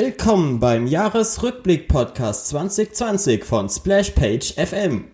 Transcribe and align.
Willkommen 0.00 0.60
beim 0.60 0.86
Jahresrückblick-Podcast 0.86 2.46
2020 2.50 3.44
von 3.44 3.68
Splashpage 3.68 4.54
FM. 4.54 5.06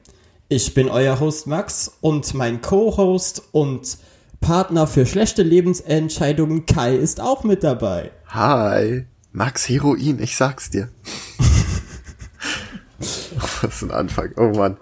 Ich 0.51 0.75
bin 0.75 0.91
euer 0.91 1.20
Host 1.20 1.47
Max 1.47 1.91
und 2.02 2.34
mein 2.34 2.61
Co-Host 2.61 3.45
und 3.52 3.97
Partner 4.42 4.87
für 4.87 5.06
schlechte 5.06 5.42
Lebensentscheidungen 5.42 6.66
Kai 6.66 6.97
ist 6.97 7.19
auch 7.19 7.45
mit 7.45 7.65
dabei. 7.65 8.11
Hi, 8.27 9.06
Max 9.33 9.70
Heroin, 9.70 10.19
ich 10.23 10.37
sag's 10.37 10.69
dir. 10.69 10.91
das 12.98 13.77
ist 13.77 13.84
ein 13.84 13.91
Anfang, 13.91 14.33
oh 14.37 14.51
Mann. 14.51 14.77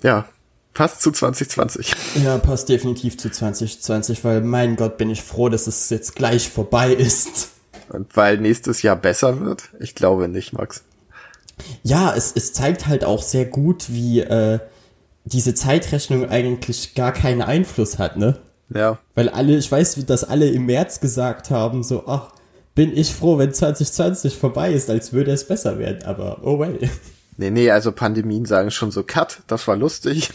Ja, 0.00 0.28
passt 0.74 1.02
zu 1.02 1.10
2020. 1.10 1.92
Ja, 2.22 2.38
passt 2.38 2.68
definitiv 2.68 3.18
zu 3.18 3.28
2020, 3.28 4.22
weil 4.22 4.42
mein 4.42 4.76
Gott 4.76 4.96
bin 4.96 5.10
ich 5.10 5.24
froh, 5.24 5.48
dass 5.48 5.66
es 5.66 5.90
jetzt 5.90 6.14
gleich 6.14 6.48
vorbei 6.48 6.92
ist. 6.92 7.48
Und 7.90 8.16
weil 8.16 8.38
nächstes 8.38 8.82
Jahr 8.82 8.96
besser 8.96 9.40
wird? 9.40 9.70
Ich 9.80 9.94
glaube 9.94 10.28
nicht, 10.28 10.52
Max. 10.52 10.84
Ja, 11.82 12.14
es, 12.14 12.32
es 12.34 12.52
zeigt 12.52 12.86
halt 12.86 13.04
auch 13.04 13.22
sehr 13.22 13.44
gut, 13.44 13.86
wie 13.88 14.20
äh, 14.20 14.60
diese 15.24 15.54
Zeitrechnung 15.54 16.28
eigentlich 16.28 16.94
gar 16.94 17.12
keinen 17.12 17.42
Einfluss 17.42 17.98
hat, 17.98 18.16
ne? 18.16 18.38
Ja. 18.72 18.98
Weil 19.14 19.28
alle, 19.28 19.56
ich 19.56 19.70
weiß, 19.70 20.04
dass 20.06 20.24
alle 20.24 20.48
im 20.48 20.66
März 20.66 21.00
gesagt 21.00 21.50
haben, 21.50 21.82
so, 21.82 22.06
ach, 22.06 22.32
bin 22.74 22.96
ich 22.96 23.14
froh, 23.14 23.36
wenn 23.38 23.52
2020 23.52 24.36
vorbei 24.36 24.72
ist, 24.72 24.88
als 24.88 25.12
würde 25.12 25.32
es 25.32 25.46
besser 25.46 25.78
werden, 25.78 26.04
aber 26.04 26.38
oh 26.42 26.58
well. 26.58 26.78
Nee, 27.36 27.50
nee, 27.50 27.70
also 27.70 27.90
Pandemien 27.90 28.44
sagen 28.44 28.70
schon 28.70 28.90
so, 28.90 29.02
Cut, 29.02 29.42
das 29.46 29.66
war 29.66 29.76
lustig. 29.76 30.30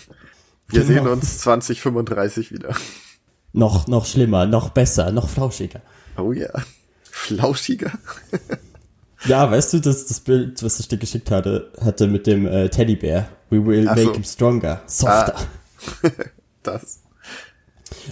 Wir 0.67 0.83
genau. 0.83 1.03
sehen 1.03 1.08
uns 1.08 1.38
2035 1.39 2.52
wieder. 2.52 2.76
Noch, 3.53 3.88
noch 3.88 4.06
schlimmer, 4.06 4.45
noch 4.45 4.70
besser, 4.70 5.11
noch 5.11 5.30
flauschiger. 5.30 5.81
Oh 6.17 6.33
ja. 6.33 6.50
Flauschiger. 7.16 7.91
ja, 9.25 9.49
weißt 9.49 9.73
du, 9.73 9.80
das, 9.80 10.05
das 10.05 10.19
Bild, 10.19 10.61
was 10.61 10.80
ich 10.80 10.89
dir 10.89 10.97
geschickt 10.97 11.31
hatte, 11.31 11.71
hatte 11.81 12.08
mit 12.08 12.27
dem 12.27 12.45
äh, 12.45 12.69
Teddybär. 12.69 13.30
We 13.49 13.66
will 13.66 13.88
Ach 13.88 13.95
make 13.95 14.08
so. 14.08 14.13
him 14.13 14.23
stronger, 14.23 14.81
softer. 14.85 15.36
Ah. 16.03 16.09
das. 16.63 16.99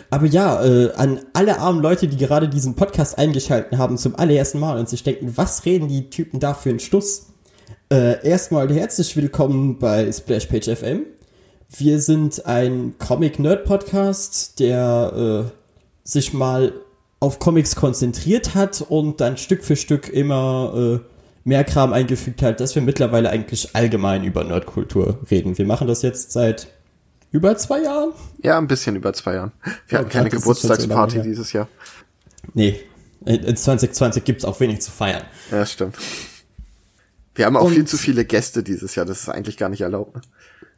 Aber 0.09 0.25
ja, 0.25 0.63
äh, 0.63 0.93
an 0.93 1.19
alle 1.33 1.59
armen 1.59 1.81
Leute, 1.81 2.07
die 2.07 2.15
gerade 2.17 2.47
diesen 2.47 2.75
Podcast 2.75 3.17
eingeschaltet 3.17 3.77
haben 3.77 3.97
zum 3.97 4.15
allerersten 4.15 4.59
Mal 4.59 4.79
und 4.79 4.87
sich 4.87 5.03
denken, 5.03 5.33
was 5.35 5.65
reden 5.65 5.89
die 5.89 6.09
Typen 6.09 6.39
da 6.39 6.53
für 6.53 6.69
einen 6.69 6.79
Stuss? 6.79 7.27
Äh, 7.91 8.25
erstmal 8.25 8.73
herzlich 8.73 9.15
willkommen 9.17 9.79
bei 9.79 10.09
Splashpage 10.11 10.69
FM. 10.77 11.05
Wir 11.77 11.99
sind 11.99 12.45
ein 12.45 12.95
Comic-Nerd-Podcast, 12.97 14.59
der 14.59 15.45
äh, 15.45 16.09
sich 16.09 16.33
mal 16.33 16.73
auf 17.23 17.39
Comics 17.39 17.77
konzentriert 17.77 18.53
hat 18.53 18.81
und 18.81 19.21
dann 19.21 19.38
Stück 19.38 19.63
für 19.63 19.77
Stück 19.77 20.09
immer 20.09 20.99
äh, 20.99 20.99
mehr 21.45 21.63
Kram 21.63 21.93
eingefügt 21.93 22.41
hat, 22.41 22.59
dass 22.59 22.75
wir 22.75 22.81
mittlerweile 22.81 23.30
eigentlich 23.30 23.73
allgemein 23.77 24.25
über 24.25 24.43
Nerdkultur 24.43 25.19
reden. 25.31 25.57
Wir 25.57 25.65
machen 25.65 25.88
das 25.88 26.02
jetzt 26.02 26.33
seit 26.33 26.67
über 27.31 27.55
zwei 27.55 27.81
Jahren? 27.81 28.11
Ja, 28.41 28.57
ein 28.57 28.67
bisschen 28.67 28.97
über 28.97 29.13
zwei 29.13 29.35
Jahren. 29.35 29.53
Wir 29.88 29.99
hatten 29.99 30.09
keine 30.09 30.30
Geburtstagsparty 30.30 31.17
so 31.17 31.23
dieses 31.23 31.53
Jahr. 31.53 31.69
Nee, 32.53 32.81
in 33.25 33.55
2020 33.55 34.25
gibt's 34.25 34.43
auch 34.43 34.59
wenig 34.59 34.81
zu 34.81 34.92
feiern. 34.92 35.23
Ja, 35.49 35.65
stimmt. 35.65 35.95
Wir 37.36 37.45
haben 37.45 37.55
auch 37.55 37.64
und, 37.64 37.73
viel 37.73 37.86
zu 37.86 37.98
viele 37.98 38.25
Gäste 38.25 38.64
dieses 38.64 38.95
Jahr, 38.95 39.05
das 39.05 39.21
ist 39.21 39.30
eigentlich 39.30 39.55
gar 39.55 39.69
nicht 39.69 39.81
erlaubt. 39.81 40.27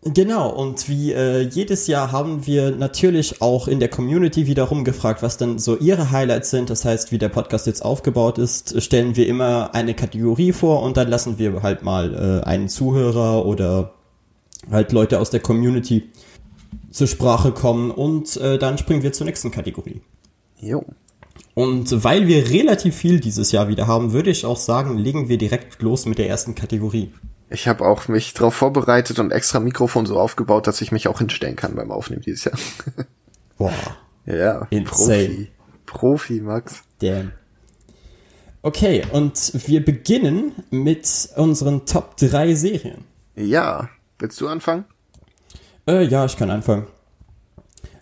Genau, 0.04 0.50
und 0.50 0.88
wie 0.88 1.14
äh, 1.14 1.42
jedes 1.42 1.88
Jahr 1.88 2.12
haben 2.12 2.46
wir 2.46 2.72
natürlich 2.72 3.42
auch 3.42 3.68
in 3.68 3.80
der 3.80 3.90
Community 3.90 4.48
wiederum 4.48 4.84
gefragt, 4.84 5.24
was 5.24 5.38
dann 5.38 5.58
so 5.58 5.78
ihre 5.78 6.12
Highlights 6.12 6.52
sind. 6.52 6.70
Das 6.70 6.86
heißt, 6.86 7.12
wie 7.12 7.18
der 7.18 7.30
Podcast 7.30 7.66
jetzt 7.68 7.84
aufgebaut 7.84 8.38
ist, 8.38 8.82
stellen 8.82 9.16
wir 9.16 9.28
immer 9.28 9.74
eine 9.74 9.94
Kategorie 9.94 10.52
vor 10.52 10.84
und 10.84 10.98
dann 10.98 11.08
lassen 11.08 11.40
wir 11.40 11.64
halt 11.64 11.84
mal 11.84 12.42
äh, 12.44 12.46
einen 12.46 12.70
Zuhörer 12.70 13.46
oder 13.46 13.94
halt 14.72 14.92
Leute 14.92 15.20
aus 15.20 15.30
der 15.30 15.40
Community 15.40 16.10
zur 16.92 17.08
Sprache 17.08 17.52
kommen 17.52 17.92
und 17.92 18.38
äh, 18.38 18.58
dann 18.58 18.78
springen 18.78 19.04
wir 19.04 19.14
zur 19.14 19.26
nächsten 19.26 19.52
Kategorie. 19.52 20.02
Jo. 20.60 20.86
Und 21.54 22.04
weil 22.04 22.28
wir 22.28 22.50
relativ 22.50 22.96
viel 22.96 23.20
dieses 23.20 23.52
Jahr 23.52 23.70
wieder 23.70 23.88
haben, 23.88 24.12
würde 24.14 24.30
ich 24.30 24.46
auch 24.46 24.58
sagen, 24.58 24.98
legen 24.98 25.30
wir 25.30 25.38
direkt 25.38 25.82
los 25.82 26.06
mit 26.06 26.18
der 26.18 26.28
ersten 26.28 26.54
Kategorie. 26.54 27.12
Ich 27.50 27.68
habe 27.68 27.86
auch 27.86 28.08
mich 28.08 28.34
darauf 28.34 28.56
vorbereitet 28.56 29.20
und 29.20 29.32
extra 29.32 29.60
Mikrofon 29.60 30.06
so 30.06 30.20
aufgebaut, 30.20 30.68
dass 30.68 30.82
ich 30.82 30.92
mich 30.92 31.08
auch 31.08 31.20
hinstellen 31.20 31.56
kann 31.56 31.76
beim 31.76 31.92
Aufnehmen 31.92 32.22
dieses 32.22 32.46
Jahr. 32.46 32.58
Boah. 33.58 33.72
Ja, 34.26 34.68
Insane. 34.72 35.28
Profi. 35.28 35.52
Profi, 35.86 36.42
Max. 36.42 36.84
Damn. 37.00 37.32
Okay, 38.64 39.04
und 39.12 39.52
wir 39.68 39.86
beginnen 39.86 40.54
mit 40.72 41.30
unseren 41.36 41.86
Top 41.86 42.18
3 42.18 42.56
Serien. 42.56 43.04
Ja, 43.36 43.90
willst 44.18 44.42
du 44.42 44.48
anfangen? 44.48 44.86
Äh, 45.88 46.06
ja, 46.06 46.26
ich 46.26 46.36
kann 46.36 46.50
anfangen. 46.50 46.88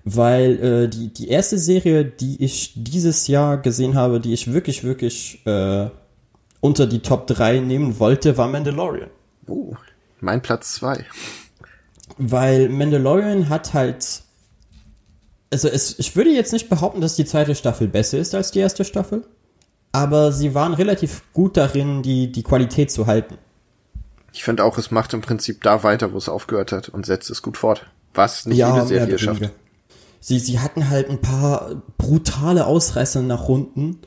Weil 0.06 0.64
äh, 0.64 0.88
die, 0.88 1.14
die 1.14 1.28
erste 1.28 1.58
Serie, 1.58 2.06
die 2.06 2.42
ich 2.42 2.74
dieses 2.78 3.28
Jahr 3.28 3.58
gesehen 3.58 3.96
habe, 3.96 4.22
die 4.22 4.32
ich 4.32 4.54
wirklich, 4.54 4.86
wirklich 4.86 5.46
äh, 5.46 5.90
unter 6.62 6.88
die 6.88 7.00
Top 7.00 7.28
3 7.28 7.60
nehmen 7.60 8.00
wollte, 8.00 8.38
war 8.38 8.48
Mandalorian. 8.48 9.10
Oh, 9.48 9.76
mein 10.20 10.42
Platz 10.42 10.74
2. 10.76 11.06
Weil 12.18 12.70
Mandalorian 12.70 13.50
hat 13.50 13.74
halt. 13.74 14.22
Also 15.52 15.68
es, 15.68 16.00
ich 16.00 16.16
würde 16.16 16.32
jetzt 16.32 16.54
nicht 16.54 16.70
behaupten, 16.70 17.02
dass 17.02 17.16
die 17.16 17.26
zweite 17.26 17.54
Staffel 17.54 17.88
besser 17.88 18.18
ist 18.18 18.34
als 18.34 18.52
die 18.52 18.60
erste 18.60 18.86
Staffel. 18.86 19.24
Aber 19.92 20.32
sie 20.32 20.56
waren 20.56 20.74
relativ 20.74 21.22
gut 21.34 21.56
darin, 21.56 22.02
die, 22.02 22.32
die 22.32 22.42
Qualität 22.42 22.92
zu 22.92 23.06
halten. 23.06 23.38
Ich 24.34 24.44
finde 24.44 24.64
auch, 24.64 24.80
es 24.80 24.90
macht 24.90 25.14
im 25.14 25.22
Prinzip 25.22 25.62
da 25.62 25.84
weiter, 25.84 26.12
wo 26.14 26.18
es 26.18 26.28
aufgehört 26.28 26.72
hat 26.72 26.90
und 26.90 27.06
setzt 27.06 27.30
es 27.30 27.44
gut 27.44 27.58
fort. 27.58 27.86
Was 28.16 28.48
nicht 28.48 28.58
ja, 28.58 28.74
jede 28.74 28.88
Serie 28.88 29.20
schafft. 29.20 29.52
Sie, 30.20 30.40
sie 30.40 30.60
hatten 30.60 30.90
halt 30.90 31.10
ein 31.10 31.22
paar 31.22 31.84
brutale 31.98 32.66
Ausreißer 32.66 33.22
nach 33.22 33.48
Runden, 33.48 34.00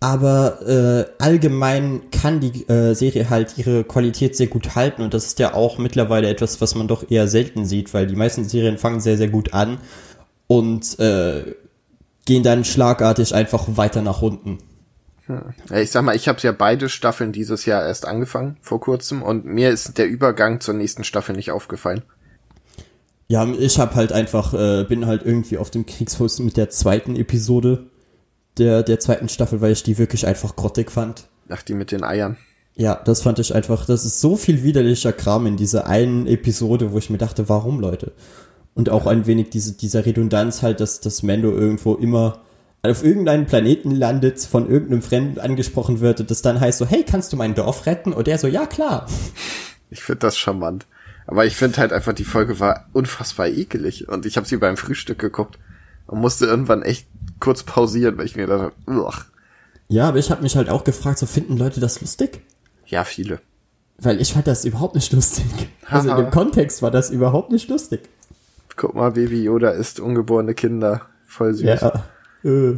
aber 0.00 0.62
äh, 0.66 1.22
allgemein 1.22 2.02
kann 2.12 2.40
die 2.40 2.68
äh, 2.68 2.94
Serie 2.94 3.30
halt 3.30 3.58
ihre 3.58 3.82
Qualität 3.82 4.36
sehr 4.36 4.46
gut 4.46 4.76
halten 4.76 5.02
und 5.02 5.12
das 5.12 5.26
ist 5.26 5.38
ja 5.40 5.54
auch 5.54 5.78
mittlerweile 5.78 6.28
etwas, 6.28 6.60
was 6.60 6.74
man 6.76 6.86
doch 6.86 7.10
eher 7.10 7.26
selten 7.26 7.64
sieht, 7.64 7.92
weil 7.94 8.06
die 8.06 8.16
meisten 8.16 8.44
Serien 8.44 8.78
fangen 8.78 9.00
sehr, 9.00 9.16
sehr 9.16 9.28
gut 9.28 9.54
an 9.54 9.78
und 10.46 10.98
äh, 11.00 11.54
gehen 12.26 12.42
dann 12.44 12.64
schlagartig 12.64 13.34
einfach 13.34 13.66
weiter 13.76 14.02
nach 14.02 14.22
unten. 14.22 14.58
Hm. 15.26 15.42
Ich 15.74 15.90
sag 15.90 16.02
mal, 16.02 16.14
ich 16.14 16.28
habe 16.28 16.38
ja 16.42 16.52
beide 16.52 16.88
Staffeln 16.88 17.32
dieses 17.32 17.66
Jahr 17.66 17.84
erst 17.84 18.06
angefangen, 18.06 18.56
vor 18.60 18.80
kurzem, 18.80 19.22
und 19.22 19.46
mir 19.46 19.70
ist 19.70 19.98
der 19.98 20.06
Übergang 20.06 20.60
zur 20.60 20.74
nächsten 20.74 21.04
Staffel 21.04 21.34
nicht 21.34 21.50
aufgefallen. 21.50 22.02
Ja, 23.26 23.46
ich 23.46 23.78
habe 23.78 23.94
halt 23.94 24.12
einfach, 24.12 24.54
äh, 24.54 24.84
bin 24.84 25.06
halt 25.06 25.22
irgendwie 25.24 25.58
auf 25.58 25.70
dem 25.70 25.84
Kriegsfuß 25.84 26.38
mit 26.40 26.56
der 26.56 26.70
zweiten 26.70 27.14
Episode 27.14 27.86
der, 28.58 28.82
der 28.82 29.00
zweiten 29.00 29.28
Staffel, 29.28 29.60
weil 29.60 29.72
ich 29.72 29.82
die 29.82 29.98
wirklich 29.98 30.26
einfach 30.26 30.56
grottig 30.56 30.90
fand. 30.90 31.28
Ach, 31.48 31.62
die 31.62 31.74
mit 31.74 31.92
den 31.92 32.04
Eiern. 32.04 32.36
Ja, 32.74 32.94
das 32.94 33.22
fand 33.22 33.38
ich 33.40 33.54
einfach, 33.54 33.86
das 33.86 34.04
ist 34.04 34.20
so 34.20 34.36
viel 34.36 34.62
widerlicher 34.62 35.12
Kram 35.12 35.46
in 35.46 35.56
dieser 35.56 35.86
einen 35.86 36.26
Episode, 36.26 36.92
wo 36.92 36.98
ich 36.98 37.10
mir 37.10 37.18
dachte, 37.18 37.48
warum, 37.48 37.80
Leute? 37.80 38.12
Und 38.74 38.90
auch 38.90 39.06
ein 39.06 39.26
wenig 39.26 39.50
diese, 39.50 39.72
dieser 39.72 40.06
Redundanz 40.06 40.62
halt, 40.62 40.78
dass, 40.78 41.00
dass 41.00 41.24
Mando 41.24 41.50
irgendwo 41.50 41.94
immer 41.94 42.40
auf 42.82 43.02
irgendeinem 43.02 43.46
Planeten 43.46 43.90
landet, 43.90 44.40
von 44.40 44.70
irgendeinem 44.70 45.02
Fremden 45.02 45.40
angesprochen 45.40 46.00
wird 46.00 46.20
und 46.20 46.30
das 46.30 46.42
dann 46.42 46.60
heißt 46.60 46.78
so, 46.78 46.86
hey, 46.86 47.04
kannst 47.04 47.32
du 47.32 47.36
mein 47.36 47.56
Dorf 47.56 47.86
retten? 47.86 48.12
Und 48.12 48.28
der 48.28 48.38
so, 48.38 48.46
ja, 48.46 48.66
klar. 48.66 49.06
Ich 49.90 50.02
finde 50.02 50.20
das 50.20 50.38
charmant. 50.38 50.86
Aber 51.26 51.44
ich 51.44 51.56
finde 51.56 51.78
halt 51.78 51.92
einfach, 51.92 52.12
die 52.12 52.24
Folge 52.24 52.60
war 52.60 52.86
unfassbar 52.92 53.48
ekelig 53.48 54.08
und 54.08 54.24
ich 54.24 54.36
habe 54.36 54.46
sie 54.46 54.56
beim 54.56 54.76
Frühstück 54.76 55.18
geguckt 55.18 55.58
und 56.06 56.20
musste 56.20 56.46
irgendwann 56.46 56.82
echt 56.82 57.08
kurz 57.40 57.62
pausieren, 57.62 58.18
weil 58.18 58.26
ich 58.26 58.36
mir 58.36 58.46
dachte, 58.46 58.72
uch. 58.86 59.24
Ja, 59.88 60.08
aber 60.08 60.18
ich 60.18 60.30
habe 60.30 60.42
mich 60.42 60.56
halt 60.56 60.68
auch 60.68 60.84
gefragt, 60.84 61.18
so 61.18 61.26
finden 61.26 61.56
Leute 61.56 61.80
das 61.80 62.00
lustig? 62.00 62.42
Ja, 62.86 63.04
viele. 63.04 63.40
Weil 63.98 64.20
ich 64.20 64.32
fand 64.32 64.46
das 64.46 64.64
überhaupt 64.64 64.94
nicht 64.94 65.12
lustig. 65.12 65.44
Also 65.90 66.10
in 66.10 66.16
dem 66.16 66.30
Kontext 66.30 66.82
war 66.82 66.90
das 66.90 67.08
überhaupt 67.08 67.50
nicht 67.50 67.70
lustig. 67.70 68.10
Guck 68.76 68.94
mal, 68.94 69.12
Baby 69.12 69.42
Yoda 69.44 69.70
ist 69.70 70.00
ungeborene 70.00 70.52
Kinder. 70.52 71.00
Voll 71.26 71.54
süß. 71.54 71.64
Ja. 71.64 72.04
Äh. 72.44 72.74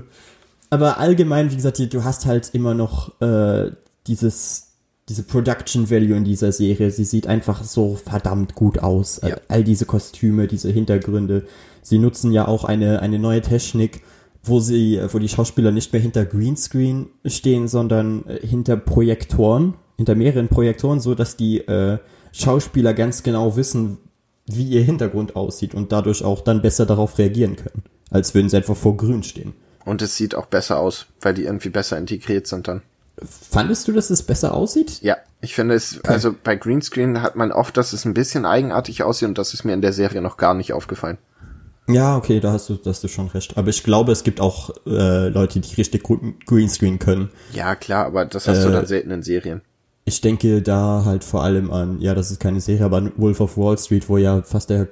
Aber 0.71 0.99
allgemein, 0.99 1.51
wie 1.51 1.57
gesagt, 1.57 1.81
du 1.93 2.05
hast 2.05 2.27
halt 2.27 2.51
immer 2.55 2.75
noch 2.75 3.21
äh, 3.21 3.73
dieses 4.07 4.71
diese 5.11 5.25
Production 5.25 5.91
Value 5.91 6.17
in 6.17 6.23
dieser 6.23 6.53
Serie. 6.53 6.93
Sie 6.93 7.05
sieht 7.05 7.27
einfach 7.27 7.65
so 7.65 7.97
verdammt 7.97 8.55
gut 8.55 8.79
aus. 8.79 9.21
Ja. 9.27 9.37
All 9.49 9.65
diese 9.65 9.85
Kostüme, 9.85 10.47
diese 10.47 10.71
Hintergründe. 10.71 11.47
Sie 11.83 11.99
nutzen 11.99 12.31
ja 12.31 12.47
auch 12.47 12.63
eine, 12.63 13.03
eine 13.03 13.19
neue 13.19 13.43
Technik, 13.43 14.03
wo 14.43 14.61
sie, 14.61 15.01
wo 15.13 15.19
die 15.19 15.29
Schauspieler 15.29 15.71
nicht 15.71 15.93
mehr 15.93 16.03
hinter 16.03 16.25
Greenscreen 16.25 17.09
stehen, 17.25 17.69
sondern 17.69 18.27
äh, 18.27 18.47
hinter 18.47 18.77
Projektoren, 18.77 19.75
hinter 19.97 20.15
mehreren 20.15 20.49
Projektoren, 20.49 21.01
so 21.01 21.15
dass 21.15 21.37
die 21.37 21.59
äh, 21.59 21.99
Schauspieler 22.33 22.95
ganz 22.95 23.23
genau 23.23 23.57
wissen, 23.57 23.99
wie 24.47 24.65
ihr 24.65 24.83
Hintergrund 24.83 25.37
aussieht 25.37 25.75
und 25.75 25.93
dadurch 25.93 26.25
auch 26.25 26.41
dann 26.41 26.63
besser 26.63 26.87
darauf 26.87 27.19
reagieren 27.19 27.57
können, 27.57 27.85
als 28.11 28.35
würden 28.35 28.49
sie 28.49 28.57
einfach 28.57 28.77
vor 28.77 28.97
Grün 28.97 29.23
stehen. 29.23 29.55
Und 29.85 30.03
es 30.03 30.17
sieht 30.17 30.35
auch 30.35 30.47
besser 30.47 30.79
aus, 30.79 31.07
weil 31.21 31.35
die 31.35 31.45
irgendwie 31.45 31.69
besser 31.69 31.99
integriert 31.99 32.47
sind 32.47 32.69
dann. 32.69 32.83
Fandest 33.23 33.87
du, 33.87 33.93
dass 33.93 34.11
es 34.11 34.23
besser 34.23 34.55
aussieht? 34.55 35.03
Ja, 35.03 35.19
ich 35.41 35.55
finde 35.55 35.75
es, 35.75 35.99
okay. 35.99 36.09
also 36.09 36.35
bei 36.43 36.57
Greenscreen 36.57 37.23
hat 37.23 37.37
man 37.37 37.53
oft, 37.53 37.77
dass 37.77 37.93
es 37.93 38.05
ein 38.05 38.15
bisschen 38.15 38.47
eigenartig 38.47 39.03
aussieht 39.03 39.29
und 39.29 39.39
das 39.39 39.53
ist 39.53 39.65
mir 39.65 39.75
in 39.75 39.83
der 39.83 39.93
Serie 39.93 40.23
noch 40.23 40.37
gar 40.37 40.55
nicht 40.55 40.73
aufgefallen. 40.73 41.19
Ja, 41.89 42.17
okay, 42.17 42.41
da 42.41 42.53
hast 42.53 42.69
du, 42.69 42.75
da 42.75 42.91
hast 42.91 43.03
du 43.03 43.09
schon 43.09 43.29
recht. 43.29 43.57
Aber 43.57 43.69
ich 43.69 43.83
glaube, 43.83 44.13
es 44.13 44.23
gibt 44.23 44.41
auch 44.41 44.71
äh, 44.87 45.29
Leute, 45.29 45.61
die 45.61 45.75
richtig 45.75 46.05
Greenscreen 46.47 46.99
können. 46.99 47.31
Ja, 47.53 47.75
klar, 47.75 48.07
aber 48.07 48.25
das 48.25 48.47
hast 48.47 48.59
äh, 48.59 48.67
du 48.67 48.73
dann 48.73 48.87
selten 48.87 49.11
in 49.11 49.23
Serien. 49.23 49.63
Ich 50.05 50.21
denke 50.21 50.63
da 50.63 51.05
halt 51.05 51.25
vor 51.25 51.43
allem 51.43 51.71
an, 51.71 52.01
ja, 52.01 52.15
das 52.15 52.31
ist 52.31 52.41
keine 52.41 52.61
Serie, 52.61 52.85
aber 52.85 52.99
an 52.99 53.13
Wolf 53.17 53.41
of 53.41 53.57
Wall 53.57 53.79
Street, 53.79 54.09
wo 54.09 54.17
ja 54.17 54.43
fast 54.43 54.71
der 54.71 54.89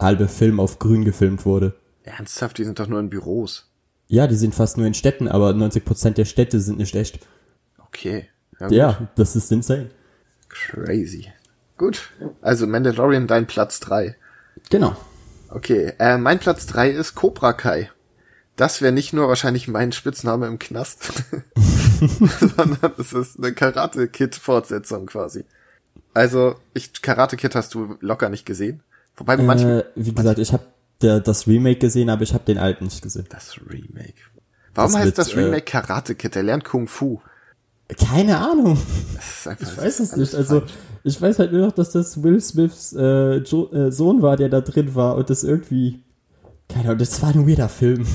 halbe 0.00 0.28
Film 0.28 0.60
auf 0.60 0.78
grün 0.78 1.04
gefilmt 1.04 1.44
wurde. 1.44 1.74
Ernsthaft, 2.04 2.58
die 2.58 2.64
sind 2.64 2.78
doch 2.78 2.88
nur 2.88 3.00
in 3.00 3.10
Büros. 3.10 3.68
Ja, 4.08 4.26
die 4.26 4.34
sind 4.34 4.54
fast 4.54 4.76
nur 4.76 4.86
in 4.86 4.94
Städten, 4.94 5.28
aber 5.28 5.50
90% 5.50 6.10
der 6.10 6.24
Städte 6.24 6.60
sind 6.60 6.78
nicht 6.78 6.94
echt. 6.94 7.20
Okay. 7.78 8.28
Ja, 8.60 8.70
ja, 8.70 9.08
das 9.16 9.36
ist 9.36 9.50
insane. 9.52 9.90
Crazy. 10.48 11.28
Gut. 11.78 12.10
Also 12.42 12.66
Mandalorian 12.66 13.26
dein 13.26 13.46
Platz 13.46 13.80
drei. 13.80 14.16
Genau. 14.70 14.96
Okay, 15.54 15.92
äh, 15.98 16.16
mein 16.16 16.38
Platz 16.38 16.66
drei 16.66 16.90
ist 16.90 17.14
Cobra 17.14 17.52
Kai. 17.52 17.90
Das 18.56 18.80
wäre 18.80 18.92
nicht 18.92 19.12
nur 19.12 19.28
wahrscheinlich 19.28 19.68
mein 19.68 19.92
Spitzname 19.92 20.46
im 20.46 20.58
Knast, 20.58 21.24
sondern 22.40 22.92
es 22.98 23.12
ist 23.12 23.38
eine 23.38 23.52
Karate 23.52 24.08
Kid 24.08 24.34
Fortsetzung 24.34 25.06
quasi. 25.06 25.44
Also, 26.14 26.56
ich 26.72 27.02
Karate 27.02 27.36
Kid 27.36 27.54
hast 27.54 27.74
du 27.74 27.96
locker 28.00 28.28
nicht 28.28 28.46
gesehen. 28.46 28.82
Wobei 29.16 29.34
äh, 29.34 29.42
manche, 29.42 29.86
wie 29.94 30.14
gesagt, 30.14 30.38
ich 30.38 30.52
habe 30.52 30.64
das 30.98 31.46
Remake 31.46 31.80
gesehen, 31.80 32.08
aber 32.08 32.22
ich 32.22 32.32
habe 32.32 32.44
den 32.44 32.58
alten 32.58 32.84
nicht 32.84 33.02
gesehen. 33.02 33.26
Das 33.28 33.56
Remake. 33.58 34.14
Warum 34.74 34.92
das 34.92 34.96
heißt 35.00 35.06
wird, 35.06 35.18
das 35.18 35.36
Remake 35.36 35.56
äh, 35.56 35.60
Karate 35.60 36.14
Kid? 36.14 36.34
Der 36.34 36.42
lernt 36.42 36.64
Kung 36.64 36.88
Fu. 36.88 37.20
Keine 37.88 38.38
Ahnung. 38.38 38.78
ich 39.18 39.76
weiß 39.76 40.00
es 40.00 40.16
nicht. 40.16 40.34
Also 40.34 40.60
falsch. 40.60 40.72
Ich 41.04 41.20
weiß 41.20 41.38
halt 41.38 41.52
nur 41.52 41.66
noch, 41.66 41.72
dass 41.72 41.90
das 41.90 42.22
Will 42.22 42.40
Smiths 42.40 42.92
äh, 42.92 43.36
jo 43.38 43.70
äh, 43.72 43.90
Sohn 43.90 44.22
war, 44.22 44.36
der 44.36 44.48
da 44.48 44.60
drin 44.60 44.94
war 44.94 45.16
und 45.16 45.30
das 45.30 45.44
irgendwie. 45.44 46.02
Keine 46.68 46.86
Ahnung, 46.86 46.98
das 46.98 47.20
war 47.22 47.30
ein 47.30 47.48
weirder 47.48 47.68
Film. 47.68 48.06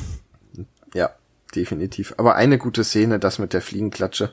Ja, 0.94 1.12
definitiv. 1.54 2.13
Aber 2.18 2.36
eine 2.36 2.57
gute 2.57 2.84
Szene, 2.84 3.19
das 3.19 3.39
mit 3.39 3.54
der 3.54 3.62
Fliegenklatsche. 3.62 4.31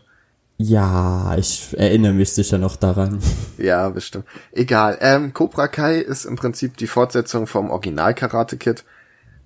Ja, 0.57 1.37
ich 1.37 1.75
erinnere 1.77 2.13
mich 2.13 2.33
sicher 2.33 2.59
noch 2.59 2.77
daran. 2.77 3.19
Ja, 3.59 3.89
bestimmt. 3.89 4.25
Egal. 4.53 4.99
Ähm, 5.01 5.35
Cobra 5.35 5.67
Kai 5.67 5.99
ist 5.99 6.25
im 6.25 6.37
Prinzip 6.37 6.77
die 6.77 6.87
Fortsetzung 6.87 7.47
vom 7.49 7.71
Original 7.71 8.15
Karate 8.15 8.57
Kid. 8.57 8.85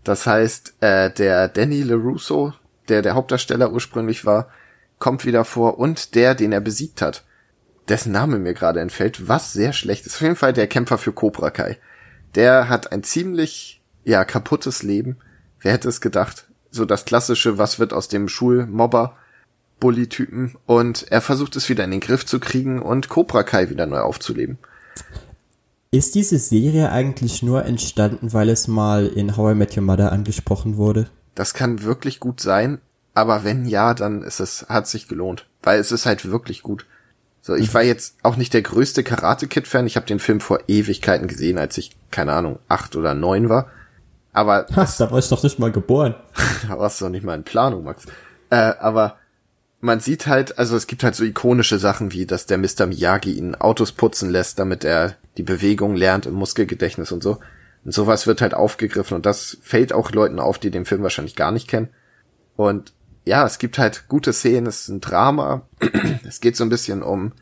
Das 0.04 0.26
heißt, 0.26 0.74
äh, 0.80 1.10
der 1.10 1.48
Danny 1.48 1.82
LaRusso, 1.82 2.52
der 2.88 3.02
der 3.02 3.14
Hauptdarsteller 3.14 3.72
ursprünglich 3.72 4.26
war, 4.26 4.48
kommt 4.98 5.24
wieder 5.24 5.44
vor 5.44 5.78
und 5.78 6.14
der, 6.14 6.34
den 6.34 6.52
er 6.52 6.60
besiegt 6.60 7.00
hat, 7.00 7.24
dessen 7.88 8.12
Name 8.12 8.38
mir 8.38 8.54
gerade 8.54 8.80
entfällt, 8.80 9.28
was 9.28 9.52
sehr 9.52 9.72
schlecht 9.72 10.06
ist. 10.06 10.16
Auf 10.16 10.22
jeden 10.22 10.36
Fall 10.36 10.52
der 10.52 10.66
Kämpfer 10.66 10.98
für 10.98 11.12
Cobra 11.12 11.50
Kai. 11.50 11.78
Der 12.34 12.68
hat 12.68 12.92
ein 12.92 13.02
ziemlich, 13.02 13.80
ja, 14.04 14.24
kaputtes 14.24 14.82
Leben. 14.82 15.16
Wer 15.60 15.72
hätte 15.72 15.88
es 15.88 16.00
gedacht? 16.00 16.46
So 16.70 16.84
das 16.84 17.04
klassische, 17.04 17.58
was 17.58 17.78
wird 17.78 17.92
aus 17.92 18.08
dem 18.08 18.28
Schulmobber? 18.28 19.16
Bully-Typen 19.80 20.56
und 20.66 21.06
er 21.10 21.20
versucht 21.20 21.54
es 21.56 21.68
wieder 21.68 21.84
in 21.84 21.92
den 21.92 22.00
Griff 22.00 22.26
zu 22.26 22.40
kriegen 22.40 22.82
und 22.82 23.08
Cobra 23.08 23.44
Kai 23.44 23.70
wieder 23.70 23.86
neu 23.86 24.00
aufzuleben. 24.00 24.58
Ist 25.90 26.14
diese 26.14 26.38
Serie 26.38 26.90
eigentlich 26.90 27.42
nur 27.42 27.64
entstanden, 27.64 28.32
weil 28.32 28.50
es 28.50 28.68
mal 28.68 29.06
in 29.06 29.36
How 29.36 29.52
I 29.52 29.54
Met 29.54 29.76
Your 29.76 29.84
Mother 29.84 30.12
angesprochen 30.12 30.76
wurde? 30.76 31.08
Das 31.34 31.54
kann 31.54 31.82
wirklich 31.82 32.20
gut 32.20 32.40
sein. 32.40 32.80
Aber 33.14 33.42
wenn 33.42 33.64
ja, 33.64 33.94
dann 33.94 34.22
ist 34.22 34.38
es, 34.38 34.66
hat 34.68 34.86
sich 34.86 35.08
gelohnt. 35.08 35.48
Weil 35.62 35.80
es 35.80 35.90
ist 35.90 36.04
halt 36.04 36.30
wirklich 36.30 36.62
gut. 36.62 36.86
So, 37.48 37.54
ich 37.54 37.72
war 37.72 37.82
jetzt 37.82 38.16
auch 38.22 38.36
nicht 38.36 38.52
der 38.52 38.60
größte 38.60 39.02
Karate 39.02 39.46
Kid 39.46 39.66
Fan. 39.66 39.86
Ich 39.86 39.96
habe 39.96 40.04
den 40.04 40.18
Film 40.18 40.38
vor 40.38 40.60
Ewigkeiten 40.68 41.28
gesehen, 41.28 41.56
als 41.56 41.78
ich, 41.78 41.96
keine 42.10 42.34
Ahnung, 42.34 42.58
acht 42.68 42.94
oder 42.94 43.14
neun 43.14 43.48
war. 43.48 43.70
Aber. 44.34 44.66
Ha, 44.76 44.86
da 44.98 45.10
war 45.10 45.18
ich 45.18 45.30
doch 45.30 45.42
nicht 45.42 45.58
mal 45.58 45.72
geboren. 45.72 46.14
da 46.68 46.78
warst 46.78 47.00
du 47.00 47.06
doch 47.06 47.10
nicht 47.10 47.24
mal 47.24 47.34
in 47.34 47.44
Planung, 47.44 47.84
Max. 47.84 48.04
Äh, 48.50 48.74
aber 48.78 49.16
man 49.80 49.98
sieht 49.98 50.26
halt, 50.26 50.58
also 50.58 50.76
es 50.76 50.86
gibt 50.86 51.02
halt 51.02 51.14
so 51.14 51.24
ikonische 51.24 51.78
Sachen 51.78 52.12
wie, 52.12 52.26
dass 52.26 52.44
der 52.44 52.58
Mr. 52.58 52.84
Miyagi 52.84 53.32
ihn 53.32 53.54
Autos 53.54 53.92
putzen 53.92 54.28
lässt, 54.28 54.58
damit 54.58 54.84
er 54.84 55.14
die 55.38 55.42
Bewegung 55.42 55.96
lernt 55.96 56.26
im 56.26 56.34
Muskelgedächtnis 56.34 57.12
und 57.12 57.22
so. 57.22 57.38
Und 57.82 57.92
sowas 57.92 58.26
wird 58.26 58.42
halt 58.42 58.52
aufgegriffen 58.52 59.14
und 59.14 59.24
das 59.24 59.56
fällt 59.62 59.94
auch 59.94 60.12
Leuten 60.12 60.38
auf, 60.38 60.58
die 60.58 60.70
den 60.70 60.84
Film 60.84 61.02
wahrscheinlich 61.02 61.34
gar 61.34 61.52
nicht 61.52 61.66
kennen. 61.66 61.88
Und 62.56 62.92
ja, 63.28 63.44
es 63.44 63.58
gibt 63.58 63.78
halt 63.78 64.08
gute 64.08 64.32
Szenen, 64.32 64.66
es 64.66 64.82
ist 64.82 64.88
ein 64.88 65.00
Drama. 65.00 65.62
es 66.26 66.40
geht 66.40 66.56
so 66.56 66.64
ein 66.64 66.70
bisschen 66.70 67.02
um 67.02 67.32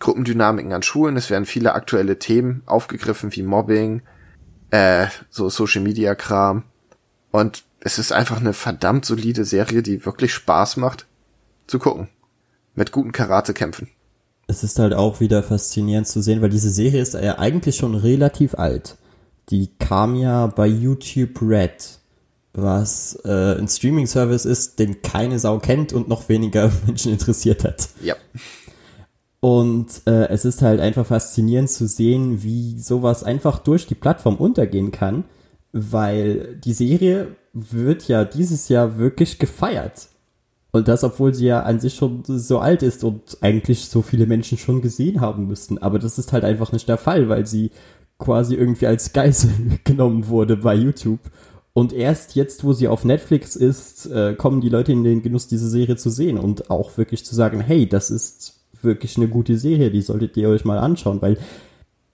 Gruppendynamiken 0.00 0.72
an 0.72 0.82
Schulen. 0.82 1.16
Es 1.16 1.30
werden 1.30 1.46
viele 1.46 1.74
aktuelle 1.74 2.18
Themen 2.18 2.62
aufgegriffen, 2.66 3.34
wie 3.34 3.44
Mobbing, 3.44 4.02
äh, 4.70 5.06
so 5.30 5.48
Social 5.48 5.82
Media 5.82 6.16
Kram. 6.16 6.64
Und 7.30 7.62
es 7.78 7.98
ist 7.98 8.12
einfach 8.12 8.40
eine 8.40 8.52
verdammt 8.52 9.04
solide 9.04 9.44
Serie, 9.44 9.82
die 9.82 10.04
wirklich 10.04 10.34
Spaß 10.34 10.76
macht 10.78 11.06
zu 11.68 11.78
gucken. 11.78 12.08
Mit 12.74 12.90
guten 12.90 13.12
Karatekämpfen. 13.12 13.88
Es 14.48 14.64
ist 14.64 14.80
halt 14.80 14.94
auch 14.94 15.20
wieder 15.20 15.44
faszinierend 15.44 16.08
zu 16.08 16.22
sehen, 16.22 16.42
weil 16.42 16.50
diese 16.50 16.70
Serie 16.70 17.00
ist 17.00 17.14
ja 17.14 17.38
eigentlich 17.38 17.76
schon 17.76 17.94
relativ 17.94 18.56
alt. 18.56 18.96
Die 19.50 19.70
kam 19.78 20.16
ja 20.16 20.48
bei 20.48 20.66
YouTube 20.66 21.40
Red 21.40 21.99
was 22.52 23.18
äh, 23.24 23.58
ein 23.58 23.68
Streaming-Service 23.68 24.44
ist, 24.44 24.78
den 24.78 25.02
keine 25.02 25.38
Sau 25.38 25.58
kennt 25.58 25.92
und 25.92 26.08
noch 26.08 26.28
weniger 26.28 26.70
Menschen 26.86 27.12
interessiert 27.12 27.64
hat. 27.64 27.88
Ja. 28.02 28.16
Und 29.40 30.02
äh, 30.06 30.28
es 30.28 30.44
ist 30.44 30.60
halt 30.60 30.80
einfach 30.80 31.06
faszinierend 31.06 31.70
zu 31.70 31.86
sehen, 31.86 32.42
wie 32.42 32.78
sowas 32.78 33.24
einfach 33.24 33.58
durch 33.58 33.86
die 33.86 33.94
Plattform 33.94 34.36
untergehen 34.36 34.90
kann, 34.90 35.24
weil 35.72 36.56
die 36.56 36.74
Serie 36.74 37.28
wird 37.52 38.06
ja 38.06 38.24
dieses 38.24 38.68
Jahr 38.68 38.98
wirklich 38.98 39.38
gefeiert. 39.38 40.08
Und 40.72 40.88
das, 40.88 41.02
obwohl 41.02 41.34
sie 41.34 41.46
ja 41.46 41.62
an 41.62 41.80
sich 41.80 41.94
schon 41.94 42.22
so 42.24 42.58
alt 42.60 42.82
ist 42.82 43.02
und 43.02 43.38
eigentlich 43.40 43.88
so 43.88 44.02
viele 44.02 44.26
Menschen 44.26 44.56
schon 44.56 44.82
gesehen 44.82 45.20
haben 45.20 45.48
müssten. 45.48 45.78
Aber 45.78 45.98
das 45.98 46.18
ist 46.18 46.32
halt 46.32 46.44
einfach 46.44 46.70
nicht 46.72 46.88
der 46.88 46.98
Fall, 46.98 47.28
weil 47.28 47.46
sie 47.46 47.70
quasi 48.18 48.54
irgendwie 48.54 48.86
als 48.86 49.12
Geisel 49.12 49.50
genommen 49.84 50.28
wurde 50.28 50.58
bei 50.58 50.74
YouTube 50.74 51.20
und 51.72 51.92
erst 51.92 52.34
jetzt, 52.34 52.64
wo 52.64 52.72
sie 52.72 52.88
auf 52.88 53.04
Netflix 53.04 53.56
ist, 53.56 54.06
äh, 54.06 54.34
kommen 54.34 54.60
die 54.60 54.68
Leute 54.68 54.92
in 54.92 55.04
den 55.04 55.22
Genuss, 55.22 55.46
diese 55.46 55.68
Serie 55.68 55.96
zu 55.96 56.10
sehen 56.10 56.38
und 56.38 56.70
auch 56.70 56.96
wirklich 56.98 57.24
zu 57.24 57.34
sagen, 57.34 57.60
hey, 57.60 57.88
das 57.88 58.10
ist 58.10 58.60
wirklich 58.82 59.16
eine 59.16 59.28
gute 59.28 59.56
Serie, 59.56 59.90
die 59.90 60.02
solltet 60.02 60.36
ihr 60.36 60.48
euch 60.48 60.64
mal 60.64 60.78
anschauen, 60.78 61.22
weil 61.22 61.38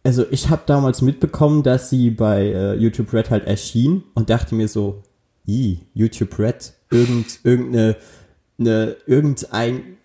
also 0.07 0.25
ich 0.31 0.51
habe 0.51 0.63
damals 0.67 1.03
mitbekommen, 1.03 1.65
dass 1.65 1.91
sie 1.91 2.11
bei 2.11 2.47
äh, 2.47 2.75
YouTube 2.75 3.13
Red 3.13 3.31
halt 3.31 3.45
erschien 3.45 4.05
und 4.15 4.31
dachte 4.31 4.55
mir 4.55 4.69
so, 4.69 5.03
YouTube 5.45 6.39
Red, 6.39 6.75
irgend, 6.91 7.41
irgendeine, 7.43 7.97
eine, 8.59 8.97
irgendein 9.07 9.97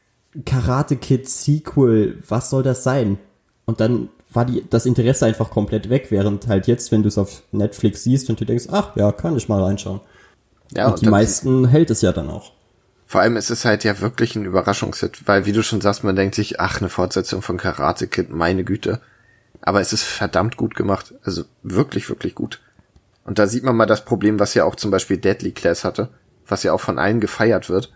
Karate 0.45 0.95
Kid 0.95 1.29
Sequel, 1.29 2.17
was 2.27 2.49
soll 2.49 2.63
das 2.63 2.83
sein? 2.83 3.19
Und 3.65 3.79
dann 3.79 4.09
war 4.33 4.45
die, 4.45 4.63
das 4.69 4.85
Interesse 4.85 5.25
einfach 5.25 5.49
komplett 5.49 5.89
weg, 5.89 6.07
während 6.09 6.47
halt 6.47 6.67
jetzt, 6.67 6.91
wenn 6.91 7.03
du 7.03 7.09
es 7.09 7.17
auf 7.17 7.43
Netflix 7.51 8.03
siehst 8.03 8.29
und 8.29 8.39
du 8.39 8.45
denkst, 8.45 8.67
ach 8.71 8.95
ja, 8.95 9.11
kann 9.11 9.35
ich 9.35 9.49
mal 9.49 9.61
reinschauen. 9.61 9.99
Ja, 10.75 10.87
und, 10.87 10.93
und 10.93 11.01
die 11.01 11.09
meisten 11.09 11.67
hält 11.67 11.89
es 11.89 12.01
ja 12.01 12.11
dann 12.11 12.29
auch. 12.29 12.53
Vor 13.05 13.19
allem 13.19 13.35
ist 13.35 13.49
es 13.49 13.65
halt 13.65 13.83
ja 13.83 13.99
wirklich 13.99 14.37
ein 14.37 14.45
Überraschungshit, 14.45 15.27
weil 15.27 15.45
wie 15.45 15.51
du 15.51 15.63
schon 15.63 15.81
sagst, 15.81 16.05
man 16.05 16.15
denkt 16.15 16.35
sich, 16.35 16.61
ach, 16.61 16.79
eine 16.79 16.89
Fortsetzung 16.89 17.41
von 17.41 17.57
Karate 17.57 18.07
Kid, 18.07 18.29
meine 18.29 18.63
Güte. 18.63 19.01
Aber 19.61 19.81
es 19.81 19.91
ist 19.91 20.03
verdammt 20.03 20.55
gut 20.55 20.75
gemacht. 20.75 21.13
Also 21.23 21.43
wirklich, 21.61 22.07
wirklich 22.07 22.35
gut. 22.35 22.61
Und 23.25 23.37
da 23.37 23.47
sieht 23.47 23.63
man 23.63 23.75
mal 23.75 23.85
das 23.85 24.05
Problem, 24.05 24.39
was 24.39 24.53
ja 24.53 24.63
auch 24.63 24.75
zum 24.75 24.91
Beispiel 24.91 25.17
Deadly 25.17 25.51
Class 25.51 25.83
hatte, 25.83 26.07
was 26.47 26.63
ja 26.63 26.71
auch 26.71 26.79
von 26.79 26.97
allen 26.97 27.19
gefeiert 27.19 27.69
wird, 27.69 27.91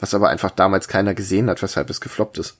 was 0.00 0.12
aber 0.12 0.28
einfach 0.28 0.50
damals 0.50 0.88
keiner 0.88 1.14
gesehen 1.14 1.48
hat, 1.48 1.62
weshalb 1.62 1.88
es 1.88 2.00
gefloppt 2.00 2.38
ist. 2.38 2.58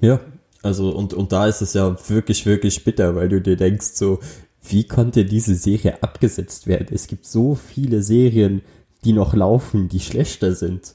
Ja, 0.00 0.20
also, 0.62 0.90
und, 0.90 1.14
und 1.14 1.32
da 1.32 1.46
ist 1.46 1.62
es 1.62 1.74
ja 1.74 1.96
wirklich, 2.08 2.44
wirklich 2.46 2.84
bitter, 2.84 3.14
weil 3.14 3.28
du 3.28 3.40
dir 3.40 3.56
denkst, 3.56 3.92
so, 3.94 4.20
wie 4.62 4.84
konnte 4.84 5.24
diese 5.24 5.54
Serie 5.54 6.02
abgesetzt 6.02 6.66
werden? 6.66 6.88
Es 6.92 7.06
gibt 7.06 7.26
so 7.26 7.54
viele 7.54 8.02
Serien, 8.02 8.62
die 9.04 9.12
noch 9.12 9.34
laufen, 9.34 9.88
die 9.88 10.00
schlechter 10.00 10.54
sind. 10.54 10.94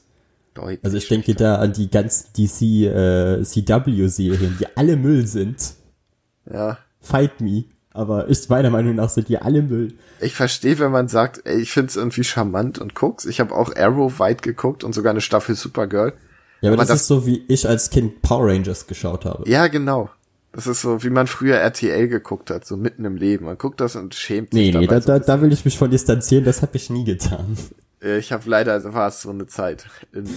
Deutlich 0.52 0.84
also 0.84 0.96
ich 0.96 1.08
denke 1.08 1.34
da 1.34 1.56
an 1.56 1.72
die 1.72 1.90
ganzen 1.90 2.28
DC 2.36 2.62
äh, 2.62 3.42
CW-Serien, 3.42 4.56
die 4.60 4.76
alle 4.76 4.96
Müll 4.96 5.26
sind. 5.26 5.74
Ja. 6.50 6.78
Fight 7.00 7.40
Me. 7.40 7.64
Aber 7.90 8.26
ist 8.26 8.50
meiner 8.50 8.70
Meinung 8.70 8.96
nach 8.96 9.08
sind 9.08 9.28
die 9.28 9.38
alle 9.38 9.62
Müll. 9.62 9.94
Ich 10.20 10.34
verstehe, 10.34 10.78
wenn 10.80 10.90
man 10.90 11.06
sagt, 11.06 11.42
ey, 11.44 11.60
ich 11.60 11.70
find's 11.70 11.94
irgendwie 11.94 12.24
charmant 12.24 12.78
und 12.78 12.94
guck's. 12.94 13.24
Ich 13.24 13.38
habe 13.38 13.54
auch 13.54 13.74
Arrow 13.76 14.18
weit 14.18 14.42
geguckt 14.42 14.82
und 14.82 14.94
sogar 14.94 15.10
eine 15.10 15.20
Staffel 15.20 15.54
Supergirl. 15.54 16.12
Ja, 16.64 16.70
aber, 16.70 16.78
das, 16.78 16.88
das, 16.88 17.00
ist 17.02 17.06
so, 17.08 17.26
wie 17.26 17.44
ich 17.46 17.68
als 17.68 17.90
Kind 17.90 18.22
Power 18.22 18.48
Rangers 18.48 18.86
geschaut 18.86 19.26
habe. 19.26 19.48
Ja, 19.48 19.66
genau. 19.66 20.08
Das 20.52 20.66
ist 20.66 20.80
so, 20.80 21.02
wie 21.02 21.10
man 21.10 21.26
früher 21.26 21.56
RTL 21.56 22.08
geguckt 22.08 22.48
hat, 22.48 22.64
so 22.64 22.78
mitten 22.78 23.04
im 23.04 23.16
Leben. 23.16 23.44
Man 23.44 23.58
guckt 23.58 23.80
das 23.80 23.96
und 23.96 24.14
schämt 24.14 24.54
sich. 24.54 24.72
Nee, 24.72 24.78
nee, 24.78 24.86
da, 24.86 24.98
da, 25.00 25.18
da 25.18 25.42
will 25.42 25.52
ich 25.52 25.66
mich 25.66 25.76
von 25.76 25.90
distanzieren, 25.90 26.44
das 26.44 26.62
habe 26.62 26.76
ich 26.76 26.88
nie 26.88 27.04
getan. 27.04 27.58
Ich 28.00 28.32
habe 28.32 28.48
leider, 28.48 28.94
war 28.94 29.08
es 29.08 29.20
so 29.20 29.28
eine 29.28 29.46
Zeit 29.46 29.86
in 30.12 30.26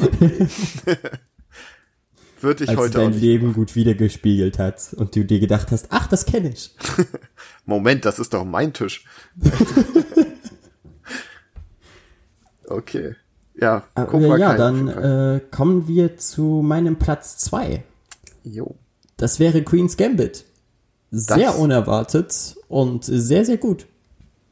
Würde 2.42 2.66
ich 2.66 2.72
als 2.72 2.80
heute 2.80 3.00
auch 3.00 3.04
dein 3.04 3.14
Leben 3.14 3.54
gut 3.54 3.76
wiedergespiegelt 3.76 4.60
hat 4.60 4.94
und 4.98 5.16
du 5.16 5.24
dir 5.24 5.40
gedacht 5.40 5.72
hast, 5.72 5.88
ach, 5.92 6.08
das 6.08 6.26
kenne 6.26 6.50
ich. 6.50 6.76
Moment, 7.66 8.04
das 8.04 8.20
ist 8.20 8.34
doch 8.34 8.44
mein 8.44 8.74
Tisch. 8.74 9.06
okay. 12.68 13.16
Ja, 13.60 13.84
Äh, 13.96 14.02
ja, 14.02 14.06
Kai 14.06 14.48
auf 14.52 14.56
dann 14.58 14.88
äh, 14.88 15.40
kommen 15.52 15.88
wir 15.88 16.18
zu 16.18 16.62
meinem 16.64 16.98
Platz 16.98 17.38
zwei. 17.38 17.84
Jo. 18.44 18.76
Das 19.18 19.40
wäre 19.40 19.64
Queen's 19.64 19.98
Gambit. 19.98 20.46
Sehr 21.12 21.48
Das- 21.48 21.56
unerwartet 21.56 22.56
und 22.68 23.04
sehr, 23.06 23.46
sehr 23.46 23.58
gut. 23.58 23.88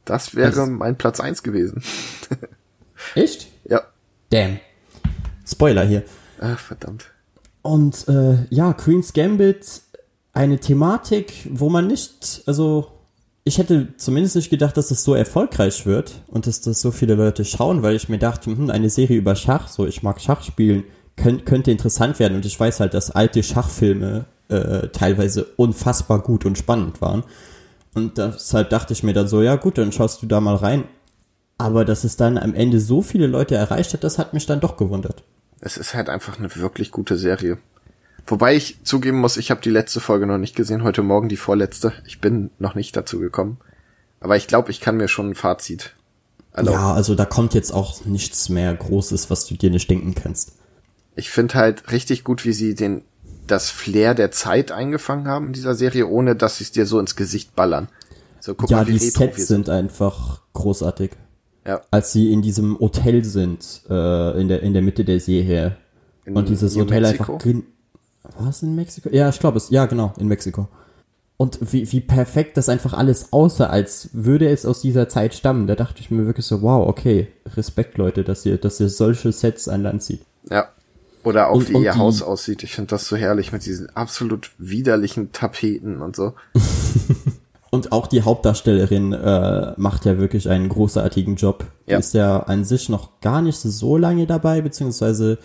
Das 0.04 0.34
wäre 0.34 0.50
Das- 0.52 0.68
mein 0.68 0.96
Platz 0.96 1.20
eins 1.20 1.42
gewesen. 1.42 1.82
Echt? 3.14 3.48
Ja. 3.64 3.82
Damn. 4.30 4.58
Spoiler 5.46 5.84
hier. 5.84 6.02
Ach, 6.40 6.58
verdammt. 6.58 7.06
Und 7.62 8.08
äh, 8.08 8.38
ja, 8.50 8.72
Queen's 8.72 9.12
Gambit, 9.12 9.82
eine 10.32 10.58
Thematik, 10.58 11.48
wo 11.50 11.68
man 11.68 11.86
nicht, 11.86 12.42
also 12.46 12.92
ich 13.46 13.58
hätte 13.58 13.96
zumindest 13.96 14.34
nicht 14.34 14.50
gedacht, 14.50 14.76
dass 14.76 14.90
es 14.90 15.04
so 15.04 15.14
erfolgreich 15.14 15.86
wird 15.86 16.20
und 16.26 16.48
dass 16.48 16.62
das 16.62 16.80
so 16.80 16.90
viele 16.90 17.14
Leute 17.14 17.44
schauen, 17.44 17.80
weil 17.84 17.94
ich 17.94 18.08
mir 18.08 18.18
dachte, 18.18 18.50
hm, 18.50 18.70
eine 18.70 18.90
Serie 18.90 19.16
über 19.16 19.36
Schach, 19.36 19.68
so 19.68 19.86
ich 19.86 20.02
mag 20.02 20.20
Schach 20.20 20.42
spielen, 20.42 20.82
könnt, 21.14 21.46
könnte 21.46 21.70
interessant 21.70 22.18
werden 22.18 22.34
und 22.34 22.44
ich 22.44 22.58
weiß 22.58 22.80
halt, 22.80 22.92
dass 22.92 23.12
alte 23.12 23.44
Schachfilme 23.44 24.24
äh, 24.48 24.88
teilweise 24.88 25.44
unfassbar 25.56 26.24
gut 26.24 26.44
und 26.44 26.58
spannend 26.58 27.00
waren. 27.00 27.22
Und 27.94 28.18
deshalb 28.18 28.68
dachte 28.70 28.92
ich 28.92 29.04
mir 29.04 29.12
dann 29.12 29.28
so, 29.28 29.40
ja 29.40 29.54
gut, 29.54 29.78
dann 29.78 29.92
schaust 29.92 30.22
du 30.22 30.26
da 30.26 30.40
mal 30.40 30.56
rein. 30.56 30.82
Aber 31.56 31.84
dass 31.84 32.02
es 32.02 32.16
dann 32.16 32.38
am 32.38 32.52
Ende 32.52 32.80
so 32.80 33.00
viele 33.00 33.28
Leute 33.28 33.54
erreicht 33.54 33.92
hat, 33.92 34.02
das 34.02 34.18
hat 34.18 34.34
mich 34.34 34.46
dann 34.46 34.58
doch 34.58 34.76
gewundert. 34.76 35.22
Es 35.60 35.76
ist 35.76 35.94
halt 35.94 36.08
einfach 36.08 36.36
eine 36.36 36.54
wirklich 36.56 36.90
gute 36.90 37.16
Serie. 37.16 37.58
Wobei 38.26 38.56
ich 38.56 38.82
zugeben 38.82 39.18
muss, 39.18 39.36
ich 39.36 39.50
habe 39.50 39.60
die 39.60 39.70
letzte 39.70 40.00
Folge 40.00 40.26
noch 40.26 40.38
nicht 40.38 40.56
gesehen, 40.56 40.82
heute 40.82 41.02
Morgen 41.02 41.28
die 41.28 41.36
vorletzte. 41.36 41.92
Ich 42.06 42.20
bin 42.20 42.50
noch 42.58 42.74
nicht 42.74 42.96
dazu 42.96 43.20
gekommen. 43.20 43.58
Aber 44.20 44.36
ich 44.36 44.48
glaube, 44.48 44.70
ich 44.70 44.80
kann 44.80 44.96
mir 44.96 45.08
schon 45.08 45.30
ein 45.30 45.34
Fazit 45.34 45.94
erlauben. 46.52 46.78
Ja, 46.78 46.92
also 46.92 47.14
da 47.14 47.24
kommt 47.24 47.54
jetzt 47.54 47.72
auch 47.72 48.04
nichts 48.04 48.48
mehr 48.48 48.74
Großes, 48.74 49.30
was 49.30 49.46
du 49.46 49.54
dir 49.54 49.70
nicht 49.70 49.88
denken 49.88 50.14
kannst. 50.14 50.52
Ich 51.14 51.30
finde 51.30 51.54
halt 51.54 51.92
richtig 51.92 52.24
gut, 52.24 52.44
wie 52.44 52.52
sie 52.52 52.74
den 52.74 53.02
das 53.46 53.70
Flair 53.70 54.14
der 54.14 54.32
Zeit 54.32 54.72
eingefangen 54.72 55.28
haben 55.28 55.48
in 55.48 55.52
dieser 55.52 55.76
Serie, 55.76 56.08
ohne 56.08 56.34
dass 56.34 56.58
sie 56.58 56.64
es 56.64 56.72
dir 56.72 56.84
so 56.84 56.98
ins 56.98 57.14
Gesicht 57.14 57.54
ballern. 57.54 57.88
So, 58.40 58.54
guck 58.54 58.70
ja, 58.70 58.78
mal, 58.78 58.84
die 58.84 58.98
Sets 58.98 59.46
sind 59.46 59.68
einfach 59.68 60.40
großartig. 60.52 61.12
Ja, 61.64 61.82
Als 61.90 62.12
sie 62.12 62.32
in 62.32 62.42
diesem 62.42 62.78
Hotel 62.78 63.24
sind, 63.24 63.82
äh, 63.88 64.40
in, 64.40 64.48
der, 64.48 64.62
in 64.62 64.72
der 64.72 64.82
Mitte 64.82 65.04
der 65.04 65.20
Serie. 65.20 65.76
in 66.24 66.36
Und 66.36 66.48
dieses 66.48 66.74
New 66.74 66.82
Hotel 66.82 67.02
Mexico. 67.02 67.34
einfach. 67.34 67.44
War 68.38 68.48
es 68.50 68.62
in 68.62 68.74
Mexiko? 68.74 69.08
Ja, 69.10 69.28
ich 69.28 69.38
glaube 69.38 69.58
es. 69.58 69.70
Ja, 69.70 69.86
genau, 69.86 70.12
in 70.18 70.26
Mexiko. 70.28 70.68
Und 71.38 71.58
wie, 71.72 71.90
wie 71.92 72.00
perfekt 72.00 72.56
das 72.56 72.68
einfach 72.70 72.94
alles 72.94 73.32
aussah, 73.32 73.66
als 73.66 74.08
würde 74.12 74.48
es 74.48 74.64
aus 74.64 74.80
dieser 74.80 75.08
Zeit 75.08 75.34
stammen. 75.34 75.66
Da 75.66 75.74
dachte 75.74 76.00
ich 76.00 76.10
mir 76.10 76.24
wirklich 76.26 76.46
so, 76.46 76.62
wow, 76.62 76.88
okay, 76.88 77.28
Respekt, 77.56 77.98
Leute, 77.98 78.24
dass 78.24 78.46
ihr, 78.46 78.56
dass 78.56 78.80
ihr 78.80 78.88
solche 78.88 79.32
Sets 79.32 79.68
an 79.68 79.82
Land 79.82 80.02
zieht. 80.02 80.22
Ja. 80.50 80.68
Oder 81.24 81.48
auch 81.50 81.56
Und- 81.56 81.68
wie 81.68 81.74
und 81.74 81.82
ihr 81.82 81.92
die- 81.92 81.98
Haus 81.98 82.22
aussieht. 82.22 82.62
Ich 82.62 82.72
finde 82.74 82.90
das 82.90 83.06
so 83.08 83.16
herrlich 83.16 83.52
mit 83.52 83.66
diesen 83.66 83.94
absolut 83.94 84.52
widerlichen 84.58 85.32
Tapeten 85.32 86.00
und 86.00 86.16
so. 86.16 86.32
Und 87.70 87.92
auch 87.92 88.06
die 88.06 88.22
Hauptdarstellerin 88.22 89.12
äh, 89.12 89.72
macht 89.76 90.04
ja 90.06 90.18
wirklich 90.18 90.48
einen 90.48 90.68
großartigen 90.68 91.34
Job. 91.36 91.66
Die 91.86 91.90
Ja. 91.92 91.98
ist 91.98 92.14
ja 92.14 92.38
an 92.44 92.64
sich 92.64 92.88
noch 92.88 93.20
gar 93.20 93.42
nicht 93.42 93.58
so 93.58 93.96
lange 93.98 94.26
dabei, 94.26 94.62
beziehungsweise 94.62 95.36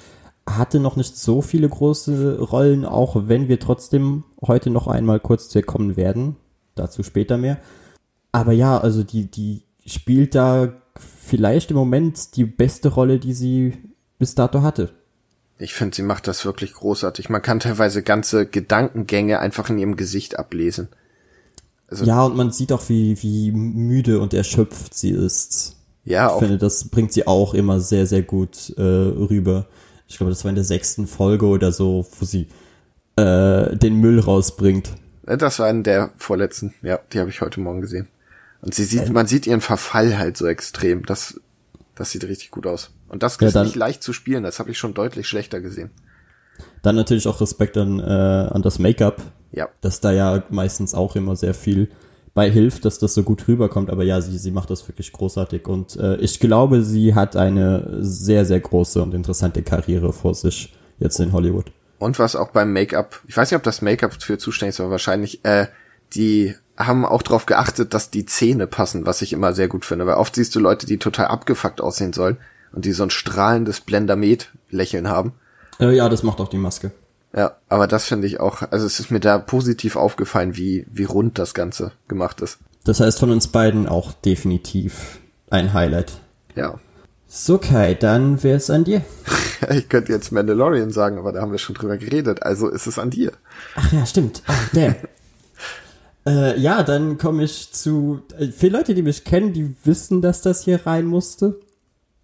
hatte 0.50 0.80
noch 0.80 0.96
nicht 0.96 1.18
so 1.18 1.42
viele 1.42 1.70
große 1.70 2.40
Rollen, 2.40 2.86
auch 2.86 3.28
wenn 3.28 3.48
wir 3.48 3.60
trotzdem 3.60 4.24
heute 4.46 4.70
noch 4.70 4.88
einmal 4.88 5.20
kurz 5.20 5.50
zu 5.50 5.60
ihr 5.60 5.66
kommen 5.66 5.96
werden. 5.98 6.36
Dazu 6.76 7.04
später 7.04 7.38
mehr. 7.38 7.58
Aber 8.32 8.52
ja, 8.52 8.78
also 8.80 9.04
die, 9.04 9.30
die 9.30 9.64
spielt 9.86 10.36
da 10.36 10.74
vielleicht 10.98 11.72
im 11.72 11.78
Moment 11.78 12.36
die 12.36 12.46
beste 12.46 12.90
Rolle, 12.90 13.20
die 13.20 13.34
sie 13.34 13.74
bis 14.20 14.36
dato 14.36 14.62
hatte. 14.62 14.92
Ich 15.58 15.74
finde, 15.74 15.96
sie 15.96 16.02
macht 16.02 16.28
das 16.28 16.44
wirklich 16.44 16.74
großartig. 16.74 17.30
Man 17.30 17.42
kann 17.42 17.60
teilweise 17.60 18.02
ganze 18.02 18.46
Gedankengänge 18.48 19.40
einfach 19.40 19.70
in 19.70 19.78
ihrem 19.78 19.96
Gesicht 19.96 20.40
ablesen. 20.40 20.90
Also- 21.88 22.06
Ja, 22.06 22.24
und 22.24 22.36
man 22.36 22.52
sieht 22.52 22.72
auch, 22.72 22.88
wie, 22.90 23.22
wie 23.22 23.52
müde 23.52 24.20
und 24.20 24.34
erschöpft 24.34 24.94
sie 24.96 25.12
ist. 25.12 25.76
Ja, 26.04 26.28
Ich 26.28 26.32
auch 26.34 26.40
finde, 26.40 26.58
das 26.58 26.86
bringt 26.88 27.14
sie 27.14 27.28
auch 27.28 27.54
immer 27.54 27.80
sehr, 27.80 28.08
sehr 28.08 28.24
gut 28.24 28.74
äh, 28.78 28.82
rüber. 28.82 29.68
Ich 30.12 30.18
glaube, 30.18 30.30
das 30.30 30.44
war 30.44 30.50
in 30.50 30.56
der 30.56 30.66
sechsten 30.66 31.08
Folge 31.08 31.46
oder 31.46 31.72
so, 31.72 32.06
wo 32.20 32.26
sie 32.26 32.48
äh, 33.16 33.76
den 33.78 33.96
Müll 33.96 34.20
rausbringt. 34.20 34.92
Äh, 35.26 35.38
Das 35.38 35.58
war 35.60 35.68
eine 35.68 35.84
der 35.84 36.12
vorletzten. 36.18 36.74
Ja, 36.82 37.00
die 37.14 37.20
habe 37.20 37.30
ich 37.30 37.40
heute 37.40 37.62
Morgen 37.62 37.80
gesehen. 37.80 38.10
Und 38.62 38.76
sie 38.76 38.84
sieht, 38.84 39.10
man 39.12 39.26
sieht 39.26 39.48
ihren 39.48 39.62
Verfall 39.62 40.18
halt 40.18 40.36
so 40.36 40.48
extrem. 40.48 41.06
Das, 41.06 41.40
das 41.96 42.12
sieht 42.12 42.26
richtig 42.26 42.52
gut 42.52 42.68
aus. 42.68 42.92
Und 43.08 43.24
das 43.24 43.40
Ja, 43.40 43.48
ist 43.48 43.56
nicht 43.56 43.76
leicht 43.76 44.04
zu 44.04 44.12
spielen. 44.12 44.44
Das 44.44 44.60
habe 44.60 44.70
ich 44.70 44.78
schon 44.78 44.94
deutlich 44.94 45.28
schlechter 45.28 45.62
gesehen. 45.62 45.92
Dann 46.82 46.98
natürlich 46.98 47.28
auch 47.28 47.40
Respekt 47.40 47.78
an, 47.78 48.00
äh, 48.00 48.04
an 48.04 48.62
das 48.62 48.80
Make-up, 48.80 49.22
Ja, 49.54 49.70
dass 49.80 50.02
da 50.02 50.12
ja 50.12 50.44
meistens 50.50 50.94
auch 50.94 51.16
immer 51.16 51.38
sehr 51.38 51.54
viel 51.54 51.90
bei 52.34 52.50
hilft, 52.50 52.86
dass 52.86 53.00
das 53.00 53.14
so 53.14 53.24
gut 53.24 53.48
rüberkommt. 53.48 53.90
Aber 53.90 54.04
ja, 54.04 54.22
sie, 54.22 54.38
sie 54.38 54.52
macht 54.52 54.70
das 54.70 54.88
wirklich 54.88 55.12
großartig. 55.12 55.68
Und 55.68 55.98
äh, 55.98 56.16
ich 56.18 56.40
glaube, 56.40 56.84
sie 56.84 57.16
hat 57.16 57.36
eine 57.36 57.98
sehr, 58.00 58.46
sehr 58.46 58.60
große 58.60 59.02
und 59.02 59.14
interessante 59.14 59.64
Karriere 59.64 60.14
vor 60.14 60.34
sich 60.34 60.74
jetzt 61.00 61.20
in 61.20 61.34
Hollywood. 61.34 61.72
Und 62.00 62.18
was 62.20 62.36
auch 62.36 62.50
beim 62.50 62.74
Make-up, 62.74 63.22
ich 63.28 63.38
weiß 63.38 63.52
nicht, 63.52 63.58
ob 63.58 63.64
das 63.64 63.82
Make-up 63.82 64.14
für 64.22 64.38
zuständig 64.38 64.76
ist, 64.76 64.80
aber 64.80 64.92
wahrscheinlich, 64.92 65.46
äh, 65.46 65.68
die 66.14 66.56
haben 66.78 67.06
auch 67.06 67.22
darauf 67.22 67.46
geachtet, 67.46 67.94
dass 67.94 68.10
die 68.10 68.26
Zähne 68.26 68.66
passen, 68.66 69.06
was 69.06 69.22
ich 69.22 69.34
immer 69.34 69.54
sehr 69.54 69.68
gut 69.68 69.86
finde. 69.86 70.08
Weil 70.08 70.16
oft 70.16 70.36
siehst 70.36 70.56
du 70.56 70.60
Leute, 70.60 70.88
die 70.88 70.98
total 70.98 71.28
abgefuckt 71.28 71.82
aussehen 71.82 72.14
sollen 72.14 72.38
und 72.72 72.86
die 72.86 72.94
so 72.94 73.04
ein 73.04 73.10
strahlendes 73.10 73.82
Blendermet-Lächeln 73.82 75.10
haben. 75.10 75.34
Äh, 75.80 75.96
ja, 75.96 76.10
das 76.10 76.24
macht 76.24 76.40
auch 76.40 76.48
die 76.48 76.58
Maske. 76.58 76.92
Ja, 77.36 77.56
aber 77.70 77.88
das 77.88 78.06
finde 78.06 78.28
ich 78.28 78.40
auch, 78.40 78.62
also 78.72 78.86
es 78.86 79.00
ist 79.00 79.12
mir 79.12 79.22
da 79.22 79.38
positiv 79.38 79.96
aufgefallen, 79.96 80.58
wie, 80.58 80.86
wie 80.92 81.06
rund 81.06 81.40
das 81.40 81.54
Ganze 81.54 81.94
gemacht 82.08 82.42
ist. 82.42 82.60
Das 82.84 83.00
heißt 83.00 83.20
von 83.20 83.32
uns 83.32 83.48
beiden 83.48 83.88
auch 83.88 84.12
definitiv 84.12 85.20
ein 85.50 85.74
Highlight. 85.74 86.14
Ja. 86.56 86.80
So, 87.28 87.58
Kai, 87.58 87.94
dann 87.94 88.44
wäre 88.44 88.58
es 88.58 88.70
an 88.70 88.84
dir. 88.84 89.02
Ich 89.70 89.90
könnte 89.90 90.12
jetzt 90.12 90.32
Mandalorian 90.32 90.90
sagen, 90.90 91.20
aber 91.20 91.32
da 91.32 91.42
haben 91.42 91.52
wir 91.52 91.60
schon 91.60 91.76
drüber 91.76 91.96
geredet, 91.96 92.42
also 92.42 92.68
ist 92.68 92.88
es 92.88 92.98
an 92.98 93.12
dir. 93.12 93.32
Ach 93.76 93.94
ja, 93.94 94.08
stimmt. 94.08 94.42
Ah, 94.48 94.56
damn. 94.74 94.96
äh, 96.26 96.60
ja, 96.60 96.82
dann 96.82 97.20
komme 97.20 97.44
ich 97.44 97.72
zu. 97.72 98.24
Äh, 98.40 98.48
viele 98.48 98.80
Leute, 98.80 98.96
die 98.96 99.04
mich 99.04 99.24
kennen, 99.24 99.54
die 99.54 99.76
wissen, 99.84 100.24
dass 100.24 100.42
das 100.42 100.64
hier 100.64 100.88
rein 100.88 101.06
musste. 101.06 101.60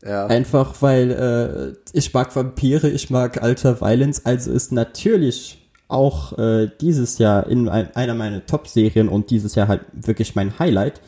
Ja. 0.04 0.27
Einfach 0.27 0.82
weil 0.82 1.12
äh, 1.12 1.89
ich 1.92 2.13
mag 2.13 2.36
Vampire, 2.36 2.89
ich 2.89 3.10
mag 3.10 3.42
Alter 3.42 3.82
Violence, 3.82 4.25
also 4.25 4.51
ist 4.51 4.72
natürlich 4.72 5.68
auch 5.88 6.38
äh, 6.38 6.70
dieses 6.82 7.18
Jahr 7.18 7.48
in 7.48 7.70
ein, 7.70 7.96
einer 7.96 8.13
meiner 8.13 8.46
Top-Serien 8.46 9.10
und 9.10 9.30
dieses 9.30 9.56
Jahr 9.56 9.68
halt 9.68 9.82
wirklich 9.94 10.36
mein 10.36 10.60
Highlight, 10.60 11.01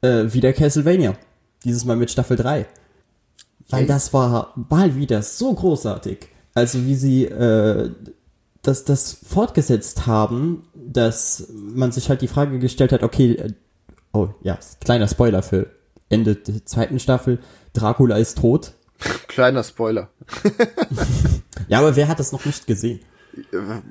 äh, 0.00 0.24
wieder 0.32 0.52
Castlevania. 0.52 1.14
Dieses 1.64 1.84
Mal 1.84 1.96
mit 1.96 2.10
Staffel 2.10 2.36
3. 2.36 2.66
Weil 3.68 3.86
das 3.86 4.12
war 4.12 4.52
mal 4.68 4.96
wieder 4.96 5.22
so 5.22 5.54
großartig. 5.54 6.28
Also 6.54 6.84
wie 6.84 6.94
sie 6.94 7.24
äh, 7.26 7.90
das, 8.62 8.84
das 8.84 9.18
fortgesetzt 9.24 10.06
haben, 10.06 10.64
dass 10.74 11.48
man 11.54 11.92
sich 11.92 12.08
halt 12.08 12.22
die 12.22 12.28
Frage 12.28 12.58
gestellt 12.58 12.92
hat, 12.92 13.02
okay, 13.02 13.32
äh, 13.34 13.52
oh 14.12 14.28
ja, 14.42 14.58
kleiner 14.80 15.08
Spoiler 15.08 15.42
für 15.42 15.68
Ende 16.12 16.36
der 16.36 16.64
zweiten 16.66 16.98
Staffel, 16.98 17.38
Dracula 17.72 18.16
ist 18.16 18.38
tot. 18.38 18.72
Kleiner 19.28 19.64
Spoiler. 19.64 20.08
Ja, 21.68 21.78
aber 21.78 21.96
wer 21.96 22.08
hat 22.08 22.18
das 22.18 22.32
noch 22.32 22.44
nicht 22.44 22.66
gesehen? 22.66 23.00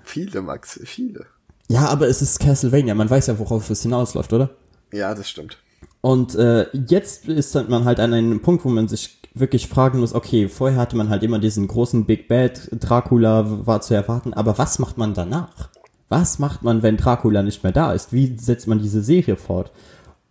Viele, 0.03 0.41
Max, 0.41 0.79
viele. 0.83 1.25
Ja, 1.67 1.87
aber 1.87 2.07
es 2.07 2.21
ist 2.21 2.39
Castlevania, 2.39 2.93
man 2.93 3.09
weiß 3.09 3.27
ja, 3.27 3.39
worauf 3.39 3.69
es 3.69 3.81
hinausläuft, 3.81 4.33
oder? 4.33 4.51
Ja, 4.91 5.15
das 5.15 5.29
stimmt. 5.29 5.57
Und 6.01 6.35
äh, 6.35 6.67
jetzt 6.87 7.27
ist 7.27 7.55
man 7.69 7.85
halt 7.85 7.99
an 7.99 8.13
einem 8.13 8.41
Punkt, 8.41 8.65
wo 8.65 8.69
man 8.69 8.87
sich 8.87 9.19
wirklich 9.33 9.67
fragen 9.67 9.99
muss, 9.99 10.13
okay, 10.13 10.49
vorher 10.49 10.77
hatte 10.79 10.97
man 10.97 11.09
halt 11.09 11.23
immer 11.23 11.39
diesen 11.39 11.67
großen 11.67 12.05
Big 12.05 12.27
Bad, 12.27 12.69
Dracula 12.71 13.65
war 13.65 13.81
zu 13.81 13.93
erwarten, 13.93 14.33
aber 14.33 14.57
was 14.57 14.79
macht 14.79 14.97
man 14.97 15.13
danach? 15.13 15.69
Was 16.09 16.39
macht 16.39 16.61
man, 16.61 16.83
wenn 16.83 16.97
Dracula 16.97 17.41
nicht 17.41 17.63
mehr 17.63 17.71
da 17.71 17.93
ist? 17.93 18.11
Wie 18.11 18.37
setzt 18.37 18.67
man 18.67 18.79
diese 18.79 19.01
Serie 19.01 19.37
fort? 19.37 19.71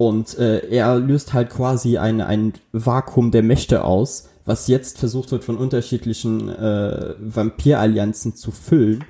Und 0.01 0.39
äh, 0.39 0.67
er 0.71 0.99
löst 0.99 1.35
halt 1.35 1.51
quasi 1.51 1.99
ein, 1.99 2.23
ein 2.23 2.55
Vakuum 2.73 3.33
der 3.33 3.43
Mächte 3.43 3.85
aus, 3.85 4.31
was 4.47 4.67
jetzt 4.67 4.97
versucht 4.97 5.31
wird 5.31 5.45
von 5.45 5.59
unterschiedlichen 5.59 6.49
äh, 6.49 7.15
Vampirallianzen 7.19 8.35
zu 8.35 8.51
füllen. 8.51 9.05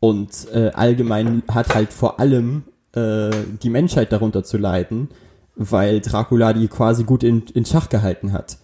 Und 0.00 0.48
äh, 0.54 0.70
allgemein 0.72 1.42
hat 1.48 1.74
halt 1.74 1.92
vor 1.92 2.18
allem 2.18 2.62
äh, 2.94 3.28
die 3.62 3.68
Menschheit 3.68 4.10
darunter 4.10 4.42
zu 4.42 4.56
leiden, 4.56 5.10
weil 5.54 6.00
Dracula 6.00 6.54
die 6.54 6.68
quasi 6.68 7.04
gut 7.04 7.24
in, 7.24 7.42
in 7.52 7.66
Schach 7.66 7.90
gehalten 7.90 8.32
hat. 8.32 8.56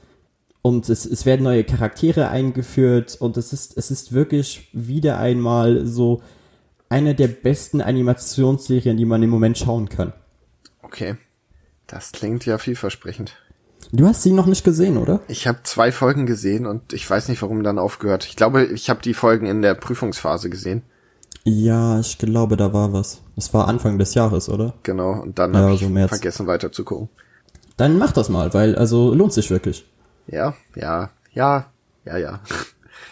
und 0.62 0.88
es, 0.88 1.04
es 1.04 1.26
werden 1.26 1.42
neue 1.42 1.64
Charaktere 1.64 2.30
eingeführt 2.30 3.18
und 3.20 3.36
es 3.36 3.52
ist, 3.52 3.76
es 3.76 3.90
ist 3.90 4.14
wirklich 4.14 4.70
wieder 4.72 5.18
einmal 5.18 5.84
so 5.86 6.22
eine 6.88 7.14
der 7.14 7.28
besten 7.28 7.82
Animationsserien, 7.82 8.96
die 8.96 9.04
man 9.04 9.22
im 9.22 9.28
Moment 9.28 9.58
schauen 9.58 9.90
kann. 9.90 10.14
Okay. 10.82 11.16
Das 11.88 12.12
klingt 12.12 12.46
ja 12.46 12.58
vielversprechend. 12.58 13.34
Du 13.92 14.06
hast 14.06 14.22
sie 14.22 14.32
noch 14.32 14.46
nicht 14.46 14.64
gesehen, 14.64 14.96
oder? 14.98 15.20
Ich 15.28 15.46
habe 15.46 15.60
zwei 15.62 15.90
Folgen 15.90 16.26
gesehen 16.26 16.66
und 16.66 16.92
ich 16.92 17.08
weiß 17.08 17.28
nicht, 17.28 17.40
warum 17.42 17.62
dann 17.62 17.78
aufgehört. 17.78 18.26
Ich 18.26 18.36
glaube, 18.36 18.64
ich 18.64 18.90
habe 18.90 19.00
die 19.02 19.14
Folgen 19.14 19.46
in 19.46 19.62
der 19.62 19.74
Prüfungsphase 19.74 20.50
gesehen. 20.50 20.82
Ja, 21.44 21.98
ich 21.98 22.18
glaube, 22.18 22.56
da 22.56 22.72
war 22.74 22.92
was. 22.92 23.22
Es 23.36 23.54
war 23.54 23.66
Anfang 23.68 23.98
des 23.98 24.14
Jahres, 24.14 24.48
oder? 24.48 24.74
Genau, 24.82 25.12
und 25.12 25.38
dann 25.38 25.54
Ja, 25.54 25.60
habe 25.60 25.74
ich 25.74 25.80
so 25.80 25.88
März. 25.88 26.10
vergessen 26.10 26.46
weiter 26.46 26.70
zu 26.70 26.84
gucken. 26.84 27.08
Dann 27.78 27.96
mach 27.96 28.12
das 28.12 28.28
mal, 28.28 28.52
weil 28.52 28.76
also 28.76 29.14
lohnt 29.14 29.32
sich 29.32 29.50
wirklich. 29.50 29.86
Ja, 30.26 30.54
ja, 30.74 31.10
ja, 31.32 31.66
ja, 32.04 32.16
ja. 32.16 32.40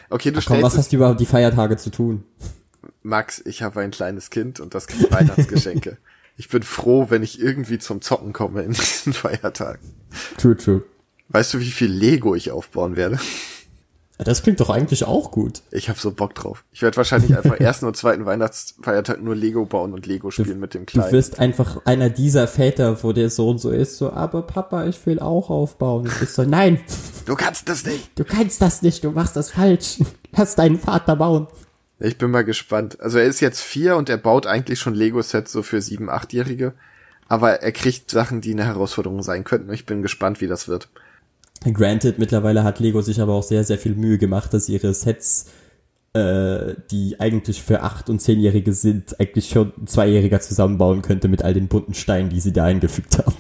Okay, 0.09 0.31
du 0.31 0.41
Komm, 0.41 0.63
was 0.63 0.77
hast 0.77 0.93
du 0.93 0.97
überhaupt 0.97 1.19
die 1.19 1.27
Feiertage 1.27 1.77
zu 1.77 1.91
tun? 1.91 2.23
Max, 3.03 3.43
ich 3.45 3.63
habe 3.63 3.81
ein 3.81 3.91
kleines 3.91 4.31
Kind 4.31 4.61
und 4.61 4.73
das 4.75 4.87
kriegt 4.87 5.11
Weihnachtsgeschenke. 5.11 5.97
ich 6.37 6.49
bin 6.49 6.63
froh, 6.63 7.07
wenn 7.09 7.23
ich 7.23 7.41
irgendwie 7.41 7.79
zum 7.79 8.01
Zocken 8.03 8.33
komme 8.33 8.63
in 8.63 8.73
diesen 8.75 9.13
Feiertagen. 9.13 9.93
True, 10.39 10.57
true. 10.57 10.83
Weißt 11.29 11.55
du, 11.55 11.61
wie 11.61 11.71
viel 11.71 11.91
Lego 11.91 12.35
ich 12.35 12.51
aufbauen 12.51 12.97
werde? 12.97 13.19
Das 14.19 14.43
klingt 14.43 14.61
doch 14.61 14.71
eigentlich 14.71 15.05
auch 15.05 15.31
gut. 15.31 15.61
Ich 15.71 15.91
habe 15.91 15.99
so 15.99 16.11
Bock 16.11 16.35
drauf. 16.35 16.65
Ich 16.73 16.81
werde 16.81 16.97
wahrscheinlich 16.97 17.37
einfach 17.37 17.61
ersten 17.61 17.85
und 17.85 17.99
zweiten 17.99 18.25
Weihnachtsfeiertag 18.25 19.23
nur 19.23 19.35
Lego 19.37 19.67
bauen 19.67 19.93
und 19.93 20.07
Lego 20.07 20.31
spielen 20.31 20.59
mit 20.59 20.73
dem 20.73 20.87
Du 20.87 20.93
Kleinen. 20.93 21.13
wirst 21.13 21.39
einfach 21.39 21.85
einer 21.85 22.09
dieser 22.09 22.49
Väter, 22.49 23.03
wo 23.03 23.13
der 23.13 23.29
Sohn 23.29 23.59
so 23.59 23.69
ist, 23.71 23.99
so, 23.99 24.11
aber 24.13 24.41
Papa, 24.43 24.87
ich 24.87 25.05
will 25.05 25.19
auch 25.21 25.51
aufbauen. 25.51 26.05
Und 26.07 26.15
du 26.15 26.19
bist 26.21 26.35
so, 26.35 26.45
nein, 26.45 26.81
Du 27.27 27.35
kannst 27.35 27.69
das 27.69 27.85
nicht. 27.85 28.19
du 28.19 28.25
kannst 28.25 28.63
das 28.63 28.81
nicht, 28.81 29.05
du 29.05 29.11
machst 29.11 29.37
das 29.37 29.51
falsch. 29.51 29.99
Lass 30.35 30.55
deinen 30.55 30.79
Vater 30.79 31.17
bauen. 31.17 31.49
Ich 31.99 32.19
bin 32.19 32.31
mal 32.31 32.45
gespannt. 32.45 33.01
Also 33.01 33.19
er 33.19 33.25
ist 33.25 33.41
jetzt 33.41 33.63
vier 33.63 33.97
und 33.97 34.09
er 34.09 34.19
baut 34.19 34.47
eigentlich 34.47 34.79
schon 34.79 34.95
Lego-Sets 34.95 35.53
so 35.53 35.63
für 35.63 35.81
sieben, 35.81 36.11
achtjährige. 36.11 36.75
Aber 37.29 37.63
er 37.63 37.73
kriegt 37.73 38.11
Sachen, 38.11 38.41
die 38.41 38.53
eine 38.53 38.65
Herausforderung 38.65 39.23
sein 39.23 39.45
könnten. 39.45 39.73
Ich 39.73 39.87
bin 39.87 40.03
gespannt, 40.03 40.41
wie 40.41 40.47
das 40.47 40.69
wird. 40.69 40.89
Granted, 41.65 42.19
mittlerweile 42.19 42.65
hat 42.65 42.81
Lego 42.81 43.01
sich 43.01 43.21
aber 43.21 43.33
auch 43.33 43.43
sehr, 43.43 43.65
sehr 43.65 43.79
viel 43.79 43.95
Mühe 43.95 44.19
gemacht, 44.19 44.53
dass 44.53 44.69
ihre 44.69 44.93
Sets, 44.95 45.47
äh, 46.13 46.75
die 46.91 47.17
eigentlich 47.19 47.63
für 47.63 47.83
acht- 47.83 48.11
und 48.11 48.21
zehnjährige 48.21 48.73
sind, 48.73 49.19
eigentlich 49.19 49.49
schon 49.49 49.73
ein 49.79 49.87
Zweijähriger 49.87 50.41
zusammenbauen 50.41 51.03
könnte 51.03 51.29
mit 51.29 51.43
all 51.43 51.55
den 51.55 51.69
bunten 51.69 51.95
Steinen, 51.95 52.31
die 52.31 52.41
sie 52.41 52.53
da 52.53 52.65
eingefügt 52.65 53.19
haben. 53.19 53.35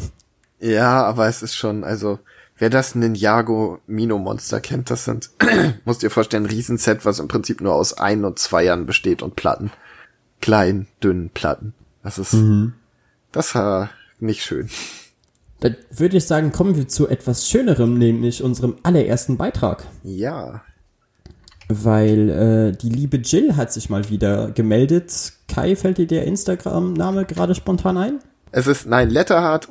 Ja, 0.58 1.04
aber 1.04 1.28
es 1.28 1.42
ist 1.42 1.54
schon, 1.54 1.84
also, 1.84 2.18
wer 2.58 2.70
das 2.70 2.94
Ninjago 2.94 3.80
Mino 3.86 4.18
Monster 4.18 4.60
kennt, 4.60 4.90
das 4.90 5.04
sind, 5.04 5.30
musst 5.84 6.02
dir 6.02 6.10
vorstellen, 6.10 6.44
ein 6.44 6.50
Riesenset, 6.50 7.04
was 7.04 7.18
im 7.18 7.28
Prinzip 7.28 7.60
nur 7.60 7.74
aus 7.74 7.94
Ein- 7.94 8.24
und 8.24 8.38
Zweiern 8.38 8.86
besteht 8.86 9.22
und 9.22 9.36
Platten. 9.36 9.70
Kleinen, 10.40 10.86
dünnen 11.02 11.30
Platten. 11.30 11.74
Das 12.02 12.18
ist, 12.18 12.34
das 13.32 13.54
war 13.54 13.90
nicht 14.20 14.42
schön. 14.42 14.68
Dann 15.60 15.76
würde 15.90 16.18
ich 16.18 16.26
sagen, 16.26 16.52
kommen 16.52 16.76
wir 16.76 16.88
zu 16.88 17.08
etwas 17.08 17.48
Schönerem, 17.48 17.98
nämlich 17.98 18.42
unserem 18.42 18.76
allerersten 18.82 19.36
Beitrag. 19.36 19.86
Ja. 20.02 20.62
Weil 21.68 22.28
äh, 22.28 22.76
die 22.76 22.90
liebe 22.90 23.16
Jill 23.16 23.56
hat 23.56 23.72
sich 23.72 23.90
mal 23.90 24.08
wieder 24.08 24.50
gemeldet. 24.50 25.32
Kai, 25.48 25.74
fällt 25.74 25.98
dir 25.98 26.06
der 26.06 26.24
Instagram-Name 26.26 27.24
gerade 27.24 27.54
spontan 27.54 27.96
ein? 27.96 28.20
Es 28.52 28.66
ist, 28.66 28.86
nein, 28.86 29.10
Letterhard 29.10 29.68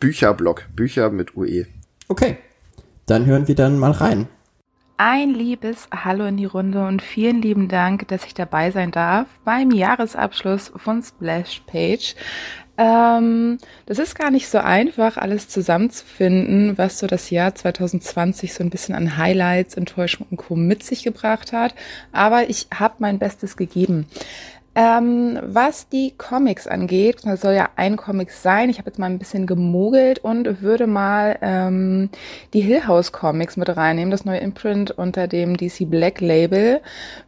Bücherblock. 0.00 0.64
Bücher 0.74 1.10
mit 1.10 1.36
UE. 1.36 1.66
Okay, 2.08 2.38
dann 3.06 3.26
hören 3.26 3.48
wir 3.48 3.54
dann 3.54 3.78
mal 3.78 3.92
rein. 3.92 4.28
Ein 4.96 5.30
liebes 5.30 5.88
Hallo 5.92 6.24
in 6.24 6.36
die 6.36 6.44
Runde 6.44 6.86
und 6.86 7.02
vielen 7.02 7.42
lieben 7.42 7.66
Dank, 7.68 8.06
dass 8.08 8.24
ich 8.26 8.34
dabei 8.34 8.70
sein 8.70 8.92
darf 8.92 9.26
beim 9.44 9.72
Jahresabschluss 9.72 10.72
von 10.76 11.02
Splash 11.02 11.62
Page. 11.66 12.14
Ähm, 12.76 13.58
das 13.86 13.98
ist 13.98 14.16
gar 14.16 14.30
nicht 14.30 14.48
so 14.48 14.58
einfach, 14.58 15.16
alles 15.16 15.48
zusammenzufinden, 15.48 16.76
was 16.78 16.98
so 16.98 17.06
das 17.06 17.30
Jahr 17.30 17.54
2020 17.54 18.52
so 18.54 18.64
ein 18.64 18.70
bisschen 18.70 18.94
an 18.94 19.16
Highlights, 19.16 19.74
Enttäuschung 19.74 20.26
und 20.30 20.36
Co. 20.38 20.56
mit 20.56 20.82
sich 20.82 21.04
gebracht 21.04 21.52
hat. 21.52 21.74
Aber 22.12 22.48
ich 22.48 22.68
habe 22.72 22.94
mein 22.98 23.18
Bestes 23.18 23.56
gegeben. 23.56 24.06
Ähm, 24.76 25.38
was 25.42 25.88
die 25.88 26.14
Comics 26.18 26.66
angeht, 26.66 27.18
das 27.24 27.42
soll 27.42 27.54
ja 27.54 27.68
ein 27.76 27.96
Comic 27.96 28.32
sein. 28.32 28.70
Ich 28.70 28.78
habe 28.78 28.90
jetzt 28.90 28.98
mal 28.98 29.06
ein 29.06 29.20
bisschen 29.20 29.46
gemogelt 29.46 30.18
und 30.18 30.62
würde 30.62 30.88
mal 30.88 31.38
ähm, 31.42 32.10
die 32.52 32.60
Hill 32.60 32.86
House 32.88 33.12
Comics 33.12 33.56
mit 33.56 33.68
reinnehmen, 33.76 34.10
das 34.10 34.24
neue 34.24 34.38
Imprint 34.38 34.90
unter 34.90 35.28
dem 35.28 35.56
DC 35.56 35.88
Black 35.88 36.20
Label 36.20 36.80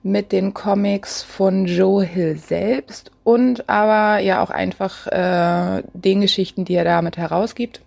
mit 0.03 0.33
den 0.33 0.55
Comics 0.55 1.23
von 1.23 1.67
Joe 1.67 2.05
Hill 2.05 2.37
selbst 2.37 3.13
und 3.23 3.69
aber 3.69 4.21
ja 4.21 4.43
auch 4.43 4.51
einfach 4.51 5.07
äh, 5.07 5.85
den 5.95 6.23
Geschichten, 6.23 6.65
die 6.65 6.75
er 6.75 6.85
damit 6.85 7.17
herausgibt. 7.17 7.81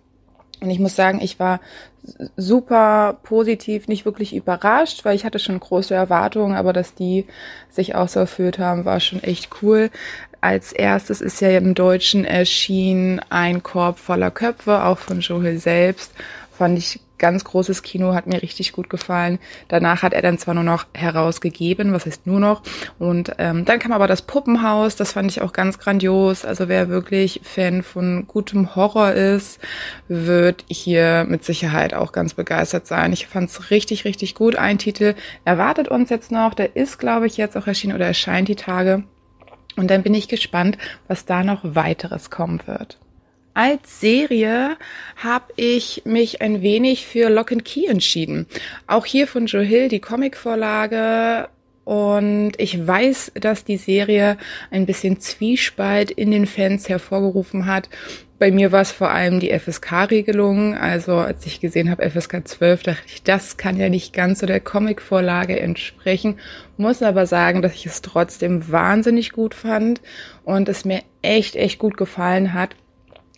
Und 0.60 0.70
ich 0.70 0.78
muss 0.78 0.96
sagen, 0.96 1.20
ich 1.22 1.38
war 1.38 1.60
super 2.36 3.18
positiv, 3.22 3.88
nicht 3.88 4.04
wirklich 4.04 4.34
überrascht, 4.34 5.04
weil 5.04 5.16
ich 5.16 5.24
hatte 5.24 5.38
schon 5.38 5.60
große 5.60 5.94
Erwartungen, 5.94 6.56
aber 6.56 6.72
dass 6.72 6.94
die 6.94 7.26
sich 7.70 7.94
auch 7.94 8.08
so 8.08 8.20
erfüllt 8.20 8.58
haben, 8.58 8.84
war 8.84 9.00
schon 9.00 9.22
echt 9.22 9.48
cool. 9.62 9.90
Als 10.40 10.72
erstes 10.72 11.20
ist 11.20 11.40
ja 11.40 11.50
im 11.50 11.74
Deutschen 11.74 12.24
erschienen 12.24 13.20
ein 13.28 13.62
Korb 13.62 13.98
voller 13.98 14.30
Köpfe, 14.30 14.84
auch 14.84 14.98
von 14.98 15.20
Joe 15.20 15.42
Hill 15.42 15.58
selbst. 15.58 16.12
Fand 16.52 16.78
ich 16.78 17.00
ganz 17.20 17.44
großes 17.44 17.84
Kino, 17.84 18.14
hat 18.14 18.26
mir 18.26 18.42
richtig 18.42 18.72
gut 18.72 18.90
gefallen. 18.90 19.38
Danach 19.68 20.02
hat 20.02 20.12
er 20.12 20.22
dann 20.22 20.38
zwar 20.38 20.54
nur 20.54 20.64
noch 20.64 20.86
herausgegeben, 20.94 21.92
was 21.92 22.06
heißt 22.06 22.26
nur 22.26 22.40
noch. 22.40 22.62
Und 22.98 23.32
ähm, 23.38 23.64
dann 23.64 23.78
kam 23.78 23.92
aber 23.92 24.08
das 24.08 24.22
Puppenhaus, 24.22 24.96
das 24.96 25.12
fand 25.12 25.30
ich 25.30 25.40
auch 25.40 25.52
ganz 25.52 25.78
grandios. 25.78 26.44
Also 26.44 26.68
wer 26.68 26.88
wirklich 26.88 27.40
Fan 27.44 27.84
von 27.84 28.26
gutem 28.26 28.74
Horror 28.74 29.12
ist, 29.12 29.60
wird 30.08 30.64
hier 30.68 31.24
mit 31.28 31.44
Sicherheit 31.44 31.94
auch 31.94 32.10
ganz 32.10 32.34
begeistert 32.34 32.88
sein. 32.88 33.12
Ich 33.12 33.28
fand 33.28 33.50
es 33.50 33.70
richtig, 33.70 34.04
richtig 34.04 34.34
gut. 34.34 34.56
Ein 34.56 34.78
Titel 34.78 35.14
erwartet 35.44 35.86
uns 35.86 36.10
jetzt 36.10 36.32
noch, 36.32 36.54
der 36.54 36.74
ist, 36.74 36.98
glaube 36.98 37.28
ich, 37.28 37.36
jetzt 37.36 37.56
auch 37.56 37.68
erschienen 37.68 37.94
oder 37.94 38.06
erscheint 38.06 38.48
die 38.48 38.56
Tage. 38.56 39.04
Und 39.76 39.90
dann 39.90 40.02
bin 40.02 40.14
ich 40.14 40.28
gespannt, 40.28 40.78
was 41.06 41.26
da 41.26 41.44
noch 41.44 41.60
weiteres 41.62 42.30
kommen 42.30 42.60
wird. 42.66 42.98
Als 43.52 44.00
Serie 44.00 44.76
habe 45.16 45.52
ich 45.56 46.02
mich 46.04 46.40
ein 46.40 46.62
wenig 46.62 47.06
für 47.06 47.28
Lock 47.28 47.50
and 47.50 47.64
Key 47.64 47.86
entschieden. 47.86 48.46
Auch 48.86 49.06
hier 49.06 49.26
von 49.26 49.46
Joe 49.46 49.64
Hill 49.64 49.88
die 49.88 50.00
Comicvorlage. 50.00 51.48
Und 51.84 52.52
ich 52.58 52.86
weiß, 52.86 53.32
dass 53.34 53.64
die 53.64 53.76
Serie 53.76 54.36
ein 54.70 54.86
bisschen 54.86 55.18
Zwiespalt 55.18 56.12
in 56.12 56.30
den 56.30 56.46
Fans 56.46 56.88
hervorgerufen 56.88 57.66
hat. 57.66 57.88
Bei 58.38 58.52
mir 58.52 58.70
war 58.70 58.82
es 58.82 58.92
vor 58.92 59.10
allem 59.10 59.40
die 59.40 59.50
FSK-Regelung. 59.50 60.76
Also 60.76 61.16
als 61.16 61.44
ich 61.44 61.60
gesehen 61.60 61.90
habe 61.90 62.08
FSK 62.08 62.46
12, 62.46 62.82
dachte 62.84 63.02
ich, 63.06 63.22
das 63.24 63.56
kann 63.56 63.76
ja 63.76 63.88
nicht 63.88 64.12
ganz 64.12 64.38
so 64.38 64.46
der 64.46 64.60
Comicvorlage 64.60 65.58
entsprechen. 65.58 66.38
Muss 66.76 67.02
aber 67.02 67.26
sagen, 67.26 67.60
dass 67.60 67.74
ich 67.74 67.86
es 67.86 68.00
trotzdem 68.00 68.70
wahnsinnig 68.70 69.32
gut 69.32 69.54
fand 69.54 70.00
und 70.44 70.68
es 70.68 70.84
mir 70.84 71.02
echt, 71.22 71.56
echt 71.56 71.80
gut 71.80 71.96
gefallen 71.96 72.54
hat. 72.54 72.76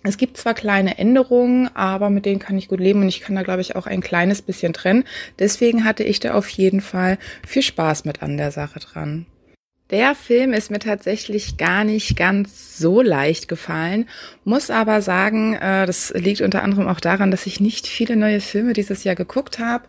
Es 0.04 0.16
gibt 0.16 0.36
zwar 0.36 0.54
kleine 0.54 0.98
Änderungen, 0.98 1.68
aber 1.76 2.10
mit 2.10 2.26
denen 2.26 2.40
kann 2.40 2.58
ich 2.58 2.68
gut 2.68 2.80
leben 2.80 3.02
und 3.02 3.08
ich 3.08 3.20
kann 3.20 3.36
da, 3.36 3.42
glaube 3.42 3.60
ich, 3.60 3.76
auch 3.76 3.86
ein 3.86 4.00
kleines 4.00 4.42
bisschen 4.42 4.72
trennen. 4.72 5.04
Deswegen 5.38 5.84
hatte 5.84 6.02
ich 6.02 6.18
da 6.18 6.34
auf 6.34 6.48
jeden 6.48 6.80
Fall 6.80 7.18
viel 7.46 7.62
Spaß 7.62 8.04
mit 8.04 8.22
an 8.22 8.36
der 8.36 8.50
Sache 8.50 8.80
dran. 8.80 9.26
Der 9.90 10.14
Film 10.14 10.54
ist 10.54 10.70
mir 10.70 10.78
tatsächlich 10.78 11.58
gar 11.58 11.84
nicht 11.84 12.16
ganz 12.16 12.78
so 12.78 13.02
leicht 13.02 13.46
gefallen, 13.46 14.08
muss 14.44 14.70
aber 14.70 15.02
sagen, 15.02 15.54
äh, 15.54 15.86
das 15.86 16.12
liegt 16.16 16.40
unter 16.40 16.62
anderem 16.62 16.88
auch 16.88 17.00
daran, 17.00 17.30
dass 17.30 17.46
ich 17.46 17.60
nicht 17.60 17.86
viele 17.86 18.16
neue 18.16 18.40
Filme 18.40 18.72
dieses 18.72 19.04
Jahr 19.04 19.14
geguckt 19.14 19.58
habe. 19.58 19.84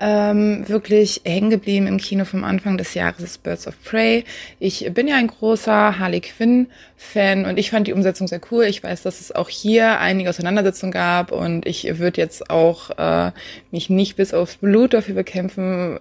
Ähm, 0.00 0.68
wirklich 0.68 1.22
hängen 1.24 1.50
geblieben 1.50 1.88
im 1.88 1.98
Kino 1.98 2.24
vom 2.24 2.44
Anfang 2.44 2.78
des 2.78 2.94
Jahres 2.94 3.20
ist 3.20 3.42
Birds 3.42 3.66
of 3.66 3.74
Prey. 3.82 4.24
Ich 4.60 4.88
bin 4.94 5.08
ja 5.08 5.16
ein 5.16 5.26
großer 5.26 5.98
Harley 5.98 6.20
Quinn 6.20 6.68
Fan 7.00 7.46
und 7.46 7.58
ich 7.58 7.70
fand 7.70 7.86
die 7.86 7.92
Umsetzung 7.92 8.26
sehr 8.28 8.40
cool. 8.50 8.64
Ich 8.64 8.82
weiß, 8.82 9.02
dass 9.02 9.20
es 9.20 9.32
auch 9.32 9.48
hier 9.48 10.00
einige 10.00 10.30
Auseinandersetzungen 10.30 10.92
gab 10.92 11.30
und 11.30 11.64
ich 11.66 11.98
würde 11.98 12.20
jetzt 12.20 12.50
auch 12.50 12.90
äh, 12.98 13.32
mich 13.70 13.88
nicht 13.88 14.16
bis 14.16 14.34
aufs 14.34 14.56
Blut 14.56 14.94
dafür 14.94 15.14
bekämpfen, 15.14 15.98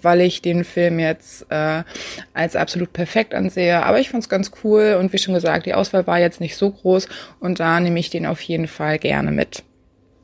weil 0.00 0.22
ich 0.22 0.42
den 0.42 0.64
Film 0.64 0.98
jetzt 1.00 1.46
äh, 1.50 1.84
als 2.32 2.56
absolut 2.56 2.94
perfekt 2.94 3.34
ansehe. 3.34 3.82
Aber 3.82 4.00
ich 4.00 4.08
fand 4.10 4.22
es 4.22 4.30
ganz 4.30 4.50
cool 4.64 4.96
und 4.98 5.12
wie 5.12 5.18
schon 5.18 5.34
gesagt, 5.34 5.66
die 5.66 5.74
Auswahl 5.74 6.06
war 6.06 6.18
jetzt 6.18 6.40
nicht 6.40 6.56
so 6.56 6.70
groß 6.70 7.08
und 7.40 7.60
da 7.60 7.80
nehme 7.80 7.98
ich 7.98 8.10
den 8.10 8.26
auf 8.26 8.40
jeden 8.40 8.68
Fall 8.68 8.98
gerne 8.98 9.30
mit. 9.30 9.62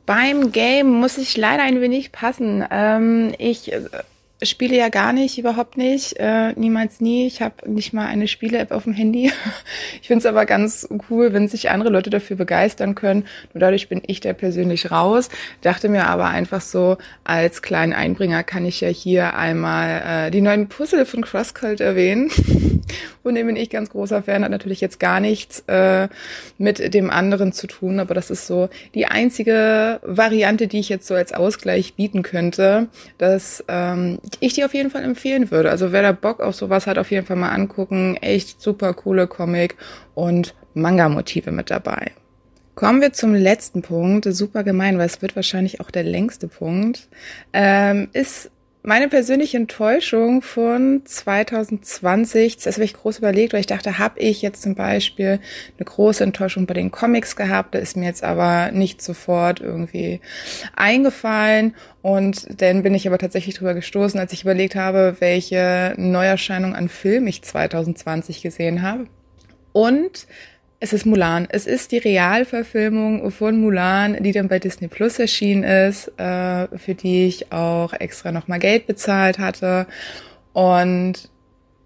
Beim 0.05 0.51
Game 0.51 0.87
muss 0.87 1.17
ich 1.17 1.35
leider 1.35 1.63
ein 1.63 1.81
wenig 1.81 2.11
passen. 2.11 2.63
Ähm, 2.69 3.33
ich 3.39 3.71
äh, 3.71 3.81
spiele 4.45 4.75
ja 4.75 4.89
gar 4.89 5.13
nicht, 5.13 5.37
überhaupt 5.37 5.77
nicht, 5.77 6.17
äh, 6.17 6.53
niemals 6.53 7.01
nie. 7.01 7.27
Ich 7.27 7.41
habe 7.41 7.69
nicht 7.69 7.93
mal 7.93 8.07
eine 8.07 8.27
Spiele-App 8.27 8.71
auf 8.71 8.83
dem 8.83 8.93
Handy. 8.93 9.31
Ich 10.01 10.07
finde 10.07 10.19
es 10.19 10.25
aber 10.25 10.45
ganz 10.45 10.87
cool, 11.09 11.33
wenn 11.33 11.47
sich 11.47 11.69
andere 11.71 11.89
Leute 11.89 12.09
dafür 12.11 12.35
begeistern 12.35 12.93
können. 12.93 13.25
Nur 13.53 13.61
dadurch 13.61 13.89
bin 13.89 14.01
ich 14.05 14.19
da 14.19 14.33
persönlich 14.33 14.91
raus. 14.91 15.29
Dachte 15.61 15.89
mir 15.89 16.05
aber 16.05 16.27
einfach 16.27 16.61
so, 16.61 16.97
als 17.23 17.61
kleinen 17.61 17.93
Einbringer 17.93 18.43
kann 18.43 18.65
ich 18.65 18.81
ja 18.81 18.89
hier 18.89 19.35
einmal 19.35 20.27
äh, 20.27 20.31
die 20.31 20.41
neuen 20.41 20.67
Puzzle 20.67 21.05
von 21.05 21.23
CrossCult 21.23 21.81
erwähnen. 21.81 22.29
Von 23.23 23.33
dem 23.33 23.47
bin 23.47 23.55
ich 23.55 23.71
ganz 23.71 23.89
großer 23.89 24.21
Fan. 24.21 24.43
Hat 24.43 24.51
natürlich 24.51 24.81
jetzt 24.81 24.99
gar 24.99 25.19
nichts 25.19 25.63
äh, 25.65 26.07
mit 26.59 26.93
dem 26.93 27.09
anderen 27.09 27.53
zu 27.53 27.65
tun, 27.65 27.99
aber 27.99 28.13
das 28.13 28.29
ist 28.29 28.45
so 28.45 28.69
die 28.93 29.07
einzige 29.07 29.99
Variante, 30.03 30.67
die 30.67 30.79
ich 30.79 30.89
jetzt 30.89 31.07
so 31.07 31.15
als 31.15 31.33
Ausgleich 31.33 31.95
bieten 31.95 32.21
könnte, 32.21 32.87
dass 33.17 33.63
ähm, 33.67 34.19
ich 34.41 34.53
die 34.53 34.63
auf 34.63 34.73
jeden 34.73 34.89
Fall 34.89 35.03
empfehlen 35.03 35.51
würde. 35.51 35.69
Also 35.69 35.91
wer 35.91 36.01
da 36.01 36.11
Bock 36.11 36.39
auf 36.39 36.55
sowas 36.55 36.87
hat, 36.87 36.97
auf 36.97 37.11
jeden 37.11 37.25
Fall 37.25 37.37
mal 37.37 37.51
angucken. 37.51 38.17
Echt 38.17 38.61
super 38.61 38.93
coole 38.93 39.27
Comic 39.27 39.75
und 40.13 40.53
Manga-Motive 40.73 41.51
mit 41.51 41.71
dabei. 41.71 42.11
Kommen 42.75 42.99
wir 42.99 43.13
zum 43.13 43.33
letzten 43.33 43.81
Punkt, 43.81 44.25
super 44.29 44.63
gemein, 44.63 44.97
weil 44.97 45.05
es 45.05 45.21
wird 45.21 45.37
wahrscheinlich 45.37 45.79
auch 45.79 45.91
der 45.91 46.03
längste 46.03 46.49
Punkt, 46.49 47.07
ähm, 47.53 48.09
ist 48.11 48.51
meine 48.85 49.09
persönliche 49.09 49.57
Enttäuschung 49.57 50.41
von 50.41 51.01
2020, 51.05 52.57
das 52.57 52.75
habe 52.75 52.85
ich 52.85 52.93
groß 52.93 53.17
überlegt, 53.17 53.53
weil 53.53 53.61
ich 53.61 53.65
dachte, 53.65 53.97
habe 53.97 54.19
ich 54.19 54.41
jetzt 54.41 54.61
zum 54.61 54.75
Beispiel 54.75 55.39
eine 55.77 55.85
große 55.85 56.23
Enttäuschung 56.23 56.67
bei 56.67 56.75
den 56.75 56.91
Comics 56.91 57.35
gehabt, 57.35 57.73
da 57.73 57.79
ist 57.79 57.97
mir 57.97 58.05
jetzt 58.05 58.23
aber 58.23 58.71
nicht 58.71 59.01
sofort 59.01 59.59
irgendwie 59.59 60.21
eingefallen 60.75 61.75
und 62.03 62.61
dann 62.61 62.83
bin 62.83 62.93
ich 62.93 63.07
aber 63.07 63.17
tatsächlich 63.17 63.55
drüber 63.55 63.73
gestoßen, 63.73 64.19
als 64.19 64.33
ich 64.33 64.43
überlegt 64.43 64.75
habe, 64.75 65.15
welche 65.19 65.95
Neuerscheinung 65.97 66.75
an 66.75 66.87
Film 66.87 67.25
ich 67.25 67.41
2020 67.41 68.43
gesehen 68.43 68.83
habe. 68.83 69.07
Und 69.73 70.27
es 70.85 70.93
ist 70.93 71.07
Mulan. 71.07 71.47
Es 71.49 71.65
ist 71.65 71.91
die 71.91 71.97
Realverfilmung 71.97 73.31
von 73.31 73.59
Mulan, 73.59 74.21
die 74.21 74.31
dann 74.31 74.47
bei 74.47 74.59
Disney 74.59 74.87
Plus 74.87 75.17
erschienen 75.17 75.63
ist, 75.63 76.09
äh, 76.19 76.67
für 76.77 76.93
die 76.93 77.25
ich 77.25 77.51
auch 77.51 77.91
extra 77.93 78.31
nochmal 78.31 78.59
Geld 78.59 78.85
bezahlt 78.85 79.39
hatte. 79.39 79.87
Und 80.53 81.31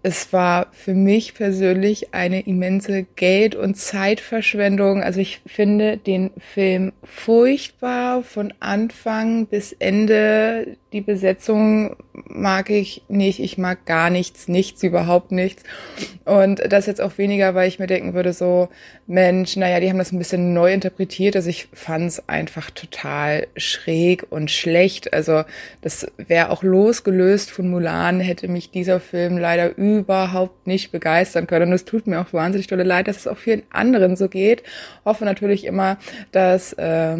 es 0.02 0.34
war 0.34 0.66
für 0.72 0.92
mich 0.92 1.32
persönlich 1.32 2.12
eine 2.12 2.40
immense 2.46 3.04
Geld- 3.16 3.54
und 3.54 3.76
Zeitverschwendung. 3.76 5.02
Also 5.02 5.20
ich 5.20 5.40
finde 5.46 5.96
den 5.96 6.30
Film 6.36 6.92
furchtbar 7.02 8.22
von 8.22 8.52
Anfang 8.60 9.46
bis 9.46 9.72
Ende. 9.72 10.76
Die 10.92 11.00
Besetzung 11.00 11.96
mag 12.12 12.68
ich 12.68 13.02
nicht. 13.08 13.38
Ich 13.38 13.58
mag 13.58 13.86
gar 13.86 14.10
nichts, 14.10 14.48
nichts, 14.48 14.82
überhaupt 14.82 15.30
nichts. 15.30 15.62
Und 16.24 16.60
das 16.68 16.86
jetzt 16.86 17.00
auch 17.00 17.16
weniger, 17.16 17.54
weil 17.54 17.68
ich 17.68 17.78
mir 17.78 17.86
denken 17.86 18.12
würde, 18.12 18.32
so, 18.32 18.68
Mensch, 19.06 19.56
naja, 19.56 19.78
die 19.78 19.88
haben 19.88 19.98
das 19.98 20.10
ein 20.10 20.18
bisschen 20.18 20.52
neu 20.52 20.72
interpretiert. 20.72 21.36
Also 21.36 21.48
ich 21.48 21.68
fand 21.72 22.08
es 22.08 22.28
einfach 22.28 22.70
total 22.70 23.46
schräg 23.56 24.26
und 24.30 24.50
schlecht. 24.50 25.12
Also 25.12 25.44
das 25.80 26.08
wäre 26.16 26.50
auch 26.50 26.64
losgelöst 26.64 27.52
von 27.52 27.70
Mulan, 27.70 28.18
hätte 28.18 28.48
mich 28.48 28.72
dieser 28.72 28.98
Film 28.98 29.38
leider 29.38 29.76
überhaupt 29.76 30.66
nicht 30.66 30.90
begeistern 30.90 31.46
können. 31.46 31.68
Und 31.68 31.74
es 31.74 31.84
tut 31.84 32.08
mir 32.08 32.20
auch 32.20 32.32
wahnsinnig 32.32 32.66
dolle 32.66 32.82
leid, 32.82 33.06
dass 33.06 33.16
es 33.16 33.26
auch 33.28 33.38
vielen 33.38 33.62
anderen 33.70 34.16
so 34.16 34.28
geht. 34.28 34.64
Hoffe 35.04 35.24
natürlich 35.24 35.66
immer, 35.66 35.98
dass 36.32 36.72
äh, 36.72 37.16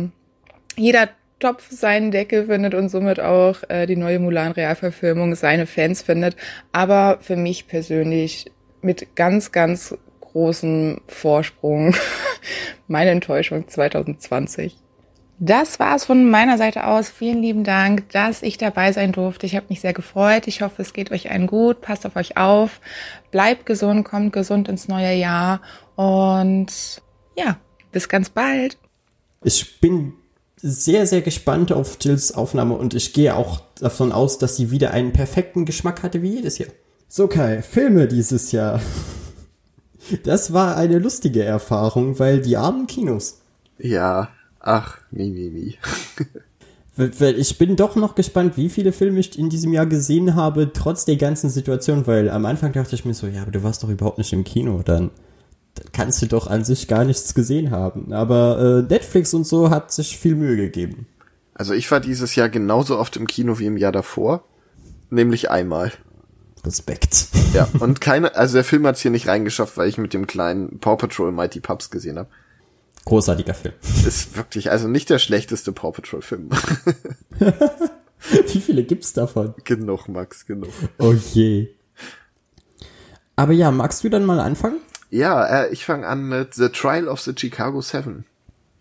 jeder 0.76 1.08
Topf 1.40 1.70
seinen 1.70 2.10
Deckel 2.10 2.46
findet 2.46 2.74
und 2.74 2.88
somit 2.90 3.18
auch 3.18 3.56
äh, 3.68 3.86
die 3.86 3.96
neue 3.96 4.18
Mulan-Realverfilmung 4.18 5.34
seine 5.34 5.66
Fans 5.66 6.02
findet. 6.02 6.36
Aber 6.72 7.18
für 7.20 7.36
mich 7.36 7.66
persönlich 7.66 8.52
mit 8.82 9.16
ganz, 9.16 9.50
ganz 9.50 9.96
großem 10.20 11.00
Vorsprung 11.08 11.94
meine 12.86 13.10
Enttäuschung 13.10 13.66
2020. 13.66 14.76
Das 15.42 15.80
war 15.80 15.96
es 15.96 16.04
von 16.04 16.28
meiner 16.30 16.58
Seite 16.58 16.86
aus. 16.86 17.08
Vielen 17.08 17.40
lieben 17.40 17.64
Dank, 17.64 18.10
dass 18.10 18.42
ich 18.42 18.58
dabei 18.58 18.92
sein 18.92 19.12
durfte. 19.12 19.46
Ich 19.46 19.56
habe 19.56 19.66
mich 19.70 19.80
sehr 19.80 19.94
gefreut. 19.94 20.46
Ich 20.46 20.60
hoffe, 20.60 20.82
es 20.82 20.92
geht 20.92 21.10
euch 21.10 21.30
allen 21.30 21.46
gut. 21.46 21.80
Passt 21.80 22.04
auf 22.04 22.14
euch 22.16 22.36
auf. 22.36 22.82
Bleibt 23.30 23.64
gesund, 23.64 24.04
kommt 24.04 24.34
gesund 24.34 24.68
ins 24.68 24.86
neue 24.86 25.14
Jahr. 25.14 25.62
Und 25.96 27.00
ja, 27.38 27.56
bis 27.90 28.10
ganz 28.10 28.28
bald. 28.28 28.76
Ich 29.42 29.80
bin 29.80 30.12
sehr, 30.62 31.06
sehr 31.06 31.22
gespannt 31.22 31.72
auf 31.72 31.98
Jills 32.00 32.32
Aufnahme 32.32 32.76
und 32.76 32.94
ich 32.94 33.12
gehe 33.12 33.34
auch 33.34 33.60
davon 33.80 34.12
aus, 34.12 34.38
dass 34.38 34.56
sie 34.56 34.70
wieder 34.70 34.92
einen 34.92 35.12
perfekten 35.12 35.64
Geschmack 35.64 36.02
hatte 36.02 36.22
wie 36.22 36.36
jedes 36.36 36.58
Jahr. 36.58 36.70
So 37.08 37.26
Kai, 37.26 37.62
Filme 37.62 38.06
dieses 38.06 38.52
Jahr. 38.52 38.80
Das 40.24 40.52
war 40.52 40.76
eine 40.76 40.98
lustige 40.98 41.44
Erfahrung, 41.44 42.18
weil 42.18 42.40
die 42.40 42.56
armen 42.56 42.86
Kinos. 42.86 43.40
Ja, 43.78 44.30
ach, 44.60 44.98
mi, 45.10 45.30
mi, 45.30 45.50
mi. 45.50 45.74
Ich 47.38 47.56
bin 47.56 47.76
doch 47.76 47.96
noch 47.96 48.14
gespannt, 48.14 48.58
wie 48.58 48.68
viele 48.68 48.92
Filme 48.92 49.20
ich 49.20 49.38
in 49.38 49.48
diesem 49.48 49.72
Jahr 49.72 49.86
gesehen 49.86 50.34
habe, 50.34 50.70
trotz 50.72 51.06
der 51.06 51.16
ganzen 51.16 51.48
Situation, 51.48 52.06
weil 52.06 52.28
am 52.28 52.44
Anfang 52.44 52.72
dachte 52.72 52.94
ich 52.94 53.06
mir 53.06 53.14
so, 53.14 53.26
ja, 53.26 53.40
aber 53.40 53.52
du 53.52 53.62
warst 53.62 53.82
doch 53.82 53.88
überhaupt 53.88 54.18
nicht 54.18 54.34
im 54.34 54.44
Kino, 54.44 54.82
dann, 54.84 55.08
dann 55.08 55.10
kannst 55.92 56.22
du 56.22 56.26
doch 56.26 56.46
an 56.46 56.64
sich 56.64 56.88
gar 56.88 57.04
nichts 57.04 57.34
gesehen 57.34 57.70
haben. 57.70 58.12
Aber 58.12 58.84
äh, 58.86 58.92
Netflix 58.92 59.34
und 59.34 59.46
so 59.46 59.70
hat 59.70 59.92
sich 59.92 60.18
viel 60.18 60.34
Mühe 60.34 60.56
gegeben. 60.56 61.06
Also 61.54 61.74
ich 61.74 61.90
war 61.90 62.00
dieses 62.00 62.34
Jahr 62.36 62.48
genauso 62.48 62.98
oft 62.98 63.16
im 63.16 63.26
Kino 63.26 63.58
wie 63.58 63.66
im 63.66 63.76
Jahr 63.76 63.92
davor, 63.92 64.44
nämlich 65.10 65.50
einmal. 65.50 65.92
Respekt. 66.64 67.28
Ja, 67.52 67.68
und 67.78 68.00
keine, 68.00 68.34
also 68.34 68.54
der 68.54 68.64
Film 68.64 68.86
hat's 68.86 69.00
hier 69.00 69.10
nicht 69.10 69.28
reingeschafft, 69.28 69.76
weil 69.76 69.88
ich 69.88 69.98
mit 69.98 70.14
dem 70.14 70.26
kleinen 70.26 70.78
Paw 70.78 70.96
Patrol 70.96 71.32
Mighty 71.32 71.60
Pups 71.60 71.90
gesehen 71.90 72.18
habe. 72.18 72.28
Großartiger 73.04 73.54
Film. 73.54 73.74
Ist 74.06 74.36
wirklich, 74.36 74.70
also 74.70 74.86
nicht 74.86 75.10
der 75.10 75.18
schlechteste 75.18 75.72
Paw 75.72 75.92
Patrol 75.92 76.22
Film. 76.22 76.50
Wie 78.52 78.60
viele 78.60 78.84
gibt's 78.84 79.12
davon? 79.14 79.54
genug, 79.64 80.08
Max, 80.08 80.46
genug. 80.46 80.72
Oh 80.98 81.14
je. 81.32 81.68
Aber 83.36 83.52
ja, 83.52 83.70
magst 83.70 84.04
du 84.04 84.10
dann 84.10 84.26
mal 84.26 84.38
anfangen? 84.38 84.80
Ja, 85.10 85.44
äh, 85.44 85.68
ich 85.72 85.84
fange 85.84 86.06
an 86.06 86.28
mit 86.28 86.54
The 86.54 86.68
Trial 86.68 87.08
of 87.08 87.20
the 87.20 87.34
Chicago 87.36 87.80
Seven. 87.80 88.24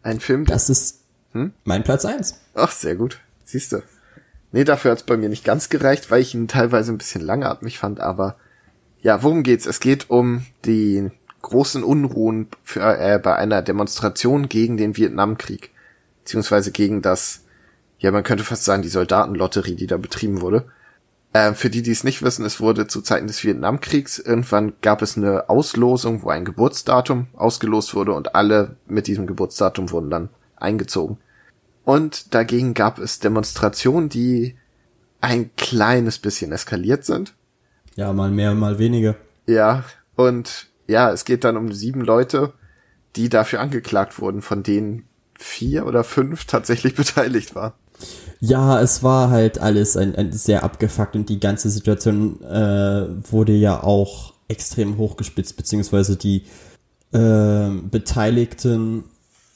Ein 0.04 0.20
Film. 0.20 0.46
Das 0.46 0.70
ist 0.70 1.02
hm? 1.34 1.54
mein 1.65 1.84
Platz 1.84 2.06
eins. 2.06 2.39
Ach, 2.54 2.72
sehr 2.72 2.96
gut. 2.96 3.20
Siehst 3.44 3.72
du. 3.72 3.82
Nee, 4.52 4.63
dafür 4.63 4.92
hat's 4.92 5.04
bei 5.04 5.18
mir 5.18 5.30
nicht 5.30 5.44
ganz 5.44 5.70
gereicht, 5.70 6.10
weil 6.10 6.22
ich 6.22 6.34
ihn 6.34 6.48
teilweise 6.48 6.92
ein 6.92 6.98
bisschen 6.98 7.22
langatmig 7.22 7.78
fand, 7.78 8.00
aber 8.00 8.36
ja, 9.02 9.22
worum 9.24 9.44
geht's? 9.44 9.65
Es 9.65 9.80
geht 9.80 10.10
um 10.10 10.46
die 10.65 11.12
großen 11.42 11.84
Unruhen 11.84 12.48
für, 12.63 12.82
äh, 12.82 13.20
bei 13.20 13.36
einer 13.36 13.62
Demonstration 13.62 14.50
gegen 14.50 14.78
den 14.78 14.98
Vietnamkrieg. 14.98 15.72
Beziehungsweise 16.24 16.72
gegen 16.72 17.02
das, 17.02 17.46
ja, 18.00 18.12
man 18.12 18.24
könnte 18.24 18.44
fast 18.44 18.65
sagen, 18.65 18.82
die 18.82 18.89
Soldatenlotterie, 18.89 19.76
die 19.76 19.88
da 19.88 19.98
betrieben 19.98 20.42
wurde. 20.42 20.65
Äh, 21.34 21.54
für 21.54 21.70
die, 21.70 21.84
die 21.84 21.92
es 21.92 22.04
nicht 22.04 22.24
wissen, 22.24 22.46
es 22.46 22.60
wurde 22.60 22.88
zu 22.88 23.02
Zeiten 23.02 23.28
des 23.28 23.44
Vietnamkriegs, 23.44 24.18
irgendwann 24.18 24.74
gab 24.82 25.02
es 25.02 25.15
eine 25.15 25.50
Auslosung, 25.50 26.24
wo 26.24 26.30
ein 26.30 26.46
Geburtsdatum 26.46 27.28
ausgelost 27.36 27.94
wurde 27.94 28.13
und 28.13 28.36
alle 28.36 28.78
mit 28.88 29.08
diesem 29.08 29.28
Geburtsdatum 29.28 29.92
wurden 29.92 30.10
dann 30.10 30.30
eingezogen. 30.56 31.18
Und 31.86 32.34
dagegen 32.34 32.74
gab 32.74 33.00
es 33.00 33.20
Demonstrationen, 33.20 34.10
die 34.10 34.56
ein 35.22 35.52
kleines 35.56 36.20
bisschen 36.20 36.52
eskaliert 36.52 37.06
sind. 37.06 37.34
Ja, 37.96 38.13
mal 38.13 38.32
mehr, 38.32 38.54
mal 38.56 38.80
weniger. 38.80 39.15
Ja, 39.46 39.84
und 40.15 40.68
ja, 40.88 41.12
es 41.12 41.26
geht 41.26 41.44
dann 41.44 41.58
um 41.58 41.72
sieben 41.72 42.02
Leute, 42.02 42.54
die 43.15 43.30
dafür 43.30 43.60
angeklagt 43.60 44.20
wurden, 44.20 44.42
von 44.42 44.63
denen 44.63 45.08
vier 45.38 45.86
oder 45.86 46.04
fünf 46.04 46.46
tatsächlich 46.46 46.96
beteiligt 46.96 47.56
waren. 47.56 47.74
Ja, 48.40 48.80
es 48.82 49.04
war 49.04 49.30
halt 49.30 49.60
alles 49.60 49.98
ein, 49.98 50.16
ein 50.16 50.32
sehr 50.32 50.64
abgefuckt 50.64 51.16
und 51.16 51.30
die 51.30 51.40
ganze 51.40 51.70
Situation 51.70 52.42
äh, 52.44 53.08
wurde 53.32 53.54
ja 53.54 53.84
auch 53.84 54.34
extrem 54.48 54.98
hochgespitzt, 54.98 55.58
beziehungsweise 55.58 56.16
die 56.16 56.44
äh, 57.12 57.70
Beteiligten 57.90 59.04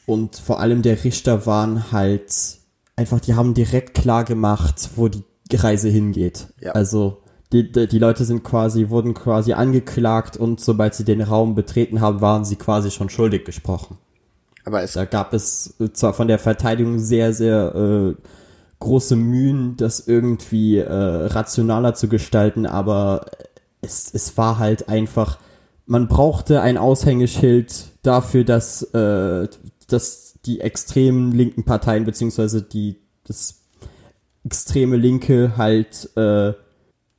und 0.06 0.36
vor 0.36 0.60
allem 0.60 0.82
der 0.82 1.04
Richter 1.04 1.46
waren 1.46 1.92
halt 1.92 2.58
einfach, 2.96 3.20
die 3.20 3.36
haben 3.36 3.54
direkt 3.54 3.94
klar 3.94 4.24
gemacht, 4.24 4.90
wo 4.96 5.08
die 5.08 5.24
Reise 5.54 5.90
hingeht. 5.90 6.48
Ja. 6.60 6.74
Also 6.74 7.24
die, 7.54 7.72
die 7.72 8.00
Leute 8.00 8.26
sind 8.26 8.44
quasi, 8.44 8.90
wurden 8.90 9.14
quasi 9.14 9.54
angeklagt 9.54 10.38
und 10.38 10.60
sobald 10.60 10.96
sie 10.96 11.06
den 11.06 11.22
Raum 11.22 11.56
betreten 11.56 12.02
haben, 12.02 12.20
waren 12.20 12.46
sie 12.46 12.56
quasi 12.56 12.90
schon 12.92 13.10
schuldig 13.10 13.46
gesprochen. 13.46 13.98
Aber 14.66 14.82
es 14.84 14.94
da 14.94 15.06
gab 15.06 15.34
es 15.34 15.76
zwar 15.94 16.14
von 16.14 16.28
der 16.28 16.40
Verteidigung 16.40 17.00
sehr, 17.00 17.34
sehr 17.34 17.76
äh, 17.76 18.22
große 18.80 19.16
Mühen, 19.16 19.76
das 19.78 20.08
irgendwie 20.08 20.78
äh, 20.78 20.88
rationaler 20.88 21.94
zu 21.94 22.08
gestalten, 22.08 22.66
aber 22.66 23.26
es, 23.82 24.14
es 24.14 24.38
war 24.38 24.60
halt 24.60 24.90
einfach, 24.90 25.38
man 25.86 26.08
brauchte 26.08 26.62
ein 26.62 26.78
Aushängeschild 26.78 27.92
dafür, 28.04 28.44
dass 28.44 28.84
äh, 28.94 29.48
dass 29.88 30.40
die 30.46 30.60
extremen 30.60 31.32
linken 31.32 31.64
Parteien 31.64 32.06
beziehungsweise 32.06 32.62
die 32.62 32.98
das 33.26 33.62
extreme 34.44 34.98
Linke 34.98 35.54
halt 35.56 36.10
äh, 36.18 36.54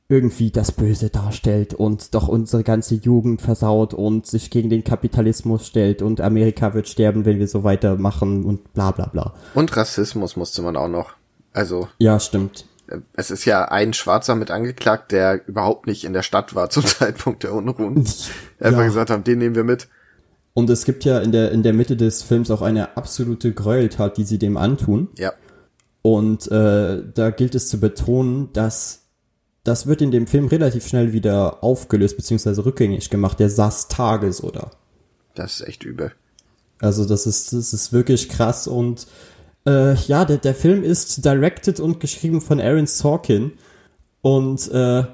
irgendwie 0.07 0.51
das 0.51 0.71
Böse 0.71 1.09
darstellt 1.09 1.73
und 1.73 2.13
doch 2.13 2.27
unsere 2.27 2.63
ganze 2.63 2.95
Jugend 2.95 3.41
versaut 3.41 3.93
und 3.93 4.27
sich 4.27 4.51
gegen 4.51 4.69
den 4.69 4.83
Kapitalismus 4.83 5.65
stellt 5.65 6.03
und 6.03 6.21
Amerika 6.21 6.75
wird 6.75 6.87
sterben, 6.87 7.25
wenn 7.25 7.39
wir 7.39 7.47
so 7.47 7.63
weitermachen 7.63 8.45
und 8.45 8.73
bla 8.73 8.91
bla 8.91 9.07
bla. 9.07 9.33
Und 9.55 9.75
Rassismus 9.75 10.35
musste 10.35 10.61
man 10.61 10.77
auch 10.77 10.87
noch. 10.87 11.13
Also. 11.53 11.87
Ja, 11.97 12.19
stimmt. 12.19 12.65
Äh, 12.87 12.99
es 13.13 13.31
ist 13.31 13.45
ja 13.45 13.65
ein 13.65 13.93
Schwarzer 13.93 14.35
mit 14.35 14.51
angeklagt, 14.51 15.11
der 15.11 15.47
überhaupt 15.47 15.87
nicht 15.87 16.03
in 16.03 16.13
der 16.13 16.21
Stadt 16.21 16.53
war 16.53 16.69
zum 16.69 16.85
Zeitpunkt 16.85 17.43
der 17.43 17.53
Unruhen. 17.53 18.05
Einfach 18.59 18.79
ja. 18.79 18.85
gesagt 18.85 19.09
haben, 19.09 19.23
den 19.23 19.39
nehmen 19.39 19.55
wir 19.55 19.63
mit. 19.63 19.87
Und 20.53 20.69
es 20.69 20.85
gibt 20.85 21.03
ja 21.03 21.19
in 21.19 21.31
der, 21.31 21.51
in 21.51 21.63
der 21.63 21.73
Mitte 21.73 21.97
des 21.97 22.21
Films 22.21 22.51
auch 22.51 22.61
eine 22.61 22.95
absolute 22.95 23.53
Gräueltat, 23.53 24.17
die 24.17 24.23
sie 24.23 24.37
dem 24.37 24.55
antun. 24.55 25.09
Ja. 25.17 25.33
Und 26.01 26.49
äh, 26.51 27.01
da 27.13 27.31
gilt 27.31 27.55
es 27.55 27.67
zu 27.67 27.79
betonen, 27.79 28.53
dass 28.53 29.04
das 29.65 29.87
wird 29.87 30.01
in 30.01 30.11
dem 30.11 30.27
Film 30.27 30.47
relativ 30.47 30.87
schnell 30.87 31.11
wieder 31.11 31.63
aufgelöst 31.63 32.15
bzw. 32.15 32.61
rückgängig 32.61 33.09
gemacht. 33.09 33.39
Der 33.39 33.49
saß 33.49 33.89
Tage 33.89 34.31
da. 34.53 34.71
Das 35.33 35.59
ist 35.59 35.67
echt 35.67 35.83
übel. 35.83 36.13
Also 36.79 37.05
das 37.05 37.25
ist, 37.25 37.51
das 37.51 37.73
ist 37.73 37.91
wirklich 37.91 38.29
krass 38.29 38.67
und 38.67 39.07
äh, 39.65 39.95
ja, 39.95 40.23
der, 40.23 40.37
der 40.37 40.53
Film 40.53 40.83
ist 40.83 41.25
directed 41.25 41.79
und 41.79 41.99
geschrieben 41.99 42.41
von 42.41 42.61
Aaron 42.61 42.85
Sorkin 42.85 43.53
und 44.21 44.69
äh, 44.71 45.05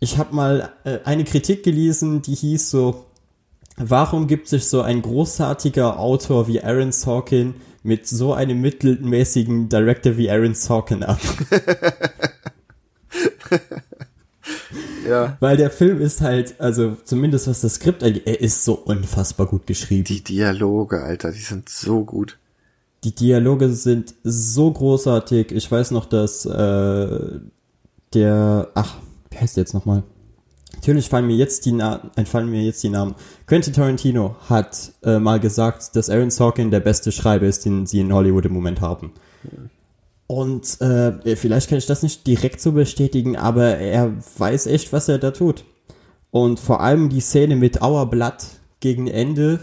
ich 0.00 0.18
habe 0.18 0.34
mal 0.34 0.72
äh, 0.84 0.98
eine 1.04 1.24
Kritik 1.24 1.62
gelesen, 1.62 2.20
die 2.20 2.34
hieß 2.34 2.70
so, 2.70 3.06
warum 3.76 4.26
gibt 4.26 4.48
sich 4.48 4.66
so 4.66 4.82
ein 4.82 5.02
großartiger 5.02 6.00
Autor 6.00 6.48
wie 6.48 6.62
Aaron 6.62 6.90
Sorkin 6.92 7.54
mit 7.82 8.08
so 8.08 8.32
einem 8.32 8.60
mittelmäßigen 8.60 9.68
Director 9.68 10.16
wie 10.16 10.30
Aaron 10.30 10.54
Sorkin 10.54 11.04
ab? 11.04 11.20
ja. 15.08 15.36
Weil 15.40 15.56
der 15.56 15.70
Film 15.70 16.00
ist 16.00 16.20
halt, 16.20 16.60
also 16.60 16.96
zumindest 17.04 17.48
was 17.48 17.60
das 17.60 17.74
Skript 17.74 18.02
angeht, 18.02 18.26
er 18.26 18.40
ist 18.40 18.64
so 18.64 18.74
unfassbar 18.74 19.46
gut 19.46 19.66
geschrieben. 19.66 20.04
Die 20.04 20.22
Dialoge, 20.22 21.02
Alter, 21.02 21.32
die 21.32 21.40
sind 21.40 21.68
so 21.68 22.04
gut. 22.04 22.38
Die 23.04 23.14
Dialoge 23.14 23.70
sind 23.70 24.14
so 24.24 24.72
großartig. 24.72 25.52
Ich 25.52 25.70
weiß 25.70 25.90
noch, 25.90 26.06
dass 26.06 26.46
äh, 26.46 27.40
der, 28.14 28.68
ach, 28.74 28.96
wie 29.30 29.38
heißt 29.38 29.56
der 29.56 29.62
jetzt 29.62 29.74
nochmal? 29.74 30.02
Natürlich 30.74 31.08
fallen 31.08 31.26
mir 31.26 31.36
jetzt 31.36 31.66
die 31.66 31.72
Namen, 31.72 32.10
entfallen 32.16 32.50
mir 32.50 32.62
jetzt 32.62 32.82
die 32.82 32.88
Namen. 32.88 33.14
Quentin 33.46 33.72
Tarantino 33.72 34.36
hat 34.48 34.92
äh, 35.02 35.18
mal 35.18 35.40
gesagt, 35.40 35.96
dass 35.96 36.10
Aaron 36.10 36.30
Sorkin 36.30 36.70
der 36.70 36.80
beste 36.80 37.12
Schreiber 37.12 37.46
ist, 37.46 37.64
den 37.64 37.86
sie 37.86 38.00
in 38.00 38.12
Hollywood 38.12 38.46
im 38.46 38.52
Moment 38.52 38.80
haben. 38.80 39.12
Und 40.26 40.80
äh, 40.80 41.36
vielleicht 41.36 41.68
kann 41.68 41.78
ich 41.78 41.86
das 41.86 42.02
nicht 42.02 42.26
direkt 42.26 42.60
so 42.60 42.72
bestätigen, 42.72 43.36
aber 43.36 43.76
er 43.76 44.14
weiß 44.38 44.66
echt, 44.66 44.92
was 44.92 45.08
er 45.08 45.18
da 45.18 45.30
tut. 45.30 45.64
Und 46.30 46.58
vor 46.58 46.80
allem 46.80 47.10
die 47.10 47.20
Szene 47.20 47.56
mit 47.56 47.78
Blood 47.80 48.36
gegen 48.80 49.06
Ende, 49.06 49.60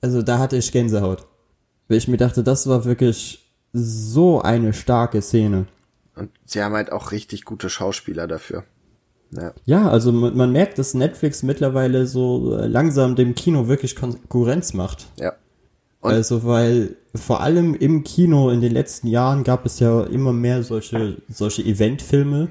also 0.00 0.22
da 0.22 0.38
hatte 0.38 0.56
ich 0.56 0.72
Gänsehaut. 0.72 1.26
Weil 1.88 1.98
ich 1.98 2.08
mir 2.08 2.16
dachte, 2.16 2.42
das 2.42 2.66
war 2.66 2.84
wirklich 2.84 3.44
so 3.72 4.40
eine 4.40 4.72
starke 4.72 5.20
Szene. 5.20 5.66
Und 6.14 6.30
sie 6.44 6.62
haben 6.62 6.74
halt 6.74 6.92
auch 6.92 7.10
richtig 7.10 7.44
gute 7.44 7.68
Schauspieler 7.68 8.26
dafür. 8.26 8.64
Ja. 9.32 9.52
ja, 9.64 9.88
also 9.88 10.12
man, 10.12 10.36
man, 10.36 10.52
merkt, 10.52 10.78
dass 10.78 10.94
Netflix 10.94 11.42
mittlerweile 11.42 12.06
so 12.06 12.56
äh, 12.56 12.66
langsam 12.66 13.16
dem 13.16 13.34
Kino 13.34 13.66
wirklich 13.66 13.96
Konkurrenz 13.96 14.74
macht. 14.74 15.08
Ja. 15.18 15.32
Und 16.04 16.12
also, 16.12 16.44
weil 16.44 16.96
vor 17.14 17.40
allem 17.40 17.74
im 17.74 18.04
Kino 18.04 18.50
in 18.50 18.60
den 18.60 18.72
letzten 18.72 19.08
Jahren 19.08 19.42
gab 19.42 19.64
es 19.64 19.80
ja 19.80 20.02
immer 20.02 20.34
mehr 20.34 20.62
solche, 20.62 21.16
solche 21.30 21.62
Eventfilme, 21.62 22.48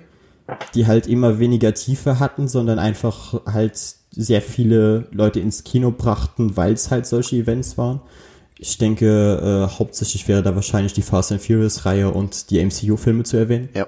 die 0.74 0.88
halt 0.88 1.06
immer 1.06 1.38
weniger 1.38 1.72
Tiefe 1.76 2.20
hatten, 2.20 2.48
sondern 2.48 2.80
einfach 2.80 3.46
halt 3.46 3.78
sehr 4.10 4.42
viele 4.42 5.08
Leute 5.12 5.39
ins 5.39 5.63
Kino 5.63 5.92
brachten, 5.92 6.58
weil 6.58 6.74
es 6.74 6.89
halt 6.89 7.06
solche 7.06 7.36
Events 7.36 7.78
waren. 7.78 8.02
Ich 8.58 8.80
denke, 8.80 9.70
äh, 9.70 9.78
hauptsächlich 9.78 10.28
wäre 10.28 10.42
da 10.42 10.56
wahrscheinlich 10.56 10.94
die 10.94 11.04
Fast 11.04 11.32
and 11.32 11.42
Furious 11.42 11.86
Reihe 11.86 12.10
und 12.10 12.50
die 12.50 12.60
MCU-Filme 12.60 13.22
zu 13.22 13.38
erwähnen. 13.38 13.70
Ja. 13.76 13.88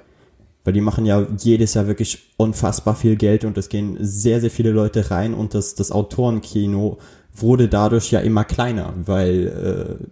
Weil 0.63 0.73
die 0.73 0.81
machen 0.81 1.07
ja 1.07 1.25
jedes 1.39 1.73
Jahr 1.73 1.87
wirklich 1.87 2.19
unfassbar 2.37 2.95
viel 2.95 3.15
Geld 3.15 3.45
und 3.45 3.57
es 3.57 3.69
gehen 3.69 3.97
sehr, 3.99 4.41
sehr 4.41 4.51
viele 4.51 4.69
Leute 4.69 5.09
rein 5.09 5.33
und 5.33 5.55
das, 5.55 5.73
das 5.73 5.91
Autorenkino 5.91 6.99
wurde 7.35 7.67
dadurch 7.67 8.11
ja 8.11 8.19
immer 8.19 8.43
kleiner, 8.43 8.93
weil 9.05 9.99
äh, 9.99 10.05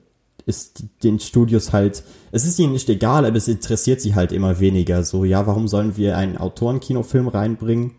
es 0.45 0.73
den 1.03 1.19
Studios 1.19 1.71
halt, 1.71 2.03
es 2.31 2.45
ist 2.45 2.59
ihnen 2.59 2.73
nicht 2.73 2.89
egal, 2.89 3.25
aber 3.25 3.37
es 3.37 3.47
interessiert 3.47 4.01
sie 4.01 4.15
halt 4.15 4.31
immer 4.31 4.59
weniger. 4.59 5.03
So, 5.03 5.23
ja, 5.23 5.47
warum 5.47 5.67
sollen 5.67 5.95
wir 5.95 6.17
einen 6.17 6.37
Autorenkinofilm 6.37 7.27
reinbringen, 7.27 7.91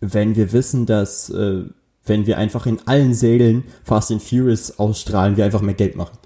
wenn 0.00 0.36
wir 0.36 0.52
wissen, 0.52 0.86
dass 0.86 1.30
äh, 1.30 1.64
wenn 2.04 2.26
wir 2.26 2.38
einfach 2.38 2.66
in 2.66 2.80
allen 2.86 3.14
Sälen 3.14 3.64
Fast 3.84 4.10
and 4.10 4.22
Furious 4.22 4.78
ausstrahlen, 4.78 5.36
wir 5.36 5.44
einfach 5.44 5.60
mehr 5.60 5.74
Geld 5.74 5.96
machen. 5.96 6.18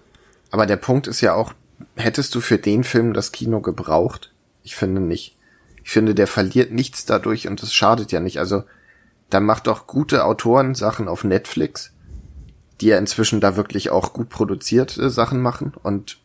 Aber 0.51 0.67
der 0.67 0.77
Punkt 0.77 1.07
ist 1.07 1.21
ja 1.21 1.35
auch, 1.35 1.53
hättest 1.97 2.35
du 2.35 2.41
für 2.41 2.59
den 2.59 2.85
Film 2.85 3.13
das 3.13 3.33
Kino 3.33 3.61
gebraucht? 3.61 4.33
Ich 4.63 4.75
finde 4.75 5.01
nicht. 5.01 5.37
Ich 5.85 5.91
finde, 5.91 6.15
der 6.15 6.27
verliert 6.27 6.73
nichts 6.73 7.05
dadurch 7.05 7.47
und 7.47 7.63
das 7.63 7.73
schadet 7.73 8.11
ja 8.11 8.21
nicht. 8.21 8.39
Also, 8.39 8.65
dann 9.31 9.45
macht 9.45 9.67
doch 9.67 9.87
gute 9.87 10.25
Autoren 10.25 10.75
Sachen 10.75 11.09
auf 11.09 11.25
Netflix, 11.25 11.93
die 12.81 12.87
ja 12.87 12.99
inzwischen 12.99 13.41
da 13.41 13.57
wirklich 13.57 13.91
auch 13.91 14.13
gut 14.13 14.29
produzierte 14.29 15.11
Sachen 15.11 15.41
machen 15.41 15.73
und 15.83 16.19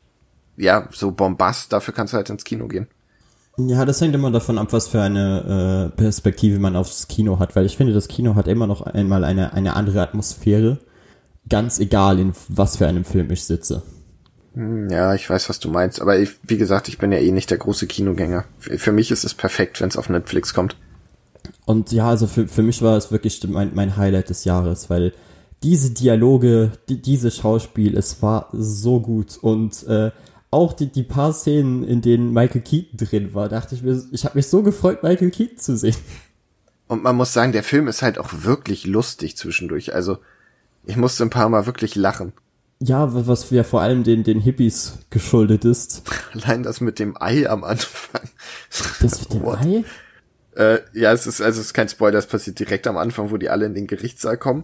ja, 0.58 0.88
so 0.92 1.12
Bombast, 1.12 1.74
dafür 1.74 1.94
kannst 1.94 2.14
du 2.14 2.18
halt 2.18 2.30
ins 2.30 2.44
Kino 2.44 2.68
gehen. 2.68 2.88
Ja, 3.58 3.86
das 3.86 4.00
hängt 4.02 4.16
immer 4.16 4.32
davon 4.32 4.58
ab, 4.58 4.72
was 4.72 4.88
für 4.88 5.02
eine 5.02 5.92
äh, 5.94 5.98
Perspektive 5.98 6.60
man 6.60 6.76
aufs 6.76 7.08
Kino 7.08 7.40
hat, 7.40 7.56
weil 7.56 7.66
ich 7.66 7.78
finde, 7.78 7.94
das 7.94 8.08
Kino 8.08 8.36
hat 8.36 8.48
immer 8.48 8.68
noch 8.68 8.82
einmal 8.82 9.24
eine, 9.24 9.54
eine 9.54 9.76
andere 9.76 10.02
Atmosphäre, 10.02 10.80
ganz 11.50 11.80
egal, 11.80 12.20
in 12.20 12.34
was 12.48 12.78
für 12.78 12.88
einem 12.88 13.04
Film 13.04 13.30
ich 13.32 13.44
sitze. 13.44 13.84
Hm, 14.54 14.90
ja, 14.90 15.14
ich 15.16 15.30
weiß, 15.30 15.50
was 15.50 15.60
du 15.60 15.70
meinst. 15.70 16.02
Aber 16.02 16.18
ich, 16.18 16.32
wie 16.44 16.58
gesagt, 16.58 16.88
ich 16.88 16.98
bin 16.98 17.12
ja 17.12 17.20
eh 17.20 17.32
nicht 17.32 17.50
der 17.50 17.58
große 17.58 17.88
Kinogänger. 17.88 18.46
Für 18.60 18.92
mich 18.92 19.12
ist 19.12 19.24
es 19.24 19.34
perfekt, 19.34 19.82
wenn 19.82 19.90
es 19.90 19.98
auf 19.98 20.10
Netflix 20.10 20.54
kommt. 20.54 20.76
Und 21.66 21.92
ja, 21.92 22.08
also 22.08 22.28
für, 22.28 22.48
für 22.48 22.64
mich 22.64 22.82
war 22.82 22.98
es 22.98 23.12
wirklich 23.12 23.42
mein, 23.48 23.72
mein 23.74 23.98
Highlight 23.98 24.30
des 24.30 24.46
Jahres, 24.46 24.90
weil 24.90 25.14
diese 25.64 25.92
Dialoge, 25.92 26.72
die, 26.90 27.02
diese 27.02 27.32
Schauspiel, 27.32 27.98
es 27.98 28.22
war 28.22 28.50
so 28.52 29.00
gut. 29.00 29.38
Und 29.42 29.86
äh, 29.88 30.12
auch 30.50 30.74
die, 30.74 30.88
die 30.88 31.04
paar 31.04 31.34
Szenen, 31.34 31.84
in 31.84 32.02
denen 32.02 32.34
Michael 32.34 32.62
Keaton 32.62 32.98
drin 32.98 33.34
war, 33.34 33.48
dachte 33.48 33.76
ich 33.76 33.84
mir, 33.84 34.02
ich 34.12 34.26
habe 34.26 34.38
mich 34.38 34.48
so 34.48 34.64
gefreut, 34.64 35.04
Michael 35.04 35.32
Keaton 35.32 35.58
zu 35.58 35.78
sehen. 35.78 35.96
Und 36.88 37.04
man 37.04 37.16
muss 37.16 37.32
sagen, 37.32 37.54
der 37.54 37.64
Film 37.64 37.88
ist 37.88 38.02
halt 38.02 38.18
auch 38.18 38.30
wirklich 38.44 38.86
lustig 38.86 39.38
zwischendurch. 39.38 39.94
Also 39.94 40.18
ich 40.84 40.98
musste 40.98 41.24
ein 41.24 41.30
paar 41.30 41.48
Mal 41.48 41.66
wirklich 41.66 41.96
lachen. 41.96 42.34
Ja, 42.80 43.14
was 43.28 43.50
ja 43.52 43.64
vor 43.64 43.82
allem 43.82 44.04
den, 44.04 44.24
den 44.24 44.40
Hippies 44.40 44.98
geschuldet 45.12 45.64
ist. 45.64 46.02
Allein 46.34 46.64
das 46.64 46.82
mit 46.82 46.98
dem 46.98 47.16
Ei 47.22 47.48
am 47.48 47.64
Anfang. 47.64 48.24
Das 49.00 49.20
mit 49.22 49.34
dem 49.34 49.48
Ei? 49.48 49.84
Äh, 50.56 50.80
ja, 50.94 51.14
es 51.14 51.28
ist, 51.28 51.42
also 51.42 51.62
es 51.62 51.68
ist 51.68 51.74
kein 51.74 51.88
Spoiler, 51.88 52.14
das 52.14 52.26
passiert 52.26 52.60
direkt 52.60 52.88
am 52.88 52.98
Anfang, 52.98 53.32
wo 53.32 53.38
die 53.38 53.50
alle 53.50 53.68
in 53.68 53.76
den 53.76 53.88
Gerichtssaal 53.88 54.38
kommen. 54.38 54.64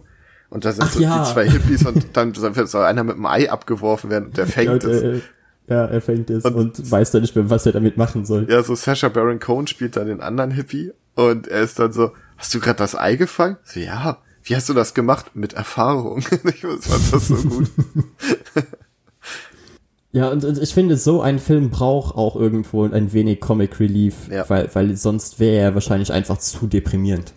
Und 0.50 0.64
da 0.64 0.72
sind 0.72 0.84
Ach, 0.84 0.92
so 0.92 1.00
ja. 1.00 1.24
die 1.24 1.32
zwei 1.32 1.48
Hippies 1.48 1.84
und 1.84 2.16
dann 2.16 2.32
soll 2.34 2.84
einer 2.84 3.04
mit 3.04 3.16
dem 3.16 3.26
Ei 3.26 3.50
abgeworfen 3.50 4.10
werden 4.10 4.26
und 4.26 4.36
der 4.36 4.46
fängt 4.46 4.82
ja, 4.82 4.88
es. 4.88 5.22
Ja, 5.66 5.84
er 5.84 6.00
fängt 6.00 6.30
es 6.30 6.44
und, 6.44 6.54
und, 6.54 6.90
weiß 6.90 7.10
dann 7.10 7.20
nicht 7.20 7.36
mehr, 7.36 7.50
was 7.50 7.66
er 7.66 7.72
damit 7.72 7.98
machen 7.98 8.24
soll. 8.24 8.46
Ja, 8.48 8.62
so 8.62 8.74
Sasha 8.74 9.08
Baron 9.08 9.40
Cohen 9.40 9.66
spielt 9.66 9.96
dann 9.96 10.06
den 10.06 10.22
anderen 10.22 10.50
Hippie 10.50 10.92
und 11.14 11.48
er 11.48 11.60
ist 11.60 11.78
dann 11.78 11.92
so, 11.92 12.12
hast 12.38 12.54
du 12.54 12.60
gerade 12.60 12.78
das 12.78 12.96
Ei 12.96 13.16
gefangen? 13.16 13.58
So, 13.64 13.80
ja 13.80 14.18
wie 14.48 14.56
hast 14.56 14.68
du 14.68 14.74
das 14.74 14.94
gemacht? 14.94 15.32
Mit 15.34 15.52
Erfahrung. 15.52 16.18
ich 16.44 16.60
fand 16.60 17.12
das 17.12 17.28
so 17.28 17.36
gut. 17.36 17.70
Ja, 20.10 20.30
und, 20.30 20.42
und, 20.42 20.56
ich 20.56 20.72
finde, 20.72 20.96
so 20.96 21.20
ein 21.20 21.38
Film 21.38 21.68
braucht 21.68 22.16
auch 22.16 22.34
irgendwo 22.34 22.86
ein 22.86 23.12
wenig 23.12 23.40
Comic 23.40 23.78
Relief, 23.78 24.14
ja. 24.30 24.48
weil, 24.48 24.74
weil 24.74 24.96
sonst 24.96 25.38
wäre 25.38 25.58
er 25.58 25.74
wahrscheinlich 25.74 26.10
einfach 26.10 26.38
zu 26.38 26.66
deprimierend. 26.66 27.34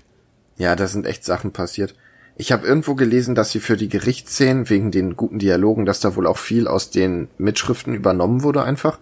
Ja, 0.58 0.78
da 0.78 0.88
sind 0.88 1.06
echt 1.06 1.26
Sachen 1.26 1.52
passiert. 1.52 1.96
Ich 2.42 2.52
habe 2.52 2.66
irgendwo 2.66 2.96
gelesen, 2.96 3.36
dass 3.36 3.52
sie 3.52 3.60
für 3.60 3.78
die 3.78 3.88
Gerichtsszenen 3.88 4.68
wegen 4.68 4.90
den 4.90 5.16
guten 5.16 5.38
Dialogen, 5.38 5.86
dass 5.86 6.00
da 6.00 6.16
wohl 6.16 6.26
auch 6.26 6.40
viel 6.40 6.68
aus 6.68 6.90
den 6.90 7.28
Mitschriften 7.38 7.94
übernommen 7.94 8.42
wurde 8.42 8.64
einfach, 8.64 8.98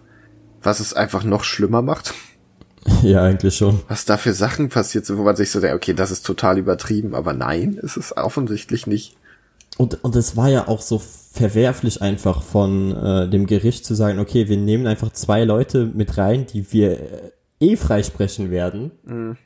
was 0.62 0.78
es 0.78 0.92
einfach 0.92 1.24
noch 1.24 1.42
schlimmer 1.42 1.80
macht. 1.80 2.12
Ja, 3.02 3.22
eigentlich 3.22 3.56
schon. 3.56 3.80
Was 3.88 4.06
da 4.06 4.16
für 4.16 4.32
Sachen 4.32 4.70
passiert 4.70 5.04
sind, 5.04 5.18
wo 5.18 5.22
man 5.22 5.36
sich 5.36 5.50
so 5.50 5.60
denkt, 5.60 5.76
okay, 5.76 5.92
das 5.92 6.10
ist 6.10 6.24
total 6.24 6.56
übertrieben, 6.58 7.14
aber 7.14 7.34
nein, 7.34 7.74
ist 7.74 7.98
es 7.98 8.16
offensichtlich 8.16 8.86
nicht. 8.86 9.16
Und, 9.76 10.02
und 10.02 10.16
es 10.16 10.34
war 10.34 10.48
ja 10.48 10.66
auch 10.66 10.80
so 10.80 10.98
verwerflich 10.98 12.00
einfach 12.00 12.42
von 12.42 12.96
äh, 12.96 13.28
dem 13.28 13.46
Gericht 13.46 13.84
zu 13.84 13.94
sagen, 13.94 14.18
okay, 14.18 14.48
wir 14.48 14.56
nehmen 14.56 14.86
einfach 14.86 15.12
zwei 15.12 15.44
Leute 15.44 15.86
mit 15.86 16.16
rein, 16.16 16.46
die 16.46 16.72
wir 16.72 17.00
äh, 17.00 17.30
eh 17.60 17.76
freisprechen 17.76 18.50
werden. 18.50 18.92
Mhm. 19.04 19.36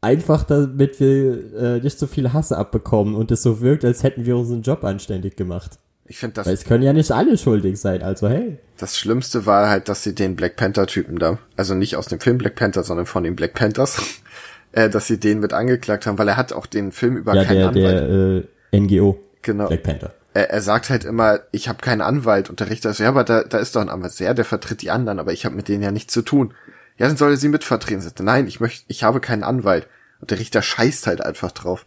Einfach 0.00 0.44
damit 0.44 1.00
wir 1.00 1.54
äh, 1.54 1.80
nicht 1.80 1.98
so 1.98 2.06
viel 2.06 2.32
Hasse 2.32 2.56
abbekommen 2.56 3.14
und 3.16 3.30
es 3.32 3.42
so 3.42 3.60
wirkt, 3.60 3.84
als 3.84 4.02
hätten 4.04 4.26
wir 4.26 4.36
unseren 4.36 4.62
Job 4.62 4.84
anständig 4.84 5.36
gemacht. 5.36 5.78
Ich 6.06 6.18
finde 6.18 6.34
das. 6.34 6.46
Weil 6.46 6.54
es 6.54 6.64
können 6.64 6.82
ja 6.84 6.92
nicht 6.92 7.10
alle 7.10 7.36
schuldig 7.36 7.78
sein, 7.80 8.02
also 8.02 8.28
hey. 8.28 8.58
Das 8.78 8.96
Schlimmste 8.96 9.44
war 9.44 9.68
halt, 9.68 9.88
dass 9.88 10.02
sie 10.02 10.14
den 10.14 10.36
Black 10.36 10.56
Panther-Typen 10.56 11.18
da, 11.18 11.38
also 11.56 11.74
nicht 11.74 11.96
aus 11.96 12.06
dem 12.06 12.20
Film 12.20 12.38
Black 12.38 12.54
Panther, 12.54 12.82
sondern 12.82 13.06
von 13.06 13.24
den 13.24 13.36
Black 13.36 13.54
Panthers, 13.54 14.00
äh, 14.72 14.88
dass 14.88 15.06
sie 15.06 15.18
den 15.18 15.40
mit 15.40 15.52
angeklagt 15.52 16.06
haben, 16.06 16.16
weil 16.16 16.28
er 16.28 16.36
hat 16.36 16.52
auch 16.52 16.66
den 16.66 16.92
Film 16.92 17.16
über 17.16 17.34
Ja, 17.34 17.44
keinen 17.44 17.58
der, 17.58 17.68
Anwalt. 17.68 18.44
der 18.72 18.78
äh, 18.78 18.80
NGO, 18.80 19.18
genau. 19.42 19.66
Black 19.66 19.82
Panther. 19.82 20.14
Er, 20.32 20.50
er 20.50 20.60
sagt 20.62 20.90
halt 20.90 21.04
immer, 21.04 21.40
ich 21.50 21.68
habe 21.68 21.80
keinen 21.80 22.00
Anwalt. 22.02 22.48
Und 22.48 22.60
der 22.60 22.70
Richter 22.70 22.90
sagt, 22.90 23.00
ja, 23.00 23.08
aber 23.08 23.24
da, 23.24 23.42
da 23.42 23.58
ist 23.58 23.74
doch 23.74 23.80
ein 23.80 23.88
Anwalt. 23.88 24.18
Ja, 24.20 24.32
der 24.32 24.44
vertritt 24.44 24.82
die 24.82 24.90
anderen, 24.90 25.18
aber 25.18 25.32
ich 25.32 25.44
habe 25.44 25.56
mit 25.56 25.68
denen 25.68 25.82
ja 25.82 25.90
nichts 25.90 26.14
zu 26.14 26.22
tun. 26.22 26.54
Ja, 26.98 27.06
dann 27.08 27.16
soll 27.16 27.30
er 27.30 27.36
sie 27.36 27.48
mitvertreten. 27.48 28.00
Sagt, 28.02 28.20
er, 28.20 28.24
nein, 28.24 28.46
ich 28.46 28.60
möchte, 28.60 28.84
ich 28.88 29.04
habe 29.04 29.20
keinen 29.20 29.44
Anwalt. 29.44 29.86
Und 30.20 30.30
der 30.30 30.38
Richter 30.38 30.62
scheißt 30.62 31.06
halt 31.06 31.20
einfach 31.20 31.52
drauf. 31.52 31.86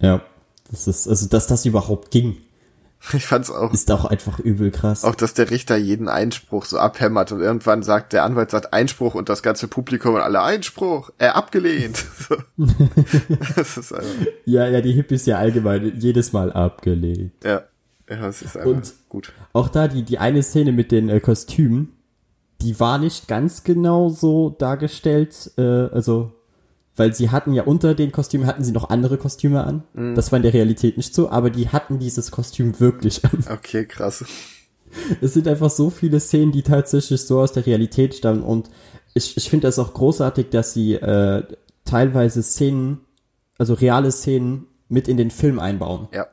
Ja. 0.00 0.22
Das 0.70 0.86
ist, 0.86 1.08
also, 1.08 1.26
dass 1.28 1.46
das 1.48 1.64
überhaupt 1.66 2.10
ging, 2.10 2.36
Ich 3.14 3.24
fand's 3.26 3.50
auch. 3.50 3.72
ist 3.72 3.90
auch 3.90 4.04
einfach 4.04 4.38
übel 4.40 4.70
krass. 4.70 5.04
Auch, 5.04 5.14
dass 5.14 5.32
der 5.34 5.50
Richter 5.50 5.76
jeden 5.76 6.08
Einspruch 6.08 6.64
so 6.66 6.78
abhämmert 6.78 7.32
und 7.32 7.40
irgendwann 7.40 7.82
sagt, 7.82 8.12
der 8.12 8.24
Anwalt 8.24 8.50
sagt 8.50 8.72
Einspruch 8.74 9.14
und 9.14 9.28
das 9.30 9.42
ganze 9.42 9.68
Publikum 9.68 10.14
und 10.16 10.20
alle 10.20 10.42
Einspruch, 10.42 11.10
er 11.18 11.34
abgelehnt. 11.36 12.04
So. 12.28 12.36
das 13.56 13.76
ist 13.78 13.92
einfach, 13.92 14.26
Ja, 14.44 14.66
ja, 14.68 14.80
die 14.80 14.92
Hippies 14.92 15.26
ja 15.26 15.38
allgemein 15.38 15.92
jedes 15.98 16.32
Mal 16.32 16.52
abgelehnt. 16.52 17.32
ja, 17.42 17.62
ja, 18.08 18.16
das 18.16 18.42
ist 18.42 18.56
einfach 18.56 18.70
Und- 18.70 18.92
gut. 19.08 19.32
Auch 19.52 19.68
da 19.68 19.88
die, 19.88 20.02
die 20.04 20.18
eine 20.18 20.42
Szene 20.42 20.72
mit 20.72 20.92
den 20.92 21.08
äh, 21.08 21.20
Kostümen, 21.20 21.92
die 22.62 22.78
war 22.80 22.98
nicht 22.98 23.28
ganz 23.28 23.64
genau 23.64 24.08
so 24.08 24.50
dargestellt, 24.50 25.52
äh, 25.56 25.62
also, 25.62 26.32
weil 26.96 27.14
sie 27.14 27.30
hatten 27.30 27.52
ja 27.52 27.62
unter 27.62 27.94
den 27.94 28.12
Kostümen 28.12 28.46
hatten 28.46 28.64
sie 28.64 28.72
noch 28.72 28.90
andere 28.90 29.16
Kostüme 29.16 29.64
an. 29.64 29.84
Das 30.14 30.32
war 30.32 30.36
in 30.36 30.42
der 30.42 30.52
Realität 30.52 30.96
nicht 30.96 31.14
so, 31.14 31.30
aber 31.30 31.48
die 31.50 31.68
hatten 31.70 31.98
dieses 31.98 32.30
Kostüm 32.30 32.78
wirklich 32.78 33.24
an. 33.24 33.44
Okay, 33.50 33.86
krass. 33.86 34.24
Es 35.20 35.34
sind 35.34 35.46
einfach 35.48 35.70
so 35.70 35.88
viele 35.88 36.20
Szenen, 36.20 36.52
die 36.52 36.62
tatsächlich 36.62 37.22
so 37.22 37.40
aus 37.40 37.52
der 37.52 37.64
Realität 37.64 38.14
stammen 38.14 38.42
und 38.42 38.68
ich, 39.14 39.36
ich 39.36 39.48
finde 39.48 39.68
das 39.68 39.78
auch 39.78 39.94
großartig, 39.94 40.50
dass 40.50 40.72
sie 40.74 40.94
äh, 40.94 41.42
teilweise 41.84 42.42
Szenen, 42.42 43.00
also 43.58 43.74
reale 43.74 44.10
Szenen 44.12 44.66
mit 44.88 45.08
in 45.08 45.16
den 45.16 45.30
Film 45.30 45.58
einbauen, 45.58 46.08
Ja. 46.12 46.26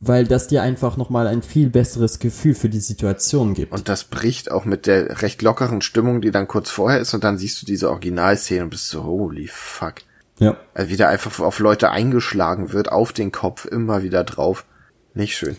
Weil 0.00 0.26
das 0.26 0.48
dir 0.48 0.62
einfach 0.62 0.96
nochmal 0.96 1.26
ein 1.26 1.42
viel 1.42 1.68
besseres 1.68 2.18
Gefühl 2.18 2.54
für 2.54 2.70
die 2.70 2.80
Situation 2.80 3.52
gibt. 3.52 3.72
Und 3.72 3.88
das 3.88 4.04
bricht 4.04 4.50
auch 4.50 4.64
mit 4.64 4.86
der 4.86 5.20
recht 5.20 5.42
lockeren 5.42 5.82
Stimmung, 5.82 6.22
die 6.22 6.30
dann 6.30 6.48
kurz 6.48 6.70
vorher 6.70 7.00
ist 7.00 7.12
und 7.12 7.22
dann 7.22 7.36
siehst 7.36 7.60
du 7.60 7.66
diese 7.66 7.90
Originalszene 7.90 8.64
und 8.64 8.70
bist 8.70 8.88
so, 8.88 9.04
holy 9.04 9.46
fuck. 9.48 9.96
ja. 10.38 10.56
Also 10.72 10.90
wie 10.90 10.96
da 10.96 11.08
einfach 11.08 11.38
auf 11.40 11.58
Leute 11.58 11.90
eingeschlagen 11.90 12.72
wird, 12.72 12.90
auf 12.90 13.12
den 13.12 13.30
Kopf, 13.30 13.66
immer 13.66 14.02
wieder 14.02 14.24
drauf. 14.24 14.64
Nicht 15.12 15.36
schön. 15.36 15.56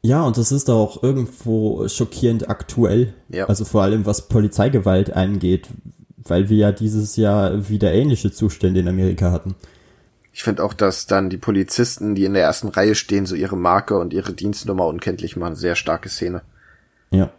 Ja, 0.00 0.22
und 0.22 0.38
das 0.38 0.52
ist 0.52 0.70
auch 0.70 1.02
irgendwo 1.02 1.86
schockierend 1.88 2.48
aktuell. 2.48 3.12
Ja. 3.28 3.46
Also 3.46 3.64
vor 3.64 3.82
allem 3.82 4.06
was 4.06 4.28
Polizeigewalt 4.28 5.12
angeht, 5.12 5.68
weil 6.16 6.48
wir 6.48 6.56
ja 6.56 6.72
dieses 6.72 7.16
Jahr 7.16 7.68
wieder 7.68 7.92
ähnliche 7.92 8.32
Zustände 8.32 8.80
in 8.80 8.88
Amerika 8.88 9.32
hatten. 9.32 9.54
Ich 10.36 10.42
finde 10.42 10.62
auch, 10.64 10.74
dass 10.74 11.06
dann 11.06 11.30
die 11.30 11.38
Polizisten, 11.38 12.14
die 12.14 12.26
in 12.26 12.34
der 12.34 12.42
ersten 12.42 12.68
Reihe 12.68 12.94
stehen, 12.94 13.24
so 13.24 13.34
ihre 13.34 13.56
Marke 13.56 13.98
und 13.98 14.12
ihre 14.12 14.34
Dienstnummer 14.34 14.84
unkenntlich 14.84 15.34
machen. 15.34 15.56
Sehr 15.56 15.76
starke 15.76 16.10
Szene. 16.10 16.42
Ja. 17.10 17.30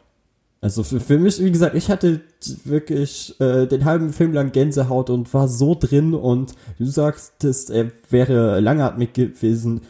Also 0.62 0.82
für, 0.82 1.00
für 1.00 1.20
mich, 1.20 1.40
wie 1.40 1.52
gesagt, 1.52 1.76
ich 1.76 1.92
hatte 1.92 2.22
wirklich 2.66 3.40
äh, 3.40 3.68
den 3.68 3.86
halben 3.86 4.12
Film 4.14 4.34
lang 4.34 4.52
Gänsehaut 4.52 5.12
und 5.12 5.32
war 5.32 5.48
so 5.48 5.76
drin 5.80 6.16
und 6.16 6.56
du 6.80 6.86
sagtest, 6.86 7.70
er 7.70 7.92
wäre 8.10 8.60
langatmig 8.62 9.14
gewesen. 9.14 9.82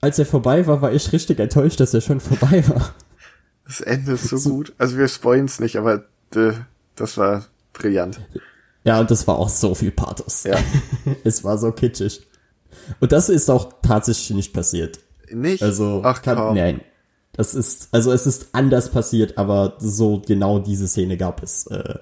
Als 0.00 0.20
er 0.20 0.24
vorbei 0.24 0.68
war, 0.68 0.80
war 0.82 0.92
ich 0.92 1.12
richtig 1.12 1.40
enttäuscht, 1.40 1.80
dass 1.80 1.94
er 1.94 2.00
schon 2.00 2.20
vorbei 2.20 2.62
war. 2.68 2.94
Das 3.64 3.80
Ende 3.80 4.12
ist 4.12 4.28
so, 4.28 4.50
gut. 4.50 4.72
Also 4.78 4.96
wir 4.96 5.08
spoilen's 5.08 5.58
nicht, 5.58 5.78
aber 5.78 6.04
äh, 6.36 6.52
das 6.94 7.18
war 7.18 7.44
brillant. 7.72 8.20
Ja, 8.84 9.00
und 9.00 9.10
das 9.10 9.26
war 9.26 9.36
auch 9.36 9.48
so 9.48 9.74
viel 9.74 9.90
Pathos. 9.90 10.44
Ja. 10.44 10.56
es 11.24 11.42
war 11.42 11.58
so 11.58 11.72
kitschig. 11.72 12.24
Und 13.00 13.12
das 13.12 13.28
ist 13.28 13.50
auch 13.50 13.72
tatsächlich 13.82 14.30
nicht 14.36 14.52
passiert. 14.52 14.98
Nicht? 15.30 15.62
Also, 15.62 16.02
Ach 16.04 16.22
kann, 16.22 16.36
komm. 16.36 16.54
nein. 16.56 16.80
Das 17.32 17.54
ist, 17.54 17.88
also 17.92 18.12
es 18.12 18.26
ist 18.26 18.48
anders 18.52 18.90
passiert, 18.90 19.36
aber 19.36 19.74
so 19.78 20.22
genau 20.26 20.58
diese 20.58 20.88
Szene 20.88 21.16
gab 21.18 21.42
es 21.42 21.66
äh, 21.66 21.94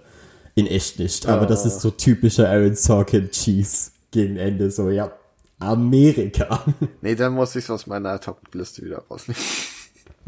in 0.54 0.66
echt 0.68 0.98
nicht. 1.00 1.26
Aber 1.26 1.46
das 1.46 1.64
Ah. 1.64 1.68
ist 1.68 1.80
so 1.80 1.90
typischer 1.90 2.48
Aaron 2.48 2.76
Sorkin 2.76 3.30
Cheese 3.30 3.90
gegen 4.12 4.36
Ende. 4.36 4.70
So, 4.70 4.90
ja, 4.90 5.10
Amerika. 5.58 6.62
Nee, 7.00 7.16
dann 7.16 7.32
muss 7.34 7.56
ich's 7.56 7.68
aus 7.70 7.86
meiner 7.88 8.20
Top-Liste 8.20 8.82
wieder 8.84 9.02
rausnehmen. 9.10 9.42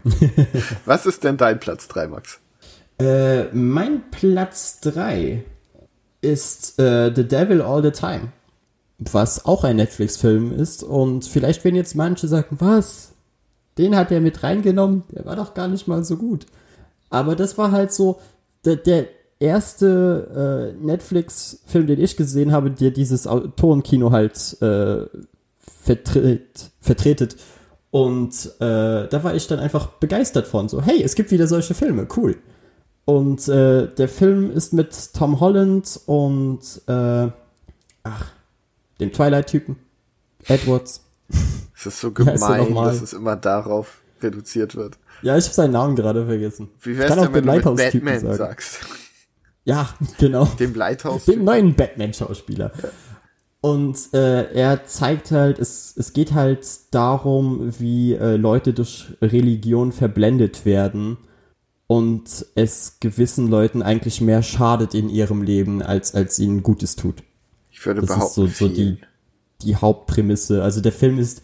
Was 0.85 1.07
ist 1.07 1.23
denn 1.25 1.37
dein 1.37 1.61
Platz 1.61 1.89
3, 1.89 2.09
Max? 2.09 2.39
äh, 2.99 3.45
mein 3.53 4.11
Platz 4.11 4.81
3 4.81 5.45
ist 6.23 6.79
äh, 6.81 7.13
The 7.15 7.29
Devil 7.29 7.61
All 7.63 7.83
the 7.83 7.91
Time. 7.91 8.33
Was 8.99 9.45
auch 9.45 9.65
ein 9.65 9.77
Netflix-Film 9.77 10.53
ist. 10.53 10.83
Und 10.83 11.25
vielleicht 11.27 11.65
werden 11.65 11.77
jetzt 11.77 11.95
manche 11.95 12.29
sagen, 12.29 12.57
was? 12.59 13.13
Den 13.79 13.95
hat 13.95 14.11
er 14.11 14.21
mit 14.21 14.43
reingenommen? 14.43 15.05
Der 15.13 15.27
war 15.27 15.37
doch 15.37 15.55
gar 15.55 15.69
nicht 15.69 15.87
mal 15.87 16.03
so 16.03 16.17
gut. 16.17 16.47
Aber 17.11 17.37
das 17.37 17.59
war 17.59 17.73
halt 17.73 17.93
so 17.93 18.21
der, 18.65 18.77
der 18.77 19.07
erste 19.39 20.75
äh, 20.79 20.85
Netflix-Film, 20.85 21.87
den 21.87 22.01
ich 22.01 22.17
gesehen 22.17 22.53
habe, 22.53 22.71
der 22.71 22.91
dieses 22.91 23.27
Autorenkino 23.27 24.11
halt 24.11 24.61
äh, 24.63 25.07
vertritt, 25.59 26.71
vertretet. 26.81 27.37
Und 27.91 28.47
äh, 28.61 29.09
da 29.09 29.25
war 29.25 29.35
ich 29.35 29.47
dann 29.47 29.59
einfach 29.59 29.87
begeistert 29.87 30.47
von. 30.47 30.69
So, 30.69 30.83
hey, 30.83 31.03
es 31.03 31.15
gibt 31.15 31.31
wieder 31.31 31.47
solche 31.47 31.75
Filme, 31.75 32.09
cool. 32.17 32.37
Und 33.05 33.47
äh, 33.49 33.87
der 33.87 34.09
Film 34.09 34.51
ist 34.51 34.73
mit 34.73 35.15
Tom 35.15 35.39
Holland 35.39 36.01
und 36.07 36.61
äh, 36.89 37.29
ach, 38.03 38.33
dem 39.01 39.13
Twilight-Typen, 39.13 39.77
Edwards. 40.45 41.05
Es 41.77 41.87
ist 41.87 42.01
so 42.01 42.13
gemein, 42.13 42.75
dass 42.75 43.03
es 43.03 43.13
immer 43.13 43.37
darauf 43.37 44.01
reduziert 44.23 44.75
wird. 44.77 44.99
Ja, 45.23 45.37
ich 45.37 45.45
habe 45.45 45.55
seinen 45.55 45.73
Namen 45.73 45.97
gerade 45.97 46.27
vergessen. 46.27 46.69
Wie 46.81 46.93
ich 46.93 46.99
wär's 46.99 47.09
kann 47.11 47.19
auch 47.19 47.27
denn, 47.27 47.35
wenn 47.35 47.45
den 47.45 47.47
du 47.47 47.53
mit 47.53 47.65
Lighthouse-Typen 47.65 48.05
Batman 48.05 48.21
sagen. 48.21 48.37
sagst? 48.37 48.81
Ja, 49.65 49.89
genau. 50.19 50.45
Dem 50.45 50.75
Lighthouse? 50.75 51.25
Dem 51.25 51.45
neuen 51.45 51.75
Batman-Schauspieler. 51.75 52.73
Und 53.61 54.15
äh, 54.15 54.53
er 54.53 54.85
zeigt 54.85 55.33
halt, 55.33 55.59
es, 55.59 55.93
es 55.97 56.13
geht 56.13 56.35
halt 56.35 56.65
darum, 56.93 57.75
wie 57.81 58.15
äh, 58.15 58.37
Leute 58.37 58.73
durch 58.73 59.07
Religion 59.21 59.91
verblendet 59.91 60.65
werden 60.65 61.19
und 61.89 62.47
es 62.55 62.99
gewissen 63.01 63.49
Leuten 63.49 63.83
eigentlich 63.83 64.21
mehr 64.21 64.43
schadet 64.43 64.95
in 64.95 65.09
ihrem 65.09 65.43
Leben, 65.43 65.83
als, 65.83 66.15
als 66.15 66.39
ihnen 66.39 66.63
Gutes 66.63 66.95
tut. 66.95 67.25
Ich 67.87 67.89
würde 67.89 68.01
Das 68.01 68.11
ist 68.11 68.17
behaupten, 68.17 68.49
so, 68.49 68.67
so 68.67 68.69
die, 68.69 68.99
die 69.63 69.77
Hauptprämisse. 69.77 70.63
Also 70.63 70.81
der 70.81 70.93
Film 70.93 71.21
ist 71.21 71.43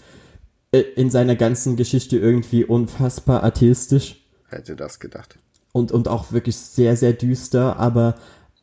äh, 0.72 0.80
in 0.80 1.08
seiner 1.08 1.36
ganzen 1.36 1.76
Geschichte 1.76 2.18
irgendwie 2.18 2.64
unfassbar 2.64 3.44
atheistisch. 3.44 4.24
Hätte 4.48 4.74
das 4.74 4.98
gedacht. 4.98 5.38
und, 5.72 5.92
und 5.92 6.08
auch 6.08 6.32
wirklich 6.32 6.56
sehr, 6.56 6.96
sehr 6.96 7.12
düster, 7.12 7.78
aber 7.78 8.16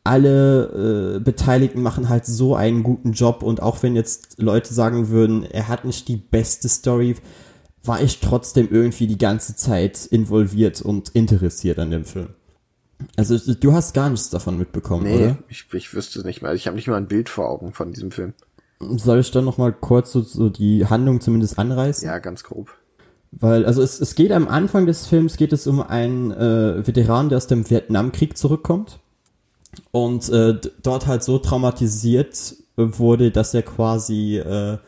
alle 0.04 1.16
äh, 1.16 1.20
Beteiligten 1.20 1.82
machen 1.82 2.08
halt 2.08 2.24
so 2.24 2.54
einen 2.54 2.82
guten 2.82 3.12
Job 3.12 3.42
und 3.42 3.60
auch 3.62 3.82
wenn 3.82 3.96
jetzt 3.96 4.38
Leute 4.38 4.72
sagen 4.72 5.08
würden, 5.08 5.44
er 5.44 5.68
hat 5.68 5.84
nicht 5.84 6.08
die 6.08 6.16
beste 6.16 6.68
Story, 6.68 7.16
war 7.82 8.00
ich 8.00 8.20
trotzdem 8.20 8.68
irgendwie 8.70 9.06
die 9.06 9.18
ganze 9.18 9.56
Zeit 9.56 10.06
involviert 10.06 10.82
und 10.82 11.10
interessiert 11.10 11.78
an 11.78 11.90
dem 11.90 12.04
Film. 12.04 12.28
Also 13.16 13.38
du 13.54 13.72
hast 13.72 13.94
gar 13.94 14.10
nichts 14.10 14.30
davon 14.30 14.58
mitbekommen, 14.58 15.04
Nee, 15.04 15.16
oder? 15.16 15.38
ich, 15.48 15.66
ich 15.72 15.94
wüsste 15.94 16.24
nicht 16.24 16.42
mehr. 16.42 16.54
Ich 16.54 16.66
habe 16.66 16.76
nicht 16.76 16.88
mal 16.88 16.96
ein 16.96 17.08
Bild 17.08 17.28
vor 17.28 17.48
Augen 17.48 17.72
von 17.72 17.92
diesem 17.92 18.10
Film. 18.10 18.34
Soll 18.80 19.20
ich 19.20 19.30
dann 19.30 19.44
noch 19.44 19.58
mal 19.58 19.72
kurz 19.72 20.12
so, 20.12 20.22
so 20.22 20.48
die 20.48 20.86
Handlung 20.86 21.20
zumindest 21.20 21.58
anreißen? 21.58 22.06
Ja, 22.06 22.18
ganz 22.18 22.44
grob. 22.44 22.70
Weil, 23.32 23.64
also 23.64 23.82
es, 23.82 24.00
es 24.00 24.14
geht 24.14 24.32
am 24.32 24.48
Anfang 24.48 24.86
des 24.86 25.06
Films, 25.06 25.36
geht 25.36 25.52
es 25.52 25.66
um 25.66 25.80
einen 25.82 26.30
äh, 26.32 26.86
Veteran, 26.86 27.28
der 27.28 27.38
aus 27.38 27.46
dem 27.46 27.68
Vietnamkrieg 27.68 28.36
zurückkommt 28.36 28.98
und 29.92 30.28
äh, 30.30 30.58
dort 30.82 31.06
halt 31.06 31.22
so 31.22 31.38
traumatisiert 31.38 32.54
wurde, 32.76 33.30
dass 33.30 33.54
er 33.54 33.62
quasi 33.62 34.38
äh, 34.38 34.78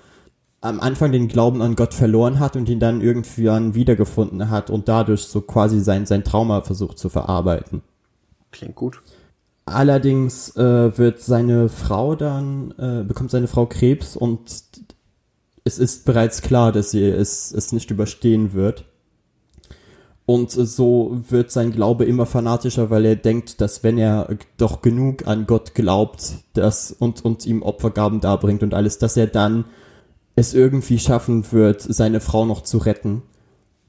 am 0.61 0.81
Anfang 0.81 1.13
den 1.13 1.29
Glauben 1.29 1.61
an 1.61 1.77
Gott 1.77 1.93
verloren 1.95 2.41
hat 2.41 2.57
und 2.57 2.69
ihn 2.69 2.81
dann 2.81 3.01
irgendwann 3.01 3.75
wiedergefunden 3.75 4.49
hat 4.49 4.71
und 4.71 4.89
dadurch 4.89 5.23
so 5.25 5.41
quasi 5.41 5.81
sein, 5.81 6.07
sein 6.07 6.25
Trauma 6.25 6.63
versucht 6.63 6.99
zu 6.99 7.09
verarbeiten. 7.09 7.83
Klingt 8.53 8.77
gut. 8.77 9.03
Allerdings 9.65 10.57
äh, 10.57 10.97
wird 10.99 11.21
seine 11.21 11.69
Frau 11.69 12.15
dann, 12.15 12.75
äh, 12.79 13.05
bekommt 13.05 13.31
seine 13.31 13.49
Frau 13.49 13.67
Krebs 13.67 14.17
und 14.17 14.41
es 15.65 15.79
ist 15.79 16.05
bereits 16.05 16.43
klar, 16.43 16.73
dass 16.73 16.91
sie 16.91 17.05
es, 17.05 17.53
es 17.53 17.73
nicht 17.73 17.91
überstehen 17.91 18.53
wird. 18.53 18.85
Und 20.25 20.51
so 20.51 21.21
wird 21.29 21.51
sein 21.51 21.73
Glaube 21.73 22.05
immer 22.05 22.27
fanatischer, 22.27 22.91
weil 22.91 23.05
er 23.05 23.17
denkt, 23.17 23.61
dass 23.61 23.83
wenn 23.83 23.99
er 23.99 24.37
doch 24.57 24.81
genug 24.81 25.27
an 25.27 25.47
Gott 25.47 25.75
glaubt 25.75 26.35
dass, 26.55 26.93
und, 26.93 27.25
und 27.25 27.45
ihm 27.45 27.63
Opfergaben 27.63 28.21
darbringt 28.21 28.63
und 28.63 28.75
alles, 28.75 28.99
dass 28.99 29.17
er 29.17 29.27
dann 29.27 29.65
es 30.37 30.55
irgendwie 30.55 30.99
schaffen 30.99 31.51
wird, 31.53 31.83
seine 31.83 32.21
Frau 32.21 32.47
noch 32.47 32.63
zu 32.63 32.79
retten. 32.79 33.23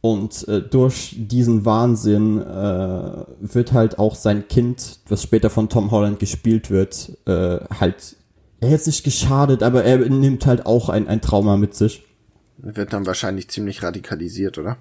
Und 0.06 0.45
äh, 0.49 0.62
durch 0.62 1.16
diesen 1.18 1.64
Wahnsinn 1.64 2.41
äh, 2.41 3.24
wird 3.39 3.72
halt 3.72 3.99
auch 3.99 4.16
sein 4.16 4.49
Kind, 4.49 4.99
was 5.08 5.24
später 5.24 5.49
von 5.49 5.70
Tom 5.70 5.91
Holland 5.91 6.20
gespielt 6.20 6.70
wird, 6.70 7.18
äh, 7.26 7.60
halt 7.80 8.18
er 8.60 8.72
hat 8.72 8.82
sich 8.82 9.04
geschadet, 9.04 9.64
aber 9.64 9.86
er 9.86 9.99
nimmt 9.99 10.45
halt 10.45 10.66
auch 10.66 10.89
ein, 10.89 11.08
ein 11.08 11.22
Trauma 11.22 11.56
mit 11.56 11.74
sich. 11.74 12.04
Wird 12.58 12.91
dann 12.91 13.06
wahrscheinlich 13.06 13.47
ziemlich 13.47 13.82
radikalisiert, 13.82 14.58
oder? 14.58 14.76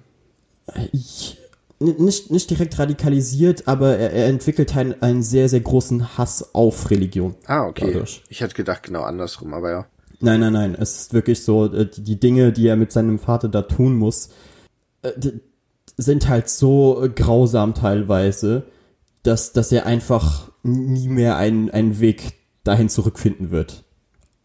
Ich, 0.91 1.37
nicht, 1.79 2.29
nicht 2.29 2.49
direkt 2.49 2.77
radikalisiert, 2.77 3.65
aber 3.65 3.95
er, 3.95 4.11
er 4.11 4.27
entwickelt 4.27 4.75
einen, 4.75 5.01
einen 5.01 5.23
sehr, 5.23 5.47
sehr 5.47 5.61
großen 5.61 6.17
Hass 6.17 6.53
auf 6.53 6.91
Religion. 6.91 7.35
Ah, 7.45 7.65
okay. 7.65 7.93
Dadurch. 7.93 8.23
Ich 8.27 8.41
hätte 8.41 8.55
gedacht, 8.55 8.83
genau 8.83 9.03
andersrum, 9.03 9.53
aber 9.53 9.71
ja. 9.71 9.85
Nein, 10.19 10.41
nein, 10.41 10.51
nein. 10.53 10.75
Es 10.77 10.97
ist 10.97 11.13
wirklich 11.13 11.43
so, 11.43 11.73
äh, 11.73 11.89
die, 11.89 12.03
die 12.03 12.19
Dinge, 12.19 12.51
die 12.51 12.67
er 12.67 12.75
mit 12.75 12.91
seinem 12.91 13.19
Vater 13.19 13.47
da 13.47 13.61
tun 13.61 13.95
muss, 13.95 14.27
äh, 14.27 14.31
sind 15.97 16.27
halt 16.27 16.49
so 16.49 17.07
grausam 17.15 17.73
teilweise, 17.73 18.63
dass, 19.23 19.53
dass 19.53 19.71
er 19.71 19.85
einfach 19.85 20.51
nie 20.63 21.07
mehr 21.07 21.37
einen, 21.37 21.69
einen 21.69 21.99
Weg 21.99 22.33
dahin 22.63 22.89
zurückfinden 22.89 23.51
wird. 23.51 23.83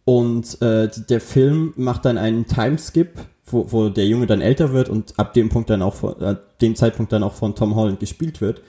Und 0.05 0.61
äh, 0.63 0.89
der 1.09 1.21
Film 1.21 1.75
macht 1.77 2.05
dann 2.05 2.19
einen 2.19 2.47
Timeskip, 2.47 3.11
wo, 3.45 3.71
wo 3.73 3.89
der 3.89 4.07
Junge 4.07 4.27
dann 4.27 4.41
älter 4.41 4.73
wird 4.73 4.89
und 4.89 5.19
ab 5.19 5.35
dem 5.35 5.49
Punkt 5.49 5.71
dann 5.71 5.83
auch 5.83 5.95
von, 5.95 6.21
äh, 6.21 6.37
dem 6.61 6.77
Zeitpunkt 6.77 7.13
dann 7.13 7.23
auch 7.23 7.35
von 7.35 7.55
Tom 7.55 7.75
Holland 7.75 8.01
gespielt 8.01 8.41
wird. 8.41 8.63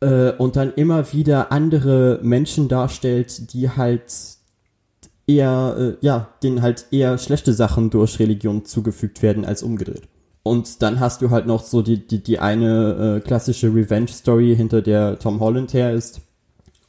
Äh, 0.00 0.32
und 0.32 0.56
dann 0.56 0.74
immer 0.74 1.12
wieder 1.12 1.50
andere 1.50 2.20
Menschen 2.22 2.68
darstellt, 2.68 3.52
die 3.52 3.70
halt 3.70 4.12
eher, 5.26 5.76
äh, 5.78 6.04
ja, 6.04 6.28
denen 6.42 6.62
halt 6.62 6.86
eher 6.90 7.18
schlechte 7.18 7.52
Sachen 7.52 7.90
durch 7.90 8.18
Religion 8.18 8.64
zugefügt 8.64 9.22
werden 9.22 9.44
als 9.44 9.62
umgedreht. 9.62 10.08
Und 10.46 10.80
dann 10.80 11.00
hast 11.00 11.22
du 11.22 11.30
halt 11.30 11.46
noch 11.46 11.64
so 11.64 11.82
die, 11.82 12.06
die, 12.06 12.22
die 12.22 12.38
eine 12.38 13.16
äh, 13.16 13.26
klassische 13.26 13.66
Revenge-Story, 13.66 14.54
hinter 14.54 14.80
der 14.80 15.18
Tom 15.18 15.40
Holland 15.40 15.74
her 15.74 15.92
ist. 15.92 16.20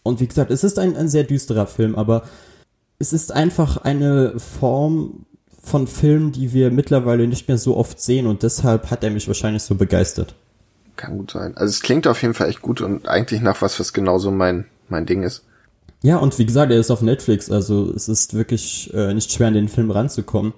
Und 0.04 0.20
wie 0.20 0.28
gesagt, 0.28 0.52
es 0.52 0.64
ist 0.64 0.78
ein, 0.78 0.96
ein 0.96 1.10
sehr 1.10 1.24
düsterer 1.24 1.66
Film, 1.66 1.96
aber 1.96 2.22
es 3.00 3.14
ist 3.14 3.32
einfach 3.32 3.78
eine 3.78 4.38
Form 4.38 5.26
von 5.60 5.88
Film, 5.88 6.32
die 6.32 6.54
wir 6.54 6.70
mittlerweile 6.70 7.28
nicht 7.28 7.48
mehr 7.48 7.58
so 7.58 7.76
oft 7.76 8.00
sehen 8.00 8.28
und 8.28 8.44
deshalb 8.44 8.92
hat 8.92 9.04
er 9.04 9.10
mich 9.10 9.28
wahrscheinlich 9.28 9.64
so 9.64 9.74
begeistert. 9.74 10.36
Kann 10.96 11.18
gut 11.18 11.32
sein. 11.32 11.58
Also 11.58 11.72
es 11.72 11.82
klingt 11.82 12.06
auf 12.06 12.22
jeden 12.22 12.36
Fall 12.36 12.50
echt 12.50 12.62
gut 12.62 12.80
und 12.82 13.08
eigentlich 13.08 13.42
nach 13.42 13.64
was, 13.64 13.80
was 13.80 13.92
genauso 13.92 14.30
mein, 14.30 14.66
mein 14.88 15.08
Ding 15.08 15.24
ist. 15.24 15.44
Ja, 16.04 16.18
und 16.18 16.38
wie 16.38 16.46
gesagt, 16.46 16.72
er 16.72 16.80
ist 16.80 16.92
auf 16.92 17.02
Netflix, 17.02 17.50
also 17.50 17.92
es 17.92 18.08
ist 18.08 18.36
wirklich 18.36 18.94
äh, 18.94 19.16
nicht 19.16 19.32
schwer, 19.32 19.48
an 19.48 19.56
den 19.56 19.68
Film 19.68 19.90
ranzukommen. 19.90 20.54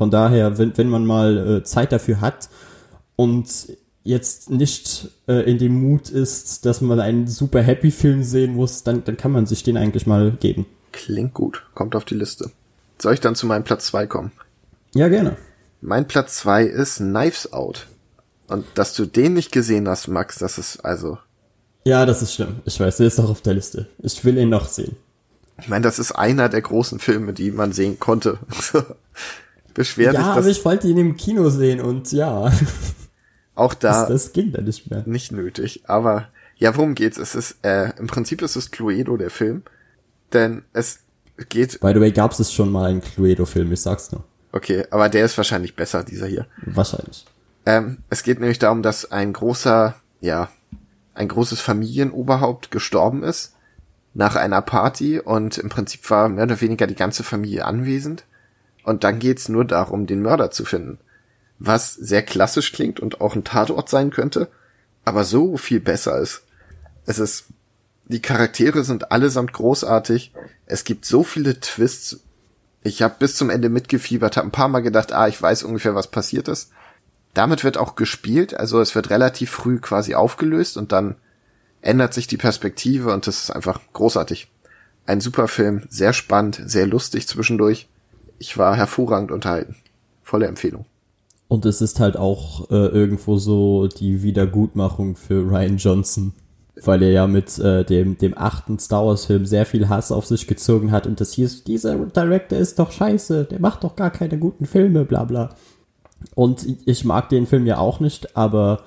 Von 0.00 0.10
daher, 0.10 0.56
wenn, 0.56 0.78
wenn 0.78 0.88
man 0.88 1.04
mal 1.04 1.58
äh, 1.58 1.62
Zeit 1.62 1.92
dafür 1.92 2.22
hat 2.22 2.48
und 3.16 3.46
jetzt 4.02 4.48
nicht 4.48 5.10
äh, 5.28 5.42
in 5.42 5.58
dem 5.58 5.78
Mut 5.78 6.08
ist, 6.08 6.64
dass 6.64 6.80
man 6.80 7.00
einen 7.00 7.26
super 7.26 7.60
happy 7.60 7.90
Film 7.90 8.24
sehen 8.24 8.54
muss, 8.54 8.82
dann, 8.82 9.04
dann 9.04 9.18
kann 9.18 9.30
man 9.30 9.44
sich 9.44 9.62
den 9.62 9.76
eigentlich 9.76 10.06
mal 10.06 10.30
geben. 10.30 10.64
Klingt 10.92 11.34
gut. 11.34 11.64
Kommt 11.74 11.94
auf 11.94 12.06
die 12.06 12.14
Liste. 12.14 12.50
Soll 12.96 13.12
ich 13.12 13.20
dann 13.20 13.34
zu 13.34 13.44
meinem 13.44 13.62
Platz 13.62 13.88
zwei 13.88 14.06
kommen? 14.06 14.32
Ja, 14.94 15.08
gerne. 15.08 15.36
Mein 15.82 16.08
Platz 16.08 16.36
zwei 16.36 16.64
ist 16.64 16.96
Knives 16.96 17.52
Out. 17.52 17.86
Und 18.46 18.64
dass 18.76 18.94
du 18.94 19.04
den 19.04 19.34
nicht 19.34 19.52
gesehen 19.52 19.86
hast, 19.86 20.08
Max, 20.08 20.38
das 20.38 20.56
ist 20.56 20.82
also. 20.82 21.18
Ja, 21.84 22.06
das 22.06 22.22
ist 22.22 22.32
schlimm. 22.32 22.62
Ich 22.64 22.80
weiß, 22.80 22.96
der 22.96 23.08
ist 23.08 23.20
auch 23.20 23.28
auf 23.28 23.42
der 23.42 23.52
Liste. 23.52 23.86
Ich 23.98 24.24
will 24.24 24.38
ihn 24.38 24.48
noch 24.48 24.66
sehen. 24.66 24.96
Ich 25.60 25.68
meine, 25.68 25.82
das 25.82 25.98
ist 25.98 26.12
einer 26.12 26.48
der 26.48 26.62
großen 26.62 27.00
Filme, 27.00 27.34
die 27.34 27.50
man 27.50 27.72
sehen 27.72 28.00
konnte. 28.00 28.38
Beschwerlich. 29.74 30.20
Ja, 30.20 30.32
aber 30.32 30.46
ich 30.46 30.64
wollte 30.64 30.88
ihn 30.88 30.98
im 30.98 31.16
Kino 31.16 31.48
sehen 31.50 31.80
und 31.80 32.12
ja. 32.12 32.52
Auch 33.54 33.74
da. 33.74 34.06
Das, 34.06 34.08
das 34.08 34.32
ging 34.32 34.52
da 34.52 34.62
nicht 34.62 34.90
mehr. 34.90 35.02
Nicht 35.06 35.32
nötig. 35.32 35.82
Aber 35.86 36.28
ja, 36.56 36.76
worum 36.76 36.94
geht's? 36.94 37.18
Es 37.18 37.34
ist, 37.34 37.64
äh, 37.64 37.92
im 37.98 38.06
Prinzip 38.06 38.42
ist 38.42 38.56
es 38.56 38.70
Cluedo, 38.70 39.16
der 39.16 39.30
Film. 39.30 39.62
Denn 40.32 40.62
es 40.72 41.00
geht. 41.48 41.80
By 41.80 41.92
the 41.94 42.00
way, 42.00 42.12
gab's 42.12 42.38
es 42.38 42.52
schon 42.52 42.70
mal 42.70 42.90
einen 42.90 43.00
Cluedo-Film, 43.00 43.72
ich 43.72 43.80
sag's 43.80 44.12
nur. 44.12 44.24
Okay, 44.52 44.84
aber 44.90 45.08
der 45.08 45.24
ist 45.24 45.36
wahrscheinlich 45.36 45.76
besser, 45.76 46.04
dieser 46.04 46.26
hier. 46.26 46.46
Wahrscheinlich. 46.66 47.24
Ähm, 47.66 47.98
es 48.08 48.22
geht 48.22 48.40
nämlich 48.40 48.58
darum, 48.58 48.82
dass 48.82 49.10
ein 49.10 49.32
großer, 49.32 49.94
ja, 50.20 50.50
ein 51.14 51.28
großes 51.28 51.60
Familienoberhaupt 51.60 52.70
gestorben 52.70 53.22
ist 53.22 53.54
nach 54.14 54.36
einer 54.36 54.60
Party 54.62 55.20
und 55.20 55.58
im 55.58 55.68
Prinzip 55.68 56.08
war 56.10 56.28
mehr 56.28 56.44
oder 56.44 56.60
weniger 56.60 56.86
die 56.86 56.96
ganze 56.96 57.22
Familie 57.22 57.64
anwesend. 57.64 58.24
Und 58.90 59.04
dann 59.04 59.20
geht's 59.20 59.48
nur 59.48 59.64
darum, 59.64 60.08
den 60.08 60.20
Mörder 60.20 60.50
zu 60.50 60.64
finden. 60.64 60.98
Was 61.60 61.94
sehr 61.94 62.22
klassisch 62.22 62.72
klingt 62.72 62.98
und 62.98 63.20
auch 63.20 63.36
ein 63.36 63.44
Tatort 63.44 63.88
sein 63.88 64.10
könnte, 64.10 64.48
aber 65.04 65.22
so 65.22 65.56
viel 65.56 65.78
besser 65.78 66.18
ist. 66.18 66.42
Es 67.06 67.20
ist, 67.20 67.44
die 68.06 68.20
Charaktere 68.20 68.82
sind 68.82 69.12
allesamt 69.12 69.52
großartig. 69.52 70.32
Es 70.66 70.82
gibt 70.82 71.04
so 71.04 71.22
viele 71.22 71.60
Twists. 71.60 72.18
Ich 72.82 73.00
habe 73.00 73.14
bis 73.16 73.36
zum 73.36 73.48
Ende 73.48 73.68
mitgefiebert, 73.68 74.36
habe 74.36 74.48
ein 74.48 74.50
paar 74.50 74.66
Mal 74.66 74.80
gedacht, 74.80 75.12
ah, 75.12 75.28
ich 75.28 75.40
weiß 75.40 75.62
ungefähr, 75.62 75.94
was 75.94 76.08
passiert 76.08 76.48
ist. 76.48 76.72
Damit 77.32 77.62
wird 77.62 77.78
auch 77.78 77.94
gespielt, 77.94 78.54
also 78.54 78.80
es 78.80 78.96
wird 78.96 79.10
relativ 79.10 79.50
früh 79.50 79.78
quasi 79.78 80.16
aufgelöst 80.16 80.76
und 80.76 80.90
dann 80.90 81.14
ändert 81.80 82.12
sich 82.12 82.26
die 82.26 82.38
Perspektive 82.38 83.12
und 83.14 83.28
das 83.28 83.44
ist 83.44 83.50
einfach 83.50 83.80
großartig. 83.92 84.50
Ein 85.06 85.20
super 85.20 85.46
Film, 85.46 85.84
sehr 85.90 86.12
spannend, 86.12 86.60
sehr 86.66 86.88
lustig 86.88 87.28
zwischendurch. 87.28 87.86
Ich 88.40 88.56
war 88.56 88.74
hervorragend 88.74 89.30
unterhalten. 89.30 89.76
Volle 90.22 90.46
Empfehlung. 90.46 90.86
Und 91.46 91.66
es 91.66 91.82
ist 91.82 92.00
halt 92.00 92.16
auch 92.16 92.70
äh, 92.70 92.86
irgendwo 92.86 93.36
so 93.36 93.86
die 93.86 94.22
Wiedergutmachung 94.22 95.14
für 95.14 95.42
Ryan 95.42 95.76
Johnson, 95.76 96.32
weil 96.82 97.02
er 97.02 97.10
ja 97.10 97.26
mit 97.26 97.58
äh, 97.58 97.84
dem, 97.84 98.16
dem 98.16 98.38
achten 98.38 98.78
Star 98.78 99.04
Wars 99.04 99.26
Film 99.26 99.44
sehr 99.44 99.66
viel 99.66 99.90
Hass 99.90 100.10
auf 100.10 100.24
sich 100.24 100.46
gezogen 100.46 100.90
hat 100.90 101.06
und 101.06 101.20
das 101.20 101.34
hieß, 101.34 101.64
dieser 101.64 101.96
Director 101.96 102.58
ist 102.58 102.78
doch 102.78 102.92
scheiße, 102.92 103.44
der 103.44 103.60
macht 103.60 103.84
doch 103.84 103.94
gar 103.94 104.10
keine 104.10 104.38
guten 104.38 104.64
Filme, 104.64 105.04
bla 105.04 105.24
bla. 105.24 105.50
Und 106.34 106.66
ich 106.86 107.04
mag 107.04 107.28
den 107.28 107.46
Film 107.46 107.66
ja 107.66 107.76
auch 107.76 108.00
nicht, 108.00 108.36
aber 108.36 108.84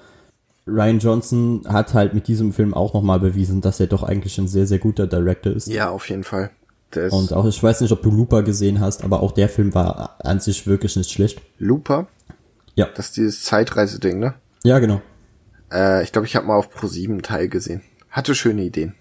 Ryan 0.66 1.00
Johnson 1.00 1.62
hat 1.68 1.94
halt 1.94 2.16
mit 2.16 2.28
diesem 2.28 2.54
Film 2.54 2.74
auch 2.74 2.94
nochmal 2.94 3.20
bewiesen, 3.20 3.62
dass 3.62 3.80
er 3.80 3.88
doch 3.88 4.02
eigentlich 4.02 4.38
ein 4.40 4.48
sehr, 4.48 4.66
sehr 4.66 4.80
guter 4.80 5.06
Director 5.06 5.54
ist. 5.54 5.68
Ja, 5.68 5.90
auf 5.90 6.10
jeden 6.10 6.24
Fall. 6.24 6.50
Ist 6.96 7.14
Und 7.14 7.34
auch, 7.34 7.46
ich 7.46 7.62
weiß 7.62 7.82
nicht, 7.82 7.92
ob 7.92 8.02
du 8.02 8.12
Looper 8.12 8.44
gesehen 8.44 8.80
hast, 8.80 9.04
aber 9.04 9.22
auch 9.22 9.32
der 9.32 9.50
Film 9.50 9.74
war 9.74 10.18
an 10.20 10.40
sich 10.40 10.68
wirklich 10.68 10.96
nicht 10.96 11.12
schlecht. 11.12 11.42
Looper. 11.58 12.08
Ja. 12.76 12.88
Das 12.96 13.08
ist 13.08 13.18
dieses 13.18 13.44
Zeitreiseding, 13.44 14.20
ne? 14.20 14.36
Ja, 14.64 14.80
genau. 14.80 15.02
Äh, 15.72 16.04
ich 16.04 16.12
glaube, 16.12 16.28
ich 16.28 16.36
habe 16.36 16.48
mal 16.48 16.56
auf 16.56 16.70
Pro 16.70 16.88
7 16.88 17.22
Teil 17.22 17.50
gesehen. 17.50 17.82
Hatte 18.10 18.36
schöne 18.36 18.64
Ideen. 18.64 18.96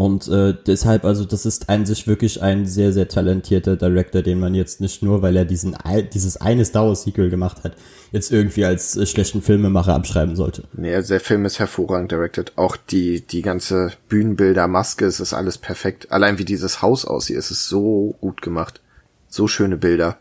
Und 0.00 0.28
äh, 0.28 0.54
deshalb, 0.66 1.04
also 1.04 1.26
das 1.26 1.44
ist 1.44 1.68
an 1.68 1.84
sich 1.84 2.06
wirklich 2.06 2.40
ein 2.40 2.64
sehr, 2.64 2.90
sehr 2.94 3.06
talentierter 3.06 3.76
Director, 3.76 4.22
den 4.22 4.40
man 4.40 4.54
jetzt 4.54 4.80
nicht 4.80 5.02
nur, 5.02 5.20
weil 5.20 5.36
er 5.36 5.44
diesen 5.44 5.76
dieses 6.14 6.38
eine 6.38 6.64
Star 6.64 6.86
Wars 6.86 7.02
Sequel 7.02 7.28
gemacht 7.28 7.64
hat, 7.64 7.76
jetzt 8.10 8.32
irgendwie 8.32 8.64
als 8.64 8.96
äh, 8.96 9.04
schlechten 9.04 9.42
Filmemacher 9.42 9.94
abschreiben 9.94 10.36
sollte. 10.36 10.62
Nee, 10.72 10.94
also 10.94 11.12
der 11.12 11.20
Film 11.20 11.44
ist 11.44 11.58
hervorragend 11.58 12.10
directed. 12.12 12.52
Auch 12.56 12.78
die, 12.78 13.20
die 13.20 13.42
ganze 13.42 13.92
Bühnenbilder, 14.08 14.68
Maske, 14.68 15.04
es 15.04 15.20
ist 15.20 15.34
alles 15.34 15.58
perfekt. 15.58 16.10
Allein 16.10 16.38
wie 16.38 16.46
dieses 16.46 16.80
Haus 16.80 17.04
aussieht, 17.04 17.36
es 17.36 17.50
ist 17.50 17.68
so 17.68 18.16
gut 18.22 18.40
gemacht. 18.40 18.80
So 19.28 19.48
schöne 19.48 19.76
Bilder. 19.76 20.16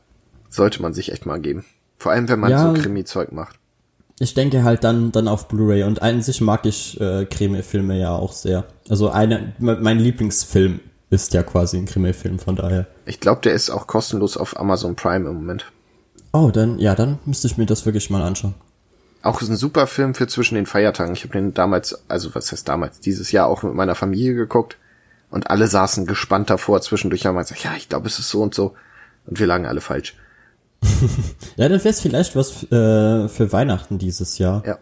Sollte 0.49 0.81
man 0.81 0.93
sich 0.93 1.09
echt 1.13 1.25
mal 1.25 1.39
geben. 1.39 1.63
Vor 1.97 2.11
allem, 2.11 2.27
wenn 2.27 2.41
man 2.41 2.51
Ja. 2.51 2.75
so 2.75 2.81
Krimi-Zeug 2.81 3.31
macht. 3.31 3.57
Ich 4.19 4.33
denke 4.33 4.63
halt 4.63 4.83
dann 4.83 5.11
dann 5.11 5.27
auf 5.27 5.47
Blu-ray 5.47 5.83
und 5.83 6.01
an 6.01 6.21
sich 6.21 6.41
mag 6.41 6.65
ich 6.65 6.99
äh, 6.99 7.25
Krimi-Filme 7.25 7.97
ja 7.97 8.11
auch 8.11 8.33
sehr. 8.33 8.65
Also 8.89 9.09
eine, 9.09 9.53
me- 9.59 9.77
mein 9.79 9.99
Lieblingsfilm 9.99 10.81
ist 11.09 11.33
ja 11.33 11.41
quasi 11.41 11.77
ein 11.77 11.85
Krimi-Film, 11.85 12.37
von 12.37 12.55
daher. 12.55 12.85
Ich 13.05 13.19
glaube, 13.19 13.41
der 13.41 13.53
ist 13.53 13.69
auch 13.69 13.87
kostenlos 13.87 14.37
auf 14.37 14.59
Amazon 14.59 14.95
Prime 14.95 15.27
im 15.27 15.35
Moment. 15.35 15.65
Oh, 16.33 16.51
dann, 16.51 16.77
ja, 16.79 16.95
dann 16.95 17.17
müsste 17.25 17.47
ich 17.47 17.57
mir 17.57 17.65
das 17.65 17.85
wirklich 17.85 18.09
mal 18.09 18.21
anschauen. 18.21 18.53
Auch 19.21 19.41
ist 19.41 19.49
ein 19.49 19.57
super 19.57 19.87
Film 19.87 20.13
für 20.13 20.27
zwischen 20.27 20.55
den 20.55 20.65
Feiertagen. 20.65 21.13
Ich 21.13 21.23
habe 21.23 21.33
den 21.33 21.53
damals, 21.53 22.03
also 22.07 22.35
was 22.35 22.51
heißt 22.51 22.67
damals, 22.67 22.99
dieses 22.99 23.31
Jahr 23.31 23.47
auch 23.47 23.63
mit 23.63 23.73
meiner 23.73 23.95
Familie 23.95 24.35
geguckt 24.35 24.77
und 25.31 25.49
alle 25.49 25.67
saßen 25.67 26.05
gespannt 26.05 26.49
davor. 26.49 26.81
Zwischendurch 26.81 27.25
haben 27.25 27.35
wir 27.35 27.41
gesagt, 27.41 27.63
ja, 27.63 27.71
ich 27.75 27.89
glaube, 27.89 28.07
es 28.07 28.19
ist 28.19 28.29
so 28.29 28.41
und 28.41 28.53
so. 28.53 28.75
Und 29.25 29.39
wir 29.39 29.47
lagen 29.47 29.65
alle 29.65 29.81
falsch. 29.81 30.15
Ja, 31.57 31.67
dann 31.67 31.79
wäre 31.79 31.89
es 31.89 32.01
vielleicht 32.01 32.35
was 32.35 32.63
äh, 32.71 33.27
für 33.27 33.51
Weihnachten 33.51 33.97
dieses 33.97 34.37
Jahr. 34.37 34.63
Ja. 34.65 34.79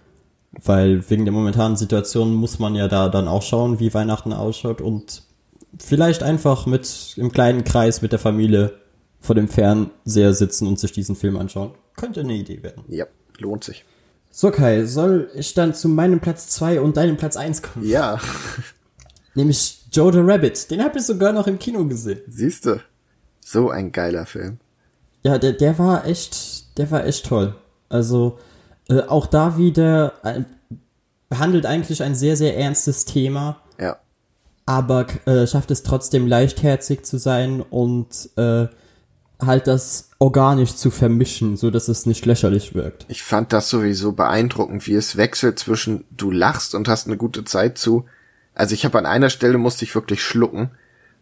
Weil 0.63 1.09
wegen 1.09 1.25
der 1.25 1.31
momentanen 1.31 1.75
Situation 1.77 2.33
muss 2.33 2.59
man 2.59 2.75
ja 2.75 2.87
da 2.87 3.09
dann 3.09 3.27
auch 3.27 3.41
schauen, 3.41 3.79
wie 3.79 3.93
Weihnachten 3.93 4.33
ausschaut 4.33 4.81
und 4.81 5.23
vielleicht 5.79 6.23
einfach 6.23 6.65
mit 6.65 7.13
im 7.17 7.31
kleinen 7.31 7.63
Kreis 7.63 8.01
mit 8.01 8.11
der 8.11 8.19
Familie 8.19 8.73
vor 9.19 9.35
dem 9.35 9.47
Fernseher 9.47 10.33
sitzen 10.33 10.67
und 10.67 10.79
sich 10.79 10.91
diesen 10.91 11.15
Film 11.15 11.37
anschauen. 11.37 11.71
Könnte 11.95 12.21
eine 12.21 12.33
Idee 12.33 12.61
werden. 12.63 12.83
Ja, 12.87 13.05
lohnt 13.39 13.63
sich. 13.63 13.83
So 14.31 14.51
Kai, 14.51 14.85
soll 14.85 15.29
ich 15.33 15.53
dann 15.53 15.73
zu 15.73 15.89
meinem 15.89 16.19
Platz 16.19 16.47
2 16.49 16.81
und 16.81 16.97
deinem 16.97 17.17
Platz 17.17 17.37
1 17.37 17.61
kommen? 17.63 17.87
Ja, 17.87 18.19
Nämlich 19.37 19.85
Joe 19.91 20.11
the 20.11 20.19
Rabbit. 20.19 20.71
Den 20.71 20.83
habe 20.83 20.97
ich 20.97 21.05
sogar 21.05 21.31
noch 21.31 21.45
im 21.45 21.59
Kino 21.59 21.85
gesehen. 21.85 22.21
siehste, 22.27 22.81
so 23.39 23.69
ein 23.69 23.91
geiler 23.91 24.25
Film. 24.25 24.57
Ja, 25.23 25.37
der, 25.37 25.53
der 25.53 25.77
war 25.79 26.05
echt, 26.05 26.77
der 26.77 26.89
war 26.91 27.05
echt 27.05 27.25
toll. 27.25 27.55
Also 27.89 28.37
äh, 28.89 29.01
auch 29.01 29.25
da 29.27 29.57
wieder 29.57 30.13
äh, 30.23 30.41
behandelt 31.29 31.65
eigentlich 31.65 32.03
ein 32.03 32.15
sehr, 32.15 32.37
sehr 32.37 32.57
ernstes 32.57 33.05
Thema. 33.05 33.57
Ja, 33.79 33.97
aber 34.65 35.07
äh, 35.25 35.47
schafft 35.47 35.71
es 35.71 35.83
trotzdem 35.83 36.27
leichtherzig 36.27 37.03
zu 37.03 37.17
sein 37.17 37.61
und 37.61 38.29
äh, 38.35 38.67
halt 39.39 39.67
das 39.67 40.09
organisch 40.19 40.75
zu 40.75 40.89
vermischen, 40.91 41.57
so 41.57 41.69
dass 41.71 41.87
es 41.87 42.05
nicht 42.05 42.25
lächerlich 42.25 42.73
wirkt. 42.75 43.05
Ich 43.07 43.23
fand 43.23 43.53
das 43.53 43.69
sowieso 43.69 44.11
beeindruckend, 44.11 44.85
wie 44.87 44.95
es 44.95 45.15
wechselt 45.15 45.59
zwischen 45.59 46.05
du 46.11 46.31
lachst 46.31 46.75
und 46.75 46.87
hast 46.87 47.07
eine 47.07 47.17
gute 47.17 47.43
Zeit 47.45 47.77
zu. 47.77 48.05
Also 48.55 48.73
ich 48.73 48.83
habe 48.83 48.97
an 48.97 49.05
einer 49.05 49.29
Stelle 49.29 49.57
musste 49.57 49.85
ich 49.85 49.93
wirklich 49.93 50.23
schlucken, 50.23 50.71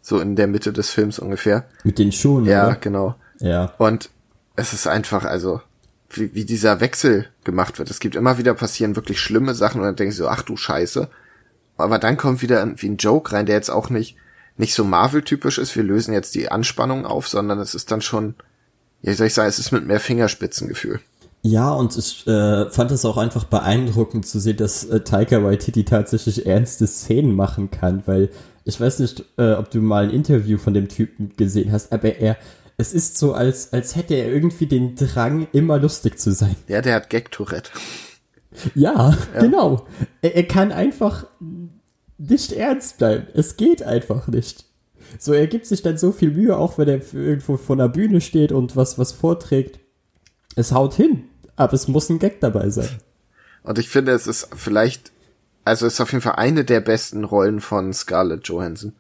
so 0.02 0.20
in 0.20 0.36
der 0.36 0.48
Mitte 0.48 0.72
des 0.72 0.90
Films 0.90 1.20
ungefähr. 1.20 1.66
Mit 1.84 2.00
den 2.00 2.12
Schuhen, 2.12 2.46
Ja, 2.46 2.68
oder? 2.68 2.76
genau. 2.78 3.16
Ja. 3.40 3.74
Und 3.78 4.10
es 4.56 4.74
ist 4.74 4.88
einfach, 4.88 5.26
also, 5.26 5.62
wie, 6.10 6.34
wie 6.34 6.46
dieser 6.46 6.80
Wechsel 6.80 7.28
gemacht 7.44 7.80
wird. 7.80 7.90
Es 7.90 8.00
gibt 8.00 8.16
immer 8.16 8.38
wieder 8.38 8.54
passieren 8.54 8.96
wirklich 8.96 9.20
schlimme 9.20 9.54
Sachen 9.54 9.82
und 9.82 9.88
dann 9.88 9.96
denkst 9.96 10.18
du 10.18 10.24
so, 10.24 10.30
ach 10.30 10.42
du 10.42 10.58
Scheiße. 10.58 11.10
Aber 11.78 12.00
dann 12.00 12.18
kommt 12.18 12.42
wieder 12.42 12.66
wie 12.78 12.90
ein 12.90 12.98
Joke 12.98 13.34
rein, 13.34 13.46
der 13.46 13.56
jetzt 13.56 13.70
auch 13.70 13.90
nicht, 13.90 14.16
nicht 14.58 14.74
so 14.74 14.84
Marvel-typisch 14.84 15.58
ist. 15.58 15.76
Wir 15.76 15.84
lösen 15.84 16.14
jetzt 16.14 16.36
die 16.36 16.50
Anspannung 16.50 17.06
auf, 17.06 17.28
sondern 17.28 17.60
es 17.60 17.76
ist 17.76 17.92
dann 17.92 18.02
schon, 18.02 18.36
ja, 19.02 19.12
wie 19.12 19.16
soll 19.16 19.28
ich 19.28 19.34
sagen, 19.34 19.50
es 19.50 19.60
ist 19.60 19.72
mit 19.72 19.86
mehr 19.86 20.00
Fingerspitzengefühl. 20.00 21.00
Ja, 21.42 21.72
und 21.72 21.96
ich 21.96 22.26
äh, 22.26 22.70
fand 22.72 22.90
es 22.90 23.06
auch 23.06 23.18
einfach 23.18 23.44
beeindruckend 23.44 24.26
zu 24.26 24.40
sehen, 24.40 24.58
dass 24.58 24.84
äh, 24.86 25.02
Taika 25.02 25.44
Waititi 25.44 25.86
tatsächlich 25.86 26.48
ernste 26.48 26.88
Szenen 26.88 27.36
machen 27.36 27.70
kann, 27.70 28.02
weil 28.08 28.32
ich 28.64 28.82
weiß 28.82 28.98
nicht, 29.00 29.24
äh, 29.38 29.54
ob 29.54 29.70
du 29.70 29.80
mal 29.80 30.06
ein 30.06 30.10
Interview 30.10 30.58
von 30.58 30.74
dem 30.74 30.88
Typen 30.88 31.34
gesehen 31.38 31.72
hast, 31.72 31.94
aber 31.94 32.16
er, 32.16 32.36
es 32.78 32.94
ist 32.94 33.18
so, 33.18 33.34
als, 33.34 33.74
als 33.74 33.96
hätte 33.96 34.16
er 34.16 34.32
irgendwie 34.32 34.68
den 34.68 34.96
Drang, 34.96 35.48
immer 35.54 35.80
lustig 35.80 36.20
zu 36.20 36.32
sein. 36.32 36.56
Ja, 36.68 36.82
der 36.82 36.96
hat 36.96 37.10
Gag-Tourette. 37.10 37.72
Ja, 38.74 39.18
genau. 39.40 39.86
Er, 40.22 40.36
er 40.36 40.48
kann 40.48 40.72
einfach 40.72 41.26
nicht 42.18 42.52
ernst 42.54 42.98
bleiben. 42.98 43.28
Es 43.34 43.58
geht 43.58 43.84
einfach 43.84 44.28
nicht. 44.28 44.66
So, 45.20 45.34
er 45.34 45.48
gibt 45.48 45.66
sich 45.66 45.82
dann 45.82 45.98
so 45.98 46.12
viel 46.12 46.32
Mühe, 46.32 46.58
auch 46.58 46.78
wenn 46.78 46.88
er 46.88 47.02
irgendwo 47.14 47.58
vor 47.58 47.76
der 47.76 47.90
Bühne 47.90 48.22
steht 48.22 48.52
und 48.52 48.76
was, 48.76 48.98
was 48.98 49.12
vorträgt. 49.12 49.80
Es 50.56 50.72
haut 50.72 50.94
hin, 50.94 51.26
aber 51.56 51.74
es 51.74 51.88
muss 51.88 52.10
ein 52.10 52.20
Gag 52.20 52.40
dabei 52.40 52.70
sein. 52.70 52.90
Und 53.64 53.80
ich 53.80 53.90
finde, 53.90 54.12
es 54.12 54.28
ist 54.28 54.50
vielleicht, 54.56 55.12
also 55.64 55.86
es 55.86 55.94
ist 55.94 56.02
auf 56.02 56.12
jeden 56.12 56.22
Fall 56.22 56.36
eine 56.36 56.66
der 56.66 56.82
besten 56.82 57.24
Rollen 57.24 57.60
von 57.62 57.94
Scarlett 57.94 58.48
Johansson. 58.48 58.94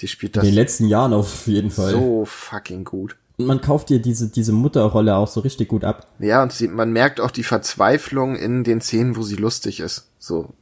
Die 0.00 0.08
spielt 0.08 0.34
In 0.36 0.40
das 0.40 0.48
den 0.48 0.54
letzten 0.54 0.88
Jahren 0.88 1.12
auf 1.12 1.46
jeden 1.46 1.70
Fall. 1.70 1.92
so 1.92 2.24
fucking 2.24 2.84
gut. 2.84 3.16
Und 3.36 3.46
man 3.46 3.60
kauft 3.60 3.88
dir 3.88 4.00
diese, 4.00 4.28
diese 4.28 4.52
Mutterrolle 4.52 5.16
auch 5.16 5.28
so 5.28 5.40
richtig 5.40 5.68
gut 5.68 5.84
ab. 5.84 6.06
Ja, 6.20 6.42
und 6.42 6.52
sie, 6.52 6.68
man 6.68 6.92
merkt 6.92 7.20
auch 7.20 7.30
die 7.32 7.42
Verzweiflung 7.42 8.36
in 8.36 8.62
den 8.62 8.80
Szenen, 8.80 9.16
wo 9.16 9.22
sie 9.22 9.36
lustig 9.36 9.80
ist. 9.80 10.06
So, 10.18 10.54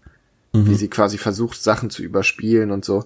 wie 0.55 0.75
sie 0.75 0.89
quasi 0.89 1.19
versucht, 1.19 1.63
Sachen 1.63 1.91
zu 1.91 2.03
überspielen 2.03 2.71
und 2.71 2.85
so. 2.85 3.05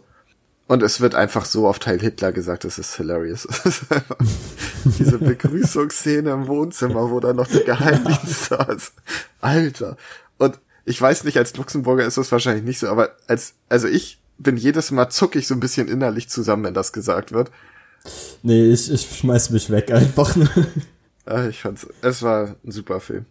Und 0.68 0.82
es 0.82 1.00
wird 1.00 1.14
einfach 1.14 1.44
so 1.44 1.68
auf 1.68 1.78
Teil 1.78 2.00
Hitler 2.00 2.32
gesagt, 2.32 2.64
das 2.64 2.78
ist 2.78 2.96
hilarious. 2.96 3.46
Diese 4.98 5.18
Begrüßungsszene 5.20 6.30
im 6.30 6.48
Wohnzimmer, 6.48 7.10
wo 7.10 7.20
da 7.20 7.32
noch 7.32 7.46
der 7.46 7.62
Geheimdienst 7.62 8.44
saß. 8.48 8.92
Alter. 9.40 9.96
Und 10.38 10.58
ich 10.84 11.00
weiß 11.00 11.22
nicht, 11.24 11.36
als 11.38 11.56
Luxemburger 11.56 12.04
ist 12.04 12.18
das 12.18 12.32
wahrscheinlich 12.32 12.64
nicht 12.64 12.80
so, 12.80 12.88
aber 12.88 13.10
als, 13.28 13.54
also 13.68 13.86
ich 13.86 14.18
bin 14.38 14.56
jedes 14.56 14.90
Mal 14.90 15.08
zuckig 15.08 15.46
so 15.46 15.54
ein 15.54 15.60
bisschen 15.60 15.88
innerlich 15.88 16.28
zusammen, 16.28 16.64
wenn 16.64 16.74
das 16.74 16.92
gesagt 16.92 17.32
wird. 17.32 17.50
Nee, 18.42 18.70
ich, 18.72 18.90
ich 18.90 19.02
schmeiß 19.18 19.50
mich 19.50 19.70
weg 19.70 19.90
einfach. 19.90 20.36
Äh, 21.28 21.48
Ich 21.48 21.60
fand's, 21.62 21.84
es 22.02 22.22
war 22.22 22.54
ein 22.64 22.70
super 22.70 23.00
Film. 23.00 23.24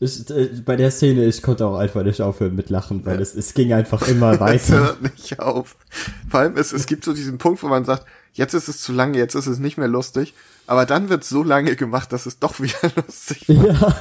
Ich, 0.00 0.28
äh, 0.28 0.50
bei 0.66 0.76
der 0.76 0.90
Szene, 0.90 1.24
ich 1.24 1.40
konnte 1.40 1.64
auch 1.64 1.78
einfach 1.78 2.02
nicht 2.02 2.20
aufhören 2.20 2.54
mit 2.54 2.68
Lachen, 2.68 3.06
weil 3.06 3.22
es, 3.22 3.34
es 3.34 3.54
ging 3.54 3.72
einfach 3.72 4.06
immer 4.06 4.32
Es 4.34 4.40
weiter. 4.40 4.80
hört 4.80 5.02
nicht 5.02 5.38
auf. 5.40 5.76
Vor 6.28 6.40
allem, 6.40 6.58
es, 6.58 6.72
es 6.74 6.84
gibt 6.84 7.04
so 7.06 7.14
diesen 7.14 7.38
Punkt, 7.38 7.62
wo 7.62 7.68
man 7.68 7.86
sagt, 7.86 8.04
jetzt 8.34 8.52
ist 8.52 8.68
es 8.68 8.82
zu 8.82 8.92
lange, 8.92 9.16
jetzt 9.16 9.34
ist 9.34 9.46
es 9.46 9.60
nicht 9.60 9.78
mehr 9.78 9.88
lustig. 9.88 10.34
Aber 10.66 10.84
dann 10.84 11.08
wird 11.08 11.24
so 11.24 11.42
lange 11.42 11.74
gemacht, 11.74 12.12
dass 12.12 12.26
es 12.26 12.38
doch 12.38 12.60
wieder 12.60 12.90
lustig 12.96 13.48
wird. 13.48 13.80
Ja. 13.80 13.96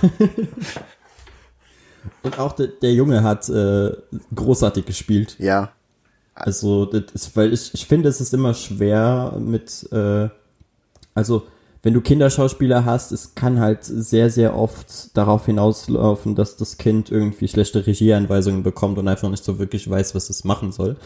Und 2.24 2.38
auch 2.40 2.54
der, 2.54 2.68
der 2.68 2.94
Junge 2.94 3.24
hat 3.24 3.48
äh, 3.50 3.92
großartig 4.36 4.86
gespielt. 4.86 5.36
Ja. 5.40 5.72
Also, 6.42 6.86
das 6.86 7.04
ist, 7.14 7.38
weil 7.38 7.54
ich, 7.54 7.74
ich 7.74 7.86
finde, 7.86 8.10
es 8.10 8.20
ist 8.20 8.34
immer 8.34 8.54
schwer 8.54 9.38
mit, 9.40 9.88
äh, 9.92 10.30
also, 11.14 11.44
wenn 11.84 11.94
du 11.94 12.02
Kinderschauspieler 12.02 12.86
hast, 12.86 13.12
es 13.12 13.36
kann 13.36 13.60
halt 13.60 13.84
sehr, 13.84 14.30
sehr 14.30 14.56
oft 14.56 15.16
darauf 15.16 15.46
hinauslaufen, 15.46 16.36
dass 16.36 16.58
das 16.58 16.78
Kind 16.78 17.12
irgendwie 17.12 17.48
schlechte 17.48 17.86
Regieanweisungen 17.86 18.64
bekommt 18.64 18.98
und 18.98 19.08
einfach 19.08 19.30
nicht 19.30 19.44
so 19.44 19.60
wirklich 19.60 19.90
weiß, 19.90 20.16
was 20.16 20.30
es 20.30 20.44
machen 20.44 20.72
soll. 20.72 20.98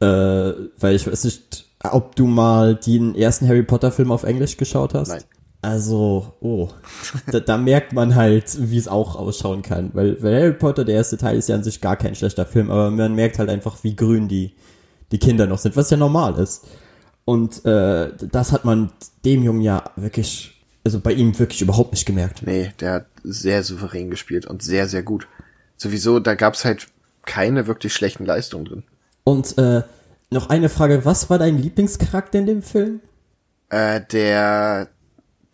Äh, 0.00 0.52
weil 0.78 0.94
ich 0.94 1.06
weiß 1.06 1.24
nicht, 1.24 1.66
ob 1.82 2.16
du 2.16 2.26
mal 2.26 2.74
den 2.74 3.14
ersten 3.14 3.48
Harry 3.48 3.62
Potter 3.62 3.92
Film 3.92 4.10
auf 4.10 4.24
Englisch 4.24 4.56
geschaut 4.56 4.94
hast. 4.94 5.08
Nein. 5.08 5.22
Also, 5.62 6.34
oh, 6.40 6.68
da, 7.32 7.40
da 7.40 7.56
merkt 7.56 7.94
man 7.94 8.14
halt, 8.14 8.70
wie 8.70 8.76
es 8.76 8.86
auch 8.86 9.16
ausschauen 9.16 9.62
kann. 9.62 9.90
Weil, 9.94 10.22
weil 10.22 10.34
Harry 10.38 10.52
Potter, 10.52 10.84
der 10.84 10.96
erste 10.96 11.16
Teil, 11.16 11.38
ist 11.38 11.48
ja 11.48 11.54
an 11.54 11.64
sich 11.64 11.80
gar 11.80 11.96
kein 11.96 12.14
schlechter 12.14 12.44
Film, 12.44 12.70
aber 12.70 12.90
man 12.90 13.14
merkt 13.14 13.38
halt 13.38 13.48
einfach, 13.48 13.78
wie 13.82 13.96
grün 13.96 14.28
die, 14.28 14.52
die 15.14 15.20
Kinder 15.20 15.46
noch 15.46 15.58
sind, 15.58 15.76
was 15.76 15.90
ja 15.90 15.96
normal 15.96 16.34
ist. 16.40 16.66
Und 17.24 17.64
äh, 17.64 18.10
das 18.32 18.50
hat 18.50 18.64
man 18.64 18.90
dem 19.24 19.44
Jungen 19.44 19.60
ja 19.60 19.84
wirklich, 19.94 20.60
also 20.82 20.98
bei 20.98 21.12
ihm 21.12 21.38
wirklich 21.38 21.62
überhaupt 21.62 21.92
nicht 21.92 22.04
gemerkt. 22.04 22.42
Nee, 22.44 22.72
der 22.80 22.92
hat 22.92 23.06
sehr 23.22 23.62
souverän 23.62 24.10
gespielt 24.10 24.44
und 24.44 24.62
sehr, 24.62 24.88
sehr 24.88 25.04
gut. 25.04 25.28
Sowieso, 25.76 26.18
da 26.18 26.34
gab's 26.34 26.64
halt 26.64 26.88
keine 27.24 27.68
wirklich 27.68 27.94
schlechten 27.94 28.26
Leistungen 28.26 28.64
drin. 28.64 28.82
Und 29.22 29.56
äh, 29.56 29.82
noch 30.30 30.50
eine 30.50 30.68
Frage, 30.68 31.04
was 31.04 31.30
war 31.30 31.38
dein 31.38 31.58
Lieblingscharakter 31.58 32.40
in 32.40 32.46
dem 32.46 32.62
Film? 32.62 33.00
Äh, 33.70 34.00
der, 34.10 34.88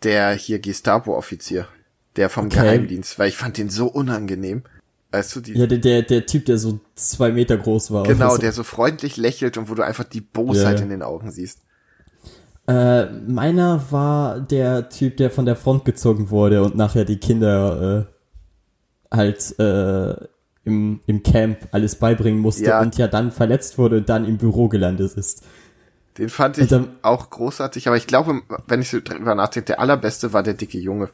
der 0.01 0.31
hier 0.31 0.57
Gestapo-Offizier. 0.57 1.67
Der 2.15 2.29
vom 2.29 2.47
Okay. 2.47 2.61
Geheimdienst, 2.61 3.19
weil 3.19 3.29
ich 3.29 3.37
fand 3.37 3.57
den 3.57 3.69
so 3.69 3.85
unangenehm. 3.85 4.63
Weißt 5.11 5.35
du, 5.35 5.41
die, 5.41 5.53
Ja, 5.57 5.67
der, 5.67 5.77
der, 5.79 6.03
der 6.03 6.25
Typ, 6.25 6.45
der 6.45 6.57
so 6.57 6.79
zwei 6.95 7.31
Meter 7.31 7.57
groß 7.57 7.91
war. 7.91 8.03
genau, 8.03 8.31
so. 8.31 8.37
der 8.37 8.51
so 8.53 8.63
freundlich 8.63 9.17
lächelt 9.17 9.57
und 9.57 9.69
wo 9.69 9.75
du 9.75 9.83
einfach 9.83 10.05
die 10.05 10.21
Bosheit 10.21 10.77
Ja, 10.77 10.83
in 10.83 10.89
den 10.89 11.01
Augen 11.03 11.31
siehst. 11.31 11.59
Äh, 12.67 13.05
meiner 13.27 13.91
war 13.91 14.39
der 14.39 14.87
Typ, 14.89 15.17
der 15.17 15.29
von 15.31 15.45
der 15.45 15.55
Front 15.55 15.83
gezogen 15.83 16.29
wurde 16.29 16.63
und 16.63 16.75
nachher 16.75 17.03
die 17.05 17.17
Kinder 17.17 18.07
äh, 19.11 19.15
halt 19.15 19.59
äh, 19.59 20.15
im, 20.63 21.01
im 21.07 21.23
Camp 21.23 21.67
alles 21.71 21.95
beibringen 21.95 22.39
musste 22.39 22.65
Ja. 22.65 22.81
und 22.81 22.97
ja 22.97 23.07
dann 23.07 23.31
verletzt 23.31 23.77
wurde 23.77 23.97
und 23.97 24.07
dann 24.09 24.25
im 24.25 24.37
Büro 24.37 24.67
gelandet 24.69 25.13
ist. 25.17 25.43
Den 26.17 26.29
fand 26.29 26.57
ich 26.59 26.67
dann- 26.69 26.89
auch 27.01 27.29
großartig, 27.31 27.87
aber 27.87 27.97
ich 27.97 28.05
glaube, 28.05 28.41
wenn 28.67 28.81
ich 28.81 28.89
so 28.89 28.99
drüber 29.03 29.33
nachdenke, 29.33 29.65
der 29.67 29.79
allerbeste 29.79 30.31
war 30.33 30.43
der 30.43 30.53
dicke 30.53 30.77
Junge. 30.77 31.09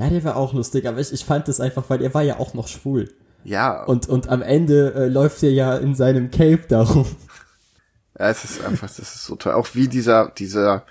Ja, 0.00 0.08
der 0.08 0.24
war 0.24 0.36
auch 0.36 0.54
lustig, 0.54 0.86
aber 0.88 0.98
ich, 0.98 1.12
ich 1.12 1.26
fand 1.26 1.46
das 1.46 1.60
einfach, 1.60 1.84
weil 1.90 2.00
er 2.00 2.14
war 2.14 2.22
ja 2.22 2.38
auch 2.38 2.54
noch 2.54 2.68
schwul. 2.68 3.10
Ja, 3.44 3.84
Und, 3.84 4.08
und 4.08 4.30
am 4.30 4.40
Ende 4.40 4.94
äh, 4.94 5.08
läuft 5.08 5.42
er 5.42 5.52
ja 5.52 5.76
in 5.76 5.94
seinem 5.94 6.30
Cape 6.30 6.62
darum. 6.68 7.04
ja, 8.18 8.30
es 8.30 8.44
ist 8.44 8.64
einfach, 8.64 8.88
das 8.88 8.98
ist 8.98 9.26
so 9.26 9.36
toll. 9.36 9.52
Auch 9.52 9.68
wie 9.74 9.88
dieser, 9.88 10.30
dieser, 10.30 10.84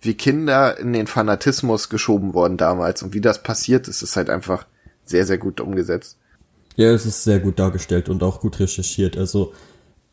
wie 0.00 0.14
Kinder 0.14 0.76
in 0.78 0.92
den 0.92 1.06
Fanatismus 1.06 1.90
geschoben 1.90 2.34
worden 2.34 2.56
damals 2.56 3.04
und 3.04 3.14
wie 3.14 3.20
das 3.20 3.44
passiert 3.44 3.86
ist, 3.86 4.02
ist 4.02 4.16
halt 4.16 4.28
einfach 4.28 4.66
sehr, 5.04 5.26
sehr 5.26 5.38
gut 5.38 5.60
umgesetzt. 5.60 6.18
Ja, 6.74 6.90
es 6.90 7.06
ist 7.06 7.22
sehr 7.22 7.38
gut 7.38 7.60
dargestellt 7.60 8.08
und 8.08 8.24
auch 8.24 8.40
gut 8.40 8.58
recherchiert. 8.58 9.16
Also 9.16 9.52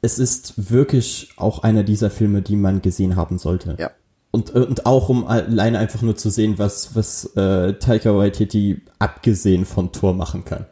es 0.03 0.19
ist 0.19 0.69
wirklich 0.69 1.31
auch 1.37 1.63
einer 1.63 1.81
dieser 1.81 2.11
Filme, 2.11 2.43
die 2.43 2.55
man 2.55 2.83
gesehen 2.83 3.15
haben 3.15 3.39
sollte. 3.39 3.75
Ja. 3.79 3.89
Und, 4.31 4.51
und 4.51 4.85
auch 4.85 5.09
um 5.09 5.25
alleine 5.25 5.79
einfach 5.79 6.01
nur 6.01 6.15
zu 6.15 6.29
sehen, 6.29 6.59
was, 6.59 6.95
was 6.95 7.25
äh, 7.37 7.73
Taika 7.73 8.15
Waititi 8.15 8.81
abgesehen 8.99 9.65
von 9.65 9.91
Thor 9.91 10.13
machen 10.13 10.43
kann. 10.45 10.65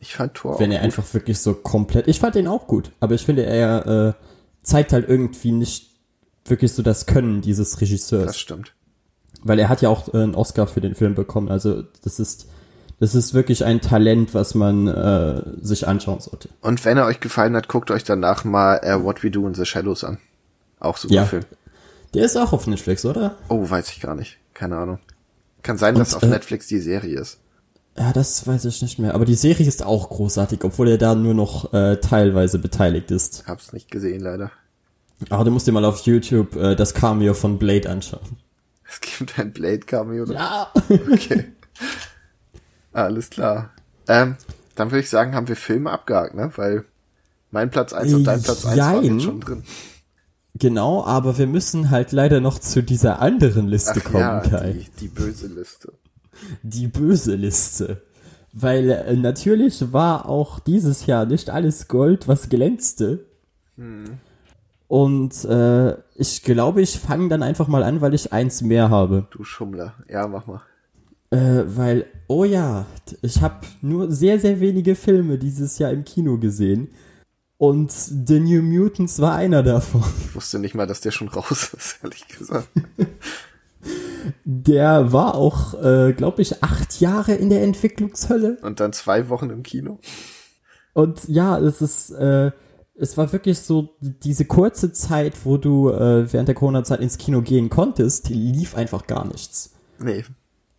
Ich 0.00 0.16
fand 0.16 0.34
Thor 0.34 0.58
Wenn 0.58 0.72
er 0.72 0.78
gut. 0.78 0.84
einfach 0.86 1.14
wirklich 1.14 1.38
so 1.38 1.54
komplett. 1.54 2.08
Ich 2.08 2.18
fand 2.18 2.34
den 2.34 2.48
auch 2.48 2.66
gut, 2.66 2.90
aber 3.00 3.14
ich 3.14 3.24
finde, 3.24 3.44
er 3.44 3.86
äh, 3.86 4.12
zeigt 4.62 4.92
halt 4.92 5.08
irgendwie 5.08 5.52
nicht 5.52 5.90
wirklich 6.46 6.72
so 6.72 6.82
das 6.82 7.06
Können 7.06 7.40
dieses 7.42 7.80
Regisseurs. 7.80 8.26
Das 8.26 8.38
stimmt. 8.38 8.72
Weil 9.44 9.58
er 9.60 9.68
hat 9.68 9.82
ja 9.82 9.88
auch 9.90 10.12
äh, 10.12 10.18
einen 10.18 10.34
Oscar 10.34 10.66
für 10.66 10.80
den 10.80 10.94
Film 10.94 11.14
bekommen. 11.14 11.48
Also 11.48 11.82
das 12.02 12.18
ist, 12.18 12.48
das 12.98 13.14
ist 13.14 13.34
wirklich 13.34 13.64
ein 13.64 13.80
Talent, 13.80 14.34
was 14.34 14.54
man 14.56 14.88
äh, 14.88 15.42
sich 15.60 15.86
anschauen 15.86 16.20
sollte. 16.20 16.48
Und 16.62 16.84
wenn 16.84 16.96
er 16.96 17.06
euch 17.06 17.20
gefallen 17.20 17.54
hat, 17.54 17.68
guckt 17.68 17.90
euch 17.92 18.02
danach 18.04 18.44
mal 18.44 18.76
äh, 18.82 19.00
What 19.04 19.22
We 19.22 19.30
Do 19.30 19.46
in 19.46 19.54
the 19.54 19.66
Shadows 19.66 20.02
an. 20.02 20.18
Auch 20.80 20.96
super 20.96 21.14
Ja. 21.14 21.24
Film. 21.26 21.44
Der 22.14 22.24
ist 22.24 22.36
auch 22.36 22.52
auf 22.52 22.66
Netflix, 22.66 23.04
oder? 23.04 23.36
Oh, 23.48 23.68
weiß 23.68 23.90
ich 23.90 24.00
gar 24.00 24.14
nicht. 24.14 24.38
Keine 24.54 24.76
Ahnung. 24.76 24.98
Kann 25.62 25.78
sein, 25.78 25.94
dass 25.94 26.14
auf 26.14 26.22
äh, 26.22 26.26
Netflix 26.26 26.66
die 26.66 26.80
Serie 26.80 27.18
ist. 27.20 27.38
Ja, 27.96 28.12
das 28.12 28.46
weiß 28.46 28.64
ich 28.64 28.82
nicht 28.82 28.98
mehr. 28.98 29.14
Aber 29.14 29.24
die 29.24 29.34
Serie 29.34 29.66
ist 29.66 29.84
auch 29.84 30.08
großartig, 30.10 30.64
obwohl 30.64 30.88
er 30.88 30.98
da 30.98 31.14
nur 31.14 31.34
noch 31.34 31.72
äh, 31.72 31.96
teilweise 31.96 32.58
beteiligt 32.58 33.10
ist. 33.10 33.44
Hab's 33.46 33.72
nicht 33.72 33.90
gesehen, 33.90 34.20
leider. 34.20 34.50
Aber 35.30 35.44
du 35.44 35.50
musst 35.50 35.66
dir 35.66 35.72
mal 35.72 35.84
auf 35.84 36.00
YouTube 36.00 36.56
äh, 36.56 36.74
das 36.74 36.94
Cameo 36.94 37.34
von 37.34 37.58
Blade 37.58 37.88
anschauen. 37.88 38.38
Es 38.88 39.00
gibt 39.00 39.38
ein 39.38 39.52
Blade-Cameo. 39.52 40.24
oder? 40.24 40.34
Ja. 40.34 40.72
Okay. 40.90 41.44
Alles 42.92 43.30
klar. 43.30 43.70
Ähm, 44.08 44.36
dann 44.74 44.90
würde 44.90 45.00
ich 45.00 45.08
sagen, 45.10 45.34
haben 45.34 45.48
wir 45.48 45.56
Filme 45.56 45.90
abgehakt, 45.90 46.34
ne? 46.34 46.50
Weil 46.56 46.84
mein 47.50 47.70
Platz 47.70 47.92
1 47.92 48.12
und 48.14 48.24
dein 48.24 48.42
Platz 48.42 48.66
1 48.66 48.78
waren 48.78 49.20
schon 49.20 49.40
drin. 49.40 49.64
Genau, 50.62 51.02
aber 51.04 51.38
wir 51.38 51.48
müssen 51.48 51.90
halt 51.90 52.12
leider 52.12 52.40
noch 52.40 52.60
zu 52.60 52.84
dieser 52.84 53.20
anderen 53.20 53.66
Liste 53.66 53.94
Ach 53.98 54.04
kommen, 54.04 54.20
ja, 54.20 54.38
Kai. 54.38 54.72
die, 54.74 55.00
die 55.00 55.08
böse 55.08 55.48
Liste. 55.48 55.92
Die 56.62 56.86
böse 56.86 57.34
Liste. 57.34 58.02
Weil 58.52 58.90
äh, 58.90 59.16
natürlich 59.16 59.92
war 59.92 60.28
auch 60.28 60.60
dieses 60.60 61.06
Jahr 61.06 61.26
nicht 61.26 61.50
alles 61.50 61.88
Gold, 61.88 62.28
was 62.28 62.48
glänzte. 62.48 63.26
Und 64.86 65.44
äh, 65.46 65.96
ich 66.14 66.44
glaube, 66.44 66.80
ich 66.80 66.96
fange 66.96 67.28
dann 67.28 67.42
einfach 67.42 67.66
mal 67.66 67.82
an, 67.82 68.00
weil 68.00 68.14
ich 68.14 68.32
eins 68.32 68.62
mehr 68.62 68.88
habe. 68.88 69.26
Du 69.32 69.42
Schummler. 69.42 69.94
Ja, 70.08 70.28
mach 70.28 70.46
mal. 70.46 70.60
Äh, 71.30 71.64
weil, 71.66 72.06
oh 72.28 72.44
ja, 72.44 72.86
ich 73.20 73.42
habe 73.42 73.66
nur 73.80 74.12
sehr, 74.12 74.38
sehr 74.38 74.60
wenige 74.60 74.94
Filme 74.94 75.38
dieses 75.38 75.78
Jahr 75.78 75.90
im 75.90 76.04
Kino 76.04 76.38
gesehen. 76.38 76.90
Und 77.62 77.92
The 77.92 78.40
New 78.40 78.60
Mutants 78.60 79.20
war 79.20 79.36
einer 79.36 79.62
davon. 79.62 80.02
Ich 80.26 80.34
wusste 80.34 80.58
nicht 80.58 80.74
mal, 80.74 80.88
dass 80.88 81.00
der 81.00 81.12
schon 81.12 81.28
raus 81.28 81.72
ist, 81.72 81.98
ehrlich 82.02 82.26
gesagt. 82.26 82.66
Der 84.44 85.12
war 85.12 85.36
auch, 85.36 85.80
äh, 85.80 86.12
glaube 86.12 86.42
ich, 86.42 86.64
acht 86.64 87.00
Jahre 87.00 87.34
in 87.34 87.50
der 87.50 87.62
Entwicklungshölle. 87.62 88.58
Und 88.62 88.80
dann 88.80 88.92
zwei 88.92 89.28
Wochen 89.28 89.48
im 89.50 89.62
Kino. 89.62 90.00
Und 90.92 91.28
ja, 91.28 91.56
es 91.56 91.80
ist, 91.80 92.10
äh, 92.10 92.50
es 92.96 93.16
war 93.16 93.32
wirklich 93.32 93.60
so 93.60 93.94
diese 94.00 94.44
kurze 94.44 94.92
Zeit, 94.92 95.44
wo 95.44 95.56
du 95.56 95.88
äh, 95.90 96.32
während 96.32 96.48
der 96.48 96.56
Corona-Zeit 96.56 96.98
ins 96.98 97.16
Kino 97.16 97.42
gehen 97.42 97.70
konntest, 97.70 98.28
lief 98.28 98.74
einfach 98.74 99.06
gar 99.06 99.24
nichts. 99.24 99.70
Nee. 100.00 100.24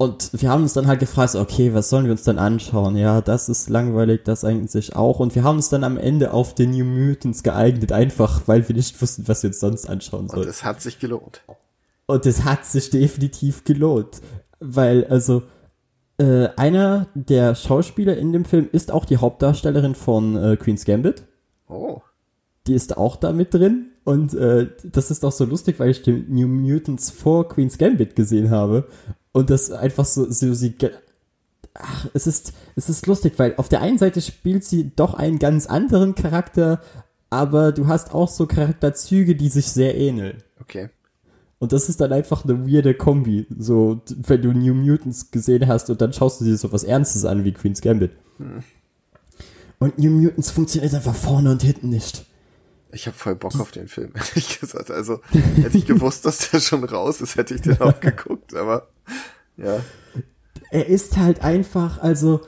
Und 0.04 0.30
wir 0.34 0.50
haben 0.50 0.64
uns 0.64 0.74
dann 0.74 0.88
halt 0.88 1.00
gefragt, 1.00 1.36
okay, 1.36 1.74
was 1.74 1.90
sollen 1.90 2.04
wir 2.04 2.12
uns 2.12 2.24
dann 2.24 2.38
anschauen? 2.38 2.98
Ja, 2.98 3.22
das 3.22 3.48
ist 3.48 3.70
langweilig, 3.70 4.24
das 4.26 4.44
eigentlich 4.44 4.98
auch. 4.98 5.22
Und 5.22 5.34
wir 5.34 5.46
haben 5.46 5.56
uns 5.56 5.70
dann 5.70 5.86
am 5.86 5.98
Ende 5.98 6.34
auf 6.34 6.56
The 6.58 6.68
New 6.68 6.84
Mutants 6.84 7.42
geeignet, 7.42 7.94
einfach 7.94 8.42
weil 8.46 8.68
wir 8.68 8.76
nicht 8.76 9.02
wussten, 9.02 9.26
was 9.30 9.44
wir 9.44 9.50
uns 9.52 9.62
sonst 9.62 9.90
anschauen 9.90 10.24
Und 10.24 10.32
sollen. 10.32 10.50
es 10.50 10.66
hat 10.66 10.82
sich 10.82 11.00
gelohnt. 11.00 11.42
Und 12.06 12.26
es 12.26 12.44
hat 12.44 12.66
sich 12.66 12.90
definitiv 12.90 13.64
gelohnt. 13.64 14.20
Weil, 14.60 15.06
also, 15.06 15.44
äh, 16.18 16.50
einer 16.58 17.08
der 17.16 17.56
Schauspieler 17.56 18.18
in 18.18 18.34
dem 18.34 18.44
Film 18.44 18.68
ist 18.74 18.92
auch 18.92 19.06
die 19.06 19.18
Hauptdarstellerin 19.18 19.96
von 19.96 20.36
äh, 20.36 20.58
Queen's 20.58 20.84
Gambit. 20.84 21.24
Oh. 21.70 22.02
Die 22.68 22.74
ist 22.74 22.98
auch 22.98 23.16
da 23.16 23.32
mit 23.32 23.54
drin. 23.54 23.92
Und 24.04 24.34
äh, 24.34 24.68
das 24.84 25.12
ist 25.12 25.24
auch 25.24 25.32
so 25.32 25.46
lustig, 25.46 25.80
weil 25.80 25.92
ich 25.92 26.02
den 26.02 26.26
New 26.30 26.50
Mutants 26.50 27.10
vor 27.10 27.48
Queen's 27.48 27.78
Gambit 27.78 28.18
gesehen 28.18 28.52
habe. 28.52 28.86
Und 29.34 29.50
das 29.50 29.72
einfach 29.72 30.06
so, 30.06 30.32
so 30.32 30.54
sie. 30.54 30.76
Ach, 31.74 32.08
es 32.14 32.28
ist, 32.28 32.54
es 32.76 32.88
ist 32.88 33.08
lustig, 33.08 33.34
weil 33.38 33.56
auf 33.58 33.68
der 33.68 33.82
einen 33.82 33.98
Seite 33.98 34.22
spielt 34.22 34.64
sie 34.64 34.92
doch 34.96 35.16
einen 35.16 35.40
ganz 35.40 35.66
anderen 35.66 36.14
Charakter, 36.14 36.82
aber 37.32 37.72
du 37.72 37.88
hast 37.88 38.14
auch 38.14 38.30
so 38.30 38.46
Charakterzüge, 38.46 39.36
die 39.36 39.50
sich 39.50 39.72
sehr 39.72 39.98
ähneln. 39.98 40.44
Okay. 40.62 40.90
Und 41.58 41.72
das 41.72 41.90
ist 41.90 42.00
dann 42.00 42.14
einfach 42.14 42.44
eine 42.44 42.68
weirde 42.68 42.94
Kombi. 42.94 43.48
So, 43.58 44.02
wenn 44.08 44.42
du 44.42 44.52
New 44.52 44.76
Mutants 44.76 45.32
gesehen 45.32 45.68
hast 45.68 45.90
und 45.90 46.00
dann 46.02 46.14
schaust 46.14 46.42
du 46.42 46.46
dir 46.46 46.58
so 46.58 46.72
was 46.72 46.84
Ernstes 46.84 47.26
an 47.26 47.44
wie 47.44 47.54
Queen's 47.54 47.82
Gambit. 47.82 48.12
Und 49.80 49.98
New 49.98 50.12
Mutants 50.12 50.52
funktioniert 50.52 50.94
einfach 50.94 51.16
vorne 51.16 51.50
und 51.52 51.64
hinten 51.64 51.90
nicht. 51.90 52.26
Ich 52.92 53.08
habe 53.08 53.18
voll 53.18 53.36
Bock 53.36 53.60
auf 53.60 53.72
den 53.72 53.88
Film, 53.88 54.12
ehrlich 54.16 54.60
gesagt. 54.60 54.92
Also, 54.92 55.22
hätte 55.32 55.78
ich 55.78 55.86
gewusst, 55.86 56.26
dass 56.26 56.52
der 56.52 56.60
schon 56.60 56.84
raus 56.84 57.22
ist, 57.22 57.36
hätte 57.36 57.56
ich 57.56 57.62
den 57.62 57.82
auch 57.82 58.00
geguckt, 58.00 58.54
aber 58.54 58.90
ja. 59.58 59.80
Er 60.72 60.88
ist 60.88 61.18
halt 61.18 61.44
einfach, 61.44 62.02
also, 62.02 62.42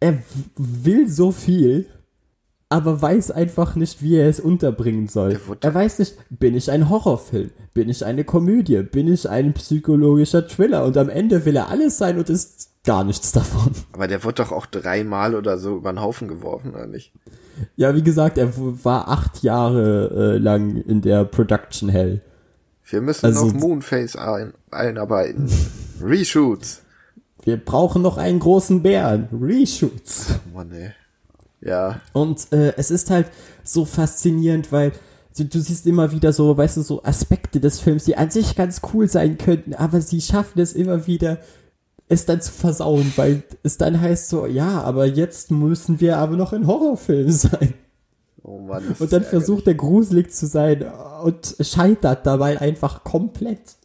er 0.00 0.18
will 0.56 1.08
so 1.08 1.32
viel, 1.32 1.86
aber 2.68 3.00
weiß 3.00 3.30
einfach 3.30 3.74
nicht, 3.76 4.02
wie 4.02 4.16
er 4.16 4.28
es 4.28 4.40
unterbringen 4.40 5.08
soll. 5.08 5.40
Er 5.60 5.74
weiß 5.74 6.00
nicht, 6.00 6.16
bin 6.30 6.54
ich 6.54 6.70
ein 6.70 6.88
Horrorfilm? 6.88 7.50
Bin 7.72 7.88
ich 7.88 8.04
eine 8.04 8.24
Komödie? 8.24 8.82
Bin 8.82 9.12
ich 9.12 9.28
ein 9.28 9.54
psychologischer 9.54 10.46
Thriller? 10.46 10.84
Und 10.84 10.96
am 10.96 11.08
Ende 11.08 11.44
will 11.44 11.56
er 11.56 11.68
alles 11.68 11.96
sein 11.96 12.18
und 12.18 12.28
ist 12.28 12.84
gar 12.84 13.04
nichts 13.04 13.32
davon. 13.32 13.72
Aber 13.92 14.06
der 14.06 14.22
wurde 14.22 14.42
doch 14.42 14.52
auch 14.52 14.66
dreimal 14.66 15.34
oder 15.34 15.58
so 15.58 15.76
über 15.76 15.92
den 15.92 16.00
Haufen 16.00 16.28
geworfen, 16.28 16.74
oder 16.74 16.86
nicht? 16.86 17.12
Ja, 17.76 17.94
wie 17.94 18.02
gesagt, 18.02 18.38
er 18.38 18.52
war 18.84 19.08
acht 19.08 19.42
Jahre 19.42 20.34
äh, 20.34 20.38
lang 20.38 20.76
in 20.76 21.00
der 21.00 21.24
Production 21.24 21.88
Hell. 21.88 22.20
Wir 22.90 23.00
müssen 23.00 23.26
Also- 23.26 23.46
noch 23.46 23.54
Moonface 23.54 24.16
ein, 24.16 24.52
einarbeiten. 24.70 25.48
Reshoots. 26.02 26.82
Wir 27.44 27.56
brauchen 27.56 28.02
noch 28.02 28.18
einen 28.18 28.38
großen 28.40 28.82
Bären. 28.82 29.28
Reshoots. 29.32 30.26
Oh 30.52 30.56
Mann, 30.56 30.72
ey. 30.72 30.90
Ja, 31.60 32.00
Und 32.12 32.52
äh, 32.52 32.74
es 32.76 32.90
ist 32.92 33.10
halt 33.10 33.26
so 33.64 33.84
faszinierend, 33.84 34.70
weil 34.70 34.92
du, 35.36 35.44
du 35.44 35.60
siehst 35.60 35.86
immer 35.86 36.12
wieder 36.12 36.32
so, 36.32 36.56
weißt 36.56 36.76
du, 36.76 36.82
so 36.82 37.02
Aspekte 37.02 37.58
des 37.58 37.80
Films, 37.80 38.04
die 38.04 38.16
an 38.16 38.30
sich 38.30 38.54
ganz 38.54 38.80
cool 38.92 39.08
sein 39.08 39.38
könnten, 39.38 39.74
aber 39.74 40.00
sie 40.00 40.20
schaffen 40.20 40.60
es 40.60 40.72
immer 40.72 41.06
wieder, 41.08 41.38
es 42.08 42.26
dann 42.26 42.40
zu 42.40 42.52
versauen, 42.52 43.12
weil 43.16 43.42
es 43.64 43.76
dann 43.76 44.00
heißt 44.00 44.28
so, 44.28 44.46
ja, 44.46 44.80
aber 44.82 45.06
jetzt 45.06 45.50
müssen 45.50 46.00
wir 46.00 46.18
aber 46.18 46.36
noch 46.36 46.52
ein 46.52 46.66
Horrorfilm 46.66 47.30
sein. 47.32 47.74
Oh 48.48 48.58
Mann. 48.60 48.96
Und 48.98 49.12
dann 49.12 49.22
versucht 49.22 49.66
er 49.66 49.74
gruselig 49.74 50.32
zu 50.32 50.46
sein 50.46 50.84
und 51.22 51.56
scheitert 51.60 52.26
dabei 52.26 52.60
einfach 52.60 53.04
komplett. 53.04 53.76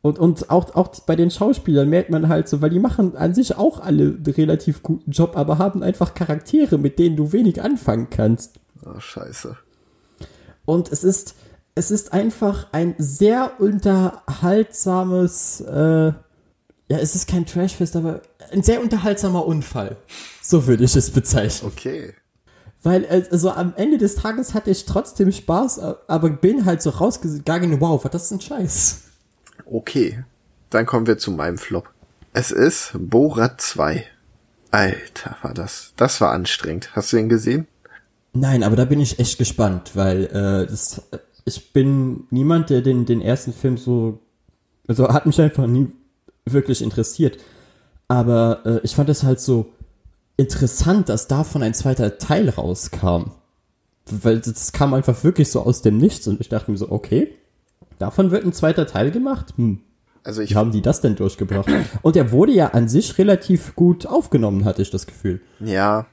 Und, 0.00 0.18
und 0.18 0.50
auch, 0.50 0.74
auch 0.74 0.88
bei 1.06 1.16
den 1.16 1.30
Schauspielern 1.30 1.88
merkt 1.88 2.10
man 2.10 2.28
halt 2.28 2.48
so, 2.48 2.62
weil 2.62 2.70
die 2.70 2.78
machen 2.78 3.16
an 3.16 3.34
sich 3.34 3.56
auch 3.56 3.80
alle 3.80 4.04
einen 4.04 4.26
relativ 4.26 4.82
guten 4.82 5.10
Job, 5.10 5.36
aber 5.36 5.58
haben 5.58 5.82
einfach 5.82 6.14
Charaktere, 6.14 6.78
mit 6.78 6.98
denen 6.98 7.16
du 7.16 7.32
wenig 7.32 7.62
anfangen 7.62 8.08
kannst. 8.10 8.60
Oh, 8.84 9.00
scheiße. 9.00 9.56
Und 10.64 10.92
es 10.92 11.02
ist, 11.02 11.34
es 11.74 11.90
ist 11.90 12.12
einfach 12.12 12.68
ein 12.72 12.94
sehr 12.98 13.52
unterhaltsames, 13.58 15.62
äh, 15.62 16.12
ja, 16.90 16.96
es 16.98 17.14
ist 17.14 17.28
kein 17.28 17.44
Trashfest, 17.44 17.96
aber 17.96 18.22
ein 18.52 18.62
sehr 18.62 18.80
unterhaltsamer 18.80 19.46
Unfall. 19.46 19.96
So 20.42 20.66
würde 20.66 20.84
ich 20.84 20.94
es 20.94 21.10
bezeichnen. 21.10 21.72
Okay. 21.72 22.14
Weil, 22.82 23.06
also 23.30 23.50
am 23.50 23.74
Ende 23.76 23.98
des 23.98 24.14
Tages 24.14 24.54
hatte 24.54 24.70
ich 24.70 24.86
trotzdem 24.86 25.32
Spaß, 25.32 25.80
aber 26.06 26.30
bin 26.30 26.64
halt 26.64 26.80
so 26.80 26.90
rausgegangen, 26.90 27.80
wow, 27.80 28.02
was 28.04 28.12
das 28.12 28.24
ist 28.24 28.32
ein 28.32 28.40
Scheiß. 28.40 29.02
Okay. 29.64 30.24
Dann 30.70 30.86
kommen 30.86 31.06
wir 31.06 31.18
zu 31.18 31.30
meinem 31.30 31.58
Flop. 31.58 31.90
Es 32.32 32.50
ist 32.50 32.92
Borat 32.94 33.60
2. 33.60 34.04
Alter, 34.70 35.36
war 35.42 35.54
das. 35.54 35.94
Das 35.96 36.20
war 36.20 36.32
anstrengend. 36.32 36.90
Hast 36.94 37.12
du 37.12 37.16
ihn 37.16 37.28
gesehen? 37.28 37.66
Nein, 38.34 38.62
aber 38.62 38.76
da 38.76 38.84
bin 38.84 39.00
ich 39.00 39.18
echt 39.18 39.38
gespannt, 39.38 39.92
weil 39.94 40.24
äh, 40.26 40.66
das, 40.66 41.02
ich 41.46 41.72
bin 41.72 42.24
niemand, 42.30 42.68
der 42.68 42.82
den, 42.82 43.06
den 43.06 43.22
ersten 43.22 43.54
Film 43.54 43.78
so, 43.78 44.20
also 44.86 45.08
hat 45.08 45.24
mich 45.24 45.40
einfach 45.40 45.66
nie 45.66 45.88
wirklich 46.44 46.82
interessiert. 46.82 47.38
Aber 48.08 48.62
äh, 48.64 48.80
ich 48.82 48.94
fand 48.94 49.08
es 49.08 49.22
halt 49.22 49.40
so 49.40 49.72
interessant, 50.38 51.10
dass 51.10 51.28
davon 51.28 51.62
ein 51.62 51.74
zweiter 51.74 52.16
Teil 52.16 52.48
rauskam. 52.48 53.32
Weil 54.10 54.40
das 54.40 54.72
kam 54.72 54.94
einfach 54.94 55.22
wirklich 55.22 55.50
so 55.50 55.60
aus 55.60 55.82
dem 55.82 55.98
Nichts 55.98 56.26
und 56.26 56.40
ich 56.40 56.48
dachte 56.48 56.70
mir 56.70 56.78
so, 56.78 56.90
okay, 56.90 57.34
davon 57.98 58.30
wird 58.30 58.44
ein 58.46 58.54
zweiter 58.54 58.86
Teil 58.86 59.10
gemacht? 59.10 59.52
Hm, 59.56 59.80
Also 60.24 60.40
ich 60.40 60.50
wie 60.50 60.54
haben 60.54 60.70
die 60.72 60.80
das 60.80 61.02
denn 61.02 61.16
durchgebracht? 61.16 61.68
Und 62.00 62.16
er 62.16 62.32
wurde 62.32 62.52
ja 62.52 62.68
an 62.68 62.88
sich 62.88 63.18
relativ 63.18 63.74
gut 63.76 64.06
aufgenommen, 64.06 64.64
hatte 64.64 64.80
ich 64.80 64.90
das 64.90 65.06
Gefühl. 65.06 65.42
Ja. 65.60 66.06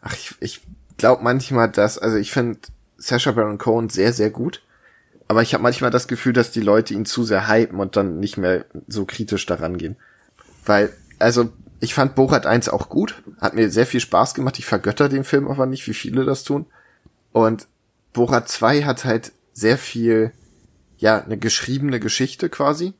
Ach, 0.00 0.14
ich, 0.14 0.34
ich 0.40 0.60
glaube 0.96 1.22
manchmal, 1.22 1.70
dass, 1.70 1.98
also 1.98 2.16
ich 2.16 2.32
finde 2.32 2.58
Sacha 2.96 3.30
Baron 3.30 3.58
Cohen 3.58 3.88
sehr, 3.88 4.12
sehr 4.12 4.30
gut. 4.30 4.62
Aber 5.28 5.42
ich 5.42 5.52
habe 5.52 5.62
manchmal 5.62 5.90
das 5.90 6.08
Gefühl, 6.08 6.32
dass 6.32 6.50
die 6.50 6.62
Leute 6.62 6.94
ihn 6.94 7.04
zu 7.04 7.22
sehr 7.22 7.48
hypen 7.48 7.78
und 7.78 7.96
dann 7.96 8.18
nicht 8.18 8.38
mehr 8.38 8.64
so 8.88 9.04
kritisch 9.04 9.44
daran 9.44 9.76
gehen. 9.76 9.96
Weil, 10.64 10.90
also, 11.18 11.50
ich 11.80 11.94
fand 11.94 12.14
Borat 12.14 12.46
1 12.46 12.68
auch 12.68 12.88
gut. 12.88 13.22
Hat 13.40 13.54
mir 13.54 13.70
sehr 13.70 13.86
viel 13.86 14.00
Spaß 14.00 14.34
gemacht. 14.34 14.58
Ich 14.58 14.66
vergötter 14.66 15.08
den 15.08 15.24
Film 15.24 15.48
aber 15.48 15.66
nicht, 15.66 15.86
wie 15.86 15.94
viele 15.94 16.24
das 16.24 16.44
tun. 16.44 16.66
Und 17.32 17.68
Borat 18.12 18.48
2 18.48 18.82
hat 18.82 19.04
halt 19.04 19.32
sehr 19.52 19.78
viel, 19.78 20.32
ja, 20.98 21.22
eine 21.22 21.38
geschriebene 21.38 22.00
Geschichte 22.00 22.48
quasi, 22.48 22.94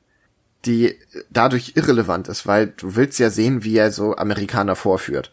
die 0.64 0.96
dadurch 1.30 1.72
irrelevant 1.74 2.28
ist, 2.28 2.46
weil 2.46 2.68
du 2.68 2.94
willst 2.94 3.18
ja 3.18 3.30
sehen, 3.30 3.64
wie 3.64 3.76
er 3.76 3.90
so 3.90 4.16
Amerikaner 4.16 4.76
vorführt. 4.76 5.32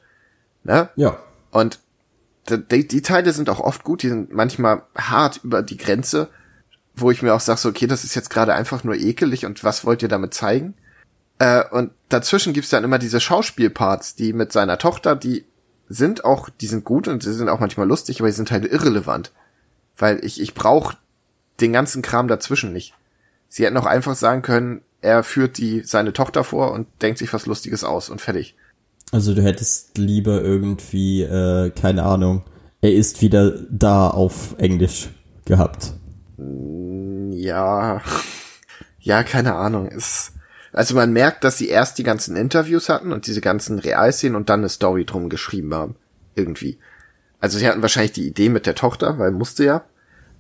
Ne? 0.64 0.90
Ja. 0.96 1.20
Und 1.52 1.80
die, 2.50 2.88
die 2.88 3.02
Teile 3.02 3.34
sind 3.34 3.50
auch 3.50 3.60
oft 3.60 3.84
gut, 3.84 4.04
die 4.04 4.10
sind 4.10 4.34
manchmal 4.34 4.84
hart 4.96 5.42
über 5.44 5.62
die 5.62 5.78
Grenze, 5.78 6.30
wo 6.96 7.12
ich 7.12 7.22
mir 7.22 7.34
auch 7.34 7.40
sage, 7.40 7.60
so, 7.60 7.70
okay, 7.70 7.88
das 7.88 8.04
ist 8.04 8.16
jetzt 8.16 8.30
gerade 8.30 8.54
einfach 8.54 8.84
nur 8.84 8.96
ekelig 8.96 9.46
und 9.46 9.64
was 9.64 9.86
wollt 9.86 10.02
ihr 10.02 10.08
damit 10.08 10.34
zeigen? 10.34 10.76
Äh, 11.40 11.64
und 11.70 11.92
dazwischen 12.10 12.54
gibt's 12.54 12.70
dann 12.70 12.84
immer 12.84 13.00
diese 13.00 13.20
Schauspielparts, 13.20 14.16
die 14.16 14.34
mit 14.34 14.52
seiner 14.52 14.78
Tochter, 14.78 15.16
die 15.16 15.46
sind 15.88 16.26
auch, 16.26 16.50
die 16.50 16.68
sind 16.68 16.84
gut 16.84 17.08
und 17.08 17.24
sie 17.24 17.34
sind 17.34 17.50
auch 17.50 17.60
manchmal 17.60 17.88
lustig, 17.88 18.20
aber 18.20 18.30
die 18.30 18.36
sind 18.36 18.52
halt 18.52 18.66
irrelevant. 18.66 19.32
Weil 19.98 20.24
ich, 20.24 20.42
ich 20.42 20.54
brauche 20.54 20.98
den 21.60 21.74
ganzen 21.74 22.02
Kram 22.02 22.28
dazwischen 22.28 22.74
nicht. 22.74 22.94
Sie 23.48 23.66
hätten 23.66 23.78
auch 23.78 23.86
einfach 23.86 24.16
sagen 24.16 24.42
können, 24.42 24.82
er 25.02 25.24
führt 25.24 25.58
die 25.58 25.82
seine 25.86 26.14
Tochter 26.14 26.44
vor 26.44 26.72
und 26.72 26.88
denkt 27.02 27.20
sich 27.20 27.32
was 27.32 27.46
Lustiges 27.46 27.84
aus 27.84 28.10
und 28.10 28.22
fertig. 28.22 28.56
Also 29.12 29.34
du 29.34 29.44
hättest 29.44 29.98
lieber 29.98 30.42
irgendwie, 30.42 31.22
äh, 31.22 31.70
keine 31.70 32.04
Ahnung, 32.04 32.44
er 32.82 32.94
ist 32.94 33.22
wieder 33.22 33.52
da 33.70 34.10
auf 34.10 34.56
Englisch 34.58 35.10
gehabt. 35.46 35.94
Ja, 36.38 38.02
ja, 39.00 39.24
keine 39.24 39.54
Ahnung. 39.54 39.88
Es, 39.88 40.34
also 40.76 40.94
man 40.94 41.14
merkt, 41.14 41.44
dass 41.44 41.58
sie 41.58 41.70
erst 41.70 41.98
die 41.98 42.04
ganzen 42.04 42.36
Interviews 42.36 42.90
hatten 42.90 43.14
und 43.14 43.28
diese 43.28 43.40
ganzen 43.40 43.80
Realszenen 43.80 44.36
und 44.36 44.50
dann 44.50 44.60
eine 44.60 44.70
Story 44.70 45.06
drum 45.06 45.30
geschrieben 45.30 45.74
haben. 45.74 45.96
Irgendwie. 46.36 46.78
Also 47.40 47.58
sie 47.58 47.68
hatten 47.68 47.82
wahrscheinlich 47.82 48.12
die 48.12 48.28
Idee 48.28 48.50
mit 48.50 48.66
der 48.66 48.76
Tochter, 48.76 49.18
weil 49.18 49.32
musste 49.32 49.64
ja. 49.64 49.86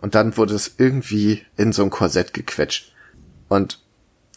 Und 0.01 0.13
dann 0.13 0.35
wurde 0.35 0.53
es 0.53 0.75
irgendwie 0.77 1.45
in 1.55 1.71
so 1.71 1.83
ein 1.83 1.89
Korsett 1.89 2.33
gequetscht. 2.33 2.93
Und 3.47 3.81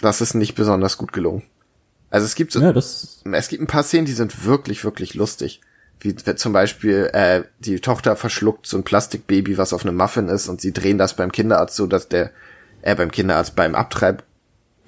das 0.01 0.21
ist 0.21 0.35
nicht 0.35 0.55
besonders 0.55 0.99
gut 0.99 1.13
gelungen. 1.13 1.43
Also 2.11 2.27
es 2.27 2.37
gibt 2.37 2.53
so, 2.53 2.61
Ja, 2.61 2.73
das, 2.73 3.23
es 3.31 3.49
gibt 3.49 3.63
ein 3.63 3.67
paar 3.67 3.83
Szenen, 3.83 4.07
die 4.07 4.13
sind 4.13 4.45
wirklich, 4.45 4.85
wirklich 4.85 5.15
lustig. 5.15 5.61
Wie 6.01 6.15
zum 6.15 6.53
Beispiel, 6.53 7.11
äh, 7.13 7.43
die 7.59 7.81
Tochter 7.81 8.15
verschluckt 8.15 8.69
so 8.69 8.77
ein 8.77 8.85
Plastikbaby, 8.85 9.59
was 9.59 9.73
auf 9.73 9.85
einem 9.85 9.97
Muffin 9.97 10.29
ist, 10.29 10.49
und 10.49 10.61
sie 10.61 10.73
drehen 10.73 10.97
das 10.97 11.17
beim 11.17 11.33
Kinderarzt 11.33 11.75
so, 11.75 11.89
dass 11.89 12.09
der, 12.09 12.31
äh, 12.83 12.95
beim 12.95 13.11
Kinderarzt, 13.11 13.57
beim 13.57 13.75
Abtreib, 13.75 14.23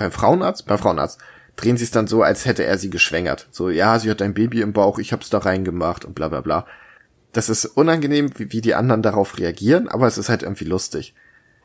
beim 0.00 0.10
Frauenarzt, 0.10 0.66
beim 0.66 0.78
Frauenarzt, 0.78 1.20
drehen 1.56 1.76
sie 1.76 1.84
es 1.84 1.90
dann 1.90 2.06
so, 2.06 2.22
als 2.22 2.46
hätte 2.46 2.64
er 2.64 2.78
sie 2.78 2.90
geschwängert. 2.90 3.46
So, 3.50 3.68
ja, 3.70 3.98
sie 3.98 4.10
hat 4.10 4.22
ein 4.22 4.34
Baby 4.34 4.62
im 4.62 4.72
Bauch, 4.72 4.98
ich 4.98 5.12
hab's 5.12 5.30
da 5.30 5.38
reingemacht 5.38 6.04
und 6.04 6.14
bla 6.14 6.28
bla 6.28 6.40
bla. 6.40 6.66
Das 7.32 7.48
ist 7.48 7.66
unangenehm, 7.66 8.30
wie, 8.36 8.50
wie 8.50 8.60
die 8.60 8.74
anderen 8.74 9.02
darauf 9.02 9.38
reagieren, 9.38 9.88
aber 9.88 10.06
es 10.06 10.18
ist 10.18 10.30
halt 10.30 10.42
irgendwie 10.42 10.64
lustig. 10.64 11.14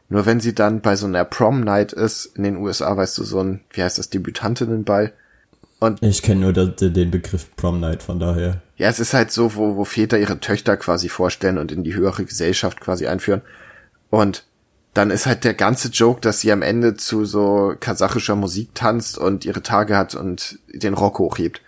Nur 0.10 0.26
wenn 0.28 0.40
sie 0.40 0.54
dann 0.54 0.82
bei 0.82 0.96
so 0.96 1.08
einer 1.08 1.26
Prom-Night 1.26 1.94
ist, 1.94 2.26
in 2.26 2.44
den 2.44 2.58
USA, 2.58 2.96
weißt 2.96 3.18
du, 3.18 3.24
so 3.24 3.42
ein, 3.42 3.62
wie 3.72 3.82
heißt 3.82 3.98
das, 3.98 4.10
Debütantinnenball, 4.10 5.14
und 5.80 6.02
ich 6.02 6.22
kenne 6.22 6.42
nur 6.42 6.54
den, 6.54 7.12
Begriff 7.12 7.54
Prom 7.58 7.80
Night, 7.80 8.02
von 8.02 8.18
daher. 8.18 8.62
Ja, 8.78 8.88
es 8.88 9.00
ist 9.00 9.14
halt 9.14 9.32
so, 9.32 9.56
wo, 9.56 9.76
wo 9.76 9.84
Väter 9.84 10.18
ihre 10.18 10.40
Töchter 10.40 10.78
quasi 10.78 11.10
vorstellen 11.10 11.58
und 11.58 11.72
in 11.72 11.84
die 11.84 11.94
höhere 11.94 12.24
Gesellschaft 12.24 12.80
quasi 12.80 13.08
einführen. 13.08 13.42
Und 14.10 14.46
dann 14.96 15.12
ist 15.12 15.26
halt 15.26 15.44
der 15.44 15.54
ganze 15.54 15.90
Joke, 15.90 16.22
dass 16.22 16.40
sie 16.40 16.52
am 16.54 16.62
Ende 16.62 16.96
zu 16.96 17.26
so 17.26 17.76
kasachischer 17.80 18.36
Musik 18.36 18.74
tanzt 18.74 19.18
und 19.18 19.44
ihre 19.44 19.62
Tage 19.62 19.98
hat 19.98 20.16
und 20.16 20.58
den 20.70 20.94
Rock 20.94 21.20
hochhebt. 21.20 21.62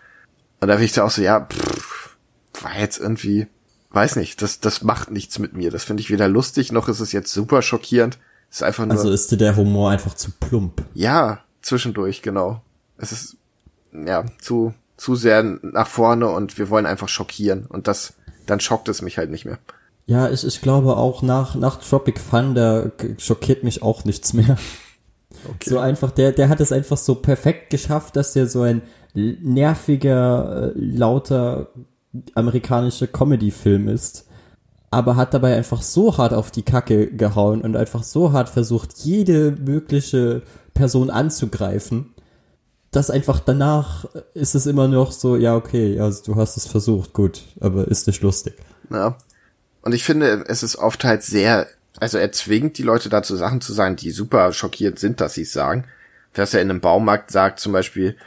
Und 0.62 0.70
da 0.70 0.76
bin 0.76 0.86
ich 0.86 0.94
da 0.94 1.04
auch 1.04 1.12
so, 1.12 1.22
ja, 1.22 1.42
pff, 1.42 2.16
war 2.62 2.80
jetzt 2.80 3.00
irgendwie, 3.00 3.48
weiß 3.92 4.16
nicht, 4.16 4.42
das, 4.42 4.62
das 4.62 4.82
macht 4.82 5.12
nichts 5.12 5.40
mit 5.40 5.54
mir. 5.54 5.72
Das 5.72 5.84
finde 5.84 6.02
ich 6.02 6.10
weder 6.10 6.30
lustig, 6.30 6.72
noch 6.72 6.88
ist 6.88 7.02
es 7.02 7.12
jetzt 7.12 7.34
super 7.34 7.62
schockierend. 7.62 8.18
Ist 8.50 8.64
einfach 8.64 8.86
nur, 8.86 8.96
Also 8.96 9.12
ist 9.12 9.30
dir 9.30 9.38
der 9.38 9.58
Humor 9.58 9.92
einfach 9.92 10.16
zu 10.16 10.32
plump. 10.32 10.86
ja, 10.94 11.42
zwischendurch, 11.62 12.22
genau. 12.22 12.62
Es 12.98 13.12
ist, 13.12 13.36
ja, 13.92 14.24
zu, 14.40 14.74
zu 14.96 15.16
sehr 15.16 15.44
nach 15.44 15.88
vorne 15.88 16.30
und 16.30 16.58
wir 16.58 16.70
wollen 16.70 16.86
einfach 16.86 17.10
schockieren. 17.10 17.66
Und 17.66 17.90
das, 17.90 18.14
dann 18.46 18.62
schockt 18.62 18.88
es 18.88 19.02
mich 19.02 19.18
halt 19.18 19.32
nicht 19.32 19.44
mehr. 19.44 19.60
Ja, 20.08 20.30
ich, 20.30 20.46
ich 20.48 20.62
glaube 20.62 20.96
auch 20.96 21.22
nach, 21.22 21.56
nach 21.56 21.82
Tropic 21.82 22.20
Thunder 22.30 22.94
schockiert 23.18 23.64
mich 23.64 23.84
auch 23.84 24.06
nichts 24.06 24.34
mehr. 24.34 24.58
So 25.64 25.80
einfach, 25.80 26.12
der, 26.12 26.32
der 26.32 26.50
hat 26.50 26.62
es 26.62 26.72
einfach 26.72 26.98
so 26.98 27.16
perfekt 27.16 27.70
geschafft, 27.70 28.16
dass 28.16 28.34
der 28.34 28.48
so 28.48 28.62
ein 28.62 28.82
nerviger, 29.14 30.74
äh, 30.76 30.80
lauter 30.80 31.68
amerikanischer 32.34 33.08
Comedy-Film 33.08 33.88
ist. 33.90 34.28
Aber 34.90 35.18
hat 35.18 35.34
dabei 35.34 35.56
einfach 35.56 35.82
so 35.82 36.18
hart 36.18 36.34
auf 36.34 36.52
die 36.52 36.64
Kacke 36.64 37.08
gehauen 37.08 37.62
und 37.62 37.76
einfach 37.76 38.04
so 38.04 38.32
hart 38.32 38.50
versucht, 38.50 39.00
jede 39.00 39.52
mögliche 39.52 40.44
Person 40.74 41.10
anzugreifen, 41.10 42.14
dass 42.92 43.10
einfach 43.10 43.42
danach 43.42 44.06
ist 44.34 44.56
es 44.56 44.66
immer 44.66 44.88
noch 44.88 45.12
so, 45.12 45.36
ja, 45.36 45.56
okay, 45.56 46.00
also 46.00 46.24
du 46.24 46.36
hast 46.36 46.56
es 46.56 46.66
versucht, 46.66 47.14
gut, 47.14 47.44
aber 47.60 47.88
ist 47.90 48.08
nicht 48.08 48.22
lustig. 48.22 48.56
Ja. 48.90 49.18
Und 49.88 49.94
ich 49.94 50.04
finde, 50.04 50.44
es 50.50 50.64
ist 50.64 50.76
oft 50.76 51.06
halt 51.06 51.24
sehr, 51.24 51.66
also 51.98 52.18
er 52.18 52.34
zwingt 52.34 52.78
die 52.78 52.84
Leute 52.84 53.08
dazu, 53.08 53.38
Sachen 53.38 53.62
zu 53.62 53.72
sagen, 53.72 53.96
die 53.96 54.12
super 54.12 54.52
schockiert 54.52 55.00
sind, 55.00 55.22
dass 55.22 55.36
sie 55.36 55.44
es 55.44 55.54
sagen. 55.54 55.86
Dass 56.34 56.54
er 56.54 56.62
in 56.62 56.70
einem 56.70 56.82
Baumarkt 56.82 57.32
sagt, 57.32 57.62
zum 57.62 57.72
Beispiel, 57.72 58.18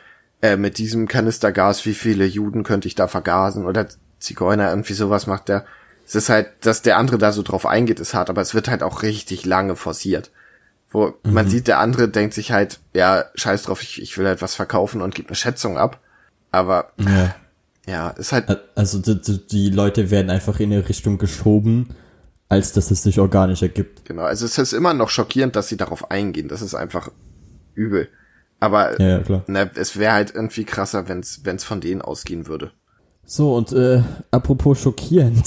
äh, 0.41 0.57
mit 0.57 0.79
diesem 0.79 1.07
Kanistergas, 1.07 1.85
wie 1.85 1.93
viele 1.93 2.25
Juden 2.25 2.63
könnte 2.63 2.89
ich 2.89 2.95
da 2.95 3.09
vergasen? 3.09 3.67
Oder 3.67 3.89
Zigeuner, 4.21 4.71
irgendwie 4.71 4.95
sowas 4.95 5.27
macht 5.27 5.51
er. 5.51 5.67
Es 6.07 6.15
ist 6.15 6.31
halt, 6.31 6.49
dass 6.63 6.81
der 6.81 6.97
andere 6.97 7.19
da 7.19 7.31
so 7.31 7.43
drauf 7.43 7.67
eingeht, 7.67 8.01
ist 8.01 8.15
hart, 8.15 8.31
aber 8.31 8.41
es 8.41 8.55
wird 8.55 8.71
halt 8.71 8.83
auch 8.83 9.03
richtig 9.03 9.45
lange 9.45 9.77
forciert. 9.77 10.31
Wo 10.91 11.13
man 11.25 11.47
sieht, 11.47 11.69
der 11.69 11.79
andere 11.79 12.09
denkt 12.09 12.33
sich 12.33 12.53
halt, 12.53 12.81
ja, 12.95 13.27
scheiß 13.35 13.65
drauf, 13.65 13.83
ich, 13.83 14.01
ich 14.01 14.17
will 14.17 14.27
halt 14.27 14.41
was 14.41 14.55
verkaufen 14.55 15.03
und 15.03 15.15
gibt 15.15 15.29
eine 15.29 15.37
Schätzung 15.37 15.77
ab. 15.77 16.01
Aber 16.53 16.93
Ja. 16.97 17.35
Ja, 17.87 18.11
ist 18.11 18.33
halt 18.33 18.47
Also 18.75 18.99
die, 18.99 19.47
die, 19.47 19.71
Leute 19.71 20.11
werden 20.11 20.31
einfach 20.31 20.61
in 20.61 20.73
eine 20.73 20.89
Richtung 20.89 21.19
geschoben, 21.19 21.89
als 22.49 22.73
dass 22.73 22.91
es 22.91 23.03
sich 23.03 23.19
organisch 23.19 23.63
ergibt. 23.63 24.05
Genau, 24.05 24.23
also 24.23 24.45
es 24.45 24.59
ist 24.59 24.73
immer 24.73 24.95
noch 24.95 25.09
schockierend, 25.09 25.57
dass 25.57 25.69
sie 25.69 25.77
darauf 25.77 26.11
eingehen. 26.11 26.49
Das 26.49 26.63
ist 26.63 26.75
einfach 26.75 27.11
übel. 27.75 28.09
Aber 28.61 29.01
Ja, 29.01 29.09
ja, 29.09 29.19
klar. 29.21 29.45
ne, 29.47 29.71
es 29.75 29.99
wäre 29.99 30.13
halt 30.13 30.35
irgendwie 30.35 30.65
krasser, 30.65 31.09
wenn 31.09 31.21
es 31.21 31.65
von 31.65 31.81
denen 31.81 32.03
ausgehen 32.03 32.47
würde. 32.47 32.73
So, 33.25 33.55
und 33.55 33.73
äh, 33.73 34.03
apropos 34.31 34.81
schockierend, 34.81 35.47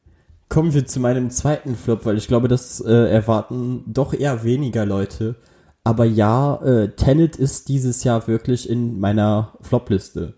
kommen 0.48 0.72
wir 0.72 0.86
zu 0.86 1.00
meinem 1.00 1.30
zweiten 1.30 1.76
Flop, 1.76 2.06
weil 2.06 2.16
ich 2.16 2.28
glaube, 2.28 2.48
das 2.48 2.80
äh, 2.80 3.10
erwarten 3.10 3.82
doch 3.86 4.14
eher 4.14 4.44
weniger 4.44 4.86
Leute. 4.86 5.36
Aber 5.84 6.04
ja, 6.04 6.56
äh, 6.62 6.88
Tenet 6.96 7.36
ist 7.36 7.68
dieses 7.68 8.04
Jahr 8.04 8.26
wirklich 8.26 8.70
in 8.70 8.98
meiner 8.98 9.52
Flop-Liste. 9.60 10.34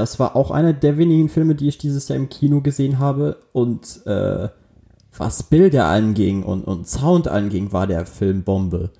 Das 0.00 0.18
war 0.18 0.36
auch 0.36 0.50
einer 0.50 0.72
der 0.72 0.98
wenigen 0.98 1.28
Filme, 1.28 1.54
die 1.54 1.68
ich 1.68 1.78
dieses 1.78 2.08
Jahr 2.08 2.16
im 2.18 2.28
Kino 2.28 2.60
gesehen 2.60 2.98
habe. 2.98 3.38
Und 3.52 4.04
äh, 4.06 4.48
was 5.16 5.42
Bilder 5.44 5.86
anging 5.86 6.42
und, 6.42 6.64
und 6.64 6.88
Sound 6.88 7.28
anging, 7.28 7.72
war 7.72 7.86
der 7.86 8.06
Film 8.06 8.42
Bombe. 8.44 8.90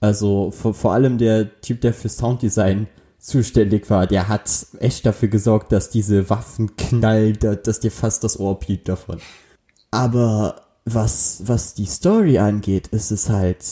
Also 0.00 0.50
vor, 0.52 0.74
vor 0.74 0.92
allem 0.92 1.18
der 1.18 1.60
Typ, 1.60 1.80
der 1.80 1.92
für 1.92 2.08
Sounddesign 2.08 2.86
zuständig 3.18 3.90
war, 3.90 4.06
der 4.06 4.28
hat 4.28 4.48
echt 4.78 5.04
dafür 5.04 5.28
gesorgt, 5.28 5.72
dass 5.72 5.90
diese 5.90 6.30
Waffen 6.30 6.76
knallen, 6.76 7.36
da- 7.40 7.56
dass 7.56 7.80
dir 7.80 7.90
fast 7.90 8.22
das 8.22 8.38
Ohr 8.38 8.58
piept 8.60 8.88
davon. 8.88 9.18
Aber 9.90 10.62
was, 10.84 11.42
was 11.46 11.74
die 11.74 11.86
Story 11.86 12.38
angeht, 12.38 12.86
ist 12.88 13.10
es 13.10 13.28
halt, 13.28 13.64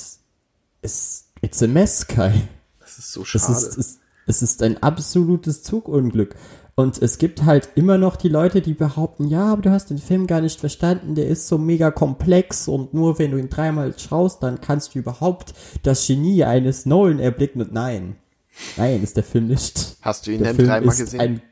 es, 0.82 1.26
it's 1.40 1.62
a 1.62 1.66
mess, 1.66 2.06
Kai. 2.08 2.48
Das 2.80 2.98
ist 2.98 3.12
so 3.12 3.22
Es 3.22 3.28
schade. 3.28 3.52
ist, 3.52 3.78
es, 3.78 3.98
es 4.26 4.42
ist 4.42 4.62
ein 4.62 4.82
absolutes 4.82 5.62
Zugunglück. 5.62 6.34
Und 6.78 7.00
es 7.00 7.16
gibt 7.16 7.44
halt 7.44 7.70
immer 7.74 7.96
noch 7.96 8.16
die 8.16 8.28
Leute, 8.28 8.60
die 8.60 8.74
behaupten, 8.74 9.28
ja, 9.28 9.50
aber 9.52 9.62
du 9.62 9.70
hast 9.70 9.88
den 9.88 9.96
Film 9.96 10.26
gar 10.26 10.42
nicht 10.42 10.60
verstanden, 10.60 11.14
der 11.14 11.26
ist 11.26 11.48
so 11.48 11.56
mega 11.56 11.90
komplex 11.90 12.68
und 12.68 12.92
nur 12.92 13.18
wenn 13.18 13.30
du 13.30 13.38
ihn 13.38 13.48
dreimal 13.48 13.98
schaust, 13.98 14.42
dann 14.42 14.60
kannst 14.60 14.94
du 14.94 14.98
überhaupt 14.98 15.54
das 15.82 16.06
Genie 16.06 16.44
eines 16.44 16.84
Nolan 16.84 17.18
erblicken 17.18 17.62
und 17.62 17.72
nein. 17.72 18.16
Nein, 18.76 19.02
ist 19.02 19.16
der 19.16 19.24
Film 19.24 19.46
nicht. 19.46 19.96
Hast 20.02 20.26
du 20.26 20.32
ihn 20.32 20.38
Der 20.38 20.48
denn 20.48 20.56
Film 20.56 20.68
dreimal 20.68 20.92
ist 20.92 20.98
gesehen? 21.00 21.20
ein 21.20 21.42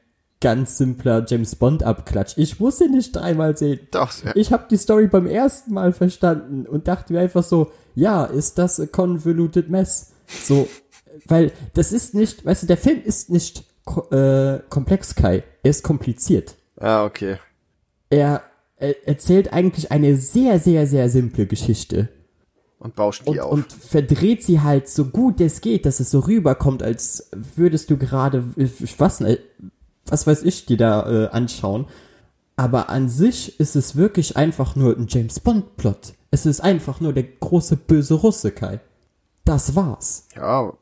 ganz 0.42 0.76
simpler 0.76 1.24
James 1.26 1.56
Bond 1.56 1.82
Abklatsch. 1.82 2.34
Ich 2.36 2.60
muss 2.60 2.78
ihn 2.82 2.90
nicht 2.90 3.16
dreimal 3.16 3.56
sehen. 3.56 3.80
Doch, 3.92 4.12
ja. 4.22 4.32
Ich 4.34 4.52
habe 4.52 4.66
die 4.70 4.76
Story 4.76 5.06
beim 5.06 5.26
ersten 5.26 5.72
Mal 5.72 5.94
verstanden 5.94 6.66
und 6.66 6.86
dachte 6.86 7.14
mir 7.14 7.20
einfach 7.20 7.42
so, 7.42 7.72
ja, 7.94 8.26
ist 8.26 8.58
das 8.58 8.78
a 8.78 8.84
convoluted 8.84 9.70
mess? 9.70 10.12
So, 10.26 10.68
weil 11.24 11.50
das 11.72 11.92
ist 11.92 12.14
nicht, 12.14 12.44
weißt 12.44 12.64
du, 12.64 12.66
der 12.66 12.76
Film 12.76 13.00
ist 13.02 13.30
nicht 13.30 13.64
ko 13.84 14.02
äh, 14.10 14.60
komplex, 14.68 15.14
Kai. 15.14 15.44
Er 15.62 15.70
ist 15.70 15.82
kompliziert. 15.82 16.56
Ah, 16.78 17.04
okay. 17.04 17.38
Er, 18.10 18.42
er 18.76 19.06
erzählt 19.08 19.52
eigentlich 19.52 19.90
eine 19.92 20.16
sehr, 20.16 20.58
sehr, 20.58 20.86
sehr 20.86 21.08
simple 21.08 21.46
Geschichte 21.46 22.08
Und 22.78 22.94
bauscht 22.94 23.24
die 23.26 23.30
und, 23.30 23.40
auf. 23.40 23.52
und 23.52 23.72
verdreht 23.72 24.42
sie 24.42 24.60
halt 24.60 24.88
so 24.88 25.06
gut 25.06 25.40
es 25.40 25.60
geht, 25.60 25.86
dass 25.86 26.00
es 26.00 26.10
so 26.10 26.20
rüberkommt, 26.20 26.82
als 26.82 27.30
würdest 27.32 27.90
du 27.90 27.96
gerade, 27.96 28.44
was, 28.98 29.22
was 30.06 30.26
weiß 30.26 30.42
ich, 30.42 30.66
dir 30.66 30.76
da 30.76 31.24
äh, 31.24 31.28
anschauen. 31.28 31.86
Aber 32.56 32.88
an 32.88 33.08
sich 33.08 33.58
ist 33.58 33.74
es 33.74 33.96
wirklich 33.96 34.36
einfach 34.36 34.76
nur 34.76 34.96
ein 34.96 35.06
James 35.08 35.40
Bond 35.40 35.76
Plot. 35.76 36.14
Es 36.30 36.46
ist 36.46 36.60
einfach 36.60 37.00
nur 37.00 37.12
der 37.12 37.24
große 37.24 37.76
böse 37.76 38.14
Russe, 38.14 38.50
Kai. 38.52 38.80
Das 39.44 39.74
war's. 39.74 40.26
ja, 40.36 40.72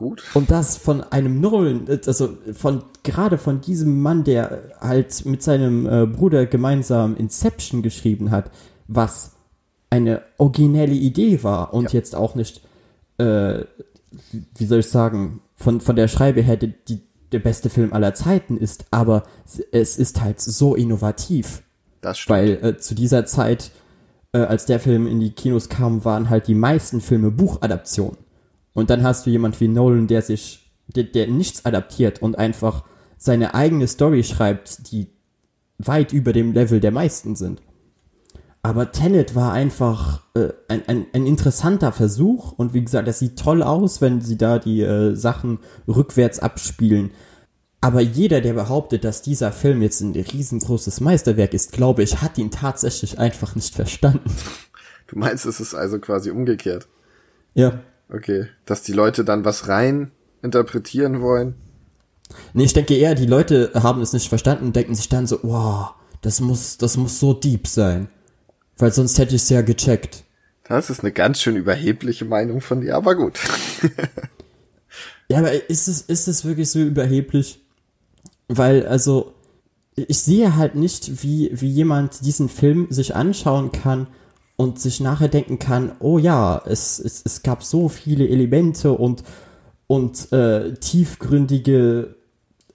gut. 0.00 0.24
Und 0.34 0.50
das 0.50 0.76
von 0.76 1.02
einem 1.02 1.44
äh, 1.44 2.00
also 2.06 2.30
von 2.54 2.82
gerade 3.02 3.38
von 3.38 3.60
diesem 3.60 4.00
Mann, 4.00 4.24
der 4.24 4.62
halt 4.80 5.24
mit 5.26 5.42
seinem 5.42 5.86
äh, 5.86 6.06
Bruder 6.06 6.46
gemeinsam 6.46 7.16
Inception 7.16 7.82
geschrieben 7.82 8.30
hat, 8.30 8.50
was 8.88 9.32
eine 9.90 10.22
originelle 10.38 10.94
Idee 10.94 11.42
war 11.42 11.74
und 11.74 11.92
jetzt 11.92 12.16
auch 12.16 12.34
nicht, 12.34 12.62
äh, 13.18 13.60
wie- 14.32 14.42
wie 14.56 14.66
soll 14.66 14.80
ich 14.80 14.88
sagen, 14.88 15.40
von, 15.54 15.80
von 15.80 15.96
der 15.96 16.08
Schreibe 16.08 16.40
her 16.40 16.56
die, 16.56 16.72
die, 16.88 17.00
der 17.32 17.40
beste 17.40 17.68
Film 17.70 17.92
aller 17.92 18.14
Zeiten 18.14 18.56
ist, 18.56 18.86
aber 18.90 19.24
es 19.72 19.98
ist 19.98 20.20
halt 20.22 20.40
so 20.40 20.74
innovativ. 20.74 21.62
Das 22.00 22.18
stimmt. 22.18 22.38
Weil 22.38 22.50
äh, 22.64 22.76
zu 22.78 22.94
dieser 22.94 23.26
Zeit, 23.26 23.70
äh, 24.32 24.38
als 24.38 24.64
der 24.66 24.80
Film 24.80 25.06
in 25.06 25.20
die 25.20 25.32
Kinos 25.32 25.68
kam, 25.68 26.04
waren 26.04 26.30
halt 26.30 26.46
die 26.48 26.54
meisten 26.54 27.00
Filme 27.00 27.30
Buchadaptionen. 27.30 28.16
Und 28.72 28.90
dann 28.90 29.02
hast 29.02 29.26
du 29.26 29.30
jemand 29.30 29.60
wie 29.60 29.68
Nolan, 29.68 30.06
der 30.06 30.22
sich, 30.22 30.70
der, 30.88 31.04
der 31.04 31.26
nichts 31.26 31.64
adaptiert 31.64 32.22
und 32.22 32.38
einfach 32.38 32.84
seine 33.16 33.54
eigene 33.54 33.86
Story 33.86 34.24
schreibt, 34.24 34.90
die 34.90 35.08
weit 35.78 36.12
über 36.12 36.32
dem 36.32 36.52
Level 36.52 36.80
der 36.80 36.92
meisten 36.92 37.36
sind. 37.36 37.60
Aber 38.62 38.92
Tenet 38.92 39.34
war 39.34 39.52
einfach 39.52 40.22
äh, 40.34 40.50
ein, 40.68 40.82
ein, 40.86 41.06
ein 41.14 41.26
interessanter 41.26 41.92
Versuch 41.92 42.52
und 42.52 42.74
wie 42.74 42.84
gesagt, 42.84 43.08
das 43.08 43.18
sieht 43.18 43.38
toll 43.38 43.62
aus, 43.62 44.02
wenn 44.02 44.20
sie 44.20 44.36
da 44.36 44.58
die 44.58 44.82
äh, 44.82 45.14
Sachen 45.14 45.60
rückwärts 45.88 46.38
abspielen. 46.38 47.10
Aber 47.80 48.02
jeder, 48.02 48.42
der 48.42 48.52
behauptet, 48.52 49.04
dass 49.04 49.22
dieser 49.22 49.52
Film 49.52 49.80
jetzt 49.80 50.02
ein 50.02 50.12
riesengroßes 50.12 51.00
Meisterwerk 51.00 51.54
ist, 51.54 51.72
glaube 51.72 52.02
ich, 52.02 52.20
hat 52.20 52.36
ihn 52.36 52.50
tatsächlich 52.50 53.18
einfach 53.18 53.54
nicht 53.54 53.74
verstanden. 53.74 54.30
Du 55.06 55.18
meinst, 55.18 55.46
es 55.46 55.60
ist 55.60 55.74
also 55.74 55.98
quasi 55.98 56.30
umgekehrt? 56.30 56.86
Ja. 57.54 57.80
Okay. 58.12 58.46
Dass 58.64 58.82
die 58.82 58.92
Leute 58.92 59.24
dann 59.24 59.44
was 59.44 59.68
rein 59.68 60.10
interpretieren 60.42 61.20
wollen? 61.20 61.54
Nee, 62.52 62.64
ich 62.64 62.72
denke 62.72 62.96
eher, 62.96 63.14
die 63.14 63.26
Leute 63.26 63.70
haben 63.74 64.00
es 64.02 64.12
nicht 64.12 64.28
verstanden 64.28 64.66
und 64.66 64.76
denken 64.76 64.94
sich 64.94 65.08
dann 65.08 65.26
so, 65.26 65.40
wow, 65.42 65.94
das 66.22 66.40
muss, 66.40 66.78
das 66.78 66.96
muss 66.96 67.18
so 67.18 67.32
deep 67.32 67.66
sein. 67.66 68.08
Weil 68.78 68.92
sonst 68.92 69.18
hätte 69.18 69.34
ich 69.34 69.42
es 69.42 69.48
ja 69.48 69.62
gecheckt. 69.62 70.24
Das 70.64 70.90
ist 70.90 71.00
eine 71.00 71.12
ganz 71.12 71.40
schön 71.40 71.56
überhebliche 71.56 72.24
Meinung 72.24 72.60
von 72.60 72.80
dir, 72.80 72.96
aber 72.96 73.16
gut. 73.16 73.40
ja, 75.28 75.38
aber 75.38 75.68
ist 75.68 75.88
es, 75.88 76.02
ist 76.02 76.28
es 76.28 76.44
wirklich 76.44 76.70
so 76.70 76.78
überheblich? 76.78 77.60
Weil, 78.46 78.86
also, 78.86 79.34
ich 79.96 80.20
sehe 80.20 80.56
halt 80.56 80.76
nicht, 80.76 81.22
wie, 81.22 81.50
wie 81.52 81.68
jemand 81.68 82.24
diesen 82.24 82.48
Film 82.48 82.86
sich 82.90 83.16
anschauen 83.16 83.72
kann 83.72 84.06
und 84.60 84.78
sich 84.78 85.00
nachher 85.00 85.28
denken 85.28 85.58
kann, 85.58 85.92
oh 86.00 86.18
ja, 86.18 86.60
es, 86.66 86.98
es, 86.98 87.22
es 87.24 87.42
gab 87.42 87.62
so 87.62 87.88
viele 87.88 88.28
Elemente 88.28 88.92
und, 88.92 89.24
und 89.86 90.30
äh, 90.34 90.74
tiefgründige 90.74 92.16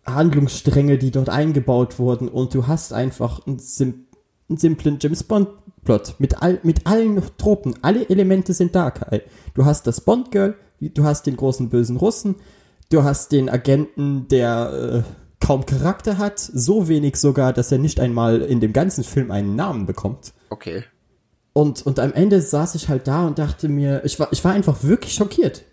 Handlungsstränge, 0.04 0.98
die 0.98 1.12
dort 1.12 1.30
eingebaut 1.30 2.00
wurden 2.00 2.28
und 2.28 2.56
du 2.56 2.66
hast 2.66 2.92
einfach 2.92 3.46
einen, 3.46 3.60
sim 3.60 4.08
einen 4.50 4.58
simplen 4.58 4.98
James 5.00 5.22
Bond 5.22 5.50
Plot 5.84 6.16
mit 6.18 6.42
all 6.42 6.60
mit 6.64 6.88
allen 6.88 7.22
Tropen, 7.38 7.76
alle 7.84 8.10
Elemente 8.10 8.56
sind 8.56 8.74
da, 8.74 8.90
Kai. 8.90 9.22
Du 9.54 9.66
hast 9.66 9.86
das 9.86 10.02
Bond 10.02 10.32
Girl, 10.32 10.56
du 10.80 11.04
hast 11.04 11.28
den 11.28 11.38
großen 11.38 11.70
bösen 11.70 11.98
Russen, 11.98 12.34
du 12.90 13.04
hast 13.04 13.32
den 13.32 13.48
Agenten, 13.48 14.28
der 14.28 15.04
äh, 15.06 15.46
kaum 15.46 15.68
Charakter 15.68 16.18
hat, 16.18 16.40
so 16.40 16.88
wenig 16.88 17.18
sogar, 17.18 17.54
dass 17.54 17.72
er 17.72 17.78
nicht 17.78 18.00
einmal 18.00 18.42
in 18.42 18.60
dem 18.60 18.74
ganzen 18.74 19.04
Film 19.04 19.30
einen 19.30 19.56
Namen 19.56 19.86
bekommt. 19.86 20.34
Okay. 20.50 20.84
Und 21.58 21.86
und 21.86 22.00
am 22.02 22.12
Ende 22.12 22.42
saß 22.42 22.76
ich 22.76 22.90
halt 22.90 23.08
da 23.08 23.26
und 23.26 23.40
dachte 23.40 23.70
mir, 23.70 24.04
ich 24.04 24.20
war 24.20 24.28
ich 24.32 24.44
war 24.44 24.52
einfach 24.52 24.84
wirklich 24.84 25.14
schockiert. 25.14 25.64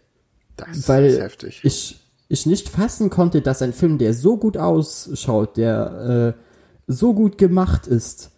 Das 0.57 0.89
weil 0.89 1.07
ist 1.07 1.21
heftig. 1.21 1.61
ich 1.65 2.01
ich 2.29 2.47
nicht 2.47 2.69
fassen 2.69 3.11
konnte, 3.11 3.43
dass 3.43 3.63
ein 3.63 3.73
Film, 3.73 3.99
der 3.99 4.15
so 4.15 4.37
gut 4.37 4.57
ausschaut, 4.57 5.57
der 5.57 6.37
äh, 6.39 6.41
so 6.87 7.15
gut 7.15 7.37
gemacht 7.37 7.89
ist, 7.89 8.31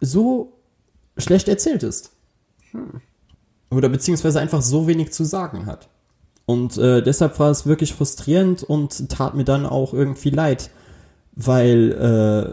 so 0.00 0.54
schlecht 1.16 1.46
erzählt 1.46 1.84
ist. 1.84 2.10
Hm. 2.72 3.00
Oder 3.70 3.88
beziehungsweise 3.88 4.40
einfach 4.40 4.60
so 4.60 4.88
wenig 4.88 5.12
zu 5.12 5.22
sagen 5.22 5.66
hat. 5.66 5.88
Und 6.46 6.78
äh, 6.78 7.00
deshalb 7.00 7.38
war 7.38 7.52
es 7.52 7.64
wirklich 7.64 7.94
frustrierend 7.94 8.64
und 8.64 9.08
tat 9.08 9.36
mir 9.36 9.44
dann 9.44 9.66
auch 9.66 9.94
irgendwie 9.94 10.30
leid, 10.30 10.70
weil 11.36 11.92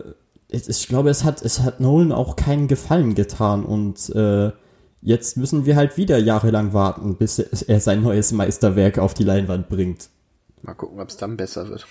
äh, 0.06 0.19
ich 0.50 0.88
glaube, 0.88 1.10
es 1.10 1.24
hat, 1.24 1.42
es 1.44 1.60
hat 1.62 1.80
Nolan 1.80 2.12
auch 2.12 2.36
keinen 2.36 2.68
Gefallen 2.68 3.16
getan 3.16 3.64
und 3.64 4.10
äh, 4.16 4.52
jetzt 5.02 5.38
müssen 5.38 5.66
wir 5.66 5.76
halt 5.76 5.98
wieder 5.98 6.18
jahrelang 6.18 6.74
warten, 6.74 7.16
bis 7.16 7.40
er 7.40 7.80
sein 7.80 8.02
neues 8.02 8.32
Meisterwerk 8.32 8.98
auf 8.98 9.14
die 9.14 9.24
Leinwand 9.24 9.70
bringt. 9.70 10.10
Mal 10.62 10.74
gucken, 10.74 11.00
ob 11.00 11.10
es 11.10 11.18
dann 11.18 11.38
besser 11.38 11.70
wird. 11.70 11.86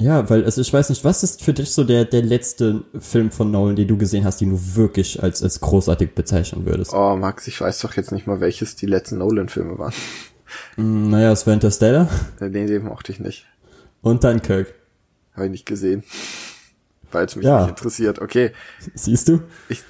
Ja, 0.00 0.30
weil, 0.30 0.44
also 0.44 0.60
ich 0.60 0.72
weiß 0.72 0.90
nicht, 0.90 1.04
was 1.04 1.24
ist 1.24 1.42
für 1.42 1.52
dich 1.52 1.72
so 1.72 1.82
der, 1.82 2.04
der 2.04 2.22
letzte 2.22 2.84
Film 3.00 3.32
von 3.32 3.50
Nolan, 3.50 3.74
den 3.74 3.88
du 3.88 3.98
gesehen 3.98 4.24
hast, 4.24 4.40
den 4.40 4.50
du 4.50 4.76
wirklich 4.76 5.20
als, 5.20 5.42
als 5.42 5.60
großartig 5.60 6.14
bezeichnen 6.14 6.66
würdest? 6.66 6.92
Oh, 6.94 7.16
Max, 7.16 7.48
ich 7.48 7.60
weiß 7.60 7.80
doch 7.80 7.94
jetzt 7.94 8.12
nicht 8.12 8.28
mal, 8.28 8.40
welches 8.40 8.76
die 8.76 8.86
letzten 8.86 9.18
Nolan-Filme 9.18 9.76
waren. 9.76 9.92
Mm, 10.76 11.10
naja, 11.10 11.32
es 11.32 11.46
war 11.48 11.54
Interstellar. 11.54 12.08
Nee, 12.40 12.66
den 12.66 12.84
mochte 12.84 13.10
ich 13.10 13.18
nicht. 13.18 13.46
Und 14.00 14.22
dann 14.22 14.40
Kirk. 14.40 14.72
Habe 15.34 15.46
ich 15.46 15.50
nicht 15.50 15.66
gesehen. 15.66 16.04
Weil 17.12 17.26
es 17.26 17.36
mich 17.36 17.46
Ja. 17.46 17.60
nicht 17.62 17.70
interessiert. 17.70 18.20
Okay. 18.20 18.52
Siehst 18.94 19.28
du? 19.28 19.40
Ich, 19.68 19.82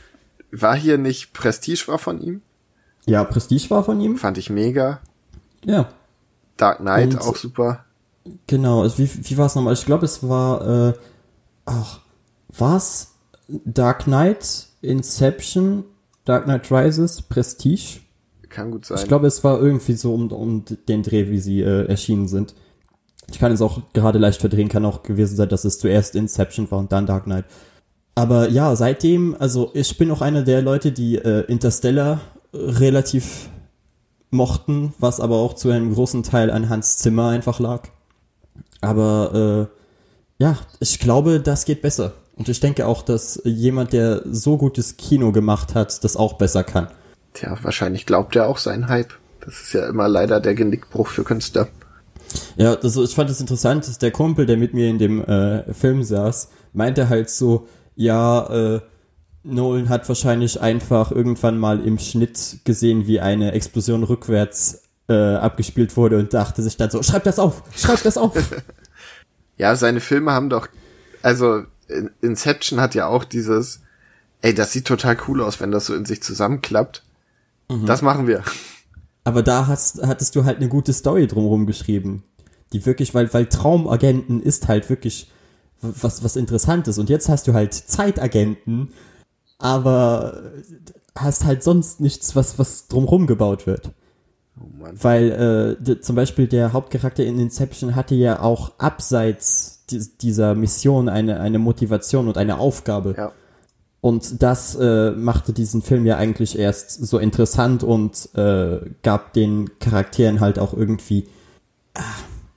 war 0.52 0.76
hier 0.76 0.98
nicht 0.98 1.32
Prestige 1.32 1.84
war 1.88 1.98
von 1.98 2.20
ihm? 2.20 2.42
Ja, 3.06 3.24
Prestige 3.24 3.70
war 3.70 3.84
von 3.84 4.00
ihm. 4.00 4.16
Fand 4.16 4.38
ich 4.38 4.50
mega. 4.50 5.00
Ja, 5.64 5.88
Dark 6.56 6.78
Knight 6.78 7.14
Und- 7.14 7.20
auch 7.22 7.36
super. 7.36 7.84
genau. 8.46 8.82
Also 8.82 8.98
wie, 8.98 9.10
wie 9.28 9.36
war 9.38 9.46
es 9.46 9.54
nochmal? 9.54 9.72
Ich 9.74 9.84
glaube, 9.86 10.04
es 10.04 10.26
war, 10.28 10.88
äh, 10.90 10.92
ach, 11.64 12.00
war's 12.56 13.14
Dark 13.48 14.04
Knight, 14.04 14.66
Inception, 14.82 15.84
Dark 16.24 16.44
Knight 16.44 16.70
Rises, 16.70 17.22
Prestige? 17.22 18.00
Kann 18.48 18.70
gut 18.70 18.84
sein. 18.86 18.98
Ich 18.98 19.06
glaube, 19.08 19.26
es 19.26 19.42
war 19.44 19.60
irgendwie 19.60 19.94
so 19.94 20.14
um, 20.14 20.30
um 20.32 20.64
den 20.88 21.02
Dreh, 21.02 21.28
wie 21.30 21.40
sie 21.40 21.60
äh, 21.62 21.86
erschienen 21.86 22.28
sind. 22.28 22.54
Ich 23.30 23.38
kann 23.38 23.52
es 23.52 23.60
auch 23.60 23.80
gerade 23.92 24.18
leicht 24.18 24.40
verdrehen, 24.40 24.68
kann 24.68 24.84
auch 24.84 25.02
gewesen 25.02 25.36
sein, 25.36 25.48
dass 25.48 25.64
es 25.64 25.78
zuerst 25.78 26.14
Inception 26.14 26.70
war 26.70 26.78
und 26.78 26.92
dann 26.92 27.06
Dark 27.06 27.24
Knight. 27.24 27.44
Aber 28.14 28.48
ja, 28.48 28.74
seitdem, 28.74 29.36
also 29.38 29.70
ich 29.74 29.96
bin 29.96 30.10
auch 30.10 30.22
einer 30.22 30.42
der 30.42 30.62
Leute, 30.62 30.92
die 30.92 31.16
äh, 31.16 31.42
Interstellar 31.42 32.20
relativ 32.52 33.48
mochten, 34.30 34.92
was 34.98 35.20
aber 35.20 35.36
auch 35.36 35.54
zu 35.54 35.70
einem 35.70 35.94
großen 35.94 36.22
Teil 36.22 36.50
an 36.50 36.68
Hans 36.68 36.98
Zimmer 36.98 37.28
einfach 37.28 37.60
lag. 37.60 37.88
Aber 38.80 39.68
äh, 39.68 40.42
ja, 40.42 40.56
ich 40.80 40.98
glaube, 40.98 41.40
das 41.40 41.64
geht 41.64 41.82
besser. 41.82 42.12
Und 42.36 42.48
ich 42.48 42.60
denke 42.60 42.86
auch, 42.86 43.02
dass 43.02 43.40
jemand, 43.44 43.92
der 43.92 44.22
so 44.24 44.56
gutes 44.56 44.96
Kino 44.96 45.32
gemacht 45.32 45.74
hat, 45.74 46.04
das 46.04 46.16
auch 46.16 46.34
besser 46.34 46.62
kann. 46.62 46.88
Tja, 47.34 47.58
wahrscheinlich 47.62 48.06
glaubt 48.06 48.36
er 48.36 48.46
auch 48.46 48.58
seinen 48.58 48.88
Hype. 48.88 49.12
Das 49.40 49.60
ist 49.60 49.72
ja 49.72 49.88
immer 49.88 50.08
leider 50.08 50.40
der 50.40 50.54
Genickbruch 50.54 51.08
für 51.08 51.24
Künstler. 51.24 51.68
Ja, 52.56 52.76
das, 52.76 52.96
ich 52.96 53.14
fand 53.14 53.30
es 53.30 53.40
interessant, 53.40 53.86
dass 53.86 53.98
der 53.98 54.10
Kumpel, 54.10 54.46
der 54.46 54.56
mit 54.56 54.74
mir 54.74 54.88
in 54.88 54.98
dem 54.98 55.24
äh, 55.24 55.72
Film 55.72 56.02
saß, 56.02 56.50
meinte 56.72 57.08
halt 57.08 57.30
so, 57.30 57.68
ja, 57.96 58.46
äh, 58.76 58.80
Nolan 59.44 59.88
hat 59.88 60.08
wahrscheinlich 60.08 60.60
einfach 60.60 61.10
irgendwann 61.10 61.58
mal 61.58 61.80
im 61.84 61.98
Schnitt 61.98 62.58
gesehen, 62.64 63.06
wie 63.06 63.20
eine 63.20 63.52
Explosion 63.52 64.02
rückwärts 64.02 64.82
äh, 65.08 65.14
abgespielt 65.36 65.96
wurde 65.96 66.18
und 66.18 66.34
dachte 66.34 66.62
sich 66.62 66.76
dann 66.76 66.90
so, 66.90 67.02
schreib 67.02 67.24
das 67.24 67.38
auf, 67.38 67.62
schreib 67.74 68.02
das 68.02 68.18
auf. 68.18 68.32
Ja, 69.56 69.74
seine 69.74 69.98
Filme 70.00 70.30
haben 70.30 70.50
doch, 70.50 70.68
also 71.20 71.64
In- 71.88 72.10
Inception 72.20 72.80
hat 72.80 72.94
ja 72.94 73.08
auch 73.08 73.24
dieses, 73.24 73.80
ey, 74.40 74.54
das 74.54 74.70
sieht 74.72 74.86
total 74.86 75.16
cool 75.26 75.42
aus, 75.42 75.58
wenn 75.60 75.72
das 75.72 75.86
so 75.86 75.94
in 75.96 76.04
sich 76.04 76.22
zusammenklappt. 76.22 77.02
Das 77.86 78.00
machen 78.02 78.26
wir. 78.28 78.44
Aber 79.28 79.42
da 79.42 79.66
hast, 79.66 80.02
hattest 80.06 80.34
du 80.36 80.44
halt 80.46 80.56
eine 80.56 80.68
gute 80.68 80.94
Story 80.94 81.26
drumherum 81.26 81.66
geschrieben. 81.66 82.22
Die 82.72 82.86
wirklich, 82.86 83.14
weil, 83.14 83.32
weil 83.34 83.44
Traumagenten 83.46 84.42
ist 84.42 84.68
halt 84.68 84.88
wirklich 84.88 85.30
was, 85.82 86.24
was 86.24 86.34
Interessantes. 86.34 86.98
Und 86.98 87.10
jetzt 87.10 87.28
hast 87.28 87.46
du 87.46 87.52
halt 87.52 87.74
Zeitagenten, 87.74 88.88
aber 89.58 90.42
hast 91.14 91.44
halt 91.44 91.62
sonst 91.62 92.00
nichts, 92.00 92.34
was, 92.36 92.58
was 92.58 92.88
drumherum 92.88 93.26
gebaut 93.26 93.66
wird. 93.66 93.90
Oh 94.58 94.64
Mann. 94.80 94.96
Weil 95.02 95.76
äh, 95.78 95.82
d- 95.82 96.00
zum 96.00 96.16
Beispiel 96.16 96.46
der 96.46 96.72
Hauptcharakter 96.72 97.22
in 97.24 97.38
Inception 97.38 97.94
hatte 97.96 98.14
ja 98.14 98.40
auch 98.40 98.72
abseits 98.78 99.84
di 99.90 100.00
dieser 100.22 100.54
Mission 100.54 101.10
eine, 101.10 101.40
eine 101.40 101.58
Motivation 101.58 102.28
und 102.28 102.38
eine 102.38 102.58
Aufgabe. 102.58 103.14
Ja. 103.16 103.32
Und 104.00 104.42
das 104.42 104.76
äh, 104.76 105.10
machte 105.10 105.52
diesen 105.52 105.82
Film 105.82 106.06
ja 106.06 106.16
eigentlich 106.16 106.58
erst 106.58 107.04
so 107.04 107.18
interessant 107.18 107.82
und 107.82 108.28
äh, 108.34 108.80
gab 109.02 109.32
den 109.32 109.78
Charakteren 109.80 110.40
halt 110.40 110.58
auch 110.58 110.72
irgendwie, 110.72 111.26
ah, 111.94 112.02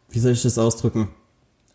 wie 0.10 0.20
soll 0.20 0.34
ich 0.34 0.44
das 0.44 0.60
ausdrücken? 0.60 1.10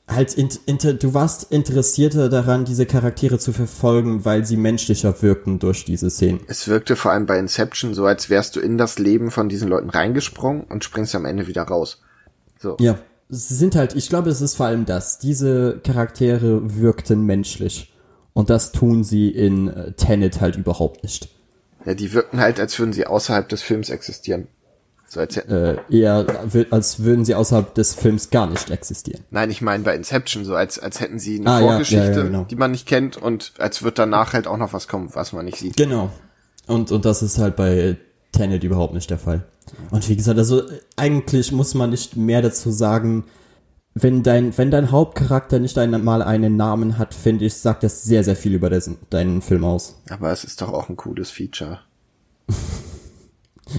Halt, 0.09 0.35
in, 0.35 0.49
inter, 0.67 0.95
du 0.95 1.15
warst 1.15 1.51
interessierter 1.51 2.29
daran, 2.29 2.65
diese 2.65 2.87
Charaktere 2.87 3.41
zu 3.41 3.53
verfolgen, 3.53 4.25
weil 4.25 4.45
sie 4.45 4.57
menschlicher 4.57 5.21
wirkten 5.21 5.59
durch 5.59 5.85
diese 5.85 6.11
Szenen. 6.11 6.41
Es 6.47 6.69
wirkte 6.69 6.95
vor 6.95 7.11
allem 7.11 7.27
bei 7.27 7.37
Inception 7.37 7.93
so, 7.93 8.07
als 8.07 8.31
wärst 8.31 8.55
du 8.55 8.61
in 8.61 8.79
das 8.79 9.01
Leben 9.01 9.33
von 9.33 9.49
diesen 9.49 9.69
Leuten 9.69 9.91
reingesprungen 9.91 10.63
und 10.63 10.85
springst 10.85 11.17
am 11.17 11.25
Ende 11.25 11.49
wieder 11.49 11.63
raus. 11.63 12.03
So. 12.61 12.77
Ja, 12.79 13.01
sie 13.29 13.55
sind 13.57 13.75
halt, 13.75 13.97
ich 13.97 14.09
glaube, 14.09 14.31
es 14.31 14.41
ist 14.41 14.55
vor 14.55 14.67
allem 14.67 14.87
das. 14.87 15.19
Diese 15.19 15.81
Charaktere 15.83 16.77
wirkten 16.81 17.27
menschlich. 17.27 17.93
Und 18.37 18.51
das 18.51 18.71
tun 18.71 19.03
sie 19.03 19.31
in 19.31 19.69
äh, 19.69 19.93
Tenet 19.93 20.43
halt 20.43 20.57
überhaupt 20.57 21.03
nicht. 21.03 21.29
Ja, 21.87 21.95
die 21.95 22.13
wirkten 22.13 22.39
halt, 22.39 22.61
als 22.61 22.79
würden 22.79 22.93
sie 22.93 23.07
außerhalb 23.07 23.49
des 23.49 23.63
Films 23.63 23.89
existieren. 23.89 24.47
So 25.09 25.21
als 25.21 25.37
hätten, 25.37 25.53
Äh, 25.55 25.77
eher, 25.89 26.27
als 26.71 27.01
würden 27.03 27.25
sie 27.25 27.35
außerhalb 27.35 27.75
des 27.75 27.95
Films 27.95 28.29
gar 28.29 28.47
nicht 28.47 28.69
existieren. 28.71 29.23
nein, 29.31 29.51
ich 29.51 29.63
meine 29.63 29.85
bei 29.85 29.95
Inception, 29.97 30.45
so 30.45 30.55
als, 30.55 30.79
als 30.79 31.01
hätten 31.01 31.19
sie 31.19 31.41
eine 31.41 31.49
Ah, 31.51 31.61
Vorgeschichte, 31.61 32.05
ja, 32.09 32.15
ja, 32.15 32.23
genau. 32.25 32.45
die 32.45 32.57
man 32.57 32.73
nicht 32.73 32.87
kennt 32.87 33.17
und 33.17 33.55
als 33.57 33.83
wird 33.83 33.99
danach 33.99 34.35
halt 34.35 34.47
auch 34.47 34.59
noch 34.59 34.75
was 34.75 34.87
kommen, 34.87 35.09
was 35.15 35.33
man 35.33 35.47
nicht 35.47 35.57
sieht. 35.59 35.79
Genau. 35.79 36.11
Und, 36.67 36.93
und 36.93 37.07
das 37.07 37.23
ist 37.23 37.39
halt 37.39 37.57
bei 37.57 37.97
Tenet 38.33 38.65
überhaupt 38.65 38.93
nicht 38.93 39.09
der 39.09 39.19
Fall. 39.19 39.45
Und 39.91 40.07
wie 40.11 40.17
gesagt, 40.17 40.37
also 40.39 40.61
äh, 40.69 40.81
eigentlich 40.97 41.53
muss 41.53 41.73
man 41.73 41.89
nicht 41.89 42.17
mehr 42.19 42.43
dazu 42.43 42.71
sagen. 42.71 43.25
Wenn 43.99 44.23
dein, 44.23 44.57
wenn 44.59 44.71
dein 44.71 44.91
Hauptcharakter 44.91 45.59
nicht 45.59 45.79
einmal 45.79 46.21
einen 46.21 46.57
Namen 46.57 46.99
hat, 46.99 47.15
finde 47.15 47.47
ich, 47.47 47.55
sagt 47.55 47.83
das 47.83 48.03
sehr, 48.03 48.23
sehr 48.25 48.37
viel 48.37 48.55
über 48.55 48.69
dessen, 48.69 48.99
deinen 49.09 49.41
Film 49.41 49.65
aus. 49.65 50.03
Aber 50.11 50.31
es 50.31 50.45
ist 50.45 50.61
doch 50.61 50.71
auch 50.71 50.91
ein 50.91 50.97
cooles 50.97 51.31
Feature. 51.31 51.81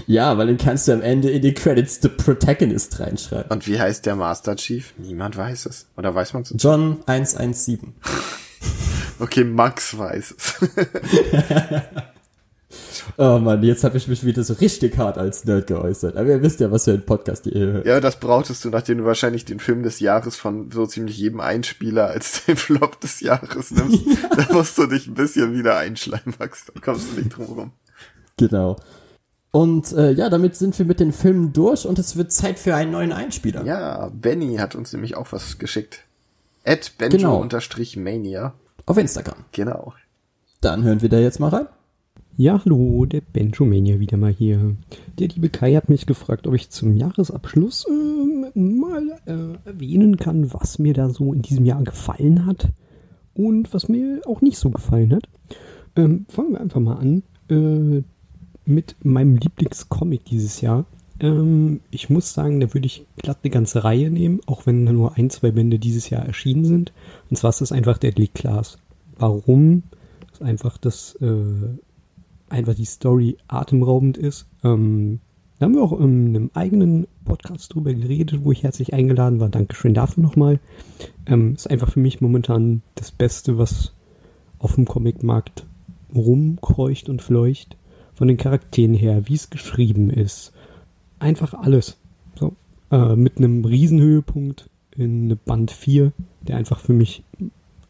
Ja, 0.06 0.36
weil 0.36 0.48
dann 0.48 0.58
kannst 0.58 0.86
du 0.86 0.92
am 0.92 1.00
Ende 1.00 1.30
in 1.30 1.40
die 1.40 1.54
Credits 1.54 2.00
The 2.02 2.10
Protagonist 2.10 3.00
reinschreiben. 3.00 3.50
Und 3.50 3.66
wie 3.66 3.80
heißt 3.80 4.04
der 4.04 4.16
Master 4.16 4.54
Chief? 4.54 4.92
Niemand 4.98 5.38
weiß 5.38 5.64
es. 5.64 5.86
Oder 5.96 6.14
weiß 6.14 6.34
man 6.34 6.42
es? 6.42 6.52
John 6.58 6.98
117. 7.06 7.94
Okay, 9.18 9.44
Max 9.44 9.96
weiß 9.96 10.34
es. 10.36 10.54
oh 13.16 13.38
Mann, 13.38 13.62
jetzt 13.62 13.84
habe 13.84 13.96
ich 13.96 14.08
mich 14.08 14.24
wieder 14.24 14.42
so 14.42 14.54
richtig 14.54 14.98
hart 14.98 15.18
als 15.18 15.44
Nerd 15.44 15.66
geäußert. 15.66 16.16
Aber 16.16 16.28
ihr 16.28 16.42
wisst 16.42 16.60
ja, 16.60 16.70
was 16.70 16.84
für 16.84 16.92
ein 16.92 17.06
Podcast 17.06 17.46
ihr 17.46 17.66
hört. 17.66 17.86
Ja, 17.86 18.00
das 18.00 18.20
brauchtest 18.20 18.64
du, 18.64 18.70
nachdem 18.70 18.98
du 18.98 19.04
wahrscheinlich 19.04 19.44
den 19.44 19.60
Film 19.60 19.82
des 19.82 20.00
Jahres 20.00 20.36
von 20.36 20.70
so 20.70 20.86
ziemlich 20.86 21.18
jedem 21.18 21.40
Einspieler 21.40 22.08
als 22.08 22.44
den 22.44 22.56
Flop 22.56 23.00
des 23.00 23.20
Jahres 23.20 23.70
nimmst. 23.70 24.04
da 24.36 24.52
musst 24.52 24.76
du 24.78 24.86
dich 24.86 25.06
ein 25.06 25.14
bisschen 25.14 25.54
wieder 25.54 25.76
einschleimen, 25.76 26.34
Max. 26.38 26.66
Da 26.66 26.80
kommst 26.80 27.12
du 27.12 27.20
nicht 27.20 27.36
drum 27.36 27.46
rum. 27.46 27.72
Genau. 28.36 28.76
Und 29.50 29.92
äh, 29.92 30.12
ja, 30.12 30.28
damit 30.28 30.56
sind 30.56 30.78
wir 30.78 30.84
mit 30.86 31.00
den 31.00 31.12
Filmen 31.12 31.52
durch 31.52 31.86
und 31.86 31.98
es 31.98 32.16
wird 32.16 32.32
Zeit 32.32 32.58
für 32.58 32.74
einen 32.74 32.92
neuen 32.92 33.12
Einspieler. 33.12 33.64
Ja, 33.64 34.10
Benny 34.12 34.56
hat 34.56 34.74
uns 34.74 34.92
nämlich 34.92 35.16
auch 35.16 35.32
was 35.32 35.58
geschickt. 35.58 36.04
At 36.64 36.92
Benjo-Mania. 36.98 38.40
Genau. 38.40 38.52
Auf 38.84 38.98
Instagram. 38.98 39.44
Genau. 39.52 39.94
Dann 40.60 40.82
hören 40.82 41.02
wir 41.02 41.08
da 41.08 41.18
jetzt 41.18 41.40
mal 41.40 41.48
rein. 41.48 41.66
Ja, 42.40 42.62
hallo, 42.64 43.04
der 43.04 43.20
Benjomania 43.20 43.98
wieder 43.98 44.16
mal 44.16 44.30
hier. 44.30 44.76
Der 45.18 45.26
liebe 45.26 45.48
Kai 45.48 45.74
hat 45.74 45.88
mich 45.88 46.06
gefragt, 46.06 46.46
ob 46.46 46.54
ich 46.54 46.70
zum 46.70 46.94
Jahresabschluss 46.94 47.84
äh, 47.84 48.56
mal 48.56 49.18
äh, 49.26 49.68
erwähnen 49.68 50.18
kann, 50.18 50.54
was 50.54 50.78
mir 50.78 50.94
da 50.94 51.10
so 51.10 51.32
in 51.32 51.42
diesem 51.42 51.64
Jahr 51.64 51.82
gefallen 51.82 52.46
hat 52.46 52.68
und 53.34 53.74
was 53.74 53.88
mir 53.88 54.20
auch 54.24 54.40
nicht 54.40 54.56
so 54.56 54.70
gefallen 54.70 55.16
hat. 55.16 55.24
Ähm, 55.96 56.26
fangen 56.28 56.52
wir 56.52 56.60
einfach 56.60 56.78
mal 56.78 56.98
an 56.98 57.24
äh, 57.50 58.04
mit 58.64 58.94
meinem 59.02 59.34
Lieblingscomic 59.34 60.24
dieses 60.26 60.60
Jahr. 60.60 60.84
Ähm, 61.18 61.80
ich 61.90 62.08
muss 62.08 62.34
sagen, 62.34 62.60
da 62.60 62.72
würde 62.72 62.86
ich 62.86 63.04
glatt 63.16 63.38
eine 63.42 63.50
ganze 63.50 63.82
Reihe 63.82 64.12
nehmen, 64.12 64.38
auch 64.46 64.64
wenn 64.64 64.84
nur 64.84 65.16
ein, 65.16 65.28
zwei 65.30 65.50
Bände 65.50 65.80
dieses 65.80 66.08
Jahr 66.08 66.24
erschienen 66.24 66.64
sind. 66.64 66.92
Und 67.30 67.36
zwar 67.36 67.50
ist 67.50 67.62
das 67.62 67.72
einfach 67.72 67.98
Deadly 67.98 68.28
Class. 68.28 68.78
Warum? 69.18 69.82
Das 70.20 70.34
ist 70.34 70.42
einfach 70.42 70.78
das, 70.78 71.16
äh, 71.20 71.78
einfach 72.50 72.74
die 72.74 72.84
Story 72.84 73.36
atemraubend 73.48 74.16
ist. 74.16 74.46
Ähm, 74.64 75.20
da 75.58 75.66
haben 75.66 75.74
wir 75.74 75.82
auch 75.82 75.98
in 75.98 76.28
einem 76.28 76.50
eigenen 76.54 77.08
Podcast 77.24 77.74
drüber 77.74 77.92
geredet, 77.92 78.44
wo 78.44 78.52
ich 78.52 78.62
herzlich 78.62 78.94
eingeladen 78.94 79.40
war. 79.40 79.48
Dankeschön 79.48 79.92
dafür 79.92 80.22
nochmal. 80.22 80.60
Ähm, 81.26 81.54
ist 81.54 81.68
einfach 81.68 81.90
für 81.90 82.00
mich 82.00 82.20
momentan 82.20 82.82
das 82.94 83.10
Beste, 83.10 83.58
was 83.58 83.92
auf 84.60 84.76
dem 84.76 84.84
Comicmarkt 84.84 85.66
rumkreucht 86.14 87.08
und 87.08 87.22
fleucht. 87.22 87.76
Von 88.14 88.28
den 88.28 88.36
Charakteren 88.36 88.94
her, 88.94 89.28
wie 89.28 89.34
es 89.34 89.50
geschrieben 89.50 90.10
ist, 90.10 90.52
einfach 91.18 91.54
alles. 91.54 91.98
So. 92.36 92.54
Äh, 92.90 93.16
mit 93.16 93.38
einem 93.38 93.64
Riesenhöhepunkt 93.64 94.70
in 94.96 95.38
Band 95.44 95.70
4, 95.70 96.12
der 96.42 96.56
einfach 96.56 96.80
für 96.80 96.92
mich 96.92 97.22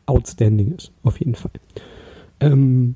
outstanding 0.07 0.73
ist, 0.73 0.93
auf 1.03 1.19
jeden 1.19 1.35
Fall. 1.35 1.53
Ähm, 2.41 2.95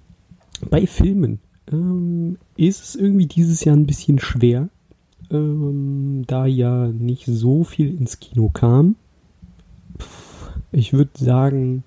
bei 0.68 0.86
Filmen 0.86 1.40
ähm, 1.72 2.38
ist 2.56 2.82
es 2.82 2.94
irgendwie 2.96 3.26
dieses 3.26 3.64
Jahr 3.64 3.76
ein 3.76 3.86
bisschen 3.86 4.18
schwer, 4.18 4.68
ähm, 5.30 6.24
da 6.26 6.46
ja 6.46 6.88
nicht 6.88 7.26
so 7.26 7.64
viel 7.64 7.96
ins 7.96 8.20
Kino 8.20 8.50
kam. 8.52 8.96
Ich 10.70 10.92
würde 10.92 11.10
sagen, 11.14 11.84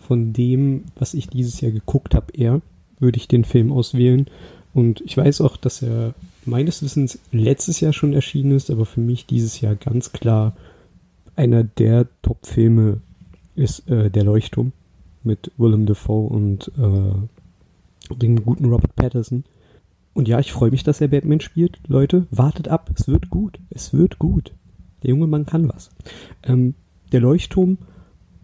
von 0.00 0.32
dem, 0.32 0.84
was 0.96 1.14
ich 1.14 1.28
dieses 1.28 1.60
Jahr 1.60 1.72
geguckt 1.72 2.14
habe, 2.14 2.32
eher 2.32 2.60
würde 2.98 3.18
ich 3.18 3.28
den 3.28 3.44
Film 3.44 3.72
auswählen. 3.72 4.26
Und 4.74 5.00
ich 5.02 5.16
weiß 5.16 5.40
auch, 5.40 5.56
dass 5.56 5.82
er 5.82 6.14
meines 6.44 6.82
Wissens 6.82 7.18
letztes 7.30 7.80
Jahr 7.80 7.92
schon 7.92 8.12
erschienen 8.12 8.52
ist, 8.52 8.70
aber 8.70 8.86
für 8.86 9.00
mich 9.00 9.26
dieses 9.26 9.60
Jahr 9.60 9.74
ganz 9.74 10.12
klar 10.12 10.56
einer 11.36 11.62
der 11.62 12.06
Top-Filme 12.22 13.00
ist 13.54 13.88
äh, 13.88 14.10
Der 14.10 14.24
Leuchtturm 14.24 14.72
mit 15.24 15.52
Willem 15.58 15.86
Dafoe 15.86 16.28
und 16.28 16.72
äh, 16.78 17.37
dem 18.16 18.44
guten 18.44 18.66
Robert 18.66 18.94
Patterson. 18.96 19.44
Und 20.14 20.28
ja, 20.28 20.38
ich 20.40 20.52
freue 20.52 20.70
mich, 20.70 20.82
dass 20.82 21.00
er 21.00 21.08
Batman 21.08 21.40
spielt. 21.40 21.78
Leute, 21.86 22.26
wartet 22.30 22.68
ab, 22.68 22.90
es 22.94 23.08
wird 23.08 23.30
gut. 23.30 23.60
Es 23.70 23.92
wird 23.92 24.18
gut. 24.18 24.52
Der 25.02 25.10
junge 25.10 25.26
Mann 25.26 25.46
kann 25.46 25.68
was. 25.68 25.90
Ähm, 26.42 26.74
der 27.12 27.20
Leuchtturm, 27.20 27.78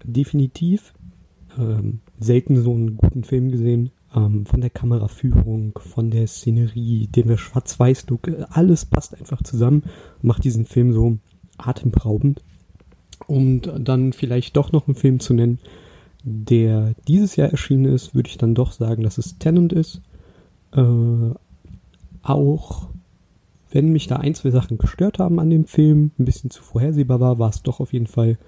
definitiv. 0.04 0.94
Ähm, 1.58 2.00
selten 2.18 2.62
so 2.62 2.72
einen 2.72 2.96
guten 2.96 3.24
Film 3.24 3.50
gesehen 3.50 3.90
ähm, 4.14 4.46
von 4.46 4.60
der 4.60 4.70
Kameraführung, 4.70 5.78
von 5.78 6.10
der 6.10 6.26
Szenerie, 6.26 7.08
dem 7.08 7.36
Schwarz-Weiß-Look, 7.36 8.28
äh, 8.28 8.44
alles 8.50 8.86
passt 8.86 9.18
einfach 9.18 9.42
zusammen, 9.42 9.84
macht 10.22 10.44
diesen 10.44 10.66
Film 10.66 10.92
so 10.92 11.18
atemberaubend. 11.58 12.42
Und 13.26 13.72
dann 13.78 14.12
vielleicht 14.12 14.56
doch 14.56 14.72
noch 14.72 14.86
einen 14.86 14.96
Film 14.96 15.20
zu 15.20 15.34
nennen, 15.34 15.58
der 16.24 16.94
dieses 17.06 17.36
Jahr 17.36 17.50
erschienen 17.50 17.84
ist, 17.84 18.14
würde 18.14 18.30
ich 18.30 18.38
dann 18.38 18.54
doch 18.54 18.72
sagen, 18.72 19.02
dass 19.02 19.18
es 19.18 19.38
Tenant 19.38 19.72
ist. 19.72 20.00
Äh, 20.72 21.34
auch 22.22 22.88
wenn 23.70 23.92
mich 23.92 24.06
da 24.06 24.16
ein, 24.16 24.34
zwei 24.34 24.50
Sachen 24.50 24.78
gestört 24.78 25.18
haben 25.18 25.38
an 25.38 25.50
dem 25.50 25.66
Film, 25.66 26.12
ein 26.18 26.24
bisschen 26.24 26.50
zu 26.50 26.62
vorhersehbar 26.62 27.20
war, 27.20 27.38
war 27.38 27.50
es 27.50 27.62
doch 27.62 27.80
auf 27.80 27.92
jeden 27.92 28.06
Fall 28.06 28.38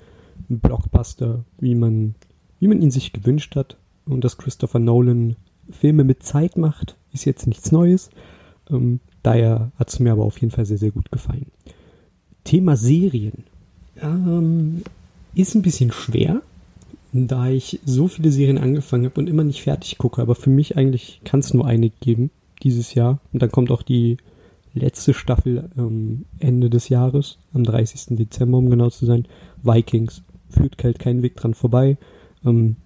ein 0.48 0.60
Blockbuster, 0.60 1.44
wie 1.58 1.74
man, 1.74 2.14
wie 2.60 2.68
man 2.68 2.80
ihn 2.80 2.90
sich 2.90 3.12
gewünscht 3.12 3.56
hat. 3.56 3.76
Und 4.06 4.24
dass 4.24 4.38
Christopher 4.38 4.78
Nolan 4.78 5.36
Filme 5.70 6.04
mit 6.04 6.22
Zeit 6.22 6.56
macht, 6.56 6.96
ist 7.12 7.24
jetzt 7.24 7.46
nichts 7.46 7.72
Neues. 7.72 8.10
Ähm, 8.70 9.00
daher 9.22 9.72
hat 9.78 9.90
es 9.90 9.98
mir 9.98 10.12
aber 10.12 10.24
auf 10.24 10.38
jeden 10.38 10.52
Fall 10.52 10.64
sehr, 10.64 10.78
sehr 10.78 10.92
gut 10.92 11.10
gefallen. 11.10 11.50
Thema 12.44 12.76
Serien 12.76 13.44
ähm, 14.00 14.82
ist 15.34 15.54
ein 15.54 15.62
bisschen 15.62 15.90
schwer, 15.90 16.40
da 17.12 17.48
ich 17.48 17.80
so 17.84 18.08
viele 18.08 18.30
Serien 18.30 18.58
angefangen 18.58 19.06
habe 19.06 19.20
und 19.20 19.28
immer 19.28 19.44
nicht 19.44 19.62
fertig 19.62 19.98
gucke. 19.98 20.20
Aber 20.20 20.34
für 20.34 20.50
mich 20.50 20.76
eigentlich 20.76 21.20
kann 21.24 21.40
es 21.40 21.54
nur 21.54 21.66
eine 21.66 21.90
geben 21.90 22.30
dieses 22.62 22.94
Jahr. 22.94 23.20
Und 23.32 23.42
dann 23.42 23.50
kommt 23.50 23.70
auch 23.70 23.82
die 23.82 24.18
letzte 24.74 25.14
Staffel 25.14 25.70
ähm, 25.78 26.26
Ende 26.38 26.68
des 26.70 26.88
Jahres, 26.88 27.38
am 27.54 27.64
30. 27.64 28.16
Dezember, 28.16 28.58
um 28.58 28.70
genau 28.70 28.90
zu 28.90 29.06
sein. 29.06 29.26
Vikings. 29.62 30.22
Führt 30.50 30.82
halt 30.84 30.98
keinen 30.98 31.22
Weg 31.22 31.36
dran 31.36 31.54
vorbei. 31.54 31.96
Ähm, 32.44 32.76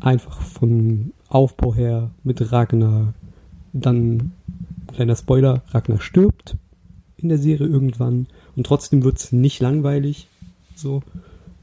einfach 0.00 0.40
vom 0.40 1.12
Aufbau 1.28 1.74
her 1.74 2.10
mit 2.24 2.52
Ragnar. 2.52 3.14
Dann, 3.72 4.32
kleiner 4.92 5.16
Spoiler, 5.16 5.62
Ragnar 5.68 6.00
stirbt 6.00 6.56
in 7.16 7.28
der 7.28 7.38
Serie 7.38 7.66
irgendwann 7.66 8.26
und 8.54 8.66
trotzdem 8.66 9.02
wird 9.02 9.18
es 9.18 9.32
nicht 9.32 9.60
langweilig. 9.60 10.28
So, 10.74 11.02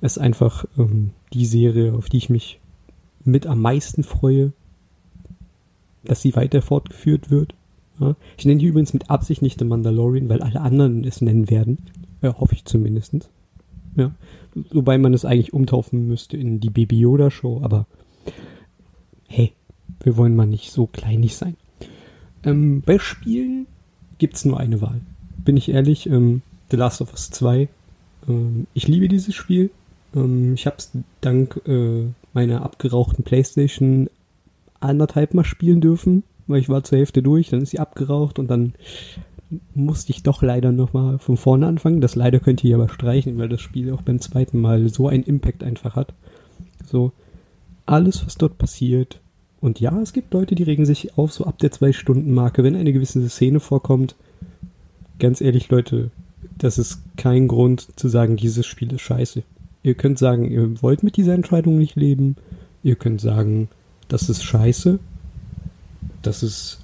ist 0.04 0.18
einfach 0.18 0.66
ähm, 0.78 1.12
die 1.32 1.46
Serie, 1.46 1.94
auf 1.94 2.10
die 2.10 2.18
ich 2.18 2.30
mich 2.30 2.60
mit 3.24 3.48
am 3.48 3.62
meisten 3.62 4.04
freue, 4.04 4.52
dass 6.04 6.22
sie 6.22 6.36
weiter 6.36 6.62
fortgeführt 6.62 7.32
wird. 7.32 7.56
Ja. 8.00 8.16
Ich 8.38 8.46
nenne 8.46 8.60
die 8.60 8.66
übrigens 8.66 8.94
mit 8.94 9.10
Absicht 9.10 9.42
nicht 9.42 9.60
The 9.60 9.66
Mandalorian, 9.66 10.28
weil 10.28 10.42
alle 10.42 10.62
anderen 10.62 11.06
es 11.06 11.22
nennen 11.22 11.50
werden. 11.50 11.78
Ja, 12.22 12.38
hoffe 12.38 12.54
ich 12.54 12.66
zumindest. 12.66 13.30
Ja. 13.96 14.14
Wobei 14.72 14.98
man 14.98 15.14
es 15.14 15.26
eigentlich 15.26 15.54
umtaufen 15.54 16.08
müsste 16.08 16.36
in 16.38 16.60
die 16.60 16.70
Baby 16.70 17.00
Yoda 17.00 17.32
Show, 17.32 17.62
aber 17.64 17.86
hey, 19.28 19.54
wir 20.02 20.18
wollen 20.18 20.36
mal 20.36 20.46
nicht 20.46 20.72
so 20.72 20.86
kleinig 20.86 21.36
sein. 21.36 21.56
Ähm, 22.44 22.82
bei 22.86 23.00
Spielen 23.00 23.68
gibt 24.18 24.36
es 24.36 24.44
nur 24.44 24.60
eine 24.60 24.82
Wahl. 24.82 25.00
Bin 25.38 25.56
ich 25.56 25.70
ehrlich, 25.70 26.08
ähm, 26.08 26.42
The 26.72 26.78
Last 26.78 27.02
of 27.02 27.12
Us 27.12 27.30
2. 27.32 27.70
Ähm, 28.28 28.68
ich 28.74 28.88
liebe 28.88 29.08
dieses 29.08 29.34
Spiel. 29.34 29.72
Ähm, 30.16 30.54
ich 30.54 30.66
habe 30.66 30.78
es 30.78 30.92
dank 31.22 31.62
äh, 31.68 32.06
meiner 32.34 32.64
abgerauchten 32.64 33.24
Playstation 33.24 34.10
anderthalb 34.80 35.34
Mal 35.34 35.46
spielen 35.46 35.82
dürfen, 35.82 36.24
weil 36.48 36.60
ich 36.60 36.70
war 36.70 36.84
zur 36.84 36.98
Hälfte 36.98 37.24
durch, 37.24 37.50
dann 37.50 37.62
ist 37.62 37.70
sie 37.70 37.80
abgeraucht 37.80 38.40
und 38.40 38.50
dann 38.50 38.74
musste 39.76 40.12
ich 40.12 40.24
doch 40.24 40.42
leider 40.42 40.72
nochmal 40.72 41.20
von 41.20 41.38
vorne 41.38 41.68
anfangen. 41.68 42.02
Das 42.02 42.16
leider 42.16 42.40
könnt 42.40 42.64
ihr 42.64 42.76
aber 42.76 42.90
streichen, 42.90 43.38
weil 43.38 43.50
das 43.50 43.62
Spiel 43.62 43.92
auch 43.92 44.02
beim 44.02 44.20
zweiten 44.20 44.60
Mal 44.60 44.90
so 44.90 45.08
einen 45.08 45.24
Impact 45.24 45.64
einfach 45.64 45.96
hat. 45.96 46.14
So, 46.86 47.12
alles, 47.86 48.26
was 48.26 48.36
dort 48.36 48.58
passiert. 48.58 49.20
Und 49.62 49.80
ja, 49.80 49.98
es 50.02 50.12
gibt 50.12 50.34
Leute, 50.34 50.56
die 50.56 50.64
regen 50.64 50.86
sich 50.86 51.18
auf, 51.18 51.32
so 51.32 51.46
ab 51.46 51.58
der 51.60 51.72
Zwei-Stunden-Marke, 51.72 52.64
wenn 52.64 52.76
eine 52.76 52.92
gewisse 52.94 53.28
Szene 53.30 53.60
vorkommt. 53.60 54.16
Ganz 55.20 55.40
ehrlich, 55.40 55.70
Leute, 55.70 56.12
das 56.58 56.78
ist 56.78 57.02
kein 57.16 57.48
Grund 57.48 57.88
zu 57.98 58.10
sagen, 58.10 58.36
dieses 58.36 58.66
Spiel 58.66 58.92
ist 58.92 59.02
scheiße. 59.02 59.44
Ihr 59.84 59.96
könnt 59.96 60.18
sagen, 60.18 60.50
ihr 60.50 60.82
wollt 60.82 61.04
mit 61.04 61.18
dieser 61.18 61.34
Entscheidung 61.34 61.78
nicht 61.78 61.96
leben. 61.96 62.38
Ihr 62.84 62.96
könnt 62.96 63.22
sagen, 63.22 63.68
das 64.08 64.30
ist 64.30 64.44
scheiße. 64.44 65.00
Das 66.22 66.42
ist, 66.42 66.80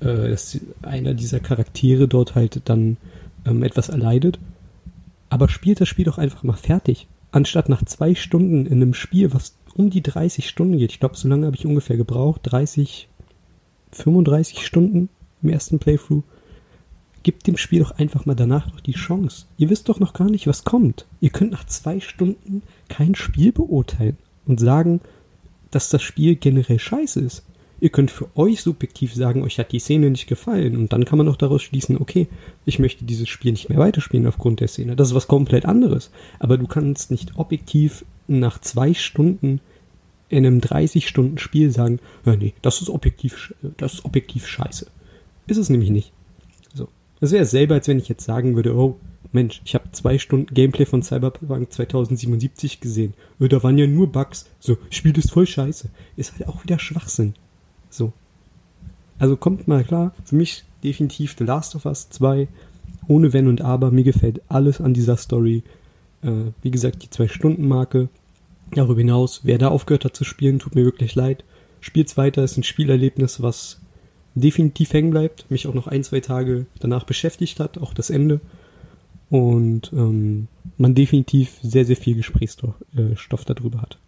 äh, 0.00 0.28
dass 0.28 0.60
einer 0.82 1.14
dieser 1.14 1.40
Charaktere 1.40 2.06
dort 2.06 2.34
halt 2.34 2.60
dann 2.66 2.98
ähm, 3.46 3.62
etwas 3.62 3.88
erleidet. 3.88 4.38
Aber 5.30 5.48
spielt 5.48 5.80
das 5.80 5.88
Spiel 5.88 6.04
doch 6.04 6.18
einfach 6.18 6.42
mal 6.42 6.52
fertig. 6.52 7.08
Anstatt 7.32 7.68
nach 7.68 7.84
zwei 7.84 8.14
Stunden 8.14 8.66
in 8.66 8.82
einem 8.82 8.94
Spiel, 8.94 9.32
was 9.32 9.56
um 9.74 9.90
die 9.90 10.02
30 10.02 10.48
Stunden 10.48 10.78
geht. 10.78 10.92
Ich 10.92 11.00
glaube, 11.00 11.16
so 11.16 11.26
lange 11.26 11.46
habe 11.46 11.56
ich 11.56 11.66
ungefähr 11.66 11.96
gebraucht. 11.96 12.42
30, 12.44 13.08
35 13.92 14.64
Stunden 14.64 15.08
im 15.42 15.48
ersten 15.48 15.78
Playthrough. 15.78 16.22
Gebt 17.24 17.46
dem 17.46 17.56
Spiel 17.56 17.80
doch 17.80 17.92
einfach 17.92 18.26
mal 18.26 18.34
danach 18.34 18.66
noch 18.70 18.80
die 18.80 18.92
Chance. 18.92 19.46
Ihr 19.56 19.70
wisst 19.70 19.88
doch 19.88 19.98
noch 19.98 20.12
gar 20.12 20.30
nicht, 20.30 20.46
was 20.46 20.64
kommt. 20.64 21.06
Ihr 21.20 21.30
könnt 21.30 21.52
nach 21.52 21.64
zwei 21.64 21.98
Stunden 21.98 22.62
kein 22.88 23.14
Spiel 23.14 23.50
beurteilen 23.50 24.18
und 24.46 24.60
sagen, 24.60 25.00
dass 25.70 25.88
das 25.88 26.02
Spiel 26.02 26.36
generell 26.36 26.78
scheiße 26.78 27.20
ist. 27.20 27.44
Ihr 27.80 27.88
könnt 27.88 28.10
für 28.10 28.28
euch 28.36 28.60
subjektiv 28.60 29.14
sagen, 29.14 29.42
euch 29.42 29.58
hat 29.58 29.72
die 29.72 29.78
Szene 29.78 30.10
nicht 30.10 30.26
gefallen 30.26 30.76
und 30.76 30.92
dann 30.92 31.04
kann 31.04 31.18
man 31.18 31.28
auch 31.28 31.36
daraus 31.36 31.62
schließen, 31.62 32.00
okay, 32.00 32.28
ich 32.64 32.78
möchte 32.78 33.04
dieses 33.04 33.28
Spiel 33.28 33.52
nicht 33.52 33.68
mehr 33.68 33.78
weiterspielen 33.78 34.26
aufgrund 34.26 34.60
der 34.60 34.68
Szene. 34.68 34.94
Das 34.94 35.08
ist 35.08 35.14
was 35.14 35.26
komplett 35.26 35.66
anderes. 35.66 36.10
Aber 36.38 36.56
du 36.56 36.66
kannst 36.66 37.10
nicht 37.10 37.36
objektiv 37.36 38.04
nach 38.28 38.60
zwei 38.60 38.94
Stunden 38.94 39.60
in 40.28 40.46
einem 40.46 40.60
30-Stunden-Spiel 40.60 41.70
sagen, 41.70 42.00
ja, 42.24 42.36
nee, 42.36 42.54
das 42.62 42.80
ist 42.80 42.90
objektiv, 42.90 43.54
das 43.76 43.94
ist 43.94 44.04
objektiv 44.04 44.46
scheiße. 44.46 44.86
Ist 45.46 45.58
es 45.58 45.68
nämlich 45.68 45.90
nicht. 45.90 46.13
Das 47.24 47.32
wäre 47.32 47.46
selber, 47.46 47.76
als 47.76 47.88
wenn 47.88 47.96
ich 47.96 48.10
jetzt 48.10 48.26
sagen 48.26 48.54
würde, 48.54 48.76
oh, 48.76 49.00
Mensch, 49.32 49.62
ich 49.64 49.74
habe 49.74 49.90
zwei 49.92 50.18
Stunden 50.18 50.52
Gameplay 50.52 50.84
von 50.84 51.02
Cyberpunk 51.02 51.72
2077 51.72 52.80
gesehen. 52.80 53.14
Äh, 53.40 53.48
da 53.48 53.62
waren 53.62 53.78
ja 53.78 53.86
nur 53.86 54.12
Bugs. 54.12 54.44
So, 54.60 54.76
Spiel 54.90 55.16
ist 55.16 55.30
voll 55.30 55.46
scheiße. 55.46 55.88
Ist 56.18 56.32
halt 56.32 56.46
auch 56.46 56.62
wieder 56.64 56.78
Schwachsinn. 56.78 57.32
So. 57.88 58.12
Also 59.18 59.38
kommt 59.38 59.66
mal 59.66 59.84
klar, 59.84 60.14
für 60.26 60.36
mich 60.36 60.64
definitiv 60.82 61.34
The 61.38 61.44
Last 61.44 61.74
of 61.74 61.86
Us 61.86 62.10
2, 62.10 62.46
ohne 63.08 63.32
Wenn 63.32 63.48
und 63.48 63.62
Aber. 63.62 63.90
Mir 63.90 64.04
gefällt 64.04 64.42
alles 64.48 64.82
an 64.82 64.92
dieser 64.92 65.16
Story. 65.16 65.62
Äh, 66.20 66.50
wie 66.60 66.70
gesagt, 66.70 67.04
die 67.04 67.08
Zwei-Stunden-Marke. 67.08 68.10
Darüber 68.72 69.00
hinaus, 69.00 69.40
wer 69.44 69.56
da 69.56 69.68
aufgehört 69.68 70.04
hat 70.04 70.14
zu 70.14 70.24
spielen, 70.24 70.58
tut 70.58 70.74
mir 70.74 70.84
wirklich 70.84 71.14
leid. 71.14 71.42
Spielt's 71.80 72.18
weiter, 72.18 72.44
ist 72.44 72.58
ein 72.58 72.64
Spielerlebnis, 72.64 73.40
was 73.40 73.80
definitiv 74.34 74.92
hängen 74.92 75.10
bleibt, 75.10 75.50
mich 75.50 75.66
auch 75.66 75.74
noch 75.74 75.86
ein, 75.86 76.04
zwei 76.04 76.20
Tage 76.20 76.66
danach 76.80 77.04
beschäftigt 77.04 77.60
hat, 77.60 77.78
auch 77.78 77.94
das 77.94 78.10
Ende. 78.10 78.40
Und 79.30 79.92
ähm, 79.92 80.48
man 80.76 80.94
definitiv 80.94 81.58
sehr, 81.62 81.84
sehr 81.84 81.96
viel 81.96 82.16
Gesprächsstoff 82.16 82.74
äh, 82.96 83.54
darüber 83.54 83.80
hat. 83.80 83.98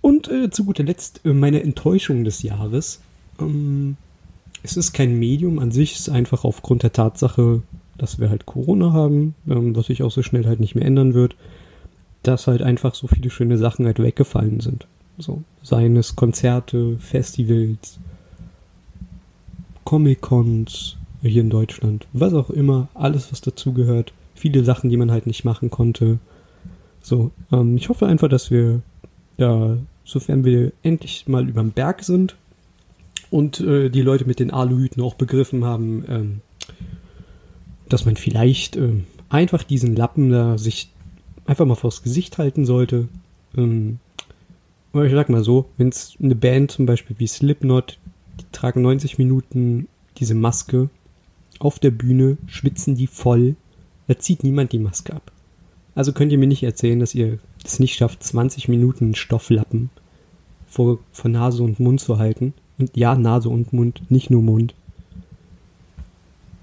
Und 0.00 0.28
äh, 0.28 0.50
zu 0.50 0.64
guter 0.64 0.84
Letzt 0.84 1.20
äh, 1.24 1.32
meine 1.32 1.62
Enttäuschung 1.62 2.24
des 2.24 2.42
Jahres. 2.42 3.00
Ähm, 3.40 3.96
es 4.62 4.76
ist 4.76 4.92
kein 4.92 5.18
Medium 5.18 5.58
an 5.58 5.72
sich, 5.72 5.94
es 5.94 6.00
ist 6.00 6.08
einfach 6.08 6.44
aufgrund 6.44 6.82
der 6.82 6.92
Tatsache, 6.92 7.62
dass 7.98 8.18
wir 8.18 8.30
halt 8.30 8.46
Corona 8.46 8.92
haben, 8.92 9.34
ähm, 9.48 9.74
was 9.74 9.86
sich 9.86 10.02
auch 10.02 10.10
so 10.10 10.22
schnell 10.22 10.46
halt 10.46 10.60
nicht 10.60 10.74
mehr 10.74 10.84
ändern 10.84 11.14
wird, 11.14 11.36
dass 12.22 12.46
halt 12.46 12.62
einfach 12.62 12.94
so 12.94 13.06
viele 13.06 13.30
schöne 13.30 13.58
Sachen 13.58 13.86
halt 13.86 13.98
weggefallen 13.98 14.60
sind. 14.60 14.86
So, 15.18 15.42
seien 15.62 15.96
es 15.96 16.16
Konzerte, 16.16 16.96
Festivals, 16.98 17.98
Comic-Cons 19.84 20.96
hier 21.22 21.42
in 21.42 21.50
Deutschland, 21.50 22.06
was 22.12 22.34
auch 22.34 22.50
immer, 22.50 22.88
alles 22.94 23.30
was 23.30 23.40
dazugehört, 23.40 24.12
viele 24.34 24.64
Sachen, 24.64 24.90
die 24.90 24.96
man 24.96 25.10
halt 25.10 25.26
nicht 25.26 25.44
machen 25.44 25.70
konnte. 25.70 26.18
So, 27.00 27.30
ähm, 27.52 27.76
ich 27.76 27.88
hoffe 27.88 28.06
einfach, 28.06 28.28
dass 28.28 28.50
wir 28.50 28.82
ja, 29.36 29.76
sofern 30.04 30.44
wir 30.44 30.72
endlich 30.82 31.26
mal 31.28 31.48
überm 31.48 31.70
Berg 31.70 32.02
sind 32.02 32.36
und 33.30 33.60
äh, 33.60 33.88
die 33.88 34.02
Leute 34.02 34.26
mit 34.26 34.40
den 34.40 34.50
Aluhüten 34.50 35.02
auch 35.02 35.14
begriffen 35.14 35.64
haben, 35.64 36.04
ähm, 36.08 36.40
dass 37.88 38.04
man 38.04 38.16
vielleicht 38.16 38.76
ähm, 38.76 39.04
einfach 39.28 39.62
diesen 39.62 39.96
Lappen 39.96 40.30
da 40.30 40.58
sich 40.58 40.90
einfach 41.46 41.66
mal 41.66 41.74
vors 41.74 42.02
Gesicht 42.02 42.38
halten 42.38 42.64
sollte. 42.64 43.08
Ähm, 43.56 43.98
ich 44.94 45.12
sag 45.12 45.30
mal 45.30 45.42
so, 45.42 45.70
wenn 45.78 45.88
es 45.88 46.14
eine 46.22 46.34
Band 46.34 46.70
zum 46.70 46.84
Beispiel 46.84 47.18
wie 47.18 47.26
Slipknot, 47.26 47.98
die 48.40 48.44
tragen 48.52 48.82
90 48.82 49.18
Minuten 49.18 49.88
diese 50.18 50.34
Maske 50.34 50.90
auf 51.58 51.78
der 51.78 51.90
Bühne, 51.90 52.38
schwitzen 52.46 52.94
die 52.96 53.06
voll. 53.06 53.56
Da 54.08 54.18
zieht 54.18 54.44
niemand 54.44 54.72
die 54.72 54.78
Maske 54.78 55.14
ab. 55.14 55.32
Also 55.94 56.12
könnt 56.12 56.32
ihr 56.32 56.38
mir 56.38 56.46
nicht 56.46 56.62
erzählen, 56.62 57.00
dass 57.00 57.14
ihr 57.14 57.38
es 57.64 57.78
nicht 57.78 57.94
schafft, 57.94 58.22
20 58.22 58.68
Minuten 58.68 59.14
Stofflappen 59.14 59.90
vor, 60.66 60.98
vor 61.12 61.30
Nase 61.30 61.62
und 61.62 61.80
Mund 61.80 62.00
zu 62.00 62.18
halten. 62.18 62.54
Und 62.78 62.96
ja, 62.96 63.14
Nase 63.14 63.48
und 63.48 63.72
Mund, 63.72 64.10
nicht 64.10 64.30
nur 64.30 64.42
Mund. 64.42 64.74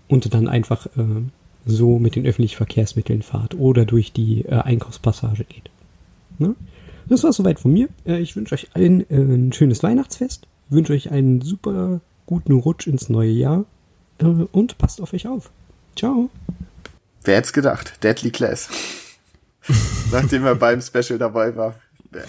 Und 0.07 0.33
dann 0.33 0.47
einfach 0.47 0.87
äh, 0.97 1.21
so 1.65 1.99
mit 1.99 2.15
den 2.15 2.25
öffentlichen 2.25 2.57
Verkehrsmitteln 2.57 3.21
fahrt 3.21 3.55
oder 3.55 3.85
durch 3.85 4.11
die 4.11 4.45
äh, 4.45 4.55
Einkaufspassage 4.55 5.43
geht. 5.43 5.69
Ne? 6.39 6.55
Das 7.07 7.23
war 7.23 7.31
soweit 7.31 7.59
von 7.59 7.71
mir. 7.71 7.89
Äh, 8.05 8.19
ich 8.19 8.35
wünsche 8.35 8.55
euch 8.55 8.67
allen 8.73 9.01
äh, 9.09 9.15
ein 9.15 9.53
schönes 9.53 9.83
Weihnachtsfest 9.83 10.47
wünsche 10.69 10.93
euch 10.93 11.11
einen 11.11 11.41
super 11.41 12.01
guten 12.25 12.53
Rutsch 12.53 12.87
ins 12.87 13.09
neue 13.09 13.31
Jahr 13.31 13.65
äh, 14.19 14.25
und 14.25 14.77
passt 14.77 15.01
auf 15.01 15.13
euch 15.13 15.27
auf. 15.27 15.51
Ciao. 15.95 16.29
Wer 17.23 17.37
hätte 17.37 17.51
gedacht? 17.51 18.03
Deadly 18.03 18.31
Class. 18.31 18.69
Nachdem 20.11 20.45
er 20.45 20.55
beim 20.55 20.81
Special 20.81 21.19
dabei 21.19 21.55
war. 21.55 21.75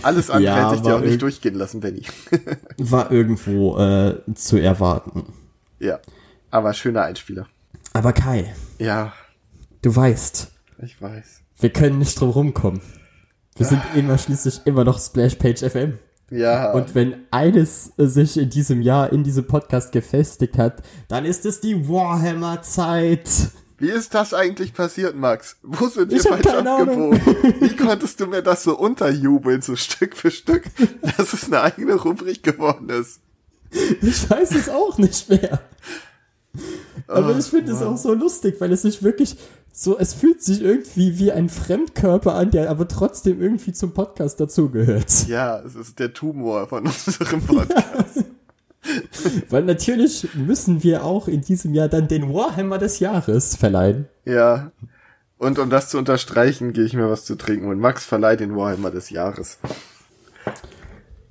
Alles 0.02 0.28
andere 0.28 0.56
ja, 0.56 0.66
hätte 0.66 0.76
ich 0.76 0.82
dir 0.82 0.96
auch 0.96 1.00
nicht 1.00 1.22
durchgehen 1.22 1.54
lassen, 1.54 1.80
Benny. 1.80 2.02
war 2.78 3.10
irgendwo 3.10 3.78
äh, 3.78 4.20
zu 4.34 4.58
erwarten. 4.58 5.32
Ja, 5.78 6.00
aber 6.50 6.74
schöner 6.74 7.02
Einspieler. 7.02 7.46
Aber 7.94 8.12
Kai. 8.12 8.54
Ja. 8.78 9.12
Du 9.80 9.94
weißt. 9.94 10.50
Ich 10.82 11.00
weiß. 11.00 11.40
Wir 11.58 11.70
können 11.70 11.98
nicht 11.98 12.20
drum 12.20 12.30
rumkommen. 12.30 12.80
Wir 13.56 13.66
sind 13.66 13.82
immer 13.94 14.18
schließlich 14.18 14.62
immer 14.64 14.84
noch 14.84 14.98
Splashpage 14.98 15.60
FM. 15.60 15.98
Ja. 16.30 16.72
Und 16.72 16.94
wenn 16.94 17.26
eines 17.30 17.92
sich 17.96 18.36
in 18.36 18.50
diesem 18.50 18.82
Jahr 18.82 19.12
in 19.12 19.24
diesem 19.24 19.46
Podcast 19.46 19.92
gefestigt 19.92 20.58
hat, 20.58 20.82
dann 21.08 21.24
ist 21.24 21.44
es 21.44 21.60
die 21.60 21.88
Warhammer-Zeit. 21.88 23.28
Wie 23.78 23.88
ist 23.88 24.14
das 24.14 24.34
eigentlich 24.34 24.74
passiert, 24.74 25.16
Max? 25.16 25.56
Wo 25.62 25.88
sind 25.88 26.12
wir 26.12 26.20
falsch 26.20 26.46
abgebogen? 26.46 27.20
Wie 27.60 27.74
konntest 27.74 28.20
du 28.20 28.26
mir 28.26 28.42
das 28.42 28.62
so 28.62 28.78
unterjubeln, 28.78 29.62
so 29.62 29.74
Stück 29.74 30.16
für 30.16 30.30
Stück, 30.30 30.64
dass 31.16 31.32
es 31.32 31.46
eine 31.46 31.62
eigene 31.62 31.94
Rubrik 31.94 32.42
geworden 32.42 32.90
ist? 32.90 33.20
Ich 33.70 34.28
weiß 34.28 34.54
es 34.54 34.68
auch 34.68 34.98
nicht 34.98 35.28
mehr. 35.30 35.60
Aber 37.06 37.34
oh, 37.34 37.38
ich 37.38 37.46
finde 37.46 37.72
es 37.72 37.82
auch 37.82 37.96
so 37.96 38.14
lustig, 38.14 38.56
weil 38.60 38.72
es 38.72 38.82
sich 38.82 39.02
wirklich 39.02 39.36
so, 39.72 39.98
es 39.98 40.14
fühlt 40.14 40.42
sich 40.42 40.62
irgendwie 40.62 41.18
wie 41.18 41.32
ein 41.32 41.48
Fremdkörper 41.48 42.34
an, 42.34 42.50
der 42.50 42.70
aber 42.70 42.88
trotzdem 42.88 43.40
irgendwie 43.40 43.72
zum 43.72 43.92
Podcast 43.92 44.40
dazugehört. 44.40 45.10
Ja, 45.28 45.60
es 45.60 45.74
ist 45.74 45.98
der 45.98 46.12
Tumor 46.12 46.66
von 46.66 46.86
unserem 47.06 47.40
Podcast. 47.42 48.16
Ja. 48.16 48.24
Weil 49.48 49.64
natürlich 49.64 50.28
müssen 50.34 50.82
wir 50.82 51.04
auch 51.04 51.28
in 51.28 51.42
diesem 51.42 51.74
Jahr 51.74 51.88
dann 51.88 52.08
den 52.08 52.32
Warhammer 52.34 52.78
des 52.78 52.98
Jahres 52.98 53.56
verleihen. 53.56 54.08
Ja. 54.24 54.72
Und 55.38 55.58
um 55.58 55.70
das 55.70 55.88
zu 55.88 55.98
unterstreichen, 55.98 56.72
gehe 56.72 56.84
ich 56.84 56.94
mir 56.94 57.08
was 57.08 57.24
zu 57.24 57.36
trinken 57.36 57.68
und 57.68 57.78
Max 57.78 58.04
verleiht 58.04 58.40
den 58.40 58.56
Warhammer 58.56 58.90
des 58.90 59.10
Jahres. 59.10 59.58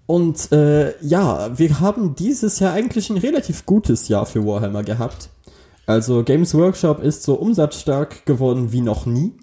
Und 0.09 0.51
äh, 0.51 0.99
ja, 1.03 1.55
wir 1.55 1.81
haben 1.81 2.15
dieses 2.15 2.57
Jahr 2.57 2.73
eigentlich 2.73 3.11
ein 3.11 3.17
relativ 3.17 3.67
gutes 3.67 4.07
Jahr 4.07 4.25
für 4.25 4.43
Warhammer 4.43 4.81
gehabt. 4.81 5.29
Also 5.85 6.23
Games 6.23 6.55
Workshop 6.55 7.03
ist 7.03 7.21
so 7.21 7.35
umsatzstark 7.35 8.25
geworden 8.25 8.71
wie 8.71 8.81
noch 8.81 9.05
nie. 9.05 9.33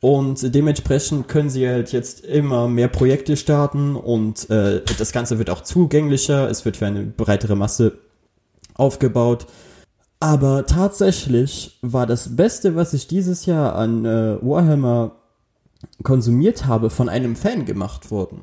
Und 0.00 0.54
dementsprechend 0.54 1.28
können 1.28 1.50
sie 1.50 1.68
halt 1.68 1.92
jetzt 1.92 2.24
immer 2.24 2.68
mehr 2.68 2.88
Projekte 2.88 3.36
starten 3.36 3.96
und 3.96 4.48
äh, 4.48 4.80
das 4.96 5.12
Ganze 5.12 5.38
wird 5.38 5.50
auch 5.50 5.60
zugänglicher, 5.60 6.48
es 6.48 6.64
wird 6.64 6.78
für 6.78 6.86
eine 6.86 7.02
breitere 7.02 7.54
Masse 7.54 7.98
aufgebaut. 8.72 9.46
Aber 10.20 10.64
tatsächlich 10.64 11.78
war 11.82 12.06
das 12.06 12.34
Beste, 12.34 12.76
was 12.76 12.94
ich 12.94 13.08
dieses 13.08 13.44
Jahr 13.44 13.74
an 13.74 14.06
äh, 14.06 14.38
Warhammer 14.40 15.16
konsumiert 16.02 16.64
habe, 16.64 16.88
von 16.88 17.10
einem 17.10 17.36
Fan 17.36 17.66
gemacht 17.66 18.10
worden. 18.10 18.42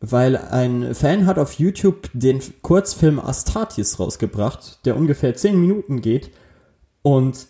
Weil 0.00 0.36
ein 0.36 0.94
Fan 0.94 1.26
hat 1.26 1.38
auf 1.38 1.54
YouTube 1.54 2.08
den 2.12 2.40
Kurzfilm 2.62 3.18
Astartes 3.18 3.98
rausgebracht, 3.98 4.84
der 4.84 4.96
ungefähr 4.96 5.34
10 5.34 5.60
Minuten 5.60 6.00
geht 6.00 6.30
und 7.02 7.46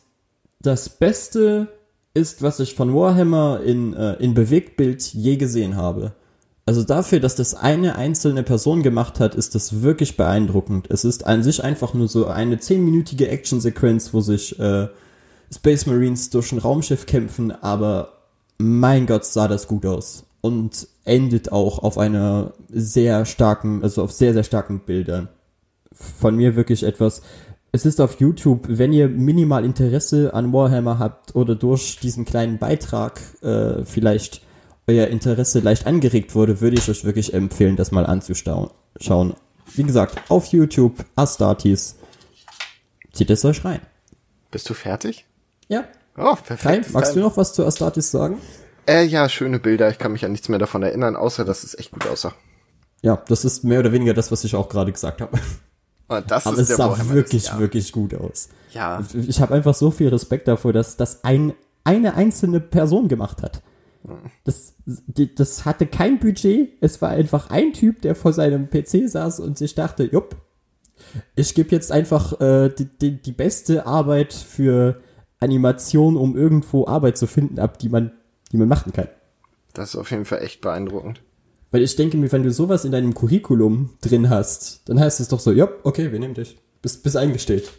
das 0.61 0.89
Beste 0.89 1.69
ist, 2.15 2.43
was 2.43 2.61
ich 2.61 2.75
von 2.75 2.95
Warhammer 2.95 3.61
in, 3.65 3.95
äh, 3.95 4.15
in 4.15 4.35
Bewegtbild 4.35 5.03
je 5.03 5.37
gesehen 5.37 5.77
habe. 5.77 6.13
Also 6.67 6.83
dafür, 6.83 7.21
dass 7.21 7.35
das 7.35 7.55
eine 7.55 7.97
einzelne 7.97 8.43
Person 8.43 8.83
gemacht 8.83 9.21
hat, 9.21 9.35
ist 9.35 9.55
das 9.55 9.81
wirklich 9.83 10.17
beeindruckend. 10.17 10.87
Es 10.91 11.05
ist 11.05 11.27
an 11.27 11.43
sich 11.43 11.65
einfach 11.65 11.95
nur 11.95 12.09
so 12.09 12.27
eine 12.27 12.59
zehnminütige 12.59 13.29
Actionsequenz, 13.29 14.13
wo 14.13 14.21
sich 14.21 14.59
äh, 14.59 14.89
Space 15.53 15.87
Marines 15.87 16.31
durch 16.31 16.53
ein 16.53 16.59
Raumschiff 16.59 17.07
kämpfen, 17.07 17.53
aber 17.53 18.19
mein 18.59 19.07
Gott, 19.07 19.25
sah 19.25 19.49
das 19.49 19.67
gut 19.67 19.87
aus. 19.87 20.25
Und 20.49 20.89
endet 21.05 21.53
auch 21.53 21.79
auf 21.81 21.99
einer 21.99 22.53
sehr 22.71 23.25
starken, 23.27 23.83
also 23.83 24.03
auf 24.03 24.13
sehr, 24.13 24.33
sehr 24.33 24.45
starken 24.45 24.81
Bildern. 24.81 25.29
Von 25.93 26.37
mir 26.37 26.57
wirklich 26.57 26.83
etwas, 26.85 27.23
Es 27.71 27.85
ist 27.85 28.01
auf 28.01 28.19
YouTube, 28.19 28.65
wenn 28.69 28.95
ihr 28.95 29.09
minimal 29.09 29.65
Interesse 29.65 30.33
an 30.33 30.53
Warhammer 30.53 30.99
habt 30.99 31.35
oder 31.35 31.55
durch 31.55 31.99
diesen 32.01 32.25
kleinen 32.25 32.59
Beitrag 32.59 33.21
äh, 33.43 33.85
vielleicht 33.85 34.41
euer 34.87 35.09
Interesse 35.09 35.61
leicht 35.61 35.87
angeregt 35.87 36.35
wurde, 36.35 36.63
würde 36.63 36.79
ich 36.79 36.89
euch 36.89 37.05
wirklich 37.05 37.35
empfehlen, 37.35 37.77
das 37.77 37.93
mal 37.93 38.07
anzuschauen. 38.07 38.71
Wie 39.75 39.83
gesagt, 39.83 40.31
auf 40.31 40.47
YouTube, 40.47 41.05
Astartes. 41.15 41.97
Zieht 43.13 43.29
es 43.29 43.45
euch 43.45 43.63
rein. 43.67 43.81
Bist 44.51 44.69
du 44.71 44.75
fertig? 44.75 45.27
Ja. 45.69 45.85
Oh, 46.17 46.35
perfekt. 46.35 46.87
Kai, 46.87 46.93
magst 46.93 47.15
du 47.15 47.21
noch 47.21 47.37
was 47.37 47.53
zu 47.53 47.67
Astartes 47.67 48.11
sagen? 48.11 48.39
Äh, 48.89 49.05
ja, 49.05 49.29
schöne 49.29 49.59
Bilder. 49.59 49.91
Ich 49.91 49.99
kann 49.99 50.13
mich 50.13 50.25
an 50.25 50.33
nichts 50.33 50.49
mehr 50.49 50.59
davon 50.59 50.83
erinnern, 50.83 51.15
außer 51.15 51.45
dass 51.45 51.63
es 51.63 51.79
echt 51.79 51.93
gut 51.93 52.07
aussah. 52.07 52.33
Ja, 53.03 53.23
das 53.29 53.45
ist 53.45 53.63
mehr 53.63 53.81
oder 53.81 53.93
weniger 53.93 54.15
das, 54.15 54.33
was 54.33 54.45
ich 54.45 54.57
auch 54.57 54.69
gerade 54.69 54.93
gesagt 54.93 55.21
habe. 55.21 55.39
Das 56.27 56.47
Aber 56.47 56.57
ist 56.57 56.71
es 56.71 56.77
sah 56.79 56.89
Warhammer 56.89 57.13
wirklich, 57.13 57.43
des 57.43 57.49
Jahres. 57.49 57.61
wirklich 57.61 57.93
gut 57.93 58.15
aus. 58.15 58.49
Ja, 58.73 59.05
Ich 59.27 59.43
habe 59.43 59.55
einfach 59.55 59.75
so 59.75 59.91
viel 59.91 60.09
Respekt 60.09 60.49
davor, 60.49 60.73
dass 60.73 60.97
das 60.97 61.23
ein, 61.23 61.53
eine 61.85 62.15
einzelne 62.15 62.61
Person 62.61 63.09
gemacht 63.09 63.43
hat. 63.43 63.63
Das, 64.45 64.73
das 65.37 65.67
hatte 65.67 65.87
kein 65.87 66.19
Budget. 66.19 66.71
Es 66.81 67.03
war 67.03 67.11
einfach 67.11 67.51
ein 67.51 67.75
Typ, 67.75 68.01
der 68.01 68.15
vor 68.15 68.33
seinem 68.33 68.71
PC 68.71 69.07
saß 69.07 69.41
und 69.41 69.59
sich 69.59 69.75
dachte, 69.75 70.05
jupp, 70.05 70.35
ich 71.37 71.55
gebe 71.55 71.73
jetzt 71.73 71.93
einfach 71.93 72.41
äh, 72.41 72.71
die, 72.71 72.87
die, 72.87 73.21
die 73.21 73.33
beste 73.33 73.85
Arbeit 73.87 74.33
für 74.33 75.03
Animation, 75.41 76.17
um 76.17 76.37
irgendwo 76.37 76.87
Arbeit 76.87 77.19
zu 77.19 77.27
finden, 77.27 77.59
ab 77.59 77.79
die 77.79 77.91
man, 77.91 78.13
die 78.53 78.57
man 78.57 78.69
machen 78.69 78.93
kann. 78.93 79.09
das 79.75 79.91
ist 79.91 79.97
auf 79.97 80.11
jeden 80.11 80.25
Fall 80.25 80.43
echt 80.43 80.61
beeindruckend. 80.61 81.21
Weil 81.71 81.83
ich 81.83 81.97
denke 81.97 82.17
mir, 82.17 82.33
wenn 82.33 82.43
du 82.43 82.51
sowas 82.51 82.85
in 82.85 82.93
deinem 82.93 83.15
Curriculum 83.15 83.91
drin 84.01 84.31
hast, 84.31 84.89
dann 84.89 84.99
heißt 84.99 85.21
es 85.21 85.29
doch 85.29 85.41
so, 85.41 85.53
ja, 85.53 85.69
okay, 85.83 86.13
wir 86.13 86.19
nehmen 86.19 86.35
dich. 86.35 86.59
Bist, 86.81 87.03
bist 87.03 87.17
eingestellt. 87.17 87.71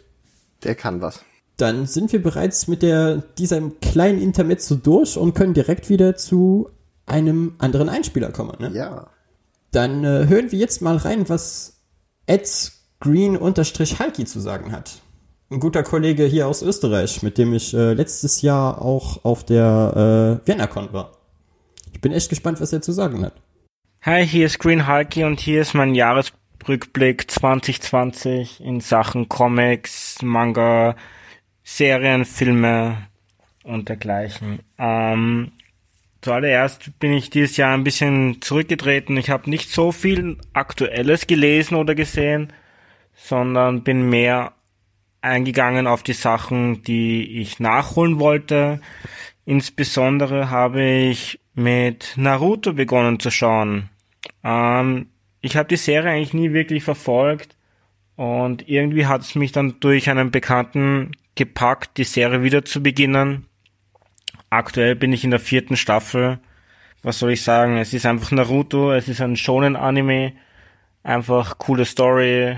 Der 0.62 0.74
kann 0.74 1.00
was. 1.00 1.24
Dann 1.56 1.86
sind 1.86 2.12
wir 2.12 2.22
bereits 2.22 2.68
mit 2.68 2.82
der, 2.82 3.16
diesem 3.38 3.80
kleinen 3.80 4.20
Intermezzo 4.20 4.76
durch 4.76 5.16
und 5.16 5.34
können 5.34 5.54
direkt 5.54 5.90
wieder 5.90 6.16
zu 6.16 6.70
einem 7.06 7.54
anderen 7.58 7.88
Einspieler 7.88 8.30
kommen. 8.30 8.56
Ne? 8.60 8.70
Ja. 8.72 9.10
Dann 9.72 10.04
äh, 10.04 10.26
hören 10.26 10.52
wir 10.52 10.58
jetzt 10.58 10.82
mal 10.82 10.96
rein, 10.96 11.28
was 11.28 11.80
Ed 12.26 12.72
Green-Halki 13.00 14.24
zu 14.24 14.40
sagen 14.40 14.72
hat. 14.72 15.02
Ein 15.52 15.58
guter 15.58 15.82
Kollege 15.82 16.26
hier 16.26 16.46
aus 16.46 16.62
Österreich, 16.62 17.24
mit 17.24 17.36
dem 17.36 17.52
ich 17.52 17.74
äh, 17.74 17.92
letztes 17.92 18.40
Jahr 18.40 18.80
auch 18.80 19.24
auf 19.24 19.44
der 19.44 20.40
äh, 20.44 20.48
VienaCon 20.48 20.92
war. 20.92 21.10
Ich 21.92 22.00
bin 22.00 22.12
echt 22.12 22.28
gespannt, 22.28 22.60
was 22.60 22.72
er 22.72 22.82
zu 22.82 22.92
sagen 22.92 23.24
hat. 23.24 23.32
Hi, 24.02 24.24
hier 24.24 24.46
ist 24.46 24.60
Green 24.60 24.86
Hulky 24.86 25.24
und 25.24 25.40
hier 25.40 25.60
ist 25.60 25.74
mein 25.74 25.96
Jahresrückblick 25.96 27.28
2020 27.28 28.60
in 28.60 28.80
Sachen 28.80 29.28
Comics, 29.28 30.22
Manga, 30.22 30.94
Serien, 31.64 32.24
Filme 32.24 33.08
und 33.64 33.88
dergleichen. 33.88 34.60
Ähm, 34.78 35.50
zuallererst 36.22 36.96
bin 37.00 37.12
ich 37.12 37.28
dieses 37.28 37.56
Jahr 37.56 37.74
ein 37.74 37.82
bisschen 37.82 38.40
zurückgetreten. 38.40 39.16
Ich 39.16 39.30
habe 39.30 39.50
nicht 39.50 39.72
so 39.72 39.90
viel 39.90 40.36
Aktuelles 40.52 41.26
gelesen 41.26 41.74
oder 41.74 41.96
gesehen, 41.96 42.52
sondern 43.16 43.82
bin 43.82 44.08
mehr 44.08 44.52
eingegangen 45.22 45.86
auf 45.86 46.02
die 46.02 46.12
Sachen, 46.12 46.82
die 46.82 47.40
ich 47.40 47.60
nachholen 47.60 48.18
wollte. 48.18 48.80
Insbesondere 49.44 50.50
habe 50.50 50.82
ich 50.82 51.40
mit 51.54 52.14
Naruto 52.16 52.72
begonnen 52.72 53.20
zu 53.20 53.30
schauen. 53.30 53.90
Ähm, 54.44 55.06
ich 55.40 55.56
habe 55.56 55.68
die 55.68 55.76
Serie 55.76 56.12
eigentlich 56.12 56.34
nie 56.34 56.52
wirklich 56.52 56.84
verfolgt 56.84 57.56
und 58.16 58.68
irgendwie 58.68 59.06
hat 59.06 59.22
es 59.22 59.34
mich 59.34 59.52
dann 59.52 59.80
durch 59.80 60.10
einen 60.10 60.30
Bekannten 60.30 61.12
gepackt, 61.34 61.96
die 61.96 62.04
Serie 62.04 62.42
wieder 62.42 62.64
zu 62.64 62.82
beginnen. 62.82 63.46
Aktuell 64.50 64.96
bin 64.96 65.12
ich 65.12 65.24
in 65.24 65.30
der 65.30 65.40
vierten 65.40 65.76
Staffel. 65.76 66.38
Was 67.02 67.18
soll 67.18 67.32
ich 67.32 67.42
sagen? 67.42 67.78
Es 67.78 67.94
ist 67.94 68.04
einfach 68.04 68.30
Naruto, 68.30 68.92
es 68.92 69.08
ist 69.08 69.20
ein 69.20 69.36
Shonen-Anime. 69.36 70.32
Einfach 71.02 71.56
coole 71.56 71.86
Story. 71.86 72.56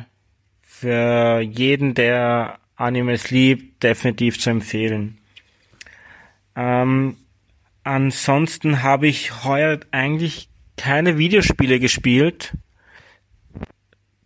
Für 0.83 1.39
jeden, 1.39 1.95
der 1.95 2.59
Animes 2.75 3.31
liebt, 3.31 3.85
definitiv 3.85 4.41
zu 4.41 4.51
empfehlen. 4.51 5.19
Ähm, 6.57 7.19
ansonsten 7.85 8.83
habe 8.83 9.07
ich 9.07 9.45
heuer 9.45 9.79
eigentlich 9.93 10.49
keine 10.77 11.19
Videospiele 11.19 11.79
gespielt. 11.79 12.57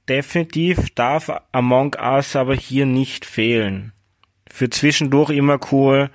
Definitiv 0.08 0.94
darf 0.94 1.30
Among 1.52 1.94
Us 2.00 2.34
aber 2.34 2.54
hier 2.54 2.86
nicht 2.86 3.26
fehlen. 3.26 3.92
Für 4.50 4.70
zwischendurch 4.70 5.28
immer 5.28 5.60
cool, 5.72 6.08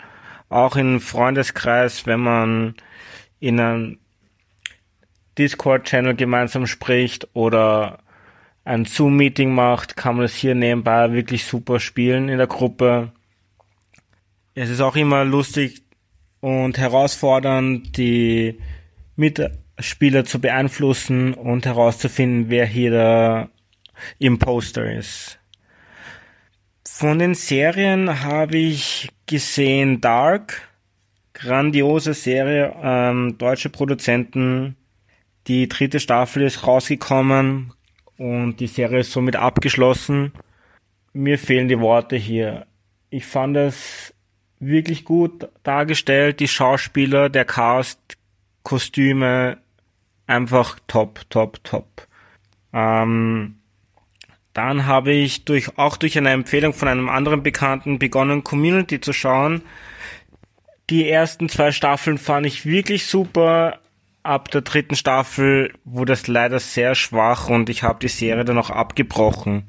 auch 0.50 0.76
im 0.76 1.02
Freundeskreis, 1.02 2.08
wenn 2.08 2.22
man 2.22 2.74
in 3.40 3.60
einem 3.60 4.00
Discord-Channel 5.38 6.16
gemeinsam 6.16 6.66
spricht 6.66 7.28
oder 7.34 8.00
ein 8.64 8.86
Zoom-Meeting 8.86 9.54
macht, 9.54 9.98
kann 9.98 10.16
man 10.16 10.24
das 10.24 10.36
hier 10.36 10.56
nebenbei 10.56 11.12
wirklich 11.14 11.46
super 11.46 11.80
spielen 11.80 12.30
in 12.30 12.38
der 12.38 12.48
Gruppe. 12.48 13.12
Es 14.54 14.70
ist 14.70 14.82
auch 14.82 14.96
immer 14.96 15.26
lustig 15.26 15.82
und 16.42 16.78
herausfordernd, 16.78 17.98
die 17.98 18.60
Mitspieler 19.16 20.26
zu 20.26 20.40
beeinflussen 20.40 21.34
und 21.34 21.66
herauszufinden, 21.66 22.50
wer 22.50 22.66
hier 22.66 22.92
der 22.92 23.50
Imposter 24.20 24.92
ist. 24.92 25.40
Von 26.86 27.20
den 27.20 27.34
Serien 27.34 28.24
habe 28.24 28.58
ich 28.58 29.10
gesehen 29.26 30.02
Dark, 30.02 30.70
grandiose 31.34 32.14
Serie, 32.14 32.76
ähm, 32.84 33.38
deutsche 33.40 33.70
Produzenten. 33.70 34.76
Die 35.48 35.68
dritte 35.68 36.00
Staffel 36.00 36.44
ist 36.44 36.68
rausgekommen 36.68 37.74
und 38.18 38.58
die 38.60 38.68
Serie 38.68 39.00
ist 39.00 39.12
somit 39.12 39.36
abgeschlossen. 39.36 40.32
Mir 41.14 41.38
fehlen 41.38 41.68
die 41.68 41.80
Worte 41.80 42.16
hier. 42.16 42.66
Ich 43.10 43.26
fand 43.26 43.58
es 43.58 44.14
wirklich 44.60 45.04
gut 45.06 45.50
dargestellt, 45.64 46.40
die 46.40 46.48
Schauspieler, 46.48 47.30
der 47.30 47.46
Cast, 47.46 48.00
Kostüme, 48.64 49.58
einfach 50.28 50.80
top, 50.88 51.22
top, 51.30 51.64
top. 51.64 52.08
Ähm, 52.74 53.56
dann 54.54 54.86
habe 54.86 55.12
ich 55.12 55.46
durch, 55.46 55.78
auch 55.78 55.98
durch 55.98 56.18
eine 56.18 56.30
Empfehlung 56.30 56.74
von 56.74 56.88
einem 56.88 57.10
anderen 57.10 57.44
Bekannten 57.44 58.00
begonnen, 58.00 58.44
Community 58.44 59.02
zu 59.02 59.14
schauen. 59.14 59.62
Die 60.90 61.10
ersten 61.10 61.50
zwei 61.50 61.72
Staffeln 61.72 62.18
fand 62.18 62.46
ich 62.46 62.66
wirklich 62.66 63.06
super. 63.06 63.80
Ab 64.24 64.52
der 64.52 64.62
dritten 64.62 64.96
Staffel 64.96 65.74
wurde 65.84 66.14
es 66.14 66.28
leider 66.28 66.60
sehr 66.60 66.94
schwach 66.96 67.50
und 67.50 67.70
ich 67.70 67.84
habe 67.84 68.00
die 68.00 68.08
Serie 68.08 68.46
dann 68.46 68.60
auch 68.60 68.70
abgebrochen. 68.70 69.64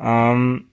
Ähm, 0.00 0.66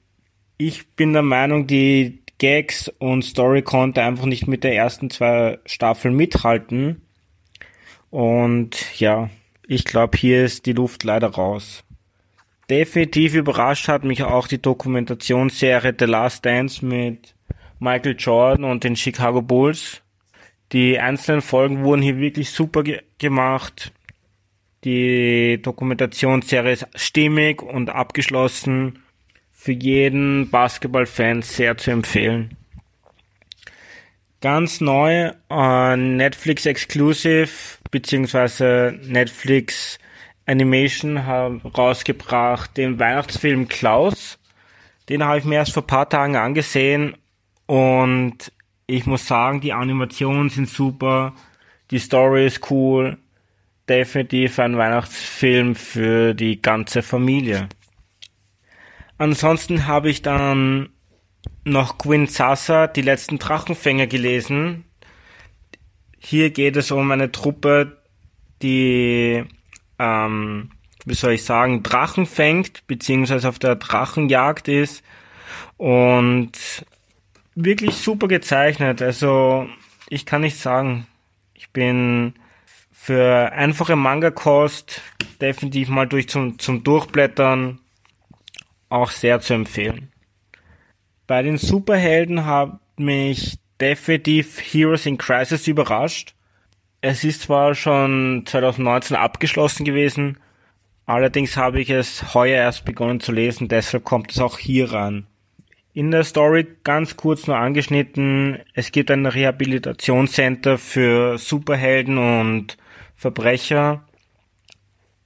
ich 0.57 0.87
bin 0.95 1.13
der 1.13 1.21
Meinung, 1.21 1.67
die 1.67 2.23
Gags 2.37 2.91
und 2.99 3.23
Story 3.23 3.61
konnte 3.61 4.01
einfach 4.01 4.25
nicht 4.25 4.47
mit 4.47 4.63
der 4.63 4.75
ersten 4.75 5.09
zwei 5.09 5.59
Staffeln 5.65 6.15
mithalten. 6.15 7.01
Und 8.09 8.99
ja, 8.99 9.29
ich 9.67 9.85
glaube, 9.85 10.17
hier 10.17 10.43
ist 10.43 10.65
die 10.65 10.73
Luft 10.73 11.03
leider 11.03 11.27
raus. 11.27 11.83
Definitiv 12.69 13.35
überrascht 13.35 13.87
hat 13.87 14.03
mich 14.03 14.23
auch 14.23 14.47
die 14.47 14.61
Dokumentationsserie 14.61 15.93
The 15.97 16.05
Last 16.05 16.45
Dance 16.45 16.83
mit 16.83 17.35
Michael 17.79 18.15
Jordan 18.17 18.63
und 18.63 18.83
den 18.83 18.95
Chicago 18.95 19.41
Bulls. 19.41 20.01
Die 20.71 20.99
einzelnen 20.99 21.41
Folgen 21.41 21.83
wurden 21.83 22.01
hier 22.01 22.17
wirklich 22.17 22.49
super 22.49 22.83
ge 22.83 23.01
gemacht. 23.17 23.91
Die 24.83 25.59
Dokumentationsserie 25.61 26.73
ist 26.73 26.87
stimmig 26.95 27.61
und 27.61 27.89
abgeschlossen. 27.89 29.03
Für 29.51 29.71
jeden 29.71 30.49
Basketball-Fan 30.49 31.41
sehr 31.41 31.77
zu 31.77 31.91
empfehlen. 31.91 32.55
Ganz 34.41 34.79
neu, 34.79 35.31
äh, 35.49 35.97
Netflix 35.97 36.67
Exclusive, 36.67 37.49
beziehungsweise 37.89 38.99
Netflix 39.03 39.97
Animation 40.45 41.25
haben 41.25 41.61
rausgebracht 41.61 42.77
den 42.77 42.99
Weihnachtsfilm 42.99 43.67
Klaus. 43.67 44.37
Den 45.09 45.23
habe 45.23 45.39
ich 45.39 45.45
mir 45.45 45.55
erst 45.55 45.73
vor 45.73 45.87
paar 45.87 46.09
Tagen 46.09 46.35
angesehen 46.35 47.15
und 47.65 48.51
ich 48.87 49.05
muss 49.05 49.27
sagen, 49.27 49.61
die 49.61 49.73
Animationen 49.73 50.49
sind 50.49 50.69
super, 50.69 51.33
die 51.91 51.99
Story 51.99 52.45
ist 52.45 52.69
cool, 52.71 53.17
definitiv 53.89 54.59
ein 54.59 54.77
Weihnachtsfilm 54.77 55.75
für 55.75 56.33
die 56.33 56.61
ganze 56.61 57.01
Familie. 57.01 57.69
Ansonsten 59.17 59.87
habe 59.87 60.09
ich 60.09 60.21
dann 60.21 60.89
noch 61.63 61.97
Gwyn 61.97 62.27
Sasa, 62.27 62.87
die 62.87 63.01
letzten 63.01 63.39
Drachenfänger 63.39 64.07
gelesen. 64.07 64.83
Hier 66.17 66.49
geht 66.49 66.75
es 66.75 66.91
um 66.91 67.09
eine 67.11 67.31
Truppe, 67.31 68.01
die 68.61 69.45
ähm, 69.99 70.71
wie 71.05 71.13
soll 71.13 71.33
ich 71.33 71.45
sagen, 71.45 71.83
Drachen 71.83 72.25
fängt, 72.25 72.85
beziehungsweise 72.87 73.47
auf 73.47 73.59
der 73.59 73.75
Drachenjagd 73.75 74.67
ist. 74.67 75.03
Und 75.77 76.53
wirklich 77.55 77.95
super 77.95 78.27
gezeichnet. 78.27 79.01
Also 79.01 79.67
ich 80.09 80.25
kann 80.25 80.41
nicht 80.41 80.57
sagen, 80.57 81.07
ich 81.53 81.69
bin 81.71 82.33
für 82.91 83.51
einfache 83.53 83.95
Manga-Kost 83.95 85.01
definitiv 85.41 85.89
mal 85.89 86.07
durch 86.07 86.29
zum, 86.29 86.59
zum 86.59 86.83
Durchblättern 86.83 87.79
auch 88.89 89.11
sehr 89.11 89.39
zu 89.41 89.53
empfehlen. 89.53 90.11
Bei 91.27 91.41
den 91.41 91.57
Superhelden 91.57 92.45
hat 92.45 92.79
mich 92.97 93.57
definitiv 93.79 94.59
Heroes 94.61 95.05
in 95.05 95.17
Crisis 95.17 95.67
überrascht. 95.67 96.35
Es 97.01 97.23
ist 97.23 97.41
zwar 97.43 97.75
schon 97.75 98.43
2019 98.45 99.17
abgeschlossen 99.17 99.85
gewesen, 99.85 100.37
allerdings 101.05 101.57
habe 101.57 101.81
ich 101.81 101.89
es 101.89 102.33
heuer 102.33 102.57
erst 102.57 102.85
begonnen 102.85 103.19
zu 103.19 103.31
lesen, 103.31 103.67
deshalb 103.67 104.03
kommt 104.03 104.31
es 104.31 104.39
auch 104.39 104.57
hier 104.57 104.91
ran. 104.91 105.27
In 105.95 106.11
der 106.11 106.25
Story 106.25 106.67
ganz 106.83 107.15
kurz 107.15 107.47
nur 107.47 107.55
angeschnitten, 107.55 108.59
es 108.73 108.91
gibt 108.91 109.09
ein 109.11 109.25
Rehabilitationscenter 109.25 110.77
für 110.77 111.37
Superhelden 111.37 112.17
und 112.17 112.75
Verbrecher 113.15 114.03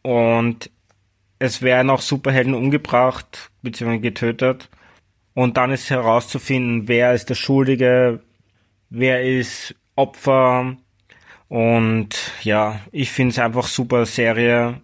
und 0.03 0.69
es 1.39 1.63
werden 1.63 1.89
auch 1.89 2.01
Superhelden 2.01 2.53
umgebracht 2.53 3.49
bzw. 3.63 3.97
getötet 3.97 4.69
und 5.33 5.57
dann 5.57 5.71
ist 5.71 5.89
herauszufinden, 5.89 6.87
wer 6.87 7.15
ist 7.15 7.31
der 7.31 7.35
Schuldige, 7.35 8.21
wer 8.91 9.23
ist 9.23 9.73
Opfer 9.95 10.77
und 11.47 12.31
ja, 12.43 12.79
ich 12.91 13.09
finde 13.09 13.31
es 13.31 13.39
einfach 13.39 13.65
super 13.65 14.05
Serie, 14.05 14.81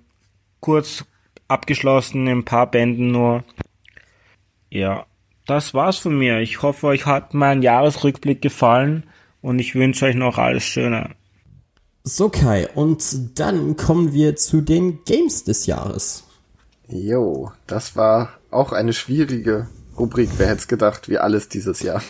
kurz 0.62 1.06
abgeschlossen 1.48 2.26
in 2.26 2.40
ein 2.40 2.44
paar 2.46 2.72
Bänden 2.72 3.12
nur. 3.12 3.44
Ja, 4.72 5.06
das 5.46 5.74
war's 5.74 5.98
von 5.98 6.18
mir. 6.18 6.40
Ich 6.40 6.62
hoffe, 6.62 6.88
euch 6.88 7.06
hat 7.06 7.34
mein 7.34 7.62
Jahresrückblick 7.62 8.42
gefallen 8.42 9.04
und 9.42 9.60
ich 9.60 9.76
wünsche 9.76 10.06
euch 10.06 10.16
noch 10.16 10.38
alles 10.38 10.64
Schöne. 10.64 11.12
So 12.04 12.30
Kai, 12.30 12.68
und 12.76 13.40
dann 13.40 13.78
kommen 13.78 14.14
wir 14.14 14.36
zu 14.36 14.62
den 14.62 15.04
Games 15.06 15.44
des 15.44 15.66
Jahres. 15.66 16.24
Jo, 16.88 17.52
das 17.66 17.96
war 17.96 18.30
auch 18.52 18.72
eine 18.72 18.94
schwierige 18.94 19.68
Rubrik, 19.98 20.30
wer 20.38 20.48
hätte 20.48 20.60
es 20.60 20.68
gedacht, 20.68 21.10
wie 21.10 21.18
alles 21.18 21.50
dieses 21.50 21.82
Jahr. 21.82 22.02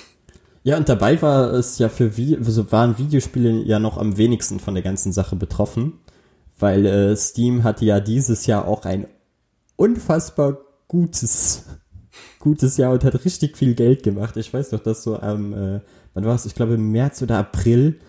Ja, 0.63 0.77
und 0.77 0.89
dabei 0.89 1.21
war 1.21 1.53
es 1.53 1.77
ja 1.77 1.89
für 1.89 2.17
Vi 2.17 2.35
also 2.35 2.71
waren 2.71 2.97
Videospiele 2.97 3.63
ja 3.63 3.79
noch 3.79 3.97
am 3.97 4.17
wenigsten 4.17 4.59
von 4.59 4.73
der 4.73 4.83
ganzen 4.83 5.13
Sache 5.13 5.35
betroffen, 5.35 5.93
weil 6.57 6.85
äh, 6.85 7.15
Steam 7.15 7.63
hatte 7.63 7.85
ja 7.85 7.99
dieses 7.99 8.47
Jahr 8.47 8.67
auch 8.67 8.85
ein 8.85 9.07
unfassbar 9.75 10.57
gutes 10.87 11.65
gutes 12.45 12.77
Jahr 12.77 12.93
und 12.93 13.03
hat 13.03 13.25
richtig 13.25 13.57
viel 13.57 13.73
Geld 13.73 14.03
gemacht. 14.03 14.37
Ich 14.37 14.53
weiß 14.53 14.69
doch, 14.69 14.79
dass 14.79 15.01
so 15.01 15.19
am, 15.19 15.51
äh, 15.53 15.79
wann 16.13 16.25
war 16.25 16.35
es? 16.35 16.45
Ich 16.45 16.53
glaube 16.53 16.75
im 16.75 16.91
März 16.91 17.23
oder 17.23 17.39
April 17.39 17.99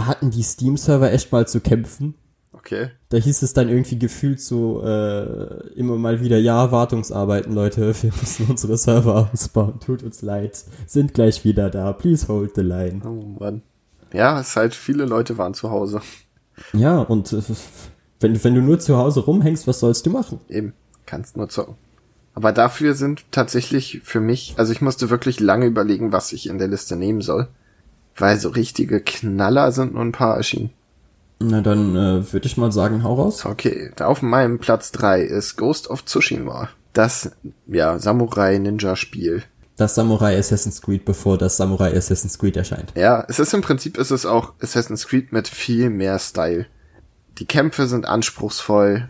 hatten 0.00 0.30
die 0.30 0.42
Steam-Server 0.42 1.12
echt 1.12 1.30
mal 1.30 1.46
zu 1.46 1.60
kämpfen. 1.60 2.14
Okay. 2.52 2.88
Da 3.10 3.18
hieß 3.18 3.42
es 3.42 3.52
dann 3.52 3.68
irgendwie 3.68 3.98
gefühlt 3.98 4.40
so 4.40 4.82
äh, 4.82 5.68
immer 5.74 5.96
mal 5.96 6.22
wieder, 6.22 6.38
ja, 6.38 6.72
Wartungsarbeiten, 6.72 7.52
Leute, 7.52 7.94
wir 8.02 8.12
müssen 8.18 8.46
unsere 8.48 8.78
Server 8.78 9.28
ausbauen, 9.30 9.78
tut 9.78 10.02
uns 10.02 10.22
leid, 10.22 10.64
sind 10.86 11.12
gleich 11.12 11.44
wieder 11.44 11.68
da, 11.68 11.92
please 11.92 12.28
hold 12.28 12.54
the 12.54 12.62
line. 12.62 13.02
Oh 13.04 13.38
Mann. 13.38 13.60
Ja, 14.12 14.40
es 14.40 14.48
ist 14.48 14.56
halt, 14.56 14.74
viele 14.74 15.04
Leute 15.04 15.36
waren 15.36 15.52
zu 15.52 15.70
Hause. 15.70 16.00
Ja, 16.72 17.00
und 17.00 17.30
äh, 17.34 17.42
wenn, 18.20 18.42
wenn 18.42 18.54
du 18.54 18.62
nur 18.62 18.78
zu 18.78 18.96
Hause 18.96 19.20
rumhängst, 19.20 19.66
was 19.66 19.80
sollst 19.80 20.06
du 20.06 20.10
machen? 20.10 20.40
Eben, 20.48 20.72
kannst 21.04 21.36
nur 21.36 21.50
zocken. 21.50 21.74
Aber 22.36 22.52
dafür 22.52 22.92
sind 22.92 23.24
tatsächlich 23.32 24.02
für 24.04 24.20
mich, 24.20 24.54
also 24.58 24.70
ich 24.70 24.82
musste 24.82 25.08
wirklich 25.08 25.40
lange 25.40 25.64
überlegen, 25.64 26.12
was 26.12 26.34
ich 26.34 26.48
in 26.50 26.58
der 26.58 26.68
Liste 26.68 26.94
nehmen 26.94 27.22
soll. 27.22 27.48
Weil 28.14 28.38
so 28.38 28.50
richtige 28.50 29.00
Knaller 29.00 29.72
sind 29.72 29.94
nur 29.94 30.04
ein 30.04 30.12
paar 30.12 30.36
erschienen. 30.36 30.70
Na 31.38 31.62
dann 31.62 31.96
äh, 31.96 32.32
würde 32.32 32.46
ich 32.46 32.58
mal 32.58 32.72
sagen, 32.72 33.04
hau 33.04 33.14
raus. 33.14 33.46
Okay, 33.46 33.90
da 33.96 34.06
auf 34.06 34.20
meinem 34.20 34.58
Platz 34.58 34.92
drei 34.92 35.22
ist 35.22 35.56
Ghost 35.56 35.88
of 35.88 36.04
Tsushima. 36.04 36.68
Das, 36.92 37.32
ja, 37.66 37.98
Samurai-Ninja-Spiel. 37.98 39.42
Das 39.78 39.94
Samurai 39.94 40.38
Assassin's 40.38 40.82
Creed, 40.82 41.06
bevor 41.06 41.38
das 41.38 41.56
Samurai 41.56 41.94
Assassin's 41.96 42.38
Creed 42.38 42.56
erscheint. 42.56 42.92
Ja, 42.96 43.24
es 43.28 43.38
ist 43.38 43.54
im 43.54 43.62
Prinzip, 43.62 43.96
ist 43.96 44.10
es 44.10 44.26
auch 44.26 44.52
Assassin's 44.60 45.06
Creed 45.06 45.32
mit 45.32 45.48
viel 45.48 45.88
mehr 45.88 46.18
Style. 46.18 46.66
Die 47.38 47.46
Kämpfe 47.46 47.86
sind 47.86 48.06
anspruchsvoll, 48.06 49.08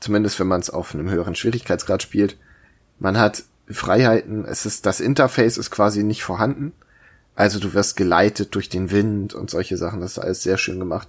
zumindest 0.00 0.40
wenn 0.40 0.48
man 0.48 0.60
es 0.60 0.70
auf 0.70 0.94
einem 0.94 1.10
höheren 1.10 1.34
Schwierigkeitsgrad 1.34 2.02
spielt. 2.02 2.38
Man 3.02 3.18
hat 3.18 3.42
Freiheiten, 3.68 4.44
es 4.44 4.64
ist, 4.64 4.86
das 4.86 5.00
Interface 5.00 5.58
ist 5.58 5.72
quasi 5.72 6.04
nicht 6.04 6.22
vorhanden. 6.22 6.72
Also 7.34 7.58
du 7.58 7.74
wirst 7.74 7.96
geleitet 7.96 8.54
durch 8.54 8.68
den 8.68 8.92
Wind 8.92 9.34
und 9.34 9.50
solche 9.50 9.76
Sachen, 9.76 10.00
das 10.00 10.12
ist 10.12 10.18
alles 10.20 10.44
sehr 10.44 10.56
schön 10.56 10.78
gemacht. 10.78 11.08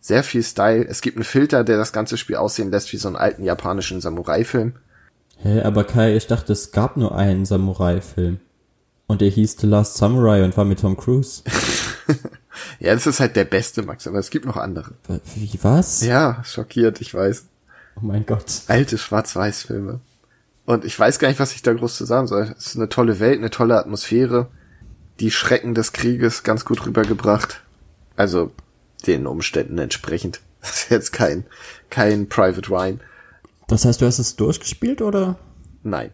Sehr 0.00 0.22
viel 0.22 0.42
Style. 0.42 0.86
Es 0.88 1.02
gibt 1.02 1.18
einen 1.18 1.24
Filter, 1.24 1.62
der 1.62 1.76
das 1.76 1.92
ganze 1.92 2.16
Spiel 2.16 2.36
aussehen 2.36 2.70
lässt 2.70 2.90
wie 2.94 2.96
so 2.96 3.08
einen 3.08 3.18
alten 3.18 3.44
japanischen 3.44 4.00
Samurai-Film. 4.00 4.76
Hä, 5.42 5.60
aber 5.60 5.84
Kai, 5.84 6.16
ich 6.16 6.26
dachte, 6.26 6.54
es 6.54 6.72
gab 6.72 6.96
nur 6.96 7.14
einen 7.14 7.44
Samurai-Film. 7.44 8.40
Und 9.06 9.20
der 9.20 9.28
hieß 9.28 9.56
The 9.58 9.66
Last 9.66 9.98
Samurai 9.98 10.42
und 10.42 10.56
war 10.56 10.64
mit 10.64 10.80
Tom 10.80 10.96
Cruise. 10.96 11.42
ja, 12.80 12.94
das 12.94 13.06
ist 13.06 13.20
halt 13.20 13.36
der 13.36 13.44
beste, 13.44 13.82
Max, 13.82 14.06
aber 14.06 14.20
es 14.20 14.30
gibt 14.30 14.46
noch 14.46 14.56
andere. 14.56 14.92
Wie, 15.34 15.58
was? 15.60 16.00
Ja, 16.00 16.42
schockiert, 16.44 17.02
ich 17.02 17.12
weiß. 17.12 17.44
Oh 17.96 18.06
mein 18.06 18.24
Gott. 18.24 18.62
Alte 18.68 18.96
Schwarz-Weiß-Filme. 18.96 20.00
Und 20.66 20.84
ich 20.84 20.98
weiß 20.98 21.20
gar 21.20 21.28
nicht, 21.28 21.40
was 21.40 21.54
ich 21.54 21.62
da 21.62 21.72
groß 21.72 21.96
zu 21.96 22.04
sagen 22.04 22.26
soll. 22.26 22.54
Es 22.58 22.66
ist 22.66 22.76
eine 22.76 22.88
tolle 22.88 23.20
Welt, 23.20 23.38
eine 23.38 23.50
tolle 23.50 23.78
Atmosphäre. 23.78 24.50
Die 25.20 25.30
Schrecken 25.30 25.74
des 25.74 25.92
Krieges 25.92 26.42
ganz 26.42 26.64
gut 26.64 26.84
rübergebracht. 26.84 27.62
Also 28.16 28.50
den 29.06 29.26
Umständen 29.26 29.78
entsprechend. 29.78 30.40
Das 30.66 30.82
ist 30.82 30.90
jetzt 30.90 31.12
kein, 31.12 31.44
kein 31.90 32.28
Private 32.28 32.68
Ryan. 32.68 33.00
Das 33.68 33.84
heißt, 33.84 34.00
du 34.00 34.06
hast 34.06 34.18
es 34.18 34.34
durchgespielt 34.34 35.00
oder? 35.00 35.38
Nein. 35.84 36.10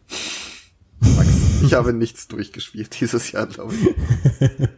Max, 1.00 1.28
ich 1.62 1.72
habe 1.72 1.94
nichts 1.94 2.28
durchgespielt 2.28 3.00
dieses 3.00 3.32
Jahr, 3.32 3.46
glaube 3.46 3.72
ich. 3.72 4.48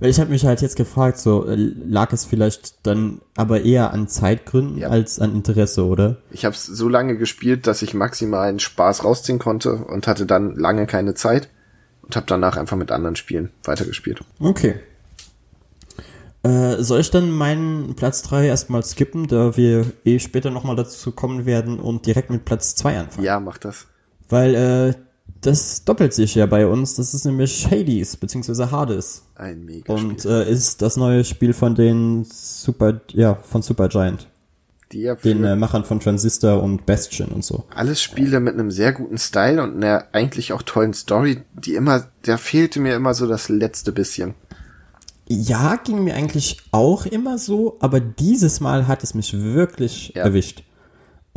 Weil 0.00 0.08
ich 0.10 0.18
habe 0.18 0.30
mich 0.30 0.46
halt 0.46 0.62
jetzt 0.62 0.76
gefragt, 0.76 1.18
so 1.18 1.46
äh, 1.46 1.54
lag 1.56 2.12
es 2.12 2.24
vielleicht 2.24 2.86
dann 2.86 3.20
aber 3.36 3.62
eher 3.62 3.92
an 3.92 4.08
Zeitgründen 4.08 4.78
Ja. 4.78 4.88
als 4.88 5.20
an 5.20 5.34
Interesse, 5.34 5.84
oder? 5.84 6.16
Ich 6.30 6.44
habe 6.46 6.54
es 6.54 6.64
so 6.64 6.88
lange 6.88 7.16
gespielt, 7.18 7.66
dass 7.66 7.82
ich 7.82 7.92
maximal 7.94 8.48
einen 8.48 8.60
Spaß 8.60 9.04
rausziehen 9.04 9.38
konnte 9.38 9.74
und 9.74 10.06
hatte 10.06 10.24
dann 10.26 10.56
lange 10.56 10.86
keine 10.86 11.14
Zeit 11.14 11.48
und 12.02 12.16
habe 12.16 12.26
danach 12.26 12.56
einfach 12.56 12.78
mit 12.78 12.90
anderen 12.90 13.14
Spielen 13.14 13.50
weitergespielt. 13.64 14.22
Okay. 14.40 14.76
Äh, 16.42 16.82
soll 16.82 17.00
ich 17.00 17.10
dann 17.10 17.30
meinen 17.30 17.94
Platz 17.94 18.22
3 18.22 18.46
erstmal 18.46 18.82
skippen, 18.82 19.26
da 19.28 19.58
wir 19.58 19.84
eh 20.06 20.18
später 20.18 20.50
nochmal 20.50 20.76
dazu 20.76 21.12
kommen 21.12 21.44
werden 21.44 21.78
und 21.78 22.06
direkt 22.06 22.30
mit 22.30 22.46
Platz 22.46 22.74
2 22.76 22.98
anfangen? 22.98 23.26
Ja, 23.26 23.38
mach 23.40 23.58
das. 23.58 23.86
Weil 24.30 24.54
äh, 24.54 24.94
das 25.40 25.84
doppelt 25.84 26.12
sich 26.12 26.34
ja 26.34 26.46
bei 26.46 26.66
uns. 26.66 26.94
Das 26.94 27.14
ist 27.14 27.24
nämlich 27.24 27.70
Hades, 27.70 28.16
beziehungsweise 28.16 28.70
Hades. 28.70 29.22
Ein 29.36 29.64
mega 29.64 29.92
Und 29.92 30.24
äh, 30.24 30.50
ist 30.50 30.82
das 30.82 30.96
neue 30.96 31.24
Spiel 31.24 31.52
von 31.52 31.74
den 31.74 32.24
Super, 32.24 33.00
ja, 33.12 33.34
von 33.36 33.62
Supergiant. 33.62 34.26
Die 34.92 35.02
ja 35.02 35.14
Den 35.14 35.44
äh, 35.44 35.54
Machern 35.54 35.84
von 35.84 36.00
Transistor 36.00 36.62
und 36.62 36.84
Bastion 36.84 37.28
und 37.28 37.44
so. 37.44 37.64
alles 37.74 38.02
Spiele 38.02 38.40
mit 38.40 38.54
einem 38.54 38.70
sehr 38.72 38.92
guten 38.92 39.18
Style 39.18 39.62
und 39.62 39.76
einer 39.76 40.06
eigentlich 40.12 40.52
auch 40.52 40.62
tollen 40.62 40.94
Story, 40.94 41.42
die 41.54 41.74
immer, 41.74 42.08
da 42.22 42.36
fehlte 42.36 42.80
mir 42.80 42.94
immer 42.96 43.14
so 43.14 43.26
das 43.28 43.48
letzte 43.48 43.92
bisschen. 43.92 44.34
Ja, 45.28 45.76
ging 45.76 46.02
mir 46.02 46.16
eigentlich 46.16 46.56
auch 46.72 47.06
immer 47.06 47.38
so, 47.38 47.76
aber 47.78 48.00
dieses 48.00 48.58
Mal 48.58 48.88
hat 48.88 49.04
es 49.04 49.14
mich 49.14 49.32
wirklich 49.40 50.12
Ja. 50.16 50.24
erwischt. 50.24 50.64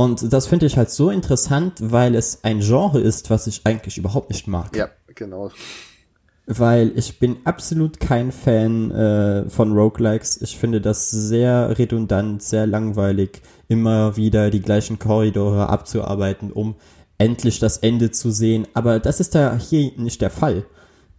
Und 0.03 0.33
das 0.33 0.47
finde 0.47 0.65
ich 0.65 0.75
halt 0.75 0.89
so 0.89 1.09
interessant, 1.09 1.75
weil 1.79 2.15
es 2.15 2.43
ein 2.43 2.59
Genre 2.59 2.99
ist, 2.99 3.29
was 3.29 3.47
ich 3.47 3.61
eigentlich 3.63 3.97
überhaupt 3.97 4.31
nicht 4.31 4.47
mag. 4.47 4.75
Ja, 4.75 4.89
genau. 5.15 5.49
Weil 6.45 6.91
ich 6.97 7.19
bin 7.19 7.37
absolut 7.45 8.01
kein 8.01 8.33
Fan 8.33 8.91
äh, 8.91 9.49
von 9.49 9.71
Roguelikes. 9.71 10.41
Ich 10.41 10.57
finde 10.57 10.81
das 10.81 11.09
sehr 11.09 11.79
redundant, 11.79 12.43
sehr 12.43 12.67
langweilig, 12.67 13.41
immer 13.69 14.17
wieder 14.17 14.49
die 14.49 14.59
gleichen 14.59 14.99
Korridore 14.99 15.69
abzuarbeiten, 15.69 16.51
um 16.51 16.75
endlich 17.17 17.59
das 17.59 17.77
Ende 17.77 18.11
zu 18.11 18.29
sehen. 18.29 18.67
Aber 18.73 18.99
das 18.99 19.21
ist 19.21 19.35
da 19.35 19.57
hier 19.57 19.93
nicht 19.95 20.19
der 20.19 20.31
Fall. 20.31 20.65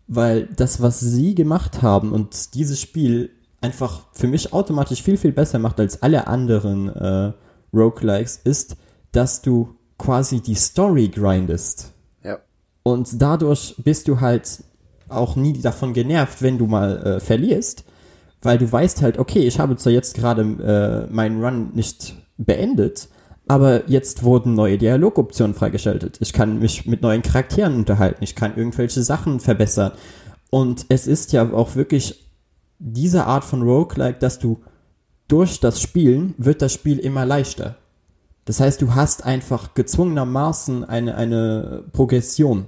Weil 0.08 0.46
das, 0.54 0.82
was 0.82 1.00
sie 1.00 1.34
gemacht 1.34 1.80
haben 1.80 2.12
und 2.12 2.52
dieses 2.54 2.78
Spiel 2.82 3.30
einfach 3.62 4.08
für 4.12 4.26
mich 4.26 4.52
automatisch 4.52 5.02
viel, 5.02 5.16
viel 5.16 5.32
besser 5.32 5.58
macht 5.58 5.80
als 5.80 6.02
alle 6.02 6.26
anderen 6.26 6.90
äh, 6.90 7.32
Roguelikes, 7.74 8.40
ist, 8.44 8.76
dass 9.12 9.42
du 9.42 9.74
quasi 9.98 10.40
die 10.40 10.54
Story 10.54 11.08
grindest. 11.08 11.92
Ja. 12.22 12.38
Und 12.82 13.20
dadurch 13.20 13.74
bist 13.78 14.08
du 14.08 14.20
halt 14.20 14.62
auch 15.08 15.36
nie 15.36 15.52
davon 15.60 15.92
genervt, 15.92 16.42
wenn 16.42 16.58
du 16.58 16.66
mal 16.66 16.98
äh, 17.04 17.20
verlierst, 17.20 17.84
weil 18.42 18.58
du 18.58 18.70
weißt 18.70 19.02
halt, 19.02 19.18
okay, 19.18 19.40
ich 19.40 19.58
habe 19.58 19.76
zwar 19.76 19.92
jetzt 19.92 20.14
gerade 20.14 20.42
äh, 21.08 21.12
meinen 21.12 21.42
Run 21.42 21.70
nicht 21.74 22.16
beendet, 22.36 23.08
Aber 23.46 23.88
jetzt 23.90 24.22
wurden 24.22 24.54
neue 24.54 24.78
Dialogoptionen 24.78 25.54
freigeschaltet. 25.54 26.16
Ich 26.20 26.32
kann 26.32 26.60
mich 26.60 26.86
mit 26.86 27.02
neuen 27.02 27.22
Charakteren 27.22 27.74
unterhalten. 27.76 28.24
Ich 28.24 28.34
kann 28.34 28.56
irgendwelche 28.56 29.02
Sachen 29.02 29.38
verbessern. 29.38 29.92
Und 30.50 30.86
es 30.88 31.06
ist 31.06 31.32
ja 31.32 31.52
auch 31.52 31.76
wirklich 31.76 32.32
diese 32.78 33.26
Art 33.26 33.44
von 33.44 33.62
Roguelike, 33.62 34.18
dass 34.18 34.38
du 34.38 34.60
durch 35.28 35.60
das 35.60 35.80
Spielen 35.80 36.34
wird 36.38 36.62
das 36.62 36.72
Spiel 36.72 36.98
immer 36.98 37.24
leichter. 37.24 37.76
Das 38.44 38.60
heißt, 38.60 38.82
du 38.82 38.94
hast 38.94 39.24
einfach 39.24 39.74
gezwungenermaßen 39.74 40.84
eine, 40.84 41.14
eine 41.14 41.84
Progression. 41.92 42.66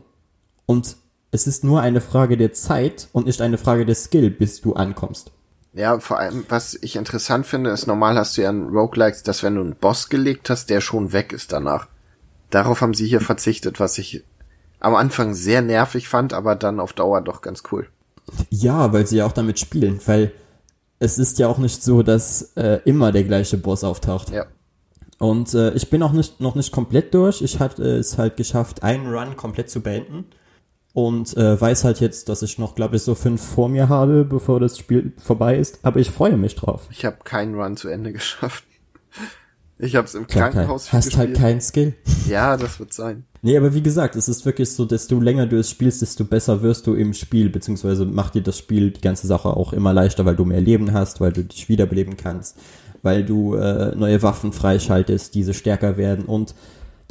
Und 0.65 0.97
es 1.31 1.47
ist 1.47 1.65
nur 1.65 1.83
eine 1.83 2.01
Frage 2.01 2.37
der 2.37 2.53
Zeit 2.53 3.09
und 3.13 3.27
nicht 3.27 3.43
eine 3.43 3.59
Frage 3.59 3.85
der 3.85 3.95
Skill, 3.95 4.31
bis 4.31 4.61
du 4.63 4.73
ankommst. 4.73 5.33
Ja, 5.75 6.01
vor 6.01 6.19
allem, 6.19 6.47
was 6.49 6.79
ich 6.81 6.97
interessant 6.97 7.47
finde, 7.47 7.69
ist, 7.69 7.87
normal 7.87 8.17
hast 8.17 8.37
du 8.37 8.43
ja 8.43 8.49
in 8.49 8.69
Roguelikes, 8.69 9.23
dass 9.23 9.43
wenn 9.43 9.57
du 9.57 9.61
einen 9.61 9.77
Boss 9.77 10.09
gelegt 10.09 10.49
hast, 10.49 10.71
der 10.71 10.81
schon 10.81 11.13
weg 11.13 11.35
ist 11.35 11.53
danach. 11.53 11.89
Darauf 12.49 12.81
haben 12.81 12.95
sie 12.95 13.07
hier 13.07 13.21
verzichtet, 13.21 13.79
was 13.79 13.99
ich 13.99 14.25
am 14.81 14.95
Anfang 14.95 15.35
sehr 15.35 15.61
nervig 15.61 16.09
fand, 16.09 16.33
aber 16.33 16.55
dann 16.55 16.81
auf 16.81 16.95
Dauer 16.95 17.21
doch 17.21 17.43
ganz 17.43 17.63
cool. 17.71 17.89
Ja, 18.49 18.93
weil 18.95 19.07
sie 19.07 19.19
ja 19.19 19.27
auch 19.27 19.33
damit 19.33 19.59
spielen, 19.59 20.01
weil 20.07 20.33
es 20.99 21.19
ist 21.19 21.39
ja 21.39 21.49
auch 21.49 21.59
nicht 21.59 21.83
so, 21.83 22.03
dass 22.03 22.53
äh, 22.57 22.81
immer 22.85 23.13
der 23.13 23.25
gleiche 23.25 23.59
Boss 23.59 23.85
auftaucht. 23.85 24.31
Ja. 24.31 24.47
Und 25.19 25.55
äh, 25.55 25.73
ich 25.73 25.89
bin 25.91 26.03
auch 26.03 26.13
nicht, 26.13 26.41
noch 26.41 26.55
nicht 26.55 26.73
komplett 26.73 27.15
durch. 27.15 27.43
Ich 27.43 27.59
hatte 27.59 27.83
es 27.85 28.19
halt 28.19 28.37
geschafft, 28.37 28.83
einen 28.83 29.07
Run 29.07 29.37
komplett 29.37 29.71
zu 29.71 29.81
beenden. 29.81 30.27
Und 30.93 31.37
äh, 31.37 31.61
weiß 31.61 31.85
halt 31.85 32.01
jetzt, 32.01 32.31
dass 32.31 32.41
ich 32.41 32.59
noch, 32.59 32.75
glaube 32.75 32.97
ich, 32.97 33.03
so 33.03 33.15
fünf 33.15 33.43
vor 33.43 33.69
mir 33.69 33.91
habe, 33.91 34.25
bevor 34.25 34.61
das 34.61 34.79
Spiel 34.79 35.13
vorbei 35.19 35.57
ist. 35.59 35.81
Aber 35.83 36.01
ich 36.01 36.11
freue 36.11 36.39
mich 36.39 36.55
drauf. 36.55 36.89
Ich 36.91 37.05
habe 37.05 37.19
keinen 37.23 37.55
Run 37.55 37.77
zu 37.77 37.89
Ende 37.89 38.13
geschafft. 38.15 38.65
Ich 39.79 39.95
habe 39.95 40.07
es 40.07 40.15
im 40.15 40.27
Klar, 40.27 40.51
Krankenhaus 40.51 40.93
Hast 40.93 41.17
halt 41.17 41.35
keinen 41.35 41.61
Skill. 41.61 41.95
Ja, 42.29 42.57
das 42.57 42.81
wird 42.81 42.93
sein. 42.93 43.25
Nee, 43.43 43.57
aber 43.57 43.73
wie 43.73 43.83
gesagt, 43.83 44.17
es 44.17 44.29
ist 44.29 44.45
wirklich 44.45 44.73
so, 44.73 44.85
desto 44.85 45.21
länger 45.21 45.47
du 45.47 45.59
es 45.59 45.71
spielst, 45.71 46.03
desto 46.03 46.25
besser 46.25 46.63
wirst 46.63 46.89
du 46.89 46.95
im 46.95 47.15
Spiel, 47.15 47.51
beziehungsweise 47.51 48.05
macht 48.05 48.35
dir 48.35 48.43
das 48.43 48.59
Spiel 48.59 48.91
die 48.91 49.01
ganze 49.01 49.29
Sache 49.29 49.51
auch 49.51 49.73
immer 49.73 49.93
leichter, 49.93 50.25
weil 50.25 50.35
du 50.35 50.45
mehr 50.45 50.61
Leben 50.61 50.93
hast, 50.93 51.21
weil 51.21 51.33
du 51.33 51.45
dich 51.45 51.69
wiederbeleben 51.69 52.17
kannst, 52.17 52.57
weil 53.03 53.25
du 53.25 53.55
äh, 53.55 53.95
neue 53.95 54.23
Waffen 54.23 54.53
freischaltest, 54.53 55.37
diese 55.37 55.55
stärker 55.55 55.97
werden 55.97 56.25
und 56.25 56.55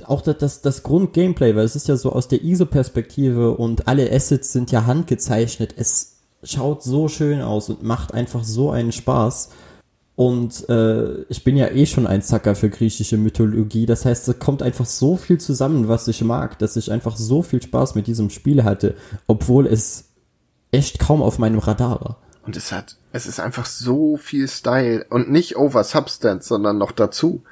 auch 0.04 0.22
das, 0.22 0.38
das, 0.38 0.62
das 0.62 0.84
Grund-Gameplay, 0.84 1.56
weil 1.56 1.64
es 1.64 1.78
ist 1.78 1.88
ja 1.88 1.96
so 1.96 2.12
aus 2.12 2.28
der 2.28 2.44
ISO-Perspektive 2.44 3.52
und 3.52 3.88
alle 3.88 4.12
Assets 4.12 4.52
sind 4.52 4.72
ja 4.72 4.86
handgezeichnet. 4.86 5.74
Es 5.78 6.18
schaut 6.44 6.84
so 6.84 7.08
schön 7.08 7.42
aus 7.42 7.70
und 7.70 7.84
macht 7.84 8.14
einfach 8.14 8.44
so 8.44 8.72
einen 8.72 8.92
Spaß. 8.92 9.50
Und 10.16 10.70
äh, 10.70 11.24
ich 11.24 11.44
bin 11.44 11.58
ja 11.58 11.68
eh 11.68 11.86
schon 11.86 12.08
ein 12.08 12.22
Zacker 12.22 12.56
für 12.56 12.70
griechische 12.70 13.18
Mythologie. 13.18 13.86
Das 13.86 14.06
heißt, 14.06 14.28
da 14.28 14.34
kommt 14.34 14.64
einfach 14.64 14.86
so 14.86 15.18
viel 15.18 15.40
zusammen, 15.40 15.90
was 15.90 16.08
ich 16.08 16.24
mag, 16.24 16.58
dass 16.60 16.78
ich 16.78 16.92
einfach 16.92 17.18
so 17.18 17.42
viel 17.42 17.62
Spaß 17.62 17.96
mit 17.96 18.08
diesem 18.08 18.30
Spiel 18.30 18.64
hatte, 18.64 18.96
obwohl 19.28 19.68
es 19.68 20.06
echt 20.72 21.00
kaum 21.00 21.22
auf 21.22 21.38
meinem 21.38 21.60
Radar 21.60 22.00
war. 22.02 22.18
Und 22.46 22.56
es 22.56 22.72
hat, 22.72 22.98
es 23.12 23.26
ist 23.26 23.40
einfach 23.40 23.66
so 23.66 24.18
viel 24.18 24.48
Style 24.48 25.06
und 25.10 25.32
nicht 25.32 25.58
over 25.58 25.84
Substance, 25.84 26.48
sondern 26.48 26.78
noch 26.78 26.92
dazu. 26.92 27.44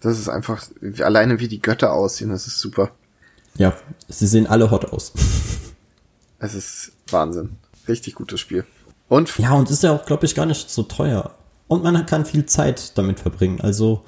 Das 0.00 0.18
ist 0.18 0.28
einfach, 0.28 0.64
alleine 1.00 1.40
wie 1.40 1.48
die 1.48 1.60
Götter 1.60 1.92
aussehen, 1.92 2.30
das 2.30 2.46
ist 2.46 2.58
super. 2.58 2.90
Ja, 3.56 3.74
sie 4.08 4.26
sehen 4.26 4.46
alle 4.46 4.70
hot 4.70 4.86
aus. 4.86 5.12
Es 6.38 6.54
ist 6.54 6.92
Wahnsinn. 7.10 7.58
Richtig 7.86 8.14
gutes 8.14 8.40
Spiel. 8.40 8.64
Und? 9.08 9.36
Ja, 9.38 9.52
und 9.52 9.70
ist 9.70 9.82
ja 9.82 9.92
auch, 9.92 10.06
glaube 10.06 10.24
ich, 10.24 10.34
gar 10.34 10.46
nicht 10.46 10.70
so 10.70 10.84
teuer. 10.84 11.34
Und 11.70 11.84
man 11.84 12.04
kann 12.04 12.24
viel 12.24 12.46
Zeit 12.46 12.98
damit 12.98 13.20
verbringen. 13.20 13.60
Also, 13.60 14.02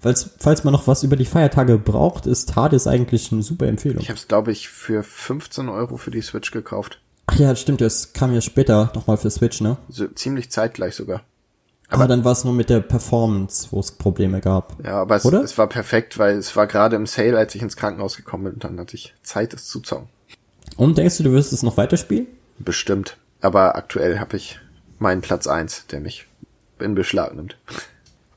falls, 0.00 0.30
falls 0.40 0.64
man 0.64 0.72
noch 0.72 0.88
was 0.88 1.04
über 1.04 1.14
die 1.14 1.24
Feiertage 1.24 1.78
braucht, 1.78 2.26
ist 2.26 2.56
Hades 2.56 2.88
eigentlich 2.88 3.30
eine 3.30 3.44
super 3.44 3.68
Empfehlung. 3.68 4.02
Ich 4.02 4.08
habe 4.08 4.18
es, 4.18 4.26
glaube 4.26 4.50
ich, 4.50 4.68
für 4.68 5.04
15 5.04 5.68
Euro 5.68 5.96
für 5.96 6.10
die 6.10 6.22
Switch 6.22 6.50
gekauft. 6.50 7.00
Ach 7.26 7.36
ja, 7.36 7.54
stimmt, 7.54 7.80
das 7.80 8.14
kam 8.14 8.34
ja 8.34 8.40
später 8.40 8.90
nochmal 8.96 9.16
für 9.16 9.30
Switch, 9.30 9.60
ne? 9.60 9.76
So, 9.88 10.08
ziemlich 10.08 10.50
zeitgleich 10.50 10.96
sogar. 10.96 11.22
Aber, 11.88 12.08
dann 12.08 12.24
war 12.24 12.32
es 12.32 12.42
nur 12.42 12.52
mit 12.52 12.68
der 12.68 12.80
Performance, 12.80 13.68
wo 13.70 13.78
es 13.78 13.92
Probleme 13.92 14.40
gab. 14.40 14.84
Ja, 14.84 15.00
aber 15.00 15.14
es, 15.14 15.24
es, 15.24 15.56
war 15.56 15.68
perfekt, 15.68 16.18
weil 16.18 16.36
es 16.36 16.56
war 16.56 16.66
gerade 16.66 16.96
im 16.96 17.06
Sale, 17.06 17.38
als 17.38 17.54
ich 17.54 17.62
ins 17.62 17.76
Krankenhaus 17.76 18.16
gekommen 18.16 18.42
bin, 18.42 18.54
und 18.54 18.64
dann 18.64 18.80
hatte 18.80 18.96
ich 18.96 19.14
Zeit, 19.22 19.54
es 19.54 19.66
zu 19.66 19.78
zocken. 19.78 20.08
Und 20.76 20.98
denkst 20.98 21.18
du, 21.18 21.22
du 21.22 21.30
wirst 21.30 21.52
es 21.52 21.62
noch 21.62 21.76
weiterspielen? 21.76 22.26
Bestimmt. 22.58 23.18
Aber 23.40 23.76
aktuell 23.76 24.18
habe 24.18 24.36
ich 24.36 24.58
meinen 24.98 25.20
Platz 25.20 25.46
eins, 25.46 25.86
der 25.86 26.00
mich 26.00 26.26
in 26.80 26.94
Beschlag 26.94 27.34
nimmt. 27.34 27.56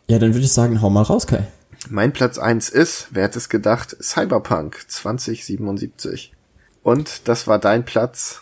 Ja, 0.07 0.19
dann 0.19 0.34
würde 0.34 0.45
ich 0.45 0.53
sagen, 0.53 0.81
hau 0.81 0.89
mal 0.89 1.01
raus, 1.01 1.27
Kai. 1.27 1.47
Mein 1.89 2.14
Platz 2.14 2.38
eins 2.38 2.69
ist, 2.69 3.09
wer 3.11 3.23
hätte 3.23 3.39
es 3.39 3.49
gedacht, 3.49 3.95
Cyberpunk 4.01 4.85
2077. 4.88 6.34
Und 6.84 7.27
das 7.27 7.47
war 7.47 7.59
dein 7.59 7.85
Platz 7.85 8.41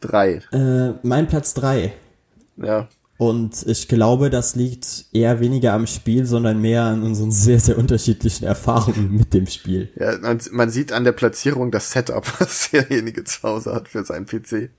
drei. 0.00 0.42
Äh, 0.52 0.94
mein 1.02 1.28
Platz 1.28 1.54
drei. 1.54 1.94
Ja. 2.56 2.88
Und 3.18 3.66
ich 3.66 3.88
glaube, 3.88 4.28
das 4.28 4.56
liegt 4.56 5.06
eher 5.12 5.40
weniger 5.40 5.72
am 5.72 5.86
Spiel, 5.86 6.26
sondern 6.26 6.60
mehr 6.60 6.82
an 6.82 7.02
unseren 7.02 7.32
sehr, 7.32 7.58
sehr 7.58 7.78
unterschiedlichen 7.78 8.44
Erfahrungen 8.44 9.10
mit 9.10 9.32
dem 9.32 9.46
Spiel. 9.46 9.88
Ja, 9.98 10.18
man, 10.18 10.38
man 10.50 10.68
sieht 10.68 10.92
an 10.92 11.04
der 11.04 11.12
Platzierung 11.12 11.70
das 11.70 11.92
Setup, 11.92 12.26
was 12.40 12.70
derjenige 12.70 13.24
zu 13.24 13.42
Hause 13.42 13.74
hat 13.74 13.88
für 13.88 14.04
seinen 14.04 14.26
PC. 14.26 14.70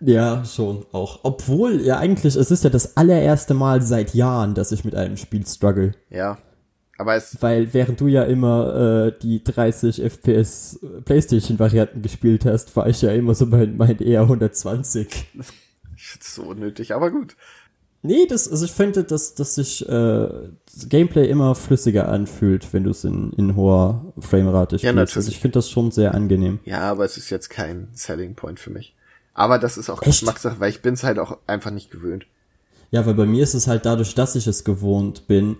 Ja, 0.00 0.44
schon 0.44 0.84
auch. 0.92 1.20
Obwohl, 1.22 1.80
ja 1.80 1.98
eigentlich, 1.98 2.36
es 2.36 2.50
ist 2.50 2.64
ja 2.64 2.70
das 2.70 2.96
allererste 2.96 3.54
Mal 3.54 3.82
seit 3.82 4.14
Jahren, 4.14 4.54
dass 4.54 4.72
ich 4.72 4.84
mit 4.84 4.94
einem 4.94 5.16
Spiel 5.16 5.46
struggle. 5.46 5.92
Ja. 6.10 6.38
Aber 6.96 7.16
es. 7.16 7.36
Weil 7.40 7.72
während 7.74 8.00
du 8.00 8.06
ja 8.06 8.22
immer 8.24 9.08
äh, 9.08 9.18
die 9.20 9.42
30 9.42 10.00
FPS 10.02 10.78
PlayStation-Varianten 11.04 12.02
gespielt 12.02 12.44
hast, 12.44 12.76
war 12.76 12.88
ich 12.88 13.02
ja 13.02 13.12
immer 13.12 13.34
so 13.34 13.46
bei 13.48 13.66
meinen 13.66 13.98
eher 13.98 14.22
120. 14.22 15.08
Ich 15.96 16.06
find's 16.06 16.34
so 16.34 16.42
unnötig, 16.42 16.94
aber 16.94 17.10
gut. 17.10 17.36
Nee, 18.02 18.26
das, 18.28 18.48
also 18.48 18.66
ich 18.66 18.72
finde, 18.72 19.02
dass, 19.02 19.34
dass 19.34 19.54
sich 19.54 19.88
äh, 19.88 19.88
das 19.88 20.88
Gameplay 20.90 21.26
immer 21.26 21.54
flüssiger 21.54 22.08
anfühlt, 22.10 22.70
wenn 22.74 22.84
du 22.84 22.90
es 22.90 23.02
in, 23.02 23.32
in 23.32 23.56
hoher 23.56 24.12
Framerate 24.18 24.78
spielst. 24.78 24.84
Ja, 24.84 24.92
natürlich. 24.92 25.16
Also 25.16 25.30
ich 25.30 25.40
finde 25.40 25.54
das 25.54 25.70
schon 25.70 25.90
sehr 25.90 26.14
angenehm. 26.14 26.60
Ja, 26.64 26.82
aber 26.82 27.06
es 27.06 27.16
ist 27.16 27.30
jetzt 27.30 27.48
kein 27.48 27.88
Selling 27.94 28.34
Point 28.34 28.60
für 28.60 28.68
mich. 28.68 28.94
Aber 29.34 29.58
das 29.58 29.76
ist 29.76 29.90
auch 29.90 30.00
Geschmackssache, 30.00 30.60
weil 30.60 30.70
ich 30.70 30.80
bin 30.80 30.94
es 30.94 31.02
halt 31.02 31.18
auch 31.18 31.38
einfach 31.46 31.72
nicht 31.72 31.90
gewöhnt. 31.90 32.26
Ja, 32.90 33.04
weil 33.04 33.14
bei 33.14 33.26
mir 33.26 33.42
ist 33.42 33.54
es 33.54 33.66
halt 33.66 33.84
dadurch, 33.84 34.14
dass 34.14 34.36
ich 34.36 34.46
es 34.46 34.62
gewohnt 34.62 35.26
bin, 35.26 35.56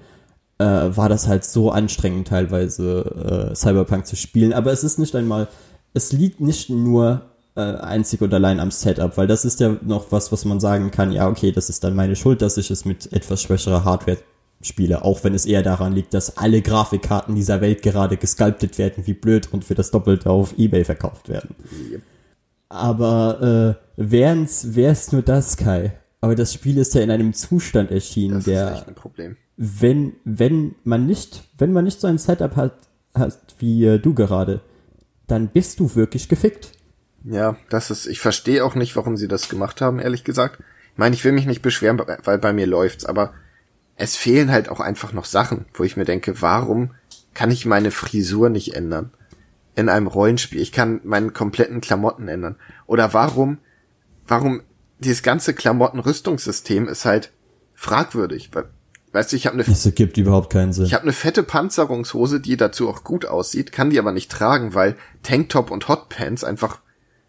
äh, 0.59 0.65
war 0.65 1.09
das 1.09 1.27
halt 1.27 1.45
so 1.45 1.73
anstrengend 1.73 2.29
teilweise 2.29 3.51
äh, 3.51 3.55
Cyberpunk 3.57 4.07
zu 4.07 4.15
spielen. 4.15 4.53
Aber 4.53 4.71
es 4.71 4.85
ist 4.85 5.01
nicht 5.01 5.17
einmal, 5.17 5.49
es 5.93 6.13
liegt 6.13 6.41
nicht 6.41 6.71
nur 6.71 7.23
äh, 7.57 7.61
einzig 7.61 8.21
und 8.21 8.33
allein 8.33 8.61
am 8.61 8.71
Setup, 8.71 9.17
weil 9.17 9.27
das 9.27 9.45
ist 9.45 9.59
ja 9.59 9.77
noch 9.83 10.13
was, 10.13 10.31
was 10.31 10.45
man 10.45 10.61
sagen 10.61 10.93
kann, 10.93 11.11
ja, 11.11 11.29
okay, 11.29 11.51
das 11.51 11.69
ist 11.69 11.83
dann 11.83 11.97
meine 11.97 12.15
Schuld, 12.15 12.43
dass 12.43 12.57
ich 12.57 12.71
es 12.71 12.85
mit 12.85 13.13
etwas 13.13 13.43
schwächerer 13.43 13.85
Hardware 13.85 14.19
spiele, 14.61 15.05
auch 15.05 15.25
wenn 15.25 15.35
es 15.35 15.45
eher 15.45 15.63
daran 15.63 15.93
liegt, 15.93 16.15
dass 16.15 16.37
alle 16.39 16.63
Grafikkarten 16.63 17.35
dieser 17.35 17.61
Welt 17.61 17.83
gerade 17.83 18.17
gesculptet 18.17 18.79
werden 18.79 19.07
wie 19.07 19.15
blöd 19.15 19.53
und 19.53 19.65
für 19.65 19.75
das 19.75 19.91
Doppelte 19.91 20.31
auf 20.31 20.57
Ebay 20.57 20.85
verkauft 20.85 21.29
werden. 21.29 21.55
Yep. 21.93 22.03
Aber 22.69 23.79
äh, 23.97 24.03
wären's, 24.03 24.75
wär's 24.75 25.13
nur 25.13 25.23
das, 25.23 25.57
Kai. 25.57 25.93
Aber 26.21 26.35
das 26.35 26.55
Spiel 26.55 26.79
ist 26.79 26.95
ja 26.95 27.03
in 27.03 27.11
einem 27.11 27.35
Zustand 27.35 27.91
erschienen, 27.91 28.37
das 28.37 28.45
der, 28.45 28.73
ist 28.73 28.79
echt 28.79 28.89
ein 28.89 28.95
Problem. 28.95 29.37
wenn, 29.57 30.15
wenn 30.25 30.75
man 30.83 31.07
nicht, 31.07 31.45
wenn 31.59 31.73
man 31.73 31.85
nicht 31.85 32.01
so 32.01 32.07
ein 32.07 32.19
Setup 32.19 32.57
hat, 32.57 32.79
hat 33.15 33.39
wie 33.59 33.85
äh, 33.85 33.99
du 33.99 34.15
gerade, 34.15 34.61
dann 35.27 35.49
bist 35.49 35.81
du 35.81 35.95
wirklich 35.95 36.29
gefickt. 36.29 36.73
Ja, 37.25 37.57
das 37.71 37.91
ist, 37.91 38.07
ich 38.07 38.21
verstehe 38.21 38.65
auch 38.65 38.75
nicht, 38.75 38.97
warum 38.97 39.17
sie 39.17 39.29
das 39.29 39.49
gemacht 39.49 39.81
haben, 39.81 39.99
ehrlich 39.99 40.25
gesagt. 40.25 40.61
Ich 40.93 40.99
meine, 40.99 41.15
ich 41.15 41.25
will 41.25 41.33
mich 41.33 41.47
nicht 41.47 41.63
beschweren, 41.63 42.01
weil 42.25 42.39
bei 42.39 42.53
mir 42.53 42.67
läuft's, 42.67 43.05
aber 43.05 43.33
es 43.97 44.17
fehlen 44.17 44.51
halt 44.51 44.69
auch 44.69 44.81
einfach 44.81 45.13
noch 45.13 45.25
Sachen, 45.25 45.67
wo 45.75 45.85
ich 45.85 45.97
mir 45.97 46.05
denke, 46.05 46.41
warum 46.43 46.91
kann 47.33 47.51
ich 47.51 47.67
meine 47.67 47.91
Frisur 47.91 48.49
nicht 48.49 48.75
ändern? 48.75 49.13
In 49.77 49.89
einem 49.89 50.07
Rollenspiel. 50.07 50.61
Ich 50.61 50.73
kann 50.73 51.01
meinen 51.05 51.33
kompletten 51.33 51.81
Klamotten 51.81 52.29
ändern. 52.29 52.57
Oder 52.87 53.13
warum, 53.13 53.59
warum 54.27 54.63
dieses 54.99 55.23
ganze 55.23 55.55
Klamotten-Rüstungssystem 55.55 56.89
ist 56.89 57.05
halt 57.05 57.33
fragwürdig. 57.75 58.51
Weil, 58.53 58.67
weißt 59.13 59.33
du, 59.33 59.37
ich 59.37 59.47
habe 59.47 59.55
eine. 59.55 59.65
Es 59.65 59.85
ergibt 59.85 60.17
überhaupt 60.17 60.53
keinen 60.53 60.73
Sinn. 60.73 60.87
Ich 60.87 60.95
habe 60.95 61.03
eine 61.03 61.13
fette 61.13 61.43
Panzerungshose, 61.43 62.41
die 62.41 62.57
dazu 62.57 62.89
auch 62.89 63.05
gut 63.05 63.27
aussieht, 63.27 63.73
kann 63.73 63.91
die 63.91 63.99
aber 63.99 64.13
nicht 64.13 64.31
tragen, 64.31 64.75
weil 64.75 64.97
Tanktop 65.23 65.71
und 65.71 65.89
Hotpants 65.89 66.45
einfach 66.45 66.81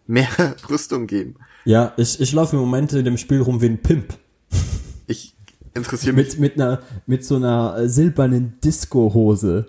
mehr 0.07 0.27
Rüstung 0.69 1.07
geben. 1.07 1.35
Ja, 1.65 1.93
ich, 1.97 2.19
ich 2.19 2.31
laufe 2.31 2.55
im 2.55 2.61
Moment 2.61 2.93
in 2.93 3.05
dem 3.05 3.17
Spiel 3.17 3.41
rum 3.41 3.61
wie 3.61 3.67
ein 3.67 3.81
Pimp. 3.81 4.17
Ich 5.07 5.35
interessiere 5.73 6.13
mich. 6.13 6.37
Mit, 6.37 6.39
mit, 6.39 6.61
einer, 6.61 6.81
mit 7.05 7.25
so 7.25 7.35
einer 7.35 7.89
silbernen 7.89 8.59
Disco-Hose. 8.63 9.67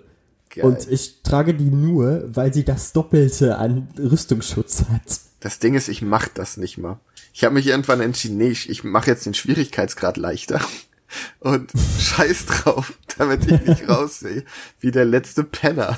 Und 0.63 0.89
ich 0.89 1.21
trage 1.23 1.53
die 1.53 1.69
nur, 1.69 2.23
weil 2.27 2.53
sie 2.53 2.63
das 2.63 2.93
Doppelte 2.93 3.57
an 3.57 3.87
Rüstungsschutz 3.97 4.85
hat. 4.91 5.19
Das 5.39 5.59
Ding 5.59 5.75
ist, 5.75 5.87
ich 5.87 6.01
mach 6.01 6.27
das 6.27 6.57
nicht 6.57 6.77
mal. 6.77 6.99
Ich 7.33 7.43
habe 7.43 7.53
mich 7.53 7.67
irgendwann 7.67 8.01
entschieden, 8.01 8.37
nee, 8.37 8.49
ich, 8.49 8.69
ich 8.69 8.83
mache 8.83 9.11
jetzt 9.11 9.25
den 9.25 9.33
Schwierigkeitsgrad 9.33 10.17
leichter. 10.17 10.59
und 11.39 11.71
scheiß 11.99 12.45
drauf, 12.47 12.93
damit 13.17 13.49
ich 13.49 13.65
nicht 13.65 13.89
raussehe, 13.89 14.43
wie 14.79 14.91
der 14.91 15.05
letzte 15.05 15.43
Penner. 15.43 15.97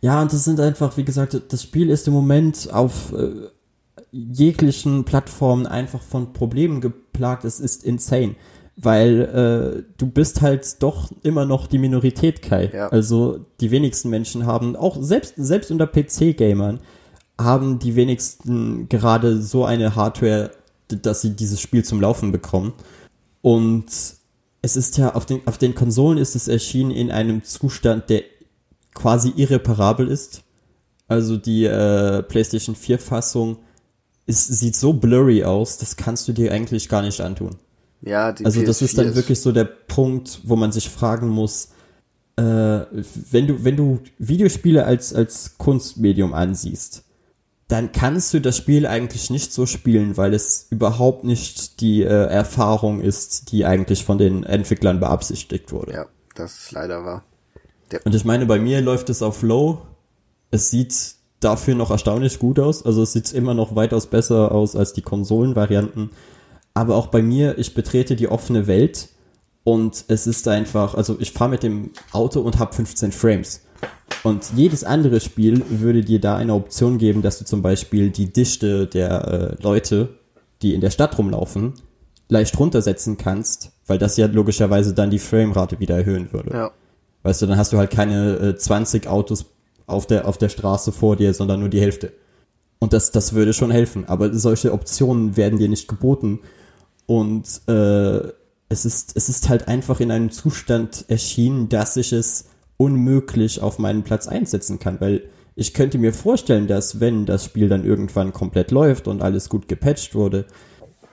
Ja, 0.00 0.20
und 0.22 0.32
das 0.32 0.44
sind 0.44 0.60
einfach, 0.60 0.96
wie 0.96 1.04
gesagt, 1.04 1.40
das 1.48 1.62
Spiel 1.62 1.90
ist 1.90 2.06
im 2.06 2.12
Moment 2.14 2.72
auf 2.72 3.12
äh, 3.12 3.48
jeglichen 4.10 5.04
Plattformen 5.04 5.66
einfach 5.66 6.02
von 6.02 6.32
Problemen 6.32 6.80
geplagt. 6.80 7.44
Es 7.44 7.60
ist 7.60 7.84
insane. 7.84 8.36
Weil 8.76 9.20
äh, 9.20 9.92
du 9.98 10.06
bist 10.06 10.40
halt 10.40 10.82
doch 10.82 11.10
immer 11.22 11.44
noch 11.44 11.66
die 11.66 11.78
Minorität, 11.78 12.40
Kai. 12.42 12.70
Ja. 12.72 12.88
Also 12.88 13.44
die 13.60 13.70
wenigsten 13.70 14.08
Menschen 14.08 14.46
haben, 14.46 14.76
auch 14.76 14.96
selbst, 15.00 15.34
selbst 15.36 15.70
unter 15.70 15.86
PC-Gamern, 15.86 16.80
haben 17.38 17.78
die 17.78 17.96
wenigsten 17.96 18.88
gerade 18.88 19.40
so 19.42 19.64
eine 19.64 19.94
Hardware, 19.94 20.52
dass 20.88 21.20
sie 21.20 21.30
dieses 21.30 21.60
Spiel 21.60 21.84
zum 21.84 22.00
Laufen 22.00 22.32
bekommen. 22.32 22.72
Und 23.42 23.86
es 24.62 24.76
ist 24.76 24.96
ja, 24.96 25.14
auf 25.14 25.26
den, 25.26 25.46
auf 25.46 25.58
den 25.58 25.74
Konsolen 25.74 26.18
ist 26.18 26.36
es 26.36 26.48
erschienen 26.48 26.92
in 26.92 27.10
einem 27.10 27.42
Zustand, 27.44 28.08
der 28.08 28.22
quasi 28.94 29.32
irreparabel 29.36 30.08
ist. 30.08 30.42
Also 31.08 31.36
die 31.36 31.64
äh, 31.64 32.22
PlayStation 32.22 32.76
4 32.76 32.98
Fassung 32.98 33.58
ist, 34.26 34.46
sieht 34.46 34.76
so 34.76 34.92
blurry 34.92 35.44
aus, 35.44 35.78
das 35.78 35.96
kannst 35.96 36.28
du 36.28 36.32
dir 36.32 36.52
eigentlich 36.52 36.88
gar 36.88 37.02
nicht 37.02 37.20
antun. 37.20 37.56
Ja, 38.02 38.32
die 38.32 38.44
Also 38.44 38.62
das 38.62 38.78
PS4 38.78 38.84
ist 38.84 38.98
dann 38.98 39.14
wirklich 39.14 39.40
so 39.40 39.52
der 39.52 39.64
Punkt, 39.64 40.40
wo 40.44 40.56
man 40.56 40.72
sich 40.72 40.90
fragen 40.90 41.28
muss, 41.28 41.70
äh, 42.36 42.42
wenn 42.42 43.46
du, 43.46 43.64
wenn 43.64 43.76
du 43.76 44.00
Videospiele 44.18 44.84
als, 44.84 45.14
als 45.14 45.56
Kunstmedium 45.58 46.34
ansiehst, 46.34 47.04
dann 47.68 47.92
kannst 47.92 48.34
du 48.34 48.40
das 48.40 48.56
Spiel 48.56 48.86
eigentlich 48.86 49.30
nicht 49.30 49.52
so 49.52 49.64
spielen, 49.66 50.16
weil 50.16 50.34
es 50.34 50.66
überhaupt 50.70 51.24
nicht 51.24 51.80
die 51.80 52.02
äh, 52.02 52.06
Erfahrung 52.06 53.00
ist, 53.00 53.50
die 53.52 53.64
eigentlich 53.64 54.04
von 54.04 54.18
den 54.18 54.44
Entwicklern 54.44 55.00
beabsichtigt 55.00 55.72
wurde. 55.72 55.92
Ja, 55.92 56.06
das 56.34 56.58
ist 56.58 56.72
leider 56.72 57.04
wahr. 57.04 57.24
Und 58.04 58.14
ich 58.14 58.24
meine, 58.24 58.46
bei 58.46 58.58
mir 58.58 58.80
läuft 58.80 59.10
es 59.10 59.22
auf 59.22 59.42
Low. 59.42 59.82
Es 60.50 60.70
sieht 60.70 61.14
dafür 61.40 61.74
noch 61.74 61.90
erstaunlich 61.90 62.38
gut 62.38 62.58
aus. 62.58 62.84
Also 62.84 63.02
es 63.02 63.12
sieht 63.12 63.32
immer 63.32 63.54
noch 63.54 63.74
weitaus 63.74 64.06
besser 64.06 64.52
aus 64.52 64.76
als 64.76 64.92
die 64.92 65.02
Konsolenvarianten. 65.02 66.10
Aber 66.74 66.96
auch 66.96 67.08
bei 67.08 67.22
mir, 67.22 67.58
ich 67.58 67.74
betrete 67.74 68.16
die 68.16 68.28
offene 68.28 68.66
Welt 68.66 69.08
und 69.64 70.04
es 70.08 70.26
ist 70.26 70.48
einfach, 70.48 70.94
also 70.94 71.16
ich 71.20 71.32
fahre 71.32 71.50
mit 71.50 71.62
dem 71.62 71.90
Auto 72.12 72.40
und 72.40 72.58
habe 72.58 72.74
15 72.74 73.12
Frames. 73.12 73.62
Und 74.22 74.52
jedes 74.56 74.84
andere 74.84 75.20
Spiel 75.20 75.64
würde 75.68 76.02
dir 76.02 76.20
da 76.20 76.36
eine 76.36 76.54
Option 76.54 76.98
geben, 76.98 77.22
dass 77.22 77.38
du 77.38 77.44
zum 77.44 77.62
Beispiel 77.62 78.10
die 78.10 78.32
Dichte 78.32 78.86
der 78.86 79.56
äh, 79.58 79.62
Leute, 79.62 80.10
die 80.62 80.74
in 80.74 80.80
der 80.80 80.90
Stadt 80.90 81.18
rumlaufen, 81.18 81.74
leicht 82.28 82.58
runtersetzen 82.58 83.16
kannst, 83.16 83.72
weil 83.86 83.98
das 83.98 84.16
ja 84.16 84.26
logischerweise 84.26 84.94
dann 84.94 85.10
die 85.10 85.18
Framerate 85.18 85.80
wieder 85.80 85.96
erhöhen 85.96 86.32
würde. 86.32 86.50
Ja. 86.52 86.70
Weißt 87.24 87.42
du, 87.42 87.46
dann 87.46 87.58
hast 87.58 87.72
du 87.72 87.78
halt 87.78 87.90
keine 87.90 88.36
äh, 88.36 88.56
20 88.56 89.06
Autos 89.06 89.46
auf 89.86 90.06
der, 90.06 90.26
auf 90.26 90.38
der 90.38 90.48
Straße 90.48 90.92
vor 90.92 91.16
dir, 91.16 91.34
sondern 91.34 91.60
nur 91.60 91.68
die 91.68 91.80
Hälfte. 91.80 92.12
Und 92.78 92.92
das, 92.92 93.12
das 93.12 93.32
würde 93.32 93.52
schon 93.52 93.70
helfen. 93.70 94.04
Aber 94.06 94.34
solche 94.34 94.72
Optionen 94.72 95.36
werden 95.36 95.58
dir 95.58 95.68
nicht 95.68 95.88
geboten. 95.88 96.40
Und 97.06 97.62
äh, 97.68 98.32
es, 98.68 98.84
ist, 98.84 99.16
es 99.16 99.28
ist 99.28 99.48
halt 99.48 99.68
einfach 99.68 100.00
in 100.00 100.10
einem 100.10 100.30
Zustand 100.30 101.04
erschienen, 101.08 101.68
dass 101.68 101.96
ich 101.96 102.12
es 102.12 102.46
unmöglich 102.76 103.60
auf 103.60 103.78
meinen 103.78 104.02
Platz 104.02 104.28
einsetzen 104.28 104.78
kann. 104.78 105.00
Weil 105.00 105.22
ich 105.54 105.74
könnte 105.74 105.98
mir 105.98 106.12
vorstellen, 106.12 106.66
dass 106.66 107.00
wenn 107.00 107.26
das 107.26 107.44
Spiel 107.44 107.68
dann 107.68 107.84
irgendwann 107.84 108.32
komplett 108.32 108.70
läuft 108.70 109.08
und 109.08 109.22
alles 109.22 109.48
gut 109.48 109.68
gepatcht 109.68 110.14
wurde, 110.14 110.46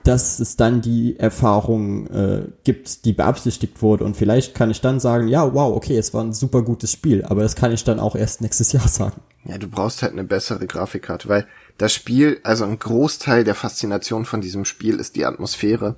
dass 0.04 0.40
es 0.40 0.56
dann 0.56 0.80
die 0.80 1.18
Erfahrung 1.18 2.06
äh, 2.06 2.42
gibt, 2.64 3.04
die 3.04 3.12
beabsichtigt 3.12 3.82
wurde. 3.82 4.04
Und 4.04 4.16
vielleicht 4.16 4.54
kann 4.54 4.70
ich 4.70 4.80
dann 4.80 4.98
sagen, 4.98 5.28
ja, 5.28 5.52
wow, 5.54 5.76
okay, 5.76 5.96
es 5.96 6.14
war 6.14 6.24
ein 6.24 6.32
super 6.32 6.62
gutes 6.62 6.92
Spiel, 6.92 7.24
aber 7.24 7.42
das 7.42 7.54
kann 7.54 7.72
ich 7.72 7.84
dann 7.84 8.00
auch 8.00 8.16
erst 8.16 8.40
nächstes 8.40 8.72
Jahr 8.72 8.88
sagen. 8.88 9.20
Ja, 9.44 9.58
du 9.58 9.68
brauchst 9.68 10.02
halt 10.02 10.12
eine 10.12 10.24
bessere 10.24 10.66
Grafikkarte, 10.66 11.28
weil 11.28 11.46
das 11.80 11.94
Spiel, 11.94 12.40
also 12.42 12.64
ein 12.64 12.78
Großteil 12.78 13.42
der 13.42 13.54
Faszination 13.54 14.26
von 14.26 14.40
diesem 14.42 14.64
Spiel 14.66 14.96
ist 15.00 15.16
die 15.16 15.24
Atmosphäre. 15.24 15.96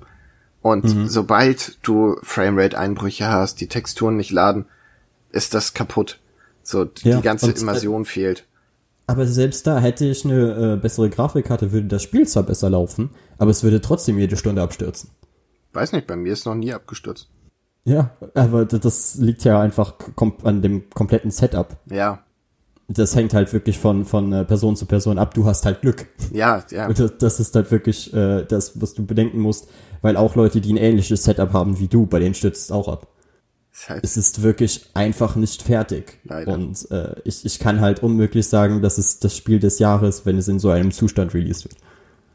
Und 0.61 0.85
Mhm. 0.85 1.07
sobald 1.09 1.77
du 1.85 2.15
Framerate-Einbrüche 2.23 3.27
hast, 3.27 3.59
die 3.59 3.67
Texturen 3.67 4.15
nicht 4.15 4.31
laden, 4.31 4.65
ist 5.31 5.53
das 5.53 5.73
kaputt. 5.73 6.19
So, 6.63 6.85
die 6.85 7.09
Ja, 7.09 7.19
ganze 7.19 7.47
und, 7.47 7.57
äh, 7.57 7.59
Immersion 7.59 8.05
fehlt. 8.05 8.45
Aber 9.07 9.27
selbst 9.27 9.67
da 9.67 9.79
hätte 9.79 10.05
ich 10.05 10.23
eine 10.23 10.75
äh, 10.75 10.77
bessere 10.77 11.09
Grafikkarte, 11.09 11.73
würde 11.73 11.87
das 11.87 12.01
Spiel 12.03 12.25
zwar 12.25 12.43
besser 12.43 12.69
laufen, 12.69 13.09
aber 13.37 13.51
es 13.51 13.61
würde 13.63 13.81
trotzdem 13.81 14.17
jede 14.17 14.37
Stunde 14.37 14.61
abstürzen. 14.61 15.09
Weiß 15.73 15.91
nicht, 15.91 16.07
bei 16.07 16.15
mir 16.15 16.31
ist 16.31 16.45
noch 16.45 16.55
nie 16.55 16.73
abgestürzt. 16.73 17.27
Ja, 17.83 18.11
aber 18.33 18.63
das 18.63 19.15
liegt 19.15 19.43
ja 19.43 19.59
einfach 19.59 19.95
an 20.43 20.61
dem 20.61 20.89
kompletten 20.91 21.31
Setup. 21.31 21.75
Ja, 21.91 22.23
Das 22.87 23.15
hängt 23.15 23.33
halt 23.33 23.53
wirklich 23.53 23.79
von, 23.79 24.05
von 24.05 24.33
äh, 24.33 24.43
Person 24.43 24.75
zu 24.75 24.85
Person 24.85 25.17
ab. 25.17 25.33
Du 25.33 25.45
hast 25.45 25.65
halt 25.65 25.81
Glück. 25.81 26.07
ja, 26.31 26.63
ja. 26.69 26.87
Und 26.87 26.99
das, 26.99 27.17
das 27.17 27.39
ist 27.39 27.55
halt 27.55 27.71
wirklich 27.71 28.13
äh, 28.13 28.43
das, 28.45 28.79
was 28.81 28.93
du 28.93 29.05
bedenken 29.05 29.39
musst, 29.39 29.69
weil 30.01 30.17
auch 30.17 30.35
Leute, 30.35 30.59
die 30.61 30.73
ein 30.73 30.77
ähnliches 30.77 31.23
Setup 31.23 31.53
haben 31.53 31.79
wie 31.79 31.87
du, 31.87 32.05
bei 32.05 32.19
denen 32.19 32.35
stürzt 32.35 32.63
es 32.65 32.71
auch 32.71 32.87
ab. 32.89 33.07
Ist 33.71 33.89
halt, 33.89 34.03
Es 34.03 34.17
ist 34.17 34.43
wirklich 34.43 34.89
einfach 34.93 35.35
nicht 35.35 35.63
fertig. 35.63 36.19
Leider. 36.25 36.53
Und 36.53 36.91
äh, 36.91 37.15
ich, 37.23 37.45
ich 37.45 37.57
kann 37.57 37.79
halt 37.81 38.03
unmöglich 38.03 38.47
sagen, 38.47 38.81
das 38.81 38.97
ist 38.99 39.23
das 39.23 39.35
Spiel 39.35 39.59
des 39.59 39.79
Jahres, 39.79 40.25
wenn 40.25 40.37
es 40.37 40.47
in 40.47 40.59
so 40.59 40.69
einem 40.69 40.91
Zustand 40.91 41.33
released 41.33 41.63
wird. 41.63 41.77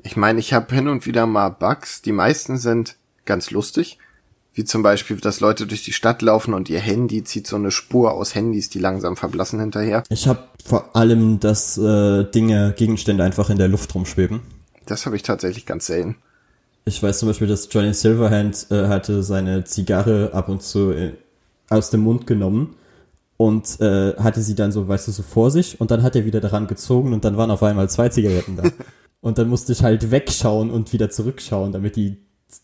ich 0.03 0.16
meine, 0.16 0.41
ich 0.41 0.53
habe 0.55 0.75
hin 0.75 0.89
und 0.89 1.07
wieder 1.07 1.27
mal 1.27 1.51
Bugs. 1.51 2.03
Die 2.03 2.12
meisten 2.12 2.57
sind 2.57 2.97
ganz 3.27 3.51
lustig. 3.51 3.99
Wie 4.59 4.64
zum 4.64 4.82
Beispiel, 4.82 5.18
dass 5.18 5.39
Leute 5.39 5.68
durch 5.68 5.85
die 5.85 5.93
Stadt 5.93 6.20
laufen 6.20 6.52
und 6.52 6.68
ihr 6.68 6.80
Handy 6.80 7.22
zieht 7.22 7.47
so 7.47 7.55
eine 7.55 7.70
Spur 7.70 8.14
aus 8.14 8.35
Handys, 8.35 8.68
die 8.68 8.80
langsam 8.80 9.16
verblassen 9.16 9.60
hinterher. 9.60 10.02
Ich 10.09 10.26
habe 10.26 10.48
vor 10.64 10.97
allem, 10.97 11.39
dass 11.39 11.78
äh, 11.78 12.24
Dinge, 12.24 12.74
Gegenstände 12.76 13.22
einfach 13.22 13.51
in 13.51 13.59
der 13.59 13.68
Luft 13.68 13.94
rumschweben. 13.94 14.40
Das 14.85 15.06
habe 15.06 15.14
ich 15.14 15.22
tatsächlich 15.22 15.64
ganz 15.64 15.86
selten. 15.86 16.16
Ich 16.86 17.01
weiß 17.01 17.20
zum 17.20 17.28
Beispiel, 17.28 17.47
dass 17.47 17.68
Johnny 17.70 17.94
Silverhand 17.94 18.66
äh, 18.72 18.89
hatte 18.89 19.22
seine 19.22 19.62
Zigarre 19.62 20.30
ab 20.32 20.48
und 20.48 20.60
zu 20.60 20.90
äh, 20.90 21.12
aus 21.70 21.90
dem 21.90 22.01
Mund 22.01 22.26
genommen 22.26 22.74
und 23.36 23.80
äh, 23.80 24.16
hatte 24.16 24.43
sie 24.43 24.56
dann 24.56 24.72
so, 24.72 24.89
weißt 24.89 25.06
du, 25.06 25.12
so 25.12 25.22
vor 25.22 25.52
sich 25.52 25.80
und 25.80 25.93
dann 25.93 26.02
hat 26.02 26.16
er 26.16 26.24
wieder 26.24 26.40
daran 26.40 26.66
gezogen 26.66 27.12
und 27.12 27.24
dann 27.24 27.36
waren 27.36 27.52
auf 27.52 27.62
einmal 27.62 27.89
zwei 27.89 28.09
Zigaretten 28.09 28.56
da. 28.56 28.64
und 29.20 29.39
dann 29.39 29.48
musste 29.48 29.70
ich 29.70 29.85
halt 29.85 30.10
wegschauen 30.10 30.72
und 30.72 30.93
wieder 30.93 31.10
zurückschauen, 31.10 31.70
damit 31.70 31.94
die, 31.94 32.16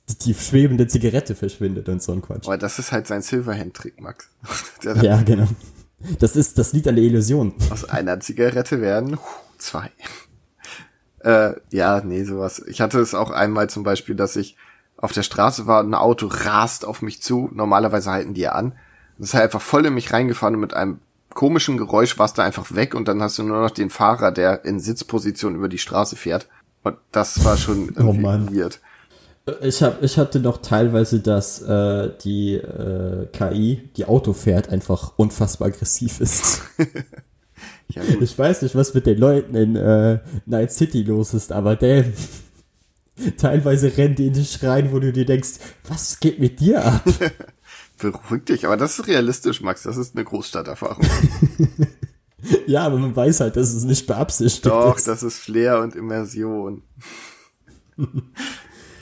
die, 0.08 0.18
die 0.18 0.34
schwebende 0.34 0.86
Zigarette 0.86 1.34
verschwindet 1.34 1.88
und 1.88 2.02
so 2.02 2.12
ein 2.12 2.22
Quatsch. 2.22 2.46
Aber 2.46 2.58
das 2.58 2.78
ist 2.78 2.92
halt 2.92 3.06
sein 3.06 3.22
Silverhand-Trick, 3.22 4.00
Max. 4.00 4.28
Ja, 5.02 5.22
genau. 5.22 5.48
Das 6.18 6.36
ist, 6.36 6.58
das 6.58 6.72
liegt 6.72 6.86
an 6.88 6.96
der 6.96 7.04
Illusion. 7.04 7.54
Aus 7.70 7.84
einer 7.84 8.20
Zigarette 8.20 8.80
werden 8.80 9.18
zwei. 9.58 9.90
Äh, 11.20 11.54
ja, 11.70 12.02
nee, 12.04 12.22
sowas. 12.24 12.62
Ich 12.66 12.82
hatte 12.82 13.00
es 13.00 13.14
auch 13.14 13.30
einmal 13.30 13.70
zum 13.70 13.82
Beispiel, 13.82 14.14
dass 14.14 14.36
ich 14.36 14.58
auf 14.98 15.12
der 15.12 15.22
Straße 15.22 15.66
war, 15.66 15.82
ein 15.82 15.94
Auto 15.94 16.26
rast 16.26 16.84
auf 16.84 17.00
mich 17.00 17.22
zu. 17.22 17.48
Normalerweise 17.50 18.10
halten 18.10 18.34
die 18.34 18.42
ja 18.42 18.52
an. 18.52 18.74
Das 19.16 19.28
ist 19.28 19.34
halt 19.34 19.44
einfach 19.44 19.62
voll 19.62 19.86
in 19.86 19.94
mich 19.94 20.12
reingefahren 20.12 20.54
und 20.56 20.60
mit 20.60 20.74
einem 20.74 21.00
komischen 21.30 21.78
Geräusch 21.78 22.18
warst 22.18 22.36
du 22.36 22.42
einfach 22.42 22.74
weg 22.74 22.94
und 22.94 23.08
dann 23.08 23.22
hast 23.22 23.38
du 23.38 23.42
nur 23.42 23.62
noch 23.62 23.70
den 23.70 23.88
Fahrer, 23.88 24.32
der 24.32 24.66
in 24.66 24.80
Sitzposition 24.80 25.54
über 25.54 25.70
die 25.70 25.78
Straße 25.78 26.16
fährt. 26.16 26.46
Und 26.82 26.98
das 27.10 27.42
war 27.42 27.56
schon 27.56 27.88
irgendwie 27.96 28.20
Mann. 28.20 28.54
weird. 28.54 28.80
Ich, 29.60 29.82
hab, 29.82 30.02
ich 30.02 30.16
hatte 30.16 30.40
noch 30.40 30.58
teilweise, 30.58 31.20
dass 31.20 31.60
äh, 31.60 32.10
die 32.22 32.54
äh, 32.54 33.26
KI, 33.26 33.90
die 33.96 34.06
Auto 34.06 34.32
fährt, 34.32 34.70
einfach 34.70 35.12
unfassbar 35.16 35.68
aggressiv 35.68 36.20
ist. 36.20 36.62
Ja. 37.88 38.02
Ich 38.20 38.36
weiß 38.36 38.62
nicht, 38.62 38.74
was 38.74 38.94
mit 38.94 39.06
den 39.06 39.18
Leuten 39.18 39.54
in 39.54 39.76
äh, 39.76 40.18
Night 40.46 40.72
City 40.72 41.02
los 41.02 41.34
ist, 41.34 41.52
aber 41.52 41.76
damn. 41.76 42.12
Teilweise 43.38 43.96
rennen 43.96 44.16
die 44.16 44.26
in 44.26 44.32
dich 44.32 44.62
rein, 44.64 44.90
wo 44.90 44.98
du 44.98 45.12
dir 45.12 45.24
denkst, 45.24 45.60
was 45.86 46.18
geht 46.18 46.40
mit 46.40 46.58
dir 46.58 46.84
ab? 46.84 47.04
Beruhig 47.98 48.44
dich, 48.46 48.66
aber 48.66 48.76
das 48.76 48.98
ist 48.98 49.06
realistisch, 49.06 49.60
Max. 49.60 49.84
Das 49.84 49.96
ist 49.96 50.16
eine 50.16 50.24
Großstadterfahrung. 50.24 51.06
ja, 52.66 52.84
aber 52.84 52.98
man 52.98 53.14
weiß 53.14 53.40
halt, 53.40 53.54
dass 53.54 53.72
es 53.72 53.84
nicht 53.84 54.08
beabsichtigt 54.08 54.66
Doch, 54.66 54.96
ist. 54.96 55.06
das 55.06 55.22
ist 55.22 55.38
Flair 55.38 55.80
und 55.80 55.94
Immersion. 55.94 56.82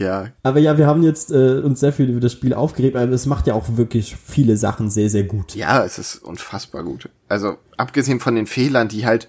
Ja, 0.02 0.28
Aber 0.42 0.58
ja, 0.58 0.76
wir 0.78 0.86
haben 0.86 1.02
jetzt 1.02 1.30
äh, 1.30 1.60
uns 1.60 1.80
sehr 1.80 1.92
viel 1.92 2.08
über 2.08 2.20
das 2.20 2.32
Spiel 2.32 2.54
aufgeregt, 2.54 2.96
aber 2.96 3.12
es 3.12 3.26
macht 3.26 3.46
ja 3.46 3.54
auch 3.54 3.76
wirklich 3.76 4.16
viele 4.16 4.56
Sachen 4.56 4.90
sehr, 4.90 5.08
sehr 5.08 5.24
gut. 5.24 5.54
Ja, 5.54 5.84
es 5.84 5.98
ist 5.98 6.16
unfassbar 6.16 6.84
gut. 6.84 7.08
Also, 7.28 7.56
abgesehen 7.76 8.20
von 8.20 8.34
den 8.34 8.46
Fehlern, 8.46 8.88
die 8.88 9.06
halt 9.06 9.28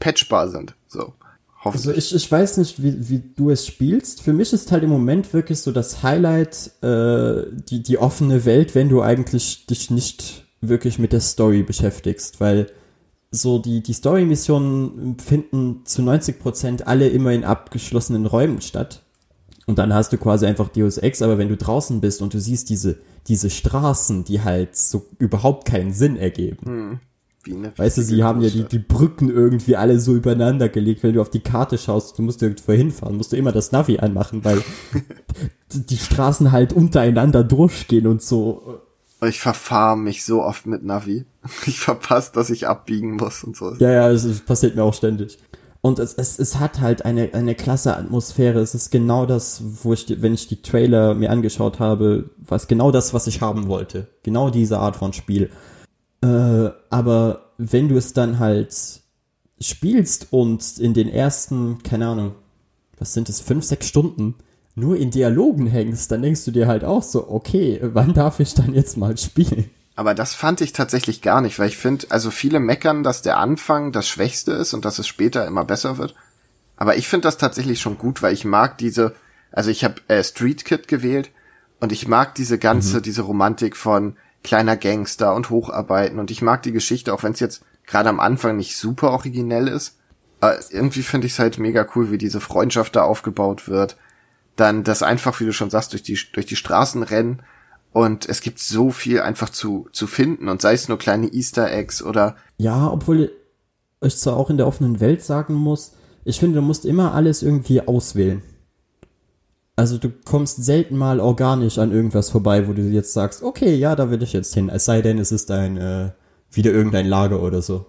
patchbar 0.00 0.48
sind. 0.48 0.74
So. 0.86 1.12
Also 1.64 1.92
ich, 1.92 2.14
ich 2.14 2.30
weiß 2.30 2.58
nicht, 2.58 2.82
wie, 2.82 3.08
wie 3.08 3.22
du 3.36 3.50
es 3.50 3.66
spielst. 3.66 4.22
Für 4.22 4.32
mich 4.32 4.52
ist 4.52 4.70
halt 4.70 4.84
im 4.84 4.90
Moment 4.90 5.32
wirklich 5.32 5.60
so 5.60 5.72
das 5.72 6.02
Highlight 6.02 6.70
äh, 6.82 7.44
die, 7.68 7.82
die 7.82 7.98
offene 7.98 8.44
Welt, 8.44 8.74
wenn 8.74 8.88
du 8.88 9.02
eigentlich 9.02 9.66
dich 9.66 9.90
nicht 9.90 10.46
wirklich 10.60 10.98
mit 10.98 11.12
der 11.12 11.20
Story 11.20 11.62
beschäftigst, 11.62 12.40
weil 12.40 12.68
so 13.30 13.58
die, 13.58 13.82
die 13.82 13.92
Story-Missionen 13.92 15.18
finden 15.18 15.84
zu 15.84 16.02
90% 16.02 16.84
alle 16.84 17.08
immer 17.08 17.32
in 17.32 17.44
abgeschlossenen 17.44 18.26
Räumen 18.26 18.60
statt. 18.60 19.02
Und 19.68 19.78
dann 19.78 19.92
hast 19.92 20.14
du 20.14 20.16
quasi 20.16 20.46
einfach 20.46 20.70
Deus 20.70 20.96
Ex, 20.96 21.20
aber 21.20 21.36
wenn 21.36 21.50
du 21.50 21.56
draußen 21.58 22.00
bist 22.00 22.22
und 22.22 22.32
du 22.32 22.40
siehst 22.40 22.70
diese, 22.70 22.96
diese 23.26 23.50
Straßen, 23.50 24.24
die 24.24 24.40
halt 24.40 24.74
so 24.74 25.04
überhaupt 25.18 25.66
keinen 25.66 25.92
Sinn 25.92 26.16
ergeben. 26.16 27.00
Wie 27.44 27.54
eine 27.54 27.76
Weißt 27.76 27.98
du, 27.98 28.02
sie 28.02 28.24
haben 28.24 28.40
ja 28.40 28.48
die, 28.48 28.64
die 28.64 28.78
Brücken 28.78 29.28
irgendwie 29.28 29.76
alle 29.76 30.00
so 30.00 30.14
übereinander 30.14 30.70
gelegt. 30.70 31.02
Wenn 31.02 31.12
du 31.12 31.20
auf 31.20 31.28
die 31.28 31.40
Karte 31.40 31.76
schaust, 31.76 32.18
du 32.18 32.22
musst 32.22 32.42
irgendwo 32.42 32.72
hinfahren, 32.72 33.18
musst 33.18 33.32
du 33.32 33.36
immer 33.36 33.52
das 33.52 33.70
Navi 33.70 33.98
anmachen, 33.98 34.42
weil 34.42 34.64
die 35.74 35.98
Straßen 35.98 36.50
halt 36.50 36.72
untereinander 36.72 37.44
durchgehen 37.44 38.06
und 38.06 38.22
so. 38.22 38.80
Ich 39.20 39.38
verfahre 39.38 39.98
mich 39.98 40.24
so 40.24 40.42
oft 40.42 40.64
mit 40.64 40.82
Navi. 40.82 41.26
Ich 41.66 41.78
verpasse, 41.78 42.32
dass 42.32 42.48
ich 42.48 42.66
abbiegen 42.66 43.16
muss 43.16 43.44
und 43.44 43.54
so. 43.54 43.74
Ja, 43.74 43.90
ja, 43.90 44.10
es 44.10 44.40
passiert 44.40 44.76
mir 44.76 44.82
auch 44.82 44.94
ständig. 44.94 45.38
Und 45.80 45.98
es, 46.00 46.14
es, 46.14 46.38
es 46.38 46.58
hat 46.58 46.80
halt 46.80 47.04
eine, 47.04 47.34
eine 47.34 47.54
klasse 47.54 47.96
Atmosphäre. 47.96 48.58
Es 48.60 48.74
ist 48.74 48.90
genau 48.90 49.26
das, 49.26 49.62
wo 49.82 49.92
ich, 49.92 50.20
wenn 50.20 50.34
ich 50.34 50.48
die 50.48 50.60
Trailer 50.60 51.14
mir 51.14 51.30
angeschaut 51.30 51.78
habe, 51.78 52.30
was 52.38 52.66
genau 52.66 52.90
das, 52.90 53.14
was 53.14 53.26
ich 53.26 53.40
haben 53.40 53.68
wollte. 53.68 54.08
Genau 54.22 54.50
diese 54.50 54.78
Art 54.78 54.96
von 54.96 55.12
Spiel. 55.12 55.50
Äh, 56.20 56.70
aber 56.90 57.52
wenn 57.58 57.88
du 57.88 57.96
es 57.96 58.12
dann 58.12 58.38
halt 58.40 58.74
spielst 59.60 60.28
und 60.30 60.78
in 60.78 60.94
den 60.94 61.08
ersten, 61.08 61.82
keine 61.82 62.08
Ahnung, 62.08 62.34
was 62.98 63.14
sind 63.14 63.28
es, 63.28 63.40
fünf, 63.40 63.64
sechs 63.64 63.86
Stunden 63.86 64.34
nur 64.74 64.96
in 64.96 65.10
Dialogen 65.10 65.66
hängst, 65.66 66.10
dann 66.10 66.22
denkst 66.22 66.44
du 66.44 66.50
dir 66.50 66.66
halt 66.66 66.84
auch 66.84 67.02
so, 67.02 67.30
okay, 67.30 67.80
wann 67.82 68.14
darf 68.14 68.40
ich 68.40 68.54
dann 68.54 68.74
jetzt 68.74 68.96
mal 68.96 69.16
spielen? 69.16 69.70
Aber 69.98 70.14
das 70.14 70.32
fand 70.32 70.60
ich 70.60 70.72
tatsächlich 70.72 71.22
gar 71.22 71.40
nicht, 71.40 71.58
weil 71.58 71.66
ich 71.66 71.76
finde, 71.76 72.06
also 72.10 72.30
viele 72.30 72.60
meckern, 72.60 73.02
dass 73.02 73.20
der 73.20 73.36
Anfang 73.36 73.90
das 73.90 74.06
Schwächste 74.06 74.52
ist 74.52 74.72
und 74.72 74.84
dass 74.84 75.00
es 75.00 75.08
später 75.08 75.44
immer 75.44 75.64
besser 75.64 75.98
wird. 75.98 76.14
Aber 76.76 76.96
ich 76.96 77.08
finde 77.08 77.26
das 77.26 77.36
tatsächlich 77.36 77.80
schon 77.80 77.98
gut, 77.98 78.22
weil 78.22 78.32
ich 78.32 78.44
mag 78.44 78.78
diese, 78.78 79.16
also 79.50 79.70
ich 79.70 79.82
habe 79.82 79.96
äh, 80.06 80.22
Street 80.22 80.64
Kid 80.64 80.86
gewählt 80.86 81.32
und 81.80 81.90
ich 81.90 82.06
mag 82.06 82.36
diese 82.36 82.58
ganze, 82.58 83.02
diese 83.02 83.22
Romantik 83.22 83.76
von 83.76 84.16
kleiner 84.44 84.76
Gangster 84.76 85.34
und 85.34 85.50
Hocharbeiten 85.50 86.20
und 86.20 86.30
ich 86.30 86.42
mag 86.42 86.62
die 86.62 86.70
Geschichte, 86.70 87.12
auch 87.12 87.24
wenn 87.24 87.32
es 87.32 87.40
jetzt 87.40 87.64
gerade 87.84 88.08
am 88.08 88.20
Anfang 88.20 88.56
nicht 88.56 88.76
super 88.76 89.10
originell 89.10 89.66
ist. 89.66 89.98
Aber 90.38 90.60
irgendwie 90.70 91.02
finde 91.02 91.26
ich 91.26 91.32
es 91.32 91.40
halt 91.40 91.58
mega 91.58 91.84
cool, 91.96 92.12
wie 92.12 92.18
diese 92.18 92.38
Freundschaft 92.38 92.94
da 92.94 93.02
aufgebaut 93.02 93.66
wird. 93.66 93.96
Dann 94.54 94.84
das 94.84 95.02
einfach, 95.02 95.40
wie 95.40 95.46
du 95.46 95.52
schon 95.52 95.70
sagst, 95.70 95.92
durch 95.92 96.04
die, 96.04 96.16
durch 96.32 96.46
die 96.46 96.54
Straßen 96.54 97.02
rennen 97.02 97.42
und 97.92 98.28
es 98.28 98.40
gibt 98.40 98.58
so 98.58 98.90
viel 98.90 99.20
einfach 99.20 99.48
zu, 99.48 99.88
zu 99.92 100.06
finden 100.06 100.48
und 100.48 100.62
sei 100.62 100.74
es 100.74 100.88
nur 100.88 100.98
kleine 100.98 101.32
Easter 101.32 101.72
Eggs 101.72 102.02
oder 102.02 102.36
Ja, 102.56 102.90
obwohl 102.90 103.32
ich 104.00 104.16
zwar 104.16 104.36
auch 104.36 104.50
in 104.50 104.56
der 104.56 104.66
offenen 104.66 105.00
Welt 105.00 105.22
sagen 105.22 105.54
muss, 105.54 105.92
ich 106.24 106.38
finde, 106.38 106.56
du 106.56 106.62
musst 106.62 106.84
immer 106.84 107.14
alles 107.14 107.42
irgendwie 107.42 107.80
auswählen. 107.80 108.42
Also 109.76 109.96
du 109.96 110.10
kommst 110.10 110.64
selten 110.64 110.96
mal 110.96 111.20
organisch 111.20 111.78
an 111.78 111.92
irgendwas 111.92 112.30
vorbei, 112.30 112.66
wo 112.66 112.72
du 112.72 112.82
jetzt 112.82 113.12
sagst, 113.12 113.42
okay, 113.42 113.76
ja, 113.76 113.94
da 113.94 114.10
will 114.10 114.22
ich 114.22 114.32
jetzt 114.32 114.52
hin. 114.52 114.68
Es 114.68 114.84
sei 114.84 115.02
denn, 115.02 115.18
es 115.18 115.30
ist 115.30 115.50
ein 115.50 115.76
äh, 115.76 116.10
wieder 116.50 116.72
irgendein 116.72 117.06
Lager 117.06 117.40
oder 117.42 117.62
so. 117.62 117.86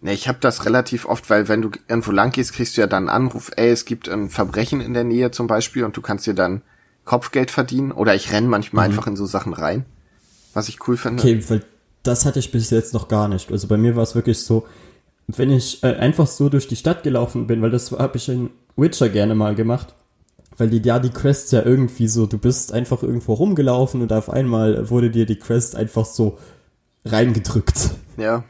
Ne, 0.00 0.12
ich 0.12 0.28
habe 0.28 0.38
das 0.40 0.64
relativ 0.64 1.06
oft, 1.06 1.28
weil 1.30 1.48
wenn 1.48 1.62
du 1.62 1.70
irgendwo 1.88 2.12
lang 2.12 2.30
gehst, 2.30 2.52
kriegst 2.52 2.76
du 2.76 2.82
ja 2.82 2.86
dann 2.86 3.08
einen 3.08 3.26
Anruf, 3.26 3.50
ey, 3.56 3.70
es 3.70 3.84
gibt 3.84 4.08
ein 4.08 4.30
Verbrechen 4.30 4.80
in 4.80 4.94
der 4.94 5.04
Nähe 5.04 5.30
zum 5.30 5.46
Beispiel 5.46 5.84
und 5.84 5.96
du 5.96 6.02
kannst 6.02 6.26
dir 6.26 6.34
dann 6.34 6.62
Kopfgeld 7.04 7.50
verdienen. 7.50 7.92
Oder 7.92 8.14
ich 8.14 8.32
renn 8.32 8.48
manchmal 8.48 8.86
einfach 8.86 9.06
in 9.06 9.16
so 9.16 9.26
Sachen 9.26 9.52
rein, 9.52 9.84
was 10.52 10.68
ich 10.68 10.86
cool 10.88 10.96
finde. 10.96 11.22
Okay, 11.22 11.42
weil 11.48 11.62
das 12.02 12.24
hatte 12.24 12.38
ich 12.38 12.52
bis 12.52 12.70
jetzt 12.70 12.94
noch 12.94 13.08
gar 13.08 13.28
nicht. 13.28 13.50
Also 13.50 13.66
bei 13.66 13.76
mir 13.76 13.96
war 13.96 14.02
es 14.02 14.14
wirklich 14.14 14.40
so, 14.40 14.66
wenn 15.26 15.50
ich 15.50 15.82
äh, 15.82 15.94
einfach 15.96 16.26
so 16.26 16.48
durch 16.48 16.68
die 16.68 16.76
Stadt 16.76 17.02
gelaufen 17.02 17.46
bin, 17.46 17.62
weil 17.62 17.70
das 17.70 17.92
habe 17.92 18.16
ich 18.16 18.28
in 18.28 18.50
Witcher 18.76 19.08
gerne 19.08 19.34
mal 19.34 19.54
gemacht, 19.54 19.94
weil 20.58 20.68
die 20.68 20.86
ja 20.86 20.98
die 20.98 21.10
Quests 21.10 21.50
ja 21.50 21.62
irgendwie 21.62 22.08
so, 22.08 22.26
du 22.26 22.38
bist 22.38 22.72
einfach 22.72 23.02
irgendwo 23.02 23.32
rumgelaufen 23.34 24.02
und 24.02 24.12
auf 24.12 24.28
einmal 24.28 24.90
wurde 24.90 25.10
dir 25.10 25.24
die 25.26 25.38
Quest 25.38 25.76
einfach 25.76 26.04
so 26.04 26.38
reingedrückt. 27.04 27.90
Ja, 28.16 28.44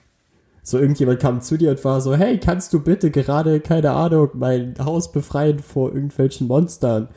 So 0.63 0.79
irgendjemand 0.79 1.21
kam 1.21 1.41
zu 1.41 1.57
dir 1.57 1.71
und 1.71 1.85
war 1.85 2.01
so, 2.01 2.15
hey, 2.15 2.39
kannst 2.39 2.73
du 2.73 2.81
bitte 2.81 3.11
gerade, 3.11 3.61
keine 3.61 3.93
Ahnung, 3.93 4.31
mein 4.35 4.75
Haus 4.79 5.13
befreien 5.13 5.59
vor 5.61 5.95
irgendwelchen 5.95 6.47
Monstern? 6.49 7.09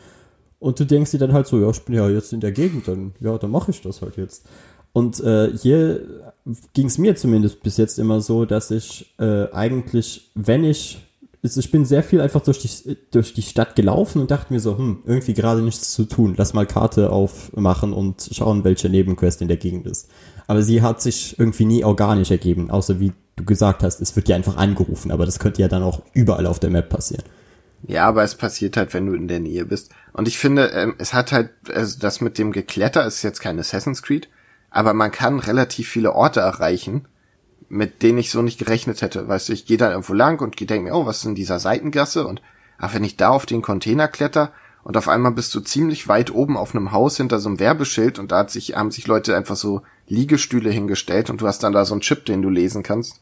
Und 0.59 0.79
du 0.79 0.85
denkst 0.85 1.11
dir 1.11 1.19
dann 1.19 1.33
halt 1.33 1.47
so, 1.47 1.59
ja, 1.59 1.69
ich 1.69 1.81
bin 1.81 1.95
ja 1.95 2.09
jetzt 2.09 2.33
in 2.33 2.39
der 2.39 2.51
Gegend, 2.51 2.87
dann, 2.87 3.13
ja, 3.19 3.37
dann 3.37 3.51
mache 3.51 3.71
ich 3.71 3.81
das 3.81 4.01
halt 4.01 4.17
jetzt. 4.17 4.45
Und 4.91 5.19
äh, 5.19 5.55
hier 5.55 6.25
ging 6.73 6.87
es 6.87 6.97
mir 6.97 7.15
zumindest 7.15 7.61
bis 7.61 7.77
jetzt 7.77 7.99
immer 7.99 8.21
so, 8.21 8.45
dass 8.45 8.71
ich 8.71 9.13
äh, 9.19 9.51
eigentlich, 9.51 10.31
wenn 10.33 10.63
ich, 10.63 10.97
also 11.43 11.59
ich 11.59 11.69
bin 11.69 11.85
sehr 11.85 12.01
viel 12.01 12.19
einfach 12.19 12.41
durch 12.41 12.57
die, 12.59 12.97
durch 13.11 13.33
die 13.33 13.43
Stadt 13.43 13.75
gelaufen 13.75 14.21
und 14.21 14.31
dachte 14.31 14.51
mir 14.51 14.59
so, 14.59 14.75
hm, 14.75 15.03
irgendwie 15.05 15.35
gerade 15.35 15.61
nichts 15.61 15.93
zu 15.93 16.05
tun. 16.05 16.33
Lass 16.35 16.55
mal 16.55 16.65
Karte 16.65 17.11
aufmachen 17.11 17.93
und 17.93 18.29
schauen, 18.31 18.63
welche 18.63 18.89
Nebenquest 18.89 19.43
in 19.43 19.47
der 19.47 19.57
Gegend 19.57 19.85
ist. 19.85 20.09
Aber 20.47 20.63
sie 20.63 20.81
hat 20.81 21.01
sich 21.01 21.37
irgendwie 21.37 21.65
nie 21.65 21.83
organisch 21.83 22.31
ergeben, 22.31 22.71
außer 22.71 22.99
wie 22.99 23.11
du 23.35 23.43
gesagt 23.43 23.83
hast, 23.83 24.01
es 24.01 24.15
wird 24.15 24.27
ja 24.29 24.35
einfach 24.35 24.57
angerufen, 24.57 25.11
aber 25.11 25.25
das 25.27 25.37
könnte 25.37 25.61
ja 25.61 25.67
dann 25.67 25.83
auch 25.83 26.01
überall 26.13 26.47
auf 26.47 26.59
der 26.59 26.71
Map 26.71 26.89
passieren. 26.89 27.23
Ja, 27.83 28.07
aber 28.07 28.23
es 28.23 28.35
passiert 28.35 28.75
halt, 28.77 28.93
wenn 28.93 29.05
du 29.05 29.13
in 29.13 29.27
der 29.27 29.39
Nähe 29.39 29.65
bist. 29.65 29.91
Und 30.13 30.27
ich 30.27 30.37
finde, 30.37 30.67
ähm, 30.67 30.95
es 30.97 31.13
hat 31.13 31.31
halt, 31.31 31.51
also 31.73 31.99
das 31.99 32.21
mit 32.21 32.37
dem 32.37 32.51
Gekletter 32.51 33.05
ist 33.05 33.21
jetzt 33.23 33.39
kein 33.39 33.59
Assassin's 33.59 34.01
Creed, 34.01 34.29
aber 34.69 34.93
man 34.93 35.11
kann 35.11 35.39
relativ 35.39 35.87
viele 35.87 36.13
Orte 36.13 36.39
erreichen, 36.39 37.05
mit 37.69 38.01
denen 38.01 38.17
ich 38.17 38.31
so 38.31 38.41
nicht 38.41 38.59
gerechnet 38.59 39.01
hätte. 39.01 39.27
Weißt 39.27 39.49
du, 39.49 39.53
ich 39.53 39.65
gehe 39.65 39.77
da 39.77 39.91
irgendwo 39.91 40.13
lang 40.13 40.41
und 40.41 40.59
denke 40.59 40.89
mir, 40.89 40.95
oh, 40.95 41.05
was 41.05 41.17
ist 41.17 41.25
in 41.25 41.35
dieser 41.35 41.59
Seitengasse? 41.59 42.25
Und 42.25 42.41
ach, 42.77 42.93
wenn 42.93 43.03
ich 43.03 43.17
da 43.17 43.29
auf 43.29 43.45
den 43.45 43.61
Container 43.61 44.07
kletter 44.07 44.51
und 44.83 44.97
auf 44.97 45.07
einmal 45.07 45.33
bist 45.33 45.53
du 45.53 45.59
ziemlich 45.59 46.07
weit 46.07 46.33
oben 46.33 46.57
auf 46.57 46.73
einem 46.73 46.91
Haus 46.91 47.17
hinter 47.17 47.39
so 47.39 47.49
einem 47.49 47.59
Werbeschild 47.59 48.19
und 48.19 48.31
da 48.31 48.39
hat 48.39 48.51
sich, 48.51 48.75
haben 48.75 48.91
sich 48.91 49.07
Leute 49.07 49.35
einfach 49.35 49.55
so 49.55 49.81
Liegestühle 50.07 50.69
hingestellt 50.69 51.29
und 51.29 51.41
du 51.41 51.47
hast 51.47 51.63
dann 51.63 51.73
da 51.73 51.83
so 51.85 51.93
einen 51.93 52.01
Chip, 52.01 52.25
den 52.25 52.41
du 52.41 52.49
lesen 52.49 52.83
kannst, 52.83 53.21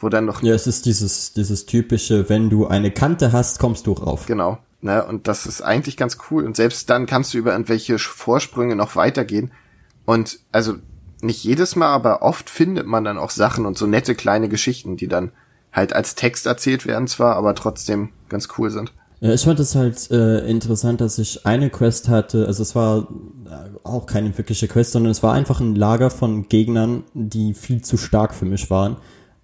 wo 0.00 0.08
dann 0.08 0.24
noch 0.24 0.42
Ja, 0.42 0.54
es 0.54 0.66
ist 0.66 0.86
dieses, 0.86 1.32
dieses 1.32 1.66
typische, 1.66 2.28
wenn 2.28 2.50
du 2.50 2.66
eine 2.66 2.90
Kante 2.90 3.32
hast, 3.32 3.58
kommst 3.58 3.86
du 3.86 3.92
rauf. 3.92 4.26
Genau. 4.26 4.58
Ne? 4.80 5.04
Und 5.04 5.28
das 5.28 5.46
ist 5.46 5.62
eigentlich 5.62 5.96
ganz 5.96 6.18
cool. 6.30 6.44
Und 6.44 6.56
selbst 6.56 6.88
dann 6.90 7.06
kannst 7.06 7.34
du 7.34 7.38
über 7.38 7.52
irgendwelche 7.52 7.98
Vorsprünge 7.98 8.76
noch 8.76 8.96
weitergehen. 8.96 9.52
Und 10.06 10.40
also 10.52 10.74
nicht 11.22 11.44
jedes 11.44 11.76
Mal, 11.76 11.88
aber 11.88 12.22
oft 12.22 12.48
findet 12.48 12.86
man 12.86 13.04
dann 13.04 13.18
auch 13.18 13.30
Sachen 13.30 13.66
und 13.66 13.76
so 13.76 13.86
nette 13.86 14.14
kleine 14.14 14.48
Geschichten, 14.48 14.96
die 14.96 15.08
dann 15.08 15.32
halt 15.72 15.92
als 15.92 16.14
Text 16.14 16.46
erzählt 16.46 16.86
werden 16.86 17.06
zwar, 17.06 17.36
aber 17.36 17.54
trotzdem 17.54 18.08
ganz 18.28 18.48
cool 18.58 18.70
sind. 18.70 18.92
Ja, 19.20 19.34
ich 19.34 19.42
fand 19.42 19.60
es 19.60 19.74
halt 19.74 20.10
äh, 20.10 20.46
interessant, 20.48 21.02
dass 21.02 21.18
ich 21.18 21.44
eine 21.44 21.68
Quest 21.68 22.08
hatte, 22.08 22.46
also 22.46 22.62
es 22.62 22.74
war 22.74 23.06
äh, 23.44 23.78
auch 23.84 24.06
keine 24.06 24.36
wirkliche 24.36 24.66
Quest, 24.66 24.92
sondern 24.92 25.10
es 25.10 25.22
war 25.22 25.34
einfach 25.34 25.60
ein 25.60 25.74
Lager 25.74 26.10
von 26.10 26.48
Gegnern, 26.48 27.04
die 27.12 27.52
viel 27.52 27.82
zu 27.82 27.98
stark 27.98 28.34
für 28.34 28.46
mich 28.46 28.70
waren. 28.70 28.96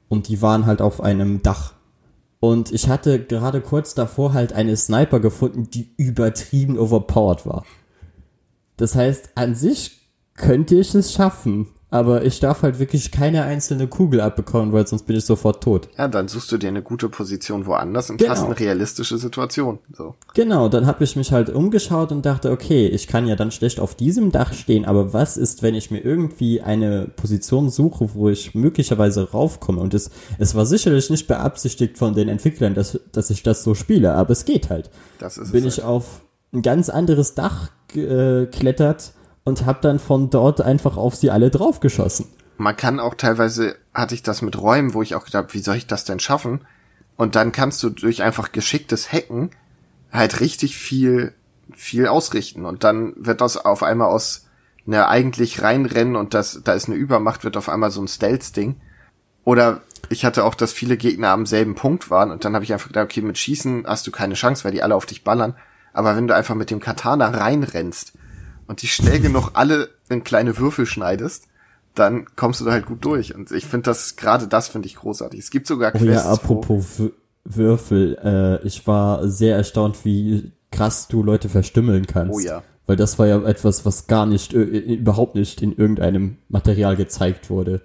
Und 0.09 0.29
die 0.29 0.43
waren 0.43 0.67
halt 0.67 0.81
auf 0.81 1.01
einem 1.01 1.43
Dach. 1.43 1.75
Und 2.41 2.73
ich 2.73 2.89
hatte 2.89 3.25
gerade 3.25 3.61
kurz 3.61 3.95
davor 3.95 4.33
halt 4.33 4.53
eine 4.53 4.77
Sniper 4.77 5.21
gefunden, 5.21 5.69
die 5.71 5.91
übertrieben 5.97 6.79
overpowered 6.79 7.47
war. 7.47 7.65
Das 8.77 8.95
heißt, 8.95 9.31
an 9.37 9.55
sich 9.55 9.99
könnte 10.35 10.77
ich 10.77 10.95
es 10.95 11.13
schaffen, 11.13 11.69
aber 11.89 12.25
ich 12.25 12.41
darf 12.41 12.63
halt 12.63 12.79
wirklich 12.81 13.13
keine 13.13 13.45
einzelne 13.45 13.87
Kugel 13.87 14.21
abbekommen, 14.21 14.73
weil 14.73 14.87
sonst 14.87 15.07
bin 15.07 15.17
ich 15.17 15.25
sofort 15.25 15.63
tot. 15.63 15.89
Ja, 15.97 16.09
dann 16.09 16.27
suchst 16.27 16.51
du 16.51 16.59
dir 16.59 16.69
eine 16.69 16.83
gute 16.83 17.09
Position 17.09 17.65
woanders 17.67 18.11
und 18.11 18.17
Genau. 18.19 18.31
hast 18.33 18.43
eine 18.43 18.59
realistische 18.59 19.19
Situation. 19.19 19.79
So. 19.97 20.15
Genau, 20.35 20.69
dann 20.69 20.87
habe 20.87 21.05
ich 21.05 21.15
mich 21.15 21.31
halt 21.31 21.49
umgeschaut 21.49 22.11
und 22.11 22.27
dachte, 22.27 22.51
okay, 22.51 22.89
ich 22.89 23.07
kann 23.07 23.27
ja 23.29 23.37
dann 23.37 23.53
schlecht 23.53 23.79
auf 23.79 23.95
diesem 23.95 24.33
Dach 24.33 24.53
stehen, 24.53 24.85
aber 24.85 25.13
was 25.13 25.37
ist, 25.37 25.63
wenn 25.63 25.77
ich 25.77 25.91
mir 25.93 26.01
irgendwie 26.01 26.61
eine 26.61 27.07
Position 27.15 27.71
suche, 27.71 28.11
wo 28.15 28.29
ich 28.29 28.55
möglicherweise 28.55 29.31
raufkomme? 29.31 29.81
Und 29.81 29.95
es, 29.95 30.11
es 30.39 30.55
war 30.57 30.67
sicherlich 30.67 31.09
nicht 31.09 31.29
beabsichtigt 31.29 31.99
von 31.99 32.15
den 32.15 32.29
Entwicklern, 32.29 32.75
dass, 32.75 32.99
dass 33.13 33.31
ich 33.31 33.45
das 33.45 33.63
so 33.63 33.75
spiele, 33.75 34.15
aber 34.15 34.31
es 34.33 34.45
geht 34.45 34.71
halt. 34.71 34.91
Das 35.21 35.39
ist 35.39 35.53
Bin 35.53 35.65
es 35.65 35.79
ich 35.79 35.85
halt. 35.85 35.93
auf 35.93 36.21
ein 36.53 36.63
ganz 36.63 36.89
anderes 36.89 37.35
Dach 37.35 37.71
geklettert 37.89 39.13
und 39.47 39.65
habe 39.65 39.79
dann 39.81 40.01
von 40.01 40.29
dort 40.29 40.61
einfach 40.61 40.97
auf 40.97 41.15
sie 41.15 41.31
alle 41.31 41.51
draufgeschossen. 41.51 42.27
Man 42.59 42.77
kann 42.77 42.99
auch 42.99 43.15
teilweise, 43.15 43.77
hatte 43.95 44.15
ich 44.15 44.25
das 44.25 44.43
mit 44.43 44.61
Räumen, 44.61 44.93
wo 44.93 45.03
ich 45.03 45.15
auch 45.15 45.25
gedacht, 45.25 45.55
wie 45.55 45.61
soll 45.61 45.77
ich 45.77 45.87
das 45.87 46.05
denn 46.05 46.19
schaffen? 46.19 46.63
Und 47.17 47.37
dann 47.37 47.53
kannst 47.53 47.83
du 47.83 47.91
durch 47.91 48.23
einfach 48.23 48.51
geschicktes 48.51 49.13
Hacken 49.13 49.51
halt 50.13 50.41
richtig 50.41 50.77
viel, 50.77 51.33
viel 51.75 52.09
ausrichten. 52.09 52.65
Und 52.65 52.83
dann 52.83 53.15
wird 53.17 53.41
das 53.41 53.57
auf 53.57 53.85
einmal 53.85 54.09
aus, 54.09 54.47
ne, 54.85 55.07
eigentlich 55.07 55.63
reinrennen 55.63 56.17
und 56.17 56.35
das, 56.35 56.61
da 56.65 56.73
ist 56.73 56.89
eine 56.89 56.97
Übermacht, 56.97 57.45
wird 57.45 57.57
auf 57.57 57.69
einmal 57.69 57.93
so 57.93 58.03
ein 58.03 58.09
Stealth-Ding. 58.09 58.81
Oder 59.45 59.83
ich 60.09 60.25
hatte 60.25 60.45
auch, 60.45 60.57
dass 60.57 60.73
viele 60.73 60.97
Gegner 60.97 61.29
am 61.29 61.47
selben 61.47 61.77
Punkt 61.77 62.11
waren 62.11 62.33
und 62.33 62.45
dann 62.45 62.55
habe 62.55 62.65
ich 62.65 62.73
einfach 62.73 62.89
gedacht, 62.89 63.05
okay, 63.05 63.23
mit 63.23 63.39
Schießen 63.39 63.85
hast 63.87 64.09
du 64.09 64.11
keine 64.11 64.35
Chance, 64.35 64.65
weil 64.65 64.73
die 64.73 64.83
alle 64.83 64.97
auf 64.97 65.07
dich 65.07 65.23
ballern. 65.23 65.55
Aber 65.93 66.17
wenn 66.17 66.27
du 66.27 66.35
einfach 66.35 66.57
mit 66.57 66.71
dem 66.71 66.81
Katana 66.81 67.29
reinrennst 67.29 68.15
und 68.67 68.83
die 68.83 68.89
schnell 68.89 69.21
genug 69.21 69.51
alle 69.55 69.91
in 70.09 70.25
kleine 70.25 70.59
Würfel 70.59 70.87
schneidest, 70.87 71.49
dann 71.95 72.27
kommst 72.37 72.61
du 72.61 72.65
da 72.65 72.73
halt 72.73 72.87
gut 72.87 73.05
durch. 73.05 73.35
Und 73.35 73.51
ich 73.51 73.67
finde 73.67 73.85
das, 73.85 74.17
gerade 74.17 74.49
das 74.49 74.69
finde 74.69 74.87
ich 74.87 74.97
großartig. 74.97 75.41
Es 75.41 75.51
gibt 75.51 75.67
sogar 75.67 75.93
Oh 75.95 75.99
Quests, 75.99 76.25
ja, 76.25 76.31
apropos 76.31 77.03
Würfel, 77.45 78.19
äh, 78.23 78.67
ich 78.67 78.87
war 78.87 79.29
sehr 79.29 79.57
erstaunt, 79.57 80.05
wie 80.05 80.53
krass 80.71 81.09
du 81.09 81.23
Leute 81.23 81.49
verstümmeln 81.49 82.07
kannst. 82.07 82.35
Oh 82.35 82.41
ja. 82.41 82.63
Weil 82.87 82.97
das 82.97 83.19
war 83.19 83.27
ja 83.27 83.43
etwas, 83.45 83.85
was 83.85 84.07
gar 84.07 84.27
nicht, 84.27 84.53
äh, 84.53 84.63
überhaupt 84.63 85.35
nicht 85.35 85.63
in 85.63 85.77
irgendeinem 85.77 86.39
Material 86.49 86.97
gezeigt 86.97 87.51
wurde. 87.51 87.83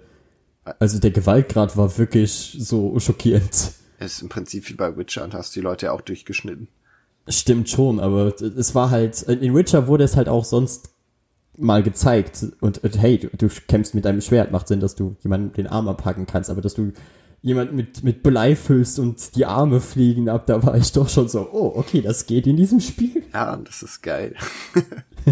Also 0.78 1.00
der 1.00 1.10
Gewaltgrad 1.10 1.76
war 1.76 1.98
wirklich 1.98 2.56
so 2.60 2.98
schockierend. 3.00 3.72
Es 3.98 4.14
ist 4.14 4.22
im 4.22 4.28
Prinzip 4.28 4.68
wie 4.68 4.74
bei 4.74 4.96
Witcher 4.96 5.24
und 5.24 5.34
hast 5.34 5.56
die 5.56 5.60
Leute 5.60 5.86
ja 5.86 5.92
auch 5.92 6.00
durchgeschnitten. 6.00 6.68
Stimmt 7.28 7.68
schon, 7.68 8.00
aber 8.00 8.34
es 8.40 8.74
war 8.74 8.90
halt, 8.90 9.22
in 9.22 9.54
Witcher 9.54 9.86
wurde 9.86 10.04
es 10.04 10.16
halt 10.16 10.28
auch 10.28 10.44
sonst 10.44 10.90
mal 11.56 11.82
gezeigt 11.82 12.46
und, 12.60 12.82
und 12.82 13.00
hey, 13.00 13.18
du, 13.18 13.28
du 13.28 13.48
kämpfst 13.68 13.94
mit 13.94 14.04
deinem 14.04 14.20
Schwert, 14.20 14.50
macht 14.50 14.68
Sinn, 14.68 14.80
dass 14.80 14.96
du 14.96 15.16
jemanden 15.22 15.52
den 15.52 15.66
Arm 15.66 15.88
abhacken 15.88 16.26
kannst, 16.26 16.50
aber 16.50 16.60
dass 16.60 16.74
du 16.74 16.92
jemand 17.42 17.72
mit, 17.72 18.02
mit 18.04 18.22
Blei 18.22 18.56
füllst 18.56 18.98
und 18.98 19.36
die 19.36 19.46
Arme 19.46 19.80
fliegen 19.80 20.28
ab, 20.28 20.46
da 20.46 20.62
war 20.62 20.76
ich 20.76 20.92
doch 20.92 21.08
schon 21.08 21.28
so, 21.28 21.48
oh, 21.52 21.72
okay, 21.76 22.00
das 22.00 22.26
geht 22.26 22.46
in 22.46 22.56
diesem 22.56 22.80
Spiel. 22.80 23.24
Ja, 23.32 23.56
das 23.56 23.82
ist 23.82 24.02
geil. 24.02 24.34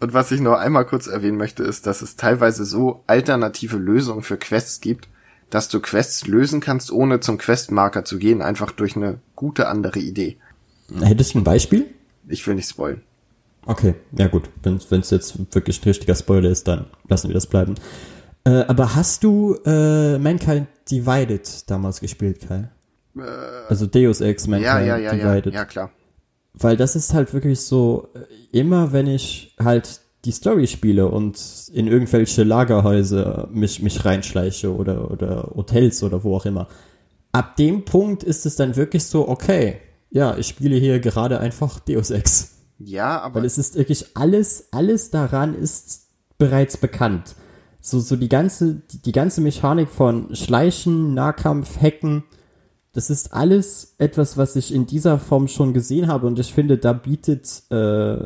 und 0.00 0.14
was 0.14 0.32
ich 0.32 0.40
noch 0.40 0.58
einmal 0.58 0.86
kurz 0.86 1.06
erwähnen 1.06 1.36
möchte, 1.36 1.62
ist, 1.62 1.86
dass 1.86 2.02
es 2.02 2.16
teilweise 2.16 2.64
so 2.64 3.04
alternative 3.06 3.76
Lösungen 3.76 4.22
für 4.22 4.38
Quests 4.38 4.80
gibt, 4.80 5.08
dass 5.50 5.68
du 5.68 5.80
Quests 5.80 6.26
lösen 6.26 6.60
kannst, 6.60 6.90
ohne 6.90 7.20
zum 7.20 7.36
Questmarker 7.36 8.04
zu 8.04 8.18
gehen, 8.18 8.40
einfach 8.40 8.70
durch 8.70 8.96
eine 8.96 9.20
gute 9.36 9.68
andere 9.68 9.98
Idee. 9.98 10.38
Hättest 11.02 11.34
du 11.34 11.38
ein 11.38 11.44
Beispiel? 11.44 11.86
Ich 12.28 12.46
will 12.46 12.54
nicht 12.54 12.68
spoilen. 12.68 13.02
Okay, 13.66 13.94
ja 14.16 14.28
gut. 14.28 14.48
Wenn 14.62 15.00
es 15.00 15.10
jetzt 15.10 15.38
wirklich 15.54 15.80
ein 15.80 15.84
richtiger 15.84 16.14
Spoiler 16.14 16.50
ist, 16.50 16.66
dann 16.66 16.86
lassen 17.08 17.28
wir 17.28 17.34
das 17.34 17.46
bleiben. 17.46 17.74
Äh, 18.44 18.64
aber 18.68 18.94
hast 18.94 19.22
du 19.22 19.56
äh, 19.66 20.18
Mankind 20.18 20.66
Divided 20.90 21.70
damals 21.70 22.00
gespielt, 22.00 22.46
Kai? 22.48 22.70
Äh, 23.16 23.20
also 23.68 23.86
Deus 23.86 24.20
Ex 24.20 24.46
Mankind 24.46 24.66
ja, 24.66 24.80
ja, 24.80 24.96
ja, 24.96 25.12
Divided. 25.12 25.52
Ja, 25.52 25.60
ja, 25.60 25.64
klar. 25.66 25.90
Weil 26.54 26.76
das 26.76 26.96
ist 26.96 27.12
halt 27.12 27.34
wirklich 27.34 27.60
so, 27.60 28.08
äh, 28.14 28.58
immer 28.58 28.92
wenn 28.92 29.06
ich 29.06 29.54
halt 29.62 30.00
die 30.24 30.32
Story 30.32 30.66
spiele 30.66 31.08
und 31.08 31.38
in 31.72 31.86
irgendwelche 31.86 32.44
Lagerhäuser 32.44 33.48
mich, 33.52 33.82
mich 33.82 34.04
reinschleiche 34.04 34.74
oder, 34.74 35.10
oder 35.10 35.52
Hotels 35.54 36.02
oder 36.02 36.24
wo 36.24 36.36
auch 36.36 36.46
immer, 36.46 36.68
ab 37.32 37.56
dem 37.56 37.84
Punkt 37.84 38.22
ist 38.22 38.44
es 38.44 38.56
dann 38.56 38.76
wirklich 38.76 39.04
so, 39.04 39.28
okay, 39.28 39.80
ja, 40.10 40.36
ich 40.36 40.48
spiele 40.48 40.76
hier 40.76 41.00
gerade 41.00 41.40
einfach 41.40 41.80
Deus 41.80 42.10
Ex. 42.10 42.56
Ja, 42.78 43.20
aber. 43.20 43.36
Weil 43.36 43.44
es 43.44 43.58
ist 43.58 43.76
wirklich 43.76 44.16
alles, 44.16 44.68
alles 44.72 45.10
daran 45.10 45.54
ist 45.54 46.08
bereits 46.38 46.76
bekannt 46.76 47.34
so, 47.80 47.98
so 47.98 48.16
die 48.16 48.28
ganze, 48.28 48.74
die, 48.74 49.02
die 49.02 49.12
ganze 49.12 49.40
Mechanik 49.40 49.88
von 49.88 50.34
Schleichen, 50.34 51.14
Nahkampf, 51.14 51.80
Hacken, 51.80 52.24
das 52.92 53.08
ist 53.08 53.32
alles 53.32 53.94
etwas, 53.98 54.36
was 54.36 54.56
ich 54.56 54.74
in 54.74 54.86
dieser 54.86 55.18
Form 55.18 55.48
schon 55.48 55.72
gesehen 55.72 56.08
habe 56.08 56.26
und 56.26 56.38
ich 56.38 56.52
finde, 56.52 56.76
da 56.76 56.92
bietet 56.92 57.62
äh, 57.70 58.16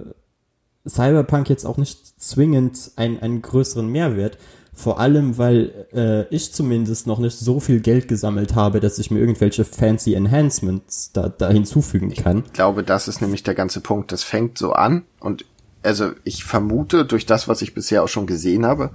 Cyberpunk 0.87 1.49
jetzt 1.49 1.65
auch 1.65 1.77
nicht 1.77 2.21
zwingend 2.21 2.93
einen, 2.97 3.19
einen 3.21 3.43
größeren 3.43 3.87
Mehrwert. 3.87 4.39
Vor 4.75 4.99
allem, 4.99 5.39
weil 5.39 5.87
äh, 5.95 6.35
ich 6.35 6.53
zumindest 6.53 7.07
noch 7.07 7.21
nicht 7.21 7.39
so 7.39 7.61
viel 7.61 7.81
Geld 7.81 8.09
gesammelt 8.09 8.57
habe, 8.57 8.81
dass 8.81 8.99
ich 8.99 9.11
mir 9.11 9.21
irgendwelche 9.21 9.65
fancy 9.65 10.15
Enhancements 10.15 11.13
da, 11.13 11.29
da 11.29 11.49
hinzufügen 11.49 12.13
kann. 12.13 12.43
Ich 12.47 12.53
glaube, 12.55 12.83
das 12.83 13.07
ist 13.07 13.21
nämlich 13.21 13.45
der 13.45 13.55
ganze 13.55 13.81
Punkt. 13.81 14.11
Das 14.11 14.25
fängt 14.25 14.59
so 14.59 14.73
an 14.73 15.05
und 15.21 15.45
also 15.85 16.13
ich 16.25 16.45
vermute 16.45 17.05
durch 17.05 17.27
das, 17.27 17.47
was 17.47 17.63
ich 17.63 17.75
bisher 17.75 18.03
auch 18.03 18.09
schon 18.09 18.27
gesehen 18.27 18.67
habe, 18.67 18.91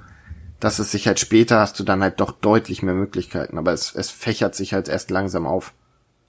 dass 0.59 0.79
es 0.79 0.91
sich 0.91 1.07
halt 1.07 1.19
später 1.19 1.59
hast 1.59 1.79
du 1.79 1.83
dann 1.83 2.01
halt 2.01 2.19
doch 2.19 2.31
deutlich 2.31 2.83
mehr 2.83 2.95
Möglichkeiten, 2.95 3.57
aber 3.57 3.71
es, 3.71 3.93
es 3.95 4.09
fächert 4.09 4.55
sich 4.55 4.73
halt 4.73 4.89
erst 4.89 5.11
langsam 5.11 5.45
auf. 5.45 5.73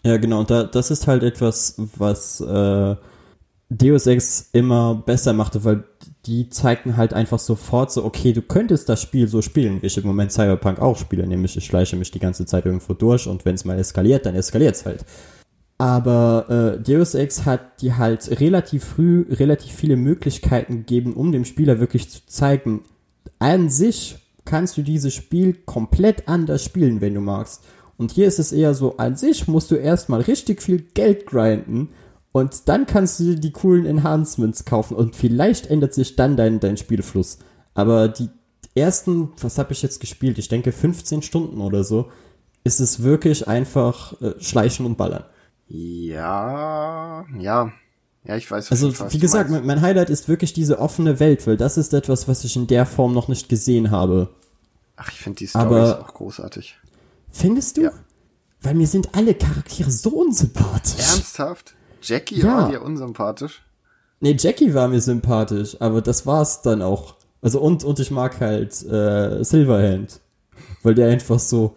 Ja, 0.02 0.16
genau, 0.18 0.44
da, 0.44 0.64
das 0.64 0.90
ist 0.90 1.06
halt 1.06 1.22
etwas, 1.22 1.74
was 1.96 2.40
äh, 2.40 2.96
Deus 3.68 4.06
Ex 4.06 4.48
immer 4.52 4.94
besser 4.94 5.32
machte, 5.32 5.64
weil 5.64 5.84
die 6.30 6.48
zeigten 6.48 6.96
halt 6.96 7.12
einfach 7.12 7.40
sofort 7.40 7.90
so, 7.90 8.04
okay, 8.04 8.32
du 8.32 8.40
könntest 8.40 8.88
das 8.88 9.02
Spiel 9.02 9.26
so 9.26 9.42
spielen, 9.42 9.82
wie 9.82 9.86
ich 9.86 9.98
im 9.98 10.06
Moment 10.06 10.30
Cyberpunk 10.30 10.78
auch 10.78 10.96
spiele, 10.96 11.26
nämlich 11.26 11.56
ich 11.56 11.66
schleiche 11.66 11.96
mich 11.96 12.12
die 12.12 12.20
ganze 12.20 12.46
Zeit 12.46 12.66
irgendwo 12.66 12.94
durch 12.94 13.26
und 13.26 13.44
wenn 13.44 13.56
es 13.56 13.64
mal 13.64 13.76
eskaliert, 13.76 14.26
dann 14.26 14.36
eskaliert 14.36 14.76
es 14.76 14.86
halt. 14.86 15.04
Aber 15.76 16.76
äh, 16.78 16.82
Deus 16.82 17.14
Ex 17.14 17.46
hat 17.46 17.82
die 17.82 17.94
halt 17.94 18.40
relativ 18.40 18.84
früh 18.84 19.26
relativ 19.28 19.72
viele 19.72 19.96
Möglichkeiten 19.96 20.76
gegeben, 20.76 21.14
um 21.14 21.32
dem 21.32 21.44
Spieler 21.44 21.80
wirklich 21.80 22.08
zu 22.08 22.20
zeigen, 22.26 22.84
an 23.40 23.68
sich 23.68 24.18
kannst 24.44 24.76
du 24.76 24.82
dieses 24.82 25.12
Spiel 25.12 25.54
komplett 25.66 26.28
anders 26.28 26.64
spielen, 26.64 27.00
wenn 27.00 27.14
du 27.14 27.20
magst. 27.20 27.64
Und 27.96 28.12
hier 28.12 28.28
ist 28.28 28.38
es 28.38 28.52
eher 28.52 28.74
so, 28.74 28.98
an 28.98 29.16
sich 29.16 29.48
musst 29.48 29.72
du 29.72 29.74
erstmal 29.74 30.20
richtig 30.20 30.62
viel 30.62 30.84
Geld 30.94 31.26
grinden 31.26 31.88
und 32.32 32.68
dann 32.68 32.86
kannst 32.86 33.18
du 33.18 33.24
dir 33.24 33.36
die 33.36 33.52
coolen 33.52 33.86
Enhancements 33.86 34.64
kaufen 34.64 34.96
und 34.96 35.16
vielleicht 35.16 35.66
ändert 35.66 35.94
sich 35.94 36.16
dann 36.16 36.36
dein, 36.36 36.60
dein 36.60 36.76
Spielfluss. 36.76 37.38
Aber 37.74 38.08
die 38.08 38.28
ersten, 38.74 39.32
was 39.40 39.58
habe 39.58 39.72
ich 39.72 39.82
jetzt 39.82 40.00
gespielt? 40.00 40.38
Ich 40.38 40.48
denke 40.48 40.72
15 40.72 41.22
Stunden 41.22 41.60
oder 41.60 41.82
so, 41.82 42.10
ist 42.62 42.80
es 42.80 43.02
wirklich 43.02 43.48
einfach 43.48 44.20
äh, 44.20 44.34
schleichen 44.40 44.86
und 44.86 44.96
ballern. 44.96 45.24
Ja, 45.68 47.24
ja, 47.38 47.72
ja, 48.24 48.36
ich 48.36 48.50
weiß. 48.50 48.70
Also, 48.70 48.92
wie 49.12 49.18
gesagt, 49.18 49.50
mein, 49.50 49.64
mein 49.64 49.80
Highlight 49.80 50.10
ist 50.10 50.28
wirklich 50.28 50.52
diese 50.52 50.78
offene 50.78 51.20
Welt, 51.20 51.46
weil 51.46 51.56
das 51.56 51.78
ist 51.78 51.94
etwas, 51.94 52.28
was 52.28 52.44
ich 52.44 52.56
in 52.56 52.66
der 52.66 52.86
Form 52.86 53.14
noch 53.14 53.28
nicht 53.28 53.48
gesehen 53.48 53.90
habe. 53.90 54.34
Ach, 54.96 55.10
ich 55.10 55.18
finde 55.18 55.38
die 55.38 55.46
Story 55.46 55.92
auch 55.92 56.12
großartig. 56.12 56.76
Findest 57.30 57.76
du? 57.76 57.82
Ja. 57.82 57.92
Weil 58.60 58.74
mir 58.74 58.86
sind 58.86 59.14
alle 59.14 59.34
Charaktere 59.34 59.90
so 59.90 60.10
unsympathisch. 60.10 61.00
Ernsthaft? 61.00 61.74
Jackie 62.02 62.40
ja. 62.40 62.46
war 62.46 62.70
dir 62.70 62.82
unsympathisch? 62.82 63.62
Nee, 64.20 64.36
Jackie 64.38 64.74
war 64.74 64.88
mir 64.88 65.00
sympathisch, 65.00 65.76
aber 65.80 66.02
das 66.02 66.26
war's 66.26 66.62
dann 66.62 66.82
auch. 66.82 67.16
Also 67.42 67.60
und, 67.60 67.84
und 67.84 67.98
ich 67.98 68.10
mag 68.10 68.40
halt 68.40 68.82
äh, 68.84 69.42
Silverhand. 69.42 70.20
Weil 70.82 70.94
der 70.94 71.08
einfach 71.08 71.38
so, 71.38 71.76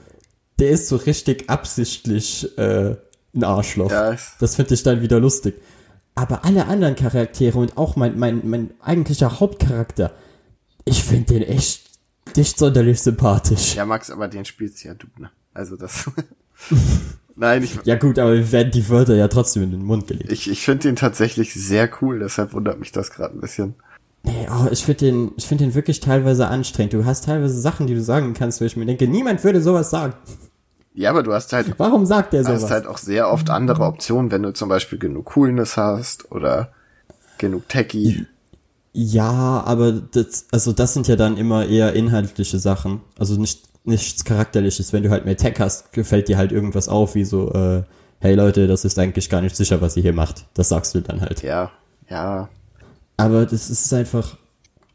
der 0.60 0.72
ist 0.72 0.88
so 0.88 0.98
richtig 0.98 1.50
absichtlich 1.50 2.58
äh, 2.58 2.96
ein 3.34 3.44
Arschloch. 3.44 3.92
Ja, 3.92 4.16
das 4.40 4.56
finde 4.56 4.74
ich 4.74 4.84
dann 4.84 5.02
wieder 5.02 5.20
lustig. 5.20 5.56
Aber 6.16 6.46
alle 6.46 6.68
anderen 6.68 6.96
Charaktere 6.96 7.58
und 7.58 7.78
auch 7.78 7.96
mein, 7.96 8.20
mein, 8.20 8.42
mein 8.44 8.72
eigentlicher 8.82 9.40
Hauptcharakter, 9.40 10.12
ich 10.86 11.04
finde 11.04 11.34
den 11.34 11.44
echt 11.44 11.90
nicht 12.36 12.58
sonderlich 12.58 13.02
sympathisch. 13.02 13.76
Ja, 13.76 13.86
Max, 13.86 14.12
aber 14.12 14.28
den 14.28 14.46
spielst 14.46 14.84
ja 14.84 14.94
du, 14.94 15.08
ne? 15.18 15.32
Also 15.54 15.76
das. 15.76 16.10
Nein, 17.36 17.64
ich. 17.64 17.80
Ja 17.84 17.96
gut, 17.96 18.20
aber 18.20 18.34
wir 18.34 18.52
werden 18.52 18.72
die 18.72 18.88
Wörter 18.90 19.16
ja 19.16 19.28
trotzdem 19.28 19.64
in 19.64 19.72
den 19.72 19.84
Mund 19.84 20.08
gelegt. 20.08 20.32
Ich, 20.32 20.50
ich 20.50 20.64
finde 20.64 20.84
den 20.84 20.96
tatsächlich 20.96 21.54
sehr 21.54 21.90
cool, 22.02 22.20
deshalb 22.20 22.54
wundert 22.54 22.80
mich 22.80 22.92
das 22.92 23.12
gerade 23.12 23.36
ein 23.36 23.42
bisschen. 23.42 23.76
Nee, 24.24 24.48
oh, 24.50 24.68
ich 24.72 24.86
finde 24.86 25.06
den, 25.06 25.32
ich 25.36 25.48
finde 25.48 25.66
den 25.66 25.76
wirklich 25.76 26.00
teilweise 26.00 26.48
anstrengend. 26.48 26.94
Du 26.94 27.06
hast 27.06 27.26
teilweise 27.26 27.60
Sachen, 27.60 27.88
die 27.88 27.94
du 27.94 28.02
sagen 28.02 28.34
kannst, 28.34 28.62
wo 28.62 28.66
ich 28.66 28.78
mir 28.78 28.86
denke, 28.86 29.08
niemand 29.08 29.44
würde 29.44 29.62
sowas 29.62 29.90
sagen. 29.90 30.14
Ja, 30.94 31.10
aber 31.10 31.24
du 31.24 31.34
hast 31.34 31.52
halt. 31.54 31.74
Warum 31.78 32.06
sagt 32.06 32.34
der 32.34 32.44
sowas? 32.44 32.60
Du 32.60 32.66
hast 32.66 32.72
halt 32.72 32.88
auch 32.88 33.00
sehr 33.00 33.30
oft 33.30 33.50
andere 33.50 33.84
Optionen, 33.84 34.32
wenn 34.32 34.44
du 34.44 34.54
zum 34.54 34.70
Beispiel 34.70 35.00
genug 35.00 35.26
Coolness 35.26 35.76
hast 35.76 36.32
oder 36.32 36.72
genug 37.38 37.68
Techie. 37.68 38.28
Ja, 38.94 39.64
aber 39.66 39.92
das, 39.92 40.46
also 40.52 40.72
das 40.72 40.94
sind 40.94 41.08
ja 41.08 41.16
dann 41.16 41.36
immer 41.36 41.66
eher 41.66 41.94
inhaltliche 41.94 42.60
Sachen. 42.60 43.02
Also 43.18 43.40
nicht, 43.40 43.64
nichts 43.84 44.24
Charakterliches. 44.26 44.94
Wenn 44.94 45.04
du 45.04 45.10
halt 45.10 45.26
mehr 45.26 45.38
Tech 45.38 45.56
hast, 45.60 45.92
gefällt 45.94 46.28
dir 46.28 46.38
halt 46.38 46.52
irgendwas 46.52 46.90
auf, 46.90 47.16
wie 47.16 47.26
so, 47.26 47.52
äh, 47.54 47.84
hey 48.20 48.36
Leute, 48.36 48.68
das 48.68 48.86
ist 48.86 48.98
eigentlich 49.00 49.30
gar 49.30 49.42
nicht 49.42 49.56
sicher, 49.56 49.82
was 49.82 49.98
ihr 49.98 50.04
hier 50.04 50.14
macht. 50.14 50.46
Das 50.54 50.70
sagst 50.70 50.96
du 50.96 51.02
dann 51.02 51.22
halt. 51.22 51.44
Ja, 51.44 51.72
ja. 52.10 52.50
Aber 53.18 53.46
das 53.46 53.70
ist 53.70 53.94
einfach, 53.94 54.38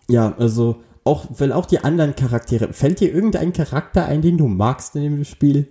ja, 0.09 0.35
also 0.39 0.83
auch, 1.05 1.27
weil 1.31 1.53
auch 1.53 1.67
die 1.67 1.81
anderen 1.81 2.17
Charaktere, 2.17 2.73
fällt 2.73 3.01
dir 3.01 3.13
irgendein 3.13 3.53
Charakter 3.53 4.07
ein, 4.07 4.23
den 4.23 4.39
du 4.39 4.49
magst 4.49 4.97
in 4.97 5.03
dem 5.03 5.25
Spiel? 5.25 5.69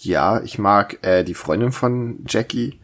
Ja, 0.00 0.40
ich 0.42 0.58
mag 0.58 0.98
äh, 1.02 1.24
die 1.24 1.34
Freundin 1.34 1.72
von 1.72 2.24
Jackie. 2.26 2.80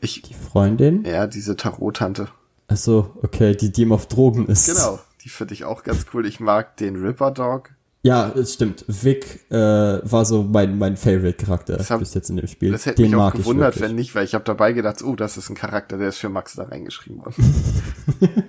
Ich, 0.00 0.22
die 0.22 0.34
Freundin? 0.34 1.04
Ja, 1.04 1.26
diese 1.26 1.56
Tarot-Tante. 1.56 2.28
Ach 2.68 2.76
so, 2.76 3.16
okay, 3.22 3.54
die, 3.54 3.72
die 3.72 3.82
ihm 3.82 3.92
auf 3.92 4.06
Drogen 4.06 4.46
ist. 4.46 4.66
Genau, 4.66 4.98
die 5.22 5.28
finde 5.28 5.54
ich 5.54 5.64
auch 5.64 5.84
ganz 5.84 6.06
cool. 6.12 6.26
Ich 6.26 6.40
mag 6.40 6.76
den 6.76 6.96
Ripper 6.96 7.30
Dog. 7.30 7.70
Ja, 8.02 8.28
es 8.30 8.54
stimmt. 8.54 8.84
Vic 8.86 9.50
äh, 9.50 9.56
war 9.56 10.24
so 10.24 10.42
mein, 10.44 10.78
mein 10.78 10.96
Favorite-Charakter 10.96 11.76
bis 11.98 12.14
jetzt 12.14 12.30
in 12.30 12.36
dem 12.36 12.46
Spiel. 12.46 12.72
Das 12.72 12.86
hätte 12.86 13.02
den 13.02 13.10
mich 13.10 13.20
auch 13.20 13.32
gewundert, 13.32 13.80
wenn 13.80 13.94
nicht, 13.96 14.14
weil 14.14 14.24
ich 14.24 14.34
habe 14.34 14.44
dabei 14.44 14.72
gedacht, 14.72 15.02
oh, 15.02 15.16
das 15.16 15.36
ist 15.36 15.50
ein 15.50 15.56
Charakter, 15.56 15.98
der 15.98 16.10
ist 16.10 16.18
für 16.18 16.28
Max 16.28 16.54
da 16.54 16.64
reingeschrieben 16.64 17.18
worden. 17.24 17.54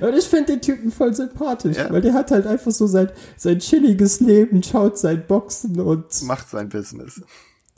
Und 0.00 0.14
ich 0.16 0.24
finde 0.24 0.52
den 0.52 0.62
Typen 0.62 0.90
voll 0.90 1.14
sympathisch, 1.14 1.76
ja. 1.76 1.90
weil 1.90 2.00
der 2.00 2.14
hat 2.14 2.30
halt 2.30 2.46
einfach 2.46 2.70
so 2.70 2.86
sein, 2.86 3.10
sein 3.36 3.58
chilliges 3.58 4.20
Leben, 4.20 4.62
schaut 4.62 4.98
sein 4.98 5.24
Boxen 5.26 5.78
und. 5.80 6.22
Macht 6.22 6.48
sein 6.48 6.68
Business. 6.68 7.20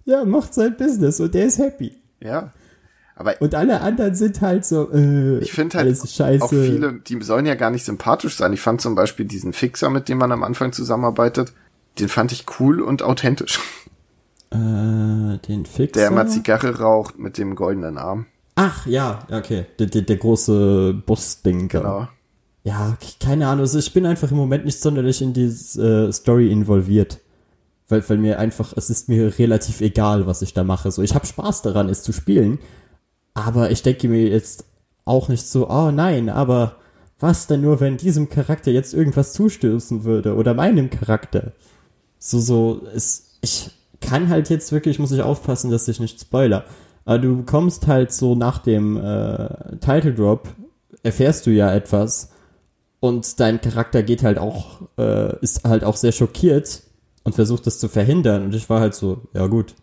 Ja, 0.04 0.24
macht 0.24 0.54
sein 0.54 0.76
Business 0.76 1.18
und 1.20 1.34
der 1.34 1.46
ist 1.46 1.58
happy. 1.58 1.92
Ja. 2.20 2.52
Aber 3.18 3.34
und 3.40 3.52
alle 3.56 3.80
anderen 3.80 4.14
sind 4.14 4.40
halt 4.40 4.64
so, 4.64 4.92
äh, 4.92 5.38
ich 5.38 5.50
finde 5.50 5.76
halt 5.76 5.96
scheiße. 5.98 6.44
auch 6.44 6.50
viele, 6.50 7.00
die 7.00 7.20
sollen 7.20 7.46
ja 7.46 7.56
gar 7.56 7.70
nicht 7.70 7.84
sympathisch 7.84 8.36
sein. 8.36 8.52
Ich 8.52 8.60
fand 8.60 8.80
zum 8.80 8.94
Beispiel 8.94 9.26
diesen 9.26 9.52
Fixer, 9.52 9.90
mit 9.90 10.08
dem 10.08 10.18
man 10.18 10.30
am 10.30 10.44
Anfang 10.44 10.72
zusammenarbeitet, 10.72 11.52
den 11.98 12.08
fand 12.08 12.30
ich 12.30 12.46
cool 12.60 12.80
und 12.80 13.02
authentisch. 13.02 13.58
Äh, 14.50 15.38
den 15.48 15.66
Fixer? 15.66 16.00
Der 16.00 16.08
immer 16.08 16.28
Zigarre 16.28 16.78
raucht 16.78 17.18
mit 17.18 17.38
dem 17.38 17.56
goldenen 17.56 17.98
Arm. 17.98 18.26
Ach, 18.54 18.86
ja, 18.86 19.26
okay. 19.32 19.66
Der, 19.80 19.88
der, 19.88 20.02
der 20.02 20.16
große 20.16 20.94
Boss-Ding. 21.04 21.68
Genau. 21.68 22.08
Ja, 22.62 22.96
keine 23.20 23.48
Ahnung. 23.48 23.62
Also 23.62 23.78
ich 23.78 23.92
bin 23.92 24.06
einfach 24.06 24.30
im 24.30 24.36
Moment 24.36 24.64
nicht 24.64 24.80
sonderlich 24.80 25.22
in 25.22 25.32
die 25.32 25.46
äh, 25.46 26.12
Story 26.12 26.52
involviert. 26.52 27.18
Weil, 27.88 28.08
weil 28.08 28.18
mir 28.18 28.38
einfach, 28.38 28.72
es 28.76 28.90
ist 28.90 29.08
mir 29.08 29.38
relativ 29.38 29.80
egal, 29.80 30.26
was 30.26 30.40
ich 30.42 30.54
da 30.54 30.62
mache. 30.62 30.90
So, 30.92 31.02
ich 31.02 31.14
habe 31.14 31.26
Spaß 31.26 31.62
daran, 31.62 31.88
es 31.88 32.02
zu 32.02 32.12
spielen. 32.12 32.58
Aber 33.38 33.70
ich 33.70 33.82
denke 33.82 34.08
mir 34.08 34.28
jetzt 34.28 34.64
auch 35.04 35.28
nicht 35.28 35.46
so, 35.46 35.70
oh 35.70 35.92
nein, 35.92 36.28
aber 36.28 36.74
was 37.20 37.46
denn 37.46 37.60
nur, 37.60 37.78
wenn 37.78 37.96
diesem 37.96 38.28
Charakter 38.28 38.72
jetzt 38.72 38.92
irgendwas 38.92 39.32
zustößen 39.32 40.02
würde 40.02 40.34
oder 40.34 40.54
meinem 40.54 40.90
Charakter? 40.90 41.52
So, 42.18 42.40
so, 42.40 42.82
es, 42.92 43.38
ich 43.40 43.70
kann 44.00 44.28
halt 44.28 44.50
jetzt 44.50 44.72
wirklich, 44.72 44.98
muss 44.98 45.12
ich 45.12 45.22
aufpassen, 45.22 45.70
dass 45.70 45.86
ich 45.86 46.00
nicht 46.00 46.20
spoiler. 46.20 46.64
Aber 47.04 47.20
du 47.20 47.36
bekommst 47.36 47.86
halt 47.86 48.10
so 48.12 48.34
nach 48.34 48.58
dem 48.58 48.96
äh, 48.96 49.76
Title 49.78 50.14
Drop, 50.14 50.48
erfährst 51.04 51.46
du 51.46 51.50
ja 51.50 51.72
etwas 51.72 52.32
und 52.98 53.38
dein 53.38 53.60
Charakter 53.60 54.02
geht 54.02 54.24
halt 54.24 54.38
auch, 54.38 54.82
äh, 54.98 55.38
ist 55.40 55.62
halt 55.62 55.84
auch 55.84 55.96
sehr 55.96 56.12
schockiert 56.12 56.82
und 57.22 57.36
versucht 57.36 57.68
das 57.68 57.78
zu 57.78 57.88
verhindern. 57.88 58.46
Und 58.46 58.54
ich 58.56 58.68
war 58.68 58.80
halt 58.80 58.96
so, 58.96 59.28
ja 59.32 59.46
gut, 59.46 59.76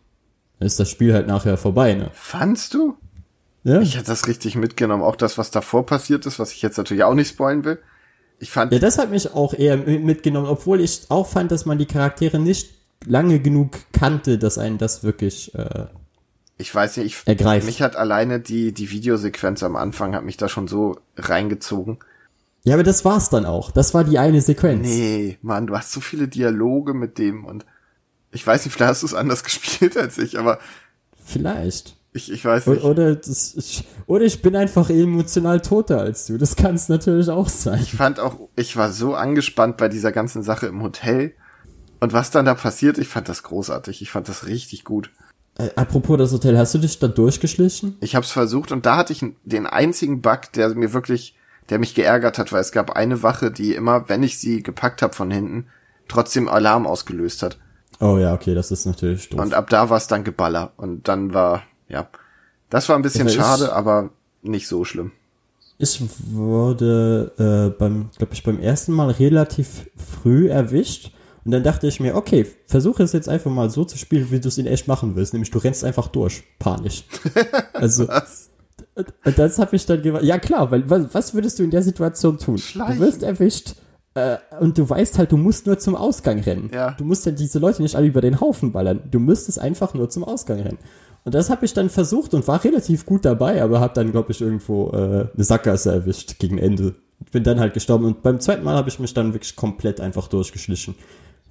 dann 0.60 0.68
ist 0.68 0.80
das 0.80 0.90
Spiel 0.90 1.14
halt 1.14 1.27
nachher 1.27 1.56
vorbei, 1.56 1.94
ne? 1.94 2.10
Fandst 2.11 2.73
du? 2.73 2.98
Ja. 3.65 3.81
Ich 3.81 3.95
hätte 3.97 4.05
das 4.07 4.27
richtig 4.27 4.55
mitgenommen. 4.55 5.03
Auch 5.03 5.15
das, 5.17 5.37
was 5.37 5.51
davor 5.51 5.85
passiert 5.85 6.25
ist, 6.25 6.39
was 6.39 6.51
ich 6.53 6.61
jetzt 6.61 6.77
natürlich 6.77 7.03
auch 7.03 7.13
nicht 7.15 7.29
spoilen 7.29 7.65
will. 7.65 7.79
Ich 8.39 8.51
fand, 8.51 8.71
Ja, 8.71 8.79
das 8.79 8.97
hat 8.97 9.09
mich 9.11 9.33
auch 9.33 9.53
eher 9.53 9.75
mi- 9.77 9.99
mitgenommen, 9.99 10.47
obwohl 10.47 10.79
ich 10.81 11.01
auch 11.09 11.27
fand, 11.27 11.51
dass 11.51 11.65
man 11.65 11.77
die 11.77 11.85
Charaktere 11.87 12.37
nicht 12.39 12.69
lange 13.05 13.39
genug 13.39 13.71
kannte, 13.91 14.37
dass 14.37 14.57
einen 14.57 14.77
das 14.77 15.03
wirklich 15.03 15.53
äh, 15.55 15.85
ich 16.57 16.73
weiß 16.73 16.97
nicht, 16.97 17.07
ich, 17.07 17.17
ergreift. 17.27 17.65
mich 17.65 17.81
hat 17.81 17.95
alleine 17.97 18.39
die, 18.39 18.71
die 18.71 18.91
Videosequenz 18.91 19.61
am 19.63 19.75
Anfang 19.75 20.15
hat 20.15 20.23
mich 20.23 20.37
da 20.37 20.47
schon 20.47 20.67
so 20.67 20.97
reingezogen. 21.17 21.97
Ja, 22.63 22.75
aber 22.75 22.83
das 22.83 23.03
war's 23.03 23.29
dann 23.29 23.45
auch. 23.45 23.71
Das 23.71 23.93
war 23.93 24.03
die 24.03 24.19
eine 24.19 24.41
Sequenz. 24.41 24.87
Nee, 24.87 25.37
Mann, 25.41 25.67
du 25.67 25.75
hast 25.77 25.91
so 25.91 26.01
viele 26.01 26.27
Dialoge 26.27 26.93
mit 26.93 27.17
dem 27.17 27.45
und 27.45 27.65
ich 28.31 28.45
weiß 28.45 28.63
nicht, 28.65 28.73
vielleicht 28.73 28.89
hast 28.91 29.01
du 29.01 29.07
es 29.07 29.13
anders 29.15 29.43
gespielt 29.43 29.97
als 29.97 30.17
ich, 30.19 30.37
aber 30.37 30.59
Vielleicht. 31.23 31.95
Ich, 32.15 32.31
ich 32.31 32.45
weiß 32.45 32.67
nicht. 32.67 32.83
Oder, 32.83 33.15
das, 33.15 33.55
ich, 33.55 33.83
oder 34.07 34.23
ich 34.23 34.41
bin 34.41 34.55
einfach 34.55 34.89
emotional 34.89 35.59
toter 35.59 35.99
als 35.99 36.25
du. 36.25 36.37
Das 36.37 36.55
kann 36.55 36.75
es 36.75 36.87
natürlich 36.87 37.29
auch 37.29 37.49
sein. 37.49 37.81
Ich 37.81 37.91
fand 37.91 38.19
auch, 38.19 38.39
ich 38.55 38.77
war 38.77 38.91
so 38.91 39.15
angespannt 39.15 39.75
bei 39.75 39.89
dieser 39.89 40.13
ganzen 40.13 40.41
Sache 40.41 40.67
im 40.67 40.81
Hotel. 40.81 41.33
Und 41.99 42.13
was 42.13 42.31
dann 42.31 42.45
da 42.45 42.55
passiert, 42.55 42.97
ich 42.97 43.09
fand 43.09 43.27
das 43.27 43.43
großartig. 43.43 44.01
Ich 44.01 44.11
fand 44.11 44.29
das 44.29 44.47
richtig 44.47 44.85
gut. 44.85 45.11
Äh, 45.57 45.69
apropos 45.75 46.17
das 46.17 46.31
Hotel, 46.31 46.57
hast 46.57 46.73
du 46.73 46.77
dich 46.77 46.99
da 46.99 47.09
durchgeschlichen? 47.09 47.97
Ich 47.99 48.15
habe 48.15 48.25
es 48.25 48.31
versucht 48.31 48.71
und 48.71 48.85
da 48.85 48.95
hatte 48.95 49.11
ich 49.11 49.25
den 49.43 49.67
einzigen 49.67 50.21
Bug, 50.21 50.53
der 50.53 50.73
mir 50.73 50.93
wirklich, 50.93 51.35
der 51.69 51.79
mich 51.79 51.95
geärgert 51.95 52.37
hat, 52.37 52.51
weil 52.53 52.61
es 52.61 52.71
gab 52.71 52.91
eine 52.91 53.23
Wache, 53.23 53.51
die 53.51 53.73
immer, 53.73 54.07
wenn 54.07 54.23
ich 54.23 54.39
sie 54.39 54.63
gepackt 54.63 55.01
habe 55.01 55.13
von 55.13 55.31
hinten, 55.31 55.67
trotzdem 56.07 56.47
Alarm 56.47 56.87
ausgelöst 56.87 57.43
hat. 57.43 57.57
Oh 57.99 58.17
ja, 58.17 58.33
okay, 58.33 58.53
das 58.55 58.71
ist 58.71 58.85
natürlich 58.85 59.29
doof. 59.29 59.39
Und 59.39 59.53
ab 59.53 59.69
da 59.69 59.89
war 59.89 59.97
es 59.97 60.07
dann 60.07 60.23
Geballer. 60.23 60.73
Und 60.77 61.07
dann 61.07 61.33
war, 61.33 61.63
ja, 61.88 62.07
das 62.70 62.90
war 62.90 62.95
ein 62.95 63.02
bisschen 63.02 63.28
Also 63.28 63.38
schade, 63.38 63.74
aber 63.74 64.10
nicht 64.41 64.68
so 64.68 64.86
schlimm. 64.86 65.12
Ich 65.78 66.02
wurde 66.32 67.32
äh, 67.38 67.78
beim, 67.78 68.10
glaube 68.18 68.34
ich, 68.34 68.44
beim 68.44 68.60
ersten 68.60 68.94
Mal 68.94 69.12
relativ 69.12 69.90
früh 69.98 70.49
erwischt. 70.49 71.12
Und 71.44 71.52
dann 71.52 71.64
dachte 71.64 71.86
ich 71.88 71.99
mir, 71.99 72.16
okay, 72.16 72.48
versuche 72.66 73.03
es 73.03 73.12
jetzt 73.14 73.30
einfach 73.30 73.52
mal 73.52 73.70
so 73.70 73.86
zu 73.86 73.98
spielen, 73.98 74.32
wie 74.32 74.40
du 74.40 74.48
es 74.48 74.57
in 74.57 74.66
echt 74.66 74.88
machen 74.88 75.16
willst. 75.16 75.34
Nämlich 75.34 75.52
du 75.52 75.60
rennst 75.60 75.84
einfach 75.84 76.07
durch, 76.07 76.44
panisch. 76.60 77.03
Also, 77.74 78.07
Was? 78.07 78.49
das 79.36 79.60
habe 79.60 79.76
ich 79.76 79.86
dann 79.86 80.02
gemacht. 80.02 80.24
Ja 80.24 80.40
klar, 80.40 80.72
weil 80.72 80.90
was, 80.90 81.14
was 81.14 81.34
würdest 81.34 81.60
du 81.60 81.64
in 81.64 81.72
der 81.72 81.84
Situation 81.84 82.38
tun? 82.38 82.57
Schleichen. 82.57 82.98
Du 82.98 83.06
wirst 83.06 83.22
erwischt 83.22 83.76
äh, 84.14 84.38
und 84.60 84.78
du 84.78 84.90
weißt 84.90 85.18
halt, 85.18 85.34
du 85.34 85.38
musst 85.38 85.68
nur 85.68 85.78
zum 85.78 85.95
Ausgang 85.95 86.40
rennen. 86.40 86.72
Ja. 86.74 86.91
Du 86.91 87.03
musst 87.03 87.26
ja 87.26 87.34
diese 87.34 87.60
Leute 87.60 87.82
nicht 87.82 87.95
alle 87.95 88.07
über 88.07 88.22
den 88.22 88.40
Haufen 88.40 88.72
ballern. 88.72 89.02
Du 89.12 89.20
müsstest 89.20 89.60
einfach 89.60 89.94
nur 89.94 90.10
zum 90.10 90.24
Ausgang 90.24 90.62
rennen. 90.62 90.80
Und 91.26 91.34
das 91.34 91.49
habe 91.49 91.65
ich 91.65 91.73
dann 91.73 91.89
versucht 91.89 92.35
und 92.35 92.47
war 92.47 92.64
relativ 92.64 93.06
gut 93.06 93.26
dabei, 93.26 93.61
aber 93.61 93.80
habe 93.80 93.95
dann, 93.95 94.11
glaube 94.11 94.31
ich, 94.31 94.41
irgendwo 94.41 94.91
äh, 94.91 95.27
eine 95.34 95.43
Sackgasse 95.43 95.91
erwischt 95.91 96.38
gegen 96.38 96.60
Ende. 96.60 96.95
Bin 97.31 97.43
dann 97.43 97.60
halt 97.60 97.73
gestorben 97.73 98.06
und 98.06 98.22
beim 98.22 98.39
zweiten 98.39 98.64
Mal 98.64 98.76
habe 98.76 98.89
ich 98.89 98.99
mich 98.99 99.14
dann 99.15 99.34
wirklich 99.34 99.56
komplett 99.56 99.99
einfach 99.99 100.27
durchgeschlichen. 100.27 100.93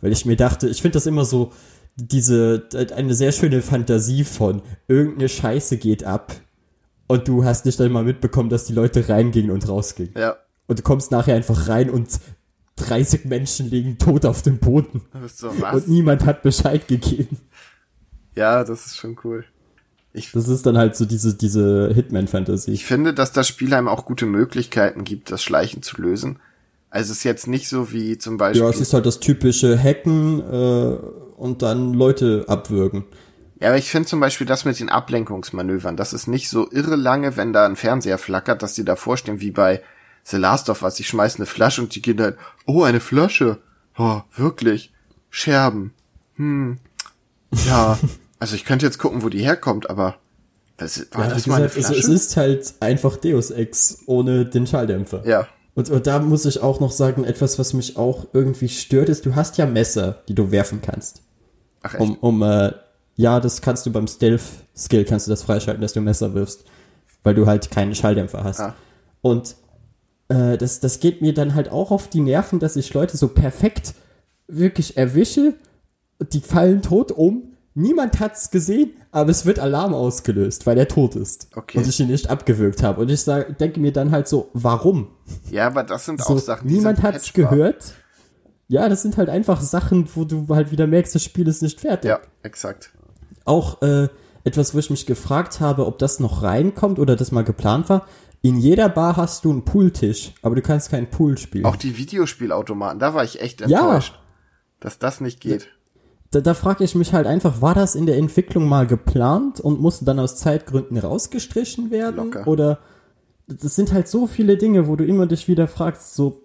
Weil 0.00 0.12
ich 0.12 0.24
mir 0.26 0.36
dachte, 0.36 0.68
ich 0.68 0.80
finde 0.80 0.94
das 0.94 1.06
immer 1.06 1.24
so, 1.24 1.50
diese, 1.96 2.68
eine 2.94 3.14
sehr 3.14 3.32
schöne 3.32 3.62
Fantasie 3.62 4.24
von 4.24 4.62
irgendeine 4.86 5.28
Scheiße 5.28 5.76
geht 5.78 6.04
ab 6.04 6.32
und 7.08 7.26
du 7.26 7.44
hast 7.44 7.66
nicht 7.66 7.80
einmal 7.80 8.04
mitbekommen, 8.04 8.50
dass 8.50 8.66
die 8.66 8.72
Leute 8.72 9.08
reingingen 9.08 9.50
und 9.50 9.68
rausgingen. 9.68 10.14
Ja, 10.16 10.36
Und 10.66 10.78
du 10.78 10.82
kommst 10.82 11.10
nachher 11.10 11.34
einfach 11.34 11.68
rein 11.68 11.90
und 11.90 12.20
30 12.76 13.24
Menschen 13.24 13.70
liegen 13.70 13.98
tot 13.98 14.24
auf 14.24 14.42
dem 14.42 14.58
Boden. 14.58 15.02
so? 15.34 15.50
Und 15.50 15.88
niemand 15.88 16.24
hat 16.24 16.42
Bescheid 16.42 16.86
gegeben. 16.86 17.38
Ja, 18.36 18.64
das 18.64 18.86
ist 18.86 18.96
schon 18.96 19.16
cool. 19.24 19.44
Ich, 20.16 20.30
Das 20.30 20.46
ist 20.48 20.64
dann 20.64 20.78
halt 20.78 20.94
so 20.94 21.04
diese, 21.04 21.34
diese 21.34 21.92
Hitman-Fantasie. 21.92 22.72
ich 22.72 22.86
finde, 22.86 23.12
dass 23.12 23.32
das 23.32 23.48
Spiel 23.48 23.74
einem 23.74 23.88
auch 23.88 24.06
gute 24.06 24.26
Möglichkeiten 24.26 25.02
gibt, 25.02 25.32
das 25.32 25.42
Schleichen 25.42 25.82
zu 25.82 26.00
lösen. 26.00 26.38
Also 26.88 27.10
es 27.10 27.18
ist 27.18 27.24
jetzt 27.24 27.48
nicht 27.48 27.68
so 27.68 27.92
wie 27.92 28.16
zum 28.16 28.36
Beispiel. 28.36 28.62
Ja, 28.62 28.70
es 28.70 28.80
ist 28.80 28.94
halt 28.94 29.04
das 29.04 29.18
typische 29.18 29.76
Hacken 29.76 30.40
äh, 30.40 30.96
und 31.36 31.62
dann 31.62 31.92
Leute 31.94 32.44
abwürgen. 32.46 33.04
Ja, 33.58 33.68
aber 33.70 33.78
ich 33.78 33.90
finde 33.90 34.08
zum 34.08 34.20
Beispiel 34.20 34.46
das 34.46 34.64
mit 34.64 34.78
den 34.78 34.88
Ablenkungsmanövern, 34.88 35.96
das 35.96 36.12
ist 36.12 36.28
nicht 36.28 36.48
so 36.48 36.70
irre 36.70 36.94
lange, 36.94 37.36
wenn 37.36 37.52
da 37.52 37.66
ein 37.66 37.74
Fernseher 37.74 38.18
flackert, 38.18 38.62
dass 38.62 38.74
die 38.74 38.84
davor 38.84 39.16
stehen 39.16 39.40
wie 39.40 39.50
bei 39.50 39.82
The 40.22 40.36
Last 40.36 40.70
of 40.70 40.82
Us. 40.82 41.00
Ich 41.00 41.08
schmeiß 41.08 41.36
eine 41.36 41.46
Flasche 41.46 41.82
und 41.82 41.94
die 41.94 42.02
gehen 42.02 42.20
halt, 42.20 42.36
oh, 42.66 42.84
eine 42.84 43.00
Flasche. 43.00 43.58
Oh, 43.98 44.20
wirklich. 44.36 44.92
Scherben. 45.30 45.92
Hm. 46.36 46.78
Ja. 47.66 47.98
also 48.38 48.54
ich 48.54 48.64
könnte 48.64 48.86
jetzt 48.86 48.98
gucken, 48.98 49.22
wo 49.22 49.28
die 49.28 49.42
herkommt, 49.42 49.88
aber 49.90 50.16
was, 50.78 51.06
war 51.12 51.28
Ja, 51.28 51.34
das 51.34 51.46
mal 51.46 51.62
gesagt, 51.62 51.78
es, 51.78 51.86
Flasche? 51.86 52.00
es 52.00 52.08
ist 52.08 52.36
halt 52.36 52.74
einfach 52.80 53.16
Deus 53.16 53.50
Ex 53.50 54.02
ohne 54.06 54.44
den 54.44 54.66
Schalldämpfer. 54.66 55.22
ja. 55.26 55.46
Und, 55.76 55.90
und 55.90 56.06
da 56.06 56.20
muss 56.20 56.44
ich 56.44 56.62
auch 56.62 56.78
noch 56.78 56.92
sagen, 56.92 57.24
etwas, 57.24 57.58
was 57.58 57.72
mich 57.72 57.96
auch 57.96 58.28
irgendwie 58.32 58.68
stört, 58.68 59.08
ist, 59.08 59.26
du 59.26 59.34
hast 59.34 59.58
ja 59.58 59.66
Messer, 59.66 60.22
die 60.28 60.34
du 60.36 60.52
werfen 60.52 60.80
kannst. 60.80 61.22
Ach 61.82 61.94
echt? 61.94 62.00
Um, 62.00 62.16
um 62.18 62.42
äh, 62.42 62.70
ja, 63.16 63.40
das 63.40 63.60
kannst 63.60 63.84
du 63.84 63.90
beim 63.90 64.06
Stealth-Skill, 64.06 65.04
kannst 65.04 65.26
du 65.26 65.30
das 65.30 65.42
freischalten, 65.42 65.82
dass 65.82 65.92
du 65.92 66.00
Messer 66.00 66.32
wirfst. 66.32 66.64
Weil 67.24 67.34
du 67.34 67.46
halt 67.48 67.72
keinen 67.72 67.96
Schalldämpfer 67.96 68.44
hast. 68.44 68.60
Ah. 68.60 68.76
Und 69.20 69.56
äh, 70.28 70.56
das, 70.56 70.78
das 70.78 71.00
geht 71.00 71.22
mir 71.22 71.34
dann 71.34 71.56
halt 71.56 71.70
auch 71.72 71.90
auf 71.90 72.06
die 72.08 72.20
Nerven, 72.20 72.60
dass 72.60 72.76
ich 72.76 72.94
Leute 72.94 73.16
so 73.16 73.26
perfekt 73.26 73.94
wirklich 74.46 74.96
erwische. 74.96 75.54
Die 76.32 76.40
fallen 76.40 76.82
tot 76.82 77.10
um. 77.10 77.53
Niemand 77.76 78.20
hat's 78.20 78.50
gesehen, 78.52 78.92
aber 79.10 79.30
es 79.30 79.46
wird 79.46 79.58
Alarm 79.58 79.94
ausgelöst, 79.94 80.64
weil 80.66 80.78
er 80.78 80.86
tot 80.86 81.16
ist. 81.16 81.48
Okay. 81.56 81.78
Und 81.78 81.88
ich 81.88 81.98
ihn 81.98 82.06
nicht 82.06 82.30
abgewürgt 82.30 82.82
habe. 82.84 83.00
Und 83.02 83.10
ich 83.10 83.22
sag, 83.22 83.58
denke 83.58 83.80
mir 83.80 83.92
dann 83.92 84.12
halt 84.12 84.28
so, 84.28 84.48
warum? 84.52 85.08
Ja, 85.50 85.66
aber 85.66 85.82
das 85.82 86.04
sind 86.06 86.22
So, 86.22 86.34
auch 86.34 86.38
Sachen, 86.38 86.68
die 86.68 86.74
niemand 86.74 87.02
hat's 87.02 87.32
patchbar. 87.32 87.50
gehört. 87.50 87.94
Ja, 88.68 88.88
das 88.88 89.02
sind 89.02 89.16
halt 89.16 89.28
einfach 89.28 89.60
Sachen, 89.60 90.08
wo 90.14 90.24
du 90.24 90.46
halt 90.54 90.70
wieder 90.70 90.86
merkst, 90.86 91.14
das 91.16 91.24
Spiel 91.24 91.48
ist 91.48 91.62
nicht 91.62 91.80
fertig. 91.80 92.08
Ja, 92.08 92.20
exakt. 92.42 92.92
Auch 93.44 93.82
äh, 93.82 94.08
etwas, 94.44 94.72
wo 94.74 94.78
ich 94.78 94.90
mich 94.90 95.04
gefragt 95.04 95.58
habe, 95.60 95.86
ob 95.86 95.98
das 95.98 96.20
noch 96.20 96.42
reinkommt 96.42 96.98
oder 97.00 97.16
das 97.16 97.32
mal 97.32 97.42
geplant 97.44 97.88
war. 97.88 98.06
In 98.40 98.56
jeder 98.58 98.88
Bar 98.88 99.16
hast 99.16 99.44
du 99.44 99.50
einen 99.50 99.64
Pooltisch, 99.64 100.32
aber 100.42 100.54
du 100.54 100.62
kannst 100.62 100.90
keinen 100.90 101.10
Pool 101.10 101.36
spielen. 101.38 101.64
Auch 101.66 101.76
die 101.76 101.96
Videospielautomaten, 101.98 102.98
da 103.00 103.14
war 103.14 103.24
ich 103.24 103.40
echt 103.40 103.60
Ja. 103.62 103.80
enttäuscht, 103.80 104.18
dass 104.80 104.98
das 104.98 105.20
nicht 105.20 105.40
geht. 105.40 105.68
Da, 106.34 106.40
da 106.40 106.54
frage 106.54 106.84
ich 106.84 106.94
mich 106.94 107.12
halt 107.12 107.26
einfach, 107.26 107.60
war 107.60 107.74
das 107.74 107.94
in 107.94 108.06
der 108.06 108.16
Entwicklung 108.16 108.68
mal 108.68 108.86
geplant 108.86 109.60
und 109.60 109.80
musste 109.80 110.04
dann 110.04 110.18
aus 110.18 110.36
Zeitgründen 110.36 110.98
rausgestrichen 110.98 111.90
werden? 111.90 112.16
Locker. 112.16 112.46
Oder 112.46 112.78
das 113.46 113.74
sind 113.74 113.92
halt 113.92 114.08
so 114.08 114.26
viele 114.26 114.56
Dinge, 114.56 114.88
wo 114.88 114.96
du 114.96 115.04
immer 115.04 115.26
dich 115.26 115.48
wieder 115.48 115.68
fragst, 115.68 116.14
so, 116.14 116.42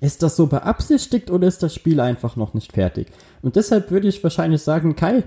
ist 0.00 0.22
das 0.22 0.36
so 0.36 0.46
beabsichtigt 0.46 1.30
oder 1.30 1.46
ist 1.46 1.62
das 1.62 1.74
Spiel 1.74 2.00
einfach 2.00 2.36
noch 2.36 2.54
nicht 2.54 2.72
fertig? 2.72 3.08
Und 3.42 3.56
deshalb 3.56 3.90
würde 3.90 4.08
ich 4.08 4.22
wahrscheinlich 4.24 4.62
sagen, 4.62 4.96
Kai, 4.96 5.24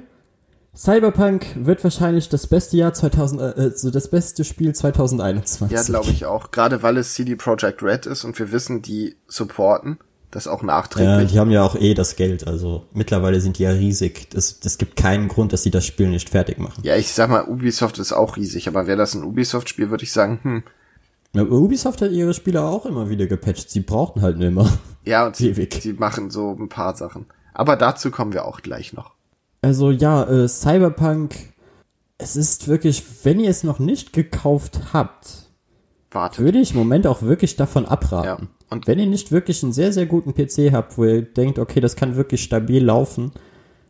Cyberpunk 0.76 1.46
wird 1.56 1.84
wahrscheinlich 1.84 2.28
das 2.28 2.48
beste 2.48 2.76
Jahr 2.76 2.94
2000, 2.94 3.42
äh, 3.42 3.72
so 3.76 3.92
das 3.92 4.10
beste 4.10 4.44
Spiel 4.44 4.76
2021. 4.76 5.76
Ja, 5.76 5.84
glaube 5.84 6.12
ich 6.12 6.26
auch. 6.26 6.52
Gerade 6.52 6.84
weil 6.84 6.98
es 6.98 7.14
CD 7.14 7.36
Projekt 7.36 7.82
Red 7.82 8.08
ist 8.08 8.26
und 8.26 8.38
wir 8.38 8.52
wissen, 8.52 8.82
die 8.82 9.16
supporten 9.28 10.00
das 10.36 10.48
auch 10.48 10.62
Ja, 10.62 10.68
nachträglich. 10.68 11.32
die 11.32 11.40
haben 11.40 11.52
ja 11.52 11.64
auch 11.64 11.76
eh 11.76 11.94
das 11.94 12.16
Geld, 12.16 12.48
also 12.48 12.86
mittlerweile 12.94 13.41
sind 13.41 13.57
die 13.57 13.64
ja 13.64 13.72
riesig. 13.72 14.28
Es, 14.34 14.60
es 14.64 14.78
gibt 14.78 14.95
keinen 14.95 15.28
Grund, 15.28 15.53
dass 15.53 15.64
sie 15.64 15.72
das 15.72 15.86
Spiel 15.86 16.10
nicht 16.10 16.30
fertig 16.30 16.60
machen. 16.60 16.82
Ja, 16.84 16.95
ich 16.95 17.12
sag 17.12 17.30
mal, 17.30 17.45
Ubisoft 17.48 17.98
ist 17.99 18.14
auch 18.14 18.38
riesig, 18.38 18.68
aber 18.68 18.88
wäre 18.88 18.98
das 18.98 19.14
ein 19.16 19.24
Ubisoft-Spiel, 19.24 19.90
würde 19.90 20.03
ich 20.03 20.12
sagen, 20.12 20.40
hm. 20.44 20.64
Ja, 21.34 21.44
Ubisoft 21.44 22.02
hat 22.02 22.12
ihre 22.12 22.34
Spieler 22.34 22.64
auch 22.66 22.86
immer 22.86 23.10
wieder 23.10 23.28
gepatcht. 23.28 23.70
Sie 23.70 23.82
brauchten 23.82 24.22
halt 24.22 24.38
nur 24.38 24.48
immer. 24.48 24.70
Ja, 25.07 25.28
und 25.28 25.36
sie, 25.36 25.53
sie 25.53 25.94
machen 25.94 26.32
so 26.32 26.57
ein 26.60 26.68
paar 26.68 26.95
Sachen. 26.95 27.28
Aber 27.53 27.76
dazu 27.76 28.10
kommen 28.10 28.34
wir 28.34 28.45
auch 28.45 28.62
gleich 28.62 28.91
noch. 28.91 29.12
Also 29.62 29.91
ja, 29.91 30.24
äh, 30.24 30.48
Cyberpunk 30.48 31.36
es 32.18 32.36
ist 32.36 32.68
wirklich, 32.68 33.03
wenn 33.24 33.40
ihr 33.40 33.49
es 33.49 33.64
noch 33.64 33.80
nicht 33.80 34.14
gekauft 34.14 34.80
habt, 34.94 35.49
Wartet. 36.12 36.40
würde 36.44 36.60
ich 36.60 36.72
im 36.72 36.78
Moment 36.78 37.07
auch 37.07 37.22
wirklich 37.22 37.56
davon 37.56 37.86
abraten. 37.86 38.44
Ja. 38.44 38.55
Und 38.70 38.88
Wenn 38.88 39.00
ihr 39.00 39.06
nicht 39.06 39.32
wirklich 39.32 39.64
einen 39.64 39.74
sehr, 39.74 39.94
sehr 39.94 40.06
guten 40.06 40.34
PC 40.34 40.74
habt, 40.74 40.98
wo 40.98 41.06
ihr 41.06 41.22
denkt, 41.22 41.60
okay, 41.60 41.80
das 41.80 41.96
kann 41.96 42.16
wirklich 42.16 42.44
stabil 42.44 42.84
laufen, 42.84 43.32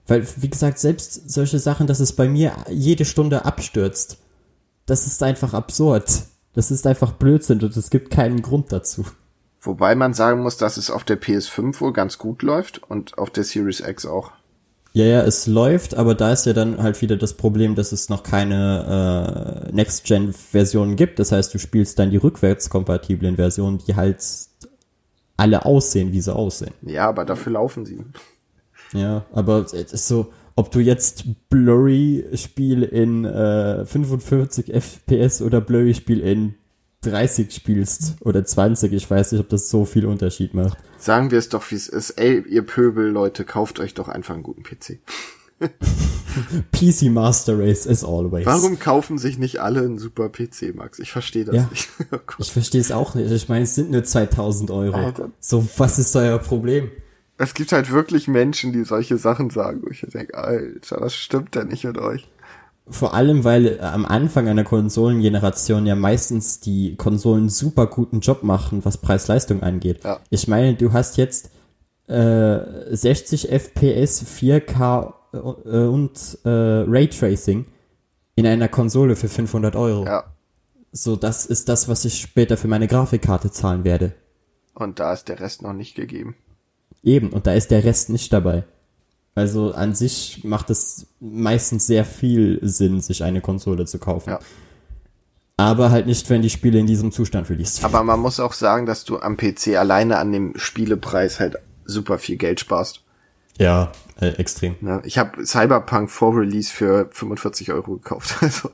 weil, 0.07 0.27
wie 0.38 0.49
gesagt, 0.49 0.80
selbst 0.80 1.30
solche 1.30 1.60
Sachen, 1.60 1.88
dass 1.88 1.99
es 1.99 2.14
bei 2.14 2.27
mir 2.27 2.53
jede 2.69 3.06
Stunde 3.06 3.45
abstürzt, 3.45 4.18
das 4.85 5.07
ist 5.07 5.23
einfach 5.23 5.53
absurd. 5.53 6.26
Das 6.53 6.72
ist 6.72 6.88
einfach 6.88 7.11
Blödsinn 7.14 7.61
und 7.61 7.76
es 7.76 7.89
gibt 7.89 8.11
keinen 8.11 8.41
Grund 8.41 8.72
dazu. 8.72 9.06
wobei 9.60 9.95
man 9.95 10.14
sagen 10.14 10.41
muss, 10.41 10.57
dass 10.57 10.77
es 10.77 10.89
auf 10.91 11.03
der 11.03 11.19
PS5 11.19 11.81
wohl 11.81 11.91
ganz 11.91 12.18
gut 12.18 12.43
läuft 12.43 12.81
und 12.84 13.18
auf 13.18 13.30
der 13.30 13.43
Series 13.43 13.80
X 13.81 14.06
auch. 14.06 14.31
Ja, 14.95 15.03
ja, 15.03 15.22
es 15.23 15.45
läuft, 15.45 15.95
aber 15.95 16.15
da 16.15 16.31
ist 16.31 16.45
ja 16.45 16.53
dann 16.53 16.81
halt 16.81 17.01
wieder 17.01 17.17
das 17.17 17.34
Problem, 17.34 17.76
dass 17.76 17.91
es 17.91 18.07
noch 18.07 18.23
keine 18.23 19.67
äh, 19.67 19.72
Next-Gen-Versionen 19.73 20.95
gibt. 20.95 21.19
Das 21.19 21.34
heißt, 21.34 21.53
du 21.53 21.57
spielst 21.57 21.99
dann 21.99 22.11
die 22.11 22.17
rückwärtskompatiblen 22.17 23.35
Versionen, 23.35 23.80
die 23.85 23.97
halt 23.97 24.23
alle 25.35 25.65
aussehen, 25.65 26.13
wie 26.13 26.22
sie 26.22 26.34
aussehen. 26.34 26.72
Ja, 26.81 27.09
aber 27.09 27.26
dafür 27.26 27.51
laufen 27.51 27.85
sie. 27.85 28.05
Ja, 28.93 29.26
aber 29.34 29.65
es 29.65 29.73
ist 29.73 30.07
so, 30.07 30.31
ob 30.55 30.72
du 30.72 30.80
jetzt 30.80 31.26
Blurry-Spiel 31.49 32.84
in 32.84 33.26
äh, 33.26 33.84
45 33.85 34.73
FPS 34.73 35.41
oder 35.41 35.59
Blurry-Spiel 35.59 36.22
in 36.22 36.55
30 37.06 37.53
spielst 37.53 38.15
oder 38.22 38.44
20, 38.45 38.91
ich 38.94 39.10
weiß 39.10 39.32
nicht, 39.32 39.41
ob 39.41 39.49
das 39.49 39.69
so 39.69 39.86
viel 39.86 40.06
Unterschied 40.06 40.53
macht. 40.53 40.77
Sagen 40.98 41.32
wir 41.32 41.40
es 41.40 41.49
doch, 41.49 41.69
wie 41.72 41.76
es 41.76 41.88
ist. 41.88 42.11
Ey, 42.11 42.44
ihr 42.48 42.64
Pöbel, 42.64 43.07
Leute, 43.10 43.44
kauft 43.45 43.80
euch 43.80 43.94
doch 43.94 44.07
einfach 44.07 44.34
einen 44.34 44.44
guten 44.44 44.64
PC. 44.64 44.99
PC 46.72 47.03
Master 47.11 47.57
Race 47.57 47.88
as 47.88 48.03
always. 48.03 48.45
Warum 48.45 48.77
kaufen 48.80 49.18
sich 49.18 49.38
nicht 49.38 49.60
alle 49.60 49.82
einen 49.82 49.99
super 49.99 50.30
PC, 50.30 50.76
Max? 50.76 50.99
Ich 50.99 51.11
verstehe 51.11 51.45
das 51.45 51.56
Ja. 51.56 51.68
nicht. 51.72 51.90
Oh. 52.11 52.18
Ich 52.40 52.52
verstehe 52.52 52.82
es 52.82 52.91
auch 52.91 53.15
nicht. 53.15 53.32
Ich 53.32 53.48
meine, 53.49 53.64
es 53.64 53.76
sind 53.76 53.91
nur 53.91 54.03
2000 54.03 54.69
Euro. 54.72 54.95
Alter. 54.98 55.32
So, 55.40 55.65
was 55.77 55.99
ist 55.99 56.15
euer 56.15 56.40
Problem? 56.40 56.91
es 57.38 57.53
gibt 57.53 57.73
halt 57.73 57.91
wirklich 57.91 58.27
Menschen, 58.30 58.72
die 58.72 58.86
solche 58.86 59.18
Sachen 59.18 59.49
sagen, 59.49 59.82
wo 59.84 59.90
ich 59.90 60.06
denke, 60.14 60.38
Alter, 60.38 61.02
was 61.02 61.15
stimmt 61.15 61.56
denn 61.56 61.68
nicht 61.68 61.84
mit 61.84 61.98
euch? 61.98 62.30
Vor 62.87 63.15
allem, 63.15 63.43
weil 63.43 63.65
äh, 63.65 63.79
am 63.79 64.05
Anfang 64.05 64.47
einer 64.47 64.63
Konsolengeneration 64.63 65.87
ja 65.87 65.95
meistens 65.95 66.59
die 66.59 66.95
Konsolen 66.95 67.49
super 67.49 67.87
guten 67.87 68.19
Job 68.19 68.43
machen, 68.43 68.85
was 68.85 68.97
Preis-Leistung 68.97 69.63
angeht. 69.63 70.03
Ja. 70.03 70.19
Ich 70.29 70.47
meine, 70.47 70.75
du 70.75 70.93
hast 70.93 71.17
jetzt 71.17 71.49
äh, 72.07 72.59
60 72.95 73.49
FPS, 73.49 74.23
4K 74.23 75.13
äh, 75.33 75.37
und 75.87 76.37
äh, 76.43 76.49
Raytracing 76.49 77.65
in 78.35 78.45
einer 78.45 78.67
Konsole 78.67 79.15
für 79.15 79.29
500 79.29 79.75
Euro. 79.75 80.05
Ja. 80.05 80.25
So, 80.91 81.15
das 81.15 81.45
ist 81.45 81.67
das, 81.67 81.89
was 81.89 82.05
ich 82.05 82.21
später 82.21 82.55
für 82.55 82.67
meine 82.67 82.87
Grafikkarte 82.87 83.51
zahlen 83.51 83.83
werde. 83.83 84.13
Und 84.75 84.99
da 84.99 85.13
ist 85.13 85.27
der 85.27 85.39
Rest 85.39 85.61
noch 85.61 85.73
nicht 85.73 85.95
gegeben. 85.95 86.35
Eben, 87.03 87.29
und 87.29 87.47
da 87.47 87.53
ist 87.53 87.71
der 87.71 87.83
Rest 87.83 88.09
nicht 88.09 88.31
dabei. 88.31 88.63
Also 89.35 89.73
an 89.73 89.93
sich 89.93 90.43
macht 90.45 90.69
es 90.69 91.07
meistens 91.19 91.85
sehr 91.85 92.05
viel 92.05 92.59
Sinn, 92.61 93.01
sich 93.01 93.23
eine 93.23 93.41
Konsole 93.41 93.85
zu 93.85 93.99
kaufen. 93.99 94.29
Ja. 94.29 94.39
Aber 95.57 95.91
halt 95.91 96.05
nicht, 96.05 96.29
wenn 96.29 96.41
die 96.41 96.49
Spiele 96.49 96.79
in 96.79 96.87
diesem 96.87 97.11
Zustand 97.11 97.49
released 97.49 97.81
werden. 97.81 97.93
Aber 97.93 98.03
man 98.03 98.19
muss 98.19 98.39
auch 98.39 98.53
sagen, 98.53 98.85
dass 98.85 99.03
du 99.03 99.19
am 99.19 99.35
PC 99.35 99.75
alleine 99.77 100.17
an 100.17 100.31
dem 100.31 100.53
Spielepreis 100.57 101.39
halt 101.39 101.57
super 101.85 102.17
viel 102.17 102.37
Geld 102.37 102.61
sparst. 102.61 103.03
Ja, 103.57 103.91
äh, 104.19 104.29
extrem. 104.31 104.75
Ne? 104.81 105.01
Ich 105.05 105.17
habe 105.17 105.45
Cyberpunk 105.45 106.09
vor 106.09 106.35
Release 106.35 106.71
für 106.71 107.09
45 107.11 107.71
Euro 107.71 107.97
gekauft. 107.97 108.37
Also 108.41 108.71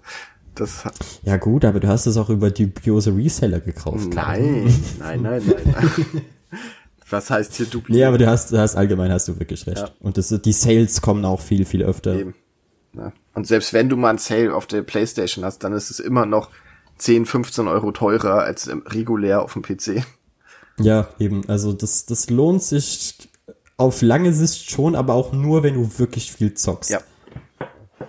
das 0.53 0.83
hat, 0.83 0.95
Ja 1.23 1.37
gut, 1.37 1.63
aber 1.63 1.79
du 1.79 1.87
hast 1.87 2.07
es 2.07 2.17
auch 2.17 2.29
über 2.29 2.51
dubiose 2.51 3.15
Reseller 3.15 3.61
gekauft. 3.61 4.13
nein, 4.13 4.65
nein, 4.99 5.21
nein, 5.21 5.41
nein. 5.45 5.73
nein. 5.73 6.21
Was 7.11 7.29
heißt 7.29 7.55
hier 7.55 7.65
dubios? 7.65 7.95
Nee, 7.95 8.05
aber 8.05 8.17
du 8.17 8.27
hast, 8.27 8.51
du 8.51 8.57
hast 8.57 8.75
allgemein 8.75 9.11
hast 9.11 9.27
du 9.27 9.39
wirklich 9.39 9.67
recht. 9.67 9.79
Ja. 9.79 9.89
Und 9.99 10.17
das, 10.17 10.29
die 10.29 10.53
Sales 10.53 11.01
kommen 11.01 11.25
auch 11.25 11.41
viel, 11.41 11.65
viel 11.65 11.83
öfter. 11.83 12.15
Eben. 12.15 12.35
Ne? 12.93 13.13
Und 13.33 13.47
selbst 13.47 13.73
wenn 13.73 13.89
du 13.89 13.97
mal 13.97 14.09
einen 14.09 14.17
Sale 14.17 14.53
auf 14.53 14.65
der 14.65 14.81
Playstation 14.81 15.45
hast, 15.45 15.59
dann 15.59 15.73
ist 15.73 15.91
es 15.91 15.99
immer 15.99 16.25
noch 16.25 16.49
10, 16.97 17.25
15 17.25 17.67
Euro 17.67 17.91
teurer 17.91 18.43
als 18.43 18.69
regulär 18.87 19.41
auf 19.41 19.53
dem 19.53 19.61
PC. 19.61 20.03
Ja, 20.79 21.09
eben. 21.19 21.47
Also 21.47 21.73
das, 21.73 22.05
das 22.05 22.29
lohnt 22.29 22.63
sich 22.63 23.29
auf 23.77 24.01
lange 24.01 24.33
Sicht 24.33 24.69
schon, 24.69 24.95
aber 24.95 25.13
auch 25.13 25.33
nur, 25.33 25.63
wenn 25.63 25.75
du 25.75 25.99
wirklich 25.99 26.31
viel 26.31 26.53
zockst. 26.53 26.91
Ja. 26.91 27.01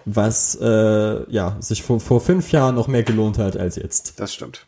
Was 0.05 0.59
äh, 0.61 1.31
ja 1.31 1.57
sich 1.61 1.83
vor, 1.83 2.01
vor 2.01 2.21
fünf 2.21 2.51
Jahren 2.53 2.75
noch 2.75 2.89
mehr 2.89 3.03
gelohnt 3.03 3.39
hat 3.39 3.57
als 3.57 3.77
jetzt. 3.77 4.19
Das 4.21 4.35
stimmt. 4.35 4.67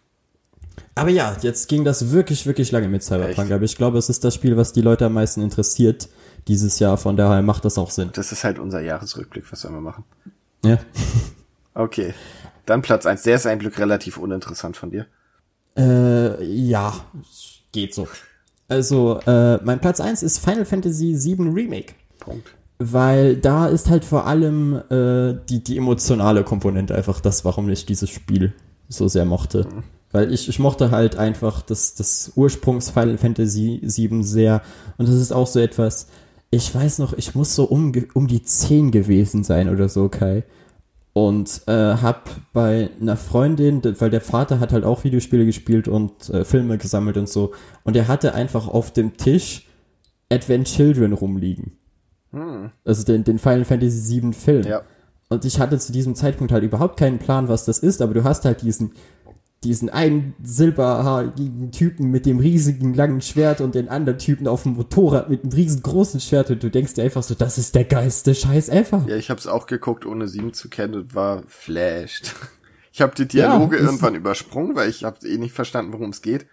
Aber 0.94 1.10
ja, 1.10 1.36
jetzt 1.40 1.68
ging 1.68 1.84
das 1.84 2.12
wirklich, 2.12 2.46
wirklich 2.46 2.70
lange 2.70 2.88
mit 2.88 3.02
Cyberpunk. 3.02 3.38
Echt? 3.38 3.52
Aber 3.52 3.64
ich 3.64 3.76
glaube, 3.76 3.98
es 3.98 4.08
ist 4.08 4.22
das 4.24 4.34
Spiel, 4.34 4.56
was 4.56 4.72
die 4.72 4.80
Leute 4.80 5.06
am 5.06 5.14
meisten 5.14 5.42
interessiert 5.42 6.08
dieses 6.46 6.78
Jahr. 6.78 6.96
Von 6.98 7.16
daher 7.16 7.42
macht 7.42 7.64
das 7.64 7.78
auch 7.78 7.90
Sinn. 7.90 8.10
Das 8.12 8.30
ist 8.30 8.44
halt 8.44 8.58
unser 8.58 8.80
Jahresrückblick, 8.80 9.50
was 9.50 9.62
sollen 9.62 9.74
wir 9.74 9.80
machen? 9.80 10.04
Ja. 10.64 10.78
Okay. 11.74 12.14
Dann 12.66 12.82
Platz 12.82 13.06
eins. 13.06 13.22
Der 13.22 13.36
ist 13.36 13.46
ein 13.46 13.58
Glück 13.58 13.78
relativ 13.78 14.16
uninteressant 14.16 14.76
von 14.76 14.90
dir. 14.90 15.06
Äh, 15.76 16.44
ja, 16.44 16.94
geht 17.72 17.92
so. 17.92 18.06
Also, 18.68 19.20
äh, 19.26 19.56
mein 19.64 19.80
Platz 19.80 20.00
eins 20.00 20.22
ist 20.22 20.38
Final 20.38 20.64
Fantasy 20.64 21.16
VII 21.18 21.48
Remake. 21.48 21.94
Punkt. 22.20 22.54
Weil 22.78 23.36
da 23.36 23.66
ist 23.66 23.90
halt 23.90 24.04
vor 24.04 24.26
allem 24.26 24.76
äh, 24.88 25.34
die, 25.48 25.62
die 25.62 25.76
emotionale 25.76 26.44
Komponente 26.44 26.94
einfach 26.94 27.20
das, 27.20 27.44
warum 27.44 27.68
ich 27.68 27.86
dieses 27.86 28.10
Spiel 28.10 28.52
so 28.88 29.08
sehr 29.08 29.24
mochte. 29.24 29.66
Weil 30.14 30.32
ich, 30.32 30.48
ich 30.48 30.60
mochte 30.60 30.92
halt 30.92 31.16
einfach 31.16 31.60
das, 31.60 31.96
das 31.96 32.34
Ursprungs 32.36 32.90
Final 32.90 33.18
Fantasy 33.18 33.80
VII 33.82 34.22
sehr. 34.22 34.62
Und 34.96 35.08
das 35.08 35.16
ist 35.16 35.32
auch 35.32 35.48
so 35.48 35.58
etwas, 35.58 36.06
ich 36.52 36.72
weiß 36.72 37.00
noch, 37.00 37.14
ich 37.14 37.34
muss 37.34 37.56
so 37.56 37.64
um, 37.64 37.92
um 38.14 38.28
die 38.28 38.44
10 38.44 38.92
gewesen 38.92 39.42
sein 39.42 39.68
oder 39.68 39.88
so, 39.88 40.08
Kai. 40.08 40.44
Und 41.14 41.62
äh, 41.66 41.72
hab 41.96 42.30
bei 42.52 42.90
einer 43.00 43.16
Freundin, 43.16 43.82
weil 43.98 44.10
der 44.10 44.20
Vater 44.20 44.60
hat 44.60 44.72
halt 44.72 44.84
auch 44.84 45.02
Videospiele 45.02 45.46
gespielt 45.46 45.88
und 45.88 46.30
äh, 46.30 46.44
Filme 46.44 46.78
gesammelt 46.78 47.16
und 47.16 47.28
so. 47.28 47.50
Und 47.82 47.96
er 47.96 48.06
hatte 48.06 48.36
einfach 48.36 48.68
auf 48.68 48.92
dem 48.92 49.16
Tisch 49.16 49.66
Advent 50.30 50.68
Children 50.68 51.12
rumliegen. 51.12 51.72
Also 52.84 53.02
den, 53.02 53.24
den 53.24 53.40
Final 53.40 53.64
Fantasy 53.64 54.22
VII 54.22 54.32
Film. 54.32 54.64
Ja. 54.64 54.82
Und 55.28 55.44
ich 55.44 55.58
hatte 55.58 55.76
zu 55.80 55.90
diesem 55.90 56.14
Zeitpunkt 56.14 56.52
halt 56.52 56.62
überhaupt 56.62 56.98
keinen 56.98 57.18
Plan, 57.18 57.48
was 57.48 57.64
das 57.64 57.80
ist, 57.80 58.00
aber 58.00 58.14
du 58.14 58.22
hast 58.22 58.44
halt 58.44 58.62
diesen, 58.62 58.92
diesen 59.64 59.88
einen 59.88 60.34
silberhaarigen 60.42 61.72
Typen 61.72 62.10
mit 62.10 62.26
dem 62.26 62.38
riesigen 62.38 62.94
langen 62.94 63.20
Schwert 63.20 63.60
und 63.60 63.74
den 63.74 63.88
anderen 63.88 64.18
Typen 64.18 64.46
auf 64.46 64.64
dem 64.64 64.74
Motorrad 64.74 65.30
mit 65.30 65.42
einem 65.42 65.52
riesengroßen 65.52 66.20
Schwert 66.20 66.50
und 66.50 66.62
du 66.62 66.70
denkst 66.70 66.94
dir 66.94 67.04
einfach 67.04 67.22
so, 67.22 67.34
das 67.34 67.58
ist 67.58 67.74
der 67.74 67.84
geilste 67.84 68.34
Scheiß 68.34 68.68
ever. 68.68 69.04
Ja, 69.08 69.16
ich 69.16 69.30
hab's 69.30 69.46
auch 69.46 69.66
geguckt, 69.66 70.06
ohne 70.06 70.28
sieben 70.28 70.52
zu 70.52 70.68
kennen 70.68 70.94
und 70.94 71.14
war 71.14 71.42
flashed. 71.46 72.34
Ich 72.96 73.00
habe 73.00 73.12
die 73.16 73.26
Dialoge 73.26 73.78
Ja, 73.78 73.82
irgendwann 73.82 74.14
übersprungen, 74.14 74.76
weil 74.76 74.88
ich 74.88 75.02
habe 75.02 75.26
eh 75.26 75.36
nicht 75.36 75.52
verstanden, 75.52 75.92
worum 75.92 76.10
es 76.10 76.22
geht. 76.22 76.46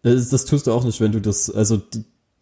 Das, 0.00 0.30
das 0.30 0.46
tust 0.46 0.66
du 0.66 0.72
auch 0.72 0.82
nicht, 0.82 0.98
wenn 1.02 1.12
du 1.12 1.20
das, 1.20 1.50
also 1.50 1.78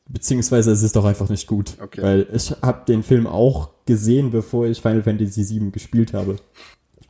beziehungsweise 0.08 0.70
es 0.70 0.84
ist 0.84 0.94
doch 0.94 1.04
einfach 1.04 1.28
nicht 1.28 1.48
gut. 1.48 1.74
Okay. 1.80 2.02
Weil 2.02 2.28
ich 2.32 2.52
habe 2.62 2.84
den 2.86 3.02
Film 3.02 3.26
auch 3.26 3.70
gesehen, 3.84 4.30
bevor 4.30 4.66
ich 4.66 4.80
Final 4.80 5.02
Fantasy 5.02 5.48
VII 5.48 5.72
gespielt 5.72 6.12
habe. 6.12 6.36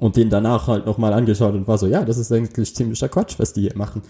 Und 0.02 0.16
den 0.16 0.30
danach 0.30 0.66
halt 0.66 0.84
nochmal 0.84 1.12
angeschaut 1.12 1.54
und 1.54 1.68
war 1.68 1.78
so, 1.78 1.86
ja, 1.86 2.04
das 2.04 2.18
ist 2.18 2.32
eigentlich 2.32 2.74
ziemlicher 2.74 3.08
Quatsch, 3.08 3.38
was 3.38 3.52
die 3.52 3.60
hier 3.60 3.76
machen. 3.76 4.02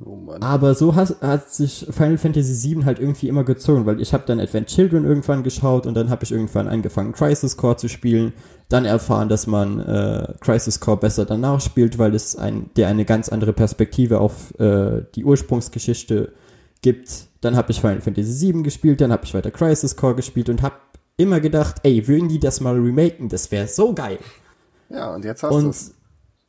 Oh. 0.00 0.32
Aber 0.38 0.76
so 0.76 0.94
hat, 0.94 1.20
hat 1.20 1.50
sich 1.50 1.84
Final 1.90 2.16
Fantasy 2.16 2.76
VII 2.76 2.84
halt 2.84 3.00
irgendwie 3.00 3.26
immer 3.26 3.42
gezogen, 3.42 3.86
weil 3.86 4.00
ich 4.00 4.14
habe 4.14 4.22
dann 4.24 4.38
Advent 4.38 4.68
Children 4.68 5.04
irgendwann 5.04 5.42
geschaut 5.42 5.84
und 5.84 5.94
dann 5.94 6.10
habe 6.10 6.22
ich 6.22 6.30
irgendwann 6.30 6.68
angefangen 6.68 7.10
Crisis 7.10 7.56
Core 7.56 7.76
zu 7.76 7.88
spielen, 7.88 8.34
dann 8.68 8.84
erfahren, 8.84 9.28
dass 9.28 9.48
man 9.48 9.80
äh, 9.80 10.32
Crisis 10.38 10.78
Core 10.78 10.98
besser 10.98 11.24
danach 11.24 11.60
spielt, 11.60 11.98
weil 11.98 12.14
es 12.14 12.36
ein, 12.36 12.70
der 12.76 12.86
eine 12.86 13.04
ganz 13.04 13.28
andere 13.28 13.52
Perspektive 13.52 14.20
auf 14.20 14.56
äh, 14.60 15.02
die 15.16 15.24
Ursprungsgeschichte 15.24 16.34
gibt. 16.82 17.26
Dann 17.40 17.56
habe 17.56 17.72
ich 17.72 17.80
Final 17.80 18.00
Fantasy 18.00 18.52
VII 18.52 18.62
gespielt, 18.62 19.00
dann 19.00 19.10
habe 19.10 19.24
ich 19.24 19.34
weiter 19.34 19.50
Crisis 19.50 19.96
Core 19.96 20.14
gespielt 20.14 20.48
und 20.50 20.62
habe 20.62 20.76
immer 21.16 21.40
gedacht, 21.40 21.78
ey, 21.82 22.06
würden 22.06 22.28
die 22.28 22.38
das 22.38 22.60
mal 22.60 22.76
remaken, 22.76 23.28
das 23.28 23.50
wäre 23.50 23.66
so 23.66 23.92
geil. 23.92 24.18
Ja, 24.90 25.14
und 25.14 25.24
jetzt 25.24 25.42
hast 25.42 25.52
Und 25.52 25.64
du's. 25.66 25.92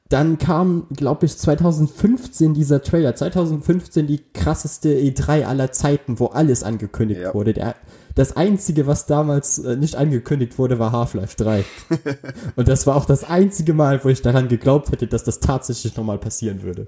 dann 0.09 0.37
kam, 0.37 0.87
glaube 0.95 1.25
ich, 1.25 1.37
2015 1.37 2.53
dieser 2.53 2.81
Trailer. 2.81 3.15
2015 3.15 4.07
die 4.07 4.23
krasseste 4.33 4.89
E3 4.95 5.45
aller 5.45 5.71
Zeiten, 5.71 6.19
wo 6.19 6.27
alles 6.27 6.63
angekündigt 6.63 7.21
Ja. 7.21 7.33
wurde. 7.33 7.53
Der, 7.53 7.75
das 8.15 8.35
einzige, 8.35 8.87
was 8.87 9.05
damals 9.05 9.59
äh, 9.59 9.75
nicht 9.75 9.95
angekündigt 9.95 10.57
wurde, 10.57 10.79
war 10.79 10.91
Half-Life 10.91 11.35
3. 11.37 11.63
Und 12.55 12.67
das 12.67 12.87
war 12.87 12.95
auch 12.95 13.05
das 13.05 13.23
einzige 13.23 13.73
Mal, 13.73 14.03
wo 14.03 14.09
ich 14.09 14.21
daran 14.21 14.47
geglaubt 14.47 14.91
hätte, 14.91 15.07
dass 15.07 15.23
das 15.23 15.39
tatsächlich 15.39 15.95
nochmal 15.97 16.17
passieren 16.17 16.63
würde. 16.63 16.87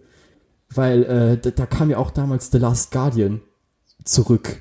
Weil 0.74 1.04
äh, 1.04 1.38
da, 1.38 1.50
da 1.52 1.66
kam 1.66 1.90
ja 1.90 1.98
auch 1.98 2.12
damals 2.12 2.52
The 2.52 2.58
Last 2.60 2.92
Guardian 2.92 3.42
zurück. 4.06 4.60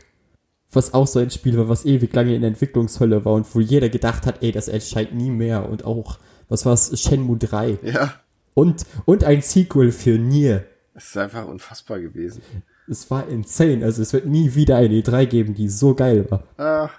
Was 0.70 0.92
auch 0.92 1.06
so 1.06 1.18
ein 1.18 1.30
Spiel 1.30 1.56
war, 1.56 1.68
was 1.70 1.86
ewig 1.86 2.14
lange 2.14 2.34
in 2.34 2.42
der 2.42 2.48
Entwicklungshölle 2.48 3.24
war 3.24 3.32
und 3.32 3.54
wo 3.54 3.60
jeder 3.60 3.88
gedacht 3.88 4.26
hat, 4.26 4.42
ey, 4.42 4.52
das 4.52 4.68
erscheint 4.68 5.14
nie 5.14 5.30
mehr. 5.30 5.68
Und 5.70 5.84
auch 5.84 6.18
was 6.48 6.64
war's, 6.66 6.98
Shenmue 7.00 7.36
3. 7.38 7.78
Ja, 7.82 8.14
Und, 8.54 8.84
und 9.04 9.24
ein 9.24 9.42
Sequel 9.42 9.92
für 9.92 10.18
Nier. 10.18 10.64
es 10.94 11.06
ist 11.06 11.16
einfach 11.16 11.46
unfassbar 11.46 12.00
gewesen. 12.00 12.42
Es 12.88 13.10
war 13.10 13.28
insane. 13.28 13.84
Also 13.84 14.02
es 14.02 14.12
wird 14.12 14.26
nie 14.26 14.54
wieder 14.54 14.76
eine 14.76 14.94
E3 14.94 15.26
geben, 15.26 15.54
die 15.54 15.68
so 15.68 15.94
geil 15.94 16.26
war. 16.30 16.44
Ah, 16.56 16.90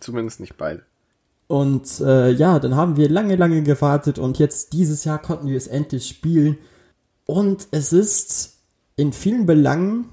zumindest 0.00 0.40
nicht 0.40 0.56
beide. 0.56 0.82
Und 1.46 2.00
äh, 2.00 2.30
ja, 2.32 2.58
dann 2.58 2.74
haben 2.76 2.96
wir 2.96 3.08
lange, 3.08 3.36
lange 3.36 3.62
gewartet 3.62 4.18
und 4.18 4.38
jetzt 4.38 4.72
dieses 4.74 5.04
Jahr 5.04 5.18
konnten 5.22 5.46
wir 5.48 5.56
es 5.56 5.66
endlich 5.66 6.06
spielen. 6.06 6.58
Und 7.24 7.68
es 7.70 7.92
ist 7.92 8.58
in 8.96 9.12
vielen 9.12 9.46
Belangen 9.46 10.06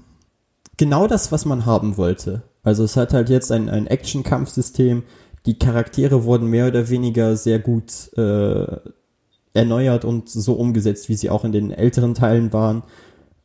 genau 0.76 1.06
das, 1.06 1.32
was 1.32 1.44
man 1.44 1.66
haben 1.66 1.96
wollte. 1.96 2.42
Also 2.62 2.84
es 2.84 2.96
hat 2.96 3.12
halt 3.12 3.28
jetzt 3.28 3.52
ein, 3.52 3.68
ein 3.68 3.86
Action-Kampfsystem. 3.86 5.02
Die 5.46 5.58
Charaktere 5.58 6.24
wurden 6.24 6.48
mehr 6.48 6.66
oder 6.66 6.88
weniger 6.88 7.36
sehr 7.36 7.60
gut 7.60 8.12
äh, 8.16 8.66
erneuert 9.54 10.04
und 10.04 10.28
so 10.28 10.54
umgesetzt, 10.54 11.08
wie 11.08 11.14
sie 11.14 11.30
auch 11.30 11.44
in 11.44 11.52
den 11.52 11.70
älteren 11.70 12.14
Teilen 12.14 12.52
waren. 12.52 12.82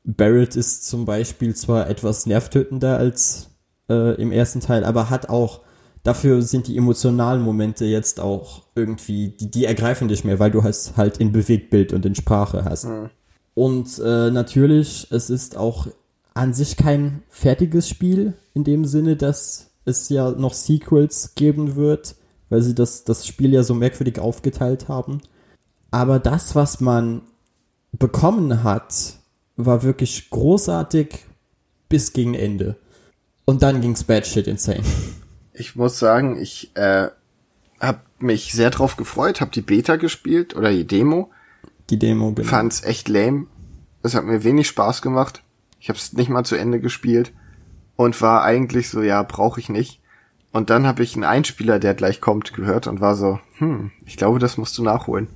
Barrett 0.04 0.56
ist 0.56 0.88
zum 0.88 1.06
Beispiel 1.06 1.56
zwar 1.56 1.90
etwas 1.90 2.26
nervtötender 2.26 2.98
als 2.98 3.52
äh, 3.90 4.20
im 4.20 4.32
ersten 4.32 4.60
Teil, 4.60 4.84
aber 4.84 5.10
hat 5.10 5.30
auch, 5.30 5.62
dafür 6.04 6.42
sind 6.42 6.68
die 6.68 6.76
emotionalen 6.76 7.44
Momente 7.44 7.86
jetzt 7.86 8.20
auch 8.20 8.64
irgendwie, 8.76 9.30
die, 9.30 9.52
die 9.52 9.66
ergreifen 9.66 10.08
dich 10.08 10.24
mehr, 10.24 10.40
weil 10.40 10.52
du 10.52 10.60
es 10.62 10.98
halt 10.98 11.18
in 11.18 11.32
Bewegtbild 11.32 11.94
und 11.94 12.06
in 12.06 12.16
Sprache 12.16 12.66
hast. 12.66 12.88
Und 13.54 14.00
äh, 14.00 14.32
natürlich, 14.32 15.08
es 15.12 15.30
ist 15.30 15.56
auch 15.56 15.88
an 16.34 16.54
sich 16.54 16.78
kein 16.78 17.22
fertiges 17.30 17.88
Spiel, 17.88 18.34
in 18.54 18.64
dem 18.64 18.86
Sinne, 18.86 19.16
dass 19.18 19.71
es 19.86 20.10
ja 20.10 20.32
noch 20.32 20.54
Sequels 20.54 21.34
geben 21.36 21.76
wird, 21.76 22.16
weil 22.50 22.62
sie 22.62 22.76
das, 22.76 23.04
das 23.04 23.26
Spiel 23.26 23.54
ja 23.54 23.64
so 23.64 23.74
merkwürdig 23.74 24.20
aufgeteilt 24.20 24.88
haben. 24.88 25.22
Aber 25.90 26.20
das, 26.20 26.56
was 26.56 26.80
man 26.80 27.22
bekommen 27.92 28.64
hat, 28.64 29.20
war 29.58 29.84
wirklich 29.84 30.30
großartig 30.30 31.26
bis 31.90 32.14
gegen 32.14 32.34
Ende. 32.34 32.78
Und 33.46 33.64
dann 33.64 33.82
ging's 33.82 34.04
bad 34.04 34.26
shit 34.26 34.48
insane. 34.48 34.84
Ich 35.54 35.76
muss 35.76 36.00
sagen, 36.00 36.40
ich 36.40 36.76
äh, 36.76 37.10
habe 37.80 38.00
mich 38.20 38.54
sehr 38.54 38.70
drauf 38.70 38.96
gefreut, 38.96 39.42
habe 39.42 39.52
die 39.52 39.62
Beta 39.62 39.98
gespielt 39.98 40.56
oder 40.56 40.72
die 40.72 40.88
Demo, 40.88 41.30
Die 41.90 42.00
Demo, 42.00 42.32
genau. 42.32 42.48
fand's 42.48 42.84
echt 42.84 43.10
lame. 43.10 43.48
Es 44.04 44.16
hat 44.16 44.24
mir 44.24 44.44
wenig 44.44 44.68
Spaß 44.68 45.02
gemacht. 45.02 45.44
Ich 45.80 45.90
habe 45.90 45.98
es 45.98 46.14
nicht 46.14 46.30
mal 46.30 46.46
zu 46.46 46.56
Ende 46.56 46.80
gespielt 46.80 47.34
und 47.96 48.22
war 48.22 48.44
eigentlich 48.44 48.90
so, 48.90 49.02
ja, 49.02 49.24
brauche 49.24 49.60
ich 49.60 49.70
nicht. 49.70 50.02
Und 50.52 50.70
dann 50.70 50.86
habe 50.86 51.04
ich 51.04 51.16
einen 51.16 51.24
Einspieler, 51.24 51.80
der 51.80 51.94
gleich 51.94 52.20
kommt, 52.20 52.54
gehört 52.54 52.88
und 52.88 53.00
war 53.00 53.16
so, 53.16 53.40
hm, 53.58 53.92
ich 54.06 54.18
glaube, 54.18 54.40
das 54.40 54.58
musst 54.58 54.78
du 54.78 54.84
nachholen. 54.84 55.28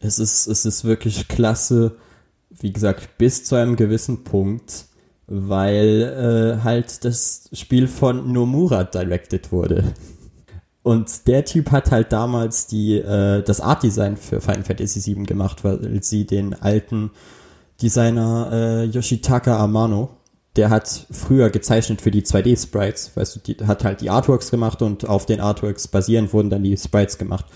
Es 0.00 0.18
ist, 0.18 0.46
es 0.46 0.64
ist 0.64 0.84
wirklich 0.84 1.28
klasse, 1.28 1.96
wie 2.50 2.72
gesagt, 2.72 3.18
bis 3.18 3.44
zu 3.44 3.56
einem 3.56 3.76
gewissen 3.76 4.24
Punkt, 4.24 4.86
weil 5.26 6.58
äh, 6.58 6.62
halt 6.62 7.04
das 7.04 7.48
Spiel 7.52 7.88
von 7.88 8.32
Nomura 8.32 8.84
directed 8.84 9.50
wurde. 9.50 9.94
Und 10.82 11.28
der 11.28 11.44
Typ 11.44 11.70
hat 11.70 11.92
halt 11.92 12.12
damals 12.12 12.66
die, 12.66 12.98
äh, 12.98 13.42
das 13.42 13.60
Art-Design 13.60 14.16
für 14.16 14.40
Final 14.40 14.64
Fantasy 14.64 15.14
VII 15.14 15.24
gemacht, 15.24 15.62
weil 15.64 16.02
sie 16.02 16.26
den 16.26 16.54
alten 16.54 17.10
Designer 17.80 18.50
äh, 18.52 18.84
Yoshitaka 18.84 19.58
Amano, 19.58 20.10
der 20.56 20.70
hat 20.70 21.06
früher 21.10 21.50
gezeichnet 21.50 22.02
für 22.02 22.10
die 22.10 22.22
2D-Sprites, 22.22 23.16
weißt 23.16 23.36
du, 23.36 23.40
die 23.40 23.66
hat 23.66 23.84
halt 23.84 24.00
die 24.02 24.10
Artworks 24.10 24.50
gemacht 24.50 24.82
und 24.82 25.08
auf 25.08 25.24
den 25.24 25.40
Artworks 25.40 25.88
basierend 25.88 26.32
wurden 26.32 26.50
dann 26.50 26.62
die 26.62 26.76
Sprites 26.76 27.16
gemacht. 27.16 27.46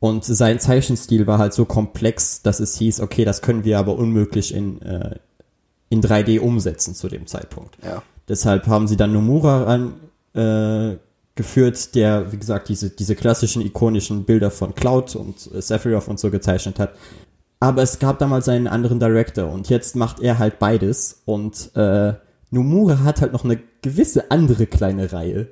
Und 0.00 0.24
sein 0.24 0.60
Zeichenstil 0.60 1.26
war 1.26 1.38
halt 1.38 1.52
so 1.52 1.64
komplex, 1.64 2.42
dass 2.42 2.60
es 2.60 2.76
hieß, 2.76 3.00
okay, 3.00 3.24
das 3.24 3.42
können 3.42 3.64
wir 3.64 3.78
aber 3.78 3.96
unmöglich 3.96 4.54
in, 4.54 4.80
äh, 4.82 5.16
in 5.88 6.00
3D 6.00 6.38
umsetzen 6.38 6.94
zu 6.94 7.08
dem 7.08 7.26
Zeitpunkt. 7.26 7.76
Ja. 7.82 8.02
Deshalb 8.28 8.68
haben 8.68 8.86
sie 8.86 8.96
dann 8.96 9.12
Nomura 9.12 9.64
ran, 9.64 9.94
äh, 10.34 10.98
der, 11.94 12.32
wie 12.32 12.36
gesagt, 12.36 12.68
diese, 12.68 12.90
diese 12.90 13.14
klassischen 13.14 13.62
ikonischen 13.62 14.24
Bilder 14.24 14.50
von 14.50 14.74
Cloud 14.74 15.16
und 15.16 15.50
äh, 15.52 15.62
Sephiroth 15.62 16.08
und 16.08 16.20
so 16.20 16.30
gezeichnet 16.30 16.78
hat. 16.78 16.94
Aber 17.60 17.82
es 17.82 17.98
gab 17.98 18.20
damals 18.20 18.48
einen 18.48 18.68
anderen 18.68 19.00
Director 19.00 19.50
und 19.50 19.68
jetzt 19.68 19.96
macht 19.96 20.20
er 20.20 20.38
halt 20.38 20.60
beides 20.60 21.22
und 21.24 21.74
äh, 21.74 22.14
Nomura 22.50 23.00
hat 23.04 23.20
halt 23.20 23.32
noch 23.32 23.44
eine 23.44 23.58
gewisse 23.82 24.30
andere 24.30 24.66
kleine 24.66 25.12
Reihe, 25.12 25.48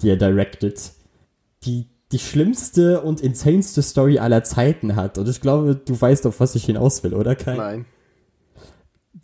die 0.00 0.10
er 0.10 0.16
directed, 0.16 0.92
die 1.64 1.86
die 2.10 2.18
schlimmste 2.18 3.00
und 3.00 3.20
insaneste 3.22 3.80
Story 3.82 4.18
aller 4.18 4.44
Zeiten 4.44 4.96
hat. 4.96 5.16
Und 5.16 5.28
ich 5.28 5.40
glaube, 5.40 5.76
du 5.76 5.98
weißt, 5.98 6.26
auf 6.26 6.40
was 6.40 6.54
ich 6.54 6.64
hinaus 6.66 7.02
will, 7.04 7.14
oder 7.14 7.34
Kai? 7.34 7.56
Nein. 7.56 7.84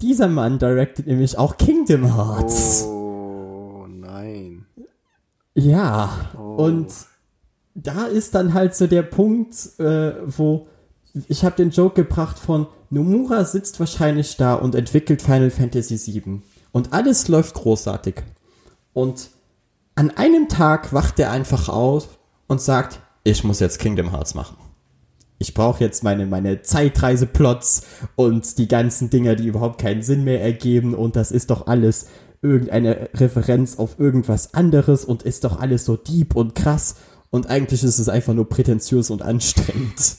Dieser 0.00 0.28
Mann 0.28 0.58
directed 0.58 1.06
nämlich 1.06 1.36
auch 1.36 1.56
Kingdom 1.58 2.14
Hearts. 2.16 2.84
Oh, 2.86 3.86
nein. 3.88 4.66
Ja, 5.54 6.30
Oh. 6.38 6.54
und 6.64 6.86
da 7.74 8.06
ist 8.06 8.34
dann 8.34 8.54
halt 8.54 8.74
so 8.74 8.86
der 8.86 9.02
Punkt, 9.02 9.54
äh, 9.78 10.12
wo 10.24 10.68
ich 11.28 11.44
habe 11.44 11.56
den 11.56 11.70
Joke 11.70 12.02
gebracht 12.02 12.38
von 12.38 12.66
Nomura 12.90 13.44
sitzt 13.44 13.80
wahrscheinlich 13.80 14.36
da 14.36 14.54
und 14.54 14.74
entwickelt 14.74 15.20
Final 15.20 15.50
Fantasy 15.50 15.96
VII 15.98 16.42
und 16.72 16.92
alles 16.92 17.28
läuft 17.28 17.54
großartig. 17.54 18.22
Und 18.92 19.30
an 19.94 20.10
einem 20.10 20.48
Tag 20.48 20.92
wacht 20.92 21.18
er 21.18 21.30
einfach 21.30 21.68
auf 21.68 22.18
und 22.46 22.60
sagt, 22.60 23.00
ich 23.24 23.44
muss 23.44 23.60
jetzt 23.60 23.78
Kingdom 23.78 24.10
Hearts 24.10 24.34
machen. 24.34 24.56
Ich 25.38 25.54
brauche 25.54 25.82
jetzt 25.82 26.02
meine, 26.02 26.26
meine 26.26 26.62
Zeitreiseplots 26.62 27.82
und 28.16 28.58
die 28.58 28.66
ganzen 28.66 29.10
Dinger, 29.10 29.36
die 29.36 29.46
überhaupt 29.46 29.80
keinen 29.80 30.02
Sinn 30.02 30.24
mehr 30.24 30.42
ergeben 30.42 30.94
und 30.94 31.14
das 31.14 31.30
ist 31.30 31.50
doch 31.50 31.66
alles 31.66 32.06
irgendeine 32.42 33.10
Referenz 33.14 33.78
auf 33.78 33.98
irgendwas 33.98 34.54
anderes 34.54 35.04
und 35.04 35.22
ist 35.22 35.44
doch 35.44 35.60
alles 35.60 35.84
so 35.84 35.96
deep 35.96 36.34
und 36.34 36.54
krass 36.54 36.96
und 37.30 37.48
eigentlich 37.48 37.84
ist 37.84 37.98
es 37.98 38.08
einfach 38.08 38.34
nur 38.34 38.48
prätentiös 38.48 39.10
und 39.10 39.22
anstrengend. 39.22 40.16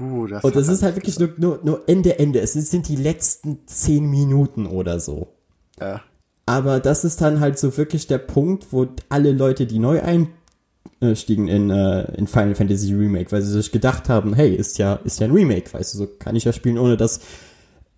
Uh, 0.00 0.26
das 0.26 0.44
Und 0.44 0.54
das 0.56 0.68
ist 0.68 0.82
halt 0.82 0.96
wirklich 0.96 1.18
nur, 1.18 1.30
nur, 1.38 1.60
nur 1.62 1.82
Ende, 1.86 2.18
Ende. 2.18 2.40
Es 2.40 2.52
sind 2.52 2.88
die 2.88 2.96
letzten 2.96 3.66
zehn 3.66 4.08
Minuten 4.08 4.66
oder 4.66 5.00
so. 5.00 5.34
Ja. 5.80 6.02
Aber 6.46 6.80
das 6.80 7.04
ist 7.04 7.20
dann 7.20 7.40
halt 7.40 7.58
so 7.58 7.76
wirklich 7.76 8.06
der 8.06 8.18
Punkt, 8.18 8.72
wo 8.72 8.86
alle 9.08 9.32
Leute, 9.32 9.66
die 9.66 9.78
neu 9.78 10.00
einstiegen 10.00 11.48
in, 11.48 11.70
äh, 11.70 12.12
in 12.16 12.26
Final 12.26 12.54
Fantasy 12.54 12.94
Remake, 12.94 13.32
weil 13.32 13.42
sie 13.42 13.52
sich 13.52 13.72
gedacht 13.72 14.08
haben, 14.08 14.34
hey, 14.34 14.54
ist 14.54 14.78
ja, 14.78 14.94
ist 15.04 15.20
ja 15.20 15.26
ein 15.26 15.32
Remake, 15.32 15.72
weißt 15.72 15.94
du, 15.94 15.98
so 15.98 16.06
kann 16.06 16.36
ich 16.36 16.44
ja 16.44 16.52
spielen, 16.52 16.78
ohne 16.78 16.96
das 16.96 17.20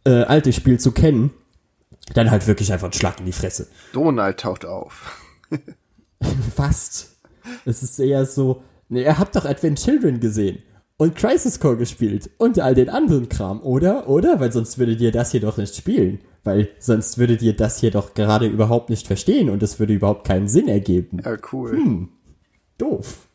äh, 0.04 0.22
alte 0.22 0.52
Spiel 0.52 0.80
zu 0.80 0.92
kennen. 0.92 1.30
Dann 2.14 2.30
halt 2.30 2.46
wirklich 2.46 2.72
einfach 2.72 2.88
ein 2.88 2.92
Schlag 2.92 3.20
in 3.20 3.26
die 3.26 3.32
Fresse. 3.32 3.68
Donald 3.92 4.40
taucht 4.40 4.64
auf. 4.64 5.16
Fast. 6.56 7.16
Es 7.64 7.82
ist 7.82 8.00
eher 8.00 8.26
so, 8.26 8.62
ne, 8.88 9.02
ihr 9.02 9.18
habt 9.18 9.36
doch 9.36 9.44
Advent 9.44 9.78
Children 9.78 10.18
gesehen 10.18 10.60
und 11.00 11.16
Crisis 11.16 11.58
Core 11.60 11.78
gespielt 11.78 12.28
und 12.36 12.60
all 12.60 12.74
den 12.74 12.90
anderen 12.90 13.30
Kram, 13.30 13.62
oder? 13.62 14.06
Oder? 14.06 14.38
Weil 14.38 14.52
sonst 14.52 14.76
würdet 14.76 15.00
ihr 15.00 15.10
das 15.10 15.30
hier 15.30 15.40
doch 15.40 15.56
nicht 15.56 15.74
spielen. 15.74 16.18
Weil 16.44 16.68
sonst 16.78 17.16
würdet 17.16 17.40
ihr 17.40 17.56
das 17.56 17.80
hier 17.80 17.90
doch 17.90 18.12
gerade 18.12 18.46
überhaupt 18.46 18.90
nicht 18.90 19.06
verstehen 19.06 19.48
und 19.48 19.62
es 19.62 19.80
würde 19.80 19.94
überhaupt 19.94 20.26
keinen 20.26 20.46
Sinn 20.46 20.68
ergeben. 20.68 21.22
Ja, 21.24 21.38
cool. 21.52 22.06
Doof. 22.76 23.28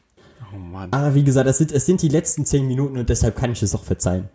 Oh 0.54 0.60
Mann. 0.60 0.94
Aber 0.94 1.16
wie 1.16 1.24
gesagt, 1.24 1.50
es 1.50 1.58
sind, 1.58 1.72
es 1.72 1.88
sind 1.88 2.04
die 2.04 2.08
letzten 2.08 2.46
zehn 2.46 2.68
Minuten 2.68 3.00
und 3.00 3.10
deshalb 3.10 3.36
kann 3.36 3.52
ich 3.52 3.64
es 3.64 3.74
auch 3.74 3.84
verzeihen. 3.84 4.30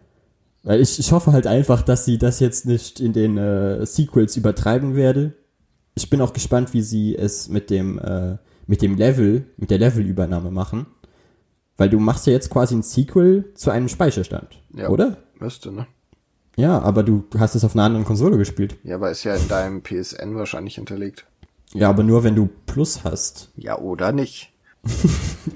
Weil 0.64 0.80
ich, 0.80 0.98
ich 0.98 1.12
hoffe 1.12 1.30
halt 1.30 1.46
einfach, 1.46 1.82
dass 1.82 2.04
sie 2.04 2.18
das 2.18 2.40
jetzt 2.40 2.66
nicht 2.66 2.98
in 2.98 3.12
den 3.12 3.38
äh, 3.38 3.86
Sequels 3.86 4.36
übertreiben 4.36 4.96
werde. 4.96 5.34
Ich 5.94 6.10
bin 6.10 6.20
auch 6.20 6.32
gespannt, 6.32 6.74
wie 6.74 6.82
sie 6.82 7.14
es 7.14 7.48
mit 7.48 7.70
dem, 7.70 8.00
äh, 8.00 8.38
mit 8.66 8.82
dem 8.82 8.96
Level, 8.96 9.46
mit 9.56 9.70
der 9.70 9.78
Levelübernahme 9.78 10.50
machen. 10.50 10.86
Weil 11.80 11.88
du 11.88 11.98
machst 11.98 12.26
ja 12.26 12.34
jetzt 12.34 12.50
quasi 12.50 12.74
ein 12.74 12.82
Sequel 12.82 13.52
zu 13.54 13.70
einem 13.70 13.88
Speicherstand, 13.88 14.60
Ja. 14.76 14.90
oder? 14.90 15.16
Müsste, 15.38 15.72
ne? 15.72 15.86
Ja, 16.54 16.78
aber 16.78 17.02
du 17.02 17.24
hast 17.38 17.54
es 17.54 17.64
auf 17.64 17.74
einer 17.74 17.84
anderen 17.84 18.04
Konsole 18.04 18.36
gespielt. 18.36 18.76
Ja, 18.84 18.96
aber 18.96 19.10
ist 19.10 19.24
ja 19.24 19.34
in 19.34 19.48
deinem 19.48 19.80
PSN 19.82 20.34
wahrscheinlich 20.36 20.74
hinterlegt. 20.74 21.24
Ja, 21.72 21.88
aber 21.88 22.02
nur 22.02 22.22
wenn 22.22 22.34
du 22.36 22.50
Plus 22.66 23.02
hast. 23.02 23.50
Ja, 23.56 23.78
oder 23.78 24.12
nicht? 24.12 24.52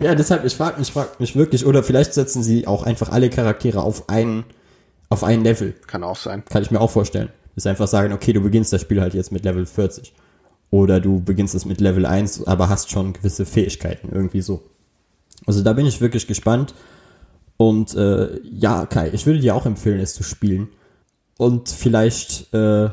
Ja, 0.01 0.15
deshalb, 0.15 0.47
ich 0.47 0.57
frage 0.57 0.79
mich, 0.79 0.93
frag 0.93 1.21
mich 1.21 1.37
wirklich, 1.37 1.67
oder 1.67 1.83
vielleicht 1.83 2.15
setzen 2.15 2.43
sie 2.43 2.67
auch 2.67 2.85
einfach 2.85 3.11
alle 3.11 3.29
Charaktere 3.29 3.83
auf 3.83 4.09
ein, 4.09 4.45
auf 5.11 5.25
ein 5.25 5.43
Level. 5.45 5.75
Kann 5.87 6.03
auch 6.05 6.17
sein. 6.17 6.43
Kann 6.49 6.63
ich 6.63 6.71
mir 6.71 6.81
auch 6.81 6.91
vorstellen. 6.91 7.29
Ist 7.55 7.67
einfach 7.67 7.87
sagen, 7.87 8.15
okay, 8.15 8.33
du 8.33 8.41
beginnst 8.41 8.73
das 8.73 8.81
Spiel 8.81 9.03
halt 9.03 9.13
jetzt 9.13 9.31
mit 9.31 9.45
Level 9.45 9.67
40. 9.67 10.15
Oder 10.71 11.01
du 11.01 11.21
beginnst 11.21 11.55
es 11.55 11.67
mit 11.67 11.83
Level 11.83 12.07
1, 12.07 12.47
aber 12.47 12.71
hast 12.71 12.91
schon 12.91 13.13
gewisse 13.13 13.45
Fähigkeiten, 13.45 14.09
irgendwie 14.11 14.41
so. 14.41 14.63
Also 15.47 15.63
da 15.63 15.73
bin 15.73 15.87
ich 15.87 16.01
wirklich 16.01 16.27
gespannt. 16.27 16.75
Und 17.57 17.95
äh, 17.95 18.41
ja, 18.43 18.87
Kai, 18.87 19.11
ich 19.13 19.27
würde 19.27 19.41
dir 19.41 19.55
auch 19.55 19.67
empfehlen, 19.67 20.01
es 20.01 20.15
zu 20.15 20.23
spielen. 20.23 20.69
Und 21.37 21.69
vielleicht 21.69 22.53
äh, 22.55 22.91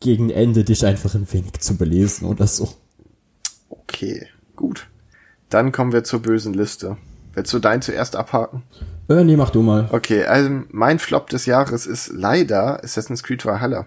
gegen 0.00 0.30
Ende 0.30 0.64
dich 0.64 0.84
einfach 0.84 1.14
ein 1.14 1.30
wenig 1.32 1.60
zu 1.60 1.76
belesen 1.76 2.28
oder 2.28 2.46
so. 2.46 2.68
Okay, 3.68 4.26
gut. 4.56 4.88
Dann 5.48 5.72
kommen 5.72 5.92
wir 5.92 6.04
zur 6.04 6.20
bösen 6.20 6.54
Liste. 6.54 6.96
Willst 7.34 7.52
du 7.52 7.58
dein 7.58 7.82
zuerst 7.82 8.16
abhaken? 8.16 8.62
Äh, 9.08 9.24
nee, 9.24 9.36
mach 9.36 9.50
du 9.50 9.62
mal. 9.62 9.88
Okay, 9.90 10.24
also 10.24 10.50
mein 10.70 10.98
Flop 10.98 11.28
des 11.28 11.46
Jahres 11.46 11.86
ist 11.86 12.08
leider 12.12 12.82
Assassin's 12.82 13.22
Creed 13.22 13.44
Valhalla. 13.44 13.86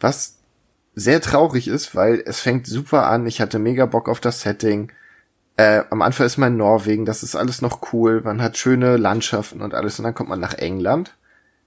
Was 0.00 0.38
sehr 0.94 1.20
traurig 1.20 1.68
ist, 1.68 1.94
weil 1.94 2.22
es 2.24 2.40
fängt 2.40 2.66
super 2.66 3.06
an. 3.06 3.26
Ich 3.26 3.40
hatte 3.40 3.58
mega 3.58 3.86
Bock 3.86 4.08
auf 4.08 4.20
das 4.20 4.40
Setting. 4.40 4.92
Äh, 5.56 5.82
am 5.90 6.02
Anfang 6.02 6.26
ist 6.26 6.38
man 6.38 6.52
in 6.52 6.58
Norwegen, 6.58 7.04
das 7.04 7.22
ist 7.22 7.36
alles 7.36 7.60
noch 7.62 7.92
cool. 7.92 8.22
Man 8.22 8.40
hat 8.42 8.56
schöne 8.56 8.96
Landschaften 8.96 9.60
und 9.60 9.74
alles. 9.74 9.98
Und 9.98 10.04
dann 10.04 10.14
kommt 10.14 10.30
man 10.30 10.40
nach 10.40 10.54
England, 10.54 11.14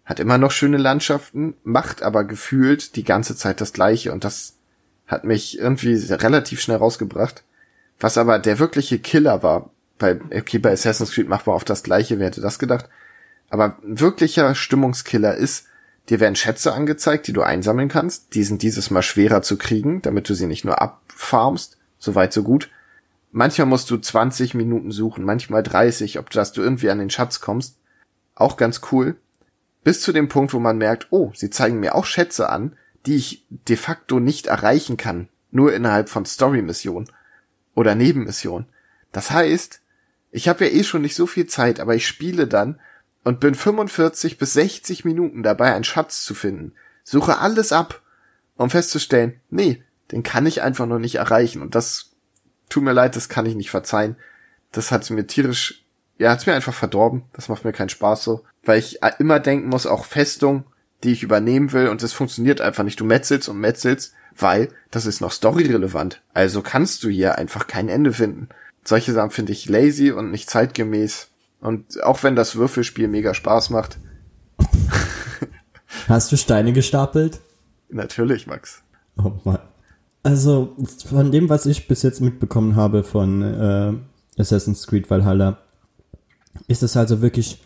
hat 0.05 0.19
immer 0.19 0.37
noch 0.37 0.51
schöne 0.51 0.77
Landschaften, 0.77 1.55
macht 1.63 2.01
aber 2.01 2.23
gefühlt 2.23 2.95
die 2.95 3.03
ganze 3.03 3.35
Zeit 3.35 3.61
das 3.61 3.73
Gleiche. 3.73 4.11
Und 4.11 4.23
das 4.23 4.55
hat 5.07 5.23
mich 5.23 5.59
irgendwie 5.59 5.95
relativ 5.95 6.61
schnell 6.61 6.77
rausgebracht. 6.77 7.43
Was 7.99 8.17
aber 8.17 8.39
der 8.39 8.59
wirkliche 8.59 8.99
Killer 8.99 9.43
war, 9.43 9.69
bei, 9.97 10.19
okay, 10.35 10.57
bei 10.57 10.71
Assassin's 10.71 11.11
Creed 11.11 11.29
macht 11.29 11.47
man 11.47 11.55
oft 11.55 11.69
das 11.69 11.83
Gleiche, 11.83 12.19
wer 12.19 12.27
hätte 12.27 12.41
das 12.41 12.59
gedacht? 12.59 12.89
Aber 13.49 13.77
wirklicher 13.83 14.55
Stimmungskiller 14.55 15.35
ist, 15.35 15.67
dir 16.09 16.19
werden 16.19 16.35
Schätze 16.35 16.73
angezeigt, 16.73 17.27
die 17.27 17.33
du 17.33 17.43
einsammeln 17.43 17.87
kannst. 17.87 18.33
Die 18.33 18.43
sind 18.43 18.61
dieses 18.63 18.89
Mal 18.89 19.03
schwerer 19.03 19.41
zu 19.41 19.57
kriegen, 19.57 20.01
damit 20.01 20.27
du 20.27 20.33
sie 20.33 20.47
nicht 20.47 20.65
nur 20.65 20.81
abfarmst. 20.81 21.77
So 21.99 22.15
weit, 22.15 22.33
so 22.33 22.43
gut. 22.43 22.69
Manchmal 23.35 23.65
musst 23.65 23.89
du 23.89 23.97
20 23.97 24.53
Minuten 24.53 24.91
suchen, 24.91 25.25
manchmal 25.25 25.63
30, 25.63 26.19
ob 26.19 26.29
dass 26.29 26.51
du 26.53 26.61
irgendwie 26.61 26.91
an 26.91 26.99
den 26.99 27.09
Schatz 27.09 27.41
kommst. 27.41 27.79
Auch 28.35 28.57
ganz 28.57 28.81
cool. 28.91 29.15
Bis 29.83 30.01
zu 30.01 30.13
dem 30.13 30.29
Punkt, 30.29 30.53
wo 30.53 30.59
man 30.59 30.77
merkt, 30.77 31.07
oh, 31.09 31.31
sie 31.33 31.49
zeigen 31.49 31.79
mir 31.79 31.95
auch 31.95 32.05
Schätze 32.05 32.49
an, 32.49 32.77
die 33.07 33.15
ich 33.15 33.47
de 33.49 33.75
facto 33.75 34.19
nicht 34.19 34.45
erreichen 34.45 34.97
kann. 34.97 35.29
Nur 35.49 35.73
innerhalb 35.73 36.09
von 36.09 36.27
Story-Missionen. 36.27 37.09
Oder 37.73 37.95
Nebenmissionen. 37.95 38.67
Das 39.11 39.31
heißt, 39.31 39.81
ich 40.29 40.47
habe 40.47 40.65
ja 40.65 40.71
eh 40.71 40.83
schon 40.83 41.01
nicht 41.01 41.15
so 41.15 41.25
viel 41.25 41.47
Zeit, 41.47 41.79
aber 41.79 41.95
ich 41.95 42.05
spiele 42.05 42.45
dann 42.45 42.79
und 43.23 43.39
bin 43.39 43.55
45 43.55 44.37
bis 44.37 44.53
60 44.53 45.05
Minuten 45.05 45.41
dabei, 45.41 45.73
einen 45.73 45.83
Schatz 45.83 46.23
zu 46.23 46.35
finden. 46.35 46.73
Suche 47.03 47.39
alles 47.39 47.71
ab, 47.71 48.03
um 48.57 48.69
festzustellen, 48.69 49.39
nee, 49.49 49.83
den 50.11 50.21
kann 50.21 50.45
ich 50.45 50.61
einfach 50.61 50.85
noch 50.85 50.99
nicht 50.99 51.15
erreichen. 51.15 51.63
Und 51.63 51.73
das 51.73 52.12
tut 52.73 52.83
mir 52.83 52.93
leid, 52.93 53.15
das 53.15 53.29
kann 53.29 53.45
ich 53.45 53.55
nicht 53.55 53.69
verzeihen. 53.69 54.15
Das 54.71 54.91
hat 54.91 55.09
mir 55.09 55.27
tierisch, 55.27 55.85
ja, 56.17 56.31
hat's 56.31 56.45
mir 56.45 56.53
einfach 56.53 56.73
verdorben. 56.73 57.23
Das 57.33 57.47
macht 57.47 57.63
mir 57.63 57.71
keinen 57.71 57.89
Spaß 57.89 58.23
so. 58.23 58.43
Weil 58.63 58.79
ich 58.79 58.99
immer 59.19 59.39
denken 59.39 59.69
muss, 59.69 59.85
auch 59.85 60.05
Festung, 60.05 60.65
die 61.03 61.11
ich 61.11 61.23
übernehmen 61.23 61.71
will, 61.73 61.87
und 61.87 62.01
das 62.01 62.13
funktioniert 62.13 62.61
einfach 62.61 62.83
nicht. 62.83 62.99
Du 62.99 63.05
metzelst 63.05 63.47
und 63.49 63.59
metzelst, 63.59 64.13
weil 64.35 64.69
das 64.89 65.05
ist 65.05 65.21
noch 65.21 65.31
storyrelevant. 65.31 66.21
Also 66.33 66.61
kannst 66.61 67.03
du 67.03 67.09
hier 67.09 67.37
einfach 67.37 67.67
kein 67.67 67.89
Ende 67.89 68.13
finden. 68.13 68.49
Solche 68.83 69.13
Sachen 69.13 69.31
finde 69.31 69.51
ich 69.51 69.69
lazy 69.69 70.11
und 70.11 70.31
nicht 70.31 70.49
zeitgemäß. 70.49 71.29
Und 71.61 72.03
auch 72.03 72.23
wenn 72.23 72.35
das 72.35 72.55
Würfelspiel 72.55 73.07
mega 73.07 73.33
Spaß 73.33 73.69
macht. 73.69 73.97
Hast 76.07 76.31
du 76.31 76.37
Steine 76.37 76.73
gestapelt? 76.73 77.39
Natürlich, 77.89 78.47
Max. 78.47 78.81
Oh 79.17 79.33
Mann. 79.43 79.59
Also, 80.23 80.75
von 81.05 81.31
dem, 81.31 81.49
was 81.49 81.65
ich 81.65 81.87
bis 81.87 82.01
jetzt 82.01 82.21
mitbekommen 82.21 82.75
habe 82.75 83.03
von 83.03 83.41
äh, 83.41 83.93
Assassin's 84.41 84.87
Creed 84.87 85.09
Valhalla, 85.09 85.57
ist 86.67 86.81
es 86.83 86.95
also 86.95 87.21
wirklich 87.21 87.61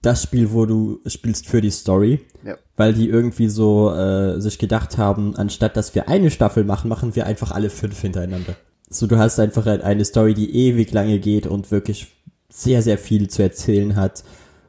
das 0.00 0.22
Spiel, 0.22 0.52
wo 0.52 0.64
du 0.64 1.00
spielst 1.06 1.46
für 1.46 1.60
die 1.60 1.70
Story, 1.70 2.20
Ja. 2.44 2.56
weil 2.76 2.94
die 2.94 3.08
irgendwie 3.08 3.48
so 3.48 3.92
äh, 3.92 4.40
sich 4.40 4.58
gedacht 4.58 4.96
haben, 4.96 5.36
anstatt 5.36 5.76
dass 5.76 5.94
wir 5.94 6.08
eine 6.08 6.30
Staffel 6.30 6.64
machen, 6.64 6.88
machen 6.88 7.14
wir 7.14 7.26
einfach 7.26 7.50
alle 7.50 7.68
fünf 7.68 8.00
hintereinander. 8.00 8.56
So, 8.88 9.06
du 9.06 9.18
hast 9.18 9.38
einfach 9.38 9.66
halt 9.66 9.82
eine 9.82 10.04
Story, 10.04 10.32
die 10.34 10.54
ewig 10.68 10.92
lange 10.92 11.18
geht 11.18 11.46
und 11.46 11.70
wirklich 11.70 12.16
sehr, 12.48 12.80
sehr 12.80 12.96
viel 12.96 13.28
zu 13.28 13.42
erzählen 13.42 13.96
hat. 13.96 14.24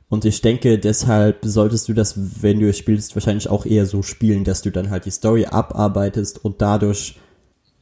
Und 0.10 0.26
ich 0.26 0.42
denke, 0.42 0.80
deshalb 0.80 1.38
solltest 1.44 1.88
du 1.88 1.94
das, 1.94 2.16
wenn 2.42 2.60
du 2.60 2.68
es 2.68 2.78
spielst, 2.78 3.16
wahrscheinlich 3.16 3.48
auch 3.50 3.66
eher 3.66 3.86
so 3.86 4.02
spielen, 4.02 4.44
dass 4.44 4.62
du 4.64 4.72
dann 4.72 4.90
halt 4.90 5.06
die 5.06 5.12
Story 5.12 5.46
abarbeitest 5.46 6.44
und 6.44 6.62
dadurch 6.62 7.18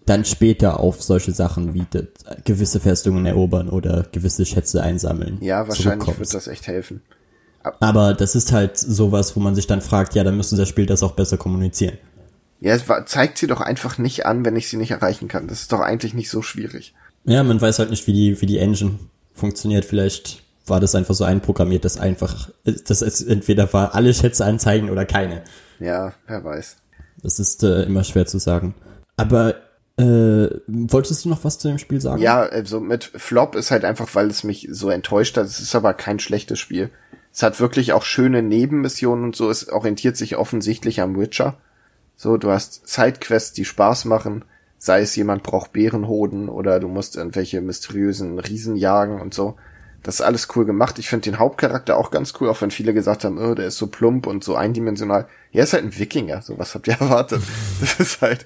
dann 0.08 0.26
später 0.26 0.80
auf 0.80 1.04
solche 1.04 1.32
Sachen 1.32 1.74
wie 1.74 1.86
das, 1.90 2.06
gewisse 2.44 2.80
Festungen 2.80 3.26
erobern 3.26 3.70
oder 3.70 4.06
gewisse 4.12 4.46
Schätze 4.46 4.82
einsammeln. 4.82 5.38
Ja, 5.42 5.68
wahrscheinlich 5.68 6.18
wird 6.18 6.34
das 6.34 6.48
echt 6.48 6.68
helfen. 6.68 7.02
Aber 7.82 8.14
das 8.14 8.36
ist 8.36 8.54
halt 8.54 8.78
sowas, 8.78 9.36
wo 9.36 9.42
man 9.42 9.54
sich 9.54 9.68
dann 9.68 9.82
fragt, 9.82 10.16
ja, 10.16 10.24
dann 10.24 10.38
müsste 10.38 10.56
das 10.56 10.70
Spiel 10.70 10.86
das 10.86 11.04
auch 11.04 11.12
besser 11.12 11.38
kommunizieren. 11.38 11.98
Ja, 12.60 12.74
es 12.74 12.86
zeigt 13.06 13.38
sie 13.38 13.48
doch 13.48 13.62
einfach 13.62 13.98
nicht 13.98 14.26
an, 14.26 14.46
wenn 14.46 14.56
ich 14.56 14.70
sie 14.70 14.78
nicht 14.78 14.92
erreichen 14.92 15.28
kann. 15.28 15.48
Das 15.48 15.62
ist 15.62 15.72
doch 15.72 15.82
eigentlich 15.82 16.14
nicht 16.14 16.30
so 16.30 16.42
schwierig. 16.42 16.96
Ja, 17.26 17.44
man 17.44 17.60
weiß 17.60 17.80
halt 17.80 17.90
nicht, 17.90 18.08
wie 18.08 18.14
die, 18.14 18.42
wie 18.42 18.46
die 18.46 18.58
Engine 18.58 18.98
funktioniert. 19.34 19.86
Vielleicht 19.86 20.42
war 20.66 20.80
das 20.80 20.96
einfach 20.96 21.14
so 21.14 21.26
einprogrammiert, 21.26 21.86
dass 21.86 21.98
einfach, 21.98 22.50
dass 22.64 23.02
es 23.02 23.22
entweder 23.22 23.72
war 23.74 23.94
alle 23.94 24.14
Schätze 24.14 24.46
anzeigen 24.46 24.90
oder 24.90 25.06
keine. 25.06 25.44
Ja, 25.80 26.14
wer 26.26 26.44
weiß. 26.44 26.78
Das 27.22 27.40
ist 27.40 27.64
äh, 27.64 27.84
immer 27.84 28.04
schwer 28.04 28.26
zu 28.26 28.40
sagen. 28.40 28.74
Aber 29.18 29.56
äh, 29.98 30.50
wolltest 30.68 31.26
du 31.26 31.30
noch 31.30 31.44
was 31.44 31.58
zu 31.58 31.68
dem 31.68 31.80
Spiel 31.80 32.00
sagen? 32.00 32.22
Ja, 32.22 32.42
also 32.42 32.80
mit 32.80 33.04
Flop 33.04 33.56
ist 33.56 33.72
halt 33.72 33.84
einfach, 33.84 34.14
weil 34.14 34.28
es 34.28 34.44
mich 34.44 34.68
so 34.72 34.90
enttäuscht 34.90 35.38
hat. 35.38 35.46
Es 35.46 35.60
ist 35.60 35.74
aber 35.76 35.94
kein 35.96 36.20
schlechtes 36.20 36.60
Spiel. 36.60 36.92
Es 37.34 37.42
hat 37.42 37.60
wirklich 37.60 37.94
auch 37.94 38.04
schöne 38.04 38.44
Nebenmissionen 38.44 39.26
und 39.26 39.36
so. 39.36 39.50
Es 39.50 39.70
orientiert 39.70 40.16
sich 40.16 40.38
offensichtlich 40.38 41.02
am 41.02 41.18
Witcher. 41.18 41.58
So, 42.16 42.38
du 42.38 42.52
hast 42.52 42.88
Sidequests, 42.88 43.54
die 43.54 43.66
Spaß 43.66 44.06
machen. 44.06 44.46
Sei 44.78 45.02
es 45.02 45.16
jemand 45.16 45.42
braucht 45.42 45.74
Bärenhoden 45.74 46.50
oder 46.50 46.80
du 46.80 46.88
musst 46.88 47.16
irgendwelche 47.16 47.62
mysteriösen 47.62 48.38
Riesen 48.38 48.76
jagen 48.76 49.20
und 49.20 49.34
so. 49.34 49.56
Das 50.08 50.16
ist 50.16 50.22
alles 50.22 50.48
cool 50.56 50.64
gemacht. 50.64 51.00
Ich 51.00 51.10
finde 51.10 51.30
den 51.30 51.38
Hauptcharakter 51.38 51.98
auch 51.98 52.12
ganz 52.12 52.34
cool, 52.40 52.48
auch 52.48 52.62
wenn 52.62 52.72
viele 52.72 52.94
gesagt 52.94 53.26
haben, 53.26 53.38
oh, 53.38 53.56
der 53.56 53.68
ist 53.68 53.78
so 53.78 53.88
plump 53.88 54.26
und 54.26 54.42
so 54.42 54.56
eindimensional. 54.56 55.28
Ja, 55.52 55.64
ist 55.64 55.74
halt 55.74 55.84
ein 55.84 56.00
Wikinger. 56.00 56.42
So, 56.42 56.58
was 56.58 56.76
habt 56.76 56.88
ihr 56.88 56.94
erwartet? 57.02 57.42
Das 57.82 58.00
ist 58.00 58.22
halt, 58.22 58.46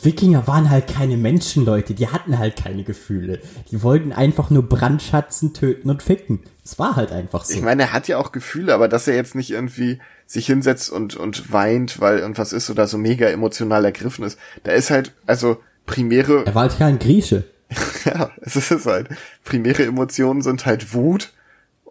Wikinger 0.00 0.46
waren 0.46 0.70
halt 0.70 0.86
keine 0.86 1.18
Menschen, 1.18 1.66
Leute. 1.66 1.92
Die 1.92 2.08
hatten 2.08 2.38
halt 2.38 2.56
keine 2.56 2.82
Gefühle. 2.82 3.40
Die 3.70 3.82
wollten 3.82 4.14
einfach 4.14 4.48
nur 4.48 4.66
brandschatzen, 4.66 5.52
töten 5.52 5.90
und 5.90 6.02
ficken. 6.02 6.40
Es 6.64 6.78
war 6.78 6.96
halt 6.96 7.12
einfach 7.12 7.44
so. 7.44 7.52
Ich 7.52 7.60
meine, 7.60 7.82
er 7.82 7.92
hat 7.92 8.08
ja 8.08 8.16
auch 8.16 8.32
Gefühle, 8.32 8.72
aber 8.72 8.88
dass 8.88 9.06
er 9.06 9.14
jetzt 9.14 9.34
nicht 9.34 9.50
irgendwie 9.50 9.98
sich 10.26 10.46
hinsetzt 10.46 10.90
und, 10.90 11.14
und 11.14 11.52
weint, 11.52 12.00
weil 12.00 12.20
irgendwas 12.20 12.54
ist 12.54 12.70
oder 12.70 12.86
so 12.86 12.96
mega 12.96 13.26
emotional 13.28 13.84
ergriffen 13.84 14.24
ist. 14.24 14.38
Da 14.62 14.72
ist 14.72 14.90
halt, 14.90 15.12
also 15.26 15.58
primäre, 15.84 16.46
er 16.46 16.54
war 16.54 16.62
halt 16.62 16.78
kein 16.78 16.98
Grieche. 16.98 17.44
ja, 18.04 18.30
es 18.40 18.70
ist 18.70 18.86
halt, 18.86 19.08
primäre 19.44 19.84
Emotionen 19.84 20.42
sind 20.42 20.66
halt 20.66 20.94
Wut, 20.94 21.32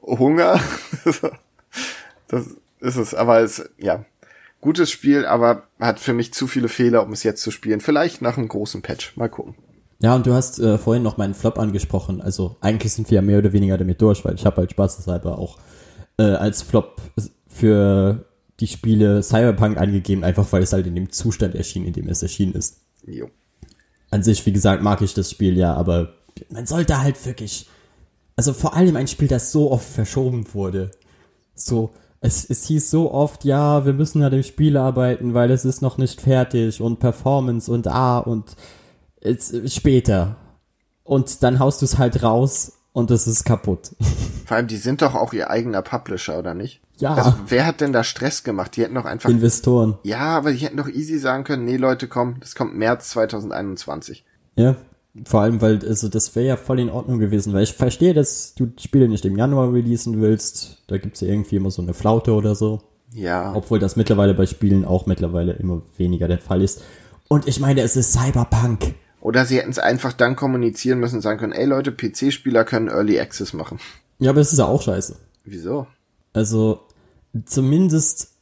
Hunger. 0.02 0.60
das 2.28 2.48
ist 2.80 2.96
es, 2.96 3.14
aber 3.14 3.40
es, 3.40 3.70
ja, 3.78 4.06
gutes 4.62 4.92
Spiel, 4.92 5.26
aber 5.26 5.64
hat 5.80 6.00
für 6.00 6.14
mich 6.14 6.34
zu 6.34 6.48
viele 6.48 6.70
Fehler, 6.70 7.04
um 7.04 7.12
es 7.12 7.24
jetzt 7.24 7.44
zu 7.44 7.52
spielen. 7.52 7.82
Vielleicht 7.82 8.22
nach 8.22 8.38
einem 8.38 8.48
großen 8.48 8.82
Patch. 8.82 9.16
Mal 9.18 9.30
gucken. 9.30 9.56
Ja, 10.00 10.16
und 10.16 10.26
du 10.26 10.34
hast 10.34 10.60
äh, 10.60 10.78
vorhin 10.78 11.04
noch 11.04 11.18
meinen 11.18 11.36
Flop 11.36 11.60
angesprochen. 11.60 12.22
Also 12.22 12.58
eigentlich 12.62 12.94
sind 12.94 13.12
wir 13.12 13.16
ja 13.16 13.22
mehr 13.22 13.38
oder 13.38 13.54
weniger 13.54 13.78
damit 13.78 14.02
durch, 14.02 14.26
weil 14.26 14.36
ich 14.36 14.46
habe 14.46 14.58
halt 14.58 14.72
spaßeshalber 14.72 15.38
auch 15.38 15.60
äh, 16.18 16.24
als 16.24 16.64
Flop 16.64 17.02
für 17.48 18.26
die 18.60 18.68
Spiele 18.68 19.22
Cyberpunk 19.22 19.78
angegeben, 19.78 20.24
einfach 20.24 20.52
weil 20.52 20.64
es 20.64 20.74
halt 20.74 20.88
in 20.88 20.96
dem 20.96 21.12
Zustand 21.12 21.56
erschien, 21.56 21.86
in 21.86 21.94
dem 21.94 22.08
es 22.08 22.24
erschienen 22.24 22.54
ist. 22.54 22.82
Jo. 23.06 23.30
An 24.12 24.24
sich, 24.24 24.46
wie 24.46 24.54
gesagt, 24.54 24.84
mag 24.84 25.02
ich 25.02 25.14
das 25.14 25.32
Spiel 25.32 25.58
ja, 25.58 25.74
aber 25.74 26.14
man 26.50 26.66
sollte 26.66 27.02
halt 27.02 27.26
wirklich, 27.26 27.68
also 28.36 28.54
vor 28.54 28.76
allem 28.76 28.96
ein 28.96 29.08
Spiel, 29.08 29.28
das 29.28 29.52
so 29.52 29.72
oft 29.72 29.88
verschoben 29.88 30.54
wurde. 30.54 30.92
So, 31.56 31.92
es, 32.20 32.48
es 32.48 32.66
hieß 32.66 32.92
so 32.92 33.12
oft, 33.12 33.46
ja, 33.46 33.86
wir 33.86 33.94
müssen 33.94 34.22
an 34.24 34.32
dem 34.32 34.44
Spiel 34.44 34.78
arbeiten, 34.78 35.34
weil 35.34 35.50
es 35.52 35.66
ist 35.66 35.82
noch 35.82 35.98
nicht 35.98 36.22
fertig 36.22 36.80
und 36.80 37.00
Performance 37.00 37.72
und 37.72 37.88
ah 37.88 38.20
und 38.20 38.56
es, 39.20 39.54
später. 39.74 40.36
Und 41.04 41.44
dann 41.44 41.60
haust 41.60 41.82
du 41.82 41.86
es 41.86 41.98
halt 41.98 42.22
raus 42.22 42.74
und 42.94 43.10
es 43.12 43.28
ist 43.28 43.44
kaputt. 43.44 43.96
Vor 44.46 44.58
allem, 44.58 44.68
die 44.68 44.78
sind 44.78 45.02
doch 45.02 45.16
auch 45.16 45.34
ihr 45.34 45.50
eigener 45.50 45.82
Publisher, 45.82 46.38
oder 46.38 46.54
nicht? 46.54 46.82
Ja, 47.02 47.14
Also, 47.16 47.34
wer 47.48 47.66
hat 47.66 47.82
denn 47.82 47.92
da 47.94 48.04
Stress 48.04 48.44
gemacht? 48.44 48.76
Die 48.76 48.84
hätten 48.84 48.96
doch 48.96 49.06
einfach 49.06 49.30
Investoren. 49.30 49.98
Ja, 50.04 50.20
aber 50.38 50.52
die 50.52 50.60
hätten 50.60 50.78
doch 50.78 50.88
easy 50.88 51.18
sagen 51.20 51.44
können, 51.44 51.66
nee 51.66 51.78
Leute, 51.78 52.08
komm, 52.08 52.36
das 52.40 52.56
kommt 52.56 52.76
März 52.76 53.10
2021. 53.10 54.24
Ja, 54.56 54.76
vor 55.26 55.42
allem, 55.42 55.62
weil, 55.62 55.80
also 55.86 56.08
das 56.08 56.36
wäre 56.36 56.46
ja 56.48 56.56
voll 56.58 56.80
in 56.80 56.90
Ordnung 56.90 57.20
gewesen, 57.20 57.54
weil 57.54 57.64
ich 57.64 57.74
verstehe, 57.74 58.14
dass 58.14 58.54
du 58.56 58.72
Spiele 58.80 59.10
nicht 59.10 59.26
im 59.26 59.36
Januar 59.36 59.74
releasen 59.74 60.22
willst. 60.22 60.78
Da 60.88 60.98
gibt's 60.98 61.22
ja 61.22 61.28
irgendwie 61.28 61.58
immer 61.58 61.72
so 61.72 61.82
eine 61.82 61.94
Flaute 61.94 62.32
oder 62.34 62.56
so. 62.56 62.82
Ja, 63.14 63.54
Obwohl 63.54 63.80
das 63.80 63.98
mittlerweile 63.98 64.34
bei 64.34 64.46
Spielen 64.46 64.86
auch 64.86 65.06
mittlerweile 65.06 65.52
immer 65.54 65.82
weniger 65.98 66.30
der 66.30 66.40
Fall 66.40 66.62
ist. 66.62 66.82
Und 67.28 67.46
ich 67.48 67.60
meine, 67.60 67.82
es 67.82 67.98
ist 67.98 68.14
Cyberpunk. 68.14 68.94
oder 69.20 69.44
sie 69.46 69.58
hätten 69.58 69.72
es 69.72 69.80
einfach 69.80 70.14
dann 70.14 70.36
kommunizieren 70.38 71.00
müssen 71.00 71.16
und 71.16 71.22
sagen 71.22 71.40
können, 71.40 71.52
ey 71.54 71.66
Leute, 71.66 71.92
PC-Spieler 71.92 72.64
können 72.64 72.88
Early 72.88 73.20
Access 73.20 73.52
machen. 73.54 73.80
Ja, 74.20 74.30
aber 74.32 74.40
es 74.40 74.54
ist 74.54 74.60
ja 74.60 74.66
auch 74.66 74.82
scheiße. 74.82 75.16
Wieso? 75.44 75.88
Also, 76.34 76.80
zumindest, 77.46 78.34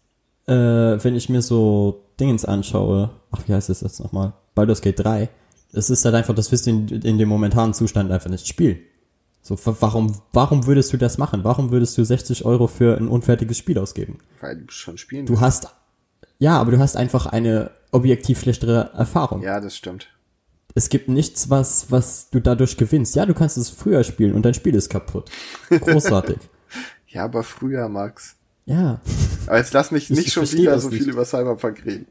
äh, 0.47 0.53
wenn 0.53 1.15
ich 1.15 1.29
mir 1.29 1.41
so 1.41 2.03
Dingens 2.19 2.45
anschaue, 2.45 3.11
ach, 3.31 3.43
wie 3.47 3.53
heißt 3.53 3.69
das 3.69 3.81
jetzt 3.81 3.99
nochmal? 3.99 4.33
Baldur's 4.55 4.81
Gate 4.81 4.99
3. 4.99 5.29
Es 5.71 5.89
ist 5.89 6.03
halt 6.05 6.15
einfach, 6.15 6.33
das 6.33 6.51
wirst 6.51 6.65
du 6.65 6.71
in, 6.71 6.87
in 6.87 7.17
dem 7.17 7.29
momentanen 7.29 7.73
Zustand 7.73 8.11
einfach 8.11 8.29
nicht 8.29 8.47
spielen. 8.47 8.79
So, 9.41 9.57
warum, 9.63 10.15
warum 10.33 10.65
würdest 10.65 10.91
du 10.91 10.97
das 10.97 11.17
machen? 11.17 11.43
Warum 11.43 11.71
würdest 11.71 11.97
du 11.97 12.03
60 12.03 12.45
Euro 12.45 12.67
für 12.67 12.97
ein 12.97 13.07
unfertiges 13.07 13.57
Spiel 13.57 13.79
ausgeben? 13.79 14.19
Weil 14.41 14.57
du 14.57 14.71
schon 14.71 14.97
spielen 14.97 15.25
Du 15.25 15.39
hast, 15.39 15.67
ja, 16.39 16.59
aber 16.59 16.71
du 16.71 16.79
hast 16.79 16.97
einfach 16.97 17.25
eine 17.25 17.71
objektiv 17.91 18.41
schlechtere 18.41 18.91
Erfahrung. 18.93 19.41
Ja, 19.41 19.59
das 19.59 19.75
stimmt. 19.75 20.09
Es 20.75 20.89
gibt 20.89 21.09
nichts, 21.09 21.49
was, 21.49 21.91
was 21.91 22.29
du 22.29 22.39
dadurch 22.39 22.77
gewinnst. 22.77 23.15
Ja, 23.15 23.25
du 23.25 23.33
kannst 23.33 23.57
es 23.57 23.69
früher 23.69 24.03
spielen 24.03 24.33
und 24.33 24.43
dein 24.43 24.53
Spiel 24.53 24.75
ist 24.75 24.89
kaputt. 24.89 25.31
Großartig. 25.69 26.37
ja, 27.07 27.23
aber 27.23 27.43
früher, 27.43 27.89
Max. 27.89 28.35
Ja. 28.65 29.01
Aber 29.47 29.57
jetzt 29.57 29.73
lass 29.73 29.91
mich 29.91 30.09
nicht 30.09 30.31
schon 30.31 30.49
wieder 30.51 30.79
so 30.79 30.89
nicht. 30.89 30.99
viel 30.99 31.09
über 31.09 31.25
Cyberpunk 31.25 31.85
reden. 31.85 32.07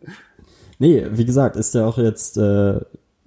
Nee, 0.79 1.07
wie 1.13 1.25
gesagt, 1.25 1.57
ist 1.57 1.75
ja 1.75 1.87
auch 1.87 1.99
jetzt 1.99 2.37
äh, 2.37 2.81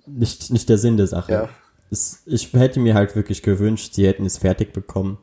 nicht, 0.06 0.52
nicht 0.52 0.70
der 0.70 0.78
Sinn 0.78 0.98
der 0.98 1.08
Sache. 1.08 1.32
Ja. 1.32 1.50
Es, 1.90 2.24
ich 2.26 2.54
hätte 2.54 2.80
mir 2.80 2.94
halt 2.94 3.16
wirklich 3.16 3.42
gewünscht, 3.42 3.94
sie 3.94 4.08
hätten 4.08 4.26
es 4.26 4.38
fertig 4.38 4.74
bekommen. 4.74 5.18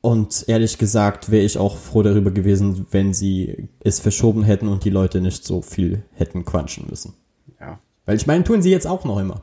Und 0.00 0.44
ehrlich 0.48 0.78
gesagt 0.78 1.30
wäre 1.30 1.44
ich 1.44 1.58
auch 1.58 1.76
froh 1.76 2.02
darüber 2.02 2.32
gewesen, 2.32 2.86
wenn 2.90 3.14
sie 3.14 3.68
es 3.80 4.00
verschoben 4.00 4.42
hätten 4.42 4.68
und 4.68 4.84
die 4.84 4.90
Leute 4.90 5.20
nicht 5.20 5.44
so 5.44 5.62
viel 5.62 6.02
hätten 6.12 6.44
crunchen 6.44 6.86
müssen. 6.90 7.14
Ja. 7.60 7.78
Weil 8.04 8.16
ich 8.16 8.26
meine, 8.26 8.42
tun 8.42 8.62
sie 8.62 8.70
jetzt 8.70 8.86
auch 8.86 9.04
noch 9.04 9.18
immer. 9.20 9.42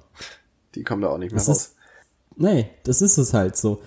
Die 0.76 0.84
kommen 0.84 1.02
da 1.02 1.10
auch 1.10 1.18
nicht 1.18 1.32
mehr 1.32 1.40
das 1.40 1.48
raus. 1.48 1.58
Ist, 1.58 1.76
nee, 2.36 2.70
das 2.84 3.02
ist 3.02 3.18
es 3.18 3.34
halt 3.34 3.56
so. 3.56 3.82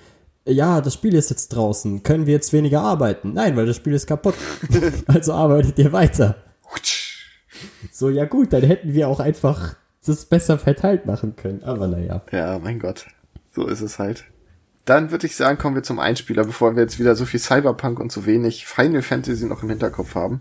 Ja, 0.44 0.80
das 0.80 0.94
Spiel 0.94 1.14
ist 1.14 1.30
jetzt 1.30 1.50
draußen. 1.50 2.02
Können 2.02 2.26
wir 2.26 2.34
jetzt 2.34 2.52
weniger 2.52 2.80
arbeiten? 2.80 3.32
Nein, 3.32 3.56
weil 3.56 3.66
das 3.66 3.76
Spiel 3.76 3.94
ist 3.94 4.06
kaputt. 4.06 4.34
also 5.06 5.34
arbeitet 5.34 5.78
ihr 5.78 5.92
weiter. 5.92 6.36
So, 7.92 8.10
ja 8.10 8.24
gut, 8.24 8.52
dann 8.52 8.62
hätten 8.62 8.92
wir 8.92 9.08
auch 9.08 9.20
einfach 9.20 9.76
das 10.04 10.24
besser 10.24 10.58
verteilt 10.58 11.06
machen 11.06 11.36
können. 11.36 11.62
Aber 11.62 11.86
naja. 11.86 12.22
Ja, 12.32 12.58
mein 12.58 12.80
Gott. 12.80 13.06
So 13.52 13.66
ist 13.66 13.82
es 13.82 13.98
halt. 13.98 14.24
Dann 14.84 15.12
würde 15.12 15.26
ich 15.26 15.36
sagen, 15.36 15.58
kommen 15.58 15.76
wir 15.76 15.84
zum 15.84 16.00
Einspieler, 16.00 16.44
bevor 16.44 16.74
wir 16.74 16.82
jetzt 16.82 16.98
wieder 16.98 17.14
so 17.14 17.24
viel 17.24 17.38
Cyberpunk 17.38 18.00
und 18.00 18.10
so 18.10 18.26
wenig 18.26 18.66
Final 18.66 19.02
Fantasy 19.02 19.46
noch 19.46 19.62
im 19.62 19.68
Hinterkopf 19.68 20.16
haben. 20.16 20.40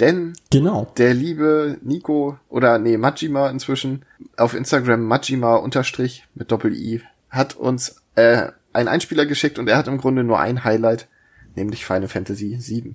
Denn 0.00 0.32
genau. 0.50 0.90
der 0.96 1.14
liebe 1.14 1.76
Nico 1.82 2.38
oder 2.48 2.78
nee, 2.78 2.96
Majima 2.96 3.50
inzwischen 3.50 4.04
auf 4.36 4.54
Instagram 4.54 5.04
Majima 5.04 5.56
unterstrich 5.56 6.26
mit 6.34 6.50
Doppel-I 6.50 7.02
hat 7.28 7.54
uns 7.54 8.02
äh, 8.16 8.48
einen 8.72 8.88
Einspieler 8.88 9.26
geschickt 9.26 9.58
und 9.58 9.68
er 9.68 9.76
hat 9.76 9.88
im 9.88 9.98
Grunde 9.98 10.24
nur 10.24 10.38
ein 10.38 10.64
Highlight, 10.64 11.08
nämlich 11.54 11.84
Final 11.84 12.08
Fantasy 12.08 12.58
VII. 12.60 12.94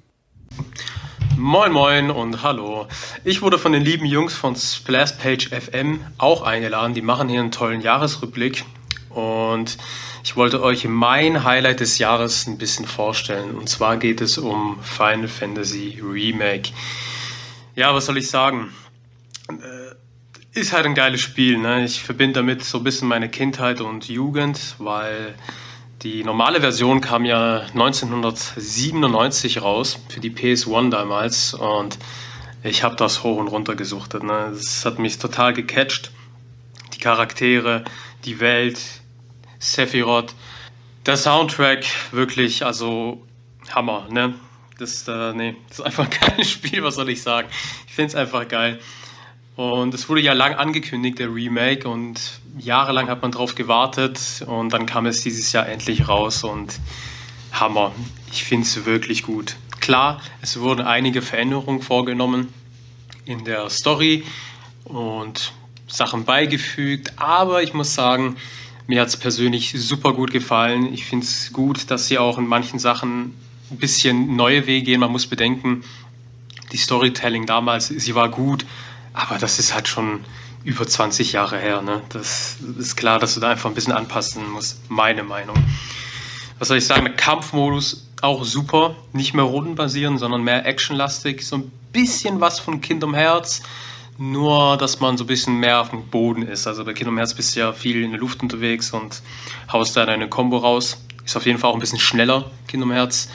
Moin 1.38 1.72
moin 1.72 2.12
und 2.12 2.44
hallo. 2.44 2.88
Ich 3.26 3.42
wurde 3.42 3.58
von 3.58 3.74
den 3.74 3.84
lieben 3.84 4.06
Jungs 4.06 4.34
von 4.34 4.56
Splashpage 4.56 5.50
FM 5.50 6.00
auch 6.18 6.44
eingeladen. 6.44 6.94
Die 6.94 7.02
machen 7.02 7.28
hier 7.28 7.42
einen 7.42 7.52
tollen 7.52 7.82
Jahresrückblick 7.82 8.64
und 9.10 9.78
ich 10.24 10.36
wollte 10.36 10.64
euch 10.64 10.86
mein 10.88 11.44
Highlight 11.44 11.82
des 11.82 11.98
Jahres 11.98 12.48
ein 12.48 12.58
bisschen 12.58 12.86
vorstellen. 12.86 13.56
Und 13.56 13.68
zwar 13.68 13.98
geht 13.98 14.22
es 14.22 14.38
um 14.38 14.82
Final 14.82 15.28
Fantasy 15.28 16.02
Remake. 16.02 16.72
Ja, 17.76 17.94
was 17.94 18.06
soll 18.06 18.18
ich 18.18 18.30
sagen? 18.30 18.72
Äh, 19.50 20.60
ist 20.60 20.72
halt 20.72 20.86
ein 20.86 20.96
geiles 20.96 21.20
Spiel. 21.20 21.58
Ne? 21.58 21.84
Ich 21.84 22.02
verbinde 22.02 22.36
damit 22.40 22.64
so 22.64 22.78
ein 22.78 22.84
bisschen 22.84 23.10
meine 23.10 23.28
Kindheit 23.30 23.82
und 23.82 24.08
Jugend, 24.08 24.76
weil 24.80 25.36
die 26.06 26.24
normale 26.24 26.62
Version 26.62 27.02
kam 27.02 27.26
ja 27.26 27.62
1997 27.74 29.64
raus, 29.64 30.00
für 30.08 30.20
die 30.20 30.30
PS1 30.30 30.92
damals. 30.92 31.56
Und 31.56 31.98
ich 32.64 32.84
habe 32.84 32.96
das 32.96 33.24
hoch 33.24 33.38
und 33.38 33.48
runter 33.48 33.74
gesuchtet. 33.76 34.22
Ne? 34.22 34.52
Das 34.54 34.86
hat 34.86 35.00
mich 35.00 35.18
total 35.18 35.54
gecatcht. 35.54 36.12
Die 36.94 37.00
Charaktere, 37.00 37.84
die 38.24 38.40
Welt, 38.40 38.80
Sephiroth. 39.58 40.36
Der 41.08 41.18
Soundtrack, 41.18 41.86
wirklich, 42.12 42.64
also 42.64 43.26
Hammer. 43.72 44.08
Ne? 44.12 44.36
Das, 44.78 45.08
äh, 45.08 45.34
nee, 45.34 45.56
das 45.70 45.80
ist 45.80 45.86
einfach 45.86 46.06
ein 46.06 46.12
geiles 46.22 46.52
Spiel, 46.52 46.84
was 46.84 46.94
soll 46.96 47.10
ich 47.10 47.24
sagen. 47.24 47.48
Ich 47.88 47.94
finde 47.94 48.10
es 48.10 48.16
einfach 48.16 48.48
geil. 48.48 48.80
Und 49.56 49.96
es 49.96 50.08
wurde 50.08 50.22
ja 50.22 50.34
lang 50.34 50.54
angekündigt, 50.54 51.18
der 51.18 51.34
Remake, 51.34 51.90
und 51.90 52.20
jahrelang 52.58 53.10
hat 53.10 53.22
man 53.22 53.32
drauf 53.32 53.56
gewartet 53.56 54.44
und 54.48 54.74
dann 54.74 54.86
kam 54.86 55.06
es 55.06 55.22
dieses 55.22 55.52
Jahr 55.52 55.68
endlich 55.68 56.08
raus 56.08 56.44
und 56.44 56.80
Hammer. 57.52 57.92
Ich 58.32 58.44
finde 58.44 58.66
es 58.66 58.86
wirklich 58.86 59.24
gut. 59.24 59.56
Klar, 59.80 60.22
es 60.42 60.60
wurden 60.60 60.82
einige 60.86 61.22
Veränderungen 61.22 61.82
vorgenommen 61.82 62.54
in 63.26 63.46
der 63.46 63.70
Story 63.70 64.24
und 64.84 65.54
Sachen 65.88 66.26
beigefügt, 66.26 67.14
aber 67.18 67.62
ich 67.64 67.74
muss 67.74 67.94
sagen, 67.94 68.38
mir 68.88 69.02
hat 69.02 69.08
es 69.08 69.18
persönlich 69.18 69.74
super 69.78 70.14
gut 70.14 70.32
gefallen. 70.32 70.94
Ich 70.94 71.06
finde 71.06 71.26
es 71.26 71.52
gut, 71.54 71.90
dass 71.90 72.08
sie 72.08 72.18
auch 72.18 72.38
in 72.38 72.48
manchen 72.48 72.80
Sachen 72.80 73.34
ein 73.72 73.78
bisschen 73.78 74.36
neue 74.36 74.68
Wege 74.68 74.86
gehen. 74.86 75.00
Man 75.00 75.12
muss 75.12 75.28
bedenken, 75.28 75.84
die 76.72 76.78
Storytelling 76.78 77.46
damals, 77.46 77.88
sie 77.88 78.16
war 78.16 78.30
gut, 78.30 78.66
aber 79.14 79.38
das 79.38 79.60
ist 79.60 79.74
halt 79.74 79.88
schon 79.88 80.20
über 80.66 80.86
20 80.86 81.32
Jahre 81.32 81.60
her. 81.60 81.82
Ne? 81.82 82.02
Das 82.10 82.58
ist 82.78 82.98
klar, 82.98 83.20
dass 83.20 83.36
du 83.36 83.40
da 83.40 83.50
einfach 83.50 83.70
ein 83.70 83.76
bisschen 83.76 83.94
anpassen 83.94 84.50
musst. 84.50 84.80
Meine 84.90 85.24
Meinung. 85.24 85.56
Was 86.60 86.68
soll 86.70 86.78
ich 86.78 86.88
sagen? 86.88 87.16
Kampfmodus 87.16 88.08
auch 88.22 88.44
super. 88.44 88.96
Nicht 89.14 89.34
mehr 89.34 89.46
rundenbasierend, 89.46 90.20
sondern 90.20 90.44
mehr 90.44 90.66
actionlastig. 90.66 91.46
So 91.46 91.58
ein 91.58 91.72
bisschen 91.94 92.42
was 92.42 92.60
von 92.60 92.82
Kingdom 92.82 93.14
Hearts. 93.14 93.62
Nur, 94.18 94.78
dass 94.78 95.00
man 95.02 95.18
so 95.18 95.26
ein 95.26 95.28
bisschen 95.28 95.60
mehr 95.60 95.82
auf 95.82 95.92
dem 95.92 96.08
Boden 96.08 96.42
ist. 96.42 96.66
Also 96.66 96.84
bei 96.84 96.94
Kingdom 96.94 97.18
Hearts 97.18 97.36
bist 97.36 97.56
du 97.56 97.60
ja 97.60 97.72
viel 97.72 98.02
in 98.02 98.12
der 98.12 98.20
Luft 98.20 98.42
unterwegs 98.42 98.92
und 98.92 99.22
haust 99.72 99.96
da 99.96 100.06
deine 100.06 100.30
Combo 100.30 100.58
raus. 100.58 100.98
Ist 101.26 101.38
auf 101.38 101.46
jeden 101.46 101.60
Fall 101.60 101.70
auch 101.70 101.76
ein 101.76 101.80
bisschen 101.80 102.00
schneller, 102.00 102.50
Kingdom 102.68 102.92
Hearts. 102.92 103.30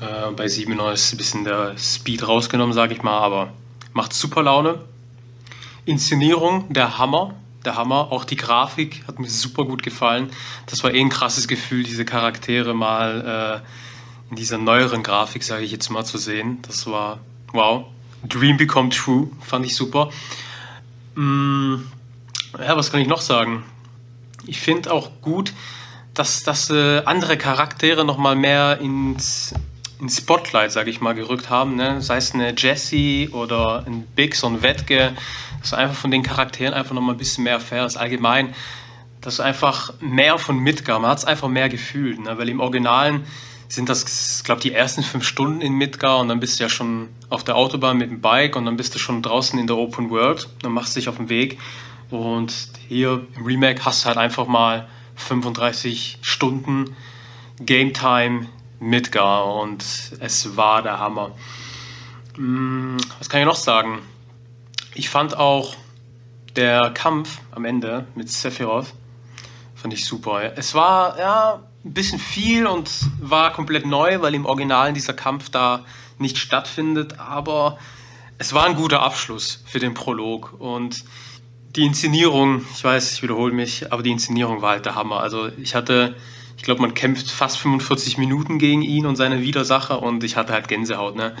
Äh, 0.00 0.32
bei 0.32 0.48
7 0.48 0.78
ist 0.92 1.12
ein 1.12 1.16
bisschen 1.18 1.44
der 1.44 1.76
Speed 1.76 2.26
rausgenommen, 2.26 2.72
sage 2.72 2.94
ich 2.94 3.02
mal, 3.02 3.18
aber 3.18 3.52
macht 3.92 4.12
super 4.12 4.42
Laune. 4.42 4.80
Inszenierung, 5.84 6.72
der 6.72 6.98
Hammer. 6.98 7.34
Der 7.64 7.76
Hammer. 7.76 8.12
Auch 8.12 8.24
die 8.24 8.36
Grafik 8.36 9.04
hat 9.06 9.18
mir 9.18 9.28
super 9.28 9.64
gut 9.64 9.82
gefallen. 9.82 10.30
Das 10.66 10.82
war 10.82 10.92
eh 10.92 11.00
ein 11.00 11.08
krasses 11.08 11.48
Gefühl, 11.48 11.82
diese 11.82 12.04
Charaktere 12.04 12.74
mal 12.74 13.62
äh, 13.62 14.30
in 14.30 14.36
dieser 14.36 14.58
neueren 14.58 15.02
Grafik, 15.02 15.44
sage 15.44 15.64
ich 15.64 15.72
jetzt 15.72 15.90
mal, 15.90 16.04
zu 16.04 16.18
sehen. 16.18 16.58
Das 16.62 16.86
war 16.86 17.20
wow. 17.52 17.86
Dream 18.28 18.56
Become 18.56 18.88
True, 18.88 19.28
fand 19.40 19.66
ich 19.66 19.76
super. 19.76 20.10
Mm, 21.14 21.76
ja, 22.58 22.76
was 22.76 22.90
kann 22.90 23.00
ich 23.00 23.08
noch 23.08 23.20
sagen? 23.20 23.64
Ich 24.46 24.60
finde 24.60 24.92
auch 24.92 25.10
gut, 25.20 25.52
dass, 26.14 26.42
dass 26.42 26.70
äh, 26.70 27.02
andere 27.04 27.36
Charaktere 27.36 28.04
nochmal 28.04 28.36
mehr 28.36 28.78
ins, 28.80 29.54
ins 30.00 30.18
Spotlight, 30.18 30.72
sage 30.72 30.90
ich 30.90 31.00
mal, 31.00 31.14
gerückt 31.14 31.50
haben. 31.50 31.76
Ne? 31.76 32.00
Sei 32.00 32.16
es 32.16 32.32
eine 32.34 32.54
Jessie 32.56 33.28
oder 33.32 33.84
ein 33.86 34.06
Biggs 34.14 34.42
und 34.42 34.62
Wetke 34.62 35.12
dass 35.64 35.70
du 35.70 35.76
einfach 35.76 35.96
von 35.96 36.10
den 36.10 36.22
Charakteren 36.22 36.74
einfach 36.74 36.92
nochmal 36.92 37.14
ein 37.14 37.18
bisschen 37.18 37.44
mehr 37.44 37.54
erfährst. 37.54 37.96
Allgemein, 37.96 38.54
dass 39.22 39.36
du 39.38 39.42
einfach 39.42 39.94
mehr 39.98 40.36
von 40.36 40.58
Midgar, 40.58 41.00
man 41.00 41.10
hat 41.10 41.18
es 41.18 41.24
einfach 41.24 41.48
mehr 41.48 41.70
gefühlt, 41.70 42.20
ne? 42.20 42.36
weil 42.36 42.50
im 42.50 42.60
Originalen 42.60 43.24
sind 43.68 43.88
das, 43.88 44.44
glaube 44.44 44.60
die 44.60 44.72
ersten 44.72 45.02
fünf 45.02 45.24
Stunden 45.26 45.62
in 45.62 45.72
Midgar 45.72 46.18
und 46.18 46.28
dann 46.28 46.38
bist 46.38 46.60
du 46.60 46.64
ja 46.64 46.68
schon 46.68 47.08
auf 47.30 47.44
der 47.44 47.56
Autobahn 47.56 47.96
mit 47.96 48.10
dem 48.10 48.20
Bike 48.20 48.56
und 48.56 48.66
dann 48.66 48.76
bist 48.76 48.94
du 48.94 48.98
schon 48.98 49.22
draußen 49.22 49.58
in 49.58 49.66
der 49.66 49.78
Open 49.78 50.10
World, 50.10 50.50
dann 50.60 50.72
machst 50.72 50.96
dich 50.96 51.08
auf 51.08 51.16
den 51.16 51.30
Weg 51.30 51.58
und 52.10 52.54
hier 52.86 53.26
im 53.34 53.46
Remake 53.46 53.86
hast 53.86 54.04
du 54.04 54.08
halt 54.08 54.18
einfach 54.18 54.46
mal 54.46 54.86
35 55.16 56.18
Stunden 56.20 56.94
Game 57.58 57.94
Time 57.94 58.48
Midgar 58.80 59.46
und 59.62 59.82
es 60.20 60.58
war 60.58 60.82
der 60.82 60.98
Hammer. 60.98 61.30
Hm, 62.36 62.98
was 63.18 63.30
kann 63.30 63.40
ich 63.40 63.46
noch 63.46 63.56
sagen? 63.56 64.02
Ich 64.94 65.08
fand 65.08 65.36
auch 65.36 65.74
der 66.56 66.90
Kampf 66.90 67.40
am 67.50 67.64
Ende 67.64 68.06
mit 68.14 68.30
Sephiroth 68.30 68.94
fand 69.84 69.92
ich 69.92 70.06
super. 70.06 70.56
Es 70.56 70.72
war 70.72 71.18
ja 71.18 71.62
ein 71.84 71.92
bisschen 71.92 72.18
viel 72.18 72.66
und 72.66 72.90
war 73.20 73.52
komplett 73.52 73.84
neu, 73.84 74.22
weil 74.22 74.34
im 74.34 74.46
Original 74.46 74.94
dieser 74.94 75.12
Kampf 75.12 75.50
da 75.50 75.84
nicht 76.18 76.38
stattfindet, 76.38 77.18
aber 77.18 77.76
es 78.38 78.54
war 78.54 78.64
ein 78.64 78.76
guter 78.76 79.02
Abschluss 79.02 79.62
für 79.66 79.80
den 79.80 79.92
Prolog 79.92 80.54
und 80.58 81.04
die 81.76 81.84
Inszenierung, 81.84 82.64
ich 82.72 82.82
weiß, 82.82 83.12
ich 83.12 83.22
wiederhole 83.22 83.52
mich, 83.52 83.92
aber 83.92 84.02
die 84.02 84.10
Inszenierung 84.10 84.62
war 84.62 84.70
halt 84.70 84.86
der 84.86 84.94
Hammer. 84.94 85.20
Also 85.20 85.48
ich 85.58 85.74
hatte, 85.74 86.16
ich 86.56 86.62
glaube, 86.62 86.80
man 86.80 86.94
kämpft 86.94 87.30
fast 87.30 87.58
45 87.58 88.16
Minuten 88.16 88.58
gegen 88.58 88.80
ihn 88.80 89.04
und 89.04 89.16
seine 89.16 89.42
Widersacher 89.42 90.02
und 90.02 90.24
ich 90.24 90.36
hatte 90.36 90.54
halt 90.54 90.66
Gänsehaut. 90.68 91.14
Ne? 91.14 91.36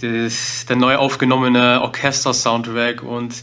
Das, 0.00 0.66
der 0.66 0.76
neu 0.76 0.96
aufgenommene 0.96 1.80
Orchester-Soundtrack 1.82 3.02
und 3.02 3.42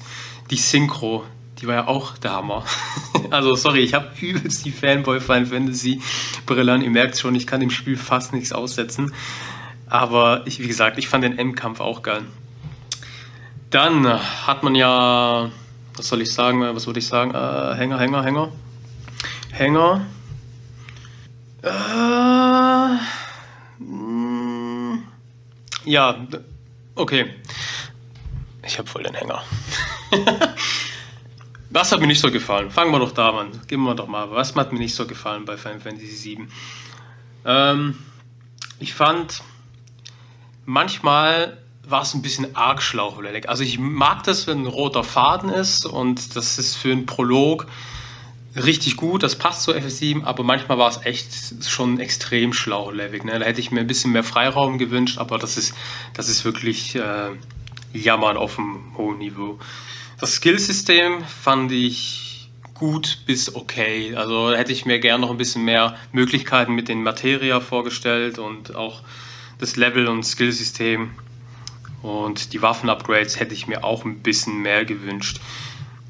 die 0.50 0.58
Synchro, 0.58 1.24
die 1.60 1.68
war 1.68 1.76
ja 1.76 1.88
auch 1.88 2.18
der 2.18 2.34
Hammer. 2.34 2.66
also 3.32 3.56
sorry, 3.56 3.80
ich 3.80 3.94
habe 3.94 4.10
übelst 4.20 4.66
die 4.66 4.72
Fanboy 4.72 5.20
Final 5.20 5.46
Fantasy 5.46 6.02
Brille 6.46 6.72
an. 6.72 6.82
Ihr 6.82 6.90
merkt 6.90 7.18
schon, 7.18 7.36
ich 7.36 7.48
kann 7.48 7.60
dem 7.60 7.70
Spiel 7.70 7.98
fast 7.98 8.34
nichts 8.34 8.52
aussetzen. 8.52 9.14
Aber 9.88 10.42
ich, 10.46 10.60
wie 10.60 10.68
gesagt, 10.68 10.98
ich 10.98 11.08
fand 11.08 11.24
den 11.24 11.38
M-Kampf 11.38 11.80
auch 11.80 12.02
geil. 12.02 12.24
Dann 13.70 14.08
hat 14.08 14.64
man 14.64 14.76
ja, 14.76 15.50
was 15.96 16.08
soll 16.08 16.22
ich 16.22 16.34
sagen, 16.34 16.62
was 16.62 16.86
würde 16.86 17.00
ich 17.00 17.08
sagen, 17.08 17.34
äh, 17.34 17.76
Hänger, 17.76 18.00
Hänger, 18.00 18.24
Hänger. 18.24 18.52
Hänger. 19.52 20.06
Äh, 21.62 21.70
ja, 25.86 26.28
okay. 26.96 27.34
Ich 28.66 28.78
habe 28.78 28.90
voll 28.90 29.04
den 29.04 29.14
Hänger. 29.14 29.44
Was 31.70 31.92
hat 31.92 32.00
mir 32.00 32.08
nicht 32.08 32.20
so 32.20 32.32
gefallen? 32.32 32.70
Fangen 32.70 32.92
wir 32.92 33.00
doch 33.00 33.12
da 33.12 33.30
an. 33.32 33.50
Geben 33.68 33.84
wir 33.84 33.96
doch 33.96 34.08
mal. 34.08 34.30
Was 34.30 34.56
hat 34.56 34.72
mir 34.72 34.80
nicht 34.80 34.94
so 34.94 35.08
gefallen 35.08 35.44
bei 35.44 35.58
Final 35.58 35.80
Fantasy 35.80 36.38
VII? 36.38 36.48
Ähm, 37.46 37.98
ich 38.80 38.94
fand, 38.94 39.42
manchmal 40.66 41.58
war 41.86 42.04
es 42.04 42.14
ein 42.14 42.22
bisschen 42.22 42.56
arg 42.56 42.82
schlauchwellig. 42.82 43.50
Also 43.50 43.64
ich 43.64 43.80
mag 43.80 44.24
das, 44.24 44.46
wenn 44.46 44.62
ein 44.62 44.68
roter 44.68 45.04
Faden 45.04 45.50
ist 45.50 45.86
und 45.86 46.36
das 46.36 46.60
ist 46.60 46.76
für 46.76 46.92
einen 46.92 47.06
Prolog 47.06 47.68
richtig 48.56 48.98
gut, 48.98 49.24
das 49.24 49.36
passt 49.36 49.64
zu 49.64 49.74
FS7, 49.74 50.24
aber 50.24 50.44
manchmal 50.44 50.78
war 50.78 50.90
es 50.90 51.06
echt 51.06 51.66
schon 51.68 52.00
extrem 52.00 52.54
schlauchwellig. 52.54 53.24
Ne? 53.24 53.40
Da 53.40 53.46
hätte 53.46 53.60
ich 53.60 53.72
mir 53.72 53.82
ein 53.82 53.88
bisschen 53.88 54.12
mehr 54.12 54.24
Freiraum 54.24 54.78
gewünscht, 54.78 55.18
aber 55.18 55.38
das 55.38 55.58
ist, 55.58 55.74
das 56.14 56.30
ist 56.30 56.46
wirklich 56.46 56.96
äh, 56.96 57.30
Jammern 57.94 58.38
auf 58.38 58.60
einem 58.60 58.96
hohen 58.98 59.18
Niveau. 59.20 59.60
Das 60.20 60.36
Skillsystem 60.36 61.24
fand 61.26 61.72
ich 61.72 62.50
gut 62.74 63.20
bis 63.26 63.56
okay. 63.56 64.16
Also 64.16 64.52
da 64.52 64.58
hätte 64.58 64.72
ich 64.72 64.86
mir 64.86 65.00
gerne 65.00 65.22
noch 65.22 65.32
ein 65.32 65.38
bisschen 65.38 65.64
mehr 65.64 65.96
Möglichkeiten 66.12 66.74
mit 66.74 66.88
den 66.88 67.04
Materia 67.04 67.60
vorgestellt 67.60 68.40
und 68.40 68.76
auch 68.76 69.02
das 69.60 69.76
Level- 69.76 70.08
und 70.08 70.24
Skillsystem 70.24 71.12
und 72.02 72.52
die 72.52 72.62
Waffen-Upgrades 72.62 73.40
hätte 73.40 73.54
ich 73.54 73.68
mir 73.68 73.84
auch 73.84 74.04
ein 74.04 74.20
bisschen 74.20 74.62
mehr 74.62 74.84
gewünscht. 74.84 75.40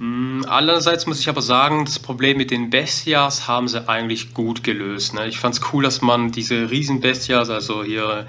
Hm, 0.04 0.46
Andererseits 0.50 1.06
muss 1.06 1.22
ich 1.22 1.30
aber 1.30 1.42
sagen, 1.42 1.86
das 1.86 1.98
Problem 1.98 2.36
mit 2.36 2.52
den 2.52 2.70
Bestias 2.70 3.48
haben 3.48 3.70
sie 3.70 3.88
eigentlich 3.88 4.34
gut 4.34 4.62
gelöst. 4.62 5.14
Ne? 5.14 5.28
Ich 5.28 5.40
fand 5.40 5.56
es 5.56 5.62
cool, 5.72 5.82
dass 5.82 6.02
man 6.02 6.30
diese 6.34 6.70
Riesen-Bestias, 6.70 7.50
also 7.50 7.86
hier 7.86 8.28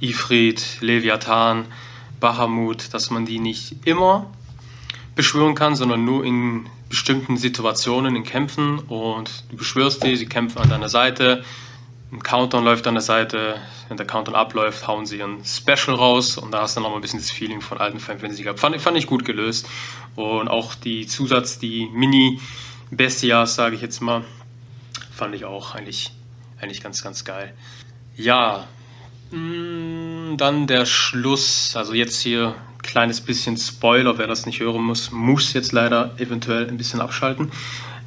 Ifrit, 0.00 0.82
Leviathan, 0.82 1.64
Bahamut, 2.20 2.92
dass 2.92 3.08
man 3.08 3.24
die 3.24 3.38
nicht 3.38 3.86
immer 3.86 4.26
beschwören 5.14 5.54
kann, 5.54 5.76
sondern 5.76 6.04
nur 6.04 6.26
in 6.26 6.66
bestimmten 6.90 7.38
Situationen, 7.38 8.16
in 8.16 8.24
Kämpfen. 8.24 8.80
Und 8.80 9.44
du 9.50 9.56
beschwörst 9.56 10.04
die, 10.04 10.16
sie 10.16 10.26
kämpfen 10.26 10.58
an 10.58 10.68
deiner 10.68 10.90
Seite. 10.90 11.42
Ein 12.14 12.22
Countdown 12.22 12.64
läuft 12.64 12.86
an 12.86 12.94
der 12.94 13.02
Seite. 13.02 13.56
Wenn 13.88 13.96
der 13.96 14.06
Countdown 14.06 14.36
abläuft, 14.36 14.86
hauen 14.86 15.04
sie 15.04 15.20
ein 15.22 15.44
Special 15.44 15.96
raus. 15.96 16.38
Und 16.38 16.52
da 16.52 16.62
hast 16.62 16.76
du 16.76 16.80
dann 16.80 16.84
noch 16.84 16.90
mal 16.90 16.96
ein 16.96 17.02
bisschen 17.02 17.18
das 17.18 17.30
Feeling 17.30 17.60
von 17.60 17.78
alten 17.78 17.98
Final 17.98 18.20
Fantasy 18.20 18.44
gehabt. 18.44 18.60
Fand, 18.60 18.80
fand 18.80 18.96
ich 18.96 19.06
gut 19.06 19.24
gelöst. 19.24 19.68
Und 20.14 20.48
auch 20.48 20.74
die 20.74 21.06
Zusatz, 21.06 21.58
die 21.58 21.86
Mini-Bestias, 21.92 23.56
sage 23.56 23.74
ich 23.74 23.82
jetzt 23.82 24.00
mal, 24.00 24.24
fand 25.12 25.34
ich 25.34 25.44
auch 25.44 25.74
eigentlich, 25.74 26.12
eigentlich 26.60 26.80
ganz, 26.82 27.02
ganz 27.02 27.24
geil. 27.24 27.52
Ja, 28.16 28.68
Mm, 29.34 30.36
Dann 30.36 30.66
der 30.66 30.86
Schluss. 30.86 31.74
Also 31.76 31.94
jetzt 31.94 32.20
hier 32.20 32.54
kleines 32.82 33.20
bisschen 33.20 33.56
Spoiler. 33.56 34.18
Wer 34.18 34.26
das 34.26 34.46
nicht 34.46 34.60
hören 34.60 34.82
muss, 34.82 35.10
muss 35.10 35.52
jetzt 35.54 35.72
leider 35.72 36.14
eventuell 36.18 36.68
ein 36.68 36.76
bisschen 36.76 37.00
abschalten. 37.00 37.50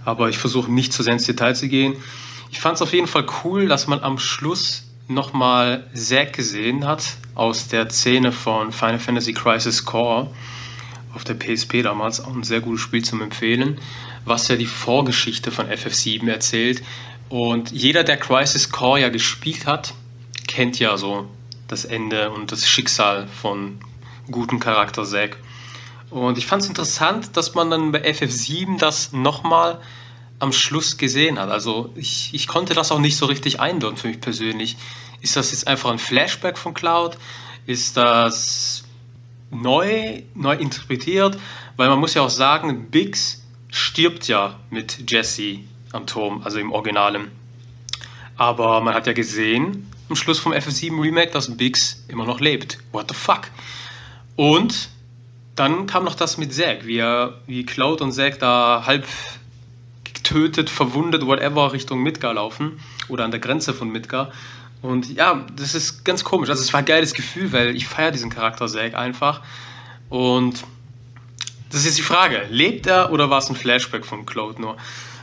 Aber 0.06 0.30
ich 0.30 0.38
versuche 0.38 0.72
nicht 0.72 0.94
zu 0.94 1.04
sehr 1.04 1.14
ins 1.14 1.26
Detail 1.26 1.54
zu 1.54 1.68
gehen. 1.68 1.96
Ich 2.50 2.60
fand 2.60 2.76
es 2.76 2.82
auf 2.82 2.94
jeden 2.94 3.08
Fall 3.08 3.26
cool, 3.44 3.68
dass 3.68 3.88
man 3.88 4.02
am 4.02 4.18
Schluss 4.20 4.84
nochmal 5.08 5.90
Zack 5.94 6.34
gesehen 6.34 6.86
hat 6.86 7.04
aus 7.36 7.68
der 7.68 7.90
Szene 7.90 8.32
von 8.32 8.72
Final 8.72 9.00
Fantasy 9.00 9.34
Crisis 9.34 9.86
Core 9.86 10.30
auf 11.14 11.24
der 11.24 11.36
PSP 11.36 11.82
damals. 11.82 12.20
Auch 12.20 12.34
ein 12.34 12.44
sehr 12.44 12.62
gutes 12.62 12.82
Spiel 12.82 13.04
zum 13.04 13.22
Empfehlen, 13.22 13.80
was 14.26 14.48
ja 14.48 14.56
die 14.56 14.66
Vorgeschichte 14.66 15.52
von 15.52 15.68
FF7 15.68 16.30
erzählt. 16.30 16.84
Und 17.30 17.72
jeder, 17.72 18.04
der 18.04 18.18
Crisis 18.18 18.70
Core 18.70 19.02
ja 19.02 19.10
gespielt 19.10 19.66
hat, 19.66 19.94
kennt 20.48 20.80
ja 20.80 20.98
so 20.98 21.28
das 21.68 21.86
Ende 21.86 22.32
und 22.32 22.52
das 22.52 22.68
Schicksal 22.68 23.28
von 23.28 23.80
guten 24.32 24.60
Charakter 24.60 25.04
Zack. 25.06 25.38
Und 26.10 26.38
ich 26.38 26.46
fand 26.46 26.64
es 26.64 26.70
interessant, 26.70 27.36
dass 27.36 27.54
man 27.54 27.70
dann 27.70 27.92
bei 27.92 28.02
FF7 28.02 28.80
das 28.80 29.12
nochmal 29.12 29.82
am 30.40 30.54
Schluss 30.54 30.98
gesehen 30.98 31.40
hat. 31.40 31.50
Also 31.50 31.92
ich, 31.96 32.34
ich 32.34 32.48
konnte 32.48 32.74
das 32.74 32.92
auch 32.92 33.00
nicht 33.00 33.18
so 33.18 33.26
richtig 33.26 33.60
eindeuten 33.60 33.98
für 33.98 34.08
mich 34.08 34.22
persönlich. 34.22 34.78
Ist 35.22 35.36
das 35.36 35.52
jetzt 35.52 35.68
einfach 35.68 35.92
ein 35.92 36.00
Flashback 36.00 36.58
von 36.58 36.74
Cloud? 36.74 37.18
Ist 37.66 37.98
das 37.98 38.84
neu, 39.50 40.22
neu 40.36 40.56
interpretiert? 40.56 41.38
Weil 41.76 41.90
man 41.90 42.00
muss 42.00 42.14
ja 42.14 42.22
auch 42.22 42.30
sagen, 42.30 42.90
Biggs 42.92 43.44
stirbt 43.70 44.28
ja 44.28 44.60
mit 44.70 45.12
Jesse 45.12 45.60
am 45.92 46.06
Turm, 46.06 46.42
also 46.44 46.60
im 46.60 46.72
Originalen. 46.72 47.32
Aber 48.36 48.82
man 48.82 48.94
hat 48.94 49.08
ja 49.08 49.14
gesehen, 49.14 49.92
am 50.10 50.16
Schluss 50.16 50.40
vom 50.40 50.54
FF7 50.54 51.02
Remake, 51.02 51.32
dass 51.32 51.56
Biggs 51.58 52.06
immer 52.08 52.26
noch 52.26 52.40
lebt. 52.40 52.78
What 52.92 53.10
the 53.10 53.16
fuck? 53.16 53.50
Und 54.36 54.90
dann 55.56 55.88
kam 55.88 56.04
noch 56.04 56.14
das 56.14 56.38
mit 56.38 56.54
Zack, 56.54 56.86
wie, 56.86 57.02
wie 57.48 57.66
Cloud 57.66 58.02
und 58.02 58.12
Zack 58.12 58.40
da 58.40 58.84
halb 58.86 59.08
getötet, 60.28 60.70
verwundet, 60.70 61.26
whatever, 61.26 61.72
Richtung 61.72 62.02
Midgar 62.04 62.34
laufen 62.34 62.80
oder 63.08 63.24
an 63.24 63.32
der 63.32 63.40
Grenze 63.40 63.74
von 63.74 63.90
Midgar. 63.90 64.32
Und 64.82 65.14
ja, 65.14 65.46
das 65.56 65.74
ist 65.74 66.04
ganz 66.04 66.24
komisch. 66.24 66.50
Also 66.50 66.62
es 66.62 66.74
war 66.74 66.80
ein 66.80 66.86
geiles 66.86 67.14
Gefühl, 67.14 67.52
weil 67.52 67.76
ich 67.76 67.88
feiere 67.88 68.12
diesen 68.12 68.30
Charakter 68.30 68.68
Zack 68.68 68.94
einfach. 68.96 69.42
Und 70.10 70.64
das 71.70 71.82
ist 71.82 71.86
jetzt 71.86 71.98
die 71.98 72.04
Frage, 72.04 72.46
lebt 72.50 72.88
er 72.88 73.12
oder 73.12 73.30
war 73.30 73.40
es 73.40 73.50
ein 73.50 73.56
Flashback 73.56 74.06
von 74.06 74.26
Cloud 74.26 74.60
nur? 74.60 74.78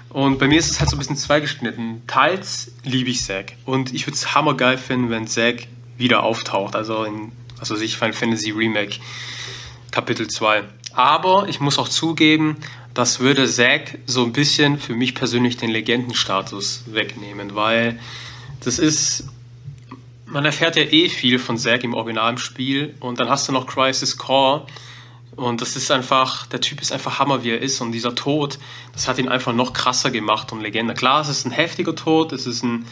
Und 0.08 0.38
bei 0.38 0.48
mir 0.48 0.58
ist 0.58 0.70
es 0.70 0.80
halt 0.80 0.90
so 0.90 0.96
ein 0.96 0.98
bisschen 0.98 1.16
zweigeschnitten. 1.16 2.02
Teils 2.06 2.72
liebe 2.82 3.10
ich 3.10 3.22
Zack 3.22 3.56
und 3.64 3.92
ich 3.92 4.06
würde 4.06 4.14
es 4.14 4.34
hammergeil 4.34 4.78
finden, 4.78 5.10
wenn 5.10 5.26
Zack 5.26 5.66
wieder 5.96 6.22
auftaucht, 6.22 6.76
also 6.76 7.04
in, 7.04 7.32
also 7.58 7.76
sich 7.76 7.96
Final 7.96 8.12
Fantasy 8.12 8.50
Remake 8.50 8.98
Kapitel 9.90 10.28
2. 10.28 10.64
Aber 10.92 11.46
ich 11.48 11.60
muss 11.60 11.78
auch 11.78 11.88
zugeben, 11.88 12.56
das 12.94 13.20
würde 13.20 13.46
Zack 13.46 13.98
so 14.06 14.24
ein 14.24 14.32
bisschen 14.32 14.78
für 14.78 14.94
mich 14.94 15.14
persönlich 15.14 15.56
den 15.56 15.70
Legendenstatus 15.70 16.84
wegnehmen, 16.86 17.54
weil 17.54 17.98
das 18.60 18.78
ist, 18.78 19.24
man 20.26 20.44
erfährt 20.44 20.76
ja 20.76 20.82
eh 20.82 21.08
viel 21.08 21.38
von 21.38 21.58
Zack 21.58 21.84
im 21.84 21.94
originalen 21.94 22.38
Spiel 22.38 22.94
und 23.00 23.20
dann 23.20 23.28
hast 23.28 23.48
du 23.48 23.52
noch 23.52 23.66
Crisis 23.66 24.16
Core 24.16 24.66
und 25.36 25.60
das 25.60 25.76
ist 25.76 25.90
einfach, 25.90 26.46
der 26.46 26.60
Typ 26.60 26.80
ist 26.80 26.92
einfach 26.92 27.18
Hammer, 27.18 27.42
wie 27.42 27.50
er 27.50 27.60
ist. 27.60 27.80
Und 27.80 27.92
dieser 27.92 28.14
Tod, 28.14 28.58
das 28.92 29.08
hat 29.08 29.18
ihn 29.18 29.28
einfach 29.28 29.52
noch 29.52 29.72
krasser 29.72 30.10
gemacht 30.10 30.52
und 30.52 30.60
Legende. 30.60 30.94
Klar, 30.94 31.22
es 31.22 31.28
ist 31.28 31.44
ein 31.44 31.50
heftiger 31.50 31.94
Tod, 31.94 32.32
es 32.32 32.46
ist 32.46 32.62
ein 32.62 32.86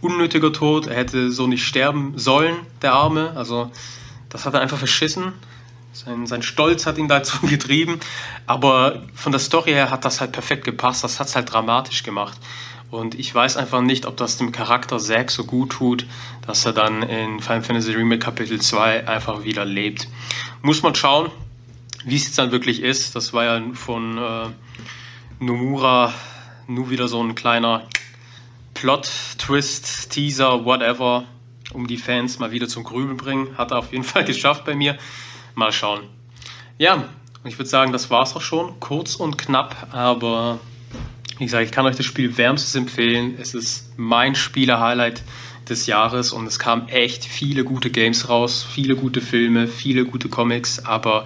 unnötiger 0.00 0.52
Tod. 0.52 0.86
Er 0.86 0.96
hätte 0.96 1.30
so 1.32 1.46
nicht 1.46 1.64
sterben 1.64 2.12
sollen, 2.16 2.54
der 2.82 2.92
Arme. 2.92 3.32
Also, 3.34 3.70
das 4.28 4.44
hat 4.44 4.54
er 4.54 4.60
einfach 4.60 4.78
verschissen. 4.78 5.32
Sein, 5.92 6.26
sein 6.26 6.42
Stolz 6.42 6.86
hat 6.86 6.98
ihn 6.98 7.08
dazu 7.08 7.38
getrieben. 7.46 8.00
Aber 8.46 9.02
von 9.14 9.32
der 9.32 9.40
Story 9.40 9.72
her 9.72 9.90
hat 9.90 10.04
das 10.04 10.20
halt 10.20 10.32
perfekt 10.32 10.64
gepasst. 10.64 11.04
Das 11.04 11.20
hat 11.20 11.28
es 11.28 11.36
halt 11.36 11.52
dramatisch 11.52 12.02
gemacht. 12.02 12.38
Und 12.90 13.14
ich 13.14 13.32
weiß 13.32 13.56
einfach 13.56 13.82
nicht, 13.82 14.06
ob 14.06 14.16
das 14.16 14.36
dem 14.36 14.50
Charakter 14.50 14.98
Zack 14.98 15.30
so 15.30 15.44
gut 15.44 15.70
tut, 15.70 16.06
dass 16.46 16.66
er 16.66 16.72
dann 16.72 17.02
in 17.02 17.40
Final 17.40 17.62
Fantasy 17.62 17.92
Remake 17.92 18.18
Kapitel 18.18 18.60
2 18.60 19.06
einfach 19.06 19.44
wieder 19.44 19.64
lebt. 19.64 20.08
Muss 20.62 20.82
man 20.82 20.94
schauen. 20.94 21.30
Wie 22.04 22.16
es 22.16 22.24
jetzt 22.24 22.38
dann 22.38 22.50
wirklich 22.50 22.82
ist, 22.82 23.14
das 23.14 23.32
war 23.32 23.44
ja 23.44 23.62
von 23.74 24.16
äh, 24.16 24.46
Nomura 25.38 26.14
nur 26.66 26.88
wieder 26.88 27.08
so 27.08 27.22
ein 27.22 27.34
kleiner 27.34 27.86
Plot-Twist, 28.74 30.10
Teaser, 30.10 30.64
whatever, 30.64 31.24
um 31.74 31.86
die 31.86 31.98
Fans 31.98 32.38
mal 32.38 32.52
wieder 32.52 32.68
zum 32.68 32.84
Grübeln 32.84 33.18
bringen. 33.18 33.58
Hat 33.58 33.70
er 33.70 33.78
auf 33.78 33.92
jeden 33.92 34.04
Fall 34.04 34.24
geschafft 34.24 34.64
bei 34.64 34.74
mir. 34.74 34.98
Mal 35.54 35.72
schauen. 35.72 36.00
Ja, 36.78 37.04
ich 37.44 37.58
würde 37.58 37.68
sagen, 37.68 37.92
das 37.92 38.10
war 38.10 38.22
es 38.22 38.34
auch 38.36 38.40
schon. 38.40 38.78
Kurz 38.80 39.16
und 39.16 39.38
knapp, 39.38 39.88
aber 39.92 40.60
wie 41.38 41.44
gesagt, 41.44 41.64
ich 41.64 41.72
kann 41.72 41.86
euch 41.86 41.96
das 41.96 42.06
Spiel 42.06 42.36
wärmstens 42.36 42.74
empfehlen. 42.74 43.36
Es 43.40 43.54
ist 43.54 43.92
mein 43.96 44.34
Spieler-Highlight 44.34 45.22
des 45.68 45.86
Jahres 45.86 46.32
und 46.32 46.46
es 46.46 46.58
kamen 46.58 46.88
echt 46.88 47.24
viele 47.24 47.64
gute 47.64 47.90
Games 47.90 48.28
raus, 48.28 48.66
viele 48.70 48.96
gute 48.96 49.20
Filme, 49.20 49.68
viele 49.68 50.04
gute 50.04 50.28
Comics, 50.28 50.84
aber 50.84 51.24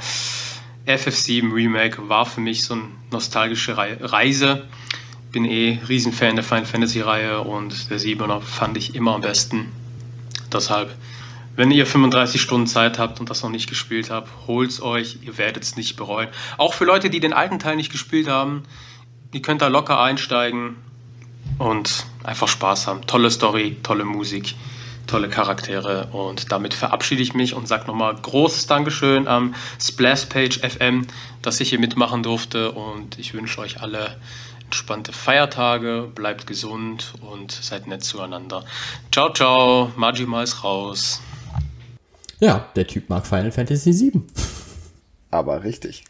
FF7 0.86 1.52
Remake 1.52 2.09
war 2.09 2.26
für 2.26 2.40
mich 2.40 2.64
so 2.64 2.74
eine 2.74 2.84
nostalgische 3.10 3.76
Reise. 3.76 4.68
Bin 5.32 5.46
eh 5.46 5.80
Riesenfan 5.88 6.36
der 6.36 6.44
Final 6.44 6.66
Fantasy 6.66 7.01
Reihe 7.01 7.40
und 7.40 7.90
der 7.90 7.98
7er 7.98 8.40
fand 8.40 8.76
ich 8.76 8.94
immer 8.94 9.14
am 9.14 9.22
besten. 9.22 9.72
Deshalb, 10.52 10.94
wenn 11.56 11.70
ihr 11.70 11.86
35 11.86 12.40
Stunden 12.40 12.66
Zeit 12.66 12.98
habt 12.98 13.20
und 13.20 13.31
das 13.31 13.43
noch 13.43 13.51
nicht 13.51 13.68
gespielt 13.68 14.10
habt, 14.10 14.28
holt's 14.47 14.81
euch, 14.81 15.18
ihr 15.22 15.39
werdet 15.39 15.62
es 15.62 15.76
nicht 15.76 15.97
bereuen. 15.97 16.28
Auch 16.59 16.74
für 16.74 16.85
Leute, 16.85 17.10
die 17.10 17.20
den 17.20 17.32
alten 17.32 17.59
Teil 17.59 17.76
nicht 17.76 17.93
gespielt 17.93 18.28
haben, 18.28 18.64
ihr 19.32 19.43
könnt 19.43 19.62
da 19.62 19.68
locker 19.68 20.01
einsteigen 20.01 20.76
und 21.59 22.06
einfach 22.24 22.48
Spaß 22.48 22.86
haben. 22.86 23.06
Tolle 23.06 23.31
Story, 23.31 23.76
tolle 23.82 24.05
Musik 24.05 24.55
tolle 25.06 25.28
Charaktere. 25.28 26.09
Und 26.12 26.51
damit 26.52 26.74
verabschiede 26.74 27.22
ich 27.22 27.35
mich 27.35 27.55
und 27.55 27.68
sage 27.68 27.86
nochmal 27.86 28.14
großes 28.14 28.66
Dankeschön 28.66 29.28
am 29.28 29.55
Splashpage 29.81 30.60
FM, 30.60 31.06
dass 31.43 31.60
ich 31.60 31.70
hier 31.70 31.78
mitmachen 31.78 32.22
durfte. 32.22 32.72
Und 32.72 33.18
ich 33.18 33.35
wünsche 33.35 33.60
euch 33.60 33.81
alle 33.81 34.16
entspannte 34.64 35.12
Feiertage, 35.12 36.10
bleibt 36.14 36.47
gesund 36.47 37.12
und 37.20 37.52
seid 37.52 37.86
nett 37.86 38.02
zueinander. 38.02 38.64
Ciao, 39.12 39.32
ciao, 39.32 39.93
Majima 39.97 40.43
ist 40.43 40.64
raus. 40.64 41.20
Ja, 42.45 42.69
der 42.77 42.87
Typ 42.87 43.09
mag 43.09 43.27
Final 43.27 43.53
Fantasy 43.53 43.93
VII. 43.93 44.23
Aber 45.31 45.65
richtig. 45.65 46.05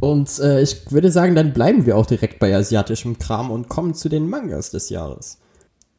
Und 0.00 0.38
äh, 0.40 0.60
ich 0.60 0.90
würde 0.90 1.10
sagen, 1.10 1.34
dann 1.34 1.52
bleiben 1.52 1.86
wir 1.86 1.96
auch 1.96 2.06
direkt 2.06 2.38
bei 2.38 2.54
asiatischem 2.54 3.18
Kram 3.18 3.50
und 3.50 3.68
kommen 3.68 3.94
zu 3.94 4.08
den 4.08 4.28
Mangas 4.28 4.70
des 4.70 4.88
Jahres. 4.88 5.38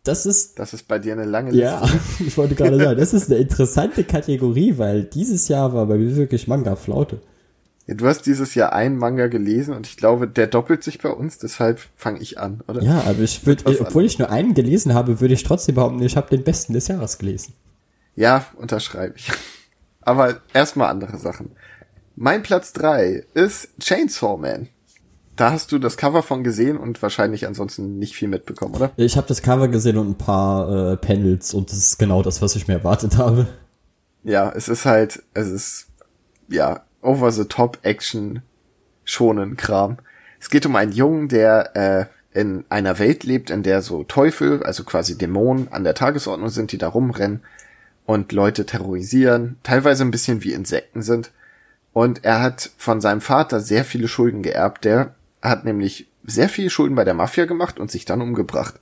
Das 0.03 0.25
ist. 0.25 0.59
Das 0.59 0.73
ist 0.73 0.87
bei 0.87 0.99
dir 0.99 1.13
eine 1.13 1.25
lange 1.25 1.51
Liste. 1.51 1.63
Ja, 1.63 1.87
ich 2.25 2.37
wollte 2.37 2.55
gerade 2.55 2.77
sagen, 2.77 2.99
das 2.99 3.13
ist 3.13 3.31
eine 3.31 3.39
interessante 3.39 4.03
Kategorie, 4.03 4.77
weil 4.77 5.03
dieses 5.03 5.47
Jahr 5.47 5.73
war 5.73 5.85
bei 5.85 5.97
mir 5.97 6.15
wirklich 6.15 6.47
Manga-Flaute. 6.47 7.21
Ja, 7.87 7.93
du 7.93 8.07
hast 8.07 8.23
dieses 8.23 8.55
Jahr 8.55 8.73
einen 8.73 8.97
Manga 8.97 9.27
gelesen 9.27 9.75
und 9.75 9.85
ich 9.85 9.95
glaube, 9.95 10.27
der 10.27 10.47
doppelt 10.47 10.83
sich 10.83 10.99
bei 10.99 11.11
uns, 11.11 11.37
deshalb 11.37 11.79
fange 11.95 12.19
ich 12.19 12.39
an, 12.39 12.61
oder? 12.67 12.81
Ja, 12.81 13.03
aber 13.05 13.19
ich 13.19 13.45
würde, 13.45 13.63
obwohl 13.79 14.05
ich 14.05 14.17
nur 14.17 14.31
einen 14.31 14.55
gelesen 14.55 14.95
habe, 14.95 15.21
würde 15.21 15.35
ich 15.35 15.43
trotzdem 15.43 15.75
behaupten, 15.75 16.01
ich 16.01 16.17
habe 16.17 16.29
den 16.29 16.43
besten 16.43 16.73
des 16.73 16.87
Jahres 16.87 17.19
gelesen. 17.19 17.53
Ja, 18.15 18.45
unterschreibe 18.57 19.15
ich. 19.17 19.31
Aber 20.01 20.41
erstmal 20.53 20.89
andere 20.89 21.17
Sachen. 21.17 21.51
Mein 22.15 22.43
Platz 22.43 22.73
drei 22.73 23.25
ist 23.33 23.69
Chainsaw 23.79 24.37
Man. 24.37 24.69
Da 25.35 25.51
hast 25.51 25.73
du 25.73 25.79
das 25.79 25.97
Cover 25.97 26.23
von 26.23 26.45
gesehen 26.45 26.77
und 26.77 27.01
wahrscheinlich 27.01 27.45
ansonsten 27.45 27.99
nicht 27.99 28.15
viel 28.15 28.29
mitbekommen, 28.29 28.73
oder? 28.75 28.91
Ich 28.95 29.17
habe 29.17 29.27
das 29.27 29.41
Cover 29.41 29.67
gesehen 29.67 29.97
und 29.97 30.11
ein 30.11 30.17
paar 30.17 30.93
äh, 30.93 30.97
Panels 30.97 31.53
und 31.53 31.71
das 31.71 31.77
ist 31.77 31.97
genau 31.97 32.23
das, 32.23 32.41
was 32.41 32.55
ich 32.55 32.69
mir 32.69 32.75
erwartet 32.75 33.17
habe. 33.17 33.47
Ja, 34.23 34.49
es 34.55 34.69
ist 34.69 34.85
halt, 34.85 35.23
es 35.33 35.47
ist, 35.49 35.87
ja, 36.47 36.85
over 37.01 37.31
the 37.31 37.43
top 37.45 37.79
Action 37.81 38.43
schonen 39.03 39.57
Kram. 39.57 39.97
Es 40.39 40.49
geht 40.49 40.65
um 40.65 40.75
einen 40.77 40.93
Jungen, 40.93 41.27
der 41.27 41.75
äh, 41.75 42.39
in 42.39 42.63
einer 42.69 42.97
Welt 42.99 43.23
lebt, 43.25 43.49
in 43.49 43.63
der 43.63 43.81
so 43.81 44.03
Teufel, 44.03 44.63
also 44.63 44.83
quasi 44.85 45.17
Dämonen 45.17 45.67
an 45.69 45.83
der 45.83 45.95
Tagesordnung 45.95 46.49
sind, 46.49 46.71
die 46.71 46.77
da 46.77 46.87
rumrennen 46.87 47.41
und 48.05 48.31
Leute 48.31 48.65
terrorisieren, 48.65 49.57
teilweise 49.63 50.03
ein 50.03 50.11
bisschen 50.11 50.43
wie 50.43 50.53
Insekten 50.53 51.01
sind. 51.01 51.31
Und 51.93 52.23
er 52.25 52.41
hat 52.41 52.71
von 52.77 53.01
seinem 53.01 53.21
Vater 53.21 53.59
sehr 53.59 53.85
viele 53.85 54.07
Schulden 54.07 54.43
geerbt. 54.43 54.85
Der 54.85 55.15
hat 55.41 55.65
nämlich 55.65 56.07
sehr 56.25 56.49
viel 56.49 56.69
Schulden 56.69 56.95
bei 56.95 57.03
der 57.03 57.13
Mafia 57.13 57.45
gemacht 57.45 57.79
und 57.79 57.89
sich 57.89 58.05
dann 58.05 58.21
umgebracht. 58.21 58.75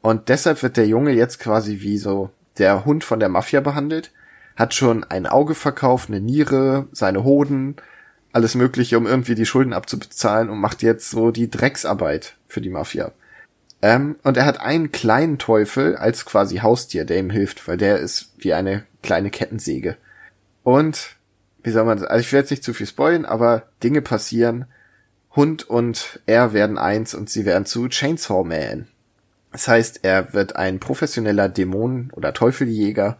Und 0.00 0.28
deshalb 0.28 0.62
wird 0.62 0.76
der 0.76 0.86
Junge 0.86 1.12
jetzt 1.12 1.38
quasi 1.38 1.80
wie 1.80 1.98
so 1.98 2.30
der 2.58 2.84
Hund 2.84 3.04
von 3.04 3.20
der 3.20 3.28
Mafia 3.28 3.60
behandelt, 3.60 4.10
hat 4.56 4.74
schon 4.74 5.04
ein 5.04 5.26
Auge 5.26 5.54
verkauft, 5.54 6.08
eine 6.08 6.20
Niere, 6.20 6.86
seine 6.92 7.24
Hoden, 7.24 7.76
alles 8.32 8.54
Mögliche, 8.54 8.98
um 8.98 9.06
irgendwie 9.06 9.34
die 9.34 9.46
Schulden 9.46 9.72
abzubezahlen 9.72 10.50
und 10.50 10.58
macht 10.58 10.82
jetzt 10.82 11.10
so 11.10 11.30
die 11.30 11.50
Drecksarbeit 11.50 12.36
für 12.48 12.60
die 12.60 12.70
Mafia. 12.70 13.12
Ähm, 13.80 14.16
und 14.24 14.36
er 14.36 14.44
hat 14.44 14.60
einen 14.60 14.90
kleinen 14.90 15.38
Teufel 15.38 15.96
als 15.96 16.24
quasi 16.24 16.58
Haustier, 16.58 17.04
der 17.04 17.18
ihm 17.18 17.30
hilft, 17.30 17.68
weil 17.68 17.76
der 17.76 17.98
ist 17.98 18.32
wie 18.38 18.52
eine 18.52 18.84
kleine 19.02 19.30
Kettensäge. 19.30 19.96
Und, 20.64 21.16
wie 21.62 21.70
soll 21.70 21.84
man, 21.84 22.02
also 22.02 22.20
ich 22.20 22.32
werde 22.32 22.44
jetzt 22.44 22.50
nicht 22.50 22.64
zu 22.64 22.74
viel 22.74 22.86
spoilen, 22.86 23.24
aber 23.24 23.64
Dinge 23.82 24.02
passieren, 24.02 24.66
Hund 25.36 25.68
und 25.68 26.20
er 26.26 26.52
werden 26.52 26.78
eins 26.78 27.14
und 27.14 27.30
sie 27.30 27.44
werden 27.44 27.66
zu 27.66 27.88
Chainsaw 27.88 28.44
Man. 28.44 28.88
Das 29.52 29.68
heißt, 29.68 30.00
er 30.02 30.34
wird 30.34 30.56
ein 30.56 30.80
professioneller 30.80 31.48
Dämonen- 31.48 32.10
oder 32.12 32.34
Teufeljäger 32.34 33.16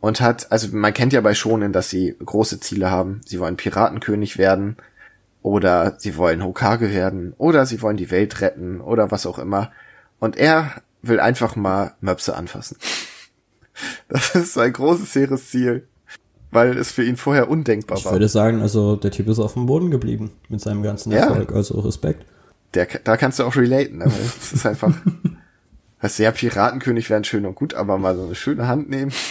und 0.00 0.20
hat, 0.20 0.52
also 0.52 0.68
man 0.76 0.94
kennt 0.94 1.12
ja 1.12 1.20
bei 1.20 1.34
Shonen, 1.34 1.72
dass 1.72 1.90
sie 1.90 2.14
große 2.24 2.60
Ziele 2.60 2.90
haben. 2.90 3.20
Sie 3.24 3.40
wollen 3.40 3.56
Piratenkönig 3.56 4.38
werden 4.38 4.76
oder 5.42 5.94
sie 5.98 6.16
wollen 6.16 6.44
Hokage 6.44 6.92
werden 6.92 7.34
oder 7.38 7.66
sie 7.66 7.82
wollen 7.82 7.96
die 7.96 8.10
Welt 8.10 8.40
retten 8.40 8.80
oder 8.80 9.10
was 9.10 9.26
auch 9.26 9.38
immer. 9.38 9.72
Und 10.18 10.36
er 10.36 10.82
will 11.02 11.20
einfach 11.20 11.56
mal 11.56 11.94
Möpse 12.00 12.36
anfassen. 12.36 12.76
Das 14.08 14.34
ist 14.34 14.54
sein 14.54 14.72
großes, 14.72 15.14
hehres 15.14 15.50
Ziel, 15.50 15.86
weil 16.50 16.78
es 16.78 16.92
für 16.92 17.04
ihn 17.04 17.16
vorher 17.16 17.50
undenkbar 17.50 17.98
Ich 17.98 18.04
war. 18.06 18.12
würde 18.12 18.28
sagen, 18.28 18.62
also 18.62 18.96
der 18.96 19.10
Typ 19.10 19.28
ist 19.28 19.38
auf 19.38 19.52
dem 19.52 19.66
Boden 19.66 19.90
geblieben 19.90 20.32
mit 20.48 20.60
seinem 20.60 20.82
ganzen 20.82 21.12
Ja. 21.12 21.26
Erfolg, 21.26 21.52
also 21.52 21.78
Respekt. 21.80 22.24
Der, 22.74 22.86
da 23.04 23.16
kannst 23.16 23.38
du 23.38 23.44
auch 23.44 23.54
relaten, 23.56 24.00
aber 24.02 24.12
es 24.12 24.52
ist 24.52 24.66
einfach, 24.66 24.92
weißt 26.00 26.18
du, 26.18 26.22
ja, 26.22 26.30
Piratenkönig 26.30 27.10
wären 27.10 27.24
schön 27.24 27.44
und 27.46 27.54
gut, 27.54 27.74
aber 27.74 27.98
mal 27.98 28.16
so 28.16 28.24
eine 28.24 28.34
schöne 28.34 28.66
Hand 28.68 28.88
nehmen. 28.88 29.12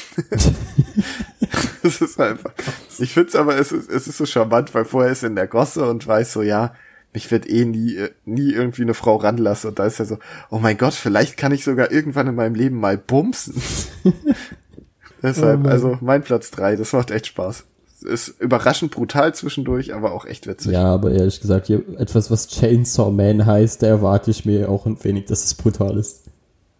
Es 1.83 2.01
ist 2.01 2.19
einfach, 2.19 2.51
ich 2.97 3.13
find's 3.13 3.35
aber, 3.35 3.59
es 3.59 3.71
ist, 3.71 3.89
es 3.91 4.07
ist 4.07 4.17
so 4.17 4.25
charmant, 4.25 4.73
weil 4.73 4.85
vorher 4.85 5.11
ist 5.11 5.21
er 5.21 5.29
in 5.29 5.35
der 5.35 5.45
Gosse 5.45 5.87
und 5.87 6.05
weiß 6.07 6.33
so, 6.33 6.41
ja, 6.41 6.73
mich 7.15 7.31
wird 7.31 7.49
eh 7.49 7.65
nie, 7.65 7.95
äh, 7.95 8.11
nie 8.25 8.51
irgendwie 8.51 8.83
eine 8.83 8.93
Frau 8.93 9.15
ranlassen 9.15 9.69
und 9.69 9.79
da 9.79 9.85
ist 9.85 9.99
er 9.99 10.05
so, 10.05 10.17
oh 10.49 10.59
mein 10.59 10.77
Gott, 10.77 10.93
vielleicht 10.93 11.37
kann 11.37 11.51
ich 11.51 11.63
sogar 11.63 11.91
irgendwann 11.91 12.27
in 12.27 12.35
meinem 12.35 12.55
Leben 12.55 12.79
mal 12.79 12.97
bumsen. 12.97 13.55
Deshalb, 15.23 15.65
Oh 15.65 15.69
also 15.69 15.97
mein 16.01 16.21
Platz 16.21 16.51
drei, 16.51 16.75
das 16.75 16.93
macht 16.93 17.09
echt 17.09 17.27
Spaß. 17.27 17.63
Ist 18.01 18.39
überraschend 18.39 18.91
brutal 18.91 19.33
zwischendurch, 19.33 19.95
aber 19.95 20.11
auch 20.11 20.25
echt 20.25 20.45
witzig. 20.45 20.73
Ja, 20.73 20.83
aber 20.83 21.11
ehrlich 21.11 21.41
gesagt, 21.41 21.67
hier 21.67 21.81
etwas, 21.97 22.29
was 22.29 22.47
Chainsaw 22.47 23.09
Man 23.09 23.45
heißt, 23.45 23.81
da 23.81 23.87
erwarte 23.87 24.29
ich 24.29 24.45
mir 24.45 24.69
auch 24.69 24.85
ein 24.85 25.03
wenig, 25.03 25.25
dass 25.25 25.43
es 25.43 25.55
brutal 25.55 25.97
ist. 25.97 26.25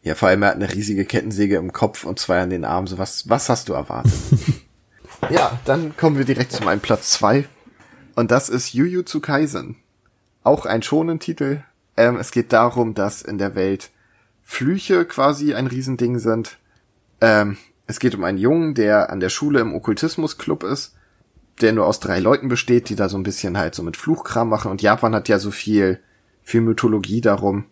Ja, 0.04 0.14
vor 0.14 0.28
allem 0.28 0.44
er 0.44 0.50
hat 0.50 0.56
eine 0.56 0.72
riesige 0.72 1.04
Kettensäge 1.04 1.56
im 1.56 1.74
Kopf 1.74 2.04
und 2.04 2.20
zwei 2.20 2.40
an 2.40 2.52
den 2.52 2.64
Armen. 2.64 2.86
So 2.86 3.00
was, 3.00 3.28
was 3.28 3.50
hast 3.50 3.70
du 3.70 3.74
erwartet? 3.74 4.12
ja, 5.32 5.60
dann 5.66 5.98
kommen 5.98 6.18
wir 6.18 6.26
direkt 6.26 6.52
zu 6.52 6.64
meinem 6.64 6.82
Platz 6.82 7.10
zwei 7.10 7.46
Und 8.16 8.30
das 8.30 8.50
ist 8.50 8.74
Jujutsu 8.74 9.20
Kaisen. 9.20 9.78
Auch 10.46 10.68
ein 10.68 10.84
schonen 10.84 11.20
Titel. 11.20 11.64
Ähm, 11.98 12.18
es 12.18 12.30
geht 12.30 12.54
darum, 12.54 12.94
dass 12.94 13.24
in 13.24 13.40
der 13.40 13.56
Welt 13.56 13.90
Flüche 14.44 15.04
quasi 15.06 15.56
ein 15.56 15.66
Riesending 15.66 16.20
sind. 16.20 16.60
Ähm, 17.20 17.58
es 17.88 18.00
geht 18.00 18.14
um 18.14 18.24
einen 18.24 18.38
Jungen, 18.38 18.76
der 18.76 19.10
an 19.10 19.20
der 19.20 19.30
Schule 19.30 19.60
im 19.60 19.74
Okkultismusclub 19.74 20.64
ist, 20.64 20.94
der 21.62 21.74
nur 21.74 21.88
aus 21.88 22.00
drei 22.00 22.20
Leuten 22.20 22.48
besteht, 22.48 22.90
die 22.90 22.96
da 22.96 23.10
so 23.10 23.18
ein 23.18 23.24
bisschen 23.24 23.58
halt 23.58 23.74
so 23.74 23.82
mit 23.82 23.98
Fluchkram 23.98 24.48
machen. 24.48 24.70
Und 24.70 24.84
Japan 24.84 25.16
hat 25.16 25.30
ja 25.30 25.40
so 25.40 25.50
viel, 25.50 26.00
viel 26.44 26.62
Mythologie 26.62 27.22
darum, 27.22 27.66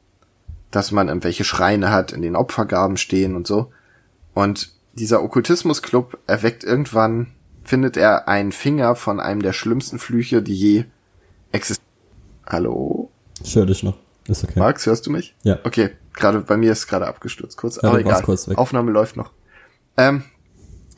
dass 0.71 0.91
man 0.91 1.09
irgendwelche 1.09 1.43
Schreine 1.43 1.91
hat, 1.91 2.11
in 2.11 2.23
den 2.23 2.35
Opfergaben 2.35 2.97
stehen 2.97 3.35
und 3.35 3.45
so. 3.45 3.71
Und 4.33 4.73
dieser 4.93 5.21
Okkultismusclub 5.21 6.17
erweckt 6.25 6.63
irgendwann, 6.63 7.27
findet 7.63 7.97
er 7.97 8.27
einen 8.27 8.51
Finger 8.51 8.95
von 8.95 9.19
einem 9.19 9.43
der 9.43 9.53
schlimmsten 9.53 9.99
Flüche, 9.99 10.41
die 10.41 10.55
je 10.55 10.85
existieren. 11.51 11.92
Hallo? 12.45 13.11
Ich 13.43 13.55
höre 13.55 13.65
dich 13.65 13.83
noch. 13.83 13.97
Ist 14.27 14.43
okay. 14.43 14.59
Max, 14.59 14.85
hörst 14.85 15.05
du 15.05 15.11
mich? 15.11 15.35
Ja. 15.43 15.59
Okay, 15.63 15.91
gerade 16.13 16.39
bei 16.41 16.55
mir 16.57 16.71
ist 16.71 16.87
gerade 16.87 17.07
abgestürzt 17.07 17.57
kurz, 17.57 17.77
Ja, 17.81 17.89
aber 17.89 17.99
egal. 17.99 18.21
kurz 18.23 18.47
weg. 18.47 18.57
Aufnahme 18.57 18.91
läuft 18.91 19.17
noch. 19.17 19.31
Ähm, 19.97 20.23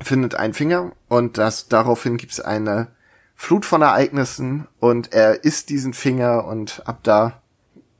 findet 0.01 0.35
einen 0.35 0.53
Finger 0.53 0.91
und 1.07 1.37
das 1.37 1.67
daraufhin 1.67 2.17
gibt's 2.17 2.39
eine 2.39 2.87
Flut 3.35 3.65
von 3.65 3.81
Ereignissen 3.81 4.67
und 4.79 5.11
er 5.11 5.43
isst 5.43 5.69
diesen 5.69 5.93
Finger 5.93 6.45
und 6.45 6.83
ab 6.85 6.99
da 7.03 7.41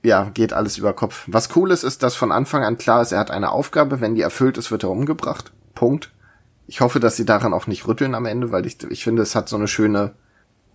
ja, 0.04 0.30
geht 0.34 0.54
alles 0.54 0.78
über 0.78 0.94
Kopf. 0.94 1.24
Was 1.28 1.56
cool 1.56 1.72
ist, 1.72 1.84
ist, 1.84 2.04
dass 2.04 2.16
von 2.16 2.32
Anfang 2.32 2.64
an 2.64 2.78
klar 2.78 3.02
ist, 3.02 3.12
er 3.12 3.20
hat 3.20 3.32
eine 3.32 3.52
Aufgabe, 3.52 4.02
wenn 4.02 4.14
die 4.14 4.22
erfüllt 4.22 4.58
ist, 4.58 4.70
wird 4.70 4.84
er 4.84 4.92
umgebracht. 4.92 5.52
Punkt. 5.74 6.12
Ich 6.68 6.82
hoffe, 6.82 7.00
dass 7.00 7.16
sie 7.16 7.26
daran 7.26 7.54
auch 7.54 7.66
nicht 7.68 7.88
rütteln 7.88 8.14
am 8.14 8.26
Ende, 8.26 8.52
weil 8.52 8.66
ich, 8.68 8.84
ich 8.84 9.04
finde, 9.04 9.24
es 9.24 9.34
hat 9.36 9.50
so 9.50 9.56
eine 9.56 9.68
schöne, 9.68 10.14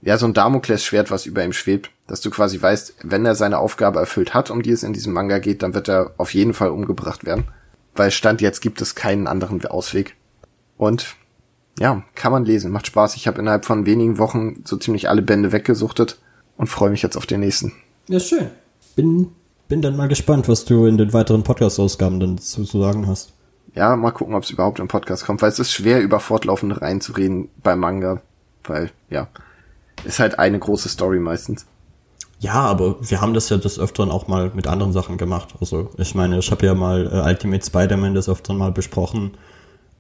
ja, 0.03 0.17
so 0.17 0.27
ein 0.27 0.35
Damoklesschwert, 0.35 1.11
was 1.11 1.27
über 1.27 1.45
ihm 1.45 1.53
schwebt, 1.53 1.91
dass 2.07 2.21
du 2.21 2.31
quasi 2.31 2.61
weißt, 2.61 2.97
wenn 3.03 3.27
er 3.27 3.35
seine 3.35 3.59
Aufgabe 3.59 3.99
erfüllt 3.99 4.33
hat, 4.33 4.51
um 4.51 4.63
die 4.63 4.71
es 4.71 4.83
in 4.83 4.93
diesem 4.93 5.13
Manga 5.13 5.39
geht, 5.39 5.63
dann 5.63 5.75
wird 5.75 5.89
er 5.89 6.13
auf 6.17 6.33
jeden 6.33 6.55
Fall 6.55 6.71
umgebracht 6.71 7.25
werden. 7.25 7.45
Weil 7.95 8.11
Stand 8.11 8.41
jetzt 8.41 8.61
gibt 8.61 8.81
es 8.81 8.95
keinen 8.95 9.27
anderen 9.27 9.65
Ausweg. 9.67 10.17
Und 10.79 11.17
ja, 11.79 12.03
kann 12.15 12.33
man 12.33 12.45
lesen, 12.45 12.73
macht 12.73 12.87
Spaß. 12.87 13.17
Ich 13.17 13.27
habe 13.27 13.41
innerhalb 13.41 13.65
von 13.65 13.85
wenigen 13.85 14.19
Wochen 14.19 14.63
so 14.65 14.77
ziemlich 14.77 15.09
alle 15.09 15.23
Bände 15.23 15.53
weggesuchtet 15.53 16.19
und 16.57 16.69
freue 16.69 16.91
mich 16.91 17.03
jetzt 17.03 17.17
auf 17.17 17.27
den 17.27 17.41
nächsten. 17.41 17.73
Ja, 18.09 18.21
schön. 18.21 18.51
Bin, 18.97 19.33
bin 19.69 19.83
dann 19.83 19.97
mal 19.97 20.09
gespannt, 20.09 20.49
was 20.49 20.65
du 20.65 20.87
in 20.87 20.99
den 20.99 21.13
weiteren 21.13 21.43
Podcast-Ausgaben 21.43 22.21
dann 22.21 22.39
zu, 22.39 22.65
zu 22.65 22.81
sagen 22.81 23.07
hast. 23.07 23.33
Ja, 23.75 23.95
mal 23.97 24.11
gucken, 24.11 24.35
ob 24.35 24.43
es 24.43 24.51
überhaupt 24.51 24.81
im 24.81 24.89
Podcast 24.89 25.25
kommt, 25.25 25.43
weil 25.43 25.51
es 25.51 25.59
ist 25.59 25.73
schwer, 25.73 26.01
über 26.01 26.21
fortlaufende 26.21 26.81
Reihen 26.81 27.01
zu 27.01 27.13
reden 27.13 27.51
beim 27.63 27.79
Manga, 27.79 28.21
weil, 28.65 28.91
ja, 29.11 29.29
ist 30.05 30.19
halt 30.19 30.39
eine 30.39 30.59
große 30.59 30.89
Story 30.89 31.19
meistens. 31.19 31.67
Ja, 32.41 32.55
aber 32.55 32.97
wir 33.01 33.21
haben 33.21 33.35
das 33.35 33.51
ja 33.51 33.59
des 33.59 33.79
Öfteren 33.79 34.11
auch 34.11 34.27
mal 34.27 34.51
mit 34.55 34.67
anderen 34.67 34.93
Sachen 34.93 35.19
gemacht. 35.19 35.55
Also 35.61 35.91
ich 35.99 36.15
meine, 36.15 36.39
ich 36.39 36.51
habe 36.51 36.65
ja 36.65 36.75
mal 36.75 37.07
äh, 37.07 37.29
Ultimate 37.29 37.65
Spider-Man 37.65 38.15
des 38.15 38.29
Öfteren 38.31 38.57
mal 38.57 38.73
besprochen. 38.73 39.33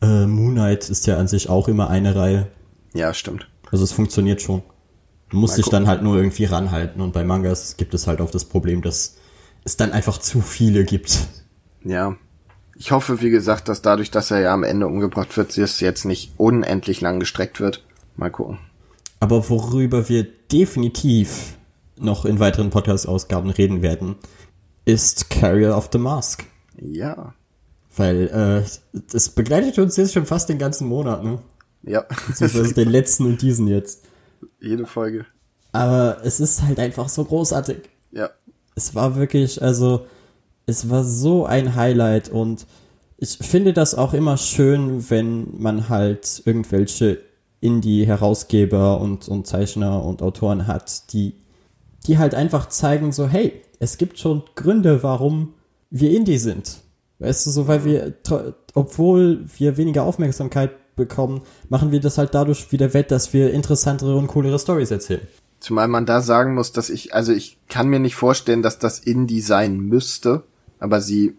Äh, 0.01 0.27
Moon 0.27 0.55
Knight 0.55 0.89
ist 0.89 1.07
ja 1.07 1.19
an 1.19 1.29
sich 1.29 1.51
auch 1.51 1.69
immer 1.69 1.91
eine 1.91 2.17
Reihe. 2.17 2.47
Ja, 2.95 3.13
stimmt. 3.13 3.47
Also 3.71 3.85
es 3.85 3.93
funktioniert 3.93 4.41
schon. 4.41 4.63
Du 5.29 5.37
musst 5.37 5.53
Mal 5.53 5.57
dich 5.57 5.65
gucken. 5.67 5.81
dann 5.81 5.89
halt 5.89 6.03
nur 6.03 6.17
irgendwie 6.17 6.47
ranhalten 6.47 7.03
und 7.03 7.13
bei 7.13 7.25
Mangas 7.25 7.77
gibt 7.77 7.93
es 7.93 8.07
halt 8.07 8.23
auch 8.23 8.31
das 8.31 8.47
Problem, 8.47 8.81
dass 8.81 9.19
es 9.65 9.77
dann 9.77 9.93
einfach 9.93 10.19
zu 10.19 10.41
viele 10.41 10.85
gibt. 10.85 11.19
Ja. 11.85 12.17
Ich 12.75 12.93
hoffe, 12.93 13.21
wie 13.21 13.29
gesagt, 13.29 13.69
dass 13.69 13.83
dadurch, 13.83 14.11
dass 14.11 14.31
er 14.31 14.41
ja 14.41 14.55
am 14.55 14.65
Ende 14.65 14.87
umgebracht 14.87 15.37
wird, 15.37 15.57
es 15.59 15.81
jetzt 15.81 16.07
nicht 16.07 16.33
unendlich 16.39 17.03
lang 17.03 17.21
gestreckt 17.21 17.61
wird. 17.61 17.85
Mal 18.17 18.31
gucken. 18.31 18.59
Aber 19.21 19.49
worüber 19.51 20.09
wir 20.09 20.25
definitiv 20.25 21.57
noch 21.97 22.25
in 22.25 22.41
weiteren 22.41 22.71
Podcast-Ausgaben 22.71 23.51
reden 23.51 23.83
werden, 23.83 24.17
ist 24.87 25.31
Carrier 25.31 25.77
of 25.77 25.91
the 25.93 25.99
Mask. 25.99 26.45
Ja. 26.81 27.35
Weil 27.97 28.29
äh, 28.29 28.99
das 29.13 29.29
begleitet 29.29 29.79
uns 29.79 29.97
jetzt 29.97 30.15
schon 30.15 30.27
fast 30.27 30.49
den 30.49 30.59
ganzen 30.59 30.89
Monat, 30.89 31.23
ne? 31.23 31.39
Ja. 31.83 32.07
Beziehungsweise 32.27 32.75
den 32.75 32.89
letzten 32.89 33.27
und 33.27 33.43
diesen 33.43 33.69
jetzt. 33.69 34.05
Jede 34.61 34.87
Folge. 34.87 35.27
Aber 35.73 36.19
es 36.25 36.41
ist 36.41 36.63
halt 36.63 36.79
einfach 36.79 37.09
so 37.09 37.25
großartig. 37.25 37.79
Ja. 38.13 38.31
Es 38.75 38.95
war 38.95 39.17
wirklich, 39.17 39.61
also, 39.63 40.07
es 40.67 40.89
war 40.89 41.05
so 41.05 41.45
ein 41.45 41.75
Highlight 41.75 42.31
und 42.31 42.67
ich 43.19 43.37
finde 43.37 43.75
das 43.75 43.95
auch 43.95 44.15
immer 44.15 44.39
schön, 44.39 45.11
wenn 45.11 45.61
man 45.61 45.91
halt 45.91 46.43
irgendwelche 46.47 47.19
Indie-Herausgeber 47.61 49.01
und, 49.01 49.29
und 49.29 49.47
Zeichner 49.47 50.03
und 50.03 50.23
Autoren 50.23 50.67
hat, 50.67 51.13
die, 51.13 51.35
die 52.07 52.19
halt 52.19 52.35
einfach 52.35 52.69
zeigen 52.69 53.13
so, 53.13 53.29
hey, 53.29 53.63
es 53.79 53.99
gibt 53.99 54.19
schon 54.19 54.43
Gründe, 54.55 55.03
warum 55.03 55.55
wir 55.91 56.11
Indie 56.11 56.39
sind. 56.39 56.79
Weißt 57.19 57.47
du, 57.47 57.51
so, 57.51 57.69
weil 57.69 57.85
wir, 57.85 58.15
obwohl 58.75 59.45
wir 59.59 59.77
weniger 59.77 60.05
Aufmerksamkeit 60.05 60.71
bekommen, 60.97 61.43
machen 61.69 61.93
wir 61.93 62.01
das 62.01 62.19
halt 62.19 62.35
dadurch 62.35 62.73
wieder 62.73 62.95
wett, 62.95 63.11
dass 63.11 63.33
wir 63.33 63.53
interessantere 63.53 64.17
und 64.17 64.29
coolere 64.29 64.59
Stories 64.59 64.91
erzählen. 64.91 65.27
Zumal 65.59 65.89
man 65.89 66.07
da 66.07 66.23
sagen 66.23 66.55
muss, 66.55 66.73
dass 66.73 66.89
ich, 66.89 67.15
also 67.15 67.33
ich 67.33 67.59
kann 67.69 67.89
mir 67.89 68.01
nicht 68.01 68.15
vorstellen, 68.15 68.63
dass 68.63 68.79
das 68.79 68.99
Indie 68.99 69.43
sein 69.43 69.79
müsste, 69.79 70.45
aber 70.79 71.03
sie 71.03 71.37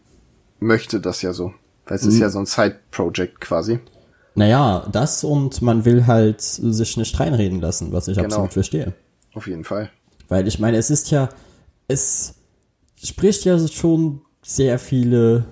möchte 0.60 1.00
das 1.00 1.24
ja 1.24 1.34
so. 1.34 1.54
Weil 1.86 1.98
es 1.98 2.06
ist 2.06 2.20
ja 2.20 2.30
so 2.30 2.40
ein 2.40 2.46
Side-Project 2.46 3.42
quasi. 3.42 3.80
Naja, 4.36 4.88
das 4.92 5.24
und 5.24 5.62
man 5.62 5.84
will 5.86 6.08
halt 6.08 6.42
sich 6.42 6.98
nicht 6.98 7.20
reinreden 7.20 7.60
lassen, 7.62 7.92
was 7.92 8.08
ich 8.08 8.16
Genau. 8.16 8.28
absolut 8.28 8.54
verstehe. 8.54 8.94
Auf 9.34 9.48
jeden 9.48 9.64
Fall. 9.64 9.90
Weil 10.30 10.48
ich 10.48 10.60
meine, 10.60 10.78
es 10.78 10.90
ist 10.90 11.12
ja, 11.12 11.30
es 11.88 12.36
spricht 13.02 13.44
ja 13.46 13.60
schon 13.68 14.22
sehr 14.42 14.80
viele 14.80 15.46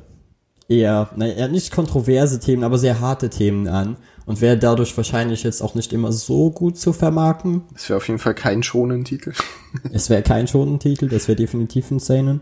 eher, 0.69 1.09
naja, 1.15 1.47
nicht 1.47 1.71
kontroverse 1.71 2.39
Themen, 2.39 2.63
aber 2.63 2.77
sehr 2.77 2.99
harte 2.99 3.29
Themen 3.29 3.67
an 3.67 3.97
und 4.25 4.39
wäre 4.39 4.57
dadurch 4.57 4.95
wahrscheinlich 4.95 5.43
jetzt 5.43 5.61
auch 5.61 5.73
nicht 5.75 5.91
immer 5.91 6.11
so 6.11 6.51
gut 6.51 6.77
zu 6.77 6.93
vermarkten. 6.93 7.63
Das 7.73 7.89
wäre 7.89 7.97
auf 7.97 8.07
jeden 8.07 8.19
Fall 8.19 8.35
kein 8.35 8.63
schonen 8.63 9.03
Titel. 9.03 9.33
Es 9.91 10.09
wäre 10.09 10.23
kein 10.23 10.47
Schonentitel, 10.47 11.07
das 11.09 11.27
wäre 11.27 11.35
definitiv 11.35 11.91
ein 11.91 11.99
Seinen. 11.99 12.41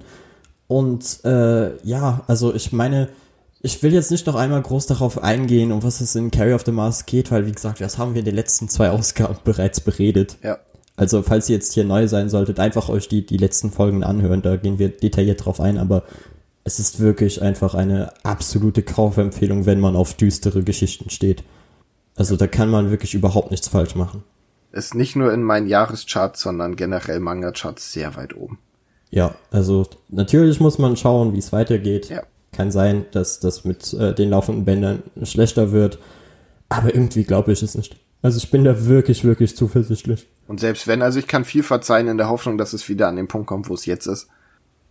Und 0.68 1.24
äh, 1.26 1.78
ja, 1.86 2.24
also 2.28 2.54
ich 2.54 2.72
meine, 2.72 3.10
ich 3.68 3.84
will 3.84 3.94
jetzt 3.94 4.12
nicht 4.12 4.26
noch 4.26 4.36
einmal 4.36 4.62
groß 4.62 4.88
darauf 4.88 5.22
eingehen, 5.22 5.74
um 5.74 5.84
was 5.84 6.00
es 6.00 6.16
in 6.16 6.32
Carry 6.32 6.54
of 6.54 6.64
the 6.66 6.72
Mars 6.72 7.06
geht, 7.06 7.32
weil 7.32 7.46
wie 7.46 7.52
gesagt, 7.52 7.82
das 7.82 7.98
haben 7.98 8.14
wir 8.14 8.20
in 8.20 8.26
den 8.26 8.34
letzten 8.34 8.70
zwei 8.70 8.92
Ausgaben 8.92 9.36
bereits 9.44 9.82
beredet. 9.82 10.38
Ja. 10.42 10.60
Also 10.96 11.22
falls 11.22 11.50
ihr 11.50 11.58
jetzt 11.58 11.74
hier 11.74 11.84
neu 11.84 12.08
sein 12.08 12.30
solltet, 12.30 12.62
einfach 12.62 12.88
euch 12.88 13.10
die, 13.10 13.26
die 13.26 13.36
letzten 13.36 13.70
Folgen 13.70 14.06
anhören, 14.06 14.42
da 14.42 14.56
gehen 14.56 14.80
wir 14.80 14.88
detailliert 14.88 15.44
drauf 15.44 15.60
ein, 15.60 15.78
aber 15.78 16.04
es 16.64 16.80
ist 16.80 17.02
wirklich 17.02 17.42
einfach 17.42 17.76
eine 17.76 18.14
absolute 18.24 18.84
Kaufempfehlung, 18.84 19.66
wenn 19.66 19.82
man 19.82 19.98
auf 19.98 20.14
düstere 20.14 20.64
Geschichten 20.64 21.10
steht. 21.10 21.44
Also 22.16 22.38
da 22.38 22.48
kann 22.48 22.70
man 22.70 22.90
wirklich 22.90 23.16
überhaupt 23.16 23.52
nichts 23.52 23.68
falsch 23.68 23.96
machen. 23.96 24.24
Ist 24.72 24.96
nicht 24.96 25.18
nur 25.18 25.34
in 25.34 25.44
meinen 25.44 25.68
Jahrescharts, 25.68 26.40
sondern 26.40 26.78
generell 26.78 27.20
Manga-Charts 27.20 27.92
sehr 27.92 28.16
weit 28.16 28.34
oben. 28.34 28.60
Ja, 29.12 29.36
also 29.52 29.86
natürlich 30.08 30.62
muss 30.62 30.78
man 30.78 30.96
schauen, 30.96 31.34
wie 31.34 31.40
es 31.40 31.52
weitergeht. 31.52 32.08
Ja. 32.08 32.24
Kann 32.52 32.72
sein, 32.72 33.06
dass 33.12 33.40
das 33.40 33.66
mit 33.66 33.94
äh, 33.94 34.14
den 34.14 34.30
laufenden 34.30 34.66
Bändern 34.66 35.04
schlechter 35.24 35.72
wird, 35.72 36.00
aber 36.70 36.94
irgendwie 36.94 37.24
glaube 37.24 37.52
ich 37.52 37.62
es 37.62 37.76
nicht. 37.76 37.98
Also 38.22 38.38
ich 38.38 38.50
bin 38.50 38.64
da 38.64 38.86
wirklich, 38.86 39.24
wirklich 39.24 39.56
zuversichtlich. 39.56 40.28
Und 40.48 40.60
selbst 40.60 40.88
wenn, 40.88 41.02
also 41.02 41.20
ich 41.20 41.28
kann 41.28 41.46
viel 41.46 41.64
verzeihen 41.64 42.08
in 42.08 42.18
der 42.18 42.30
Hoffnung, 42.30 42.58
dass 42.58 42.74
es 42.74 42.90
wieder 42.90 43.08
an 43.08 43.16
den 43.16 43.28
Punkt 43.28 43.48
kommt, 43.48 43.70
wo 43.70 43.74
es 43.74 43.86
jetzt 43.86 44.08
ist. 44.08 44.28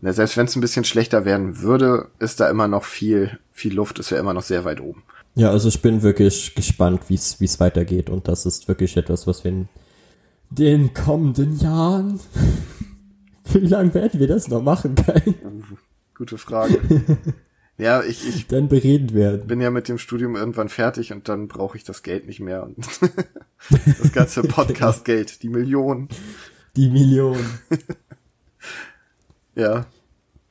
Na, 0.00 0.12
selbst 0.12 0.36
wenn 0.36 0.46
es 0.46 0.54
ein 0.54 0.60
bisschen 0.60 0.84
schlechter 0.84 1.24
werden 1.24 1.60
würde, 1.60 2.08
ist 2.18 2.40
da 2.40 2.50
immer 2.50 2.68
noch 2.68 2.84
viel, 2.84 3.38
viel 3.52 3.74
Luft, 3.74 3.98
ist 3.98 4.10
ja 4.10 4.18
immer 4.18 4.34
noch 4.34 4.42
sehr 4.42 4.64
weit 4.64 4.80
oben. 4.80 5.02
Ja, 5.34 5.50
also 5.50 5.68
ich 5.68 5.82
bin 5.82 6.02
wirklich 6.02 6.54
gespannt, 6.54 7.02
wie 7.08 7.14
es 7.14 7.40
wie 7.40 7.44
es 7.44 7.60
weitergeht 7.60 8.10
und 8.10 8.28
das 8.28 8.46
ist 8.46 8.68
wirklich 8.68 8.96
etwas, 8.96 9.26
was 9.26 9.44
wir 9.44 9.50
in 9.50 9.68
den 10.50 10.94
kommenden 10.94 11.58
Jahren 11.58 12.20
wie 13.52 13.58
lange 13.58 13.92
werden 13.94 14.20
wir 14.20 14.28
das 14.28 14.48
noch 14.48 14.62
machen, 14.62 14.94
Kai? 14.94 15.22
Gute 16.14 16.38
Frage. 16.38 16.80
ja, 17.78 18.02
ich, 18.02 18.26
ich 18.28 18.46
Dann 18.46 18.68
bereden 18.68 19.12
werden. 19.14 19.46
bin 19.46 19.60
ja 19.60 19.70
mit 19.70 19.88
dem 19.88 19.98
Studium 19.98 20.34
irgendwann 20.36 20.68
fertig 20.68 21.12
und 21.12 21.28
dann 21.28 21.48
brauche 21.48 21.76
ich 21.76 21.84
das 21.84 22.02
Geld 22.02 22.26
nicht 22.26 22.40
mehr. 22.40 22.62
Und 22.64 22.76
das 24.00 24.12
ganze 24.12 24.42
Podcast-Geld, 24.44 25.42
die 25.42 25.48
Millionen. 25.48 26.08
Die 26.76 26.88
Million. 26.90 27.38
Ja, 29.54 29.86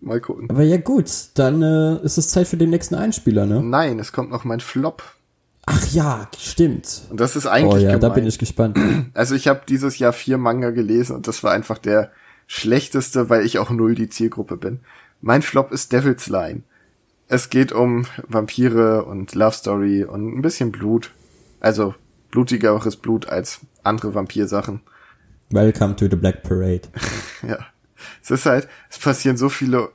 mal 0.01 0.19
gucken. 0.19 0.49
Aber 0.49 0.63
ja 0.63 0.77
gut, 0.77 1.11
dann 1.35 1.61
äh, 1.61 1.97
ist 2.03 2.17
es 2.17 2.29
Zeit 2.29 2.47
für 2.47 2.57
den 2.57 2.71
nächsten 2.71 2.95
Einspieler, 2.95 3.45
ne? 3.45 3.61
Nein, 3.61 3.99
es 3.99 4.11
kommt 4.11 4.31
noch 4.31 4.43
mein 4.45 4.59
Flop. 4.61 5.03
Ach 5.67 5.85
ja, 5.91 6.27
stimmt. 6.39 7.03
Und 7.09 7.19
das 7.19 7.35
ist 7.35 7.45
Oh 7.45 7.49
eigentlich 7.49 7.83
ja, 7.83 7.91
da 7.91 7.97
gemein. 7.97 8.13
bin 8.15 8.25
ich 8.27 8.39
gespannt. 8.39 8.79
Also 9.13 9.35
ich 9.35 9.47
habe 9.47 9.61
dieses 9.67 9.97
Jahr 9.99 10.13
vier 10.13 10.37
Manga 10.37 10.71
gelesen 10.71 11.15
und 11.15 11.27
das 11.27 11.43
war 11.43 11.51
einfach 11.51 11.77
der 11.77 12.11
schlechteste, 12.47 13.29
weil 13.29 13.45
ich 13.45 13.59
auch 13.59 13.69
null 13.69 13.95
die 13.95 14.09
Zielgruppe 14.09 14.57
bin. 14.57 14.79
Mein 15.21 15.41
Flop 15.41 15.71
ist 15.71 15.91
Devil's 15.93 16.27
Line. 16.27 16.63
Es 17.27 17.49
geht 17.49 17.71
um 17.71 18.05
Vampire 18.27 19.05
und 19.05 19.33
Love 19.33 19.55
Story 19.55 20.03
und 20.03 20.37
ein 20.37 20.41
bisschen 20.41 20.71
Blut. 20.71 21.11
Also 21.59 21.95
blutigeres 22.31 22.97
Blut 22.97 23.27
als 23.27 23.61
andere 23.83 24.13
Vampirsachen. 24.13 24.81
Welcome 25.49 25.95
to 25.95 26.07
the 26.09 26.15
Black 26.15 26.43
Parade. 26.43 26.81
Ja. 27.47 27.59
Es 28.23 28.31
ist 28.31 28.45
halt, 28.47 28.67
es 28.89 28.97
passieren 28.97 29.37
so 29.37 29.49
viele, 29.49 29.89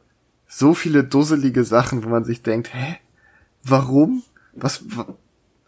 so 0.47 0.73
viele 0.75 1.03
dusselige 1.05 1.65
Sachen, 1.65 2.05
wo 2.05 2.09
man 2.09 2.25
sich 2.25 2.43
denkt, 2.43 2.73
hä? 2.73 2.97
Warum? 3.65 4.23
Was, 4.53 4.83
wa- 4.97 5.15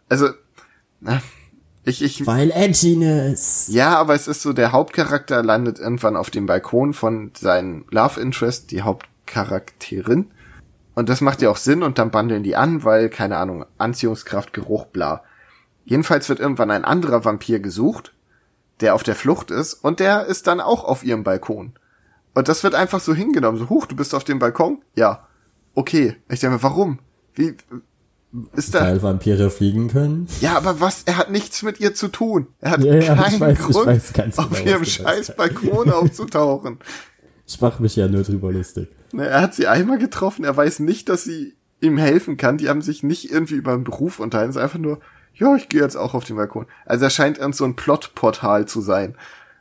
also, 0.07 0.29
na, 1.01 1.21
ich, 1.83 2.01
ich, 2.01 2.25
Weil 2.25 2.51
Edginess. 2.51 3.67
Ja, 3.69 3.97
aber 3.97 4.13
es 4.15 4.27
ist 4.29 4.41
so, 4.41 4.53
der 4.53 4.71
Hauptcharakter 4.71 5.43
landet 5.43 5.79
irgendwann 5.79 6.15
auf 6.15 6.29
dem 6.29 6.45
Balkon 6.45 6.93
von 6.93 7.31
seinem 7.37 7.85
Love 7.91 8.19
Interest, 8.21 8.71
die 8.71 8.81
Hauptcharakterin. 8.81 10.31
Und 10.95 11.09
das 11.09 11.21
macht 11.21 11.41
ja 11.41 11.49
auch 11.49 11.57
Sinn 11.57 11.81
und 11.83 11.97
dann 11.97 12.11
bandeln 12.11 12.43
die 12.43 12.55
an, 12.55 12.83
weil, 12.83 13.09
keine 13.09 13.37
Ahnung, 13.37 13.65
Anziehungskraft, 13.77 14.53
Geruch, 14.53 14.85
bla. 14.87 15.23
Jedenfalls 15.85 16.29
wird 16.29 16.39
irgendwann 16.39 16.71
ein 16.71 16.85
anderer 16.85 17.25
Vampir 17.25 17.59
gesucht, 17.59 18.13
der 18.79 18.93
auf 18.95 19.03
der 19.03 19.15
Flucht 19.15 19.51
ist 19.51 19.73
und 19.73 19.99
der 19.99 20.25
ist 20.25 20.47
dann 20.47 20.61
auch 20.61 20.83
auf 20.83 21.03
ihrem 21.03 21.23
Balkon. 21.23 21.73
Und 22.35 22.47
das 22.47 22.63
wird 22.63 22.75
einfach 22.75 22.99
so 22.99 23.13
hingenommen, 23.13 23.57
so, 23.59 23.69
huch, 23.69 23.85
du 23.85 23.95
bist 23.95 24.13
auf 24.15 24.23
dem 24.23 24.39
Balkon? 24.39 24.81
Ja. 24.95 25.27
Okay. 25.75 26.15
Ich 26.29 26.39
denke 26.39 26.57
mir, 26.57 26.63
warum? 26.63 26.99
Wie, 27.35 27.55
ist 28.55 28.73
da, 28.73 28.81
Weil 28.81 29.01
Vampire 29.03 29.49
fliegen 29.51 29.89
können. 29.89 30.27
ja, 30.41 30.55
aber 30.57 30.79
was? 30.79 31.03
Er 31.05 31.17
hat 31.17 31.29
nichts 31.31 31.61
mit 31.61 31.79
ihr 31.79 31.93
zu 31.93 32.07
tun. 32.07 32.47
Er 32.61 32.71
hat 32.71 32.83
Ja, 32.83 32.95
ja, 32.95 33.15
keinen 33.15 33.39
weiß- 33.41 33.71
Grund, 33.71 34.13
ganz 34.13 34.39
auf 34.39 34.49
genau, 34.49 34.69
ihrem 34.71 34.85
scheiß. 34.85 35.35
Balkon 35.35 35.91
aufzutauchen. 35.91 36.79
Ich 37.47 37.59
mach 37.61 37.79
mich 37.79 37.95
ja 37.95 38.07
nur 38.07 38.23
drüber 38.23 38.51
lustig. 38.51 38.89
Ne, 39.13 39.27
Er 39.27 39.41
hat 39.41 39.53
sie 39.53 39.67
einmal 39.67 39.99
getroffen, 39.99 40.43
er 40.43 40.57
weiß 40.57 40.79
nicht, 40.79 41.07
dass 41.07 41.23
sie 41.23 41.55
ihm 41.79 41.97
helfen 41.97 42.35
kann. 42.35 42.57
Die 42.57 42.67
haben 42.67 42.81
sich 42.81 43.03
nicht 43.03 43.31
irgendwie 43.31 43.55
über 43.55 43.73
einen 43.73 43.83
Beruf 43.83 44.19
unterhalten. 44.19 44.49
Es 44.49 44.55
ist 44.55 44.61
einfach 44.61 44.79
nur, 44.79 44.99
ja, 45.35 45.55
ich 45.55 45.69
gehe 45.69 45.81
jetzt 45.81 45.95
auch 45.95 46.13
auf 46.13 46.23
den 46.23 46.35
Balkon. 46.35 46.65
Also 46.85 47.05
er 47.05 47.09
scheint 47.09 47.37
irgend 47.37 47.55
so 47.55 47.63
ein 47.63 47.75
Plotportal 47.75 48.67
zu 48.67 48.81
sein. 48.81 49.15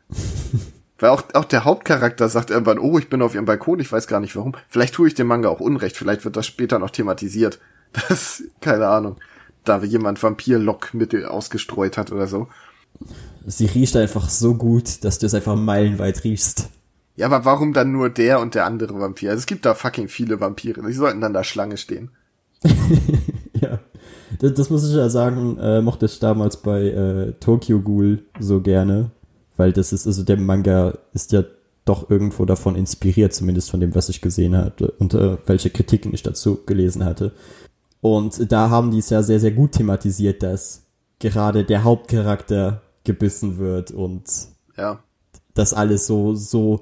Weil 0.98 1.10
auch, 1.10 1.22
auch 1.34 1.44
der 1.44 1.64
Hauptcharakter 1.64 2.28
sagt 2.28 2.50
irgendwann, 2.50 2.78
oh, 2.78 2.98
ich 2.98 3.10
bin 3.10 3.22
auf 3.22 3.34
ihrem 3.34 3.44
Balkon, 3.44 3.80
ich 3.80 3.90
weiß 3.90 4.06
gar 4.06 4.20
nicht 4.20 4.36
warum. 4.36 4.54
Vielleicht 4.68 4.94
tue 4.94 5.08
ich 5.08 5.14
dem 5.14 5.26
Manga 5.26 5.48
auch 5.48 5.60
Unrecht, 5.60 5.96
vielleicht 5.96 6.24
wird 6.24 6.36
das 6.36 6.46
später 6.46 6.78
noch 6.78 6.90
thematisiert. 6.90 7.60
Das, 8.08 8.42
keine 8.62 8.88
Ahnung. 8.88 9.16
Da 9.64 9.82
jemand 9.82 10.22
Vampir-Lockmittel 10.22 11.26
ausgestreut 11.26 11.98
hat 11.98 12.10
oder 12.10 12.26
so. 12.26 12.48
Sie 13.44 13.66
riecht 13.66 13.94
einfach 13.96 14.30
so 14.30 14.54
gut, 14.54 15.04
dass 15.04 15.18
du 15.18 15.26
es 15.26 15.34
einfach 15.34 15.56
meilenweit 15.56 16.24
riechst. 16.24 16.70
Ja, 17.16 17.26
aber 17.26 17.44
warum 17.44 17.72
dann 17.72 17.92
nur 17.92 18.08
der 18.08 18.40
und 18.40 18.54
der 18.54 18.64
andere 18.64 18.98
Vampir? 18.98 19.30
Also 19.30 19.40
es 19.40 19.46
gibt 19.46 19.66
da 19.66 19.74
fucking 19.74 20.08
viele 20.08 20.40
Vampire. 20.40 20.82
Die 20.86 20.92
sollten 20.92 21.20
dann 21.20 21.34
da 21.34 21.44
Schlange 21.44 21.76
stehen. 21.76 22.10
Ja. 23.60 23.78
Das, 24.40 24.54
das 24.54 24.70
muss 24.70 24.88
ich 24.88 24.94
ja 24.96 25.08
sagen, 25.08 25.56
äh, 25.58 25.80
mochte 25.82 26.06
ich 26.06 26.18
damals 26.18 26.56
bei 26.56 26.82
äh, 26.88 27.32
Tokyo 27.38 27.80
Ghoul 27.80 28.24
so 28.40 28.60
gerne. 28.60 29.10
Weil 29.56 29.72
das 29.72 29.92
ist, 29.92 30.06
also 30.06 30.24
der 30.24 30.36
Manga 30.38 30.94
ist 31.12 31.30
ja 31.30 31.44
doch 31.84 32.10
irgendwo 32.10 32.44
davon 32.44 32.74
inspiriert, 32.74 33.34
zumindest 33.34 33.70
von 33.70 33.78
dem, 33.78 33.94
was 33.94 34.08
ich 34.08 34.20
gesehen 34.20 34.56
hatte 34.56 34.90
und 34.98 35.14
äh, 35.14 35.36
welche 35.46 35.70
Kritiken 35.70 36.12
ich 36.12 36.22
dazu 36.24 36.60
gelesen 36.66 37.04
hatte. 37.04 37.32
Und 38.00 38.50
da 38.50 38.68
haben 38.70 38.90
die 38.90 38.98
es 38.98 39.10
ja 39.10 39.22
sehr, 39.22 39.38
sehr 39.38 39.52
gut 39.52 39.72
thematisiert, 39.72 40.42
dass 40.42 40.82
gerade 41.20 41.64
der 41.64 41.84
Hauptcharakter 41.84 42.82
gebissen 43.04 43.58
wird 43.58 43.90
und 43.92 44.24
Ja. 44.76 45.00
das 45.54 45.72
alles 45.74 46.06
so, 46.06 46.34
so 46.34 46.80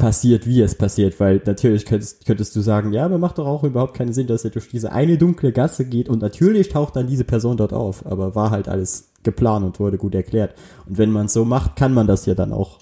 passiert, 0.00 0.46
wie 0.46 0.62
es 0.62 0.74
passiert, 0.74 1.20
weil 1.20 1.40
natürlich 1.44 1.86
könntest, 1.86 2.26
könntest 2.26 2.56
du 2.56 2.60
sagen, 2.60 2.92
ja, 2.92 3.04
aber 3.04 3.18
macht 3.18 3.38
doch 3.38 3.46
auch 3.46 3.62
überhaupt 3.62 3.94
keinen 3.96 4.12
Sinn, 4.12 4.26
dass 4.26 4.44
er 4.44 4.50
durch 4.50 4.68
diese 4.68 4.90
eine 4.90 5.18
dunkle 5.18 5.52
Gasse 5.52 5.84
geht 5.84 6.08
und 6.08 6.20
natürlich 6.20 6.70
taucht 6.70 6.96
dann 6.96 7.06
diese 7.06 7.24
Person 7.24 7.56
dort 7.56 7.72
auf, 7.72 8.04
aber 8.06 8.34
war 8.34 8.50
halt 8.50 8.68
alles 8.68 9.12
geplant 9.22 9.64
und 9.64 9.78
wurde 9.78 9.98
gut 9.98 10.14
erklärt. 10.14 10.54
Und 10.88 10.98
wenn 10.98 11.12
man 11.12 11.26
es 11.26 11.34
so 11.34 11.44
macht, 11.44 11.76
kann 11.76 11.94
man 11.94 12.08
das 12.08 12.26
ja 12.26 12.34
dann 12.34 12.52
auch 12.52 12.80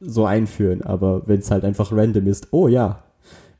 so 0.00 0.24
einführen, 0.26 0.82
aber 0.82 1.22
wenn 1.26 1.40
es 1.40 1.50
halt 1.50 1.64
einfach 1.64 1.92
random 1.92 2.26
ist, 2.26 2.48
oh 2.50 2.66
ja, 2.66 3.04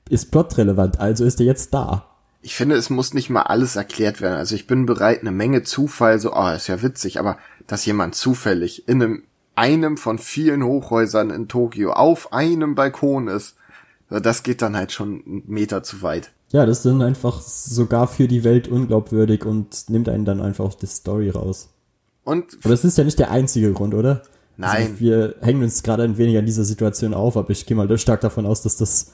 ist 0.08 0.31
plotrelevant, 0.31 0.99
also 0.99 1.24
ist 1.24 1.39
er 1.41 1.47
jetzt 1.47 1.73
da. 1.73 2.10
Ich 2.42 2.57
finde, 2.57 2.74
es 2.74 2.91
muss 2.91 3.15
nicht 3.15 3.31
mal 3.31 3.42
alles 3.42 3.76
erklärt 3.76 4.20
werden. 4.20 4.36
Also 4.36 4.55
ich 4.55 4.66
bin 4.66 4.84
bereit, 4.84 5.20
eine 5.20 5.31
Menge 5.31 5.62
Zufall, 5.62 6.18
so, 6.18 6.34
oh, 6.34 6.49
ist 6.49 6.66
ja 6.66 6.83
witzig, 6.83 7.18
aber 7.18 7.39
dass 7.66 7.86
jemand 7.86 8.15
zufällig 8.15 8.89
in 8.89 9.02
einem, 9.02 9.23
einem 9.55 9.97
von 9.97 10.18
vielen 10.18 10.65
Hochhäusern 10.65 11.31
in 11.31 11.49
Tokio 11.49 11.92
auf 11.92 12.33
einem 12.33 12.74
Balkon 12.74 13.28
ist, 13.28 13.57
das 14.08 14.42
geht 14.42 14.62
dann 14.62 14.76
halt 14.76 14.92
schon 14.92 15.23
einen 15.26 15.42
Meter 15.47 15.83
zu 15.83 16.02
weit. 16.02 16.31
Ja, 16.50 16.66
das 16.66 16.78
ist 16.78 16.86
dann 16.86 17.02
einfach 17.02 17.41
sogar 17.41 18.07
für 18.07 18.28
die 18.28 18.44
Welt 18.44 18.68
unglaubwürdig 18.68 19.44
und 19.44 19.89
nimmt 19.89 20.08
einen 20.08 20.24
dann 20.24 20.41
einfach 20.41 20.65
auf 20.65 20.76
die 20.76 20.86
Story 20.86 21.31
raus. 21.31 21.70
Und 22.23 22.58
Aber 22.62 22.70
das 22.70 22.84
ist 22.84 22.97
ja 22.97 23.05
nicht 23.05 23.18
der 23.18 23.31
einzige 23.31 23.73
Grund, 23.73 23.94
oder? 23.94 24.23
Nein. 24.57 24.89
Also 24.89 25.00
wir 25.00 25.34
hängen 25.41 25.62
uns 25.62 25.83
gerade 25.83 26.05
ein 26.05 26.16
wenig 26.16 26.39
an 26.39 26.47
dieser 26.47 26.65
Situation 26.65 27.12
auf, 27.12 27.36
aber 27.36 27.50
ich 27.50 27.66
gehe 27.66 27.76
mal 27.76 27.99
stark 27.99 28.20
davon 28.20 28.47
aus, 28.47 28.62
dass 28.62 28.76
das 28.76 29.12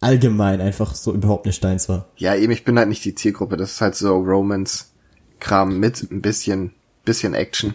allgemein 0.00 0.60
einfach 0.60 0.94
so 0.94 1.14
überhaupt 1.14 1.46
nicht 1.46 1.64
deins 1.64 1.88
war. 1.88 2.08
ja, 2.16 2.34
eben, 2.34 2.52
ich 2.52 2.64
bin 2.64 2.78
halt 2.78 2.88
nicht 2.88 3.04
die 3.04 3.14
Zielgruppe. 3.14 3.56
Das 3.56 3.72
ist 3.72 3.80
halt 3.80 3.94
so 3.94 4.18
Romance-Kram 4.18 5.78
mit 5.78 6.10
ein 6.10 6.20
bisschen, 6.20 6.72
bisschen 7.04 7.32
Action. 7.34 7.74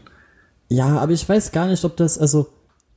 Ja, 0.72 1.00
aber 1.00 1.12
ich 1.12 1.28
weiß 1.28 1.52
gar 1.52 1.68
nicht, 1.68 1.84
ob 1.84 1.98
das, 1.98 2.18
also, 2.18 2.48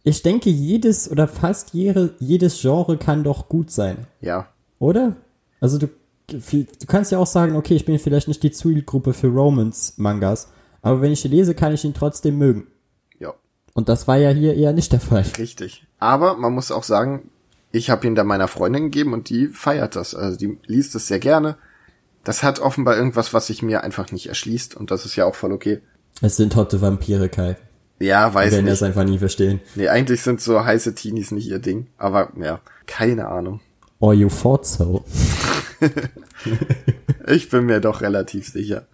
ich 0.05 0.23
denke, 0.23 0.49
jedes 0.49 1.11
oder 1.11 1.27
fast 1.27 1.75
jede, 1.75 2.15
jedes 2.21 2.61
Genre 2.61 2.97
kann 2.99 3.25
doch 3.25 3.49
gut 3.49 3.71
sein, 3.71 4.07
Ja. 4.21 4.49
oder? 4.79 5.17
Also 5.61 5.79
du, 5.79 5.89
du 6.29 6.67
kannst 6.87 7.11
ja 7.11 7.19
auch 7.19 7.27
sagen, 7.27 7.57
okay, 7.57 7.75
ich 7.75 7.85
bin 7.85 7.99
vielleicht 7.99 8.29
nicht 8.29 8.43
die 8.45 8.53
Zielgruppe 8.53 9.13
für 9.13 9.27
Romance-Mangas, 9.29 10.49
aber 10.83 11.01
wenn 11.01 11.11
ich 11.13 11.25
ihn 11.25 11.31
lese, 11.33 11.55
kann 11.55 11.73
ich 11.75 11.85
ihn 11.85 11.95
trotzdem 11.95 12.39
mögen. 12.39 12.67
Ja. 13.19 13.35
Und 13.73 13.89
das 13.89 14.07
war 14.07 14.19
ja 14.19 14.31
hier 14.31 14.55
eher 14.55 14.73
nicht 14.73 14.93
der 14.93 15.01
Fall. 15.01 15.25
Richtig. 15.39 15.85
Aber 15.99 16.37
man 16.37 16.53
muss 16.53 16.71
auch 16.71 16.85
sagen, 16.85 17.31
ich 17.73 17.91
habe 17.91 18.07
ihn 18.07 18.15
da 18.15 18.23
meiner 18.23 18.47
Freundin 18.47 18.85
gegeben 18.85 19.15
und 19.15 19.31
die 19.31 19.49
feiert 19.49 19.97
das. 19.97 20.15
Also 20.15 20.37
die 20.39 20.59
liest 20.67 20.95
es 20.95 21.09
sehr 21.09 21.19
gerne. 21.19 21.57
Das 22.23 22.43
hat 22.45 22.61
offenbar 22.61 22.97
irgendwas, 22.97 23.35
was 23.35 23.49
sich 23.49 23.63
mir 23.63 23.83
einfach 23.83 24.13
nicht 24.13 24.29
erschließt 24.29 24.77
und 24.77 24.91
das 24.93 25.05
ist 25.07 25.17
ja 25.17 25.25
auch 25.25 25.35
voll 25.35 25.51
okay. 25.53 25.81
Es 26.21 26.37
sind 26.37 26.55
hotte 26.57 26.81
Vampire, 26.81 27.29
Kai. 27.29 27.57
Ja, 28.01 28.33
weiß 28.35 28.53
werden 28.53 28.65
nicht. 28.65 28.73
das 28.73 28.83
einfach 28.83 29.05
nie 29.05 29.19
verstehen. 29.19 29.61
Nee, 29.75 29.89
eigentlich 29.89 30.23
sind 30.23 30.41
so 30.41 30.65
heiße 30.65 30.95
Teenies 30.95 31.31
nicht 31.31 31.49
ihr 31.49 31.59
Ding. 31.59 31.87
Aber 31.99 32.31
ja, 32.41 32.61
keine 32.87 33.29
Ahnung. 33.29 33.61
Or 34.01 34.13
you 34.15 34.29
thought 34.29 34.67
so. 34.67 35.05
Ich 37.27 37.49
bin 37.49 37.65
mir 37.67 37.81
doch 37.81 38.01
relativ 38.03 38.49
sicher. 38.49 38.85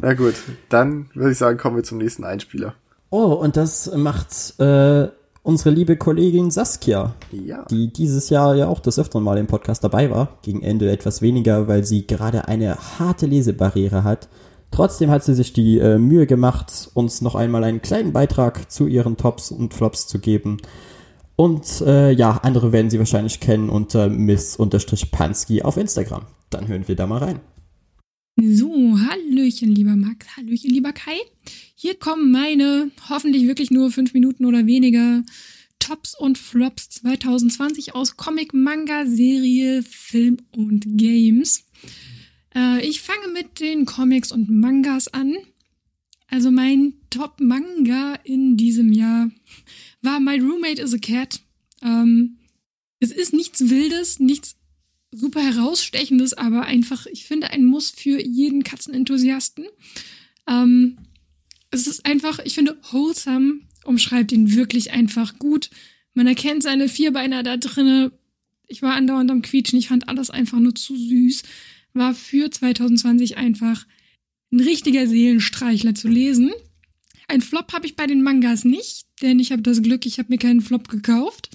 Na 0.00 0.14
gut, 0.14 0.34
dann 0.68 1.06
würde 1.14 1.32
ich 1.32 1.38
sagen, 1.38 1.58
kommen 1.58 1.76
wir 1.76 1.82
zum 1.84 1.98
nächsten 1.98 2.24
Einspieler. 2.24 2.74
Oh, 3.10 3.32
und 3.34 3.56
das 3.56 3.90
macht 3.94 4.58
äh, 4.60 5.08
unsere 5.42 5.70
liebe 5.70 5.96
Kollegin 5.96 6.50
Saskia, 6.50 7.14
Ja. 7.32 7.64
die 7.70 7.92
dieses 7.92 8.30
Jahr 8.30 8.54
ja 8.54 8.66
auch 8.68 8.80
des 8.80 8.98
Öfteren 8.98 9.24
mal 9.24 9.38
im 9.38 9.46
Podcast 9.46 9.82
dabei 9.84 10.10
war. 10.10 10.38
Gegen 10.42 10.62
Ende 10.62 10.90
etwas 10.90 11.20
weniger, 11.22 11.66
weil 11.68 11.84
sie 11.84 12.06
gerade 12.06 12.48
eine 12.48 12.76
harte 12.98 13.26
Lesebarriere 13.26 14.04
hat. 14.04 14.28
Trotzdem 14.74 15.08
hat 15.08 15.22
sie 15.22 15.36
sich 15.36 15.52
die 15.52 15.78
äh, 15.78 15.98
Mühe 15.98 16.26
gemacht, 16.26 16.90
uns 16.94 17.20
noch 17.20 17.36
einmal 17.36 17.62
einen 17.62 17.80
kleinen 17.80 18.12
Beitrag 18.12 18.72
zu 18.72 18.88
ihren 18.88 19.16
Tops 19.16 19.52
und 19.52 19.72
Flops 19.72 20.08
zu 20.08 20.18
geben. 20.18 20.56
Und 21.36 21.80
äh, 21.82 22.10
ja, 22.10 22.40
andere 22.42 22.72
werden 22.72 22.90
sie 22.90 22.98
wahrscheinlich 22.98 23.38
kennen 23.38 23.68
unter 23.68 24.08
Miss-Pansky 24.08 25.62
auf 25.62 25.76
Instagram. 25.76 26.22
Dann 26.50 26.66
hören 26.66 26.88
wir 26.88 26.96
da 26.96 27.06
mal 27.06 27.18
rein. 27.18 27.38
So, 28.36 28.98
Hallöchen, 28.98 29.72
lieber 29.72 29.94
Max, 29.94 30.26
Hallöchen, 30.36 30.70
lieber 30.70 30.92
Kai. 30.92 31.20
Hier 31.76 31.94
kommen 31.96 32.32
meine, 32.32 32.90
hoffentlich 33.08 33.46
wirklich 33.46 33.70
nur 33.70 33.92
fünf 33.92 34.12
Minuten 34.12 34.44
oder 34.44 34.66
weniger, 34.66 35.22
Tops 35.78 36.18
und 36.18 36.36
Flops 36.36 36.88
2020 36.88 37.94
aus 37.94 38.16
Comic, 38.16 38.52
Manga, 38.52 39.06
Serie, 39.06 39.84
Film 39.84 40.38
und 40.50 40.98
Games. 40.98 41.64
Äh, 42.54 42.86
ich 42.86 43.00
fange 43.00 43.28
mit 43.32 43.60
den 43.60 43.86
Comics 43.86 44.32
und 44.32 44.50
Mangas 44.50 45.08
an. 45.08 45.36
Also 46.28 46.50
mein 46.50 46.94
Top-Manga 47.10 48.14
in 48.24 48.56
diesem 48.56 48.92
Jahr 48.92 49.30
war 50.02 50.20
My 50.20 50.38
Roommate 50.38 50.82
is 50.82 50.94
a 50.94 50.98
Cat. 50.98 51.40
Ähm, 51.82 52.38
es 53.00 53.12
ist 53.12 53.32
nichts 53.32 53.68
Wildes, 53.68 54.18
nichts 54.20 54.56
super 55.12 55.40
herausstechendes, 55.40 56.34
aber 56.34 56.64
einfach, 56.64 57.06
ich 57.06 57.24
finde, 57.24 57.50
ein 57.50 57.64
Muss 57.64 57.90
für 57.90 58.20
jeden 58.20 58.64
Katzenenthusiasten. 58.64 59.66
Ähm, 60.48 60.98
es 61.70 61.86
ist 61.86 62.04
einfach, 62.06 62.38
ich 62.44 62.54
finde, 62.54 62.78
wholesome 62.90 63.60
umschreibt 63.84 64.32
ihn 64.32 64.54
wirklich 64.54 64.92
einfach 64.92 65.38
gut. 65.38 65.70
Man 66.14 66.26
erkennt 66.26 66.62
seine 66.62 66.88
Vierbeiner 66.88 67.42
da 67.42 67.56
drinne. 67.56 68.12
Ich 68.66 68.82
war 68.82 68.94
andauernd 68.94 69.30
am 69.30 69.42
Quietschen. 69.42 69.78
Ich 69.78 69.88
fand 69.88 70.08
alles 70.08 70.30
einfach 70.30 70.58
nur 70.58 70.74
zu 70.74 70.96
süß. 70.96 71.42
War 71.94 72.14
für 72.14 72.50
2020 72.50 73.36
einfach 73.36 73.86
ein 74.52 74.60
richtiger 74.60 75.06
Seelenstreichler 75.06 75.94
zu 75.94 76.08
lesen. 76.08 76.52
Ein 77.28 77.40
Flop 77.40 77.72
habe 77.72 77.86
ich 77.86 77.96
bei 77.96 78.06
den 78.06 78.22
Mangas 78.22 78.64
nicht, 78.64 79.06
denn 79.22 79.38
ich 79.38 79.52
habe 79.52 79.62
das 79.62 79.82
Glück, 79.82 80.04
ich 80.06 80.18
habe 80.18 80.28
mir 80.30 80.38
keinen 80.38 80.60
Flop 80.60 80.88
gekauft. 80.88 81.50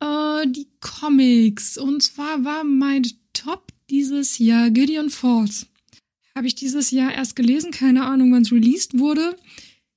Äh, 0.00 0.46
die 0.48 0.68
Comics. 0.80 1.78
Und 1.78 2.02
zwar 2.02 2.44
war 2.44 2.64
mein 2.64 3.06
Top 3.32 3.72
dieses 3.90 4.38
Jahr 4.38 4.70
Gideon 4.70 5.10
Falls. 5.10 5.66
Habe 6.34 6.46
ich 6.46 6.54
dieses 6.54 6.90
Jahr 6.90 7.14
erst 7.14 7.36
gelesen, 7.36 7.70
keine 7.70 8.04
Ahnung, 8.04 8.32
wann 8.32 8.42
es 8.42 8.52
released 8.52 8.98
wurde. 8.98 9.36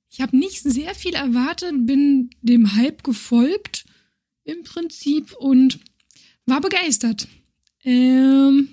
Ich 0.09 0.21
habe 0.21 0.37
nicht 0.37 0.61
sehr 0.61 0.95
viel 0.95 1.13
erwartet, 1.13 1.85
bin 1.85 2.29
dem 2.41 2.75
Hype 2.75 3.03
gefolgt 3.03 3.85
im 4.43 4.63
Prinzip 4.63 5.35
und 5.35 5.79
war 6.45 6.61
begeistert. 6.61 7.27
Ähm, 7.83 8.69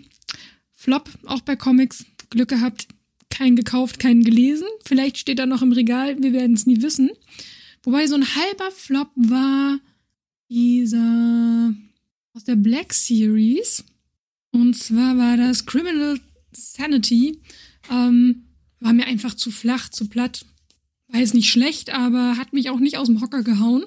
Flop, 0.86 1.10
auch 1.24 1.40
bei 1.40 1.56
Comics, 1.56 2.06
Glück 2.30 2.48
gehabt, 2.48 2.86
keinen 3.28 3.56
gekauft, 3.56 3.98
keinen 3.98 4.22
gelesen. 4.22 4.68
Vielleicht 4.84 5.18
steht 5.18 5.40
er 5.40 5.46
noch 5.46 5.60
im 5.60 5.72
Regal, 5.72 6.22
wir 6.22 6.32
werden 6.32 6.54
es 6.54 6.64
nie 6.64 6.80
wissen. 6.80 7.10
Wobei 7.82 8.06
so 8.06 8.14
ein 8.14 8.36
halber 8.36 8.70
Flop 8.70 9.10
war 9.16 9.80
dieser 10.48 11.74
aus 12.34 12.44
der 12.44 12.54
Black 12.54 12.94
Series. 12.94 13.82
Und 14.52 14.76
zwar 14.76 15.18
war 15.18 15.36
das 15.36 15.66
Criminal 15.66 16.20
Sanity. 16.52 17.40
Ähm, 17.90 18.44
war 18.78 18.92
mir 18.92 19.06
einfach 19.06 19.34
zu 19.34 19.50
flach, 19.50 19.88
zu 19.88 20.08
platt. 20.08 20.46
War 21.08 21.18
jetzt 21.18 21.34
nicht 21.34 21.50
schlecht, 21.50 21.92
aber 21.92 22.36
hat 22.36 22.52
mich 22.52 22.70
auch 22.70 22.78
nicht 22.78 22.96
aus 22.96 23.08
dem 23.08 23.20
Hocker 23.20 23.42
gehauen. 23.42 23.86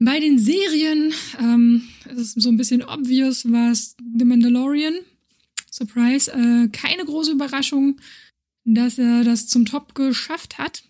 Bei 0.00 0.18
den 0.18 0.40
Serien, 0.40 1.14
ähm, 1.38 1.84
es 2.06 2.18
ist 2.18 2.42
so 2.42 2.48
ein 2.48 2.56
bisschen 2.56 2.82
obvious, 2.82 3.52
war 3.52 3.70
es 3.70 3.94
The 4.18 4.24
Mandalorian. 4.24 4.94
Surprise, 5.72 6.30
äh, 6.30 6.68
keine 6.68 7.04
große 7.04 7.32
Überraschung, 7.32 7.98
dass 8.64 8.98
er 8.98 9.24
das 9.24 9.48
zum 9.48 9.64
Top 9.64 9.94
geschafft 9.94 10.58
hat. 10.58 10.84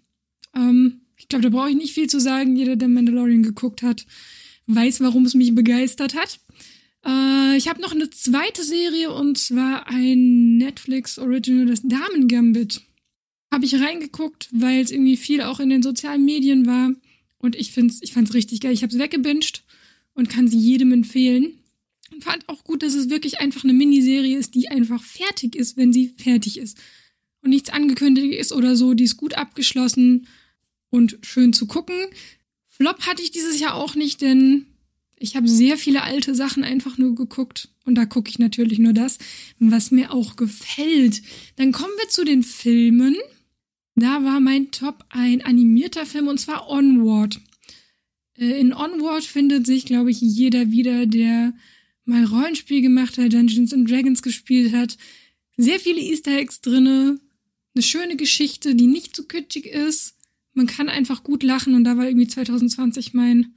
Ähm, 0.54 1.02
ich 1.16 1.28
glaube, 1.28 1.44
da 1.44 1.50
brauche 1.50 1.70
ich 1.70 1.76
nicht 1.76 1.94
viel 1.94 2.10
zu 2.10 2.20
sagen. 2.20 2.56
Jeder, 2.56 2.74
der 2.74 2.88
Mandalorian 2.88 3.44
geguckt 3.44 3.82
hat, 3.82 4.04
weiß, 4.66 5.00
warum 5.00 5.24
es 5.24 5.34
mich 5.34 5.54
begeistert 5.54 6.14
hat. 6.14 6.40
Äh, 7.06 7.56
ich 7.56 7.68
habe 7.68 7.80
noch 7.80 7.92
eine 7.92 8.10
zweite 8.10 8.64
Serie 8.64 9.12
und 9.12 9.38
zwar 9.38 9.86
ein 9.86 10.56
Netflix 10.58 11.16
Original, 11.16 11.66
das 11.66 11.82
Damen 11.82 12.26
Gambit. 12.26 12.82
Habe 13.52 13.64
ich 13.64 13.80
reingeguckt, 13.80 14.48
weil 14.52 14.80
es 14.80 14.90
irgendwie 14.90 15.16
viel 15.16 15.42
auch 15.42 15.60
in 15.60 15.70
den 15.70 15.82
sozialen 15.82 16.24
Medien 16.24 16.66
war. 16.66 16.90
Und 17.38 17.54
ich 17.54 17.70
find's, 17.70 18.00
ich 18.02 18.12
fand's 18.12 18.34
richtig 18.34 18.60
geil. 18.60 18.72
Ich 18.72 18.82
habe 18.82 18.92
es 18.92 18.98
weggebinged 18.98 19.62
und 20.14 20.28
kann 20.28 20.48
sie 20.48 20.58
jedem 20.58 20.92
empfehlen. 20.92 21.58
Fand 22.22 22.48
auch 22.48 22.64
gut, 22.64 22.82
dass 22.82 22.94
es 22.94 23.10
wirklich 23.10 23.40
einfach 23.40 23.64
eine 23.64 23.72
Miniserie 23.72 24.36
ist, 24.36 24.54
die 24.54 24.68
einfach 24.68 25.02
fertig 25.02 25.56
ist, 25.56 25.76
wenn 25.76 25.92
sie 25.92 26.08
fertig 26.08 26.58
ist. 26.58 26.78
Und 27.42 27.50
nichts 27.50 27.70
angekündigt 27.70 28.34
ist 28.34 28.52
oder 28.52 28.76
so. 28.76 28.94
Die 28.94 29.04
ist 29.04 29.16
gut 29.16 29.34
abgeschlossen 29.34 30.28
und 30.90 31.18
schön 31.22 31.52
zu 31.52 31.66
gucken. 31.66 31.96
Flop 32.68 33.06
hatte 33.06 33.22
ich 33.22 33.30
dieses 33.30 33.60
Jahr 33.60 33.74
auch 33.74 33.94
nicht, 33.94 34.22
denn 34.22 34.66
ich 35.18 35.36
habe 35.36 35.48
sehr 35.48 35.76
viele 35.76 36.02
alte 36.02 36.34
Sachen 36.34 36.64
einfach 36.64 36.98
nur 36.98 37.14
geguckt. 37.14 37.68
Und 37.84 37.96
da 37.96 38.06
gucke 38.06 38.30
ich 38.30 38.38
natürlich 38.38 38.78
nur 38.78 38.92
das, 38.92 39.18
was 39.58 39.90
mir 39.90 40.12
auch 40.12 40.36
gefällt. 40.36 41.22
Dann 41.56 41.72
kommen 41.72 41.92
wir 41.98 42.08
zu 42.08 42.24
den 42.24 42.42
Filmen. 42.42 43.16
Da 43.94 44.24
war 44.24 44.40
mein 44.40 44.70
Top 44.70 45.04
ein 45.10 45.42
animierter 45.42 46.06
Film 46.06 46.28
und 46.28 46.38
zwar 46.38 46.68
Onward. 46.68 47.40
Äh, 48.38 48.60
In 48.60 48.72
Onward 48.72 49.24
findet 49.24 49.66
sich, 49.66 49.84
glaube 49.84 50.10
ich, 50.10 50.20
jeder 50.20 50.70
wieder, 50.70 51.06
der 51.06 51.54
mal 52.04 52.24
Rollenspiel 52.24 52.82
gemacht 52.82 53.18
hat, 53.18 53.32
Dungeons 53.32 53.72
and 53.72 53.90
Dragons 53.90 54.22
gespielt 54.22 54.72
hat. 54.72 54.96
Sehr 55.56 55.78
viele 55.78 56.00
Easter 56.00 56.36
Eggs 56.36 56.60
drinne. 56.60 57.20
Eine 57.74 57.82
schöne 57.82 58.16
Geschichte, 58.16 58.74
die 58.74 58.86
nicht 58.86 59.16
zu 59.16 59.26
kitschig 59.26 59.66
ist. 59.66 60.16
Man 60.54 60.66
kann 60.66 60.88
einfach 60.88 61.22
gut 61.22 61.42
lachen 61.42 61.74
und 61.74 61.84
da 61.84 61.96
war 61.96 62.06
irgendwie 62.06 62.28
2020 62.28 63.14
mein, 63.14 63.54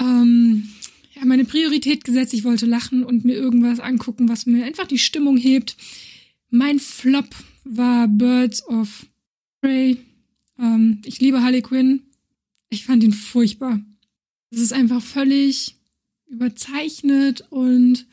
ähm, 0.00 0.68
ja, 1.14 1.24
meine 1.24 1.44
Priorität 1.44 2.04
gesetzt. 2.04 2.34
Ich 2.34 2.44
wollte 2.44 2.66
lachen 2.66 3.04
und 3.04 3.24
mir 3.24 3.34
irgendwas 3.34 3.78
angucken, 3.78 4.28
was 4.28 4.46
mir 4.46 4.64
einfach 4.64 4.86
die 4.86 4.98
Stimmung 4.98 5.36
hebt. 5.36 5.76
Mein 6.50 6.80
Flop 6.80 7.28
war 7.64 8.08
Birds 8.08 8.66
of 8.66 9.06
Prey. 9.60 9.98
Ähm, 10.58 11.00
ich 11.04 11.20
liebe 11.20 11.42
Harley 11.42 11.62
Quinn. 11.62 12.02
Ich 12.70 12.84
fand 12.84 13.04
ihn 13.04 13.12
furchtbar. 13.12 13.80
Es 14.50 14.60
ist 14.60 14.72
einfach 14.72 15.02
völlig 15.02 15.76
überzeichnet 16.34 17.44
und 17.50 18.06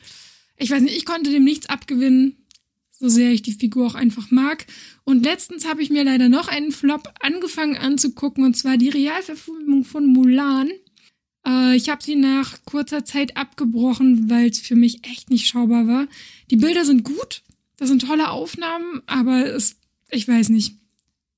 ich 0.56 0.70
weiß 0.70 0.82
nicht, 0.82 0.96
ich 0.96 1.04
konnte 1.04 1.30
dem 1.30 1.44
nichts 1.44 1.68
abgewinnen, 1.68 2.36
so 2.92 3.08
sehr 3.08 3.32
ich 3.32 3.42
die 3.42 3.52
Figur 3.52 3.86
auch 3.86 3.94
einfach 3.96 4.30
mag. 4.30 4.66
Und 5.04 5.24
letztens 5.24 5.66
habe 5.66 5.82
ich 5.82 5.90
mir 5.90 6.04
leider 6.04 6.28
noch 6.28 6.48
einen 6.48 6.70
Flop 6.70 7.12
angefangen 7.20 7.76
anzugucken, 7.76 8.44
und 8.44 8.56
zwar 8.56 8.76
die 8.76 8.88
Realverfilmung 8.88 9.84
von 9.84 10.06
Mulan. 10.06 10.70
Äh, 11.44 11.76
ich 11.76 11.88
habe 11.88 12.02
sie 12.02 12.14
nach 12.14 12.64
kurzer 12.64 13.04
Zeit 13.04 13.36
abgebrochen, 13.36 14.30
weil 14.30 14.50
es 14.50 14.60
für 14.60 14.76
mich 14.76 15.04
echt 15.04 15.30
nicht 15.30 15.48
schaubar 15.48 15.88
war. 15.88 16.06
Die 16.50 16.56
Bilder 16.56 16.84
sind 16.84 17.02
gut, 17.02 17.42
das 17.76 17.88
sind 17.88 18.02
tolle 18.02 18.30
Aufnahmen, 18.30 19.02
aber 19.06 19.46
es, 19.46 19.76
ich 20.10 20.28
weiß 20.28 20.50
nicht. 20.50 20.76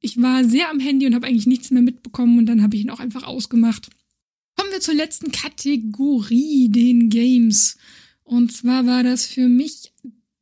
Ich 0.01 0.21
war 0.21 0.45
sehr 0.45 0.69
am 0.69 0.81
Handy 0.81 1.07
und 1.07 1.15
habe 1.15 1.27
eigentlich 1.27 1.47
nichts 1.47 1.71
mehr 1.71 1.81
mitbekommen 1.81 2.37
und 2.39 2.45
dann 2.45 2.63
habe 2.63 2.77
ich 2.77 2.83
ihn 2.83 2.91
auch 2.91 3.01
einfach 3.01 3.23
ausgemacht. 3.23 3.89
Kommen 4.57 4.71
wir 4.71 4.81
zur 4.81 4.95
letzten 4.95 5.33
Kategorie, 5.33 6.69
den 6.69 7.11
Games. 7.11 7.77
Und 8.23 8.53
zwar 8.53 8.87
war 8.87 9.03
das 9.03 9.27
für 9.27 9.49
mich 9.49 9.93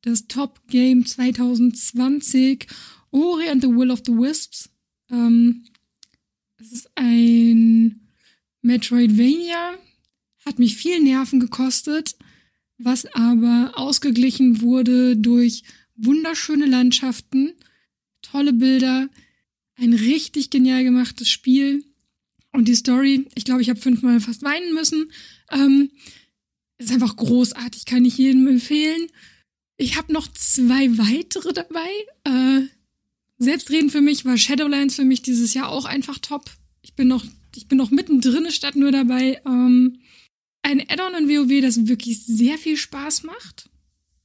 das 0.02 0.26
Top 0.26 0.60
Game 0.68 1.07
2020, 1.07 2.66
Ori 3.10 3.49
and 3.49 3.62
the 3.62 3.68
Will 3.68 3.91
of 3.91 4.02
the 4.05 4.12
Wisps. 4.12 4.70
Ähm, 5.10 5.65
es 6.58 6.73
ist 6.73 6.91
ein 6.94 8.08
Metroidvania, 8.62 9.78
hat 10.44 10.58
mich 10.58 10.76
viel 10.76 11.00
Nerven 11.00 11.41
gekostet, 11.41 12.16
was 12.78 13.07
aber 13.15 13.73
ausgeglichen 13.74 14.60
wurde 14.60 15.16
durch 15.16 15.62
wunderschöne 15.97 16.66
Landschaften, 16.66 17.52
tolle 18.23 18.52
Bilder, 18.52 19.08
ein 19.76 19.94
richtig 19.94 20.50
genial 20.50 20.84
gemachtes 20.84 21.28
Spiel 21.28 21.84
und 22.52 22.68
die 22.68 22.74
Story. 22.74 23.26
Ich 23.34 23.44
glaube, 23.44 23.62
ich 23.62 23.70
habe 23.70 23.81
fünfmal 23.81 24.20
fast 24.20 24.42
weinen 24.42 24.74
müssen. 24.74 25.10
Ähm, 25.50 25.90
ist 26.78 26.92
einfach 26.92 27.16
großartig, 27.16 27.84
kann 27.84 28.05
ich 28.05 28.18
jedem 28.18 28.47
empfehlen. 28.47 29.08
Ich 29.76 29.97
habe 29.97 30.12
noch 30.12 30.28
zwei 30.28 30.97
weitere 30.98 31.52
dabei. 31.52 31.89
Äh, 32.24 32.66
Selbstreden 33.39 33.90
für 33.90 34.00
mich 34.00 34.24
war 34.24 34.36
Shadowlands 34.36 34.94
für 34.94 35.05
mich 35.05 35.22
dieses 35.22 35.55
Jahr 35.55 35.68
auch 35.68 35.84
einfach 35.84 36.18
top. 36.18 36.50
Ich 36.82 36.94
bin 36.94 37.08
noch, 37.08 37.24
ich 37.56 37.68
bin 37.68 37.78
noch 37.78 37.90
mittendrin 37.90 38.50
statt 38.50 38.76
nur 38.76 38.92
dabei. 38.92 39.40
Ähm, 39.44 39.98
ein 40.62 40.81
Add-on 40.89 41.14
in 41.14 41.28
WoW, 41.28 41.60
das 41.60 41.89
wirklich 41.89 42.24
sehr 42.24 42.58
viel 42.58 42.76
Spaß 42.76 43.24
macht. 43.24 43.68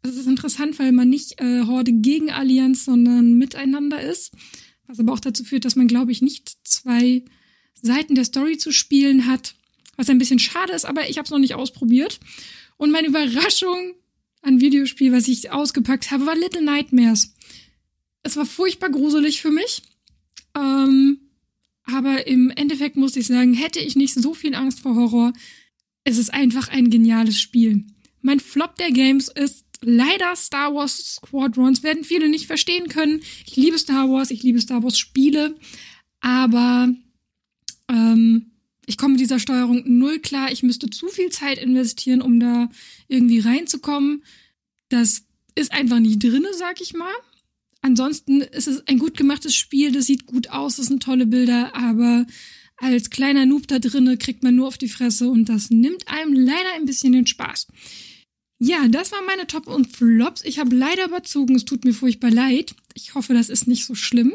Das 0.03 0.15
ist 0.15 0.27
interessant, 0.27 0.77
weil 0.79 0.91
man 0.91 1.09
nicht 1.09 1.41
äh, 1.41 1.63
Horde 1.63 1.91
gegen 1.91 2.31
Allianz, 2.31 2.85
sondern 2.85 3.33
miteinander 3.33 4.01
ist. 4.01 4.31
Was 4.85 4.99
aber 4.99 5.13
auch 5.13 5.19
dazu 5.19 5.43
führt, 5.43 5.65
dass 5.65 5.75
man, 5.75 5.87
glaube 5.87 6.11
ich, 6.11 6.21
nicht 6.21 6.57
zwei 6.63 7.23
Seiten 7.81 8.15
der 8.15 8.25
Story 8.25 8.57
zu 8.57 8.71
spielen 8.71 9.27
hat. 9.27 9.55
Was 9.95 10.09
ein 10.09 10.19
bisschen 10.19 10.39
schade 10.39 10.73
ist, 10.73 10.85
aber 10.85 11.09
ich 11.09 11.17
habe 11.17 11.25
es 11.25 11.31
noch 11.31 11.39
nicht 11.39 11.55
ausprobiert. 11.55 12.19
Und 12.77 12.91
meine 12.91 13.07
Überraschung 13.07 13.95
an 14.41 14.61
Videospiel, 14.61 15.11
was 15.11 15.27
ich 15.27 15.51
ausgepackt 15.51 16.11
habe, 16.11 16.25
war 16.25 16.35
Little 16.35 16.61
Nightmares. 16.61 17.33
Es 18.23 18.37
war 18.37 18.45
furchtbar 18.45 18.89
gruselig 18.89 19.41
für 19.41 19.51
mich. 19.51 19.81
Ähm, 20.55 21.19
aber 21.83 22.27
im 22.27 22.51
Endeffekt 22.51 22.97
muss 22.97 23.15
ich 23.15 23.27
sagen, 23.27 23.53
hätte 23.53 23.79
ich 23.79 23.95
nicht 23.95 24.13
so 24.13 24.33
viel 24.33 24.53
Angst 24.53 24.81
vor 24.81 24.95
Horror, 24.95 25.33
es 26.03 26.17
ist 26.17 26.33
einfach 26.33 26.69
ein 26.69 26.89
geniales 26.89 27.39
Spiel. 27.39 27.85
Mein 28.21 28.39
Flop 28.39 28.75
der 28.75 28.91
Games 28.91 29.29
ist 29.29 29.65
leider 29.81 30.35
Star 30.35 30.73
Wars 30.73 31.15
Squadrons. 31.15 31.83
Werden 31.83 32.03
viele 32.03 32.29
nicht 32.29 32.47
verstehen 32.47 32.87
können. 32.87 33.21
Ich 33.45 33.55
liebe 33.55 33.77
Star 33.77 34.09
Wars, 34.09 34.31
ich 34.31 34.43
liebe 34.43 34.59
Star 34.61 34.83
Wars 34.83 34.97
Spiele, 34.97 35.55
aber 36.19 36.93
ähm, 37.89 38.51
ich 38.85 38.97
komme 38.97 39.13
mit 39.13 39.21
dieser 39.21 39.39
Steuerung 39.39 39.83
null 39.85 40.19
klar. 40.19 40.51
Ich 40.51 40.63
müsste 40.63 40.89
zu 40.89 41.07
viel 41.09 41.29
Zeit 41.29 41.57
investieren, 41.57 42.21
um 42.21 42.39
da 42.39 42.69
irgendwie 43.07 43.39
reinzukommen. 43.39 44.23
Das 44.89 45.25
ist 45.55 45.71
einfach 45.71 45.99
nicht 45.99 46.23
drinne, 46.23 46.53
sag 46.53 46.79
ich 46.81 46.93
mal. 46.93 47.13
Ansonsten 47.81 48.41
ist 48.41 48.67
es 48.67 48.87
ein 48.87 48.99
gut 48.99 49.17
gemachtes 49.17 49.55
Spiel, 49.55 49.91
das 49.91 50.05
sieht 50.05 50.25
gut 50.25 50.49
aus, 50.49 50.77
das 50.77 50.87
sind 50.87 51.03
tolle 51.03 51.25
Bilder, 51.25 51.75
aber 51.75 52.25
als 52.77 53.09
kleiner 53.09 53.45
Noob 53.45 53.67
da 53.67 53.79
drinne 53.79 54.17
kriegt 54.17 54.43
man 54.43 54.55
nur 54.55 54.67
auf 54.67 54.77
die 54.77 54.89
Fresse 54.89 55.29
und 55.29 55.49
das 55.49 55.69
nimmt 55.69 56.07
einem 56.07 56.33
leider 56.33 56.73
ein 56.75 56.85
bisschen 56.85 57.13
den 57.13 57.27
Spaß. 57.27 57.67
Ja, 58.59 58.87
das 58.87 59.11
waren 59.11 59.25
meine 59.25 59.47
Top 59.47 59.67
und 59.67 59.95
Flops. 59.95 60.43
Ich 60.43 60.59
habe 60.59 60.75
leider 60.75 61.05
überzogen, 61.05 61.55
es 61.55 61.65
tut 61.65 61.85
mir 61.85 61.93
furchtbar 61.93 62.31
leid. 62.31 62.73
Ich 62.95 63.13
hoffe, 63.13 63.33
das 63.33 63.49
ist 63.49 63.67
nicht 63.67 63.85
so 63.85 63.93
schlimm. 63.93 64.33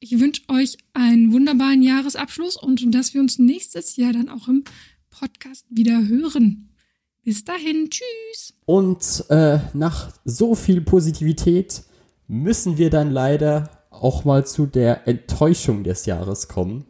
Ich 0.00 0.18
wünsche 0.20 0.42
euch 0.48 0.78
einen 0.94 1.32
wunderbaren 1.32 1.82
Jahresabschluss 1.82 2.56
und 2.56 2.94
dass 2.94 3.14
wir 3.14 3.20
uns 3.20 3.40
nächstes 3.40 3.96
Jahr 3.96 4.12
dann 4.12 4.28
auch 4.28 4.46
im 4.46 4.62
Podcast 5.10 5.66
wieder 5.70 6.06
hören. 6.06 6.68
Bis 7.24 7.44
dahin, 7.44 7.90
tschüss. 7.90 8.54
Und 8.64 9.24
äh, 9.28 9.58
nach 9.74 10.12
so 10.24 10.54
viel 10.54 10.82
Positivität 10.82 11.82
müssen 12.28 12.78
wir 12.78 12.90
dann 12.90 13.10
leider 13.10 13.70
auch 13.90 14.24
mal 14.24 14.46
zu 14.46 14.66
der 14.66 15.08
Enttäuschung 15.08 15.82
des 15.82 16.06
Jahres 16.06 16.46
kommen. 16.46 16.84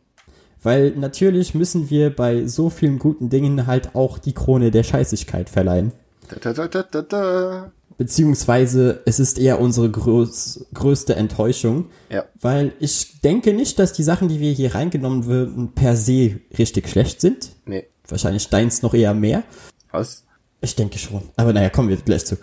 Weil 0.62 0.90
natürlich 0.90 1.54
müssen 1.54 1.88
wir 1.88 2.14
bei 2.14 2.46
so 2.46 2.68
vielen 2.68 2.98
guten 2.98 3.30
Dingen 3.30 3.66
halt 3.66 3.94
auch 3.94 4.18
die 4.18 4.34
Krone 4.34 4.70
der 4.70 4.82
Scheißigkeit 4.82 5.48
verleihen. 5.48 5.92
Da, 6.28 6.52
da, 6.52 6.68
da, 6.68 6.82
da, 6.82 7.02
da. 7.02 7.72
Beziehungsweise 7.98 9.02
es 9.06 9.18
ist 9.18 9.38
eher 9.40 9.60
unsere 9.60 9.90
größ 9.90 10.66
größte 10.72 11.16
Enttäuschung. 11.16 11.86
Ja. 12.08 12.24
Weil 12.40 12.72
ich 12.78 13.20
denke 13.20 13.52
nicht, 13.52 13.78
dass 13.80 13.92
die 13.92 14.04
Sachen, 14.04 14.28
die 14.28 14.38
wir 14.38 14.52
hier 14.52 14.76
reingenommen 14.76 15.26
würden, 15.26 15.72
per 15.74 15.96
se 15.96 16.40
richtig 16.56 16.88
schlecht 16.88 17.20
sind. 17.20 17.50
Nee. 17.66 17.88
Wahrscheinlich 18.06 18.48
deins 18.48 18.82
noch 18.82 18.94
eher 18.94 19.14
mehr. 19.14 19.42
Was? 19.90 20.24
Ich 20.60 20.76
denke 20.76 20.96
schon. 20.98 21.22
Aber 21.36 21.52
naja, 21.52 21.70
kommen 21.70 21.88
wir 21.88 21.96
gleich 21.96 22.24
zu. 22.24 22.38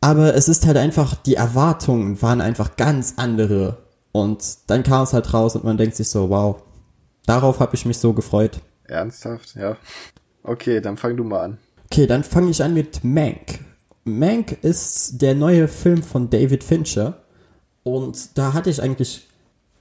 Aber 0.00 0.34
es 0.34 0.48
ist 0.48 0.66
halt 0.66 0.76
einfach, 0.76 1.14
die 1.14 1.36
Erwartungen 1.36 2.20
waren 2.20 2.40
einfach 2.40 2.76
ganz 2.76 3.14
andere. 3.16 3.78
Und 4.10 4.42
dann 4.66 4.82
kam 4.82 5.04
es 5.04 5.12
halt 5.12 5.32
raus 5.32 5.54
und 5.54 5.64
man 5.64 5.76
denkt 5.76 5.94
sich 5.94 6.08
so, 6.08 6.30
wow, 6.30 6.62
darauf 7.26 7.60
habe 7.60 7.76
ich 7.76 7.86
mich 7.86 7.98
so 7.98 8.12
gefreut. 8.12 8.60
Ernsthaft? 8.84 9.54
Ja. 9.54 9.76
Okay, 10.42 10.80
dann 10.80 10.96
fang 10.96 11.16
du 11.16 11.22
mal 11.22 11.42
an. 11.42 11.58
Okay, 11.86 12.06
dann 12.08 12.24
fange 12.24 12.50
ich 12.50 12.62
an 12.62 12.74
mit 12.74 13.04
Mank. 13.04 13.60
Mank 14.06 14.62
ist 14.62 15.20
der 15.20 15.34
neue 15.34 15.68
Film 15.68 16.02
von 16.02 16.30
David 16.30 16.62
Fincher. 16.62 17.22
Und 17.82 18.38
da 18.38 18.52
hatte 18.52 18.70
ich 18.70 18.82
eigentlich. 18.82 19.28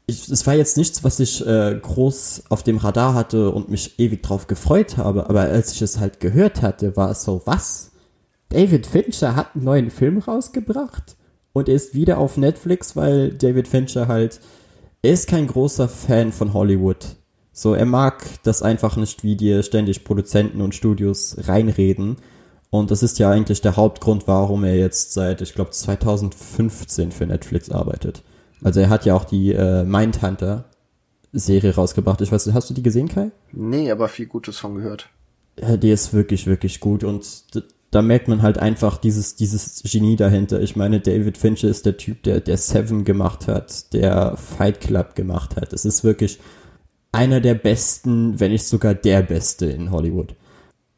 Ich, 0.07 0.29
es 0.29 0.45
war 0.45 0.53
jetzt 0.53 0.77
nichts, 0.77 1.03
was 1.03 1.19
ich 1.19 1.45
äh, 1.47 1.79
groß 1.81 2.43
auf 2.49 2.61
dem 2.61 2.77
Radar 2.77 3.15
hatte 3.15 3.49
und 3.49 3.69
mich 3.69 3.97
ewig 3.99 4.21
drauf 4.21 4.45
gefreut 4.45 4.97
habe. 4.97 5.29
Aber 5.29 5.41
als 5.41 5.73
ich 5.73 5.81
es 5.81 5.99
halt 5.99 6.19
gehört 6.19 6.61
hatte, 6.61 6.95
war 6.95 7.09
es 7.09 7.23
so, 7.23 7.41
was? 7.45 7.91
David 8.49 8.85
Fincher 8.85 9.35
hat 9.35 9.55
einen 9.55 9.63
neuen 9.63 9.89
Film 9.89 10.19
rausgebracht? 10.19 11.15
Und 11.53 11.69
er 11.69 11.75
ist 11.75 11.95
wieder 11.95 12.19
auf 12.19 12.37
Netflix, 12.37 12.95
weil 12.95 13.31
David 13.31 13.67
Fincher 13.67 14.07
halt. 14.07 14.41
Er 15.01 15.13
ist 15.13 15.27
kein 15.27 15.47
großer 15.47 15.87
Fan 15.87 16.31
von 16.31 16.53
Hollywood. 16.53 17.15
So, 17.51 17.73
er 17.73 17.85
mag 17.85 18.25
das 18.43 18.61
einfach 18.61 18.97
nicht, 18.97 19.23
wie 19.23 19.35
dir 19.35 19.63
ständig 19.63 20.03
Produzenten 20.03 20.61
und 20.61 20.75
Studios 20.75 21.37
reinreden. 21.39 22.17
Und 22.69 22.91
das 22.91 23.03
ist 23.03 23.19
ja 23.19 23.29
eigentlich 23.29 23.61
der 23.61 23.75
Hauptgrund, 23.75 24.27
warum 24.27 24.63
er 24.63 24.75
jetzt 24.75 25.13
seit, 25.13 25.41
ich 25.41 25.53
glaube, 25.53 25.71
2015 25.71 27.11
für 27.11 27.25
Netflix 27.25 27.69
arbeitet. 27.69 28.23
Also 28.63 28.79
er 28.79 28.89
hat 28.89 29.05
ja 29.05 29.15
auch 29.15 29.25
die 29.25 29.53
äh, 29.53 29.83
Mindhunter-Serie 29.83 31.75
rausgebracht. 31.75 32.21
Ich 32.21 32.31
weiß 32.31 32.45
nicht, 32.45 32.55
hast 32.55 32.69
du 32.69 32.73
die 32.73 32.83
gesehen, 32.83 33.07
Kai? 33.07 33.31
Nee, 33.51 33.91
aber 33.91 34.07
viel 34.07 34.25
Gutes 34.25 34.57
von 34.57 34.75
gehört. 34.75 35.09
Ja, 35.59 35.77
die 35.77 35.91
ist 35.91 36.13
wirklich, 36.13 36.47
wirklich 36.47 36.79
gut. 36.79 37.03
Und 37.03 37.25
da 37.91 38.01
merkt 38.01 38.27
man 38.27 38.41
halt 38.41 38.57
einfach 38.57 38.97
dieses, 38.97 39.35
dieses 39.35 39.81
Genie 39.83 40.17
dahinter. 40.17 40.59
Ich 40.59 40.75
meine, 40.75 40.99
David 40.99 41.37
Fincher 41.37 41.69
ist 41.69 41.85
der 41.85 41.95
Typ, 41.95 42.23
der, 42.23 42.41
der 42.41 42.57
Seven 42.57 43.05
gemacht 43.05 43.47
hat, 43.47 43.93
der 43.93 44.35
Fight 44.35 44.81
Club 44.81 45.15
gemacht 45.15 45.55
hat. 45.55 45.71
Es 45.71 45.85
ist 45.85 46.03
wirklich 46.03 46.39
einer 47.13 47.39
der 47.39 47.53
besten, 47.53 48.39
wenn 48.39 48.51
nicht 48.51 48.67
sogar 48.67 48.93
der 48.93 49.21
beste 49.21 49.67
in 49.67 49.91
Hollywood. 49.91 50.35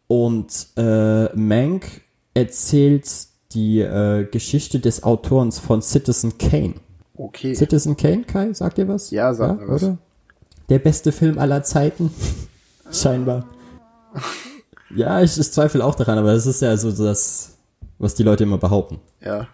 Und 0.08 0.68
äh, 0.77 1.36
Mank 1.36 2.02
erzählt 2.34 3.08
die 3.53 3.82
äh, 3.82 4.26
Geschichte 4.26 4.80
des 4.80 5.03
Autorens 5.03 5.60
von 5.60 5.82
Citizen 5.82 6.38
Kane. 6.38 6.76
Okay. 7.16 7.56
Citizen 7.56 7.98
Kane, 7.98 8.24
Kai, 8.24 8.53
sagt 8.53 8.77
ihr 8.77 8.88
was? 8.88 9.11
Ja, 9.11 9.34
sagt 9.34 9.61
mir 9.61 9.68
was. 9.68 9.84
Oder? 9.84 9.98
Der 10.69 10.80
beste 10.80 11.11
Film 11.11 11.40
aller 11.40 11.64
Zeiten. 11.64 12.11
Scheinbar. 12.92 13.45
Ja, 14.95 15.22
ich, 15.22 15.38
ich 15.38 15.52
zweifle 15.52 15.84
auch 15.84 15.95
daran, 15.95 16.18
aber 16.18 16.34
das 16.34 16.45
ist 16.45 16.61
ja 16.61 16.77
so 16.77 16.92
das, 16.92 17.58
was 17.98 18.16
die 18.16 18.24
Leute 18.24 18.44
immer 18.44 18.58
behaupten. 18.58 19.00
Ja. 19.24 19.48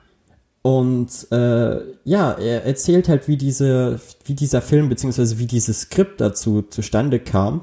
Und 0.62 1.28
äh, 1.32 1.82
ja, 2.06 2.32
er 2.32 2.66
erzählt 2.66 3.10
halt, 3.10 3.28
wie 3.28 3.38
diese, 3.38 4.00
wie 4.26 4.34
dieser 4.34 4.62
Film 4.62 4.88
beziehungsweise 4.90 5.38
wie 5.38 5.46
dieses 5.46 5.82
Skript 5.82 6.22
dazu 6.22 6.62
zustande 6.62 7.20
kam. 7.20 7.62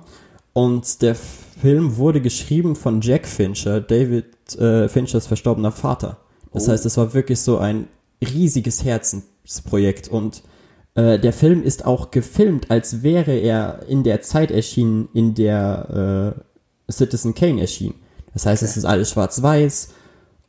Und 0.52 1.02
der 1.02 1.14
Film 1.14 1.96
wurde 1.96 2.20
geschrieben 2.20 2.74
von 2.76 3.00
Jack 3.00 3.26
Fincher, 3.26 3.80
David 3.80 4.26
äh, 4.58 4.88
Finchers 4.88 5.26
verstorbener 5.26 5.72
Vater. 5.72 6.18
Das 6.52 6.68
Oh. 6.68 6.72
heißt, 6.72 6.84
es 6.86 6.96
war 6.96 7.14
wirklich 7.14 7.40
so 7.40 7.58
ein 7.58 7.88
riesiges 8.22 8.84
Herzensprojekt. 8.84 10.08
Und 10.08 10.42
äh, 10.94 11.18
der 11.18 11.32
Film 11.32 11.62
ist 11.62 11.86
auch 11.86 12.10
gefilmt, 12.10 12.70
als 12.70 13.02
wäre 13.02 13.32
er 13.32 13.82
in 13.88 14.02
der 14.02 14.22
Zeit 14.22 14.50
erschienen, 14.50 15.08
in 15.14 15.34
der 15.34 16.34
äh, 16.88 16.92
Citizen 16.92 17.34
Kane 17.34 17.60
erschien. 17.60 17.94
Das 18.34 18.46
heißt, 18.46 18.62
es 18.62 18.76
ist 18.76 18.84
alles 18.84 19.10
schwarz-weiß 19.10 19.90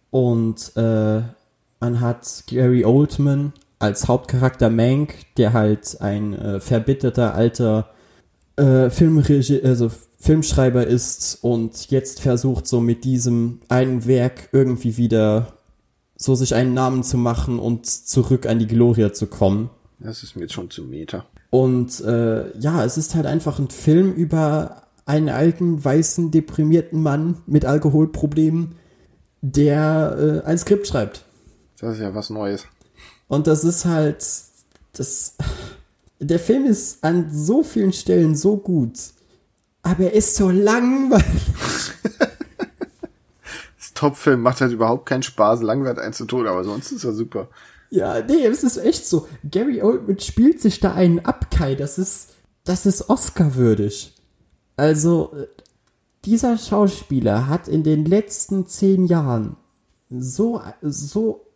Und 0.09 0.71
äh, 0.75 1.21
man 1.79 1.99
hat 2.01 2.43
Gary 2.47 2.83
Oldman 2.85 3.53
als 3.79 4.07
Hauptcharakter 4.07 4.69
Mank, 4.69 5.15
der 5.37 5.53
halt 5.53 5.97
ein 6.01 6.33
äh, 6.35 6.59
verbitterter 6.59 7.33
alter 7.33 7.89
äh, 8.61 8.89
Filmregie, 8.89 9.61
also 9.63 9.91
Filmschreiber 10.19 10.85
ist 10.85 11.39
und 11.41 11.89
jetzt 11.89 12.21
versucht 12.21 12.67
so 12.67 12.79
mit 12.79 13.03
diesem 13.03 13.59
einen 13.69 14.05
Werk 14.05 14.49
irgendwie 14.51 14.97
wieder 14.97 15.53
so 16.15 16.35
sich 16.35 16.53
einen 16.53 16.75
Namen 16.75 17.03
zu 17.03 17.17
machen 17.17 17.57
und 17.57 17.87
zurück 17.87 18.45
an 18.45 18.59
die 18.59 18.67
Gloria 18.67 19.11
zu 19.13 19.25
kommen. 19.25 19.71
Das 19.99 20.21
ist 20.21 20.35
mir 20.35 20.43
jetzt 20.43 20.53
schon 20.53 20.69
zu 20.69 20.83
Meter. 20.83 21.25
Und 21.49 21.99
äh, 22.01 22.55
ja, 22.59 22.85
es 22.85 22.97
ist 22.97 23.15
halt 23.15 23.25
einfach 23.25 23.57
ein 23.59 23.69
Film 23.69 24.13
über 24.13 24.83
einen 25.05 25.29
alten, 25.29 25.83
weißen, 25.83 26.31
deprimierten 26.31 27.01
Mann 27.01 27.39
mit 27.47 27.65
Alkoholproblemen, 27.65 28.75
der 29.41 30.43
äh, 30.45 30.47
ein 30.47 30.57
Skript 30.57 30.87
schreibt. 30.87 31.25
Das 31.79 31.95
ist 31.95 32.01
ja 32.01 32.13
was 32.13 32.29
Neues. 32.29 32.65
Und 33.27 33.47
das 33.47 33.63
ist 33.63 33.85
halt, 33.85 34.23
das, 34.93 35.35
der 36.21 36.39
Film 36.39 36.65
ist 36.65 37.03
an 37.03 37.29
so 37.31 37.63
vielen 37.63 37.93
Stellen 37.93 38.35
so 38.35 38.57
gut, 38.57 38.93
aber 39.81 40.05
er 40.05 40.13
ist 40.13 40.35
so 40.35 40.49
langweilig. 40.49 41.25
Das 43.77 43.95
Top-Film 43.95 44.41
macht 44.41 44.61
halt 44.61 44.71
überhaupt 44.71 45.07
keinen 45.07 45.23
Spaß, 45.23 45.63
langweilt 45.63 45.97
einen 45.97 46.13
zu 46.13 46.25
Tode, 46.25 46.51
aber 46.51 46.63
sonst 46.63 46.91
ist 46.91 47.03
er 47.03 47.13
super. 47.13 47.49
Ja, 47.89 48.21
nee, 48.21 48.45
es 48.45 48.63
ist 48.63 48.77
echt 48.77 49.07
so. 49.07 49.27
Gary 49.49 49.81
Oldman 49.81 50.19
spielt 50.19 50.61
sich 50.61 50.79
da 50.79 50.93
einen 50.93 51.25
ab, 51.25 51.49
Kai. 51.49 51.73
Das 51.73 51.97
ist, 51.97 52.29
das 52.63 52.85
ist 52.85 53.09
Oscar-würdig. 53.09 54.13
Also, 54.77 55.35
dieser 56.23 56.59
Schauspieler 56.59 57.47
hat 57.47 57.67
in 57.67 57.83
den 57.83 58.05
letzten 58.05 58.67
zehn 58.67 59.07
Jahren 59.07 59.57
so, 60.09 60.61
so, 60.81 61.47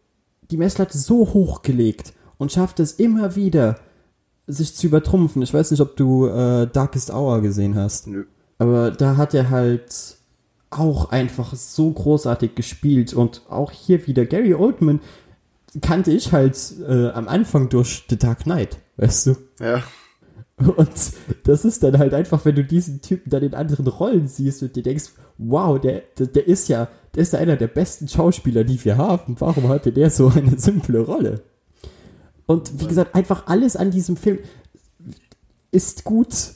die 0.50 0.58
Messlatte 0.58 0.98
so 0.98 1.32
hochgelegt 1.32 2.14
und 2.38 2.52
schafft 2.52 2.80
es 2.80 2.94
immer 2.94 3.36
wieder, 3.36 3.80
sich 4.48 4.76
zu 4.76 4.88
übertrumpfen. 4.88 5.42
Ich 5.42 5.54
weiß 5.54 5.72
nicht, 5.72 5.82
ob 5.82 5.96
du 5.96 6.28
äh, 6.28 6.68
Darkest 6.68 7.12
Hour 7.12 7.42
gesehen 7.42 7.76
hast. 7.76 8.08
Nö. 8.08 8.26
Aber 8.58 8.92
da 8.92 9.18
hat 9.18 9.34
er 9.34 9.50
halt 9.50 10.18
auch 10.70 11.12
einfach 11.12 11.56
so 11.56 11.92
großartig 11.92 12.56
gespielt 12.56 13.14
und 13.14 13.44
auch 13.50 13.72
hier 13.72 14.06
wieder 14.08 14.26
Gary 14.26 14.54
Oldman 14.54 15.00
kannte 15.82 16.12
ich 16.12 16.32
halt 16.32 16.58
äh, 16.88 17.10
am 17.10 17.28
Anfang 17.28 17.70
durch 17.70 18.06
The 18.10 18.18
Dark 18.18 18.44
Knight, 18.44 18.78
weißt 18.98 19.28
du? 19.28 19.36
Ja. 19.60 19.84
Und 20.58 21.14
das 21.44 21.66
ist 21.66 21.84
dann 21.84 21.98
halt 21.98 22.14
einfach, 22.14 22.46
wenn 22.46 22.56
du 22.56 22.64
diesen 22.64 23.02
Typen 23.02 23.30
dann 23.30 23.44
in 23.44 23.54
anderen 23.54 23.88
Rollen 23.88 24.28
siehst 24.28 24.64
und 24.64 24.76
dir 24.76 24.84
denkst, 24.84 25.12
wow, 25.38 25.80
der, 25.80 26.04
der, 26.18 26.28
der 26.28 26.48
ist 26.48 26.70
ja, 26.70 26.88
der 27.14 27.24
ist 27.24 27.34
ja 27.34 27.40
einer 27.40 27.58
der 27.58 27.68
besten 27.68 28.08
Schauspieler, 28.08 28.64
die 28.64 28.84
wir 28.86 28.98
haben. 28.98 29.36
Warum 29.40 29.68
hatte 29.68 29.92
der 29.92 30.10
so 30.10 30.30
eine 30.30 30.58
simple 30.58 31.00
Rolle? 31.00 31.42
Und 32.46 32.80
wie 32.80 32.88
gesagt, 32.88 33.16
einfach 33.16 33.48
alles 33.48 33.76
an 33.76 33.92
diesem 33.92 34.18
Film 34.18 34.40
ist 35.72 36.04
gut, 36.04 36.54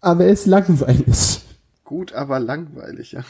aber 0.00 0.24
er 0.24 0.32
ist 0.32 0.46
langweilig. 0.46 1.40
Gut, 1.84 2.12
aber 2.12 2.40
langweilig, 2.40 3.12
ja. 3.12 3.24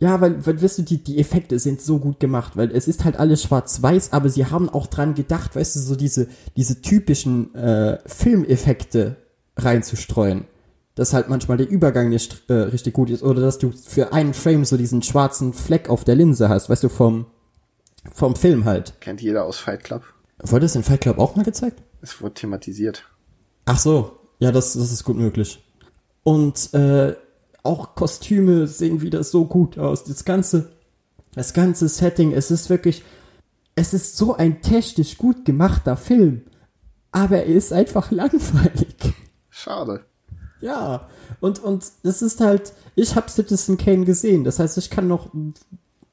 Ja, 0.00 0.20
weil, 0.20 0.46
weil 0.46 0.62
weißt 0.62 0.78
du, 0.78 0.82
die, 0.82 1.02
die 1.02 1.18
Effekte 1.18 1.58
sind 1.58 1.80
so 1.80 1.98
gut 1.98 2.20
gemacht, 2.20 2.56
weil 2.56 2.70
es 2.70 2.86
ist 2.86 3.04
halt 3.04 3.16
alles 3.16 3.42
schwarz-weiß, 3.42 4.12
aber 4.12 4.28
sie 4.28 4.46
haben 4.46 4.68
auch 4.68 4.86
dran 4.86 5.14
gedacht, 5.14 5.56
weißt 5.56 5.74
du, 5.74 5.80
so 5.80 5.96
diese, 5.96 6.28
diese 6.56 6.80
typischen 6.82 7.52
äh, 7.54 7.98
Filmeffekte 8.06 9.16
reinzustreuen. 9.56 10.44
Dass 10.94 11.14
halt 11.14 11.28
manchmal 11.28 11.56
der 11.56 11.68
Übergang 11.68 12.10
nicht 12.10 12.48
äh, 12.48 12.54
richtig 12.54 12.94
gut 12.94 13.10
ist 13.10 13.22
oder 13.22 13.40
dass 13.40 13.58
du 13.58 13.72
für 13.72 14.12
einen 14.12 14.34
Frame 14.34 14.64
so 14.64 14.76
diesen 14.76 15.02
schwarzen 15.02 15.52
Fleck 15.52 15.88
auf 15.88 16.04
der 16.04 16.16
Linse 16.16 16.48
hast, 16.48 16.68
weißt 16.68 16.84
du, 16.84 16.88
vom, 16.88 17.26
vom 18.12 18.36
Film 18.36 18.64
halt. 18.64 19.00
Kennt 19.00 19.20
jeder 19.20 19.44
aus 19.44 19.58
Fight 19.58 19.82
Club. 19.82 20.02
Wurde 20.40 20.66
das 20.66 20.76
in 20.76 20.84
Fight 20.84 21.00
Club 21.00 21.18
auch 21.18 21.36
mal 21.36 21.44
gezeigt? 21.44 21.82
Es 22.00 22.20
wurde 22.22 22.34
thematisiert. 22.34 23.04
Ach 23.64 23.78
so, 23.78 24.18
ja, 24.38 24.52
das, 24.52 24.74
das 24.74 24.92
ist 24.92 25.04
gut 25.04 25.16
möglich. 25.16 25.64
Und 26.22 26.72
äh, 26.74 27.14
auch 27.62 27.94
Kostüme 27.94 28.66
sehen 28.66 29.00
wieder 29.00 29.24
so 29.24 29.44
gut 29.44 29.78
aus. 29.78 30.04
Das 30.04 30.24
ganze, 30.24 30.70
das 31.34 31.52
ganze 31.52 31.88
Setting, 31.88 32.32
es 32.32 32.50
ist 32.50 32.70
wirklich, 32.70 33.02
es 33.74 33.92
ist 33.94 34.16
so 34.16 34.34
ein 34.34 34.62
technisch 34.62 35.18
gut 35.18 35.44
gemachter 35.44 35.96
Film, 35.96 36.42
aber 37.10 37.38
er 37.38 37.46
ist 37.46 37.72
einfach 37.72 38.10
langweilig. 38.12 38.96
Schade. 39.50 40.04
Ja, 40.60 41.08
und, 41.40 41.60
und 41.60 41.84
es 42.02 42.22
ist 42.22 42.40
halt, 42.40 42.72
ich 42.96 43.14
habe 43.14 43.30
Citizen 43.30 43.76
Kane 43.76 44.04
gesehen, 44.04 44.44
das 44.44 44.58
heißt, 44.58 44.76
ich 44.78 44.90
kann 44.90 45.06
noch 45.06 45.32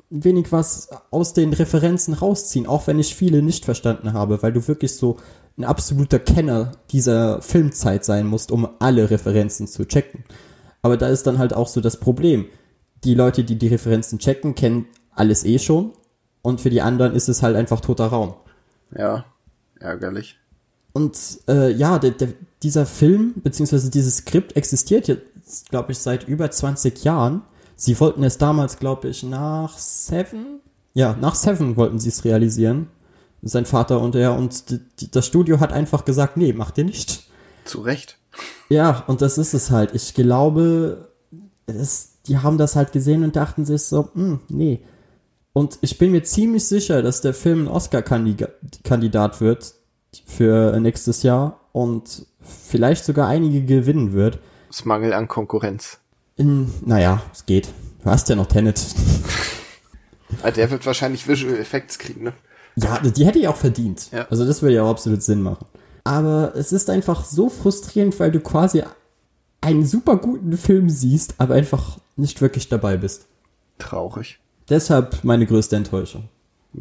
wenig 0.09 0.51
was 0.51 0.89
aus 1.11 1.33
den 1.33 1.53
Referenzen 1.53 2.13
rausziehen, 2.13 2.67
auch 2.67 2.87
wenn 2.87 2.99
ich 2.99 3.15
viele 3.15 3.41
nicht 3.41 3.65
verstanden 3.65 4.13
habe, 4.13 4.41
weil 4.43 4.53
du 4.53 4.67
wirklich 4.67 4.95
so 4.95 5.17
ein 5.57 5.63
absoluter 5.63 6.19
Kenner 6.19 6.73
dieser 6.91 7.41
Filmzeit 7.41 8.05
sein 8.05 8.27
musst, 8.27 8.51
um 8.51 8.67
alle 8.79 9.09
Referenzen 9.09 9.67
zu 9.67 9.85
checken. 9.85 10.23
Aber 10.81 10.97
da 10.97 11.07
ist 11.07 11.25
dann 11.25 11.39
halt 11.39 11.53
auch 11.53 11.67
so 11.67 11.81
das 11.81 11.99
Problem. 11.99 12.45
Die 13.03 13.15
Leute, 13.15 13.43
die 13.43 13.57
die 13.57 13.67
Referenzen 13.67 14.19
checken, 14.19 14.55
kennen 14.55 14.87
alles 15.11 15.43
eh 15.43 15.59
schon. 15.59 15.93
Und 16.41 16.61
für 16.61 16.69
die 16.69 16.81
anderen 16.81 17.15
ist 17.15 17.27
es 17.27 17.41
halt 17.41 17.55
einfach 17.55 17.79
toter 17.79 18.07
Raum. 18.07 18.35
Ja, 18.95 19.25
ärgerlich. 19.79 20.37
Und 20.93 21.17
äh, 21.47 21.71
ja, 21.71 21.99
der, 21.99 22.11
der, 22.11 22.29
dieser 22.61 22.85
Film, 22.85 23.33
beziehungsweise 23.43 23.89
dieses 23.89 24.17
Skript 24.17 24.55
existiert 24.55 25.07
jetzt, 25.07 25.69
glaube 25.69 25.91
ich, 25.91 25.97
seit 25.97 26.27
über 26.27 26.51
20 26.51 27.03
Jahren. 27.03 27.41
Sie 27.85 27.99
wollten 27.99 28.23
es 28.23 28.39
damals, 28.39 28.79
glaube 28.79 29.09
ich, 29.09 29.21
nach 29.21 29.77
Seven? 29.77 30.59
Ja, 30.95 31.15
nach 31.21 31.35
Seven 31.35 31.77
wollten 31.77 31.99
sie 31.99 32.09
es 32.09 32.25
realisieren. 32.25 32.87
Sein 33.43 33.67
Vater 33.67 34.01
und 34.01 34.15
er. 34.15 34.35
Und 34.35 34.71
die, 34.71 34.79
die, 34.99 35.11
das 35.11 35.27
Studio 35.27 35.59
hat 35.59 35.71
einfach 35.71 36.03
gesagt, 36.03 36.35
nee, 36.35 36.51
macht 36.51 36.79
ihr 36.79 36.85
nicht. 36.85 37.29
Zu 37.63 37.81
Recht. 37.81 38.17
Ja, 38.69 39.03
und 39.05 39.21
das 39.21 39.37
ist 39.37 39.53
es 39.53 39.69
halt. 39.69 39.93
Ich 39.93 40.15
glaube, 40.15 41.09
es, 41.67 42.23
die 42.25 42.39
haben 42.39 42.57
das 42.57 42.75
halt 42.75 42.91
gesehen 42.91 43.23
und 43.23 43.35
dachten 43.35 43.65
sich 43.65 43.83
so, 43.83 44.09
hm, 44.15 44.39
nee. 44.49 44.83
Und 45.53 45.77
ich 45.81 45.99
bin 45.99 46.11
mir 46.11 46.23
ziemlich 46.23 46.65
sicher, 46.65 47.03
dass 47.03 47.21
der 47.21 47.35
Film 47.35 47.65
ein 47.65 47.67
Oscar-Kandidat 47.67 49.41
wird 49.41 49.75
für 50.25 50.79
nächstes 50.79 51.21
Jahr 51.21 51.59
und 51.71 52.25
vielleicht 52.41 53.05
sogar 53.05 53.27
einige 53.27 53.63
gewinnen 53.63 54.13
wird. 54.13 54.39
Das 54.69 54.85
Mangel 54.85 55.13
an 55.13 55.27
Konkurrenz. 55.27 55.99
In, 56.37 56.71
naja, 56.85 57.21
es 57.33 57.45
geht. 57.45 57.69
Du 58.03 58.09
hast 58.09 58.27
ja 58.29 58.35
noch 58.35 58.47
Tenet. 58.47 58.81
Ah, 60.43 60.51
Der 60.51 60.69
wird 60.69 60.85
wahrscheinlich 60.85 61.27
Visual 61.27 61.55
Effects 61.55 61.97
kriegen, 61.97 62.23
ne? 62.23 62.33
Ja, 62.75 62.99
die 62.99 63.25
hätte 63.25 63.39
ich 63.39 63.47
auch 63.47 63.55
verdient. 63.55 64.09
Ja. 64.11 64.27
Also 64.29 64.45
das 64.45 64.61
würde 64.61 64.75
ja 64.75 64.83
auch 64.83 64.89
absolut 64.89 65.23
Sinn 65.23 65.41
machen. 65.41 65.65
Aber 66.03 66.53
es 66.55 66.73
ist 66.73 66.89
einfach 66.89 67.23
so 67.23 67.49
frustrierend, 67.49 68.19
weil 68.19 68.31
du 68.31 68.41
quasi 68.41 68.83
einen 69.61 69.85
super 69.85 70.17
guten 70.17 70.57
Film 70.57 70.89
siehst, 70.89 71.35
aber 71.37 71.55
einfach 71.55 71.97
nicht 72.17 72.41
wirklich 72.41 72.67
dabei 72.67 72.97
bist. 72.97 73.27
Traurig. 73.79 74.39
Deshalb 74.69 75.23
meine 75.23 75.45
größte 75.45 75.77
Enttäuschung. 75.77 76.27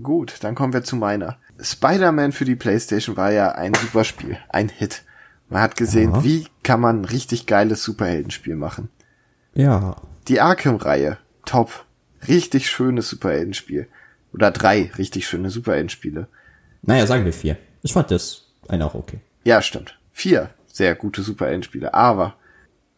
Gut, 0.02 0.34
dann 0.40 0.56
kommen 0.56 0.72
wir 0.72 0.82
zu 0.82 0.96
meiner. 0.96 1.36
Spider-Man 1.60 2.32
für 2.32 2.44
die 2.44 2.56
Playstation 2.56 3.16
war 3.16 3.30
ja 3.30 3.52
ein 3.52 3.72
super 3.74 4.02
Spiel, 4.02 4.36
ein 4.48 4.68
Hit. 4.68 5.02
Man 5.48 5.62
hat 5.62 5.76
gesehen, 5.76 6.12
Ja. 6.12 6.24
wie 6.24 6.46
kann 6.64 6.80
man 6.80 7.02
ein 7.02 7.04
richtig 7.04 7.46
geiles 7.46 7.84
Superheldenspiel 7.84 8.56
machen. 8.56 8.88
Ja. 9.54 9.96
Die 10.28 10.40
Arkham-Reihe, 10.40 11.18
top. 11.44 11.84
Richtig 12.26 12.68
schönes 12.68 13.08
Superheldenspiel. 13.08 13.88
Oder 14.32 14.50
drei 14.50 14.90
richtig 14.98 15.26
schöne 15.26 15.50
Superheldenspiele. 15.50 16.28
Naja, 16.82 17.06
sagen 17.06 17.24
wir 17.24 17.32
vier. 17.32 17.56
Ich 17.82 17.92
fand 17.92 18.10
das 18.10 18.46
eine 18.68 18.86
auch 18.86 18.94
okay. 18.94 19.20
Ja, 19.44 19.62
stimmt. 19.62 19.98
Vier 20.12 20.50
sehr 20.74 20.96
gute 20.96 21.22
Superheldenspiele. 21.22 21.94
Aber 21.94 22.34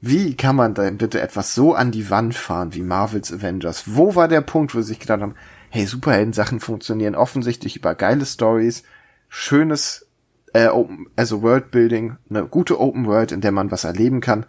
wie 0.00 0.34
kann 0.34 0.56
man 0.56 0.74
denn 0.74 0.96
bitte 0.96 1.20
etwas 1.20 1.54
so 1.54 1.74
an 1.74 1.92
die 1.92 2.10
Wand 2.10 2.34
fahren 2.34 2.74
wie 2.74 2.82
Marvels 2.82 3.32
Avengers? 3.32 3.84
Wo 3.86 4.14
war 4.14 4.28
der 4.28 4.40
Punkt, 4.40 4.74
wo 4.74 4.80
sie 4.80 4.88
sich 4.88 5.00
gedacht 5.00 5.20
haben, 5.20 5.34
hey, 5.68 5.84
Superhelden-Sachen 5.84 6.60
funktionieren 6.60 7.14
offensichtlich 7.14 7.76
über 7.76 7.94
geile 7.94 8.24
Stories, 8.24 8.82
schönes, 9.28 10.06
äh, 10.54 10.68
Open, 10.68 11.06
also 11.16 11.42
Worldbuilding, 11.42 12.16
eine 12.30 12.46
gute 12.46 12.80
Open 12.80 13.06
World, 13.06 13.30
in 13.30 13.42
der 13.42 13.52
man 13.52 13.70
was 13.70 13.84
erleben 13.84 14.20
kann. 14.20 14.46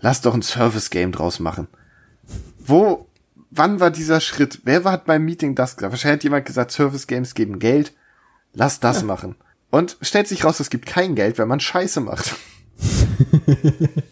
Lass 0.00 0.20
doch 0.20 0.34
ein 0.34 0.42
Service-Game 0.42 1.12
draus 1.12 1.40
machen. 1.40 1.68
Wo, 2.58 3.06
wann 3.50 3.80
war 3.80 3.90
dieser 3.90 4.20
Schritt? 4.20 4.60
Wer 4.64 4.84
hat 4.84 5.06
beim 5.06 5.24
Meeting 5.24 5.54
das 5.54 5.76
gesagt? 5.76 5.92
Wahrscheinlich 5.92 6.18
hat 6.18 6.24
jemand 6.24 6.46
gesagt, 6.46 6.72
Service-Games 6.72 7.34
geben 7.34 7.58
Geld. 7.58 7.92
Lass 8.52 8.80
das 8.80 9.02
machen. 9.02 9.36
Und 9.70 9.96
stellt 10.00 10.28
sich 10.28 10.44
raus, 10.44 10.60
es 10.60 10.70
gibt 10.70 10.86
kein 10.86 11.14
Geld, 11.14 11.38
wenn 11.38 11.48
man 11.48 11.60
Scheiße 11.60 12.00
macht. 12.00 12.34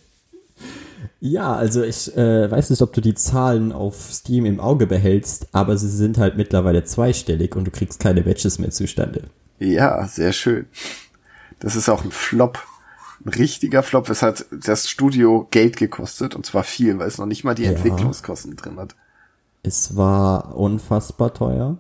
Ja, 1.27 1.55
also 1.55 1.83
ich 1.83 2.15
äh, 2.19 2.51
weiß 2.51 2.69
nicht, 2.69 2.83
ob 2.83 2.93
du 2.93 3.01
die 3.01 3.15
Zahlen 3.15 3.73
auf 3.73 4.13
Steam 4.13 4.45
im 4.45 4.61
Auge 4.61 4.87
behältst, 4.87 5.49
aber 5.53 5.79
sie 5.79 5.89
sind 5.89 6.19
halt 6.19 6.37
mittlerweile 6.37 6.85
zweistellig 6.85 7.57
und 7.57 7.65
du 7.65 7.71
kriegst 7.71 7.99
keine 7.99 8.21
Matches 8.21 8.59
mehr 8.59 8.71
zustande. 8.71 9.23
Ja, 9.59 10.07
sehr 10.07 10.35
schön. 10.35 10.67
Das 11.61 11.77
ist 11.77 11.89
auch 11.89 12.05
ein 12.05 12.11
Flop. 12.11 12.59
Ein 13.25 13.31
richtiger 13.31 13.83
Flop. 13.83 14.09
Es 14.11 14.23
hat 14.23 14.47
das 14.51 14.89
Studio 14.89 15.47
Geld 15.51 15.77
gekostet 15.77 16.35
und 16.35 16.45
zwar 16.45 16.65
viel, 16.65 16.99
weil 16.99 17.09
es 17.09 17.19
noch 17.19 17.27
nicht 17.27 17.45
mal 17.45 17.55
die 17.55 17.65
Ja. 17.65 17.71
Entwicklungskosten 17.71 18.57
drin 18.57 18.77
hat. 18.79 18.95
Es 19.63 19.97
war 19.97 20.57
unfassbar 20.57 21.33
teuer. 21.33 21.79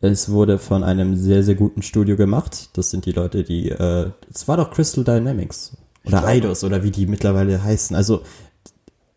Es 0.00 0.30
wurde 0.30 0.58
von 0.58 0.84
einem 0.84 1.16
sehr, 1.16 1.42
sehr 1.42 1.56
guten 1.56 1.82
Studio 1.82 2.16
gemacht. 2.16 2.70
Das 2.74 2.90
sind 2.90 3.04
die 3.06 3.12
Leute, 3.12 3.42
die, 3.42 3.70
äh, 3.70 4.10
es 4.32 4.46
war 4.46 4.56
doch 4.56 4.70
Crystal 4.70 5.02
Dynamics. 5.02 5.76
Oder 6.04 6.24
Eidos, 6.24 6.62
oder 6.62 6.84
wie 6.84 6.92
die 6.92 7.06
mittlerweile 7.06 7.62
heißen. 7.62 7.96
Also, 7.96 8.22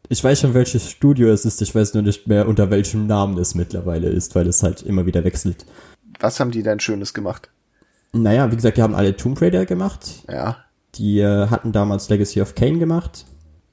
ich 0.09 0.21
weiß 0.23 0.41
schon, 0.41 0.55
welches 0.55 0.89
Studio 0.89 1.29
es 1.29 1.45
ist. 1.45 1.61
Ich 1.61 1.73
weiß 1.75 1.93
nur 1.93 2.03
nicht 2.03 2.27
mehr, 2.27 2.47
unter 2.47 2.71
welchem 2.71 3.05
Namen 3.05 3.37
es 3.37 3.53
mittlerweile 3.53 4.09
ist, 4.09 4.33
weil 4.33 4.47
es 4.47 4.63
halt 4.63 4.81
immer 4.81 5.05
wieder 5.05 5.23
wechselt. 5.23 5.65
Was 6.19 6.39
haben 6.39 6.51
die 6.51 6.63
denn 6.63 6.79
Schönes 6.79 7.13
gemacht? 7.13 7.49
Naja, 8.11 8.51
wie 8.51 8.55
gesagt, 8.55 8.77
die 8.77 8.81
haben 8.81 8.95
alle 8.95 9.15
Tomb 9.15 9.39
Raider 9.39 9.65
gemacht. 9.65 10.23
Ja. 10.27 10.57
Die 10.95 11.19
äh, 11.19 11.47
hatten 11.47 11.71
damals 11.71 12.09
Legacy 12.09 12.41
of 12.41 12.55
Kane 12.55 12.79
gemacht. 12.79 13.25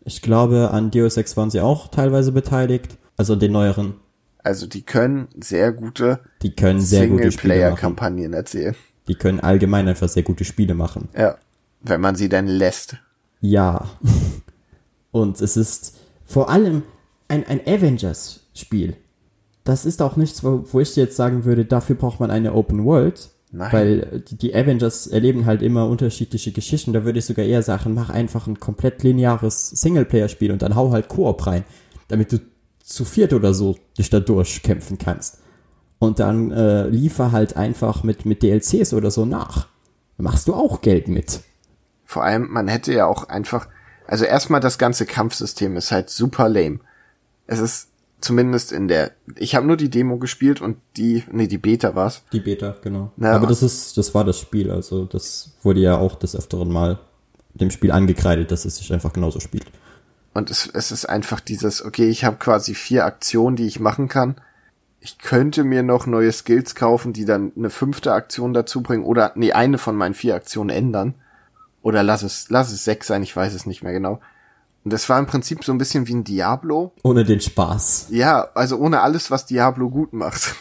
Ich 0.05 0.23
glaube, 0.23 0.71
an 0.71 0.91
Deus 0.91 1.17
Ex 1.17 1.37
waren 1.37 1.51
sie 1.51 1.61
auch 1.61 1.89
teilweise 1.89 2.33
beteiligt. 2.33 2.97
Also 3.17 3.37
den 3.37 3.53
neueren. 3.53 3.95
Also 4.39 4.67
die 4.67 4.83
können 4.83 5.29
sehr 5.37 5.73
gute 5.73 6.21
Die 6.43 6.55
können 6.55 6.81
sehr. 6.81 7.03
Singleplayer-Kampagnen 7.03 8.33
erzählen. 8.33 8.75
Die 9.09 9.17
können 9.17 9.41
allgemein 9.41 9.89
einfach 9.89 10.09
sehr 10.09 10.23
gute 10.23 10.45
Spiele 10.45 10.75
machen. 10.75 11.09
Ja. 11.17 11.37
Wenn 11.81 12.01
man 12.01 12.15
sie 12.15 12.29
denn 12.29 12.47
lässt. 12.47 12.97
Ja. 13.41 13.89
Und 15.11 15.41
es 15.41 15.57
ist 15.57 15.97
vor 16.25 16.51
allem 16.51 16.83
ein, 17.29 17.47
ein 17.47 17.61
Avengers-Spiel. 17.67 18.97
Das 19.65 19.85
ist 19.85 20.01
auch 20.01 20.17
nichts, 20.17 20.45
wo, 20.45 20.65
wo 20.73 20.81
ich 20.81 20.97
jetzt 20.97 21.17
sagen 21.17 21.45
würde, 21.45 21.65
dafür 21.65 21.97
braucht 21.97 22.21
man 22.21 22.31
eine 22.31 22.55
Open 22.55 22.85
World. 22.85 23.31
Nein. 23.51 23.73
Weil 23.73 24.25
die, 24.31 24.55
Avengers 24.55 25.07
erleben 25.07 25.47
halt 25.47 25.63
immer 25.63 25.89
unterschiedliche 25.89 26.53
Geschichten. 26.53 26.93
Da 26.93 27.05
würde 27.05 27.19
ich 27.19 27.25
sogar 27.25 27.47
eher 27.47 27.63
sagen, 27.63 27.95
mach 27.95 28.11
einfach 28.11 28.47
ein 28.47 28.61
komplett 28.61 29.03
lineares 29.03 29.71
Singleplayer-Spiel 29.71 30.53
und 30.53 30.61
dann 30.61 30.75
hau 30.75 30.93
halt 30.93 31.09
Koop 31.09 31.47
rein, 31.47 31.65
damit 32.09 32.33
du 32.33 32.41
zu 32.83 33.05
viert 33.05 33.33
oder 33.33 33.55
so 33.55 33.77
dich 33.97 34.11
da 34.11 34.21
durchkämpfen 34.21 34.99
kannst. 34.99 35.39
Und 35.99 36.21
dann 36.21 36.51
äh, 36.51 36.89
liefer 36.89 37.33
halt 37.33 37.57
einfach 37.57 38.03
mit, 38.03 38.25
mit 38.25 38.43
DLCs 38.43 38.93
oder 38.93 39.11
so 39.11 39.25
nach. 39.25 39.67
Da 40.17 40.23
machst 40.23 40.47
du 40.49 40.55
auch 40.55 40.81
Geld 40.81 41.09
mit. 41.09 41.41
Vor 42.05 42.25
allem, 42.25 42.51
man 42.51 42.69
hätte 42.69 42.93
ja 42.93 43.07
auch 43.07 43.25
einfach, 43.29 43.69
also 44.07 44.25
erstmal 44.25 44.61
das 44.61 44.79
ganze 44.79 45.07
Kampfsystem 45.07 45.77
ist 45.77 45.91
halt 45.91 46.11
super 46.11 46.49
lame. 46.49 46.81
Es 47.47 47.59
ist 47.59 47.89
zumindest 48.21 48.73
in 48.73 48.89
der, 48.89 49.13
ich 49.37 49.55
habe 49.55 49.67
nur 49.67 49.77
die 49.77 49.91
Demo 49.91 50.19
gespielt 50.19 50.61
und 50.61 50.79
die, 50.97 51.25
nee, 51.31 51.47
die 51.47 51.59
Beta 51.59 51.95
war's. 51.95 52.23
Die 52.33 52.41
Beta, 52.41 52.77
genau. 52.83 53.13
Ja. 53.17 53.33
Aber 53.33 53.47
das 53.47 53.63
ist, 53.63 53.97
das 53.97 54.15
war 54.15 54.25
das 54.25 54.39
Spiel, 54.39 54.71
also 54.71 55.05
das 55.05 55.53
wurde 55.63 55.81
ja 55.81 55.97
auch 55.97 56.17
des 56.17 56.35
öfteren 56.35 56.71
Mal 56.71 56.99
dem 57.55 57.71
Spiel 57.71 57.91
angekreidet, 57.91 58.51
dass 58.51 58.65
es 58.65 58.77
sich 58.77 58.93
einfach 58.93 59.13
genauso 59.13 59.41
spielt. 59.41 59.67
Und 60.35 60.51
es, 60.51 60.69
es 60.73 60.93
ist 60.93 61.07
einfach 61.07 61.41
dieses, 61.41 61.85
okay, 61.85 62.09
ich 62.09 62.25
habe 62.25 62.37
quasi 62.37 62.75
vier 62.75 63.05
Aktionen, 63.05 63.57
die 63.57 63.67
ich 63.67 63.81
machen 63.81 64.09
kann. 64.09 64.37
Ich 65.01 65.19
könnte 65.19 65.65
mir 65.65 65.83
noch 65.83 66.07
neue 66.07 66.33
Skills 66.33 66.75
kaufen, 66.75 67.13
die 67.13 67.25
dann 67.25 67.53
eine 67.57 67.71
fünfte 67.71 68.13
Aktion 68.13 68.53
dazu 68.53 68.83
bringen 68.83 69.05
oder 69.05 69.33
nee, 69.37 69.53
eine 69.53 69.79
von 69.79 69.97
meinen 69.97 70.15
vier 70.15 70.35
Aktionen 70.35 70.71
ändern. 70.71 71.15
Oder 71.83 72.03
lass 72.03 72.23
es, 72.23 72.51
lass 72.51 72.73
es 72.73 72.85
sechs 72.85 73.07
sein, 73.07 73.23
ich 73.23 73.35
weiß 73.35 73.55
es 73.55 73.67
nicht 73.67 73.83
mehr 73.83 73.93
genau. 73.93 74.21
Und 74.89 74.95
das 74.95 75.07
war 75.11 75.19
im 75.19 75.27
Prinzip 75.27 75.65
so 75.65 75.73
ein 75.73 75.77
bisschen 75.77 76.09
wie 76.09 76.15
ein 76.15 76.25
Diablo. 76.25 76.95
Ohne 77.03 77.23
den 77.23 77.43
Spaß. 77.43 78.07
Ja, 78.09 78.49
also 78.55 78.79
ohne 78.79 79.03
alles, 79.03 79.31
was 79.31 79.45
Diablo 79.45 79.91
gut 79.91 80.15
macht. 80.15 80.55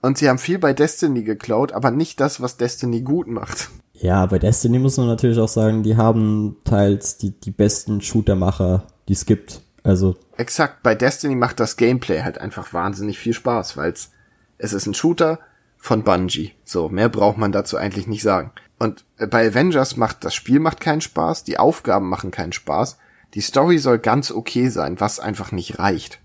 Und 0.00 0.16
sie 0.16 0.30
haben 0.30 0.38
viel 0.38 0.58
bei 0.58 0.72
Destiny 0.72 1.24
geklaut, 1.24 1.72
aber 1.72 1.90
nicht 1.90 2.20
das, 2.20 2.40
was 2.40 2.56
Destiny 2.56 3.02
gut 3.02 3.28
macht. 3.28 3.68
Ja, 3.92 4.24
bei 4.24 4.38
Destiny 4.38 4.78
muss 4.78 4.96
man 4.96 5.08
natürlich 5.08 5.38
auch 5.38 5.48
sagen, 5.48 5.82
die 5.82 5.98
haben 5.98 6.56
teils 6.64 7.18
die, 7.18 7.38
die 7.38 7.50
besten 7.50 8.00
Shootermacher, 8.00 8.86
die 9.08 9.12
es 9.12 9.26
gibt. 9.26 9.60
Also, 9.82 10.16
Exakt, 10.38 10.82
bei 10.82 10.94
Destiny 10.94 11.34
macht 11.34 11.60
das 11.60 11.76
Gameplay 11.76 12.22
halt 12.22 12.38
einfach 12.38 12.72
wahnsinnig 12.72 13.18
viel 13.18 13.34
Spaß, 13.34 13.76
weil 13.76 13.92
es 13.92 14.72
ist 14.72 14.86
ein 14.86 14.94
Shooter 14.94 15.38
von 15.76 16.02
Bungie. 16.02 16.52
So, 16.64 16.88
mehr 16.88 17.10
braucht 17.10 17.36
man 17.36 17.52
dazu 17.52 17.76
eigentlich 17.76 18.06
nicht 18.06 18.22
sagen. 18.22 18.52
Und 18.78 19.04
äh, 19.18 19.26
bei 19.26 19.46
Avengers 19.46 19.98
macht 19.98 20.24
das 20.24 20.34
Spiel 20.34 20.60
macht 20.60 20.80
keinen 20.80 21.02
Spaß, 21.02 21.44
die 21.44 21.58
Aufgaben 21.58 22.08
machen 22.08 22.30
keinen 22.30 22.52
Spaß, 22.54 22.96
die 23.34 23.40
Story 23.40 23.78
soll 23.78 23.98
ganz 23.98 24.30
okay 24.30 24.68
sein, 24.68 25.00
was 25.00 25.20
einfach 25.20 25.52
nicht 25.52 25.78
reicht, 25.78 26.20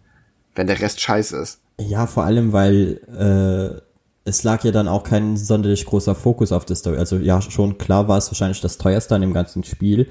wenn 0.56 0.68
der 0.68 0.80
Rest 0.80 1.02
scheiße 1.02 1.38
ist. 1.38 1.60
ja, 1.80 2.08
vor 2.08 2.24
allem, 2.24 2.54
weil 2.54 3.02
äh, 3.08 3.82
es 4.26 4.44
lag 4.44 4.64
ja 4.64 4.72
dann 4.72 4.88
auch 4.88 5.04
kein 5.04 5.38
sonderlich 5.38 5.86
großer 5.86 6.16
Fokus 6.16 6.52
auf 6.52 6.66
der 6.66 6.76
Story. 6.76 6.98
Also 6.98 7.18
ja, 7.18 7.42
schon 7.42 7.78
klar 7.78 8.08
war 8.08 8.18
es 8.18 8.30
wahrscheinlich 8.30 8.62
das 8.62 8.78
teuerste 8.78 9.16
an 9.16 9.22
dem 9.22 9.34
ganzen 9.34 9.64
Spiel. 9.64 10.08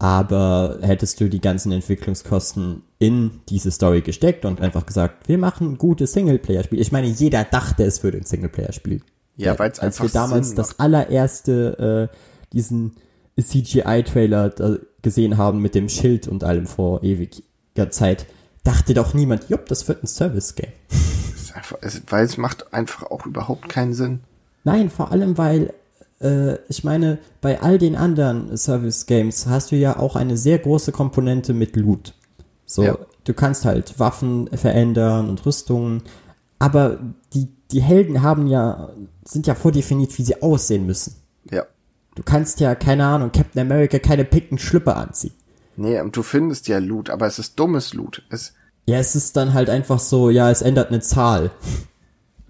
Aber 0.00 0.78
hättest 0.80 1.20
du 1.20 1.28
die 1.28 1.40
ganzen 1.40 1.72
Entwicklungskosten 1.72 2.82
in 3.00 3.40
diese 3.48 3.72
Story 3.72 4.00
gesteckt 4.02 4.44
und 4.44 4.60
einfach 4.60 4.86
gesagt, 4.86 5.28
wir 5.28 5.38
machen 5.38 5.72
ein 5.72 5.78
gutes 5.78 6.12
Singleplayer-Spiel. 6.12 6.80
Ich 6.80 6.92
meine, 6.92 7.08
jeder 7.08 7.42
dachte, 7.42 7.82
es 7.82 8.04
würde 8.04 8.18
ein 8.18 8.24
Singleplayer-Spiel. 8.24 9.00
Ja, 9.36 9.58
weil's 9.58 9.80
Als 9.80 10.00
einfach 10.00 10.14
wir 10.14 10.20
damals 10.20 10.54
das 10.54 10.78
allererste, 10.78 12.10
äh, 12.12 12.16
diesen 12.52 12.96
CGI-Trailer 13.40 14.50
gesehen 15.08 15.38
haben 15.38 15.60
mit 15.60 15.74
dem 15.74 15.88
Schild 15.88 16.28
und 16.28 16.44
allem 16.44 16.66
vor 16.66 17.02
ewiger 17.02 17.90
Zeit, 17.90 18.26
dachte 18.62 18.92
doch 18.94 19.14
niemand, 19.14 19.48
jupp, 19.48 19.66
das 19.66 19.88
wird 19.88 20.02
ein 20.04 20.06
Service-Game. 20.06 20.72
Weil 22.08 22.24
es 22.24 22.36
macht 22.36 22.72
einfach 22.74 23.10
auch 23.10 23.26
überhaupt 23.26 23.68
keinen 23.68 23.94
Sinn. 23.94 24.20
Nein, 24.64 24.90
vor 24.90 25.10
allem, 25.10 25.38
weil 25.38 25.72
äh, 26.20 26.56
ich 26.68 26.84
meine, 26.84 27.18
bei 27.40 27.60
all 27.60 27.78
den 27.78 27.96
anderen 27.96 28.56
Service-Games 28.56 29.46
hast 29.46 29.72
du 29.72 29.76
ja 29.76 29.98
auch 29.98 30.14
eine 30.14 30.36
sehr 30.36 30.58
große 30.58 30.92
Komponente 30.92 31.54
mit 31.54 31.74
Loot. 31.76 32.14
So, 32.66 32.82
Ja. 32.84 32.98
du 33.24 33.32
kannst 33.34 33.64
halt 33.64 33.98
Waffen 33.98 34.48
verändern 34.56 35.28
und 35.30 35.44
Rüstungen, 35.46 36.02
aber 36.58 36.98
die, 37.32 37.48
die 37.72 37.80
Helden 37.82 38.22
haben 38.22 38.46
ja, 38.46 38.90
sind 39.24 39.46
ja 39.46 39.54
vordefiniert, 39.54 40.16
wie 40.18 40.22
sie 40.24 40.42
aussehen 40.42 40.86
müssen. 40.86 41.14
Ja. 41.50 41.64
Du 42.18 42.24
kannst 42.24 42.58
ja, 42.58 42.74
keine 42.74 43.06
Ahnung, 43.06 43.30
Captain 43.30 43.62
America 43.62 44.00
keine 44.00 44.24
pinkten 44.24 44.58
Schlüpper 44.58 44.96
anziehen. 44.96 45.34
Nee, 45.76 46.00
und 46.00 46.16
du 46.16 46.24
findest 46.24 46.66
ja 46.66 46.78
Loot, 46.78 47.10
aber 47.10 47.28
es 47.28 47.38
ist 47.38 47.60
dummes 47.60 47.94
Loot. 47.94 48.24
Es 48.28 48.54
Ja, 48.86 48.98
es 48.98 49.14
ist 49.14 49.36
dann 49.36 49.54
halt 49.54 49.70
einfach 49.70 50.00
so, 50.00 50.28
ja, 50.28 50.50
es 50.50 50.60
ändert 50.60 50.88
eine 50.88 50.98
Zahl. 50.98 51.52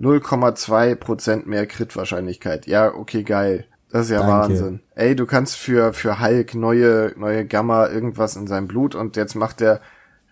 0,2% 0.00 1.44
mehr 1.44 1.66
Crit-Wahrscheinlichkeit. 1.66 2.66
Ja, 2.66 2.94
okay, 2.94 3.24
geil. 3.24 3.66
Das 3.92 4.06
ist 4.06 4.12
ja 4.12 4.20
Danke. 4.20 4.54
Wahnsinn. 4.54 4.80
Ey, 4.94 5.14
du 5.14 5.26
kannst 5.26 5.56
für, 5.56 5.92
für 5.92 6.18
Hulk 6.18 6.54
neue, 6.54 7.12
neue 7.18 7.44
Gamma 7.44 7.88
irgendwas 7.88 8.36
in 8.36 8.46
seinem 8.46 8.68
Blut 8.68 8.94
und 8.94 9.16
jetzt 9.16 9.34
macht 9.34 9.60
er 9.60 9.82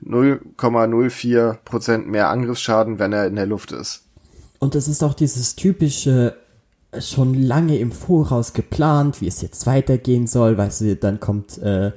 0,04% 0.02 2.06
mehr 2.06 2.30
Angriffsschaden, 2.30 2.98
wenn 2.98 3.12
er 3.12 3.26
in 3.26 3.36
der 3.36 3.44
Luft 3.44 3.72
ist. 3.72 4.04
Und 4.60 4.74
es 4.74 4.88
ist 4.88 5.04
auch 5.04 5.12
dieses 5.12 5.56
typische, 5.56 6.38
schon 6.98 7.34
lange 7.34 7.78
im 7.78 7.92
Voraus 7.92 8.52
geplant, 8.52 9.20
wie 9.20 9.28
es 9.28 9.42
jetzt 9.42 9.66
weitergehen 9.66 10.26
soll, 10.26 10.56
weißt 10.56 10.80
du, 10.82 10.96
dann 10.96 11.20
kommt 11.20 11.58
äh, 11.58 11.92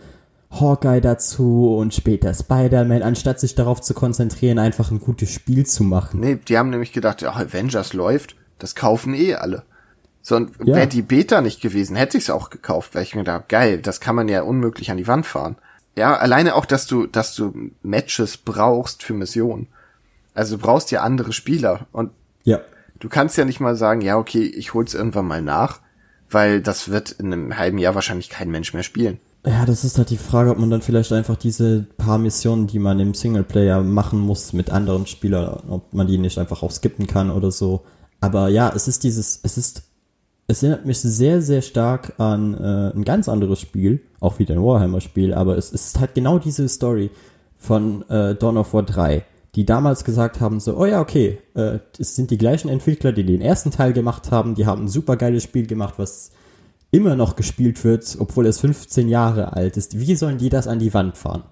Hawkeye 0.51 1.00
dazu 1.00 1.76
und 1.77 1.93
später 1.93 2.34
Spider-Man, 2.34 3.03
anstatt 3.03 3.40
sich 3.40 3.56
darauf 3.56 3.82
zu 3.82 3.93
konzentrieren, 3.93 4.59
einfach 4.59 4.92
ein 4.92 5.00
gutes 5.00 5.32
Spiel 5.32 5.66
zu 5.66 5.84
machen. 5.84 6.19
Nee, 6.19 6.35
die 6.35 6.58
haben 6.58 6.69
nämlich 6.72 6.92
gedacht, 6.92 7.22
ja, 7.22 7.32
Avengers 7.34 7.93
läuft, 7.93 8.35
das 8.58 8.76
kaufen 8.76 9.14
eh 9.14 9.35
alle. 9.35 9.64
So, 10.22 10.35
und 10.35 10.51
Ja. 10.64 10.76
wäre 10.76 10.88
die 10.88 11.01
Beta 11.01 11.42
nicht 11.42 11.61
gewesen, 11.61 11.95
hätte 11.95 12.18
ich's 12.18 12.30
auch 12.30 12.50
gekauft, 12.50 12.95
weil 12.95 13.03
ich 13.03 13.16
mir 13.16 13.22
gedacht, 13.22 13.48
geil, 13.50 13.80
das 13.82 14.00
kann 14.01 14.16
man 14.16 14.27
ja 14.27 14.42
unmöglich 14.42 14.92
an 14.92 14.98
die 14.98 15.08
Wand 15.08 15.26
fahren. 15.26 15.56
Ja, 15.95 16.18
alleine 16.18 16.56
auch, 16.56 16.66
dass 16.66 16.88
du, 16.88 17.08
dass 17.08 17.35
du 17.35 17.72
Matches 17.84 18.38
brauchst 18.38 19.03
für 19.03 19.14
Missionen. 19.14 19.68
Also 20.34 20.58
du 20.58 20.61
brauchst 20.61 20.92
ja 20.92 21.01
andere 21.01 21.32
Spieler 21.32 21.88
und 21.92 22.11
Ja. 22.43 22.59
Du 23.00 23.10
kannst 23.10 23.38
ja 23.38 23.45
nicht 23.45 23.60
mal 23.60 23.76
sagen, 23.76 24.02
ja, 24.02 24.18
okay, 24.18 24.44
ich 24.44 24.74
hol's 24.74 24.94
irgendwann 24.94 25.28
mal 25.28 25.42
nach, 25.42 25.80
weil 26.30 26.61
das 26.61 26.90
wird 26.90 27.11
in 27.11 27.34
einem 27.34 27.58
halben 27.58 27.78
Jahr 27.78 27.95
wahrscheinlich 27.95 28.30
kein 28.30 28.52
Mensch 28.52 28.74
mehr 28.74 28.84
spielen. 28.84 29.19
Ja, 29.45 29.66
das 29.66 29.86
ist 29.86 29.98
halt 29.98 30.10
die 30.10 30.18
Frage, 30.18 30.52
ob 30.52 30.60
man 30.60 30.69
dann 30.69 30.82
vielleicht 30.82 31.14
einfach 31.14 31.38
diese 31.38 31.86
paar 31.98 32.18
Missionen, 32.18 32.68
die 32.68 32.80
man 32.80 33.00
im 33.00 33.14
Singleplayer 33.14 33.82
machen 33.82 34.19
muss 34.19 34.52
mit 34.52 34.69
anderen 34.69 35.08
Spielern, 35.08 35.64
ob 35.69 35.94
man 35.94 36.08
die 36.08 36.18
nicht 36.18 36.38
einfach 36.38 36.61
auch 36.61 36.72
skippen 36.72 37.08
kann 37.08 37.32
oder 37.32 37.50
so. 37.50 37.86
Aber 38.19 38.50
ja, 38.50 38.72
es 38.76 38.90
ist 38.90 39.06
dieses, 39.06 39.40
es 39.44 39.58
ist, 39.58 39.84
es 40.48 40.61
erinnert 40.61 40.86
mich 40.86 41.00
sehr, 41.00 41.42
sehr 41.42 41.61
stark 41.61 42.19
an 42.19 42.53
äh, 42.53 42.94
ein 42.94 43.06
ganz 43.06 43.30
anderes 43.30 43.61
Spiel, 43.61 44.02
auch 44.19 44.40
wieder 44.40 44.56
ein 44.56 44.64
Warhammer-Spiel, 44.64 45.34
aber 45.34 45.58
es, 45.58 45.72
es 45.72 45.88
ist 45.88 46.00
halt 46.02 46.16
genau 46.16 46.38
diese 46.38 46.68
Story 46.68 47.10
von 47.58 48.08
äh, 48.10 48.36
Dawn 48.36 48.58
of 48.58 48.74
War 48.74 48.84
3, 48.84 49.24
die 49.56 49.66
damals 49.66 50.03
gesagt 50.03 50.40
haben, 50.40 50.60
so, 50.60 50.78
oh 50.78 50.86
ja, 50.86 51.02
okay, 51.02 51.40
äh, 51.56 51.80
es 51.98 52.16
sind 52.16 52.32
die 52.32 52.38
gleichen 52.38 52.69
Entwickler, 52.69 53.11
die 53.11 53.24
den 53.24 53.42
ersten 53.42 53.72
Teil 53.72 53.94
gemacht 53.94 54.32
haben, 54.32 54.56
die 54.56 54.66
haben 54.66 54.84
ein 54.84 54.90
super 54.90 55.18
geiles 55.18 55.44
Spiel 55.44 55.66
gemacht, 55.66 55.95
was 55.98 56.32
immer 56.92 57.16
noch 57.16 57.36
gespielt 57.36 57.84
wird, 57.84 58.18
obwohl 58.19 58.45
es 58.45 58.60
15 58.60 59.10
Jahre 59.10 59.53
alt 59.53 59.78
ist. 59.78 60.00
Wie 60.00 60.16
sollen 60.16 60.38
die 60.38 60.50
das 60.50 60.68
an 60.68 60.80
die 60.80 60.94
Wand 60.94 61.18
fahren? 61.18 61.44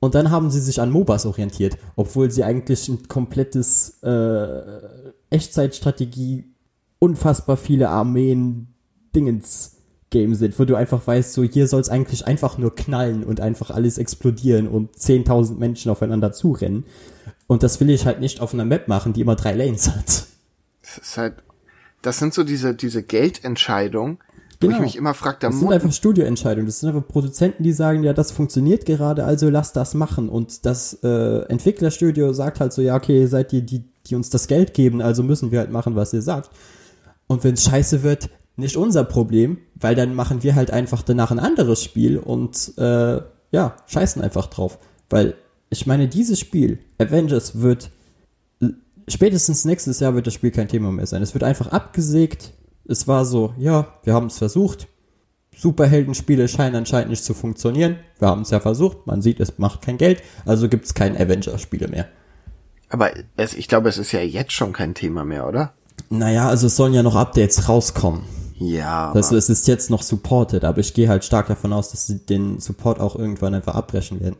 Und 0.00 0.14
dann 0.14 0.30
haben 0.30 0.50
sie 0.50 0.60
sich 0.60 0.80
an 0.80 0.90
MOBAs 0.90 1.26
orientiert, 1.26 1.76
obwohl 1.96 2.30
sie 2.30 2.44
eigentlich 2.44 2.88
ein 2.88 3.08
komplettes 3.08 4.00
äh, 4.02 4.62
Echtzeitstrategie, 5.30 6.54
unfassbar 6.98 7.56
viele 7.56 7.88
Armeen, 7.88 8.74
Dingens 9.14 9.76
Game 10.10 10.34
sind, 10.34 10.58
wo 10.58 10.64
du 10.64 10.74
einfach 10.74 11.06
weißt, 11.06 11.32
so 11.32 11.42
hier 11.42 11.66
soll 11.66 11.80
es 11.80 11.90
eigentlich 11.90 12.26
einfach 12.26 12.56
nur 12.56 12.74
knallen 12.74 13.24
und 13.24 13.40
einfach 13.40 13.70
alles 13.70 13.98
explodieren 13.98 14.66
und 14.66 14.96
10.000 14.96 15.58
Menschen 15.58 15.90
aufeinander 15.90 16.32
zurennen. 16.32 16.84
Und 17.48 17.64
das 17.64 17.80
will 17.80 17.90
ich 17.90 18.06
halt 18.06 18.20
nicht 18.20 18.40
auf 18.40 18.54
einer 18.54 18.64
Map 18.64 18.86
machen, 18.86 19.12
die 19.12 19.22
immer 19.22 19.34
drei 19.34 19.54
Lanes 19.54 19.88
hat. 19.90 20.26
Es 20.82 20.98
ist 20.98 21.18
halt 21.18 21.34
das 22.02 22.18
sind 22.18 22.32
so 22.32 22.44
diese, 22.44 22.74
diese 22.74 23.02
Geldentscheidungen, 23.02 24.18
wo 24.60 24.66
ich 24.66 24.72
Genau. 24.72 24.80
mich 24.80 24.96
immer 24.96 25.14
frage, 25.14 25.38
da 25.40 25.48
Das 25.48 25.58
sind 25.58 25.72
einfach 25.72 25.92
Studioentscheidungen. 25.92 26.66
Das 26.66 26.80
sind 26.80 26.88
einfach 26.90 27.06
Produzenten, 27.06 27.62
die 27.62 27.72
sagen, 27.72 28.02
ja, 28.02 28.12
das 28.12 28.30
funktioniert 28.32 28.86
gerade, 28.86 29.24
also 29.24 29.50
lass 29.50 29.72
das 29.72 29.94
machen. 29.94 30.28
Und 30.28 30.64
das 30.66 30.94
äh, 31.02 31.42
Entwicklerstudio 31.48 32.32
sagt 32.32 32.60
halt 32.60 32.72
so, 32.72 32.82
ja, 32.82 32.96
okay, 32.96 33.20
ihr 33.20 33.28
seid 33.28 33.52
die, 33.52 33.62
die, 33.64 33.84
die 34.06 34.14
uns 34.14 34.30
das 34.30 34.46
Geld 34.46 34.74
geben, 34.74 35.02
also 35.02 35.22
müssen 35.22 35.50
wir 35.50 35.58
halt 35.58 35.70
machen, 35.70 35.96
was 35.96 36.12
ihr 36.12 36.22
sagt. 36.22 36.50
Und 37.26 37.44
wenn 37.44 37.54
es 37.54 37.64
scheiße 37.64 38.02
wird, 38.02 38.30
nicht 38.56 38.76
unser 38.76 39.04
Problem, 39.04 39.58
weil 39.74 39.94
dann 39.94 40.14
machen 40.14 40.42
wir 40.42 40.54
halt 40.54 40.70
einfach 40.72 41.02
danach 41.02 41.30
ein 41.30 41.38
anderes 41.38 41.82
Spiel 41.82 42.18
und 42.18 42.72
äh, 42.78 43.20
ja, 43.50 43.76
scheißen 43.86 44.22
einfach 44.22 44.46
drauf. 44.46 44.78
Weil 45.10 45.34
ich 45.70 45.86
meine, 45.86 46.08
dieses 46.08 46.40
Spiel, 46.40 46.78
Avengers, 46.98 47.60
wird 47.60 47.90
spätestens 49.06 49.64
nächstes 49.64 50.00
Jahr 50.00 50.14
wird 50.14 50.26
das 50.26 50.34
Spiel 50.34 50.50
kein 50.50 50.68
Thema 50.68 50.90
mehr 50.92 51.06
sein. 51.06 51.22
Es 51.22 51.34
wird 51.34 51.44
einfach 51.44 51.68
abgesägt. 51.68 52.52
Es 52.86 53.06
war 53.08 53.24
so, 53.24 53.54
ja, 53.58 53.94
wir 54.04 54.14
haben 54.14 54.26
es 54.26 54.38
versucht. 54.38 54.88
Superheldenspiele 55.56 56.46
scheinen 56.46 56.76
anscheinend 56.76 57.10
nicht 57.10 57.24
zu 57.24 57.34
funktionieren. 57.34 57.96
Wir 58.18 58.28
haben 58.28 58.42
es 58.42 58.50
ja 58.50 58.60
versucht. 58.60 59.06
Man 59.06 59.22
sieht, 59.22 59.40
es 59.40 59.58
macht 59.58 59.82
kein 59.82 59.98
Geld. 59.98 60.22
Also 60.46 60.68
gibt 60.68 60.86
es 60.86 60.94
keine 60.94 61.18
Avengers-Spiele 61.18 61.88
mehr. 61.88 62.06
aber 62.90 63.10
es, 63.36 63.54
ich 63.54 63.68
glaube, 63.68 63.88
es 63.88 63.98
ist 63.98 64.12
ja 64.12 64.20
jetzt 64.20 64.52
schon 64.52 64.72
kein 64.72 64.94
Thema 64.94 65.24
mehr, 65.24 65.46
oder? 65.46 65.72
Naja, 66.10 66.48
also 66.48 66.68
es 66.68 66.76
sollen 66.76 66.94
ja 66.94 67.02
noch 67.02 67.16
Updates 67.16 67.68
rauskommen. 67.68 68.22
Ja. 68.58 69.12
Also 69.12 69.36
es 69.36 69.48
ist 69.48 69.68
jetzt 69.68 69.90
noch 69.90 70.02
supported, 70.02 70.64
aber 70.64 70.78
ich 70.78 70.94
gehe 70.94 71.08
halt 71.08 71.24
stark 71.24 71.48
davon 71.48 71.72
aus, 71.72 71.90
dass 71.90 72.06
sie 72.06 72.18
den 72.18 72.60
Support 72.60 73.00
auch 73.00 73.16
irgendwann 73.16 73.54
einfach 73.54 73.74
abbrechen 73.74 74.20
werden. 74.20 74.36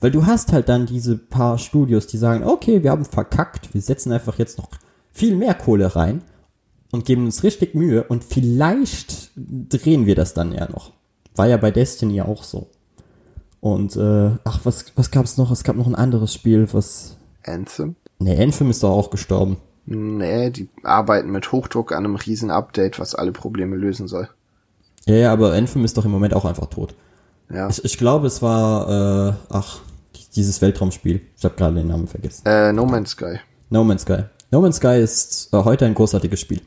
Weil 0.00 0.10
du 0.10 0.26
hast 0.26 0.52
halt 0.52 0.68
dann 0.68 0.86
diese 0.86 1.16
paar 1.16 1.58
Studios, 1.58 2.06
die 2.06 2.18
sagen, 2.18 2.44
okay, 2.44 2.82
wir 2.82 2.90
haben 2.90 3.04
verkackt, 3.04 3.74
wir 3.74 3.80
setzen 3.80 4.12
einfach 4.12 4.38
jetzt 4.38 4.58
noch 4.58 4.68
viel 5.12 5.34
mehr 5.34 5.54
Kohle 5.54 5.96
rein 5.96 6.22
und 6.92 7.04
geben 7.04 7.24
uns 7.24 7.42
richtig 7.42 7.74
Mühe 7.74 8.04
und 8.04 8.22
vielleicht 8.24 9.30
drehen 9.36 10.06
wir 10.06 10.14
das 10.14 10.34
dann 10.34 10.52
ja 10.52 10.68
noch. 10.70 10.92
War 11.34 11.48
ja 11.48 11.56
bei 11.56 11.70
Destiny 11.70 12.20
auch 12.20 12.44
so. 12.44 12.68
Und 13.60 13.96
äh, 13.96 14.30
ach, 14.44 14.60
was, 14.64 14.84
was 14.94 15.10
gab's 15.10 15.36
noch? 15.36 15.50
Es 15.50 15.64
gab 15.64 15.76
noch 15.76 15.86
ein 15.86 15.96
anderes 15.96 16.32
Spiel, 16.32 16.68
was. 16.72 17.16
Anthem? 17.44 17.96
Ne, 18.20 18.38
Anthem 18.40 18.70
ist 18.70 18.82
doch 18.82 18.90
auch 18.90 19.10
gestorben. 19.10 19.56
Nee, 19.86 20.50
die 20.50 20.68
arbeiten 20.82 21.30
mit 21.30 21.50
Hochdruck 21.50 21.92
an 21.92 22.04
einem 22.04 22.16
riesen 22.16 22.50
Update, 22.50 23.00
was 23.00 23.14
alle 23.14 23.32
Probleme 23.32 23.74
lösen 23.74 24.06
soll. 24.06 24.28
Ja, 25.06 25.14
ja, 25.14 25.32
aber 25.32 25.54
Anthem 25.54 25.84
ist 25.84 25.96
doch 25.96 26.04
im 26.04 26.10
Moment 26.10 26.34
auch 26.34 26.44
einfach 26.44 26.66
tot. 26.66 26.94
Ja. 27.50 27.68
Ich, 27.68 27.84
ich 27.84 27.96
glaube, 27.96 28.26
es 28.26 28.42
war, 28.42 29.30
äh, 29.30 29.34
ach, 29.48 29.80
dieses 30.38 30.62
Weltraumspiel. 30.62 31.20
Ich 31.36 31.44
habe 31.44 31.54
gerade 31.56 31.74
den 31.74 31.88
Namen 31.88 32.06
vergessen. 32.06 32.42
Äh, 32.46 32.72
No 32.72 32.86
Man's 32.86 33.10
Sky. 33.10 33.40
No 33.70 33.84
Man's 33.84 34.02
Sky. 34.02 34.24
No 34.50 34.60
Man's 34.62 34.76
Sky 34.76 34.98
ist 35.00 35.50
äh, 35.52 35.56
heute 35.64 35.84
ein 35.84 35.94
großartiges 35.94 36.40
Spiel. 36.40 36.62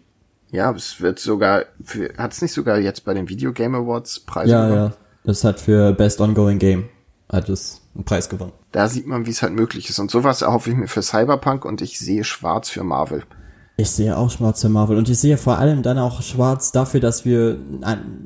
Ja, 0.51 0.72
es 0.72 1.00
wird 1.01 1.17
sogar, 1.17 1.64
für, 1.83 2.14
hat's 2.17 2.41
nicht 2.41 2.51
sogar 2.53 2.77
jetzt 2.77 3.06
bei 3.06 3.14
den 3.14 3.30
Video 3.30 3.53
Game 3.53 3.74
Awards 3.74 4.19
Preise 4.19 4.51
Ja, 4.51 4.66
gewonnen? 4.67 4.91
ja. 4.91 4.93
Das 5.24 5.43
hat 5.43 5.59
für 5.59 5.93
Best 5.93 6.19
Ongoing 6.19 6.59
Game 6.59 6.90
hat 7.32 7.48
es 7.48 7.82
einen 7.95 8.03
Preis 8.03 8.27
gewonnen. 8.27 8.51
Da 8.74 8.88
sieht 8.90 9.08
man, 9.08 9.25
wie 9.25 9.30
es 9.30 9.41
halt 9.41 9.53
möglich 9.53 9.90
ist. 9.90 10.00
Und 10.00 10.11
sowas 10.11 10.41
erhoffe 10.41 10.69
ich 10.72 10.75
mir 10.75 10.88
für 10.88 11.01
Cyberpunk 11.01 11.64
und 11.64 11.82
ich 11.82 11.98
sehe 12.00 12.24
schwarz 12.25 12.69
für 12.69 12.83
Marvel. 12.83 13.24
Ich 13.77 13.90
sehe 13.91 14.17
auch 14.17 14.30
schwarz 14.30 14.61
für 14.61 14.69
Marvel 14.69 14.98
und 14.98 15.08
ich 15.09 15.17
sehe 15.17 15.38
vor 15.38 15.58
allem 15.58 15.82
dann 15.82 15.98
auch 15.98 16.22
schwarz 16.22 16.72
dafür, 16.74 17.00
dass 17.00 17.24
wir 17.24 17.58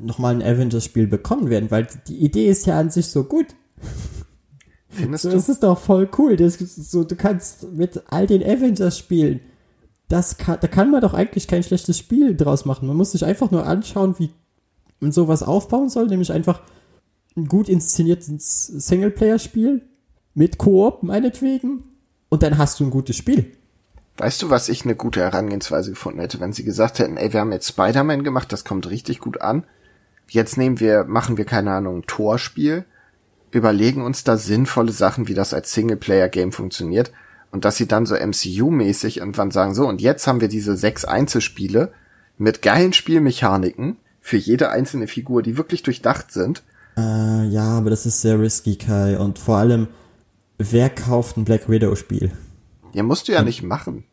nochmal 0.02 0.34
ein 0.34 0.42
Avengers-Spiel 0.42 1.06
bekommen 1.06 1.48
werden, 1.50 1.70
weil 1.70 1.86
die 2.08 2.16
Idee 2.16 2.46
ist 2.48 2.66
ja 2.66 2.78
an 2.78 2.90
sich 2.90 3.06
so 3.06 3.24
gut. 3.24 3.46
Findest 4.96 5.22
So, 5.22 5.30
du? 5.30 5.36
das 5.36 5.48
ist 5.48 5.62
doch 5.62 5.78
voll 5.78 6.08
cool. 6.18 6.36
Das 6.36 6.54
so, 6.58 7.04
du 7.04 7.16
kannst 7.16 7.72
mit 7.72 8.02
all 8.08 8.26
den 8.26 8.42
Avengers 8.42 8.98
spielen. 8.98 9.40
Das 10.08 10.38
kann, 10.38 10.58
da 10.60 10.68
kann 10.68 10.90
man 10.90 11.00
doch 11.00 11.14
eigentlich 11.14 11.48
kein 11.48 11.62
schlechtes 11.62 11.98
Spiel 11.98 12.36
draus 12.36 12.64
machen. 12.64 12.86
Man 12.88 12.96
muss 12.96 13.12
sich 13.12 13.24
einfach 13.24 13.50
nur 13.50 13.66
anschauen, 13.66 14.14
wie 14.18 14.30
man 15.00 15.12
sowas 15.12 15.42
aufbauen 15.42 15.88
soll, 15.88 16.06
nämlich 16.06 16.32
einfach 16.32 16.60
ein 17.36 17.46
gut 17.48 17.68
inszeniertes 17.68 18.66
Singleplayer-Spiel 18.66 19.82
mit 20.34 20.58
Koop 20.58 21.02
meinetwegen 21.02 21.84
und 22.28 22.42
dann 22.42 22.56
hast 22.58 22.80
du 22.80 22.84
ein 22.84 22.90
gutes 22.90 23.16
Spiel. 23.16 23.52
Weißt 24.18 24.40
du, 24.40 24.48
was 24.48 24.70
ich 24.70 24.84
eine 24.84 24.94
gute 24.96 25.20
Herangehensweise 25.20 25.90
gefunden 25.90 26.20
hätte, 26.20 26.40
wenn 26.40 26.54
sie 26.54 26.64
gesagt 26.64 26.98
hätten, 26.98 27.18
ey, 27.18 27.32
wir 27.32 27.40
haben 27.40 27.52
jetzt 27.52 27.68
Spider-Man 27.68 28.24
gemacht, 28.24 28.50
das 28.52 28.64
kommt 28.64 28.88
richtig 28.88 29.18
gut 29.20 29.40
an. 29.42 29.64
Jetzt 30.28 30.56
nehmen 30.56 30.80
wir, 30.80 31.04
machen 31.04 31.36
wir 31.36 31.44
keine 31.44 31.72
Ahnung, 31.72 31.98
ein 31.98 32.06
Torspiel, 32.06 32.84
überlegen 33.56 34.02
uns 34.02 34.24
da 34.24 34.36
sinnvolle 34.36 34.92
Sachen, 34.92 35.28
wie 35.28 35.34
das 35.34 35.54
als 35.54 35.72
Singleplayer-Game 35.72 36.52
funktioniert 36.52 37.12
und 37.50 37.64
dass 37.64 37.76
sie 37.76 37.88
dann 37.88 38.06
so 38.06 38.14
MCU-mäßig 38.14 39.18
irgendwann 39.18 39.50
sagen, 39.50 39.74
so, 39.74 39.88
und 39.88 40.00
jetzt 40.00 40.26
haben 40.26 40.40
wir 40.40 40.48
diese 40.48 40.76
sechs 40.76 41.04
Einzelspiele 41.04 41.92
mit 42.38 42.62
geilen 42.62 42.92
Spielmechaniken 42.92 43.96
für 44.20 44.36
jede 44.36 44.70
einzelne 44.70 45.06
Figur, 45.06 45.42
die 45.42 45.56
wirklich 45.56 45.82
durchdacht 45.82 46.32
sind. 46.32 46.62
Äh, 46.96 47.46
ja, 47.48 47.78
aber 47.78 47.90
das 47.90 48.06
ist 48.06 48.20
sehr 48.20 48.40
risky, 48.40 48.76
Kai. 48.76 49.18
Und 49.18 49.38
vor 49.38 49.56
allem, 49.56 49.88
wer 50.58 50.90
kauft 50.90 51.36
ein 51.36 51.44
Black 51.44 51.68
Widow-Spiel? 51.68 52.32
Ja, 52.92 53.02
musst 53.02 53.28
du 53.28 53.32
ja 53.32 53.42
nicht 53.42 53.62
machen. 53.62 54.04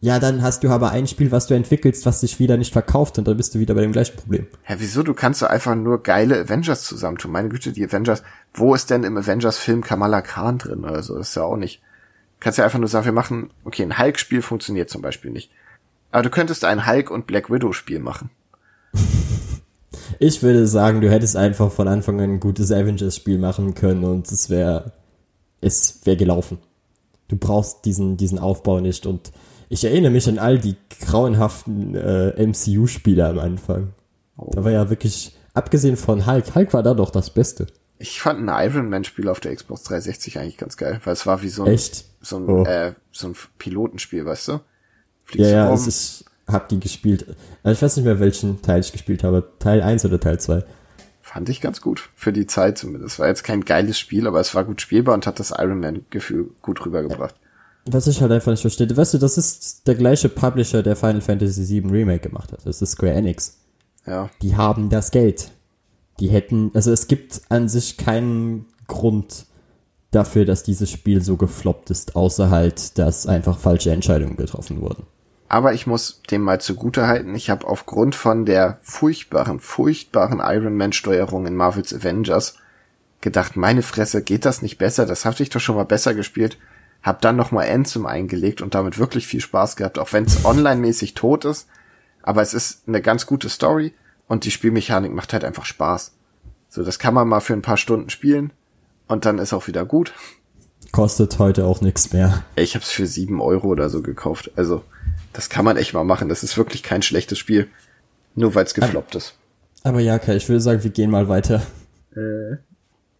Ja, 0.00 0.20
dann 0.20 0.42
hast 0.42 0.62
du 0.62 0.70
aber 0.70 0.92
ein 0.92 1.08
Spiel, 1.08 1.32
was 1.32 1.48
du 1.48 1.54
entwickelst, 1.54 2.06
was 2.06 2.20
sich 2.20 2.38
wieder 2.38 2.56
nicht 2.56 2.72
verkauft 2.72 3.18
und 3.18 3.26
dann 3.26 3.36
bist 3.36 3.54
du 3.54 3.58
wieder 3.58 3.74
bei 3.74 3.80
dem 3.80 3.90
gleichen 3.90 4.16
Problem. 4.16 4.46
Hä, 4.62 4.76
wieso? 4.78 5.02
Du 5.02 5.12
kannst 5.12 5.42
doch 5.42 5.48
einfach 5.48 5.74
nur 5.74 6.04
geile 6.04 6.38
Avengers 6.38 6.84
zusammentun. 6.84 7.32
Meine 7.32 7.48
Güte, 7.48 7.72
die 7.72 7.84
Avengers, 7.84 8.22
wo 8.54 8.74
ist 8.74 8.90
denn 8.90 9.02
im 9.02 9.16
Avengers-Film 9.16 9.82
Kamala 9.82 10.22
Khan 10.22 10.58
drin 10.58 10.84
oder 10.84 11.02
so? 11.02 11.18
Das 11.18 11.30
ist 11.30 11.34
ja 11.34 11.42
auch 11.42 11.56
nicht. 11.56 11.82
Kannst 12.38 12.58
ja 12.58 12.64
einfach 12.64 12.78
nur 12.78 12.88
sagen, 12.88 13.06
wir 13.06 13.12
machen, 13.12 13.50
okay, 13.64 13.82
ein 13.82 13.98
Hulk-Spiel 13.98 14.40
funktioniert 14.42 14.88
zum 14.88 15.02
Beispiel 15.02 15.32
nicht. 15.32 15.50
Aber 16.12 16.22
du 16.22 16.30
könntest 16.30 16.64
ein 16.64 16.86
Hulk- 16.86 17.10
und 17.10 17.26
Black 17.26 17.50
Widow-Spiel 17.50 18.00
machen. 18.00 18.30
Ich 20.20 20.42
würde 20.42 20.66
sagen, 20.66 21.00
du 21.00 21.10
hättest 21.10 21.36
einfach 21.36 21.70
von 21.70 21.86
Anfang 21.86 22.20
an 22.20 22.30
ein 22.30 22.40
gutes 22.40 22.72
Avengers-Spiel 22.72 23.38
machen 23.38 23.74
können 23.74 24.04
und 24.04 24.30
es 24.32 24.50
wäre, 24.50 24.92
es 25.60 26.00
wäre 26.04 26.16
gelaufen. 26.16 26.58
Du 27.28 27.36
brauchst 27.36 27.84
diesen, 27.84 28.16
diesen 28.16 28.38
Aufbau 28.38 28.80
nicht 28.80 29.06
und 29.06 29.30
ich 29.68 29.84
erinnere 29.84 30.10
mich 30.12 30.28
an 30.28 30.38
all 30.38 30.58
die 30.58 30.76
grauenhaften 31.06 31.94
äh, 31.94 32.46
MCU-Spiele 32.46 33.26
am 33.26 33.38
Anfang. 33.38 33.92
Da 34.52 34.64
war 34.64 34.70
ja 34.70 34.88
wirklich, 34.90 35.36
abgesehen 35.54 35.96
von 35.96 36.26
Hulk, 36.26 36.54
Hulk 36.54 36.72
war 36.72 36.82
da 36.82 36.94
doch 36.94 37.10
das 37.10 37.30
Beste. 37.30 37.66
Ich 37.98 38.20
fand 38.20 38.48
ein 38.48 38.70
Iron 38.70 38.88
Man-Spiel 38.88 39.28
auf 39.28 39.40
der 39.40 39.54
Xbox 39.54 39.82
360 39.84 40.38
eigentlich 40.38 40.56
ganz 40.56 40.76
geil, 40.76 41.00
weil 41.04 41.12
es 41.12 41.26
war 41.26 41.42
wie 41.42 41.48
so 41.48 41.64
ein, 41.64 41.72
Echt? 41.72 42.04
so 42.20 42.36
ein, 42.38 42.48
Oh. 42.48 42.64
äh, 42.64 42.92
so 43.10 43.28
ein 43.28 43.34
Pilotenspiel, 43.58 44.24
weißt 44.24 44.48
du? 44.48 44.52
Ja, 44.52 44.60
Fliegst 45.24 45.50
ja, 45.50 45.66
rum. 45.66 45.74
es 45.74 45.86
ist, 45.88 46.24
hab 46.46 46.68
die 46.68 46.78
gespielt. 46.78 47.26
Also 47.64 47.76
ich 47.76 47.82
weiß 47.82 47.96
nicht 47.96 48.04
mehr, 48.06 48.20
welchen 48.20 48.62
Teil 48.62 48.80
ich 48.80 48.92
gespielt 48.92 49.24
habe. 49.24 49.50
Teil 49.58 49.82
1 49.82 50.04
oder 50.04 50.20
Teil 50.20 50.38
2. 50.38 50.62
Fand 51.20 51.48
ich 51.50 51.60
ganz 51.60 51.80
gut. 51.82 52.08
Für 52.14 52.32
die 52.32 52.46
Zeit 52.46 52.78
zumindest. 52.78 53.18
War 53.18 53.26
jetzt 53.26 53.42
kein 53.44 53.64
geiles 53.64 53.98
Spiel, 53.98 54.26
aber 54.28 54.40
es 54.40 54.54
war 54.54 54.64
gut 54.64 54.80
spielbar 54.80 55.14
und 55.14 55.26
hat 55.26 55.40
das 55.40 55.50
Iron 55.50 55.80
Man-Gefühl 55.80 56.50
gut 56.62 56.86
rübergebracht. 56.86 57.34
Was 57.90 58.06
ich 58.06 58.20
halt 58.20 58.32
einfach 58.32 58.50
nicht 58.50 58.60
verstehe, 58.60 58.94
weißt 58.94 59.14
du, 59.14 59.18
das 59.18 59.38
ist 59.38 59.86
der 59.86 59.94
gleiche 59.94 60.28
Publisher, 60.28 60.82
der 60.82 60.96
Final 60.96 61.20
Fantasy 61.20 61.82
VII 61.82 61.90
Remake 61.90 62.28
gemacht 62.28 62.52
hat. 62.52 62.66
Das 62.66 62.82
ist 62.82 62.92
Square 62.92 63.12
Enix. 63.12 63.56
Ja. 64.06 64.28
Die 64.42 64.56
haben 64.56 64.90
das 64.90 65.10
Geld. 65.10 65.50
Die 66.20 66.28
hätten, 66.28 66.70
also 66.74 66.92
es 66.92 67.06
gibt 67.08 67.40
an 67.48 67.68
sich 67.68 67.96
keinen 67.96 68.66
Grund 68.88 69.46
dafür, 70.10 70.44
dass 70.44 70.62
dieses 70.62 70.90
Spiel 70.90 71.22
so 71.22 71.36
gefloppt 71.36 71.90
ist, 71.90 72.16
außer 72.16 72.50
halt, 72.50 72.98
dass 72.98 73.26
einfach 73.26 73.58
falsche 73.58 73.90
Entscheidungen 73.90 74.36
getroffen 74.36 74.80
wurden. 74.80 75.04
Aber 75.48 75.72
ich 75.72 75.86
muss 75.86 76.20
dem 76.30 76.42
mal 76.42 76.60
zugute 76.60 77.06
halten, 77.06 77.34
ich 77.34 77.48
habe 77.48 77.66
aufgrund 77.66 78.14
von 78.14 78.44
der 78.44 78.78
furchtbaren, 78.82 79.60
furchtbaren 79.60 80.40
Iron 80.44 80.76
Man-Steuerung 80.76 81.46
in 81.46 81.56
Marvels 81.56 81.94
Avengers 81.94 82.54
gedacht, 83.20 83.56
meine 83.56 83.82
Fresse, 83.82 84.22
geht 84.22 84.44
das 84.44 84.62
nicht 84.62 84.78
besser? 84.78 85.06
Das 85.06 85.24
hatte 85.24 85.42
ich 85.42 85.50
doch 85.50 85.60
schon 85.60 85.76
mal 85.76 85.84
besser 85.84 86.14
gespielt. 86.14 86.58
Hab 87.02 87.20
dann 87.22 87.36
nochmal 87.36 87.68
Anthem 87.68 88.06
eingelegt 88.06 88.60
und 88.60 88.74
damit 88.74 88.98
wirklich 88.98 89.26
viel 89.26 89.40
Spaß 89.40 89.76
gehabt, 89.76 89.98
auch 89.98 90.12
wenn 90.12 90.24
es 90.24 90.44
online-mäßig 90.44 91.14
tot 91.14 91.44
ist. 91.44 91.68
Aber 92.22 92.42
es 92.42 92.54
ist 92.54 92.88
eine 92.88 93.00
ganz 93.00 93.26
gute 93.26 93.48
Story 93.48 93.94
und 94.26 94.44
die 94.44 94.50
Spielmechanik 94.50 95.12
macht 95.12 95.32
halt 95.32 95.44
einfach 95.44 95.64
Spaß. 95.64 96.12
So, 96.68 96.84
das 96.84 96.98
kann 96.98 97.14
man 97.14 97.28
mal 97.28 97.40
für 97.40 97.54
ein 97.54 97.62
paar 97.62 97.76
Stunden 97.76 98.10
spielen 98.10 98.52
und 99.06 99.24
dann 99.24 99.38
ist 99.38 99.52
auch 99.52 99.66
wieder 99.68 99.84
gut. 99.84 100.12
Kostet 100.92 101.38
heute 101.38 101.66
auch 101.66 101.80
nichts 101.80 102.12
mehr. 102.12 102.44
Ich 102.56 102.74
habe 102.74 102.82
es 102.82 102.90
für 102.90 103.06
sieben 103.06 103.40
Euro 103.40 103.68
oder 103.68 103.90
so 103.90 104.02
gekauft. 104.02 104.50
Also, 104.56 104.84
das 105.32 105.48
kann 105.48 105.64
man 105.64 105.76
echt 105.76 105.94
mal 105.94 106.04
machen. 106.04 106.28
Das 106.28 106.42
ist 106.42 106.56
wirklich 106.56 106.82
kein 106.82 107.02
schlechtes 107.02 107.38
Spiel. 107.38 107.68
Nur 108.34 108.54
weil 108.54 108.64
es 108.64 108.74
gefloppt 108.74 109.14
ist. 109.14 109.34
Aber 109.82 110.00
ja, 110.00 110.18
Kai, 110.18 110.36
ich 110.36 110.48
würde 110.48 110.60
sagen, 110.60 110.82
wir 110.84 110.90
gehen 110.90 111.10
mal 111.10 111.28
weiter. 111.28 111.62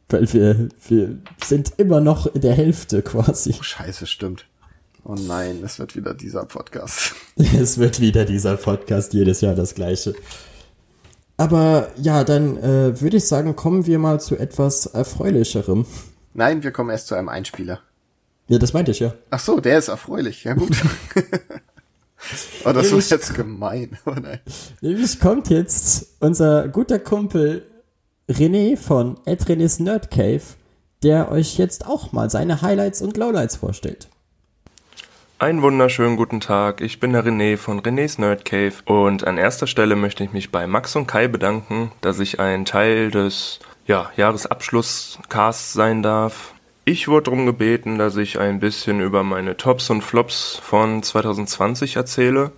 Weil 0.09 0.33
wir, 0.33 0.69
wir 0.89 1.19
sind 1.45 1.73
immer 1.77 2.01
noch 2.01 2.27
in 2.27 2.41
der 2.41 2.55
Hälfte 2.55 3.03
quasi. 3.03 3.55
Oh, 3.59 3.62
scheiße, 3.62 4.07
stimmt. 4.07 4.47
Oh 5.05 5.15
nein, 5.15 5.61
es 5.65 5.78
wird 5.78 5.97
wieder 5.97 6.15
dieser 6.15 6.45
Podcast. 6.45 7.15
Es 7.37 7.78
wird 7.78 8.01
wieder 8.01 8.25
dieser 8.25 8.57
Podcast 8.57 9.15
jedes 9.15 9.41
Jahr 9.41 9.55
das 9.55 9.75
gleiche. 9.75 10.15
Aber 11.37 11.91
ja, 11.97 12.25
dann 12.25 12.57
äh, 12.57 13.01
würde 13.01 13.19
ich 13.19 13.27
sagen, 13.27 13.55
kommen 13.55 13.87
wir 13.87 13.99
mal 13.99 14.20
zu 14.20 14.37
etwas 14.37 14.87
Erfreulicherem. 14.87 15.87
Nein, 16.35 16.62
wir 16.62 16.73
kommen 16.73 16.91
erst 16.91 17.07
zu 17.07 17.15
einem 17.15 17.28
Einspieler. 17.28 17.81
Ja, 18.49 18.59
das 18.59 18.73
meinte 18.73 18.91
ich 18.91 19.01
ja. 19.01 19.15
Ach 19.31 19.39
so, 19.39 19.61
der 19.61 19.78
ist 19.78 19.89
erfreulich. 19.89 20.45
Ja 20.45 20.55
gut. 20.55 20.70
Oh, 22.65 22.73
das 22.73 22.91
ist 22.91 23.11
jetzt 23.12 23.35
gemein. 23.35 23.97
Oh 24.05 24.11
nein. 24.11 24.41
Nämlich 24.81 25.20
kommt 25.20 25.51
jetzt 25.51 26.17
unser 26.19 26.69
guter 26.69 26.99
Kumpel 26.99 27.62
René 28.28 28.76
von 28.76 29.18
Ed 29.24 29.47
René's 29.47 29.81
Nerd 29.81 30.10
Cave, 30.10 30.42
der 31.02 31.32
euch 31.32 31.57
jetzt 31.57 31.86
auch 31.86 32.12
mal 32.12 32.28
seine 32.28 32.60
Highlights 32.60 33.00
und 33.00 33.16
Lowlights 33.16 33.57
vorstellt. 33.57 34.08
Einen 35.39 35.62
wunderschönen 35.62 36.18
guten 36.18 36.40
Tag, 36.40 36.82
ich 36.82 37.00
bin 37.00 37.15
der 37.15 37.24
René 37.24 37.57
von 37.57 37.81
René's 37.81 38.18
Nerd 38.18 38.44
Cave 38.44 38.74
und 38.84 39.26
an 39.26 39.39
erster 39.39 39.66
Stelle 39.66 39.97
möchte 39.97 40.24
ich 40.24 40.32
mich 40.34 40.52
bei 40.52 40.66
Max 40.66 40.94
und 40.94 41.07
Kai 41.07 41.26
bedanken, 41.26 41.90
dass 42.02 42.18
ich 42.18 42.39
ein 42.39 42.66
Teil 42.66 43.10
des 43.10 43.60
ja, 43.86 44.10
Jahresabschlusscasts 44.18 45.73
sein 45.73 46.02
darf. 46.02 46.52
Ich 46.84 47.08
wurde 47.08 47.31
darum 47.31 47.47
gebeten, 47.47 47.97
dass 47.97 48.16
ich 48.16 48.39
ein 48.39 48.60
bisschen 48.60 49.00
über 49.00 49.23
meine 49.23 49.57
Tops 49.57 49.89
und 49.89 50.02
Flops 50.02 50.60
von 50.62 51.02
2020 51.02 51.97
erzähle. 51.97 52.52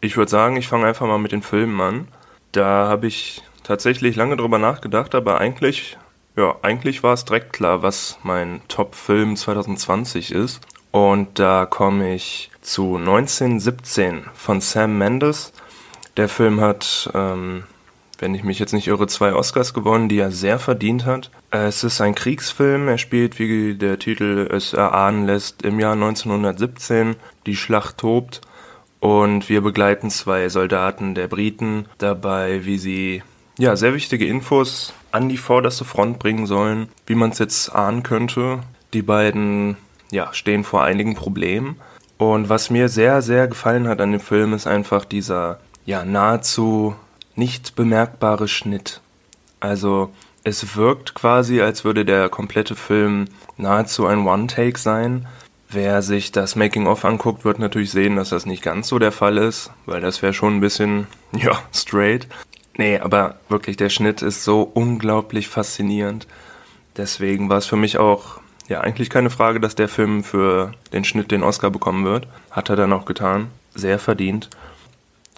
Ich 0.00 0.16
würde 0.16 0.30
sagen, 0.30 0.56
ich 0.56 0.66
fange 0.66 0.86
einfach 0.86 1.06
mal 1.06 1.18
mit 1.18 1.30
den 1.30 1.42
Filmen 1.42 1.80
an. 1.80 2.08
Da 2.50 2.88
habe 2.88 3.06
ich 3.06 3.42
tatsächlich 3.64 4.14
lange 4.14 4.36
drüber 4.36 4.58
nachgedacht, 4.58 5.16
aber 5.16 5.38
eigentlich, 5.38 5.96
ja, 6.36 6.54
eigentlich 6.62 7.02
war 7.02 7.14
es 7.14 7.24
direkt 7.24 7.52
klar, 7.52 7.82
was 7.82 8.18
mein 8.22 8.60
Top-Film 8.68 9.34
2020 9.36 10.30
ist. 10.30 10.60
Und 10.92 11.40
da 11.40 11.66
komme 11.66 12.14
ich 12.14 12.52
zu 12.60 12.96
1917 12.96 14.26
von 14.32 14.60
Sam 14.60 14.96
Mendes. 14.96 15.52
Der 16.16 16.28
Film 16.28 16.60
hat, 16.60 17.10
ähm, 17.14 17.64
wenn 18.20 18.32
ich 18.32 18.44
mich 18.44 18.60
jetzt 18.60 18.72
nicht 18.72 18.86
irre, 18.86 19.08
zwei 19.08 19.34
Oscars 19.34 19.74
gewonnen, 19.74 20.08
die 20.08 20.20
er 20.20 20.30
sehr 20.30 20.60
verdient 20.60 21.04
hat. 21.04 21.32
Es 21.50 21.82
ist 21.82 22.00
ein 22.00 22.14
Kriegsfilm. 22.14 22.86
Er 22.86 22.98
spielt, 22.98 23.40
wie 23.40 23.74
der 23.74 23.98
Titel 23.98 24.48
es 24.52 24.72
erahnen 24.72 25.26
lässt, 25.26 25.62
im 25.62 25.80
Jahr 25.80 25.94
1917. 25.94 27.16
Die 27.46 27.56
Schlacht 27.56 27.98
tobt. 27.98 28.40
Und 29.00 29.48
wir 29.48 29.62
begleiten 29.62 30.10
zwei 30.10 30.48
Soldaten 30.48 31.16
der 31.16 31.26
Briten 31.26 31.86
dabei, 31.98 32.64
wie 32.64 32.78
sie 32.78 33.22
ja 33.58 33.76
sehr 33.76 33.94
wichtige 33.94 34.26
Infos 34.26 34.92
an 35.12 35.28
die 35.28 35.36
vorderste 35.36 35.84
Front 35.84 36.18
bringen 36.18 36.46
sollen, 36.46 36.88
wie 37.06 37.14
man 37.14 37.30
es 37.30 37.38
jetzt 37.38 37.74
ahnen 37.74 38.02
könnte. 38.02 38.60
Die 38.92 39.02
beiden 39.02 39.76
ja, 40.10 40.32
stehen 40.32 40.64
vor 40.64 40.82
einigen 40.82 41.14
Problemen. 41.14 41.76
Und 42.16 42.48
was 42.48 42.70
mir 42.70 42.88
sehr, 42.88 43.22
sehr 43.22 43.48
gefallen 43.48 43.88
hat 43.88 44.00
an 44.00 44.12
dem 44.12 44.20
Film, 44.20 44.52
ist 44.54 44.66
einfach 44.66 45.04
dieser 45.04 45.60
ja 45.84 46.04
nahezu 46.04 46.94
nicht 47.34 47.74
bemerkbare 47.74 48.48
Schnitt. 48.48 49.00
Also 49.60 50.10
es 50.44 50.76
wirkt 50.76 51.14
quasi, 51.14 51.60
als 51.60 51.84
würde 51.84 52.04
der 52.04 52.28
komplette 52.28 52.76
Film 52.76 53.26
nahezu 53.56 54.06
ein 54.06 54.26
One-Take 54.26 54.78
sein. 54.78 55.26
Wer 55.68 56.02
sich 56.02 56.30
das 56.30 56.54
Making-of 56.54 57.04
anguckt, 57.04 57.44
wird 57.44 57.58
natürlich 57.58 57.90
sehen, 57.90 58.16
dass 58.16 58.28
das 58.28 58.46
nicht 58.46 58.62
ganz 58.62 58.88
so 58.88 58.98
der 58.98 59.10
Fall 59.10 59.38
ist, 59.38 59.70
weil 59.86 60.00
das 60.00 60.22
wäre 60.22 60.34
schon 60.34 60.56
ein 60.56 60.60
bisschen, 60.60 61.06
ja, 61.32 61.58
straight. 61.72 62.28
Nee, 62.76 62.98
aber 62.98 63.36
wirklich, 63.48 63.76
der 63.76 63.88
Schnitt 63.88 64.22
ist 64.22 64.44
so 64.44 64.62
unglaublich 64.62 65.48
faszinierend. 65.48 66.26
Deswegen 66.96 67.48
war 67.48 67.58
es 67.58 67.66
für 67.66 67.76
mich 67.76 67.98
auch, 67.98 68.40
ja, 68.68 68.80
eigentlich 68.80 69.10
keine 69.10 69.30
Frage, 69.30 69.60
dass 69.60 69.74
der 69.74 69.88
Film 69.88 70.24
für 70.24 70.72
den 70.92 71.04
Schnitt 71.04 71.30
den 71.30 71.42
Oscar 71.42 71.70
bekommen 71.70 72.04
wird. 72.04 72.26
Hat 72.50 72.68
er 72.70 72.76
dann 72.76 72.92
auch 72.92 73.04
getan. 73.04 73.48
Sehr 73.74 73.98
verdient. 73.98 74.50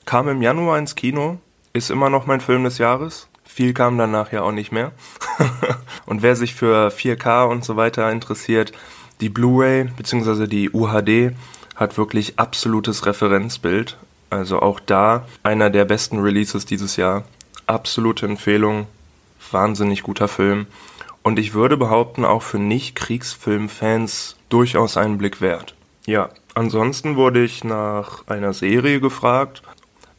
Kam 0.04 0.28
im 0.28 0.40
Januar 0.40 0.78
ins 0.78 0.94
Kino, 0.94 1.38
ist 1.72 1.90
immer 1.90 2.10
noch 2.10 2.26
mein 2.26 2.40
Film 2.40 2.64
des 2.64 2.78
Jahres. 2.78 3.28
Viel 3.44 3.74
kam 3.74 3.98
danach 3.98 4.32
ja 4.32 4.42
auch 4.42 4.52
nicht 4.52 4.72
mehr. 4.72 4.92
und 6.06 6.22
wer 6.22 6.36
sich 6.36 6.54
für 6.54 6.88
4K 6.88 7.48
und 7.48 7.64
so 7.64 7.76
weiter 7.76 8.10
interessiert, 8.10 8.72
die 9.20 9.28
Blu-ray 9.28 9.84
bzw. 9.96 10.46
die 10.46 10.70
UHD 10.70 11.34
hat 11.74 11.96
wirklich 11.96 12.38
absolutes 12.38 13.06
Referenzbild. 13.06 13.98
Also 14.36 14.60
auch 14.60 14.80
da 14.80 15.26
einer 15.42 15.70
der 15.70 15.86
besten 15.86 16.20
Releases 16.20 16.66
dieses 16.66 16.96
Jahr. 16.96 17.24
Absolute 17.66 18.26
Empfehlung. 18.26 18.86
Wahnsinnig 19.50 20.02
guter 20.02 20.28
Film. 20.28 20.66
Und 21.22 21.38
ich 21.38 21.54
würde 21.54 21.78
behaupten, 21.78 22.24
auch 22.24 22.42
für 22.42 22.58
Nicht-Kriegsfilm-Fans 22.58 24.36
durchaus 24.50 24.98
einen 24.98 25.16
Blick 25.16 25.40
wert. 25.40 25.74
Ja, 26.04 26.28
ansonsten 26.54 27.16
wurde 27.16 27.42
ich 27.42 27.64
nach 27.64 28.26
einer 28.26 28.52
Serie 28.52 29.00
gefragt. 29.00 29.62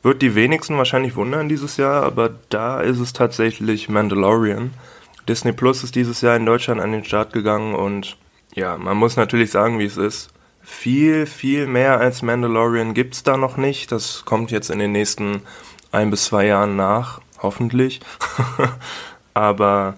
Wird 0.01 0.23
die 0.23 0.33
wenigsten 0.33 0.77
wahrscheinlich 0.77 1.15
wundern 1.15 1.47
dieses 1.47 1.77
Jahr, 1.77 2.03
aber 2.03 2.31
da 2.49 2.81
ist 2.81 2.99
es 2.99 3.13
tatsächlich 3.13 3.87
Mandalorian. 3.87 4.73
Disney 5.29 5.51
Plus 5.51 5.83
ist 5.83 5.95
dieses 5.95 6.21
Jahr 6.21 6.35
in 6.35 6.45
Deutschland 6.45 6.81
an 6.81 6.91
den 6.91 7.05
Start 7.05 7.33
gegangen 7.33 7.75
und 7.75 8.17
ja, 8.55 8.77
man 8.77 8.97
muss 8.97 9.15
natürlich 9.15 9.51
sagen, 9.51 9.77
wie 9.77 9.85
es 9.85 9.97
ist. 9.97 10.29
Viel, 10.69 11.25
viel 11.25 11.65
mehr 11.65 11.97
als 11.97 12.21
Mandalorian 12.21 12.93
gibt's 12.93 13.23
da 13.23 13.37
noch 13.37 13.55
nicht. 13.55 13.91
Das 13.93 14.25
kommt 14.25 14.51
jetzt 14.51 14.69
in 14.69 14.79
den 14.79 14.91
nächsten 14.91 15.41
ein 15.93 16.11
bis 16.11 16.25
zwei 16.25 16.45
Jahren 16.45 16.75
nach, 16.75 17.21
hoffentlich. 17.41 18.01
Aber 19.33 19.95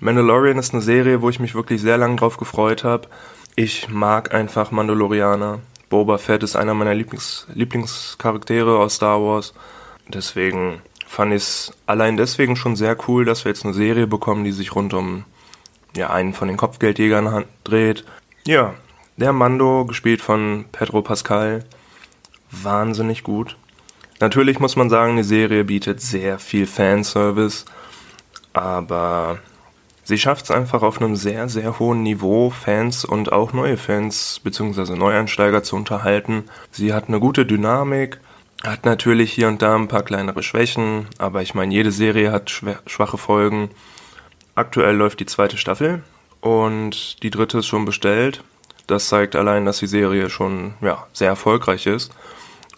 Mandalorian 0.00 0.58
ist 0.58 0.72
eine 0.72 0.82
Serie, 0.82 1.20
wo 1.20 1.28
ich 1.28 1.38
mich 1.38 1.54
wirklich 1.54 1.82
sehr 1.82 1.98
lange 1.98 2.16
drauf 2.16 2.38
gefreut 2.38 2.82
habe. 2.82 3.08
Ich 3.56 3.90
mag 3.90 4.34
einfach 4.34 4.70
Mandalorianer. 4.70 5.60
Boba 5.90 6.16
Fett 6.16 6.42
ist 6.42 6.56
einer 6.56 6.72
meiner 6.72 6.94
Lieblings 6.94 7.46
Lieblingscharaktere 7.54 8.78
aus 8.78 8.94
Star 8.94 9.20
Wars. 9.20 9.52
Deswegen 10.08 10.80
fand 11.06 11.34
ich 11.34 11.42
es 11.42 11.72
allein 11.84 12.16
deswegen 12.16 12.56
schon 12.56 12.74
sehr 12.74 12.96
cool, 13.06 13.26
dass 13.26 13.44
wir 13.44 13.50
jetzt 13.50 13.66
eine 13.66 13.74
Serie 13.74 14.06
bekommen, 14.06 14.44
die 14.44 14.52
sich 14.52 14.74
rund 14.74 14.94
um 14.94 15.24
ja, 15.94 16.08
einen 16.08 16.32
von 16.32 16.48
den 16.48 16.56
Kopfgeldjägern 16.56 17.44
dreht. 17.64 18.04
Ja, 18.46 18.74
der 19.16 19.32
Mando, 19.32 19.84
gespielt 19.86 20.20
von 20.20 20.66
Pedro 20.72 21.02
Pascal, 21.02 21.64
wahnsinnig 22.50 23.22
gut. 23.22 23.56
Natürlich 24.20 24.60
muss 24.60 24.76
man 24.76 24.90
sagen, 24.90 25.16
die 25.16 25.22
Serie 25.22 25.64
bietet 25.64 26.00
sehr 26.00 26.38
viel 26.38 26.66
Fanservice, 26.66 27.64
aber 28.52 29.38
sie 30.04 30.18
schafft 30.18 30.44
es 30.44 30.50
einfach 30.50 30.82
auf 30.82 31.00
einem 31.00 31.16
sehr, 31.16 31.48
sehr 31.48 31.78
hohen 31.78 32.02
Niveau, 32.02 32.50
Fans 32.50 33.04
und 33.04 33.32
auch 33.32 33.52
neue 33.52 33.76
Fans 33.76 34.40
bzw. 34.42 34.96
Neueinsteiger 34.96 35.62
zu 35.62 35.76
unterhalten. 35.76 36.44
Sie 36.70 36.92
hat 36.92 37.08
eine 37.08 37.20
gute 37.20 37.44
Dynamik, 37.44 38.20
hat 38.64 38.84
natürlich 38.84 39.32
hier 39.32 39.48
und 39.48 39.60
da 39.60 39.74
ein 39.74 39.88
paar 39.88 40.02
kleinere 40.02 40.42
Schwächen, 40.42 41.06
aber 41.18 41.42
ich 41.42 41.54
meine, 41.54 41.74
jede 41.74 41.92
Serie 41.92 42.32
hat 42.32 42.50
schwache 42.50 43.18
Folgen. 43.18 43.70
Aktuell 44.54 44.96
läuft 44.96 45.20
die 45.20 45.26
zweite 45.26 45.58
Staffel 45.58 46.02
und 46.40 47.22
die 47.22 47.30
dritte 47.30 47.58
ist 47.58 47.66
schon 47.66 47.84
bestellt. 47.84 48.42
Das 48.86 49.08
zeigt 49.08 49.34
allein, 49.34 49.64
dass 49.64 49.78
die 49.78 49.86
Serie 49.86 50.30
schon 50.30 50.74
ja, 50.80 51.06
sehr 51.12 51.28
erfolgreich 51.28 51.86
ist. 51.86 52.12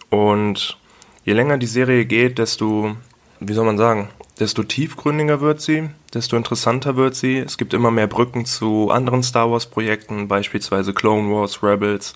Und 0.09 0.77
je 1.23 1.33
länger 1.33 1.57
die 1.57 1.67
Serie 1.67 2.05
geht, 2.05 2.39
desto, 2.39 2.95
wie 3.39 3.53
soll 3.53 3.65
man 3.65 3.77
sagen, 3.77 4.09
desto 4.39 4.63
tiefgründiger 4.63 5.41
wird 5.41 5.61
sie, 5.61 5.89
desto 6.13 6.35
interessanter 6.37 6.95
wird 6.95 7.15
sie. 7.15 7.37
Es 7.37 7.57
gibt 7.57 7.73
immer 7.73 7.91
mehr 7.91 8.07
Brücken 8.07 8.45
zu 8.45 8.89
anderen 8.89 9.21
Star 9.21 9.51
Wars 9.51 9.67
Projekten, 9.67 10.27
beispielsweise 10.27 10.93
Clone 10.93 11.29
Wars, 11.33 11.61
Rebels, 11.61 12.13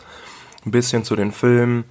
ein 0.66 0.72
bisschen 0.72 1.04
zu 1.04 1.16
den 1.16 1.32
Filmen. 1.32 1.84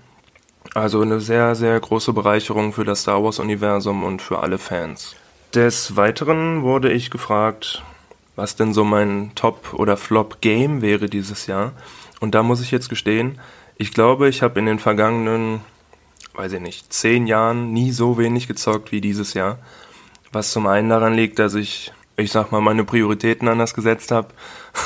Also 0.75 1.03
eine 1.03 1.21
sehr, 1.21 1.55
sehr 1.55 1.79
große 1.79 2.13
Bereicherung 2.13 2.73
für 2.73 2.85
das 2.85 3.03
Star 3.03 3.23
Wars 3.23 3.39
Universum 3.39 4.03
und 4.05 4.23
für 4.23 4.39
alle 4.41 4.59
Fans. 4.59 5.15
Des 5.55 5.97
Weiteren 5.97 6.63
wurde 6.63 6.91
ich 6.91 7.11
gefragt, 7.11 7.83
was 8.37 8.57
denn 8.57 8.73
so 8.73 8.85
mein 8.85 9.33
Top- 9.35 9.75
oder 9.75 9.97
Flop-Game 9.97 10.83
wäre 10.83 11.09
dieses 11.09 11.47
Jahr. 11.47 11.73
Und 12.21 12.35
da 12.35 12.43
muss 12.43 12.61
ich 12.61 12.71
jetzt 12.71 12.89
gestehen, 12.89 13.41
ich 13.77 13.93
glaube, 13.93 14.29
ich 14.29 14.43
habe 14.43 14.59
in 14.61 14.67
den 14.67 14.79
vergangenen, 14.79 15.61
weiß 16.35 16.53
ich 16.53 16.61
nicht, 16.61 16.93
zehn 16.93 17.27
Jahren 17.27 17.73
nie 17.73 17.91
so 17.91 18.17
wenig 18.19 18.47
gezockt 18.47 18.93
wie 18.93 19.01
dieses 19.01 19.35
Jahr. 19.35 19.59
Was 20.31 20.53
zum 20.53 20.67
einen 20.67 20.89
daran 20.89 21.15
liegt, 21.15 21.39
dass 21.39 21.55
ich, 21.55 21.93
ich 22.17 22.31
sag 22.31 22.53
mal, 22.53 22.61
meine 22.61 22.85
Prioritäten 22.85 23.49
anders 23.49 23.75
gesetzt 23.75 24.13
habe. 24.13 24.29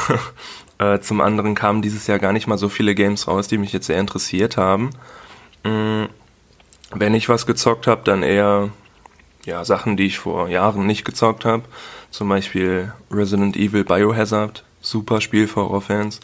äh, 0.78 0.98
zum 1.00 1.20
anderen 1.20 1.54
kamen 1.54 1.82
dieses 1.82 2.06
Jahr 2.06 2.18
gar 2.18 2.32
nicht 2.32 2.46
mal 2.46 2.58
so 2.58 2.68
viele 2.68 2.94
Games 2.94 3.28
raus, 3.28 3.48
die 3.48 3.58
mich 3.58 3.72
jetzt 3.72 3.86
sehr 3.86 4.00
interessiert 4.00 4.56
haben. 4.56 4.90
Mm, 5.62 6.04
Wenn 6.90 7.14
ich 7.14 7.28
was 7.28 7.46
gezockt 7.46 7.86
habe, 7.86 8.02
dann 8.04 8.22
eher 8.22 8.70
ja, 9.46 9.64
Sachen, 9.64 9.96
die 9.96 10.06
ich 10.06 10.18
vor 10.18 10.48
Jahren 10.48 10.86
nicht 10.86 11.04
gezockt 11.04 11.44
habe. 11.44 11.62
Zum 12.10 12.28
Beispiel 12.28 12.92
Resident 13.10 13.56
Evil 13.56 13.84
Biohazard. 13.84 14.64
Super 14.80 15.20
Spiel 15.20 15.48
für 15.48 15.62
Horrorfans. 15.62 16.20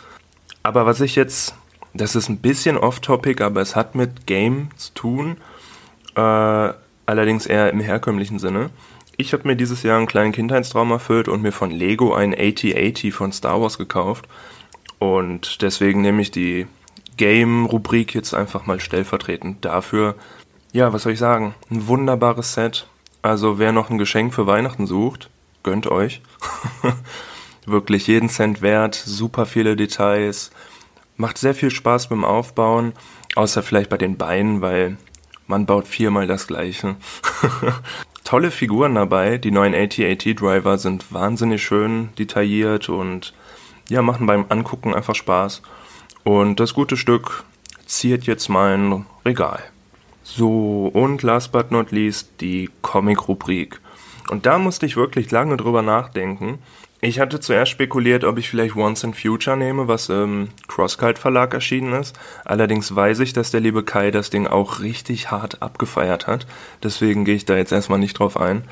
Aber 0.62 0.86
was 0.86 1.00
ich 1.00 1.16
jetzt, 1.16 1.54
das 1.94 2.14
ist 2.14 2.28
ein 2.28 2.38
bisschen 2.38 2.76
off-topic, 2.76 3.42
aber 3.42 3.60
es 3.60 3.74
hat 3.74 3.94
mit 3.94 4.26
Game 4.26 4.70
zu 4.76 4.92
tun. 4.94 5.36
Äh, 6.14 6.72
allerdings 7.06 7.46
eher 7.46 7.70
im 7.70 7.80
herkömmlichen 7.80 8.38
Sinne. 8.38 8.70
Ich 9.16 9.32
habe 9.32 9.46
mir 9.46 9.56
dieses 9.56 9.82
Jahr 9.82 9.98
einen 9.98 10.06
kleinen 10.06 10.32
Kindheitstraum 10.32 10.90
erfüllt 10.90 11.28
und 11.28 11.42
mir 11.42 11.52
von 11.52 11.70
Lego 11.70 12.14
ein 12.14 12.34
AT-80 12.34 13.12
von 13.12 13.32
Star 13.32 13.60
Wars 13.60 13.78
gekauft. 13.78 14.26
Und 14.98 15.62
deswegen 15.62 16.00
nehme 16.00 16.22
ich 16.22 16.30
die 16.30 16.66
Game-Rubrik 17.16 18.14
jetzt 18.14 18.34
einfach 18.34 18.66
mal 18.66 18.80
stellvertretend 18.80 19.64
dafür. 19.64 20.14
Ja, 20.72 20.92
was 20.92 21.02
soll 21.02 21.12
ich 21.12 21.18
sagen? 21.18 21.54
Ein 21.70 21.86
wunderbares 21.86 22.54
Set. 22.54 22.86
Also 23.22 23.58
wer 23.58 23.72
noch 23.72 23.88
ein 23.88 23.98
Geschenk 23.98 24.34
für 24.34 24.46
Weihnachten 24.46 24.86
sucht, 24.86 25.30
gönnt 25.62 25.86
euch. 25.86 26.20
Wirklich 27.66 28.08
jeden 28.08 28.28
Cent 28.28 28.60
wert, 28.60 28.94
super 28.94 29.46
viele 29.46 29.76
Details, 29.76 30.50
macht 31.16 31.38
sehr 31.38 31.54
viel 31.54 31.70
Spaß 31.70 32.08
beim 32.08 32.24
Aufbauen 32.24 32.92
Außer 33.34 33.62
vielleicht 33.62 33.88
bei 33.88 33.96
den 33.96 34.16
Beinen, 34.16 34.60
weil 34.60 34.96
man 35.46 35.66
baut 35.66 35.86
viermal 35.86 36.26
das 36.26 36.46
gleiche. 36.46 36.96
Tolle 38.24 38.50
Figuren 38.50 38.94
dabei. 38.94 39.38
Die 39.38 39.50
neuen 39.50 39.74
AT-AT 39.74 40.40
Driver 40.40 40.78
sind 40.78 41.12
wahnsinnig 41.12 41.62
schön 41.62 42.10
detailliert 42.18 42.88
und 42.88 43.34
ja, 43.88 44.02
machen 44.02 44.26
beim 44.26 44.46
Angucken 44.48 44.94
einfach 44.94 45.14
Spaß. 45.14 45.62
Und 46.24 46.60
das 46.60 46.74
gute 46.74 46.96
Stück 46.96 47.44
ziert 47.86 48.24
jetzt 48.24 48.48
mein 48.48 49.06
Regal. 49.24 49.62
So, 50.22 50.90
und 50.92 51.22
last 51.22 51.52
but 51.52 51.70
not 51.70 51.90
least 51.90 52.30
die 52.40 52.70
Comic-Rubrik. 52.82 53.80
Und 54.30 54.46
da 54.46 54.58
musste 54.58 54.86
ich 54.86 54.96
wirklich 54.96 55.30
lange 55.30 55.56
drüber 55.56 55.82
nachdenken. 55.82 56.58
Ich 57.04 57.18
hatte 57.18 57.40
zuerst 57.40 57.72
spekuliert, 57.72 58.22
ob 58.22 58.38
ich 58.38 58.48
vielleicht 58.48 58.76
Once 58.76 59.02
in 59.02 59.12
Future 59.12 59.56
nehme, 59.56 59.88
was 59.88 60.08
im 60.08 60.50
Crosskite 60.68 61.20
Verlag 61.20 61.52
erschienen 61.52 61.94
ist. 61.94 62.16
Allerdings 62.44 62.94
weiß 62.94 63.18
ich, 63.18 63.32
dass 63.32 63.50
der 63.50 63.60
liebe 63.60 63.82
Kai 63.82 64.12
das 64.12 64.30
Ding 64.30 64.46
auch 64.46 64.78
richtig 64.78 65.32
hart 65.32 65.60
abgefeiert 65.62 66.28
hat. 66.28 66.46
Deswegen 66.80 67.24
gehe 67.24 67.34
ich 67.34 67.44
da 67.44 67.56
jetzt 67.56 67.72
erstmal 67.72 67.98
nicht 67.98 68.20
drauf 68.20 68.36
ein. 68.36 68.62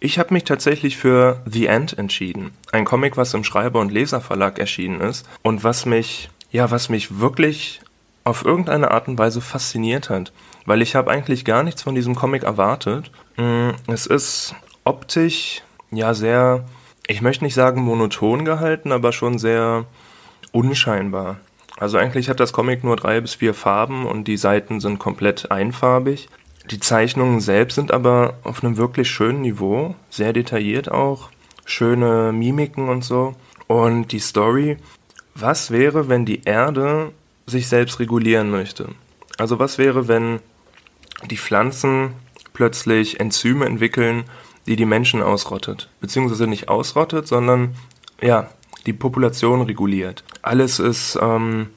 Ich 0.00 0.18
habe 0.18 0.32
mich 0.32 0.44
tatsächlich 0.44 0.96
für 0.96 1.42
The 1.44 1.66
End 1.66 1.98
entschieden. 1.98 2.52
Ein 2.72 2.86
Comic, 2.86 3.18
was 3.18 3.34
im 3.34 3.44
Schreiber- 3.44 3.80
und 3.80 3.92
Leserverlag 3.92 4.58
erschienen 4.58 5.02
ist 5.02 5.28
und 5.42 5.62
was 5.62 5.84
mich, 5.84 6.30
ja, 6.50 6.70
was 6.70 6.88
mich 6.88 7.18
wirklich 7.18 7.82
auf 8.24 8.46
irgendeine 8.46 8.92
Art 8.92 9.08
und 9.08 9.18
Weise 9.18 9.42
fasziniert 9.42 10.08
hat. 10.08 10.32
Weil 10.68 10.82
ich 10.82 10.94
habe 10.94 11.10
eigentlich 11.10 11.44
gar 11.44 11.62
nichts 11.62 11.82
von 11.82 11.94
diesem 11.94 12.14
Comic 12.14 12.42
erwartet. 12.42 13.10
Mm, 13.36 13.70
es 13.86 14.06
ist 14.06 14.54
optisch, 14.84 15.62
ja, 15.90 16.14
sehr 16.14 16.64
ich 17.10 17.22
möchte 17.22 17.42
nicht 17.42 17.54
sagen 17.54 17.80
monoton 17.80 18.44
gehalten, 18.44 18.92
aber 18.92 19.12
schon 19.12 19.38
sehr 19.38 19.86
unscheinbar. 20.52 21.38
Also 21.78 21.96
eigentlich 21.96 22.28
hat 22.28 22.38
das 22.38 22.52
Comic 22.52 22.84
nur 22.84 22.96
drei 22.96 23.20
bis 23.22 23.36
vier 23.36 23.54
Farben 23.54 24.06
und 24.06 24.28
die 24.28 24.36
Seiten 24.36 24.78
sind 24.80 24.98
komplett 24.98 25.50
einfarbig. 25.50 26.28
Die 26.70 26.80
Zeichnungen 26.80 27.40
selbst 27.40 27.76
sind 27.76 27.92
aber 27.92 28.34
auf 28.44 28.62
einem 28.62 28.76
wirklich 28.76 29.08
schönen 29.08 29.40
Niveau, 29.40 29.94
sehr 30.10 30.34
detailliert 30.34 30.90
auch, 30.90 31.30
schöne 31.64 32.30
Mimiken 32.32 32.90
und 32.90 33.04
so. 33.04 33.34
Und 33.68 34.12
die 34.12 34.18
Story, 34.18 34.76
was 35.34 35.70
wäre, 35.70 36.10
wenn 36.10 36.26
die 36.26 36.44
Erde 36.44 37.12
sich 37.46 37.68
selbst 37.68 38.00
regulieren 38.00 38.50
möchte? 38.50 38.90
Also 39.38 39.58
was 39.58 39.78
wäre, 39.78 40.08
wenn 40.08 40.40
die 41.26 41.36
Pflanzen 41.36 42.12
plötzlich 42.52 43.20
Enzyme 43.20 43.66
entwickeln, 43.66 44.24
die 44.66 44.76
die 44.76 44.86
Menschen 44.86 45.22
ausrottet. 45.22 45.88
Beziehungsweise 46.00 46.46
nicht 46.46 46.68
ausrottet, 46.68 47.26
sondern 47.26 47.74
ja, 48.20 48.50
die 48.86 48.92
Population 48.92 49.62
reguliert. 49.62 50.24
Alles 50.42 50.78
ist, 50.78 51.18
ähm, 51.20 51.70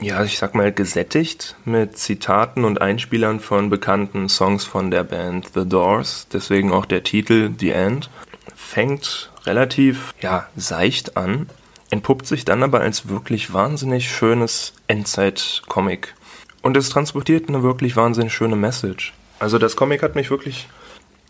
ja, 0.00 0.22
ich 0.24 0.38
sag 0.38 0.54
mal, 0.54 0.72
gesättigt 0.72 1.56
mit 1.64 1.98
Zitaten 1.98 2.64
und 2.64 2.80
Einspielern 2.80 3.40
von 3.40 3.68
bekannten 3.68 4.28
Songs 4.28 4.64
von 4.64 4.90
der 4.90 5.04
Band 5.04 5.50
The 5.54 5.68
Doors. 5.68 6.28
Deswegen 6.32 6.72
auch 6.72 6.86
der 6.86 7.02
Titel 7.02 7.50
The 7.58 7.70
End. 7.70 8.10
Fängt 8.54 9.30
relativ, 9.44 10.14
ja, 10.20 10.46
seicht 10.56 11.16
an, 11.16 11.48
entpuppt 11.90 12.26
sich 12.26 12.44
dann 12.44 12.62
aber 12.62 12.80
als 12.80 13.08
wirklich 13.08 13.52
wahnsinnig 13.52 14.10
schönes 14.10 14.74
Endzeit-Comic. 14.88 16.14
Und 16.62 16.76
es 16.76 16.90
transportiert 16.90 17.48
eine 17.48 17.62
wirklich 17.62 17.96
wahnsinnig 17.96 18.32
schöne 18.32 18.56
Message. 18.56 19.12
Also 19.38 19.58
das 19.58 19.76
Comic 19.76 20.02
hat 20.02 20.14
mich 20.14 20.30
wirklich 20.30 20.68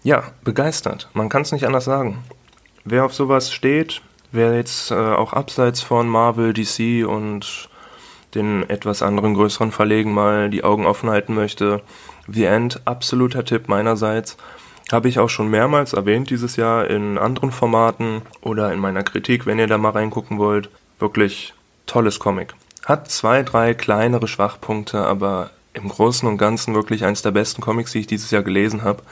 ja, 0.03 0.25
begeistert. 0.45 1.09
Man 1.13 1.29
kann 1.29 1.43
es 1.43 1.53
nicht 1.53 1.67
anders 1.67 1.85
sagen. 1.85 2.25
Wer 2.85 3.05
auf 3.05 3.15
sowas 3.15 3.53
steht, 3.53 4.01
wer 4.33 4.55
jetzt 4.55 4.91
äh, 4.91 4.95
auch 4.95 5.33
abseits 5.33 5.83
von 5.83 6.09
Marvel, 6.09 6.53
DC 6.53 7.07
und 7.07 7.69
den 8.35 8.69
etwas 8.69 9.03
anderen 9.03 9.35
größeren 9.35 9.73
Verlegen 9.73 10.13
mal 10.13 10.51
die 10.51 10.65
Augen 10.65 10.87
offen 10.87 11.11
halten 11.11 11.35
möchte, 11.35 11.83
The 12.27 12.45
End, 12.45 12.83
absoluter 12.85 13.45
Tipp 13.45 13.69
meinerseits. 13.69 14.37
Habe 14.93 15.09
ich 15.09 15.19
auch 15.19 15.29
schon 15.29 15.49
mehrmals 15.49 15.93
erwähnt 15.93 16.31
dieses 16.31 16.57
Jahr 16.57 16.89
in 16.89 17.19
anderen 17.19 17.53
Formaten 17.53 18.23
oder 18.41 18.73
in 18.73 18.81
meiner 18.81 19.03
Kritik, 19.03 19.45
wenn 19.45 19.59
ihr 19.59 19.67
da 19.67 19.77
mal 19.77 19.91
reingucken 19.91 20.39
wollt. 20.39 20.71
Wirklich 20.99 21.53
tolles 21.87 22.19
Comic. 22.19 22.55
Hat 22.89 23.11
zwei, 23.11 23.43
drei 23.43 23.75
kleinere 23.75 24.27
Schwachpunkte, 24.27 25.05
aber 25.05 25.51
im 25.75 25.91
Großen 25.91 26.27
und 26.27 26.39
Ganzen 26.39 26.75
wirklich 26.75 27.05
eins 27.05 27.21
der 27.21 27.33
besten 27.33 27.61
Comics, 27.61 27.93
die 27.93 27.99
ich 27.99 28.07
dieses 28.07 28.31
Jahr 28.31 28.43
gelesen 28.43 28.83
habe. 28.83 29.03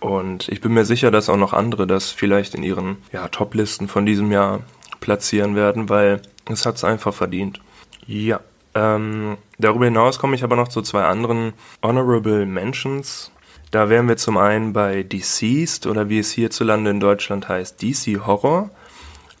Und 0.00 0.50
ich 0.50 0.60
bin 0.60 0.74
mir 0.74 0.84
sicher, 0.84 1.10
dass 1.10 1.30
auch 1.30 1.38
noch 1.38 1.54
andere 1.54 1.86
das 1.86 2.10
vielleicht 2.10 2.54
in 2.54 2.62
ihren 2.62 2.98
ja, 3.12 3.26
Top-Listen 3.28 3.88
von 3.88 4.04
diesem 4.04 4.30
Jahr 4.32 4.60
platzieren 5.00 5.56
werden, 5.56 5.88
weil 5.88 6.20
es 6.44 6.66
hat 6.66 6.76
es 6.76 6.84
einfach 6.84 7.14
verdient. 7.14 7.62
Ja. 8.06 8.40
Ähm, 8.74 9.38
darüber 9.58 9.86
hinaus 9.86 10.18
komme 10.18 10.36
ich 10.36 10.44
aber 10.44 10.56
noch 10.56 10.68
zu 10.68 10.82
zwei 10.82 11.04
anderen 11.04 11.54
Honorable 11.82 12.44
Mentions. 12.44 13.32
Da 13.70 13.88
wären 13.88 14.08
wir 14.08 14.18
zum 14.18 14.36
einen 14.36 14.74
bei 14.74 15.04
Deceased 15.04 15.86
oder 15.86 16.10
wie 16.10 16.18
es 16.18 16.32
hierzulande 16.32 16.90
in 16.90 17.00
Deutschland 17.00 17.48
heißt, 17.48 17.80
DC 17.80 18.26
Horror. 18.26 18.70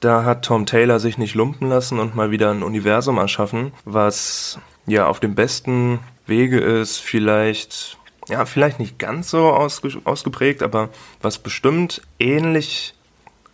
Da 0.00 0.24
hat 0.24 0.44
Tom 0.44 0.66
Taylor 0.66 1.00
sich 1.00 1.18
nicht 1.18 1.34
lumpen 1.34 1.68
lassen 1.68 1.98
und 1.98 2.14
mal 2.14 2.30
wieder 2.30 2.50
ein 2.50 2.62
Universum 2.62 3.18
erschaffen, 3.18 3.72
was 3.84 4.58
ja 4.86 5.06
auf 5.06 5.20
dem 5.20 5.34
besten 5.34 6.00
Wege 6.26 6.58
ist, 6.58 6.98
vielleicht 6.98 7.98
ja, 8.28 8.44
vielleicht 8.44 8.80
nicht 8.80 8.98
ganz 8.98 9.30
so 9.30 9.50
ausge 9.50 10.00
ausgeprägt, 10.04 10.62
aber 10.62 10.88
was 11.22 11.38
bestimmt 11.38 12.02
ähnlich 12.18 12.94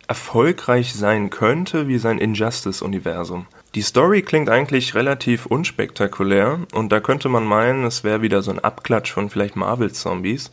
erfolgreich 0.07 0.93
sein 0.93 1.29
könnte 1.29 1.87
wie 1.87 1.97
sein 1.97 2.17
Injustice-Universum. 2.17 3.45
Die 3.75 3.81
Story 3.81 4.21
klingt 4.21 4.49
eigentlich 4.49 4.93
relativ 4.95 5.45
unspektakulär 5.45 6.59
und 6.73 6.91
da 6.91 6.99
könnte 6.99 7.29
man 7.29 7.45
meinen, 7.45 7.85
es 7.85 8.03
wäre 8.03 8.21
wieder 8.21 8.41
so 8.41 8.51
ein 8.51 8.59
Abklatsch 8.59 9.11
von 9.11 9.29
vielleicht 9.29 9.55
Marvel-Zombies. 9.55 10.51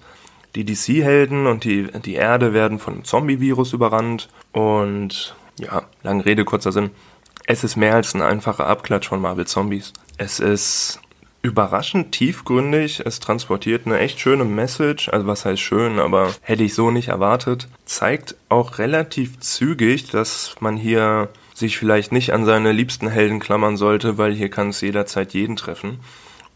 Die 0.55 0.65
DC-Helden 0.65 1.47
und 1.47 1.65
die, 1.65 1.89
die 2.05 2.15
Erde 2.15 2.52
werden 2.52 2.78
von 2.78 2.94
einem 2.94 3.05
Zombie-Virus 3.05 3.73
überrannt 3.73 4.28
und 4.52 5.36
ja, 5.60 5.82
lange 6.02 6.24
Rede, 6.24 6.44
kurzer 6.44 6.72
Sinn. 6.72 6.90
Es 7.47 7.64
ist 7.64 7.76
mehr 7.76 7.94
als 7.94 8.14
ein 8.14 8.22
einfacher 8.22 8.66
Abklatsch 8.66 9.08
von 9.08 9.20
Marvel-Zombies. 9.20 9.92
Es 10.18 10.40
ist 10.40 11.00
überraschend 11.42 12.12
tiefgründig. 12.12 13.00
Es 13.05 13.20
transportiert 13.20 13.86
eine 13.86 13.98
echt 13.98 14.20
schöne 14.20 14.44
Message. 14.44 15.08
Also 15.08 15.26
was 15.26 15.44
heißt 15.44 15.60
schön, 15.60 15.98
aber 15.98 16.32
hätte 16.42 16.64
ich 16.64 16.74
so 16.74 16.90
nicht 16.90 17.08
erwartet. 17.08 17.68
Zeigt 17.84 18.36
auch 18.48 18.78
relativ 18.78 19.40
zügig, 19.40 20.10
dass 20.10 20.56
man 20.60 20.76
hier 20.76 21.28
sich 21.55 21.78
vielleicht 21.78 22.12
nicht 22.12 22.32
an 22.32 22.44
seine 22.44 22.72
liebsten 22.72 23.08
Helden 23.08 23.40
klammern 23.40 23.76
sollte, 23.76 24.18
weil 24.18 24.32
hier 24.32 24.50
kann 24.50 24.70
es 24.70 24.80
jederzeit 24.80 25.32
jeden 25.34 25.56
treffen. 25.56 26.00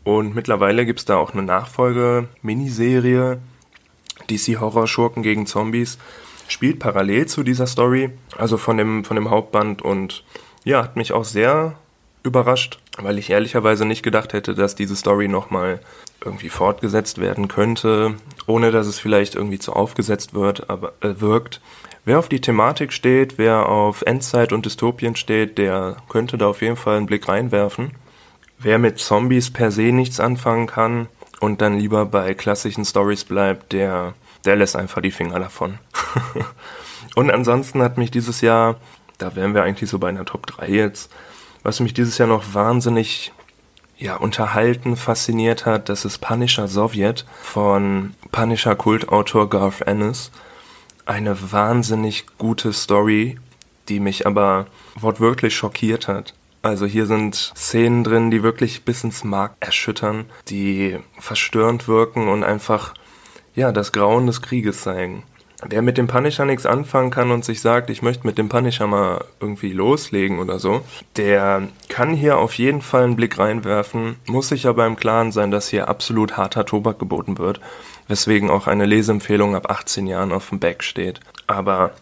Und 0.02 0.34
mittlerweile 0.34 0.84
gibt 0.84 0.98
es 1.00 1.04
da 1.06 1.16
auch 1.16 1.32
eine 1.32 1.42
Nachfolge-Miniserie, 1.42 3.38
DC 4.28 4.60
Horror 4.60 4.86
Schurken 4.86 5.22
gegen 5.22 5.46
Zombies, 5.46 5.98
spielt 6.48 6.78
parallel 6.78 7.26
zu 7.26 7.42
dieser 7.42 7.66
Story, 7.66 8.10
also 8.36 8.56
von 8.56 8.76
dem, 8.76 9.04
von 9.04 9.16
dem 9.16 9.30
Hauptband 9.30 9.82
und 9.82 10.24
ja, 10.64 10.82
hat 10.82 10.96
mich 10.96 11.12
auch 11.12 11.24
sehr 11.24 11.76
überrascht, 12.22 12.78
weil 12.98 13.18
ich 13.18 13.30
ehrlicherweise 13.30 13.84
nicht 13.84 14.02
gedacht 14.02 14.32
hätte, 14.32 14.54
dass 14.54 14.74
diese 14.74 14.96
Story 14.96 15.28
nochmal 15.28 15.80
irgendwie 16.24 16.48
fortgesetzt 16.48 17.20
werden 17.20 17.48
könnte, 17.48 18.14
ohne 18.46 18.70
dass 18.70 18.86
es 18.86 18.98
vielleicht 18.98 19.34
irgendwie 19.34 19.58
zu 19.58 19.72
aufgesetzt 19.74 20.34
wird, 20.34 20.70
aber 20.70 20.94
äh, 21.00 21.20
wirkt. 21.20 21.60
Wer 22.06 22.18
auf 22.18 22.28
die 22.28 22.40
Thematik 22.40 22.92
steht, 22.92 23.38
wer 23.38 23.68
auf 23.68 24.02
Endzeit 24.02 24.52
und 24.52 24.66
Dystopien 24.66 25.16
steht, 25.16 25.58
der 25.58 25.96
könnte 26.08 26.36
da 26.36 26.48
auf 26.48 26.62
jeden 26.62 26.76
Fall 26.76 26.96
einen 26.96 27.06
Blick 27.06 27.28
reinwerfen. 27.28 27.92
Wer 28.58 28.78
mit 28.78 28.98
Zombies 28.98 29.50
per 29.50 29.70
se 29.70 29.92
nichts 29.92 30.20
anfangen 30.20 30.66
kann 30.66 31.08
und 31.40 31.60
dann 31.60 31.78
lieber 31.78 32.06
bei 32.06 32.34
klassischen 32.34 32.84
Stories 32.84 33.24
bleibt, 33.24 33.72
der, 33.72 34.14
der 34.44 34.56
lässt 34.56 34.76
einfach 34.76 35.02
die 35.02 35.10
Finger 35.10 35.38
davon. 35.38 35.78
und 37.14 37.30
ansonsten 37.30 37.82
hat 37.82 37.98
mich 37.98 38.10
dieses 38.10 38.40
Jahr, 38.40 38.76
da 39.18 39.34
wären 39.36 39.54
wir 39.54 39.62
eigentlich 39.62 39.90
so 39.90 39.98
bei 39.98 40.08
einer 40.08 40.24
Top 40.24 40.46
3 40.46 40.68
jetzt, 40.68 41.10
was 41.62 41.80
mich 41.80 41.94
dieses 41.94 42.18
Jahr 42.18 42.28
noch 42.28 42.54
wahnsinnig 42.54 43.32
ja, 43.96 44.16
unterhalten, 44.16 44.96
fasziniert 44.96 45.66
hat, 45.66 45.88
das 45.88 46.04
ist 46.04 46.18
Punisher 46.18 46.68
Sowjet 46.68 47.24
von 47.42 48.14
Punisher 48.32 48.74
Kultautor 48.74 49.48
Garth 49.48 49.82
Ennis. 49.82 50.30
Eine 51.06 51.52
wahnsinnig 51.52 52.26
gute 52.38 52.72
Story, 52.72 53.38
die 53.88 54.00
mich 54.00 54.26
aber 54.26 54.66
wortwörtlich 54.94 55.54
schockiert 55.54 56.08
hat. 56.08 56.34
Also 56.62 56.86
hier 56.86 57.06
sind 57.06 57.34
Szenen 57.34 58.04
drin, 58.04 58.30
die 58.30 58.42
wirklich 58.42 58.84
bis 58.84 59.04
ins 59.04 59.22
Mark 59.22 59.54
erschüttern, 59.60 60.24
die 60.48 60.98
verstörend 61.18 61.88
wirken 61.88 62.28
und 62.28 62.42
einfach, 62.42 62.94
ja, 63.54 63.72
das 63.72 63.92
Grauen 63.92 64.26
des 64.26 64.42
Krieges 64.42 64.82
zeigen. 64.82 65.22
Wer 65.66 65.80
mit 65.80 65.96
dem 65.96 66.08
Punisher 66.08 66.44
nichts 66.44 66.66
anfangen 66.66 67.10
kann 67.10 67.30
und 67.30 67.44
sich 67.44 67.60
sagt, 67.60 67.88
ich 67.88 68.02
möchte 68.02 68.26
mit 68.26 68.36
dem 68.36 68.50
Punisher 68.50 68.86
mal 68.86 69.24
irgendwie 69.40 69.72
loslegen 69.72 70.38
oder 70.38 70.58
so, 70.58 70.82
der 71.16 71.68
kann 71.88 72.12
hier 72.12 72.36
auf 72.36 72.54
jeden 72.54 72.82
Fall 72.82 73.04
einen 73.04 73.16
Blick 73.16 73.38
reinwerfen, 73.38 74.16
muss 74.26 74.48
sich 74.48 74.66
aber 74.66 74.86
im 74.86 74.96
Klaren 74.96 75.32
sein, 75.32 75.50
dass 75.50 75.68
hier 75.68 75.88
absolut 75.88 76.36
harter 76.36 76.66
Tobak 76.66 76.98
geboten 76.98 77.38
wird, 77.38 77.60
weswegen 78.08 78.50
auch 78.50 78.66
eine 78.66 78.84
Leseempfehlung 78.84 79.56
ab 79.56 79.70
18 79.70 80.06
Jahren 80.06 80.32
auf 80.32 80.50
dem 80.50 80.58
Back 80.58 80.82
steht. 80.82 81.20
Aber 81.46 81.92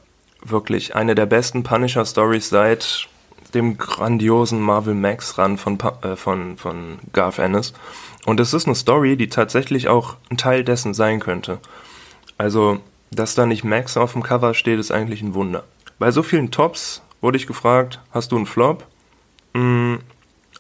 wirklich 0.45 0.97
eine 0.97 1.15
der 1.15 1.27
besten 1.27 1.63
Punisher-Stories 1.63 2.49
seit 2.49 3.09
dem 3.55 3.79
grandiosen 3.79 4.61
Marvel 4.61 4.95
Max 4.95 5.39
Run 5.39 5.59
von, 5.59 5.79
äh, 6.03 6.17
von, 6.17 6.57
von 6.57 6.99
Garth 7.13 7.39
Ennis. 7.39 7.75
Und 8.25 8.41
es 8.41 8.55
ist 8.55 8.67
eine 8.67 8.75
Story, 8.75 9.17
die 9.17 9.29
tatsächlich 9.29 9.89
auch 9.89 10.17
ein 10.31 10.37
Teil 10.37 10.65
dessen 10.65 10.95
sein 10.95 11.21
könnte. 11.21 11.59
Also, 12.39 12.79
dass 13.11 13.35
da 13.35 13.47
nicht 13.47 13.65
Max 13.65 13.97
auf 13.97 14.13
dem 14.13 14.23
Cover 14.23 14.55
steht, 14.55 14.79
ist 14.79 14.93
eigentlich 14.93 15.23
ein 15.23 15.35
Wunder. 15.35 15.65
Bei 15.99 16.11
so 16.11 16.23
vielen 16.23 16.51
Tops 16.51 17.03
wurde 17.21 17.37
ich 17.37 17.47
gefragt, 17.47 18.01
hast 18.11 18.33
du 18.33 18.37
einen 18.37 18.47
Flop? 18.47 18.87
Hm, 19.55 20.01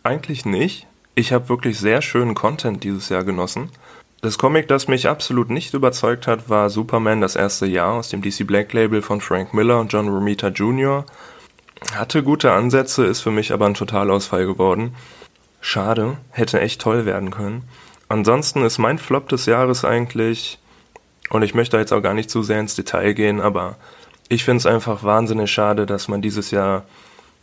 eigentlich 0.02 0.44
nicht. 0.44 0.86
Ich 1.15 1.32
habe 1.32 1.49
wirklich 1.49 1.78
sehr 1.78 2.02
schönen 2.02 2.34
Content 2.34 2.84
dieses 2.84 3.08
Jahr 3.08 3.24
genossen. 3.24 3.70
Das 4.23 4.39
Comic, 4.39 4.68
das 4.68 4.86
mich 4.86 5.08
absolut 5.08 5.50
nicht 5.50 5.74
überzeugt 5.74 6.26
hat, 6.26 6.49
war 6.49 6.70
Superman 6.70 7.20
das 7.20 7.34
erste 7.34 7.66
Jahr 7.66 7.94
aus 7.94 8.08
dem 8.08 8.23
DC 8.23 8.47
Black 8.47 8.73
Label 8.73 9.02
von 9.02 9.20
Frank 9.20 9.52
Miller 9.52 9.81
und 9.81 9.92
John 9.92 10.08
Romita 10.08 10.49
Jr. 10.49 11.05
Hatte 11.94 12.23
gute 12.23 12.52
Ansätze, 12.52 13.05
ist 13.05 13.20
für 13.20 13.32
mich 13.32 13.52
aber 13.52 13.66
ein 13.66 13.74
Totalausfall 13.74 14.47
geworden. 14.47 14.94
Schade, 15.62 16.18
hätte 16.31 16.60
echt 16.60 16.82
toll 16.82 17.07
werden 17.07 17.31
können. 17.31 17.62
Ansonsten 18.08 18.62
ist 18.62 18.76
mein 18.76 18.99
Flop 18.99 19.31
des 19.31 19.47
Jahres 19.47 19.86
eigentlich, 19.86 20.58
und 21.31 21.42
ich 21.42 21.55
möchte 21.55 21.78
jetzt 21.78 21.92
auch 21.92 22.02
gar 22.02 22.12
nicht 22.12 22.28
zu 22.28 22.42
sehr 22.42 22.60
ins 22.60 22.74
Detail 22.74 23.15
gehen, 23.15 23.41
aber 23.41 23.76
ich 24.28 24.44
finde 24.44 24.58
es 24.58 24.66
einfach 24.66 25.02
wahnsinnig 25.02 25.50
schade, 25.50 25.86
dass 25.86 26.08
man 26.08 26.20
dieses 26.20 26.50
Jahr 26.50 26.84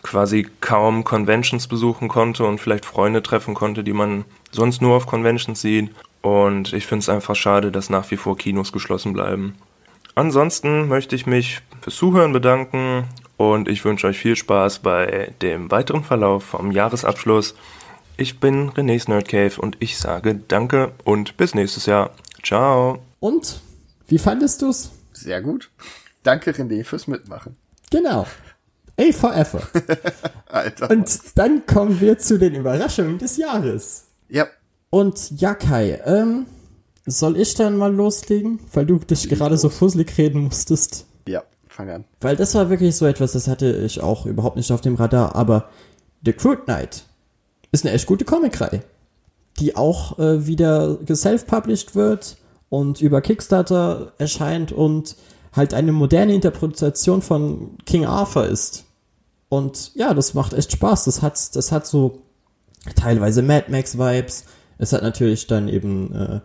quasi 0.03 0.47
kaum 0.61 1.03
Conventions 1.03 1.67
besuchen 1.67 2.07
konnte 2.07 2.43
und 2.43 2.59
vielleicht 2.59 2.85
Freunde 2.85 3.23
treffen 3.23 3.53
konnte, 3.53 3.83
die 3.83 3.93
man 3.93 4.25
sonst 4.51 4.81
nur 4.81 4.95
auf 4.95 5.07
Conventions 5.07 5.61
sieht. 5.61 5.89
Und 6.21 6.73
ich 6.73 6.85
finde 6.85 7.03
es 7.03 7.09
einfach 7.09 7.35
schade, 7.35 7.71
dass 7.71 7.89
nach 7.89 8.11
wie 8.11 8.17
vor 8.17 8.37
Kinos 8.37 8.71
geschlossen 8.71 9.13
bleiben. 9.13 9.55
Ansonsten 10.13 10.89
möchte 10.89 11.15
ich 11.15 11.25
mich 11.25 11.61
fürs 11.81 11.95
Zuhören 11.95 12.33
bedanken 12.33 13.05
und 13.37 13.69
ich 13.69 13.85
wünsche 13.85 14.07
euch 14.07 14.19
viel 14.19 14.35
Spaß 14.35 14.79
bei 14.79 15.31
dem 15.41 15.71
weiteren 15.71 16.03
Verlauf 16.03 16.43
vom 16.43 16.71
Jahresabschluss. 16.71 17.55
Ich 18.19 18.41
bin 18.41 18.69
René's 18.71 19.07
Nerd 19.07 19.29
Cave 19.29 19.61
und 19.61 19.77
ich 19.79 19.97
sage 19.97 20.35
Danke 20.49 20.91
und 21.05 21.37
bis 21.37 21.55
nächstes 21.55 21.85
Jahr. 21.85 22.11
Ciao. 22.43 22.99
Und? 23.21 23.61
Wie 24.09 24.17
fandest 24.17 24.61
du's? 24.61 24.91
Sehr 25.13 25.41
gut. 25.41 25.69
Danke, 26.23 26.51
René, 26.51 26.83
fürs 26.83 27.07
Mitmachen. 27.07 27.55
Genau. 27.89 28.27
A 28.99 29.11
for 29.13 29.33
effort. 29.33 29.69
Alter. 30.47 30.89
Und 30.89 31.17
dann 31.35 31.65
kommen 31.65 32.01
wir 32.01 32.19
zu 32.19 32.37
den 32.37 32.55
Überraschungen 32.55 33.19
des 33.19 33.37
Jahres. 33.37 34.07
ja, 34.27 34.47
Und 34.89 35.39
ja, 35.39 35.53
Kai, 35.53 36.01
ähm, 36.03 36.45
soll 37.05 37.37
ich 37.39 37.53
dann 37.53 37.77
mal 37.77 37.95
loslegen? 37.95 38.59
Weil 38.73 38.85
du 38.85 38.99
dich 38.99 39.29
gerade 39.29 39.57
so 39.57 39.69
fusselig 39.69 40.17
reden 40.17 40.41
musstest. 40.43 41.05
ja, 41.25 41.43
fang 41.69 41.89
an. 41.89 42.03
Weil 42.19 42.35
das 42.35 42.53
war 42.53 42.69
wirklich 42.69 42.97
so 42.97 43.05
etwas, 43.05 43.31
das 43.31 43.47
hatte 43.47 43.71
ich 43.77 44.03
auch 44.03 44.25
überhaupt 44.25 44.57
nicht 44.57 44.73
auf 44.73 44.81
dem 44.81 44.95
Radar, 44.95 45.35
aber 45.37 45.69
The 46.25 46.33
Crude 46.33 46.63
Knight 46.65 47.05
ist 47.71 47.85
eine 47.85 47.93
echt 47.93 48.05
gute 48.05 48.25
Comicreihe, 48.25 48.83
die 49.59 49.75
auch 49.75 50.17
äh, 50.19 50.45
wieder 50.45 50.97
geself-published 50.97 51.95
wird 51.95 52.37
und 52.69 53.01
über 53.01 53.21
Kickstarter 53.21 54.13
erscheint 54.17 54.71
und 54.71 55.15
halt 55.53 55.73
eine 55.73 55.91
moderne 55.91 56.33
Interpretation 56.33 57.21
von 57.21 57.77
King 57.85 58.05
Arthur 58.05 58.45
ist. 58.45 58.85
Und 59.49 59.95
ja, 59.95 60.13
das 60.13 60.33
macht 60.35 60.53
echt 60.53 60.71
Spaß. 60.71 61.05
Das 61.05 61.21
hat, 61.21 61.55
das 61.55 61.71
hat 61.71 61.87
so 61.87 62.21
teilweise 62.95 63.41
Mad 63.41 63.65
Max 63.69 63.97
Vibes. 63.97 64.45
Es 64.77 64.93
hat 64.93 65.01
natürlich 65.01 65.47
dann 65.47 65.67
eben 65.67 66.13
äh, 66.13 66.39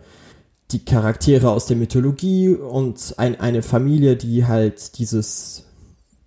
die 0.71 0.83
Charaktere 0.83 1.51
aus 1.51 1.67
der 1.67 1.77
Mythologie 1.77 2.49
und 2.49 3.13
ein, 3.17 3.39
eine 3.39 3.61
Familie, 3.61 4.15
die 4.15 4.45
halt 4.45 4.97
dieses, 4.97 5.65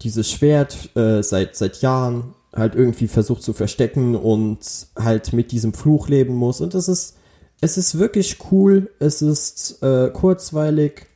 dieses 0.03 0.31
Schwert 0.31 0.97
äh, 0.97 1.23
seit, 1.23 1.57
seit 1.57 1.83
Jahren 1.83 2.35
halt 2.55 2.75
irgendwie 2.75 3.09
versucht 3.09 3.43
zu 3.43 3.53
verstecken 3.53 4.15
und 4.15 4.59
halt 4.97 5.33
mit 5.33 5.53
diesem 5.53 5.73
Fluch 5.73 6.09
leben 6.09 6.35
muss. 6.35 6.61
Und 6.61 6.75
es 6.75 6.89
ist, 6.89 7.17
es 7.61 7.77
ist 7.77 7.99
wirklich 7.99 8.39
cool, 8.51 8.91
es 8.99 9.23
ist 9.23 9.83
äh, 9.83 10.11
kurzweilig. 10.11 11.07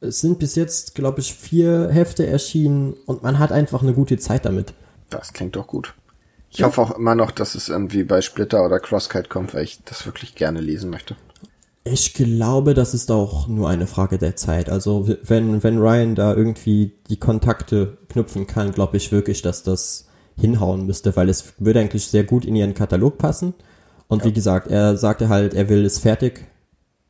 Es 0.00 0.20
sind 0.20 0.38
bis 0.38 0.54
jetzt, 0.54 0.94
glaube 0.94 1.20
ich, 1.20 1.34
vier 1.34 1.88
Hefte 1.90 2.26
erschienen 2.26 2.94
und 3.06 3.22
man 3.22 3.38
hat 3.38 3.50
einfach 3.50 3.82
eine 3.82 3.94
gute 3.94 4.16
Zeit 4.18 4.44
damit. 4.44 4.72
Das 5.10 5.32
klingt 5.32 5.56
doch 5.56 5.66
gut. 5.66 5.94
Ich 6.50 6.62
hoffe 6.62 6.80
auch 6.80 6.92
immer 6.92 7.14
noch, 7.14 7.30
dass 7.30 7.54
es 7.54 7.68
irgendwie 7.68 8.04
bei 8.04 8.20
Splitter 8.20 8.64
oder 8.64 8.80
Crosskite 8.80 9.28
kommt, 9.28 9.54
weil 9.54 9.64
ich 9.64 9.82
das 9.84 10.06
wirklich 10.06 10.34
gerne 10.34 10.60
lesen 10.60 10.90
möchte. 10.90 11.16
Ich 11.84 12.14
glaube, 12.14 12.74
das 12.74 12.94
ist 12.94 13.10
auch 13.10 13.48
nur 13.48 13.68
eine 13.68 13.86
Frage 13.86 14.18
der 14.18 14.36
Zeit. 14.36 14.68
Also 14.68 15.08
wenn, 15.22 15.62
wenn 15.62 15.78
Ryan 15.78 16.14
da 16.14 16.34
irgendwie 16.34 16.92
die 17.08 17.18
Kontakte 17.18 17.98
knüpfen 18.08 18.46
kann, 18.46 18.72
glaube 18.72 18.96
ich 18.96 19.10
wirklich, 19.10 19.42
dass 19.42 19.62
das 19.62 20.07
hinhauen 20.38 20.86
müsste, 20.86 21.16
weil 21.16 21.28
es 21.28 21.54
würde 21.58 21.80
eigentlich 21.80 22.06
sehr 22.06 22.24
gut 22.24 22.44
in 22.44 22.56
ihren 22.56 22.74
Katalog 22.74 23.18
passen. 23.18 23.54
Und 24.08 24.24
wie 24.24 24.32
gesagt, 24.32 24.68
er 24.68 24.96
sagte 24.96 25.28
halt, 25.28 25.54
er 25.54 25.68
will 25.68 25.84
es 25.84 25.98
fertig 25.98 26.46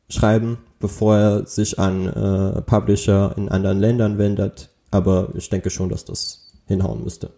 schreiben, 0.09 0.57
bevor 0.79 1.15
er 1.15 1.45
sich 1.45 1.79
an 1.79 2.07
äh, 2.07 2.61
Publisher 2.61 3.33
in 3.37 3.49
anderen 3.49 3.79
Ländern 3.79 4.17
wendet. 4.17 4.69
Aber 4.91 5.29
ich 5.35 5.49
denke 5.49 5.69
schon, 5.69 5.89
dass 5.89 6.05
das 6.05 6.51
hinhauen 6.65 7.03
müsste. 7.03 7.31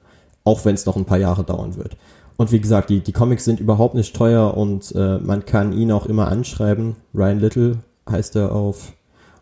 Auch 0.43 0.65
wenn 0.65 0.75
es 0.75 0.85
noch 0.85 0.95
ein 0.95 1.05
paar 1.05 1.19
Jahre 1.19 1.43
dauern 1.43 1.75
wird. 1.75 1.97
Und 2.37 2.51
wie 2.51 2.61
gesagt, 2.61 2.89
die, 2.89 3.01
die 3.01 3.11
Comics 3.11 3.45
sind 3.45 3.59
überhaupt 3.59 3.93
nicht 3.93 4.15
teuer 4.15 4.57
und 4.57 4.93
äh, 4.95 5.19
man 5.19 5.45
kann 5.45 5.73
ihn 5.73 5.91
auch 5.91 6.07
immer 6.07 6.29
anschreiben. 6.29 6.95
Ryan 7.13 7.39
Little 7.39 7.77
heißt 8.09 8.35
er 8.35 8.53
auf. 8.53 8.93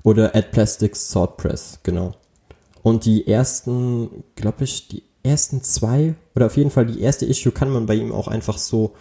Oder 0.03 0.35
at 0.35 0.51
Plastics 0.51 1.09
Sword 1.09 1.37
Press, 1.37 1.79
genau. 1.83 2.13
Und 2.83 3.05
die 3.05 3.27
ersten, 3.27 4.23
glaube 4.35 4.63
ich, 4.63 4.87
die 4.87 5.03
ersten 5.23 5.63
zwei, 5.63 6.15
oder 6.35 6.47
auf 6.47 6.57
jeden 6.57 6.71
Fall 6.71 6.85
die 6.85 7.01
erste 7.01 7.25
Issue 7.25 7.51
kann 7.51 7.69
man 7.69 7.85
bei 7.85 7.95
ihm 7.95 8.11
auch 8.11 8.27
einfach 8.27 8.57
so 8.57 8.93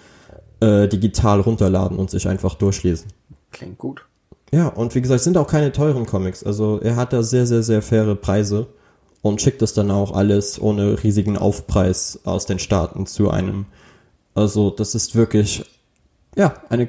äh, 0.60 0.88
digital 0.88 1.40
runterladen 1.40 1.98
und 1.98 2.10
sich 2.10 2.28
einfach 2.28 2.54
durchlesen. 2.54 3.12
Klingt 3.52 3.78
gut. 3.78 4.04
Ja, 4.50 4.68
und 4.68 4.94
wie 4.94 5.02
gesagt, 5.02 5.18
es 5.18 5.24
sind 5.24 5.36
auch 5.36 5.46
keine 5.46 5.72
teuren 5.72 6.06
Comics. 6.06 6.42
Also 6.42 6.80
er 6.80 6.96
hat 6.96 7.12
da 7.12 7.22
sehr, 7.22 7.46
sehr, 7.46 7.62
sehr 7.62 7.82
faire 7.82 8.14
Preise 8.16 8.66
und 9.20 9.42
schickt 9.42 9.62
es 9.62 9.74
dann 9.74 9.90
auch 9.90 10.12
alles 10.12 10.60
ohne 10.60 11.02
riesigen 11.02 11.36
Aufpreis 11.36 12.20
aus 12.24 12.46
den 12.46 12.58
Staaten 12.58 13.06
zu 13.06 13.30
einem. 13.30 13.66
Also 14.34 14.70
das 14.70 14.94
ist 14.94 15.14
wirklich, 15.14 15.64
ja, 16.36 16.54
eine 16.70 16.88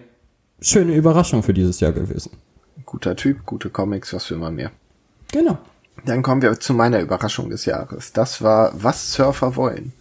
schöne 0.61 0.93
Überraschung 0.93 1.43
für 1.43 1.53
dieses 1.53 1.80
Jahr 1.80 1.91
gewesen. 1.91 2.32
Guter 2.85 3.16
Typ, 3.16 3.45
gute 3.45 3.69
Comics, 3.69 4.14
was 4.14 4.30
will 4.32 4.38
man 4.38 4.56
mehr. 4.56 4.72
Genau. 5.32 5.58
Dann 6.06 6.22
kommen 6.24 6.42
wir 6.42 6.60
zu 6.60 6.74
meiner 6.74 7.00
Überraschung 7.00 7.50
des 7.50 7.66
Jahres. 7.66 8.14
Das 8.14 8.42
war 8.42 8.72
Was 8.76 9.14
Surfer 9.14 9.56
wollen. 9.56 9.94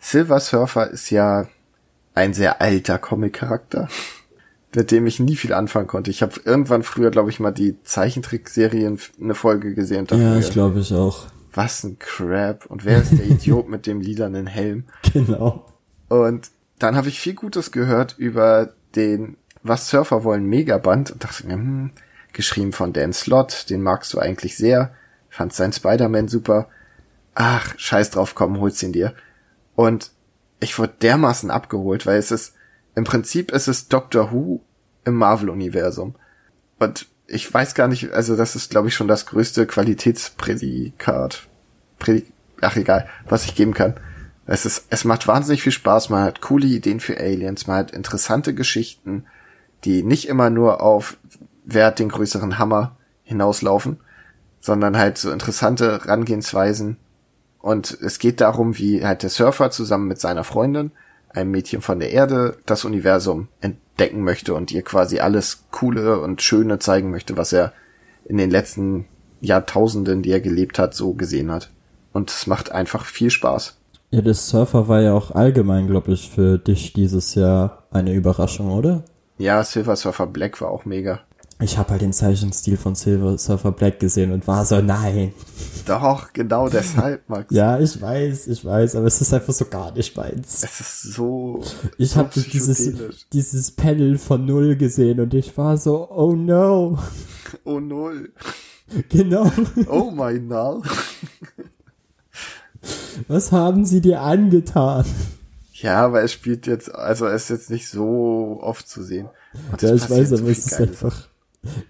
Silver 0.00 0.40
Surfer 0.40 0.90
ist 0.90 1.10
ja 1.10 1.46
ein 2.14 2.34
sehr 2.34 2.60
alter 2.60 2.98
Comic-Charakter, 2.98 3.88
mit 4.74 4.90
dem 4.90 5.06
ich 5.06 5.20
nie 5.20 5.36
viel 5.36 5.52
anfangen 5.52 5.86
konnte. 5.86 6.10
Ich 6.10 6.22
habe 6.22 6.40
irgendwann 6.44 6.82
früher, 6.82 7.10
glaube 7.10 7.30
ich, 7.30 7.40
mal 7.40 7.52
die 7.52 7.76
Zeichentrickserien 7.84 8.98
eine 9.20 9.34
Folge 9.34 9.74
gesehen 9.74 10.06
Ja, 10.10 10.36
ich 10.38 10.50
glaube 10.50 10.80
ich 10.80 10.92
auch. 10.92 11.26
was 11.52 11.84
ein 11.84 11.98
Crap. 11.98 12.66
Und 12.66 12.84
wer 12.84 13.00
ist 13.00 13.12
der 13.12 13.26
Idiot 13.30 13.68
mit 13.68 13.86
dem 13.86 14.00
lilanen 14.00 14.46
Helm? 14.46 14.84
Genau. 15.12 15.66
Und 16.08 16.50
dann 16.78 16.96
habe 16.96 17.08
ich 17.08 17.20
viel 17.20 17.34
Gutes 17.34 17.70
gehört 17.72 18.16
über 18.18 18.72
den 18.96 19.36
Was 19.62 19.88
Surfer 19.88 20.24
wollen 20.24 20.44
Megaband 20.46 21.12
und 21.12 21.22
dachte 21.22 21.46
mir, 21.46 21.54
hm, 21.54 21.90
geschrieben 22.32 22.72
von 22.72 22.92
Dan 22.92 23.12
Slott, 23.12 23.66
den 23.70 23.82
magst 23.82 24.12
du 24.12 24.18
eigentlich 24.18 24.56
sehr, 24.56 24.92
fand 25.32 25.52
sein 25.52 25.72
Spider-Man 25.72 26.28
super. 26.28 26.68
Ach, 27.34 27.74
scheiß 27.78 28.10
drauf, 28.10 28.34
komm, 28.34 28.60
hol's 28.60 28.82
ihn 28.82 28.92
dir. 28.92 29.14
Und 29.74 30.10
ich 30.60 30.78
wurde 30.78 30.92
dermaßen 31.00 31.50
abgeholt, 31.50 32.06
weil 32.06 32.18
es 32.18 32.30
ist, 32.30 32.54
im 32.94 33.04
Prinzip 33.04 33.50
ist 33.50 33.68
es 33.68 33.88
Doctor 33.88 34.30
Who 34.30 34.60
im 35.04 35.14
Marvel-Universum. 35.14 36.14
Und 36.78 37.06
ich 37.26 37.52
weiß 37.52 37.74
gar 37.74 37.88
nicht, 37.88 38.12
also 38.12 38.36
das 38.36 38.54
ist, 38.54 38.70
glaube 38.70 38.88
ich, 38.88 38.94
schon 38.94 39.08
das 39.08 39.26
größte 39.26 39.66
Qualitätsprädikat. 39.66 41.48
Prädik 41.98 42.32
Ach 42.60 42.76
egal, 42.76 43.08
was 43.28 43.44
ich 43.44 43.56
geben 43.56 43.74
kann. 43.74 43.94
Es 44.46 44.64
ist, 44.64 44.86
es 44.88 45.04
macht 45.04 45.26
wahnsinnig 45.26 45.62
viel 45.62 45.72
Spaß, 45.72 46.10
man 46.10 46.22
hat 46.22 46.40
coole 46.40 46.66
Ideen 46.66 47.00
für 47.00 47.18
Aliens, 47.18 47.66
man 47.66 47.76
hat 47.76 47.90
interessante 47.90 48.54
Geschichten, 48.54 49.24
die 49.84 50.02
nicht 50.02 50.28
immer 50.28 50.48
nur 50.48 50.80
auf 50.80 51.16
wer 51.64 51.86
hat 51.86 51.98
den 51.98 52.08
größeren 52.08 52.58
Hammer 52.58 52.96
hinauslaufen, 53.24 53.98
sondern 54.62 54.96
halt 54.96 55.18
so 55.18 55.30
interessante 55.30 55.92
Herangehensweisen. 55.92 56.96
Und 57.60 57.98
es 58.00 58.18
geht 58.18 58.40
darum, 58.40 58.78
wie 58.78 59.04
halt 59.04 59.22
der 59.22 59.30
Surfer 59.30 59.70
zusammen 59.70 60.08
mit 60.08 60.18
seiner 60.18 60.44
Freundin, 60.44 60.92
einem 61.28 61.50
Mädchen 61.50 61.82
von 61.82 61.98
der 61.98 62.10
Erde, 62.12 62.56
das 62.64 62.84
Universum 62.84 63.48
entdecken 63.60 64.24
möchte 64.24 64.54
und 64.54 64.72
ihr 64.72 64.82
quasi 64.82 65.18
alles 65.18 65.64
Coole 65.70 66.20
und 66.20 66.42
Schöne 66.42 66.78
zeigen 66.78 67.10
möchte, 67.10 67.36
was 67.36 67.52
er 67.52 67.72
in 68.24 68.38
den 68.38 68.50
letzten 68.50 69.06
Jahrtausenden, 69.40 70.22
die 70.22 70.30
er 70.30 70.40
gelebt 70.40 70.78
hat, 70.78 70.94
so 70.94 71.12
gesehen 71.14 71.50
hat. 71.50 71.70
Und 72.12 72.30
es 72.30 72.46
macht 72.46 72.70
einfach 72.70 73.04
viel 73.04 73.30
Spaß. 73.30 73.76
Ja, 74.10 74.20
das 74.20 74.48
Surfer 74.48 74.88
war 74.88 75.00
ja 75.00 75.14
auch 75.14 75.30
allgemein, 75.30 75.86
glaube 75.86 76.12
ich, 76.12 76.30
für 76.30 76.58
dich 76.58 76.92
dieses 76.92 77.34
Jahr 77.34 77.84
eine 77.90 78.12
Überraschung, 78.12 78.70
oder? 78.70 79.04
Ja, 79.38 79.64
Silver 79.64 79.96
Surfer 79.96 80.26
Black 80.26 80.60
war 80.60 80.70
auch 80.70 80.84
mega. 80.84 81.20
Ich 81.60 81.78
habe 81.78 81.90
halt 81.90 82.02
den 82.02 82.12
Zeichenstil 82.12 82.76
von 82.76 82.94
Silver 82.94 83.38
Surfer 83.38 83.72
Black 83.72 84.00
gesehen 84.00 84.32
und 84.32 84.46
war 84.48 84.64
so, 84.64 84.80
nein. 84.80 85.32
Doch, 85.86 86.32
genau 86.32 86.68
deshalb, 86.68 87.28
Max. 87.28 87.54
Ja, 87.54 87.78
ich 87.78 88.00
weiß, 88.00 88.48
ich 88.48 88.64
weiß, 88.64 88.96
aber 88.96 89.06
es 89.06 89.20
ist 89.20 89.32
einfach 89.32 89.52
so 89.52 89.66
gar 89.66 89.92
nicht 89.92 90.16
meins. 90.16 90.62
Es 90.62 90.80
ist 90.80 91.02
so. 91.14 91.62
Ich 91.98 92.10
so 92.10 92.16
habe 92.16 92.30
dieses, 92.40 93.26
dieses 93.32 93.70
Panel 93.70 94.18
von 94.18 94.44
Null 94.44 94.76
gesehen 94.76 95.20
und 95.20 95.34
ich 95.34 95.56
war 95.56 95.76
so, 95.76 96.08
oh 96.10 96.34
no. 96.34 96.98
Oh 97.64 97.80
null. 97.80 98.32
Genau. 99.08 99.50
Oh 99.88 100.10
mein 100.10 100.48
Null. 100.48 100.82
Was 103.28 103.52
haben 103.52 103.84
sie 103.84 104.00
dir 104.00 104.20
angetan? 104.20 105.04
Ja, 105.74 106.04
aber 106.04 106.22
es 106.22 106.32
spielt 106.32 106.66
jetzt, 106.66 106.94
also 106.94 107.26
es 107.26 107.44
ist 107.44 107.50
jetzt 107.50 107.70
nicht 107.70 107.88
so 107.88 108.58
oft 108.60 108.88
zu 108.88 109.02
sehen. 109.02 109.28
Und 109.70 109.82
Ja, 109.82 109.94
ich 109.94 110.08
weiß, 110.08 110.32
aber 110.32 110.48
es 110.48 110.66
ist 110.66 110.80
einfach. 110.80 111.28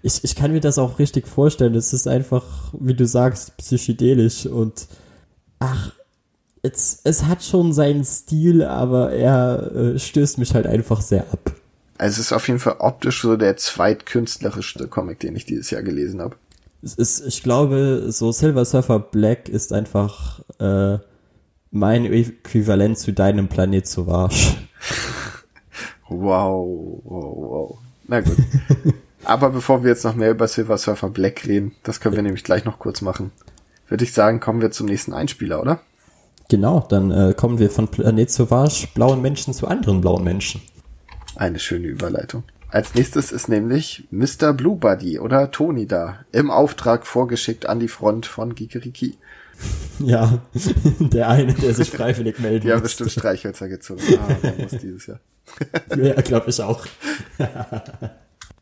Ich, 0.01 0.23
ich 0.23 0.35
kann 0.35 0.51
mir 0.51 0.59
das 0.59 0.77
auch 0.77 0.99
richtig 0.99 1.27
vorstellen. 1.27 1.75
Es 1.75 1.93
ist 1.93 2.07
einfach, 2.07 2.45
wie 2.79 2.93
du 2.93 3.07
sagst, 3.07 3.57
psychedelisch 3.57 4.45
und 4.45 4.87
ach, 5.59 5.91
es, 6.61 7.01
es 7.03 7.25
hat 7.25 7.43
schon 7.43 7.73
seinen 7.73 8.05
Stil, 8.05 8.63
aber 8.63 9.11
er 9.11 9.71
äh, 9.75 9.99
stößt 9.99 10.37
mich 10.37 10.53
halt 10.53 10.65
einfach 10.65 11.01
sehr 11.01 11.25
ab. 11.31 11.53
Also 11.97 12.21
es 12.21 12.27
ist 12.27 12.33
auf 12.33 12.47
jeden 12.47 12.59
Fall 12.59 12.77
optisch 12.79 13.21
so 13.21 13.35
der 13.35 13.57
zweitkünstlerischste 13.57 14.87
Comic, 14.87 15.19
den 15.19 15.35
ich 15.35 15.45
dieses 15.45 15.69
Jahr 15.69 15.83
gelesen 15.83 16.21
habe. 16.21 16.35
Es 16.81 16.95
ist, 16.95 17.25
ich 17.25 17.43
glaube, 17.43 18.07
so 18.09 18.31
Silver 18.31 18.65
Surfer 18.65 18.99
Black 18.99 19.47
ist 19.47 19.71
einfach 19.71 20.41
äh, 20.59 20.97
mein 21.71 22.05
Äquivalent 22.05 22.97
zu 22.97 23.13
deinem 23.13 23.47
Planet 23.47 23.87
Sauvage. 23.87 24.55
Wow, 26.09 27.01
wow, 27.05 27.35
wow. 27.35 27.77
Na 28.07 28.19
gut. 28.19 28.37
Aber 29.25 29.49
bevor 29.49 29.83
wir 29.83 29.89
jetzt 29.89 30.03
noch 30.03 30.15
mehr 30.15 30.31
über 30.31 30.47
Silver 30.47 30.77
Surfer 30.77 31.09
Black 31.09 31.45
reden, 31.45 31.75
das 31.83 31.99
können 31.99 32.15
wir 32.15 32.23
nämlich 32.23 32.43
gleich 32.43 32.65
noch 32.65 32.79
kurz 32.79 33.01
machen, 33.01 33.31
würde 33.87 34.03
ich 34.03 34.13
sagen, 34.13 34.39
kommen 34.39 34.61
wir 34.61 34.71
zum 34.71 34.87
nächsten 34.87 35.13
Einspieler, 35.13 35.61
oder? 35.61 35.79
Genau, 36.49 36.85
dann 36.89 37.11
äh, 37.11 37.33
kommen 37.33 37.59
wir 37.59 37.69
von 37.69 37.87
Planet 37.87 38.29
Sauvage 38.29 38.87
blauen 38.93 39.21
Menschen 39.21 39.53
zu 39.53 39.67
anderen 39.67 40.01
blauen 40.01 40.23
Menschen. 40.23 40.61
Eine 41.35 41.59
schöne 41.59 41.87
Überleitung. 41.87 42.43
Als 42.69 42.95
nächstes 42.95 43.31
ist 43.31 43.49
nämlich 43.49 44.07
Mr. 44.11 44.51
Blue 44.53 44.75
Buddy 44.75 45.19
oder 45.19 45.51
Tony 45.51 45.87
da, 45.87 46.25
im 46.31 46.49
Auftrag 46.49 47.05
vorgeschickt 47.05 47.67
an 47.67 47.79
die 47.79 47.87
Front 47.87 48.25
von 48.25 48.55
Gigeriki. 48.55 49.17
Ja, 49.99 50.39
der 50.99 51.29
eine, 51.29 51.53
der 51.53 51.73
sich 51.75 51.91
freiwillig 51.91 52.37
haben 52.39 52.51
musste. 52.51 52.81
bestimmt 52.81 53.11
Streichhölzer 53.11 53.69
gezogen. 53.69 54.01
Ah, 54.27 54.33
der 54.41 54.53
muss 54.55 54.71
dieses 54.71 55.05
Jahr. 55.05 55.19
Ja, 55.95 56.19
glaube 56.21 56.49
ich 56.49 56.59
auch. 56.61 56.85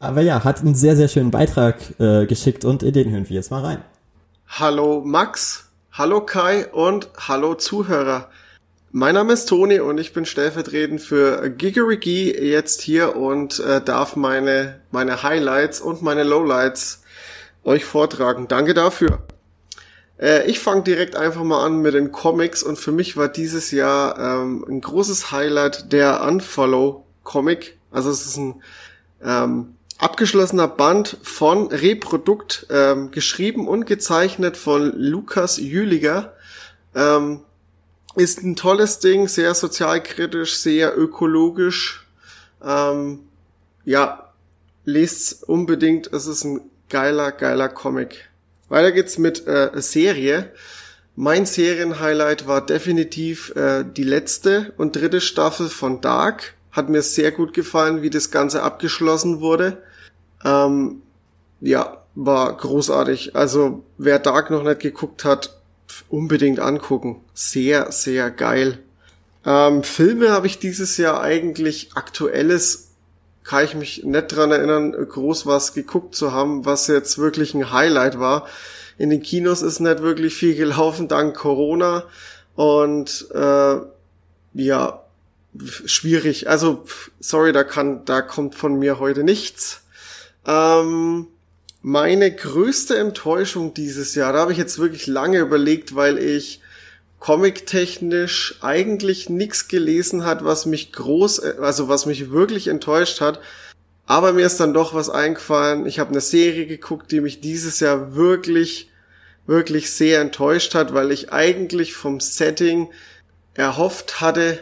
Aber 0.01 0.21
ja, 0.21 0.43
hat 0.43 0.61
einen 0.61 0.73
sehr, 0.73 0.95
sehr 0.95 1.07
schönen 1.07 1.29
Beitrag 1.29 1.77
äh, 1.99 2.25
geschickt 2.25 2.65
und 2.65 2.81
in 2.81 2.91
den 2.91 3.11
hören 3.11 3.29
wir 3.29 3.35
jetzt 3.35 3.51
mal 3.51 3.63
rein. 3.63 3.83
Hallo 4.47 5.03
Max, 5.05 5.69
hallo 5.91 6.21
Kai 6.21 6.67
und 6.69 7.07
hallo 7.19 7.53
Zuhörer. 7.53 8.31
Mein 8.91 9.13
Name 9.13 9.33
ist 9.33 9.45
Toni 9.45 9.79
und 9.79 9.99
ich 9.99 10.11
bin 10.11 10.25
stellvertretend 10.25 11.01
für 11.01 11.51
Gigerigi 11.51 12.31
jetzt 12.31 12.81
hier 12.81 13.15
und 13.15 13.59
äh, 13.59 13.79
darf 13.79 14.15
meine, 14.15 14.81
meine 14.89 15.21
Highlights 15.21 15.79
und 15.79 16.01
meine 16.01 16.23
Lowlights 16.23 17.03
euch 17.63 17.85
vortragen. 17.85 18.47
Danke 18.47 18.73
dafür. 18.73 19.19
Äh, 20.19 20.49
ich 20.49 20.57
fange 20.57 20.81
direkt 20.81 21.15
einfach 21.15 21.43
mal 21.43 21.63
an 21.63 21.77
mit 21.77 21.93
den 21.93 22.11
Comics 22.11 22.63
und 22.63 22.79
für 22.79 22.91
mich 22.91 23.17
war 23.17 23.27
dieses 23.27 23.69
Jahr 23.69 24.17
ähm, 24.17 24.65
ein 24.67 24.81
großes 24.81 25.31
Highlight 25.31 25.93
der 25.93 26.23
Unfollow 26.23 27.05
Comic. 27.23 27.77
Also 27.91 28.09
es 28.09 28.25
ist 28.25 28.37
ein 28.37 28.63
ähm, 29.23 29.75
abgeschlossener 30.01 30.67
Band 30.67 31.17
von 31.21 31.67
Reprodukt, 31.67 32.65
ähm, 32.71 33.11
geschrieben 33.11 33.67
und 33.67 33.85
gezeichnet 33.85 34.57
von 34.57 34.91
Lukas 34.97 35.57
Jüliger. 35.57 36.33
Ähm, 36.95 37.41
ist 38.15 38.43
ein 38.43 38.55
tolles 38.55 38.99
Ding, 38.99 39.27
sehr 39.27 39.53
sozialkritisch, 39.53 40.55
sehr 40.55 40.97
ökologisch. 40.97 42.07
Ähm, 42.63 43.19
ja, 43.85 44.33
lest's 44.85 45.33
unbedingt. 45.33 46.11
Es 46.11 46.25
ist 46.25 46.43
ein 46.43 46.61
geiler, 46.89 47.31
geiler 47.31 47.69
Comic. 47.69 48.29
Weiter 48.69 48.91
geht's 48.91 49.19
mit 49.19 49.45
äh, 49.47 49.69
Serie. 49.75 50.51
Mein 51.15 51.45
Serienhighlight 51.45 52.47
war 52.47 52.65
definitiv 52.65 53.55
äh, 53.55 53.83
die 53.85 54.03
letzte 54.03 54.73
und 54.77 54.95
dritte 54.95 55.21
Staffel 55.21 55.69
von 55.69 56.01
Dark. 56.01 56.55
Hat 56.71 56.89
mir 56.89 57.03
sehr 57.03 57.31
gut 57.31 57.53
gefallen, 57.53 58.01
wie 58.01 58.09
das 58.09 58.31
Ganze 58.31 58.63
abgeschlossen 58.63 59.41
wurde. 59.41 59.77
Ähm, 60.45 61.01
ja, 61.59 61.97
war 62.15 62.55
großartig. 62.55 63.35
Also 63.35 63.83
wer 63.97 64.19
Dark 64.19 64.49
noch 64.49 64.63
nicht 64.63 64.79
geguckt 64.79 65.25
hat, 65.25 65.57
unbedingt 66.09 66.59
angucken. 66.59 67.21
Sehr, 67.33 67.91
sehr 67.91 68.31
geil. 68.31 68.79
Ähm, 69.45 69.83
Filme 69.83 70.31
habe 70.31 70.47
ich 70.47 70.59
dieses 70.59 70.97
Jahr 70.97 71.21
eigentlich 71.21 71.91
aktuelles, 71.95 72.91
kann 73.43 73.65
ich 73.65 73.75
mich 73.75 74.03
nicht 74.03 74.27
dran 74.27 74.51
erinnern, 74.51 74.91
groß 74.91 75.45
was 75.45 75.73
geguckt 75.73 76.15
zu 76.15 76.31
haben, 76.31 76.65
was 76.65 76.87
jetzt 76.87 77.17
wirklich 77.17 77.53
ein 77.53 77.71
Highlight 77.71 78.19
war. 78.19 78.47
In 78.97 79.09
den 79.09 79.23
Kinos 79.23 79.61
ist 79.61 79.79
nicht 79.79 80.01
wirklich 80.01 80.35
viel 80.35 80.55
gelaufen 80.55 81.07
dank 81.07 81.35
Corona 81.35 82.03
und 82.55 83.27
äh, 83.33 83.77
ja 84.53 85.01
schwierig. 85.85 86.49
Also 86.49 86.85
sorry, 87.19 87.51
da 87.51 87.63
kann, 87.63 88.05
da 88.05 88.21
kommt 88.21 88.55
von 88.55 88.77
mir 88.77 88.99
heute 88.99 89.23
nichts. 89.23 89.80
Ähm, 90.45 91.27
meine 91.81 92.33
größte 92.33 92.97
Enttäuschung 92.97 93.73
dieses 93.73 94.15
Jahr, 94.15 94.33
da 94.33 94.39
habe 94.39 94.51
ich 94.51 94.57
jetzt 94.57 94.79
wirklich 94.79 95.07
lange 95.07 95.39
überlegt, 95.39 95.95
weil 95.95 96.17
ich 96.17 96.61
comic-technisch 97.19 98.57
eigentlich 98.61 99.29
nichts 99.29 99.67
gelesen 99.67 100.25
hat, 100.25 100.43
was 100.43 100.65
mich 100.65 100.91
groß, 100.91 101.39
also 101.39 101.87
was 101.87 102.05
mich 102.05 102.31
wirklich 102.31 102.67
enttäuscht 102.67 103.21
hat. 103.21 103.39
Aber 104.07 104.33
mir 104.33 104.45
ist 104.45 104.59
dann 104.59 104.73
doch 104.73 104.93
was 104.93 105.09
eingefallen. 105.09 105.85
Ich 105.85 105.99
habe 105.99 106.09
eine 106.09 106.21
Serie 106.21 106.65
geguckt, 106.65 107.11
die 107.11 107.21
mich 107.21 107.39
dieses 107.39 107.79
Jahr 107.79 108.15
wirklich, 108.15 108.89
wirklich 109.45 109.91
sehr 109.91 110.19
enttäuscht 110.19 110.73
hat, 110.75 110.93
weil 110.93 111.11
ich 111.11 111.31
eigentlich 111.31 111.93
vom 111.93 112.19
Setting 112.19 112.89
erhofft 113.53 114.19
hatte, 114.19 114.59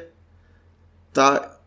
da 1.13 1.57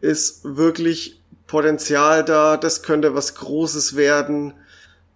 ist 0.00 0.40
wirklich 0.44 1.17
Potenzial 1.48 2.24
da, 2.24 2.56
das 2.56 2.84
könnte 2.84 3.14
was 3.14 3.34
Großes 3.34 3.96
werden. 3.96 4.54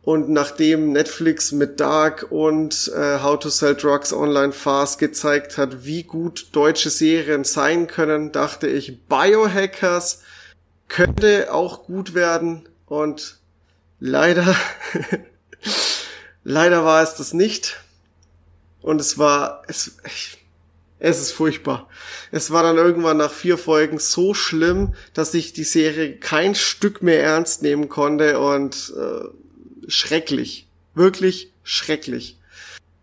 Und 0.03 0.31
nachdem 0.31 0.91
Netflix 0.91 1.53
mit 1.53 1.79
Dark 1.79 2.27
und 2.31 2.91
äh, 2.97 3.21
How 3.21 3.39
to 3.39 3.51
Sell 3.51 3.77
Drugs 3.77 4.13
Online 4.13 4.53
Fast 4.53 4.99
gezeigt 4.99 5.59
hat, 5.59 5.85
wie 5.85 6.03
gut 6.03 6.49
deutsche 6.51 6.91
Serien 6.91 7.45
sein 7.45 7.87
können, 7.87 8.33
dachte 8.33 8.67
ich, 8.67 9.07
Biohackers 9.07 10.23
könnte 10.89 11.53
auch 11.53 11.85
gut 11.85 12.15
werden. 12.15 12.69
Und 12.87 13.39
leider, 14.01 14.57
leider 16.43 16.85
war 16.85 17.05
es 17.05 17.15
das 17.15 17.33
nicht. 17.33 17.79
Und 18.81 19.01
es 19.01 19.19
war, 19.19 19.63
es, 19.69 19.99
es 21.05 21.21
ist 21.21 21.33
furchtbar. 21.33 21.89
Es 22.31 22.53
war 22.53 22.63
dann 22.63 22.77
irgendwann 22.77 23.17
nach 23.17 23.33
vier 23.33 23.59
Folgen 23.59 23.99
so 23.99 24.35
schlimm, 24.35 24.95
dass 25.15 25.35
ich 25.35 25.53
die 25.53 25.65
Serie 25.65 26.17
kein 26.17 26.55
Stück 26.55 27.03
mehr 27.03 27.21
ernst 27.21 27.61
nehmen 27.63 27.89
konnte 27.89 28.39
und 28.39 28.95
äh, 28.97 29.91
schrecklich. 29.91 30.69
Wirklich 30.95 31.53
schrecklich. 31.65 32.39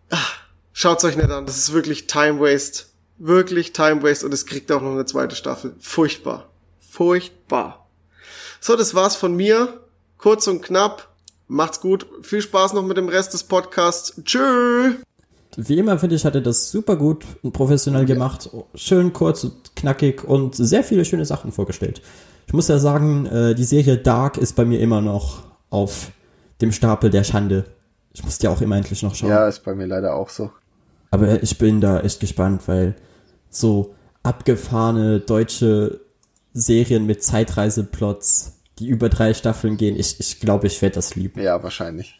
Ah, 0.09 0.17
schaut's 0.71 1.03
euch 1.03 1.17
nicht 1.17 1.29
an. 1.29 1.45
Das 1.45 1.57
ist 1.57 1.73
wirklich 1.73 2.07
Time 2.07 2.39
Waste. 2.39 2.85
Wirklich 3.17 3.73
Time 3.73 4.01
Waste 4.01 4.25
und 4.25 4.33
es 4.33 4.45
kriegt 4.45 4.71
auch 4.71 4.81
noch 4.81 4.93
eine 4.93 5.05
zweite 5.05 5.35
Staffel. 5.35 5.75
Furchtbar. 5.81 6.49
Furchtbar. 6.79 7.85
So, 8.61 8.77
das 8.77 8.95
war's 8.95 9.17
von 9.17 9.35
mir. 9.35 9.83
Kurz 10.17 10.47
und 10.47 10.61
knapp. 10.61 11.13
Macht's 11.49 11.81
gut. 11.81 12.07
Viel 12.21 12.41
Spaß 12.41 12.71
noch 12.71 12.83
mit 12.83 12.95
dem 12.95 13.09
Rest 13.09 13.33
des 13.33 13.43
Podcasts. 13.43 14.13
Tschö. 14.23 14.95
Wie 15.57 15.77
immer 15.77 15.97
finde 15.97 16.15
ich, 16.15 16.25
hat 16.25 16.35
er 16.35 16.41
das 16.41 16.71
super 16.71 16.95
gut 16.95 17.25
und 17.41 17.53
professionell 17.53 18.05
gemacht. 18.05 18.49
Schön 18.75 19.13
kurz 19.13 19.43
und 19.43 19.75
knackig 19.75 20.23
und 20.23 20.55
sehr 20.55 20.83
viele 20.83 21.05
schöne 21.05 21.25
Sachen 21.25 21.51
vorgestellt. 21.51 22.01
Ich 22.47 22.53
muss 22.53 22.67
ja 22.67 22.79
sagen, 22.79 23.25
äh, 23.25 23.55
die 23.55 23.63
Serie 23.63 23.97
Dark 23.97 24.37
ist 24.37 24.55
bei 24.55 24.65
mir 24.65 24.79
immer 24.79 25.01
noch 25.01 25.43
auf 25.69 26.11
dem 26.61 26.71
Stapel 26.71 27.09
der 27.09 27.23
Schande. 27.23 27.65
Ich 28.13 28.23
muss 28.23 28.41
ja 28.41 28.49
auch 28.49 28.61
immer 28.61 28.75
endlich 28.75 29.03
noch 29.03 29.15
schauen. 29.15 29.29
Ja, 29.29 29.47
ist 29.47 29.63
bei 29.63 29.75
mir 29.75 29.85
leider 29.85 30.15
auch 30.15 30.29
so. 30.29 30.51
Aber 31.11 31.41
ich 31.41 31.57
bin 31.57 31.81
da 31.81 31.99
echt 32.01 32.19
gespannt, 32.19 32.67
weil 32.67 32.95
so 33.49 33.95
abgefahrene 34.23 35.19
deutsche 35.19 36.01
Serien 36.53 37.05
mit 37.05 37.23
Zeitreiseplots, 37.23 38.53
die 38.79 38.87
über 38.87 39.09
drei 39.09 39.33
Staffeln 39.33 39.77
gehen, 39.77 39.95
ich, 39.95 40.19
ich 40.19 40.39
glaube, 40.39 40.67
ich 40.67 40.81
werde 40.81 40.95
das 40.95 41.15
lieben. 41.15 41.41
Ja, 41.41 41.61
wahrscheinlich. 41.63 42.18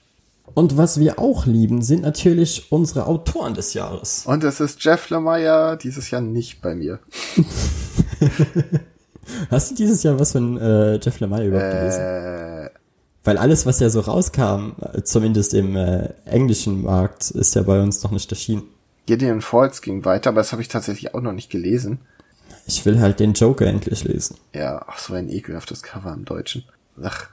Und 0.53 0.77
was 0.77 0.99
wir 0.99 1.19
auch 1.19 1.45
lieben, 1.45 1.81
sind 1.81 2.01
natürlich 2.01 2.71
unsere 2.71 3.07
Autoren 3.07 3.53
des 3.53 3.73
Jahres. 3.73 4.23
Und 4.25 4.43
es 4.43 4.59
ist 4.59 4.83
Jeff 4.83 5.09
Lemire 5.09 5.77
dieses 5.81 6.11
Jahr 6.11 6.21
nicht 6.21 6.61
bei 6.61 6.75
mir. 6.75 6.99
Hast 9.51 9.71
du 9.71 9.75
dieses 9.75 10.03
Jahr 10.03 10.19
was 10.19 10.31
von 10.31 10.57
äh, 10.57 10.95
Jeff 10.95 11.19
Lemire 11.19 11.47
überhaupt 11.47 11.71
gelesen? 11.71 12.01
Äh, 12.01 12.69
Weil 13.23 13.37
alles, 13.37 13.65
was 13.65 13.79
ja 13.79 13.89
so 13.89 13.99
rauskam, 13.99 14.71
äh, 14.81 15.03
zumindest 15.03 15.53
im 15.53 15.75
äh, 15.75 16.09
englischen 16.25 16.81
Markt, 16.81 17.31
ist 17.31 17.55
ja 17.55 17.61
bei 17.61 17.81
uns 17.81 18.03
noch 18.03 18.11
nicht 18.11 18.31
erschienen. 18.31 18.63
Gideon 19.05 19.41
Falls 19.41 19.81
ging 19.81 20.05
weiter, 20.05 20.29
aber 20.29 20.41
das 20.41 20.51
habe 20.51 20.61
ich 20.61 20.67
tatsächlich 20.67 21.15
auch 21.15 21.21
noch 21.21 21.33
nicht 21.33 21.49
gelesen. 21.49 21.99
Ich 22.67 22.85
will 22.85 22.99
halt 22.99 23.19
den 23.19 23.33
Joker 23.33 23.65
endlich 23.65 24.03
lesen. 24.03 24.37
Ja, 24.53 24.83
ach, 24.87 24.99
so 24.99 25.13
ein 25.13 25.29
ekelhaftes 25.29 25.81
Cover 25.81 26.13
im 26.13 26.25
Deutschen. 26.25 26.63
Ach, 27.01 27.27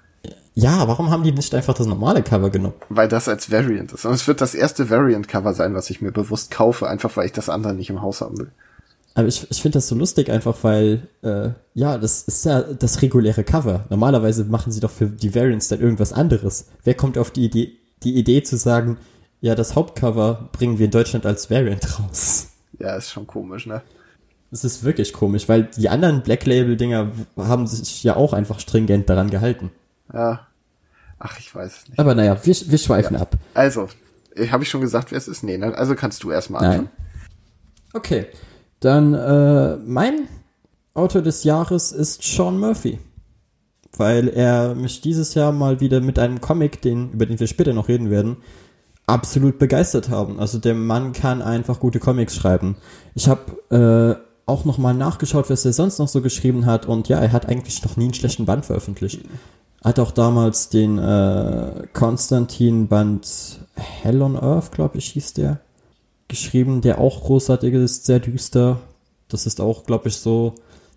Ja, 0.58 0.88
warum 0.88 1.10
haben 1.10 1.22
die 1.22 1.32
nicht 1.32 1.54
einfach 1.54 1.74
das 1.74 1.86
normale 1.86 2.22
Cover 2.22 2.48
genommen? 2.48 2.74
weil 2.88 3.08
das 3.08 3.28
als 3.28 3.50
Variant 3.52 3.92
ist. 3.92 4.06
Und 4.06 4.14
es 4.14 4.26
wird 4.26 4.40
das 4.40 4.54
erste 4.54 4.88
Variant-Cover 4.88 5.52
sein, 5.52 5.74
was 5.74 5.90
ich 5.90 6.00
mir 6.00 6.12
bewusst 6.12 6.50
kaufe, 6.50 6.88
einfach 6.88 7.14
weil 7.16 7.26
ich 7.26 7.32
das 7.32 7.50
andere 7.50 7.74
nicht 7.74 7.90
im 7.90 8.00
Haus 8.00 8.22
haben 8.22 8.38
will. 8.38 8.50
Aber 9.14 9.28
ich, 9.28 9.50
ich 9.50 9.60
finde 9.60 9.76
das 9.76 9.88
so 9.88 9.94
lustig 9.94 10.30
einfach, 10.30 10.56
weil, 10.62 11.08
äh, 11.22 11.50
ja, 11.74 11.98
das 11.98 12.22
ist 12.22 12.46
ja 12.46 12.62
das 12.62 13.02
reguläre 13.02 13.44
Cover. 13.44 13.84
Normalerweise 13.90 14.44
machen 14.44 14.72
sie 14.72 14.80
doch 14.80 14.90
für 14.90 15.06
die 15.06 15.34
Variants 15.34 15.68
dann 15.68 15.80
irgendwas 15.80 16.12
anderes. 16.14 16.68
Wer 16.84 16.94
kommt 16.94 17.18
auf 17.18 17.30
die 17.30 17.44
Idee, 17.44 17.72
die 18.02 18.16
Idee 18.16 18.42
zu 18.42 18.56
sagen, 18.56 18.96
ja, 19.42 19.54
das 19.54 19.74
Hauptcover 19.74 20.48
bringen 20.52 20.78
wir 20.78 20.86
in 20.86 20.90
Deutschland 20.90 21.26
als 21.26 21.50
Variant 21.50 22.00
raus? 22.00 22.48
Ja, 22.78 22.96
ist 22.96 23.10
schon 23.10 23.26
komisch, 23.26 23.66
ne? 23.66 23.82
Das 24.50 24.64
ist 24.64 24.84
wirklich 24.84 25.12
komisch, 25.12 25.48
weil 25.50 25.64
die 25.76 25.88
anderen 25.90 26.22
Black 26.22 26.46
Label 26.46 26.76
Dinger 26.78 27.08
w- 27.08 27.42
haben 27.42 27.66
sich 27.66 28.02
ja 28.04 28.16
auch 28.16 28.32
einfach 28.32 28.60
stringent 28.60 29.10
daran 29.10 29.28
gehalten. 29.30 29.70
Ja. 30.12 30.46
Ach, 31.18 31.38
ich 31.38 31.54
weiß 31.54 31.78
es 31.78 31.88
nicht. 31.88 31.98
Aber 31.98 32.14
naja, 32.14 32.36
wir, 32.42 32.54
wir 32.66 32.78
schweifen 32.78 33.14
Ja. 33.14 33.22
ab. 33.22 33.36
Also, 33.54 33.88
habe 34.50 34.64
ich 34.64 34.68
schon 34.70 34.80
gesagt, 34.82 35.10
wer 35.10 35.18
es 35.18 35.28
ist? 35.28 35.42
Nee, 35.42 35.56
ne? 35.58 35.74
also 35.74 35.94
kannst 35.94 36.22
du 36.22 36.30
erstmal 36.30 36.64
anfangen. 36.64 36.90
Nein. 36.96 37.06
Okay, 37.94 38.26
dann 38.80 39.14
äh, 39.14 39.76
mein 39.76 40.28
Autor 40.92 41.22
des 41.22 41.44
Jahres 41.44 41.92
ist 41.92 42.22
Sean 42.22 42.58
Murphy, 42.58 42.98
weil 43.96 44.28
er 44.28 44.74
mich 44.74 45.00
dieses 45.00 45.32
Jahr 45.34 45.52
mal 45.52 45.80
wieder 45.80 46.00
mit 46.00 46.18
einem 46.18 46.40
Comic, 46.42 46.82
den 46.82 47.12
über 47.12 47.24
den 47.24 47.40
wir 47.40 47.46
später 47.46 47.72
noch 47.72 47.88
reden 47.88 48.10
werden, 48.10 48.36
absolut 49.06 49.58
begeistert 49.58 50.10
haben. 50.10 50.38
Also 50.38 50.58
der 50.58 50.74
Mann 50.74 51.12
kann 51.12 51.40
einfach 51.40 51.80
gute 51.80 51.98
Comics 52.00 52.36
schreiben. 52.36 52.76
Ich 53.14 53.28
habe 53.28 54.18
äh, 54.18 54.22
auch 54.44 54.64
noch 54.66 54.76
mal 54.78 54.92
nachgeschaut, 54.94 55.48
was 55.48 55.64
er 55.64 55.72
sonst 55.72 55.98
noch 55.98 56.08
so 56.08 56.20
geschrieben 56.20 56.66
hat 56.66 56.84
und 56.86 57.08
ja, 57.08 57.18
er 57.18 57.32
hat 57.32 57.48
eigentlich 57.48 57.82
noch 57.82 57.96
nie 57.96 58.04
einen 58.04 58.14
schlechten 58.14 58.44
Band 58.44 58.66
veröffentlicht. 58.66 59.20
Hat 59.86 60.00
auch 60.00 60.10
damals 60.10 60.68
den 60.68 60.98
äh, 60.98 61.86
Konstantin-Band 61.92 63.60
Hell 63.76 64.20
on 64.20 64.36
Earth, 64.36 64.72
glaube 64.72 64.98
ich, 64.98 65.10
hieß 65.10 65.34
der 65.34 65.60
geschrieben, 66.26 66.80
der 66.80 67.00
auch 67.00 67.22
großartig 67.22 67.72
ist, 67.72 68.04
sehr 68.04 68.18
düster. 68.18 68.80
Das 69.28 69.46
ist 69.46 69.60
auch, 69.60 69.84
glaube 69.84 70.08
ich, 70.08 70.16
so 70.16 70.54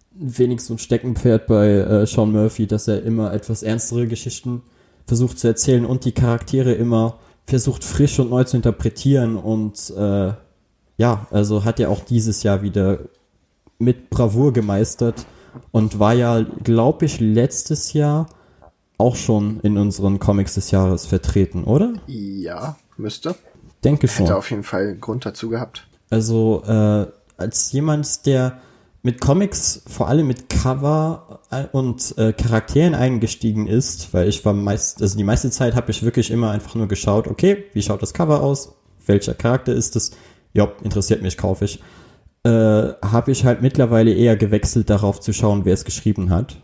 wenig 0.10 0.62
so 0.62 0.74
ein 0.74 0.80
Steckenpferd 0.80 1.46
bei 1.46 1.68
äh, 1.68 2.08
Sean 2.08 2.32
Murphy, 2.32 2.66
dass 2.66 2.88
er 2.88 3.04
immer 3.04 3.32
etwas 3.32 3.62
ernstere 3.62 4.08
Geschichten 4.08 4.64
versucht 5.06 5.38
zu 5.38 5.46
erzählen 5.46 5.86
und 5.86 6.04
die 6.04 6.12
Charaktere 6.12 6.74
immer 6.74 7.20
versucht 7.46 7.84
frisch 7.84 8.18
und 8.18 8.32
neu 8.32 8.44
zu 8.46 8.58
interpretieren 8.58 9.36
und 9.36 9.94
äh, 9.96 10.34
ja, 10.98 11.28
also 11.30 11.64
hat 11.64 11.80
er 11.80 11.92
auch 11.92 12.00
dieses 12.00 12.42
Jahr 12.42 12.64
wieder 12.64 13.02
mit 13.78 14.10
Bravour 14.10 14.52
gemeistert 14.52 15.28
und 15.70 16.00
war 16.00 16.16
ja, 16.16 16.42
glaube 16.64 17.06
ich, 17.06 17.20
letztes 17.20 17.94
Jahr 17.94 18.30
auch 19.00 19.16
schon 19.16 19.60
in 19.62 19.78
unseren 19.78 20.20
Comics 20.20 20.54
des 20.54 20.72
Jahres 20.72 21.08
vertreten, 21.08 21.64
oder? 21.64 21.94
Ja, 22.06 22.78
müsste. 22.98 23.34
Denke 23.84 24.08
schon. 24.08 24.26
Hätte 24.26 24.38
auf 24.38 24.52
jeden 24.52 24.64
Fall 24.64 24.90
einen 24.90 25.02
Grund 25.02 25.26
dazu 25.26 25.50
gehabt. 25.50 25.88
Also 26.10 26.64
äh, 26.68 27.08
als 27.38 27.72
jemand, 27.72 28.26
der 28.26 28.60
mit 29.02 29.22
Comics, 29.22 29.82
vor 29.88 30.10
allem 30.10 30.28
mit 30.28 30.50
Cover 30.50 31.40
äh, 31.50 31.64
und 31.72 32.18
äh, 32.18 32.34
Charakteren 32.34 32.94
eingestiegen 32.94 33.68
ist, 33.68 34.14
weil 34.14 34.28
ich 34.28 34.44
war 34.44 34.54
meist, 34.54 35.02
also 35.02 35.18
die 35.18 35.24
meiste 35.24 35.50
Zeit 35.50 35.76
habe 35.76 35.92
ich 35.92 36.04
wirklich 36.04 36.30
immer 36.30 36.52
einfach 36.52 36.76
nur 36.76 36.90
geschaut, 36.90 37.28
okay, 37.28 37.66
wie 37.74 37.82
schaut 37.82 38.02
das 38.02 38.14
Cover 38.14 38.44
aus? 38.44 38.74
Welcher 39.06 39.34
Charakter 39.34 39.74
ist 39.74 39.96
es? 39.96 40.12
Ja, 40.54 40.70
interessiert 40.84 41.22
mich, 41.22 41.38
kaufe 41.38 41.66
ich. 41.66 41.82
Äh, 42.44 42.50
habe 42.50 43.32
ich 43.32 43.46
halt 43.46 43.62
mittlerweile 43.62 44.14
eher 44.14 44.36
gewechselt 44.36 44.90
darauf 44.90 45.22
zu 45.22 45.32
schauen, 45.32 45.64
wer 45.64 45.74
es 45.74 45.86
geschrieben 45.86 46.30
hat. 46.30 46.58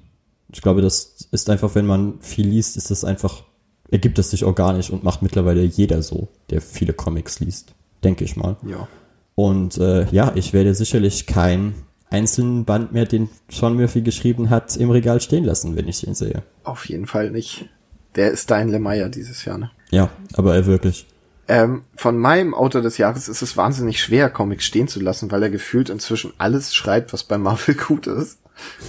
Ich 0.52 0.62
glaube, 0.62 0.82
das 0.82 1.28
ist 1.32 1.50
einfach, 1.50 1.76
wenn 1.76 1.86
man 1.86 2.20
viel 2.22 2.48
liest, 2.48 2.78
ist 2.78 2.92
das 2.92 3.04
einfach, 3.04 3.44
ergibt 3.92 4.20
es 4.20 4.32
sich 4.32 4.46
organisch 4.46 4.90
und 4.90 5.04
macht 5.04 5.22
mittlerweile 5.22 5.64
jeder 5.64 6.02
so, 6.02 6.28
der 6.50 6.62
viele 6.62 6.94
Comics 6.94 7.40
liest. 7.40 7.74
Denke 8.04 8.24
ich 8.24 8.36
mal. 8.36 8.58
Ja. 8.68 8.88
Und 9.36 9.78
äh, 9.78 10.06
ja, 10.12 10.32
ich 10.36 10.54
werde 10.54 10.74
sicherlich 10.76 11.26
keinen 11.26 11.76
einzelnen 12.10 12.66
Band 12.66 12.94
mehr, 12.94 13.06
den 13.06 13.30
Sean 13.50 13.76
Murphy 13.76 14.02
geschrieben 14.02 14.50
hat, 14.50 14.78
im 14.78 14.92
Regal 14.92 15.20
stehen 15.22 15.44
lassen, 15.44 15.76
wenn 15.76 15.88
ich 15.88 16.06
ihn 16.08 16.16
sehe. 16.16 16.44
Auf 16.64 16.88
jeden 16.88 17.08
Fall 17.08 17.32
nicht. 17.32 17.68
Der 18.16 18.32
ist 18.32 18.52
dein 18.52 18.70
Lemaier 18.70 19.10
dieses 19.10 19.44
Jahr, 19.44 19.58
ne? 19.58 19.72
Ja, 19.92 20.10
aber 20.34 20.56
er 20.56 20.66
wirklich. 20.66 21.06
Ähm, 21.48 21.84
von 21.96 22.18
meinem 22.18 22.54
Autor 22.54 22.82
des 22.82 22.98
Jahres 22.98 23.28
ist 23.28 23.42
es 23.42 23.56
wahnsinnig 23.56 24.02
schwer, 24.02 24.30
Comics 24.30 24.66
stehen 24.66 24.88
zu 24.88 25.00
lassen, 25.00 25.30
weil 25.32 25.44
er 25.44 25.50
gefühlt 25.50 25.90
inzwischen 25.90 26.34
alles 26.38 26.74
schreibt, 26.74 27.14
was 27.14 27.24
bei 27.24 27.38
Marvel 27.38 27.76
gut 27.88 28.08
ist. 28.08 28.40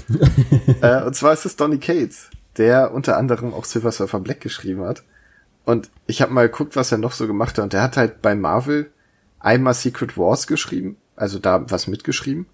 äh, 0.81 1.03
und 1.03 1.15
zwar 1.15 1.33
ist 1.33 1.47
es 1.47 1.57
Donny 1.57 1.79
Cates, 1.79 2.31
der 2.57 2.93
unter 2.93 3.17
anderem 3.17 3.53
auch 3.55 3.65
Silver 3.65 3.93
Surfer 3.93 4.21
Black 4.21 4.41
geschrieben 4.41 4.85
hat. 4.85 5.03
Und 5.65 5.91
ich 6.07 6.23
habe 6.23 6.33
mal 6.33 6.49
geguckt, 6.49 6.77
was 6.77 6.93
er 6.93 6.99
noch 6.99 7.13
so 7.13 7.27
gemacht 7.27 7.59
hat. 7.59 7.65
Und 7.65 7.73
der 7.73 7.83
hat 7.83 7.97
halt 7.97 8.23
bei 8.23 8.35
Marvel 8.35 8.91
einmal 9.41 9.75
Secret 9.75 10.17
Wars 10.17 10.47
geschrieben, 10.47 10.97
also 11.17 11.39
da 11.39 11.69
was 11.71 11.87
mitgeschrieben. 11.89 12.47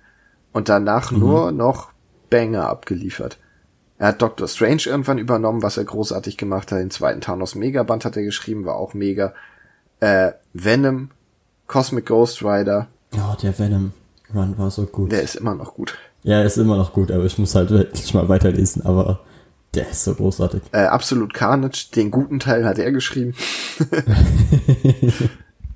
Und 0.53 0.69
danach 0.69 1.13
nur 1.13 1.53
noch 1.53 1.93
Banger 2.31 2.69
abgeliefert. 2.69 3.39
Er 3.99 4.09
hat 4.09 4.21
Doctor 4.23 4.49
Strange 4.49 4.83
irgendwann 4.87 5.19
übernommen, 5.19 5.63
was 5.63 5.77
er 5.77 5.85
großartig 5.85 6.37
gemacht 6.37 6.73
hat. 6.73 6.81
Den 6.81 6.91
zweiten 6.91 7.21
Thanos 7.21 7.55
Megaband 7.55 8.05
hat 8.05 8.17
er 8.17 8.23
geschrieben, 8.23 8.65
war 8.65 8.77
auch 8.77 8.95
mega. 8.95 9.33
Äh, 10.01 10.33
Venom, 10.53 11.11
Cosmic 11.69 12.07
Ghost 12.07 12.43
Rider, 12.43 12.89
Ja, 13.15 13.37
der 13.41 13.59
Venom 13.59 13.93
Run 14.35 14.59
war 14.59 14.71
so 14.71 14.87
gut. 14.87 15.13
der 15.13 15.23
ist 15.23 15.37
immer 15.37 15.55
noch 15.55 15.75
gut. 15.75 15.97
Ja, 16.23 16.39
er 16.39 16.45
ist 16.45 16.59
immer 16.59 16.77
noch 16.77 16.93
gut, 16.93 17.11
aber 17.11 17.25
ich 17.25 17.39
muss 17.39 17.55
halt 17.55 17.71
wirklich 17.71 18.15
mal 18.15 18.29
weiterlesen, 18.29 18.85
aber 18.85 19.21
der 19.75 19.89
ist 19.91 20.05
so 20.05 20.15
großartig. 20.15 20.63
Äh, 20.73 20.85
Absolute 20.85 21.33
Carnage, 21.33 21.89
den 21.95 22.11
guten 22.11 22.39
Teil 22.39 22.65
hat 22.65 22.79
er 22.79 22.93
geschrieben. 22.93 23.35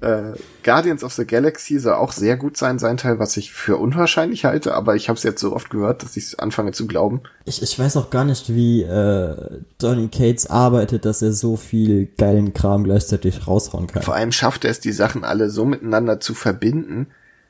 äh, 0.02 0.32
Guardians 0.62 1.02
of 1.02 1.14
the 1.14 1.24
Galaxy 1.24 1.78
soll 1.78 1.94
auch 1.94 2.12
sehr 2.12 2.36
gut 2.36 2.58
sein, 2.58 2.78
sein 2.78 2.98
Teil, 2.98 3.18
was 3.18 3.36
ich 3.38 3.52
für 3.52 3.78
unwahrscheinlich 3.78 4.44
halte, 4.44 4.74
aber 4.74 4.96
ich 4.96 5.08
habe 5.08 5.16
es 5.16 5.22
jetzt 5.22 5.40
so 5.40 5.54
oft 5.54 5.70
gehört, 5.70 6.02
dass 6.02 6.16
ich 6.16 6.24
es 6.24 6.38
anfange 6.38 6.72
zu 6.72 6.86
glauben. 6.86 7.22
Ich, 7.46 7.62
ich 7.62 7.78
weiß 7.78 7.96
auch 7.96 8.10
gar 8.10 8.24
nicht, 8.24 8.54
wie 8.54 8.82
äh, 8.82 9.60
Donny 9.78 10.08
Cates 10.08 10.48
arbeitet, 10.48 11.06
dass 11.06 11.22
er 11.22 11.32
so 11.32 11.56
viel 11.56 12.06
geilen 12.18 12.52
Kram 12.52 12.84
gleichzeitig 12.84 13.48
raushauen 13.48 13.86
kann. 13.86 14.02
Vor 14.02 14.14
allem 14.14 14.32
schafft 14.32 14.64
er 14.64 14.70
es, 14.70 14.80
die 14.80 14.92
Sachen 14.92 15.24
alle 15.24 15.48
so 15.48 15.64
miteinander 15.64 16.20
zu 16.20 16.34
verbinden, 16.34 17.08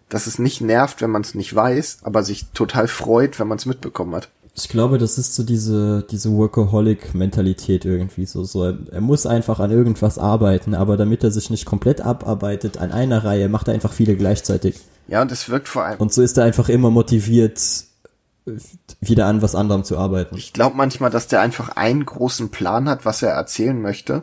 dass 0.08 0.26
es 0.26 0.38
nicht 0.38 0.60
nervt, 0.60 1.02
wenn 1.02 1.10
man 1.10 1.22
es 1.22 1.34
nicht 1.34 1.54
weiß, 1.54 1.98
aber 2.02 2.22
sich 2.22 2.46
total 2.52 2.88
freut, 2.88 3.38
wenn 3.40 3.48
man 3.48 3.58
es 3.58 3.66
mitbekommen 3.66 4.14
hat. 4.14 4.28
Ich 4.58 4.68
glaube, 4.70 4.96
das 4.96 5.18
ist 5.18 5.34
so 5.34 5.42
diese, 5.42 6.06
diese 6.10 6.32
Workaholic-Mentalität 6.32 7.84
irgendwie 7.84 8.24
so. 8.24 8.42
so 8.44 8.64
er, 8.64 9.00
muss 9.02 9.26
einfach 9.26 9.60
an 9.60 9.70
irgendwas 9.70 10.18
arbeiten, 10.18 10.74
aber 10.74 10.96
damit 10.96 11.22
er 11.24 11.30
sich 11.30 11.50
nicht 11.50 11.66
komplett 11.66 12.00
abarbeitet 12.00 12.78
an 12.78 12.90
einer 12.90 13.22
Reihe, 13.22 13.50
macht 13.50 13.68
er 13.68 13.74
einfach 13.74 13.92
viele 13.92 14.16
gleichzeitig. 14.16 14.80
Ja, 15.08 15.20
und 15.20 15.30
es 15.30 15.50
wirkt 15.50 15.68
vor 15.68 15.84
allem. 15.84 15.98
Und 15.98 16.14
so 16.14 16.22
ist 16.22 16.38
er 16.38 16.44
einfach 16.44 16.70
immer 16.70 16.90
motiviert, 16.90 17.60
wieder 19.00 19.26
an 19.26 19.42
was 19.42 19.54
anderem 19.54 19.84
zu 19.84 19.98
arbeiten. 19.98 20.36
Ich 20.36 20.54
glaube 20.54 20.76
manchmal, 20.76 21.10
dass 21.10 21.26
der 21.26 21.40
einfach 21.40 21.70
einen 21.76 22.06
großen 22.06 22.50
Plan 22.50 22.88
hat, 22.88 23.04
was 23.04 23.22
er 23.22 23.32
erzählen 23.32 23.80
möchte. 23.80 24.22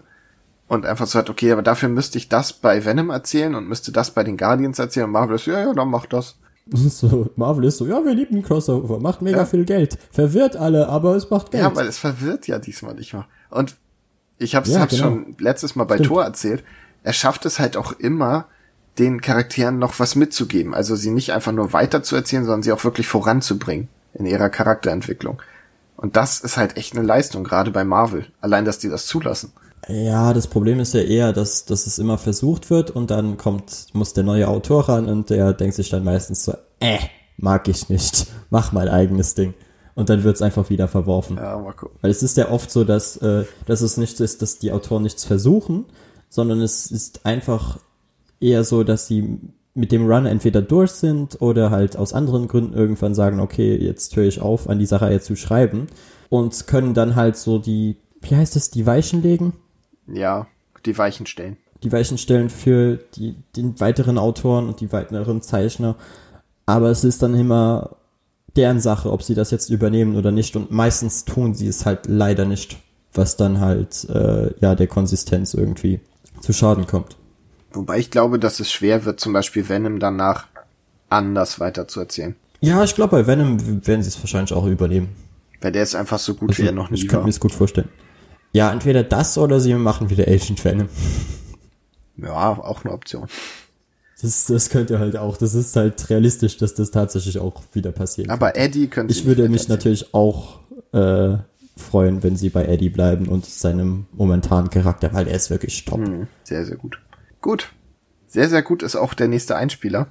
Und 0.73 0.85
einfach 0.85 1.05
so 1.07 1.19
hat, 1.19 1.29
okay, 1.29 1.51
aber 1.51 1.61
dafür 1.61 1.87
müsste 1.89 2.17
ich 2.17 2.29
das 2.29 2.53
bei 2.53 2.83
Venom 2.83 3.09
erzählen 3.11 3.53
und 3.55 3.67
müsste 3.67 3.91
das 3.91 4.11
bei 4.11 4.23
den 4.23 4.37
Guardians 4.37 4.79
erzählen. 4.79 5.05
Und 5.05 5.11
Marvel 5.11 5.35
ist, 5.35 5.45
ja, 5.45 5.59
ja, 5.59 5.73
dann 5.73 5.89
mach 5.89 6.05
das. 6.07 6.35
So, 6.71 7.29
Marvel 7.35 7.65
ist 7.65 7.77
so, 7.77 7.85
ja, 7.85 8.03
wir 8.05 8.13
lieben 8.13 8.41
Crossover, 8.41 8.99
macht 8.99 9.21
mega 9.21 9.39
Ja. 9.39 9.45
viel 9.45 9.65
Geld, 9.65 9.97
verwirrt 10.11 10.55
alle, 10.55 10.87
aber 10.87 11.15
es 11.15 11.29
macht 11.29 11.51
Geld. 11.51 11.61
Ja, 11.63 11.75
weil 11.75 11.87
es 11.87 11.97
verwirrt 11.97 12.47
ja 12.47 12.57
diesmal 12.57 12.95
nicht 12.95 13.13
mal. 13.13 13.25
Und 13.49 13.75
ich 14.37 14.55
hab's, 14.55 14.69
Ja, 14.69 14.79
hab's 14.79 14.95
genau. 14.95 15.03
schon 15.09 15.35
letztes 15.39 15.75
Mal 15.75 15.83
bei 15.83 15.95
Stimmt. 15.95 16.07
Thor 16.07 16.23
erzählt. 16.23 16.63
Er 17.03 17.13
schafft 17.13 17.45
es 17.45 17.59
halt 17.59 17.75
auch 17.77 17.91
immer, 17.99 18.45
den 18.97 19.21
Charakteren 19.21 19.77
noch 19.77 19.99
was 19.99 20.15
mitzugeben. 20.15 20.73
Also 20.73 20.95
sie 20.95 21.11
nicht 21.11 21.33
einfach 21.33 21.51
nur 21.51 21.73
weiter 21.73 22.01
zu 22.01 22.15
erzählen, 22.15 22.45
sondern 22.45 22.63
sie 22.63 22.71
auch 22.71 22.83
wirklich 22.83 23.07
voranzubringen 23.07 23.89
in 24.13 24.25
ihrer 24.25 24.49
Charakterentwicklung. 24.49 25.41
Und 25.97 26.15
das 26.15 26.39
ist 26.39 26.57
halt 26.57 26.77
echt 26.77 26.95
eine 26.95 27.05
Leistung, 27.05 27.43
gerade 27.43 27.71
bei 27.71 27.83
Marvel. 27.83 28.25
Allein, 28.41 28.65
dass 28.65 28.79
die 28.79 28.89
das 28.89 29.05
zulassen. 29.05 29.51
Ja, 29.87 30.33
das 30.33 30.47
Problem 30.47 30.79
ist 30.79 30.93
ja 30.93 31.01
eher, 31.01 31.33
dass, 31.33 31.65
dass 31.65 31.87
es 31.87 31.99
immer 31.99 32.17
versucht 32.17 32.69
wird 32.69 32.91
und 32.91 33.11
dann 33.11 33.37
kommt, 33.37 33.87
muss 33.93 34.13
der 34.13 34.23
neue 34.23 34.47
Autor 34.47 34.87
ran 34.87 35.07
und 35.07 35.29
der 35.29 35.53
denkt 35.53 35.75
sich 35.75 35.89
dann 35.89 36.03
meistens 36.03 36.45
so, 36.45 36.53
äh, 36.79 36.99
mag 37.37 37.67
ich 37.67 37.89
nicht, 37.89 38.27
mach 38.49 38.71
mein 38.71 38.87
eigenes 38.87 39.35
Ding. 39.35 39.53
Und 39.95 40.09
dann 40.09 40.23
wird's 40.23 40.41
einfach 40.41 40.71
wieder 40.71 40.87
verworfen. 40.87 41.37
Ja, 41.37 41.59
mal 41.59 41.73
gucken. 41.73 41.99
Weil 42.01 42.09
es 42.09 42.23
ist 42.23 42.35
ja 42.37 42.49
oft 42.49 42.71
so, 42.71 42.83
dass, 42.83 43.17
äh, 43.17 43.45
dass 43.67 43.81
es 43.81 43.97
nicht 43.97 44.17
so 44.17 44.23
ist, 44.23 44.41
dass 44.41 44.57
die 44.57 44.71
Autoren 44.71 45.03
nichts 45.03 45.23
versuchen, 45.23 45.85
sondern 46.29 46.61
es 46.61 46.89
ist 46.89 47.27
einfach 47.27 47.77
eher 48.39 48.63
so, 48.63 48.83
dass 48.83 49.05
sie 49.05 49.39
mit 49.75 49.91
dem 49.91 50.09
Run 50.09 50.25
entweder 50.25 50.63
durch 50.63 50.91
sind 50.91 51.41
oder 51.41 51.69
halt 51.69 51.95
aus 51.95 52.13
anderen 52.13 52.47
Gründen 52.47 52.73
irgendwann 52.73 53.13
sagen, 53.13 53.39
okay, 53.39 53.75
jetzt 53.75 54.15
höre 54.15 54.25
ich 54.25 54.41
auf, 54.41 54.67
an 54.67 54.79
dieser 54.79 55.01
Reihe 55.01 55.19
zu 55.19 55.35
schreiben 55.35 55.87
und 56.29 56.65
können 56.65 56.95
dann 56.95 57.15
halt 57.15 57.37
so 57.37 57.59
die 57.59 57.97
wie 58.23 58.35
heißt 58.35 58.55
es, 58.55 58.71
die 58.71 58.85
Weichen 58.85 59.21
legen? 59.21 59.53
Ja, 60.07 60.47
die 60.85 60.97
Weichen 60.97 61.25
stellen. 61.25 61.57
Die 61.83 61.91
Weichen 61.91 62.17
stellen 62.17 62.49
für 62.49 62.97
die, 63.15 63.35
den 63.55 63.79
weiteren 63.79 64.17
Autoren 64.17 64.67
und 64.67 64.79
die 64.79 64.91
weiteren 64.91 65.41
Zeichner. 65.41 65.95
Aber 66.65 66.89
es 66.89 67.03
ist 67.03 67.21
dann 67.21 67.35
immer 67.35 67.97
deren 68.55 68.79
Sache, 68.79 69.11
ob 69.11 69.23
sie 69.23 69.35
das 69.35 69.51
jetzt 69.51 69.69
übernehmen 69.69 70.15
oder 70.15 70.31
nicht. 70.31 70.55
Und 70.55 70.71
meistens 70.71 71.25
tun 71.25 71.53
sie 71.53 71.67
es 71.67 71.85
halt 71.85 72.07
leider 72.07 72.45
nicht, 72.45 72.77
was 73.13 73.35
dann 73.35 73.59
halt 73.59 74.07
äh, 74.09 74.53
ja 74.59 74.75
der 74.75 74.87
Konsistenz 74.87 75.53
irgendwie 75.53 75.99
zu 76.41 76.53
Schaden 76.53 76.87
kommt. 76.87 77.17
Wobei 77.73 77.97
ich 77.97 78.11
glaube, 78.11 78.39
dass 78.39 78.59
es 78.59 78.71
schwer 78.71 79.03
wird, 79.05 79.19
zum 79.19 79.33
Beispiel 79.33 79.67
Venom 79.67 79.99
danach 79.99 80.47
anders 81.09 81.59
weiterzuerzählen. 81.59 82.35
Ja, 82.61 82.83
ich 82.83 82.95
glaube, 82.95 83.17
bei 83.17 83.27
Venom 83.27 83.85
werden 83.85 84.03
sie 84.03 84.09
es 84.09 84.19
wahrscheinlich 84.19 84.53
auch 84.53 84.65
übernehmen. 84.65 85.09
Weil 85.59 85.71
der 85.71 85.83
ist 85.83 85.95
einfach 85.95 86.19
so 86.19 86.35
gut, 86.35 86.51
Also, 86.51 86.63
wie 86.63 86.67
er 86.67 86.71
noch 86.71 86.89
nie 86.89 86.97
ich 86.97 87.07
kann 87.07 87.21
mir 87.21 87.27
das 87.27 87.39
gut 87.39 87.51
vorstellen. 87.51 87.89
Ja, 88.53 88.71
entweder 88.71 89.03
das 89.03 89.37
oder 89.37 89.59
sie 89.59 89.73
machen 89.73 90.09
wieder 90.09 90.27
Agent 90.27 90.63
Venom. 90.63 90.87
Ja, 92.17 92.49
auch 92.49 92.85
eine 92.85 92.93
Option. 92.93 93.27
Das, 94.21 94.45
das 94.45 94.69
könnte 94.69 94.99
halt 94.99 95.17
auch, 95.17 95.35
das 95.35 95.53
ist 95.53 95.75
halt 95.75 96.09
realistisch, 96.09 96.55
dass 96.57 96.73
das 96.75 96.91
tatsächlich 96.91 97.39
auch 97.39 97.61
wieder 97.73 97.91
passiert. 97.91 98.29
Aber 98.29 98.55
Eddie 98.55 98.87
könnte 98.87 99.11
ich 99.11 99.25
würde 99.25 99.49
mich 99.49 99.67
natürlich 99.67 100.13
auch 100.13 100.59
äh, 100.93 101.35
freuen, 101.75 102.23
wenn 102.23 102.37
sie 102.37 102.49
bei 102.49 102.65
Eddie 102.65 102.89
bleiben 102.89 103.27
und 103.27 103.45
seinem 103.45 104.05
momentanen 104.13 104.69
Charakter, 104.69 105.11
weil 105.13 105.27
er 105.27 105.35
ist 105.35 105.49
wirklich 105.49 105.83
top. 105.83 106.07
Hm, 106.07 106.27
sehr, 106.43 106.63
sehr 106.65 106.77
gut. 106.77 107.01
Gut. 107.41 107.73
Sehr, 108.27 108.49
sehr 108.49 108.61
gut 108.61 108.81
ist 108.81 108.95
auch 108.95 109.13
der 109.13 109.27
nächste 109.27 109.55
Einspieler. 109.55 110.07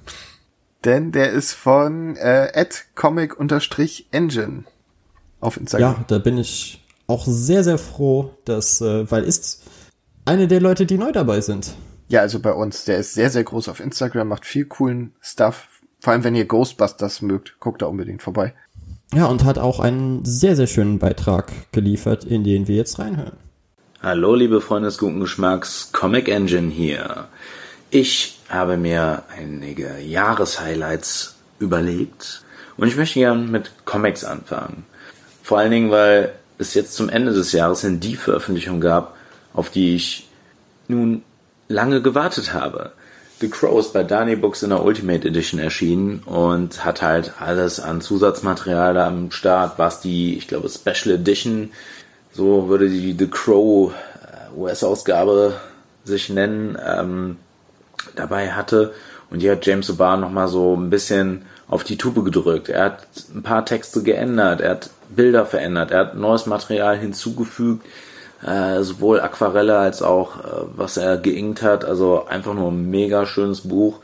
Denn 0.85 1.11
der 1.11 1.31
ist 1.31 1.53
von 1.53 2.15
äh, 2.17 2.65
comic-engine 2.95 4.65
auf 5.39 5.57
Instagram. 5.57 5.93
Ja, 5.93 6.05
da 6.07 6.19
bin 6.19 6.37
ich 6.37 6.82
auch 7.07 7.25
sehr, 7.25 7.63
sehr 7.63 7.77
froh, 7.77 8.31
dass, 8.45 8.81
äh, 8.81 9.09
weil 9.09 9.23
ist 9.23 9.63
eine 10.25 10.47
der 10.47 10.61
Leute, 10.61 10.85
die 10.85 10.97
neu 10.97 11.11
dabei 11.11 11.41
sind. 11.41 11.73
Ja, 12.07 12.21
also 12.21 12.39
bei 12.39 12.53
uns. 12.53 12.85
Der 12.85 12.97
ist 12.97 13.13
sehr, 13.13 13.29
sehr 13.29 13.43
groß 13.43 13.69
auf 13.69 13.79
Instagram, 13.79 14.27
macht 14.27 14.45
viel 14.45 14.65
coolen 14.65 15.13
Stuff. 15.21 15.67
Vor 15.99 16.13
allem, 16.13 16.23
wenn 16.23 16.35
ihr 16.35 16.45
Ghostbusters 16.45 17.21
mögt, 17.21 17.59
guckt 17.59 17.81
da 17.81 17.87
unbedingt 17.87 18.21
vorbei. 18.21 18.53
Ja, 19.13 19.25
und 19.25 19.43
hat 19.43 19.57
auch 19.57 19.79
einen 19.79 20.25
sehr, 20.25 20.55
sehr 20.55 20.67
schönen 20.67 20.99
Beitrag 20.99 21.51
geliefert, 21.71 22.23
in 22.23 22.43
den 22.43 22.67
wir 22.67 22.75
jetzt 22.75 22.99
reinhören. 22.99 23.37
Hallo, 24.01 24.35
liebe 24.35 24.59
Freunde 24.59 24.87
des 24.87 24.97
guten 24.97 25.19
Geschmacks, 25.19 25.91
Comic 25.93 26.27
Engine 26.27 26.69
hier. 26.69 27.27
Ich 27.89 28.39
habe 28.49 28.75
mir 28.75 29.23
einige 29.37 29.99
Jahreshighlights 29.99 31.35
überlegt 31.59 32.43
und 32.75 32.87
ich 32.87 32.97
möchte 32.97 33.19
gern 33.19 33.49
mit 33.49 33.71
Comics 33.85 34.25
anfangen. 34.25 34.85
Vor 35.41 35.59
allen 35.59 35.71
Dingen, 35.71 35.91
weil 35.91 36.33
es 36.57 36.73
jetzt 36.73 36.93
zum 36.93 37.09
Ende 37.09 37.33
des 37.33 37.51
Jahres 37.51 37.81
hin 37.81 37.99
die 37.99 38.15
Veröffentlichung 38.15 38.81
gab, 38.81 39.15
auf 39.53 39.69
die 39.69 39.95
ich 39.95 40.29
nun 40.87 41.23
lange 41.67 42.01
gewartet 42.01 42.53
habe. 42.53 42.91
The 43.39 43.49
Crow 43.49 43.79
ist 43.79 43.93
bei 43.93 44.03
Dani 44.03 44.35
Books 44.35 44.63
in 44.63 44.69
der 44.69 44.83
Ultimate 44.83 45.27
Edition 45.27 45.59
erschienen 45.59 46.19
und 46.25 46.85
hat 46.85 47.01
halt 47.01 47.33
alles 47.41 47.79
an 47.79 47.99
Zusatzmaterial 47.99 48.93
da 48.93 49.07
am 49.07 49.31
Start, 49.31 49.77
was 49.77 49.99
die, 49.99 50.37
ich 50.37 50.47
glaube, 50.47 50.69
Special 50.69 51.15
Edition, 51.15 51.71
so 52.31 52.69
würde 52.69 52.89
die 52.89 53.15
The 53.17 53.27
Crow 53.27 53.91
äh, 53.91 54.57
US-Ausgabe 54.57 55.55
sich 56.05 56.29
nennen, 56.29 56.77
ähm, 56.85 57.37
dabei 58.15 58.51
hatte. 58.51 58.93
Und 59.29 59.41
die 59.41 59.49
hat 59.49 59.65
James 59.65 59.89
O'Barr 59.89 60.17
nochmal 60.17 60.47
so 60.47 60.75
ein 60.75 60.89
bisschen 60.89 61.43
auf 61.67 61.83
die 61.83 61.97
Tube 61.97 62.23
gedrückt. 62.23 62.69
Er 62.69 62.85
hat 62.85 63.07
ein 63.33 63.43
paar 63.43 63.65
Texte 63.65 64.03
geändert, 64.03 64.61
er 64.61 64.71
hat 64.71 64.89
Bilder 65.15 65.45
verändert, 65.45 65.91
er 65.91 65.99
hat 65.99 66.15
neues 66.15 66.45
Material 66.45 66.97
hinzugefügt, 66.97 67.85
äh, 68.45 68.81
sowohl 68.81 69.21
Aquarelle 69.21 69.77
als 69.77 70.01
auch 70.01 70.37
äh, 70.39 70.65
was 70.75 70.97
er 70.97 71.17
geinkt 71.17 71.61
hat. 71.61 71.85
Also 71.85 72.25
einfach 72.25 72.53
nur 72.53 72.71
ein 72.71 72.89
mega 72.89 73.25
schönes 73.25 73.61
Buch, 73.61 73.99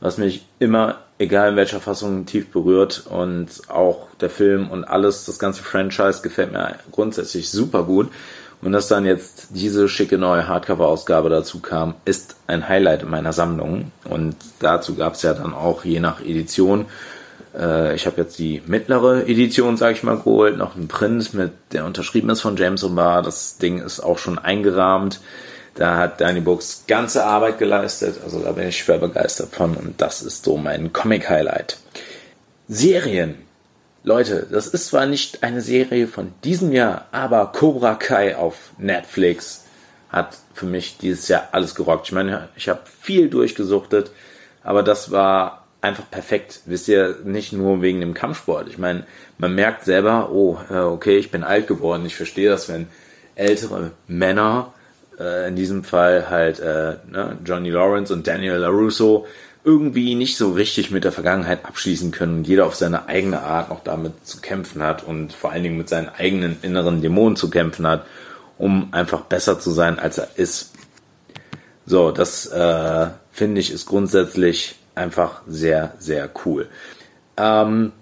was 0.00 0.18
mich 0.18 0.46
immer, 0.58 0.98
egal 1.18 1.50
in 1.50 1.56
welcher 1.56 1.80
Fassung, 1.80 2.26
tief 2.26 2.50
berührt. 2.50 3.04
Und 3.08 3.48
auch 3.68 4.08
der 4.20 4.30
Film 4.30 4.70
und 4.70 4.84
alles, 4.84 5.24
das 5.24 5.38
ganze 5.38 5.62
Franchise 5.62 6.22
gefällt 6.22 6.52
mir 6.52 6.76
grundsätzlich 6.92 7.50
super 7.50 7.84
gut. 7.84 8.10
Und 8.60 8.72
dass 8.72 8.88
dann 8.88 9.06
jetzt 9.06 9.48
diese 9.50 9.88
schicke 9.88 10.18
neue 10.18 10.48
Hardcover-Ausgabe 10.48 11.28
dazu 11.28 11.60
kam, 11.60 11.94
ist 12.04 12.34
ein 12.48 12.68
Highlight 12.68 13.04
in 13.04 13.10
meiner 13.10 13.32
Sammlung. 13.32 13.92
Und 14.04 14.34
dazu 14.58 14.96
gab 14.96 15.14
es 15.14 15.22
ja 15.22 15.32
dann 15.32 15.54
auch 15.54 15.84
je 15.84 16.00
nach 16.00 16.20
Edition 16.20 16.86
äh, 17.58 17.94
ich 17.94 18.06
habe 18.06 18.20
jetzt 18.20 18.38
die 18.38 18.62
mittlere 18.66 19.26
Edition, 19.26 19.76
sage 19.76 19.94
ich 19.94 20.02
mal, 20.02 20.16
geholt, 20.16 20.56
noch 20.56 20.76
einen 20.76 20.88
Print 20.88 21.34
mit 21.34 21.52
der 21.72 21.84
unterschrieben 21.84 22.30
ist 22.30 22.40
von 22.40 22.56
James 22.56 22.84
O'Barr. 22.84 23.22
Das 23.22 23.58
Ding 23.58 23.80
ist 23.80 24.00
auch 24.00 24.18
schon 24.18 24.38
eingerahmt. 24.38 25.20
Da 25.74 25.96
hat 25.96 26.20
Danny 26.20 26.40
Books 26.40 26.84
ganze 26.88 27.24
Arbeit 27.24 27.58
geleistet, 27.58 28.16
also 28.24 28.40
da 28.40 28.52
bin 28.52 28.68
ich 28.68 28.78
schwer 28.78 28.98
begeistert 28.98 29.54
von 29.54 29.76
und 29.76 30.00
das 30.00 30.22
ist 30.22 30.44
so 30.44 30.56
mein 30.56 30.92
Comic-Highlight. 30.92 31.78
Serien. 32.66 33.36
Leute, 34.02 34.46
das 34.50 34.66
ist 34.66 34.86
zwar 34.86 35.06
nicht 35.06 35.42
eine 35.42 35.60
Serie 35.60 36.08
von 36.08 36.32
diesem 36.42 36.72
Jahr, 36.72 37.06
aber 37.12 37.52
Cobra 37.52 37.94
Kai 37.94 38.36
auf 38.36 38.70
Netflix 38.78 39.66
hat 40.08 40.36
für 40.54 40.66
mich 40.66 40.98
dieses 40.98 41.28
Jahr 41.28 41.48
alles 41.52 41.74
gerockt. 41.74 42.06
Ich 42.06 42.12
meine, 42.12 42.48
ich 42.56 42.68
habe 42.68 42.80
viel 43.00 43.28
durchgesuchtet, 43.28 44.10
aber 44.64 44.82
das 44.82 45.10
war 45.10 45.67
einfach 45.88 46.10
perfekt. 46.10 46.60
Wisst 46.66 46.88
ihr, 46.88 47.16
nicht 47.24 47.52
nur 47.52 47.82
wegen 47.82 48.00
dem 48.00 48.14
Kampfsport. 48.14 48.68
Ich 48.68 48.78
meine, 48.78 49.04
man 49.38 49.54
merkt 49.54 49.84
selber, 49.84 50.30
oh, 50.30 50.58
äh, 50.70 50.78
okay, 50.78 51.18
ich 51.18 51.30
bin 51.30 51.44
alt 51.44 51.66
geworden. 51.66 52.06
Ich 52.06 52.16
verstehe 52.16 52.48
das, 52.48 52.68
wenn 52.68 52.86
ältere 53.34 53.92
Männer, 54.06 54.72
äh, 55.18 55.48
in 55.48 55.56
diesem 55.56 55.84
Fall 55.84 56.30
halt 56.30 56.60
äh, 56.60 56.96
ne, 57.10 57.38
Johnny 57.44 57.70
Lawrence 57.70 58.12
und 58.12 58.26
Daniel 58.26 58.56
LaRusso, 58.56 59.26
irgendwie 59.64 60.14
nicht 60.14 60.36
so 60.36 60.52
richtig 60.52 60.90
mit 60.90 61.04
der 61.04 61.12
Vergangenheit 61.12 61.64
abschließen 61.64 62.10
können 62.10 62.38
und 62.38 62.48
jeder 62.48 62.66
auf 62.66 62.74
seine 62.74 63.06
eigene 63.06 63.42
Art 63.42 63.70
noch 63.70 63.82
damit 63.82 64.26
zu 64.26 64.40
kämpfen 64.40 64.82
hat 64.82 65.04
und 65.04 65.32
vor 65.32 65.52
allen 65.52 65.62
Dingen 65.62 65.76
mit 65.76 65.88
seinen 65.88 66.08
eigenen 66.08 66.56
inneren 66.62 67.02
Dämonen 67.02 67.36
zu 67.36 67.50
kämpfen 67.50 67.86
hat, 67.86 68.06
um 68.56 68.88
einfach 68.92 69.22
besser 69.22 69.60
zu 69.60 69.70
sein, 69.70 69.98
als 69.98 70.18
er 70.18 70.28
ist. 70.36 70.72
So, 71.84 72.12
das 72.12 72.46
äh, 72.46 73.08
finde 73.32 73.60
ich 73.60 73.72
ist 73.72 73.86
grundsätzlich 73.86 74.77
einfach 74.98 75.42
sehr, 75.46 75.94
sehr 75.98 76.28
cool. 76.44 76.68
Ähm, 77.36 77.92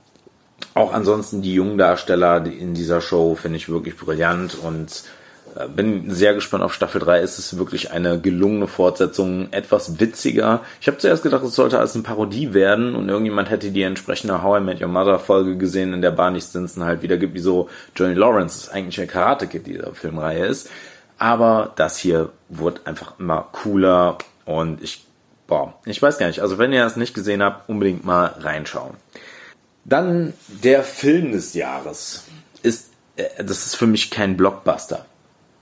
auch 0.74 0.92
ansonsten 0.92 1.42
die 1.42 1.54
jungen 1.54 1.78
Darsteller 1.78 2.44
in 2.44 2.74
dieser 2.74 3.00
Show 3.00 3.34
finde 3.34 3.56
ich 3.56 3.68
wirklich 3.68 3.96
brillant 3.96 4.56
und 4.62 5.04
äh, 5.56 5.68
bin 5.68 6.10
sehr 6.10 6.34
gespannt 6.34 6.62
auf 6.62 6.74
Staffel 6.74 7.00
3. 7.00 7.20
Es 7.20 7.38
ist 7.38 7.56
wirklich 7.58 7.92
eine 7.92 8.20
gelungene 8.20 8.66
Fortsetzung, 8.66 9.52
etwas 9.52 10.00
witziger. 10.00 10.60
Ich 10.80 10.86
habe 10.86 10.98
zuerst 10.98 11.22
gedacht, 11.22 11.42
es 11.44 11.54
sollte 11.54 11.78
als 11.78 11.94
eine 11.94 12.02
Parodie 12.02 12.52
werden 12.52 12.94
und 12.94 13.08
irgendjemand 13.08 13.50
hätte 13.50 13.70
die 13.70 13.82
entsprechende 13.82 14.42
How 14.42 14.58
I 14.58 14.62
Met 14.62 14.82
Your 14.82 14.88
Mother 14.88 15.18
Folge 15.18 15.56
gesehen, 15.56 15.92
in 15.92 16.02
der 16.02 16.10
Barney 16.10 16.40
Stinson 16.40 16.84
halt 16.84 17.02
wieder 17.02 17.16
gibt, 17.16 17.34
wie 17.34 17.40
so 17.40 17.68
Johnny 17.94 18.14
Lawrence 18.14 18.58
ist 18.58 18.68
eigentlich 18.70 19.00
ein 19.00 19.08
Karate 19.08 19.46
Kid 19.46 19.66
dieser 19.66 19.94
Filmreihe 19.94 20.46
ist. 20.46 20.68
Aber 21.18 21.72
das 21.76 21.96
hier 21.96 22.30
wurde 22.50 22.82
einfach 22.84 23.18
immer 23.18 23.48
cooler 23.52 24.18
und 24.44 24.82
ich 24.82 25.05
Boah, 25.46 25.78
ich 25.84 26.00
weiß 26.00 26.18
gar 26.18 26.26
nicht. 26.26 26.40
Also 26.40 26.58
wenn 26.58 26.72
ihr 26.72 26.82
das 26.82 26.96
nicht 26.96 27.14
gesehen 27.14 27.42
habt, 27.42 27.68
unbedingt 27.68 28.04
mal 28.04 28.26
reinschauen. 28.38 28.94
Dann 29.84 30.34
der 30.48 30.82
Film 30.82 31.32
des 31.32 31.54
Jahres 31.54 32.24
ist, 32.62 32.90
äh, 33.16 33.44
das 33.44 33.66
ist 33.66 33.76
für 33.76 33.86
mich 33.86 34.10
kein 34.10 34.36
Blockbuster. 34.36 35.06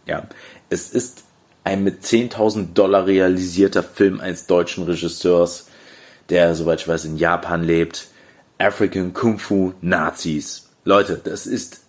Ja, 0.06 0.26
es 0.70 0.90
ist 0.90 1.24
ein 1.64 1.84
mit 1.84 2.02
10.000 2.02 2.74
Dollar 2.74 3.06
realisierter 3.06 3.82
Film 3.82 4.20
eines 4.20 4.46
deutschen 4.46 4.84
Regisseurs, 4.84 5.68
der, 6.28 6.54
soweit 6.54 6.80
ich 6.80 6.88
weiß, 6.88 7.04
in 7.04 7.16
Japan 7.16 7.62
lebt. 7.62 8.08
African 8.58 9.12
Kung 9.12 9.38
Fu 9.38 9.74
Nazis. 9.80 10.68
Leute, 10.84 11.20
das 11.22 11.46
ist 11.46 11.80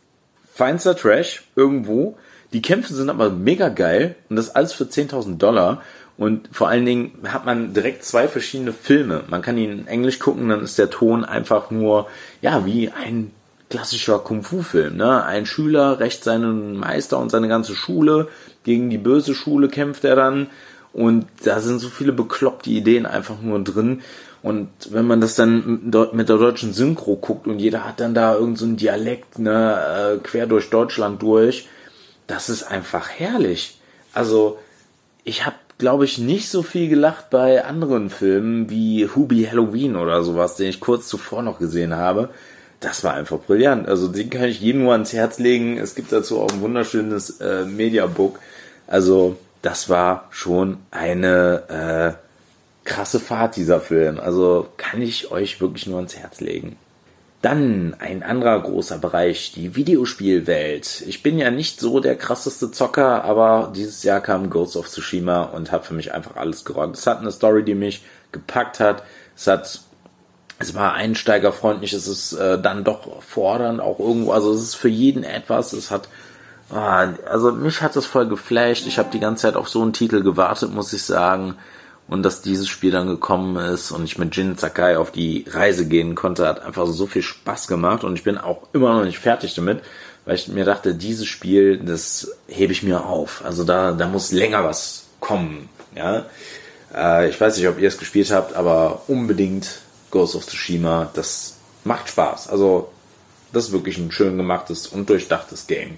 feinster 0.53 0.95
Trash 0.95 1.43
irgendwo. 1.55 2.17
Die 2.53 2.61
Kämpfe 2.61 2.93
sind 2.93 3.09
aber 3.09 3.29
mega 3.29 3.69
geil 3.69 4.15
und 4.29 4.37
das 4.37 4.55
alles 4.55 4.73
für 4.73 4.85
10.000 4.85 5.37
Dollar. 5.37 5.81
Und 6.17 6.49
vor 6.51 6.69
allen 6.69 6.85
Dingen 6.85 7.11
hat 7.27 7.45
man 7.45 7.73
direkt 7.73 8.05
zwei 8.05 8.27
verschiedene 8.27 8.71
Filme. 8.71 9.23
Man 9.27 9.41
kann 9.41 9.57
ihn 9.57 9.71
in 9.71 9.87
Englisch 9.87 10.19
gucken, 10.19 10.47
dann 10.49 10.63
ist 10.63 10.77
der 10.77 10.89
Ton 10.89 11.25
einfach 11.25 11.71
nur, 11.71 12.07
ja, 12.41 12.65
wie 12.65 12.89
ein 12.89 13.31
klassischer 13.69 14.19
Kung-Fu-Film. 14.19 14.95
Ne? 14.95 15.23
Ein 15.25 15.45
Schüler 15.45 15.99
rächt 15.99 16.23
seinen 16.23 16.77
Meister 16.77 17.19
und 17.19 17.31
seine 17.31 17.47
ganze 17.47 17.75
Schule. 17.75 18.29
Gegen 18.63 18.89
die 18.89 18.97
böse 18.97 19.35
Schule 19.35 19.67
kämpft 19.67 20.05
er 20.05 20.15
dann. 20.15 20.47
Und 20.93 21.25
da 21.43 21.59
sind 21.59 21.79
so 21.79 21.89
viele 21.89 22.13
bekloppte 22.13 22.69
Ideen 22.69 23.05
einfach 23.05 23.41
nur 23.41 23.61
drin. 23.61 24.01
Und 24.41 24.69
wenn 24.91 25.07
man 25.07 25.19
das 25.19 25.35
dann 25.35 25.89
mit 26.13 26.29
der 26.29 26.37
deutschen 26.37 26.71
Synchro 26.71 27.15
guckt 27.15 27.47
und 27.47 27.59
jeder 27.59 27.83
hat 27.83 27.99
dann 27.99 28.13
da 28.13 28.35
irgendeinen 28.35 28.73
so 28.73 28.75
Dialekt, 28.77 29.39
ne, 29.39 30.19
quer 30.23 30.45
durch 30.47 30.69
Deutschland 30.69 31.21
durch, 31.21 31.67
das 32.27 32.49
ist 32.49 32.63
einfach 32.63 33.09
herrlich. 33.09 33.79
Also, 34.13 34.59
ich 35.23 35.45
habe 35.45 35.55
glaube 35.77 36.05
ich, 36.05 36.17
nicht 36.17 36.49
so 36.49 36.63
viel 36.63 36.89
gelacht 36.89 37.29
bei 37.29 37.65
anderen 37.65 38.09
Filmen 38.09 38.69
wie 38.69 39.07
Hubie 39.07 39.47
Halloween 39.49 39.95
oder 39.95 40.23
sowas, 40.23 40.55
den 40.55 40.69
ich 40.69 40.79
kurz 40.79 41.07
zuvor 41.07 41.41
noch 41.41 41.59
gesehen 41.59 41.95
habe. 41.95 42.29
das 42.79 43.03
war 43.03 43.13
einfach 43.15 43.39
brillant. 43.39 43.87
Also 43.87 44.07
den 44.07 44.29
kann 44.29 44.43
ich 44.43 44.61
jedem 44.61 44.83
nur 44.83 44.93
ans 44.93 45.13
Herz 45.13 45.39
legen. 45.39 45.77
Es 45.77 45.95
gibt 45.95 46.11
dazu 46.11 46.39
auch 46.39 46.51
ein 46.51 46.61
wunderschönes 46.61 47.41
äh, 47.41 47.65
Mediabook. 47.65 48.39
Also 48.85 49.37
das 49.61 49.89
war 49.89 50.27
schon 50.29 50.77
eine 50.91 52.15
äh, 52.15 52.87
krasse 52.87 53.19
Fahrt, 53.19 53.55
dieser 53.55 53.81
Film. 53.81 54.19
Also 54.19 54.67
kann 54.77 55.01
ich 55.01 55.31
euch 55.31 55.59
wirklich 55.59 55.87
nur 55.87 55.97
ans 55.97 56.15
Herz 56.15 56.41
legen. 56.41 56.77
Dann 57.45 57.95
ein 57.99 58.23
anderer 58.23 58.59
großer 58.59 58.97
Bereich, 58.97 59.51
die 59.51 59.75
Videospielwelt. 59.75 61.03
Ich 61.05 61.21
bin 61.21 61.37
ja 61.37 61.51
nicht 61.51 61.79
so 61.79 61.99
der 61.99 62.15
krasseste 62.15 62.71
Zocker, 62.71 63.23
aber 63.23 63.71
dieses 63.75 64.01
Jahr 64.01 64.19
kam 64.19 64.49
Ghost 64.49 64.75
of 64.75 64.89
Tsushima 64.89 65.43
und 65.43 65.71
hat 65.71 65.85
für 65.85 65.93
mich 65.93 66.11
einfach 66.11 66.37
alles 66.37 66.65
gerockt. 66.65 66.97
Es 66.97 67.05
hat 67.05 67.19
eine 67.19 67.31
Story, 67.31 67.63
die 67.63 67.75
mich 67.75 68.03
gepackt 68.31 68.79
hat. 68.79 69.03
Es 69.35 69.45
hat 69.45 69.81
es 70.57 70.73
war 70.73 70.95
einsteigerfreundlich, 70.95 71.93
es 71.93 72.07
ist 72.07 72.33
äh, 72.33 72.59
dann 72.59 72.83
doch 72.83 73.21
fordernd 73.21 73.79
auch 73.79 73.99
irgendwo, 73.99 74.31
also 74.31 74.51
es 74.51 74.61
ist 74.61 74.75
für 74.75 74.89
jeden 74.89 75.23
etwas, 75.23 75.71
es 75.73 75.91
hat 75.91 76.09
ah, 76.71 77.09
also 77.29 77.51
mich 77.51 77.83
hat 77.83 77.95
es 77.95 78.07
voll 78.07 78.27
geflasht. 78.27 78.87
Ich 78.87 78.97
habe 78.97 79.09
die 79.13 79.19
ganze 79.19 79.43
Zeit 79.43 79.55
auf 79.55 79.69
so 79.69 79.83
einen 79.83 79.93
Titel 79.93 80.23
gewartet, 80.23 80.73
muss 80.73 80.93
ich 80.93 81.03
sagen. 81.03 81.57
Und 82.07 82.23
dass 82.23 82.41
dieses 82.41 82.67
Spiel 82.67 82.91
dann 82.91 83.07
gekommen 83.07 83.55
ist 83.57 83.91
und 83.91 84.03
ich 84.03 84.19
mit 84.19 84.35
Jin 84.35 84.57
Sakai 84.57 84.97
auf 84.97 85.11
die 85.11 85.45
Reise 85.49 85.87
gehen 85.87 86.13
konnte, 86.13 86.47
hat 86.47 86.61
einfach 86.63 86.85
so 86.85 87.07
viel 87.07 87.23
Spaß 87.23 87.67
gemacht 87.67 88.03
und 88.03 88.15
ich 88.15 88.23
bin 88.23 88.37
auch 88.37 88.67
immer 88.73 88.93
noch 88.93 89.05
nicht 89.05 89.17
fertig 89.17 89.55
damit, 89.55 89.81
weil 90.25 90.35
ich 90.35 90.47
mir 90.47 90.65
dachte, 90.65 90.93
dieses 90.93 91.25
Spiel, 91.25 91.79
das 91.79 92.31
hebe 92.47 92.73
ich 92.73 92.83
mir 92.83 93.05
auf. 93.05 93.43
Also 93.43 93.63
da, 93.63 93.91
da 93.91 94.07
muss 94.07 94.31
länger 94.31 94.63
was 94.63 95.05
kommen. 95.19 95.67
Ja, 95.95 96.25
äh, 96.93 97.29
ich 97.29 97.39
weiß 97.39 97.57
nicht, 97.57 97.67
ob 97.67 97.79
ihr 97.79 97.87
es 97.87 97.97
gespielt 97.97 98.31
habt, 98.31 98.53
aber 98.53 99.03
unbedingt 99.07 99.79
Ghost 100.11 100.35
of 100.35 100.45
Tsushima, 100.45 101.09
das 101.13 101.57
macht 101.83 102.09
Spaß. 102.09 102.49
Also, 102.49 102.91
das 103.51 103.65
ist 103.65 103.71
wirklich 103.71 103.97
ein 103.97 104.11
schön 104.11 104.37
gemachtes 104.37 104.87
und 104.87 105.09
durchdachtes 105.09 105.67
Game. 105.67 105.97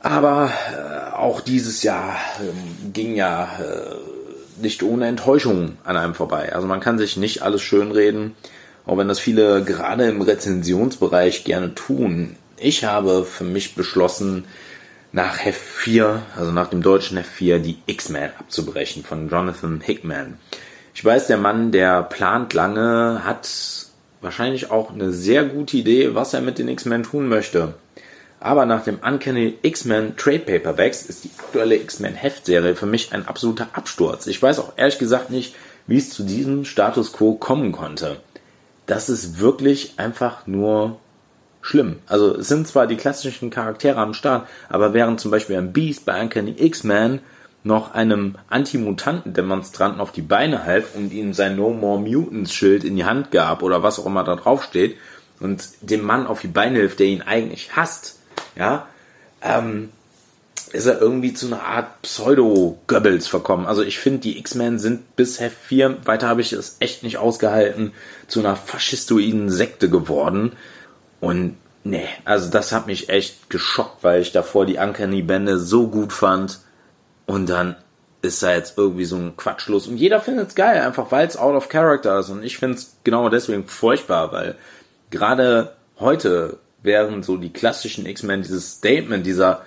Aber 0.00 0.50
äh, 0.72 1.14
auch 1.14 1.40
dieses 1.40 1.82
Jahr 1.82 2.16
äh, 2.40 2.90
ging 2.92 3.14
ja 3.14 3.44
äh, 3.60 3.94
nicht 4.62 4.82
ohne 4.82 5.06
Enttäuschung 5.06 5.76
an 5.84 5.96
einem 5.96 6.14
vorbei. 6.14 6.54
Also 6.54 6.66
man 6.66 6.80
kann 6.80 6.98
sich 6.98 7.16
nicht 7.16 7.42
alles 7.42 7.62
schönreden, 7.62 8.34
auch 8.86 8.96
wenn 8.96 9.08
das 9.08 9.18
viele 9.18 9.62
gerade 9.64 10.08
im 10.08 10.22
Rezensionsbereich 10.22 11.44
gerne 11.44 11.74
tun. 11.74 12.36
Ich 12.56 12.84
habe 12.84 13.24
für 13.24 13.44
mich 13.44 13.74
beschlossen, 13.74 14.44
nach 15.12 15.44
Heft 15.44 15.60
4, 15.60 16.22
also 16.36 16.52
nach 16.52 16.68
dem 16.68 16.82
deutschen 16.82 17.18
Heft 17.18 17.30
4, 17.30 17.58
die 17.58 17.78
X-Men 17.86 18.30
abzubrechen 18.38 19.04
von 19.04 19.28
Jonathan 19.28 19.80
Hickman. 19.80 20.38
Ich 20.94 21.04
weiß, 21.04 21.26
der 21.26 21.36
Mann, 21.36 21.70
der 21.70 22.02
plant 22.02 22.54
lange, 22.54 23.22
hat 23.24 23.48
wahrscheinlich 24.20 24.70
auch 24.70 24.90
eine 24.92 25.12
sehr 25.12 25.44
gute 25.44 25.76
Idee, 25.76 26.14
was 26.14 26.32
er 26.32 26.40
mit 26.40 26.58
den 26.58 26.68
X-Men 26.68 27.02
tun 27.02 27.28
möchte. 27.28 27.74
Aber 28.42 28.66
nach 28.66 28.82
dem 28.82 28.98
Uncanny 28.98 29.56
X-Men 29.62 30.16
Trade 30.16 30.40
Paperbacks 30.40 31.06
ist 31.06 31.22
die 31.22 31.30
aktuelle 31.38 31.76
X-Men 31.76 32.14
Heftserie 32.14 32.74
für 32.74 32.86
mich 32.86 33.12
ein 33.12 33.28
absoluter 33.28 33.68
Absturz. 33.72 34.26
Ich 34.26 34.42
weiß 34.42 34.58
auch 34.58 34.72
ehrlich 34.76 34.98
gesagt 34.98 35.30
nicht, 35.30 35.54
wie 35.86 35.98
es 35.98 36.10
zu 36.10 36.24
diesem 36.24 36.64
Status 36.64 37.12
Quo 37.12 37.34
kommen 37.34 37.70
konnte. 37.70 38.16
Das 38.86 39.08
ist 39.08 39.38
wirklich 39.38 39.94
einfach 39.98 40.48
nur 40.48 40.98
schlimm. 41.60 42.00
Also 42.08 42.36
es 42.36 42.48
sind 42.48 42.66
zwar 42.66 42.88
die 42.88 42.96
klassischen 42.96 43.50
Charaktere 43.50 43.98
am 43.98 44.12
Start, 44.12 44.48
aber 44.68 44.92
während 44.92 45.20
zum 45.20 45.30
Beispiel 45.30 45.56
ein 45.56 45.72
Beast 45.72 46.04
bei 46.04 46.20
Uncanny 46.20 46.56
X-Men 46.58 47.20
noch 47.62 47.94
einem 47.94 48.34
Anti-Mutanten-Demonstranten 48.48 50.00
auf 50.00 50.10
die 50.10 50.20
Beine 50.20 50.64
half 50.64 50.96
und 50.96 51.12
ihm 51.12 51.32
sein 51.32 51.54
No 51.54 51.70
More 51.70 52.00
Mutants-Schild 52.00 52.82
in 52.82 52.96
die 52.96 53.04
Hand 53.04 53.30
gab 53.30 53.62
oder 53.62 53.84
was 53.84 54.00
auch 54.00 54.06
immer 54.06 54.24
da 54.24 54.34
drauf 54.34 54.64
steht 54.64 54.96
und 55.38 55.68
dem 55.80 56.02
Mann 56.02 56.26
auf 56.26 56.40
die 56.40 56.48
Beine 56.48 56.80
hilft, 56.80 56.98
der 56.98 57.06
ihn 57.06 57.22
eigentlich 57.22 57.76
hasst, 57.76 58.18
ja, 58.56 58.86
ähm, 59.42 59.90
ist 60.72 60.86
er 60.86 61.00
irgendwie 61.00 61.34
zu 61.34 61.46
einer 61.46 61.62
Art 61.62 62.02
Pseudo-Goebbels 62.02 63.28
verkommen. 63.28 63.66
Also 63.66 63.82
ich 63.82 63.98
finde, 63.98 64.20
die 64.20 64.38
X-Men 64.38 64.78
sind 64.78 65.16
bis 65.16 65.38
Heft 65.38 65.58
4, 65.66 66.06
weiter 66.06 66.28
habe 66.28 66.40
ich 66.40 66.52
es 66.52 66.76
echt 66.80 67.02
nicht 67.02 67.18
ausgehalten, 67.18 67.92
zu 68.26 68.40
einer 68.40 68.56
faschistoiden 68.56 69.50
Sekte 69.50 69.90
geworden. 69.90 70.52
Und 71.20 71.56
nee, 71.84 72.08
also 72.24 72.50
das 72.50 72.72
hat 72.72 72.86
mich 72.86 73.10
echt 73.10 73.50
geschockt, 73.50 74.02
weil 74.02 74.22
ich 74.22 74.32
davor 74.32 74.64
die 74.64 74.78
Uncanny-Bände 74.78 75.58
so 75.58 75.88
gut 75.88 76.12
fand. 76.12 76.60
Und 77.26 77.50
dann 77.50 77.76
ist 78.22 78.42
da 78.42 78.54
jetzt 78.54 78.78
irgendwie 78.78 79.04
so 79.04 79.16
ein 79.16 79.36
Quatsch 79.36 79.68
los. 79.68 79.86
Und 79.86 79.96
jeder 79.96 80.20
findet 80.20 80.48
es 80.48 80.54
geil, 80.54 80.80
einfach 80.80 81.10
weil 81.10 81.26
es 81.26 81.36
out 81.36 81.54
of 81.54 81.68
character 81.68 82.18
ist. 82.20 82.30
Und 82.30 82.44
ich 82.44 82.56
finde 82.56 82.78
es 82.78 82.96
genau 83.04 83.28
deswegen 83.28 83.66
furchtbar, 83.66 84.32
weil 84.32 84.56
gerade 85.10 85.74
heute 85.98 86.58
wären 86.82 87.22
so 87.22 87.36
die 87.36 87.52
klassischen 87.52 88.06
X-Men 88.06 88.42
dieses 88.42 88.72
Statement, 88.72 89.24
dieser, 89.26 89.62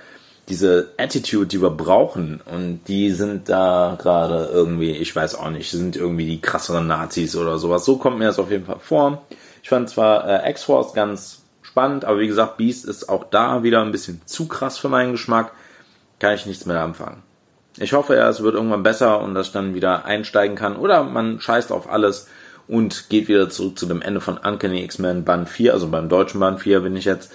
diese 0.49 0.91
Attitude, 0.97 1.47
die 1.47 1.61
wir 1.61 1.71
brauchen. 1.71 2.41
Und 2.45 2.81
die 2.87 3.11
sind 3.11 3.49
da 3.49 3.97
gerade 3.99 4.49
irgendwie, 4.51 4.91
ich 4.91 5.15
weiß 5.15 5.35
auch 5.35 5.49
nicht, 5.49 5.71
sind 5.71 5.95
irgendwie 5.95 6.25
die 6.25 6.41
krasseren 6.41 6.87
Nazis 6.87 7.35
oder 7.35 7.57
sowas. 7.57 7.85
So 7.85 7.97
kommt 7.97 8.19
mir 8.19 8.25
das 8.25 8.39
auf 8.39 8.51
jeden 8.51 8.65
Fall 8.65 8.79
vor. 8.79 9.23
Ich 9.63 9.69
fand 9.69 9.89
zwar 9.89 10.27
äh, 10.27 10.51
X-Force 10.51 10.93
ganz 10.93 11.41
spannend, 11.61 12.05
aber 12.05 12.19
wie 12.19 12.27
gesagt, 12.27 12.57
Beast 12.57 12.85
ist 12.85 13.09
auch 13.09 13.25
da 13.29 13.63
wieder 13.63 13.81
ein 13.81 13.91
bisschen 13.91 14.21
zu 14.25 14.47
krass 14.47 14.77
für 14.77 14.89
meinen 14.89 15.13
Geschmack. 15.13 15.51
Kann 16.19 16.35
ich 16.35 16.45
nichts 16.45 16.65
mehr 16.65 16.81
anfangen. 16.81 17.23
Ich 17.77 17.91
hoffe 17.91 18.15
ja, 18.15 18.29
es 18.29 18.41
wird 18.41 18.55
irgendwann 18.55 18.83
besser 18.83 19.19
und 19.19 19.33
dass 19.33 19.47
ich 19.47 19.53
dann 19.53 19.75
wieder 19.75 20.05
einsteigen 20.05 20.55
kann. 20.55 20.77
Oder 20.77 21.03
man 21.03 21.41
scheißt 21.41 21.71
auf 21.71 21.89
alles 21.89 22.27
und 22.67 23.09
geht 23.09 23.27
wieder 23.27 23.49
zurück 23.49 23.77
zu 23.77 23.85
dem 23.85 24.01
Ende 24.01 24.21
von 24.21 24.37
Uncanny 24.37 24.83
X-Men 24.83 25.23
Band 25.23 25.49
4, 25.49 25.73
also 25.73 25.87
beim 25.87 26.09
deutschen 26.09 26.39
Band 26.39 26.61
4 26.61 26.79
bin 26.81 26.95
ich 26.95 27.05
jetzt. 27.05 27.31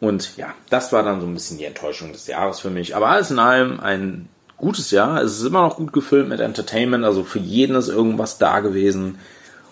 Und 0.00 0.36
ja, 0.36 0.48
das 0.68 0.92
war 0.92 1.02
dann 1.02 1.20
so 1.20 1.26
ein 1.26 1.34
bisschen 1.34 1.58
die 1.58 1.64
Enttäuschung 1.64 2.12
des 2.12 2.26
Jahres 2.26 2.60
für 2.60 2.70
mich. 2.70 2.94
Aber 2.94 3.08
alles 3.08 3.30
in 3.30 3.38
allem 3.38 3.80
ein 3.80 4.28
gutes 4.56 4.90
Jahr. 4.90 5.22
Es 5.22 5.38
ist 5.38 5.46
immer 5.46 5.62
noch 5.62 5.76
gut 5.76 5.92
gefüllt 5.92 6.28
mit 6.28 6.40
Entertainment, 6.40 7.04
also 7.04 7.24
für 7.24 7.38
jeden 7.38 7.76
ist 7.76 7.88
irgendwas 7.88 8.38
da 8.38 8.60
gewesen. 8.60 9.18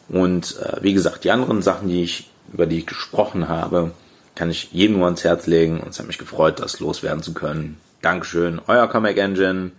Und 0.09 0.59
äh, 0.61 0.83
wie 0.83 0.95
gesagt, 0.95 1.25
die 1.25 1.31
anderen 1.31 1.63
Sachen, 1.63 1.89
die 1.89 2.03
ich, 2.03 2.31
über 2.53 2.67
die 2.67 2.79
ich 2.79 2.87
gesprochen 2.87 3.49
habe, 3.49 3.93
kann 4.35 4.51
ich 4.51 4.73
jedem 4.73 4.97
nur 4.97 5.07
ans 5.07 5.25
Herz 5.25 5.47
legen. 5.47 5.81
Und 5.81 5.91
es 5.91 5.99
hat 5.99 6.07
mich 6.07 6.19
gefreut, 6.19 6.61
das 6.61 6.81
loswerden 6.81 7.23
zu 7.23 7.35
können. 7.35 7.79
Dankeschön, 8.03 8.61
euer 8.67 8.89
Comic 8.89 9.17
Engine. 9.19 9.73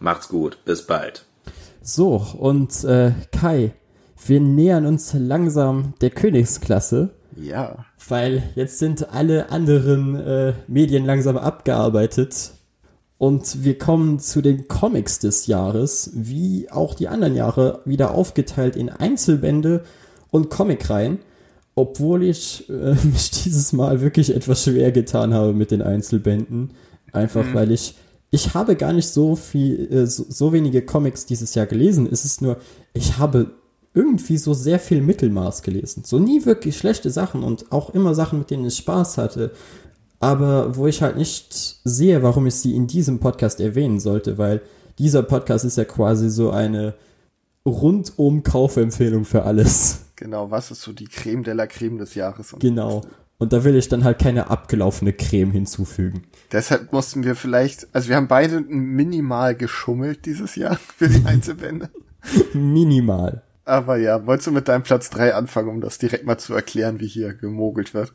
Macht's 0.00 0.28
gut, 0.28 0.58
bis 0.64 0.82
bald. 0.82 1.24
So, 1.80 2.16
und 2.38 2.84
äh, 2.84 3.12
Kai, 3.30 3.72
wir 4.28 4.40
nähern 4.40 4.86
uns 4.86 5.14
langsam 5.14 5.94
der 6.00 6.10
Königsklasse. 6.10 7.10
Ja. 7.36 7.84
Weil 8.08 8.42
jetzt 8.54 8.78
sind 8.78 9.12
alle 9.12 9.50
anderen 9.50 10.16
äh, 10.16 10.52
Medien 10.66 11.04
langsam 11.04 11.36
abgearbeitet. 11.36 12.52
Und 13.18 13.64
wir 13.64 13.78
kommen 13.78 14.18
zu 14.18 14.42
den 14.42 14.66
Comics 14.66 15.20
des 15.20 15.46
Jahres, 15.46 16.10
wie 16.14 16.70
auch 16.70 16.94
die 16.94 17.08
anderen 17.08 17.36
Jahre, 17.36 17.80
wieder 17.84 18.14
aufgeteilt 18.14 18.74
in 18.74 18.88
Einzelbände 18.88 19.84
und 20.30 20.50
Comicreihen. 20.50 21.20
Obwohl 21.74 22.24
ich 22.24 22.68
äh, 22.68 22.94
mich 23.04 23.30
dieses 23.30 23.72
Mal 23.72 24.00
wirklich 24.00 24.34
etwas 24.34 24.64
schwer 24.64 24.92
getan 24.92 25.32
habe 25.32 25.52
mit 25.52 25.70
den 25.70 25.82
Einzelbänden. 25.82 26.72
Einfach 27.12 27.46
mhm. 27.46 27.54
weil 27.54 27.70
ich 27.70 27.94
ich 28.34 28.54
habe 28.54 28.76
gar 28.76 28.94
nicht 28.94 29.08
so 29.08 29.36
viel, 29.36 29.92
äh, 29.92 30.06
so, 30.06 30.24
so 30.26 30.52
wenige 30.54 30.82
Comics 30.82 31.26
dieses 31.26 31.54
Jahr 31.54 31.66
gelesen. 31.66 32.08
Es 32.10 32.24
ist 32.24 32.40
nur, 32.40 32.56
ich 32.94 33.18
habe 33.18 33.50
irgendwie 33.94 34.38
so 34.38 34.54
sehr 34.54 34.78
viel 34.78 35.02
Mittelmaß 35.02 35.62
gelesen. 35.62 36.02
So 36.04 36.18
nie 36.18 36.44
wirklich 36.46 36.76
schlechte 36.76 37.10
Sachen 37.10 37.42
und 37.42 37.70
auch 37.72 37.90
immer 37.90 38.14
Sachen, 38.14 38.38
mit 38.38 38.50
denen 38.50 38.66
ich 38.66 38.76
Spaß 38.76 39.18
hatte. 39.18 39.52
Aber 40.20 40.76
wo 40.76 40.86
ich 40.86 41.02
halt 41.02 41.16
nicht 41.16 41.80
sehe, 41.84 42.22
warum 42.22 42.46
ich 42.46 42.54
sie 42.54 42.74
in 42.76 42.86
diesem 42.86 43.18
Podcast 43.18 43.60
erwähnen 43.60 44.00
sollte, 44.00 44.38
weil 44.38 44.62
dieser 44.98 45.22
Podcast 45.22 45.64
ist 45.64 45.76
ja 45.76 45.84
quasi 45.84 46.30
so 46.30 46.50
eine 46.50 46.94
rundum 47.66 48.42
Kaufempfehlung 48.42 49.24
für 49.24 49.42
alles. 49.44 49.98
Genau, 50.22 50.52
was 50.52 50.70
ist 50.70 50.82
so 50.82 50.92
die 50.92 51.06
Creme 51.06 51.42
de 51.42 51.52
la 51.52 51.66
Creme 51.66 51.98
des 51.98 52.14
Jahres? 52.14 52.54
genau. 52.60 53.00
Und 53.38 53.52
da 53.52 53.64
will 53.64 53.74
ich 53.74 53.88
dann 53.88 54.04
halt 54.04 54.20
keine 54.20 54.50
abgelaufene 54.50 55.12
Creme 55.12 55.50
hinzufügen. 55.50 56.22
Deshalb 56.52 56.92
mussten 56.92 57.24
wir 57.24 57.34
vielleicht, 57.34 57.88
also 57.92 58.08
wir 58.08 58.14
haben 58.14 58.28
beide 58.28 58.60
minimal 58.60 59.56
geschummelt 59.56 60.24
dieses 60.26 60.54
Jahr 60.54 60.76
für 60.96 61.08
die 61.08 61.24
Einzelbände. 61.26 61.90
minimal. 62.54 63.42
Aber 63.64 63.96
ja, 63.96 64.26
wolltest 64.26 64.48
du 64.48 64.52
mit 64.52 64.68
deinem 64.68 64.82
Platz 64.82 65.10
drei 65.10 65.34
anfangen, 65.34 65.68
um 65.68 65.80
das 65.80 65.98
direkt 65.98 66.26
mal 66.26 66.38
zu 66.38 66.54
erklären, 66.54 67.00
wie 67.00 67.06
hier 67.06 67.32
gemogelt 67.34 67.94
wird? 67.94 68.12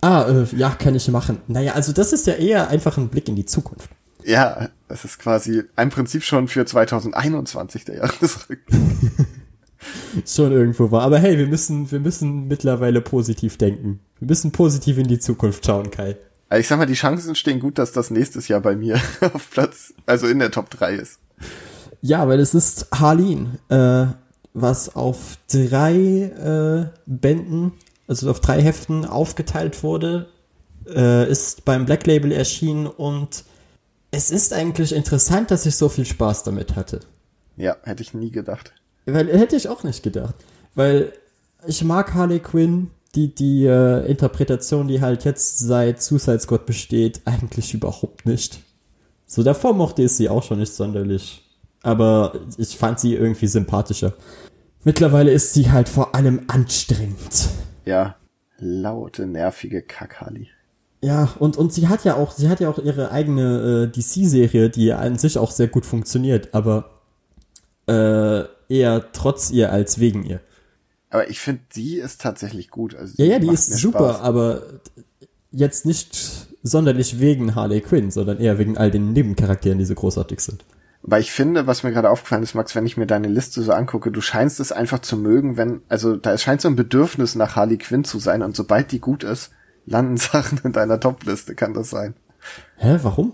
Ah, 0.00 0.26
äh, 0.28 0.56
ja, 0.56 0.70
kann 0.70 0.94
ich 0.94 1.08
machen. 1.08 1.40
Naja, 1.48 1.72
also 1.72 1.92
das 1.92 2.12
ist 2.12 2.26
ja 2.26 2.34
eher 2.34 2.68
einfach 2.68 2.96
ein 2.96 3.08
Blick 3.08 3.28
in 3.28 3.36
die 3.36 3.46
Zukunft. 3.46 3.90
Ja, 4.24 4.68
das 4.86 5.04
ist 5.04 5.18
quasi 5.18 5.64
im 5.76 5.90
Prinzip 5.90 6.22
schon 6.22 6.48
für 6.48 6.64
2021 6.64 7.84
der 7.84 7.96
Jahresrückblick. 7.96 8.60
schon 10.26 10.52
irgendwo 10.52 10.90
war. 10.90 11.02
Aber 11.02 11.18
hey, 11.18 11.38
wir 11.38 11.46
müssen, 11.46 11.90
wir 11.90 12.00
müssen 12.00 12.46
mittlerweile 12.48 13.00
positiv 13.00 13.58
denken. 13.58 14.00
Wir 14.18 14.28
müssen 14.28 14.52
positiv 14.52 14.98
in 14.98 15.08
die 15.08 15.18
Zukunft 15.18 15.64
schauen, 15.66 15.90
Kai. 15.90 16.16
Also 16.48 16.60
ich 16.60 16.68
sag 16.68 16.78
mal, 16.78 16.86
die 16.86 16.94
Chancen 16.94 17.34
stehen 17.34 17.60
gut, 17.60 17.78
dass 17.78 17.92
das 17.92 18.10
nächstes 18.10 18.48
Jahr 18.48 18.60
bei 18.60 18.74
mir 18.74 19.00
auf 19.32 19.50
Platz, 19.50 19.92
also 20.06 20.26
in 20.26 20.38
der 20.38 20.50
Top 20.50 20.70
3 20.70 20.94
ist. 20.94 21.20
Ja, 22.00 22.26
weil 22.28 22.40
es 22.40 22.54
ist 22.54 22.88
Harleen, 22.92 23.58
äh, 23.68 24.06
was 24.60 24.94
auf 24.94 25.38
drei 25.48 25.94
äh, 25.94 27.00
Bänden 27.06 27.72
also 28.08 28.30
auf 28.30 28.40
drei 28.40 28.60
Heften 28.60 29.04
aufgeteilt 29.04 29.82
wurde, 29.84 30.26
äh, 30.88 31.30
ist 31.30 31.64
beim 31.64 31.84
Black 31.84 32.06
Label 32.06 32.32
erschienen 32.32 32.86
und 32.86 33.44
es 34.10 34.30
ist 34.30 34.54
eigentlich 34.54 34.94
interessant, 34.94 35.50
dass 35.50 35.66
ich 35.66 35.76
so 35.76 35.90
viel 35.90 36.06
Spaß 36.06 36.42
damit 36.42 36.74
hatte. 36.74 37.00
Ja, 37.56 37.76
hätte 37.82 38.02
ich 38.02 38.14
nie 38.14 38.30
gedacht. 38.30 38.72
Weil 39.04 39.28
hätte 39.38 39.56
ich 39.56 39.68
auch 39.68 39.84
nicht 39.84 40.02
gedacht. 40.02 40.34
Weil 40.74 41.12
ich 41.66 41.84
mag 41.84 42.14
Harley 42.14 42.40
Quinn, 42.40 42.90
die, 43.14 43.34
die 43.34 43.66
äh, 43.66 44.06
Interpretation, 44.06 44.88
die 44.88 45.02
halt 45.02 45.24
jetzt 45.24 45.58
seit 45.58 46.02
Suicide 46.02 46.40
Squad 46.40 46.64
besteht, 46.64 47.20
eigentlich 47.26 47.74
überhaupt 47.74 48.24
nicht. 48.24 48.60
So 49.26 49.42
davor 49.42 49.74
mochte 49.74 50.02
ich 50.02 50.12
sie 50.12 50.28
auch 50.30 50.42
schon 50.42 50.60
nicht 50.60 50.72
sonderlich. 50.72 51.44
Aber 51.82 52.40
ich 52.56 52.76
fand 52.76 53.00
sie 53.00 53.14
irgendwie 53.14 53.46
sympathischer. 53.46 54.14
Mittlerweile 54.84 55.30
ist 55.32 55.54
sie 55.54 55.70
halt 55.70 55.88
vor 55.88 56.14
allem 56.14 56.42
anstrengend. 56.48 57.48
Ja, 57.84 58.16
laute, 58.58 59.26
nervige 59.26 59.82
Kackhalli. 59.82 60.48
Ja, 61.00 61.28
und, 61.38 61.56
und 61.56 61.72
sie 61.72 61.88
hat 61.88 62.04
ja 62.04 62.16
auch, 62.16 62.32
sie 62.32 62.48
hat 62.48 62.60
ja 62.60 62.68
auch 62.68 62.78
ihre 62.78 63.12
eigene 63.12 63.84
äh, 63.84 63.96
DC-Serie, 63.96 64.68
die 64.70 64.92
an 64.92 65.16
sich 65.18 65.38
auch 65.38 65.50
sehr 65.52 65.68
gut 65.68 65.86
funktioniert, 65.86 66.54
aber 66.54 66.90
äh, 67.86 68.44
eher 68.68 69.12
trotz 69.12 69.50
ihr 69.50 69.72
als 69.72 70.00
wegen 70.00 70.24
ihr. 70.24 70.40
Aber 71.10 71.30
ich 71.30 71.40
finde, 71.40 71.62
die 71.74 71.96
ist 71.96 72.20
tatsächlich 72.20 72.70
gut. 72.70 72.94
Also 72.94 73.14
Ja, 73.16 73.24
ja, 73.30 73.38
die 73.38 73.48
ist 73.48 73.72
super, 73.78 74.10
Spaß. 74.14 74.20
aber 74.20 74.62
jetzt 75.50 75.86
nicht 75.86 76.48
sonderlich 76.62 77.20
wegen 77.20 77.54
Harley 77.54 77.80
Quinn, 77.80 78.10
sondern 78.10 78.40
eher 78.40 78.58
wegen 78.58 78.76
all 78.76 78.90
den 78.90 79.12
Nebencharakteren, 79.12 79.78
die 79.78 79.84
so 79.84 79.94
großartig 79.94 80.40
sind. 80.40 80.64
Weil 81.02 81.20
ich 81.20 81.32
finde, 81.32 81.66
was 81.66 81.84
mir 81.84 81.92
gerade 81.92 82.10
aufgefallen 82.10 82.42
ist, 82.42 82.54
Max, 82.54 82.74
wenn 82.74 82.86
ich 82.86 82.96
mir 82.96 83.06
deine 83.06 83.28
Liste 83.28 83.62
so 83.62 83.72
angucke, 83.72 84.10
du 84.10 84.20
scheinst 84.20 84.60
es 84.60 84.72
einfach 84.72 84.98
zu 84.98 85.16
mögen, 85.16 85.56
wenn, 85.56 85.80
also 85.88 86.16
da 86.16 86.36
scheint 86.36 86.60
so 86.60 86.68
ein 86.68 86.76
Bedürfnis 86.76 87.34
nach 87.34 87.56
Harley 87.56 87.78
Quinn 87.78 88.04
zu 88.04 88.18
sein 88.18 88.42
und 88.42 88.56
sobald 88.56 88.92
die 88.92 89.00
gut 89.00 89.24
ist, 89.24 89.50
landen 89.86 90.16
Sachen 90.18 90.60
in 90.64 90.72
deiner 90.72 91.00
Top-Liste, 91.00 91.54
kann 91.54 91.74
das 91.74 91.90
sein. 91.90 92.14
Hä, 92.76 92.98
warum? 93.02 93.32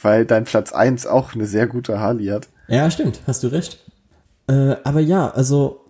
Weil 0.00 0.24
dein 0.24 0.44
Platz 0.44 0.72
eins 0.72 1.06
auch 1.06 1.34
eine 1.34 1.46
sehr 1.46 1.66
gute 1.66 2.00
Harley 2.00 2.26
hat. 2.26 2.48
Ja, 2.68 2.90
stimmt, 2.90 3.20
hast 3.26 3.42
du 3.42 3.48
recht. 3.48 3.84
Äh, 4.48 4.76
aber 4.82 5.00
ja, 5.00 5.30
also 5.30 5.82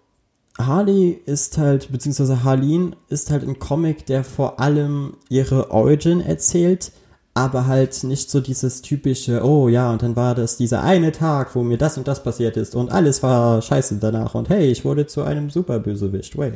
Harley 0.58 1.20
ist 1.24 1.58
halt, 1.58 1.90
beziehungsweise 1.90 2.44
Harleen 2.44 2.94
ist 3.08 3.30
halt 3.30 3.46
ein 3.46 3.58
Comic, 3.58 4.06
der 4.06 4.24
vor 4.24 4.60
allem 4.60 5.16
ihre 5.28 5.70
Origin 5.70 6.20
erzählt, 6.20 6.92
aber 7.34 7.66
halt 7.66 8.04
nicht 8.04 8.30
so 8.30 8.40
dieses 8.40 8.82
typische, 8.82 9.42
oh 9.42 9.68
ja, 9.68 9.90
und 9.90 10.02
dann 10.02 10.16
war 10.16 10.34
das 10.34 10.56
dieser 10.56 10.82
eine 10.82 11.12
Tag, 11.12 11.54
wo 11.54 11.62
mir 11.62 11.78
das 11.78 11.96
und 11.96 12.06
das 12.06 12.22
passiert 12.22 12.56
ist 12.56 12.74
und 12.74 12.92
alles 12.92 13.22
war 13.22 13.62
scheiße 13.62 13.96
danach 13.96 14.34
und 14.34 14.50
hey, 14.50 14.70
ich 14.70 14.84
wurde 14.84 15.06
zu 15.06 15.22
einem 15.22 15.48
Superbösewicht, 15.48 16.36
way. 16.36 16.52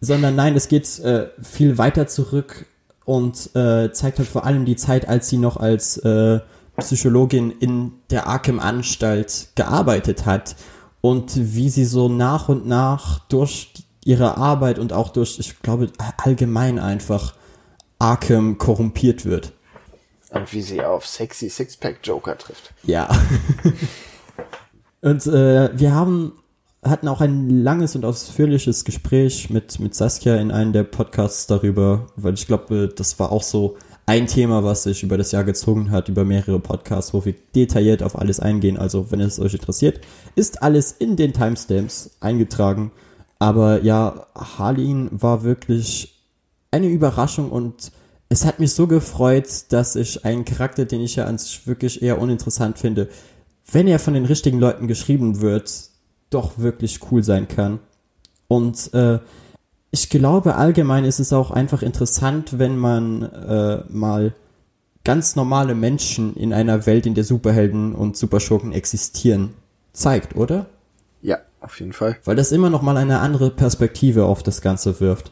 Sondern 0.00 0.36
nein, 0.36 0.54
es 0.54 0.68
geht 0.68 0.98
äh, 1.00 1.28
viel 1.42 1.78
weiter 1.78 2.06
zurück 2.06 2.66
und 3.04 3.50
äh, 3.56 3.90
zeigt 3.92 4.18
halt 4.18 4.28
vor 4.28 4.44
allem 4.44 4.64
die 4.64 4.76
Zeit, 4.76 5.08
als 5.08 5.28
sie 5.28 5.38
noch 5.38 5.56
als 5.56 5.96
äh, 5.98 6.40
Psychologin 6.76 7.50
in 7.50 7.92
der 8.10 8.26
Arkham-Anstalt 8.26 9.48
gearbeitet 9.54 10.26
hat 10.26 10.56
und 11.00 11.32
wie 11.36 11.70
sie 11.70 11.84
so 11.84 12.08
nach 12.08 12.48
und 12.48 12.66
nach 12.66 13.20
durch 13.28 13.72
ihre 14.04 14.36
Arbeit 14.36 14.78
und 14.78 14.92
auch 14.92 15.08
durch, 15.08 15.38
ich 15.40 15.60
glaube, 15.62 15.88
allgemein 16.18 16.78
einfach 16.78 17.34
Arkham 17.98 18.58
korrumpiert 18.58 19.24
wird. 19.24 19.52
Und 20.36 20.52
wie 20.52 20.62
sie 20.62 20.82
auf 20.82 21.06
sexy 21.06 21.48
Sixpack 21.48 22.00
Joker 22.02 22.36
trifft. 22.36 22.72
Ja. 22.84 23.08
und 25.00 25.26
äh, 25.26 25.70
wir 25.78 25.94
haben 25.94 26.32
hatten 26.84 27.08
auch 27.08 27.20
ein 27.20 27.50
langes 27.64 27.96
und 27.96 28.04
ausführliches 28.04 28.84
Gespräch 28.84 29.50
mit 29.50 29.80
mit 29.80 29.94
Saskia 29.94 30.36
in 30.36 30.52
einem 30.52 30.72
der 30.72 30.84
Podcasts 30.84 31.46
darüber, 31.46 32.06
weil 32.16 32.34
ich 32.34 32.46
glaube, 32.46 32.88
das 32.94 33.18
war 33.18 33.32
auch 33.32 33.42
so 33.42 33.76
ein 34.06 34.28
Thema, 34.28 34.62
was 34.62 34.84
sich 34.84 35.02
über 35.02 35.18
das 35.18 35.32
Jahr 35.32 35.42
gezogen 35.42 35.90
hat, 35.90 36.08
über 36.08 36.24
mehrere 36.24 36.60
Podcasts, 36.60 37.12
wo 37.12 37.24
wir 37.24 37.34
detailliert 37.56 38.04
auf 38.04 38.16
alles 38.16 38.38
eingehen. 38.38 38.78
Also, 38.78 39.10
wenn 39.10 39.20
es 39.20 39.40
euch 39.40 39.54
interessiert, 39.54 40.00
ist 40.36 40.62
alles 40.62 40.92
in 40.92 41.16
den 41.16 41.32
Timestamps 41.32 42.16
eingetragen. 42.20 42.92
Aber 43.40 43.82
ja, 43.82 44.26
Harleen 44.34 45.08
war 45.10 45.42
wirklich 45.42 46.22
eine 46.70 46.86
Überraschung 46.86 47.50
und 47.50 47.90
es 48.28 48.44
hat 48.44 48.58
mich 48.58 48.72
so 48.72 48.86
gefreut, 48.86 49.66
dass 49.70 49.96
ich 49.96 50.24
einen 50.24 50.44
Charakter, 50.44 50.84
den 50.84 51.00
ich 51.00 51.16
ja 51.16 51.26
an 51.26 51.38
sich 51.38 51.66
wirklich 51.66 52.02
eher 52.02 52.20
uninteressant 52.20 52.78
finde, 52.78 53.08
wenn 53.70 53.86
er 53.86 53.98
von 53.98 54.14
den 54.14 54.24
richtigen 54.24 54.58
Leuten 54.58 54.88
geschrieben 54.88 55.40
wird, 55.40 55.90
doch 56.30 56.58
wirklich 56.58 57.00
cool 57.10 57.22
sein 57.22 57.48
kann. 57.48 57.78
Und 58.48 58.92
äh, 58.94 59.20
ich 59.90 60.08
glaube, 60.10 60.56
allgemein 60.56 61.04
ist 61.04 61.20
es 61.20 61.32
auch 61.32 61.50
einfach 61.50 61.82
interessant, 61.82 62.58
wenn 62.58 62.76
man 62.76 63.22
äh, 63.22 63.84
mal 63.88 64.34
ganz 65.04 65.36
normale 65.36 65.74
Menschen 65.74 66.34
in 66.34 66.52
einer 66.52 66.84
Welt, 66.86 67.06
in 67.06 67.14
der 67.14 67.24
Superhelden 67.24 67.94
und 67.94 68.16
Superschurken 68.16 68.72
existieren, 68.72 69.54
zeigt, 69.92 70.34
oder? 70.36 70.66
Ja, 71.22 71.38
auf 71.60 71.78
jeden 71.78 71.92
Fall. 71.92 72.18
Weil 72.24 72.36
das 72.36 72.52
immer 72.52 72.70
noch 72.70 72.82
mal 72.82 72.96
eine 72.96 73.20
andere 73.20 73.50
Perspektive 73.50 74.24
auf 74.26 74.42
das 74.42 74.60
Ganze 74.60 75.00
wirft. 75.00 75.30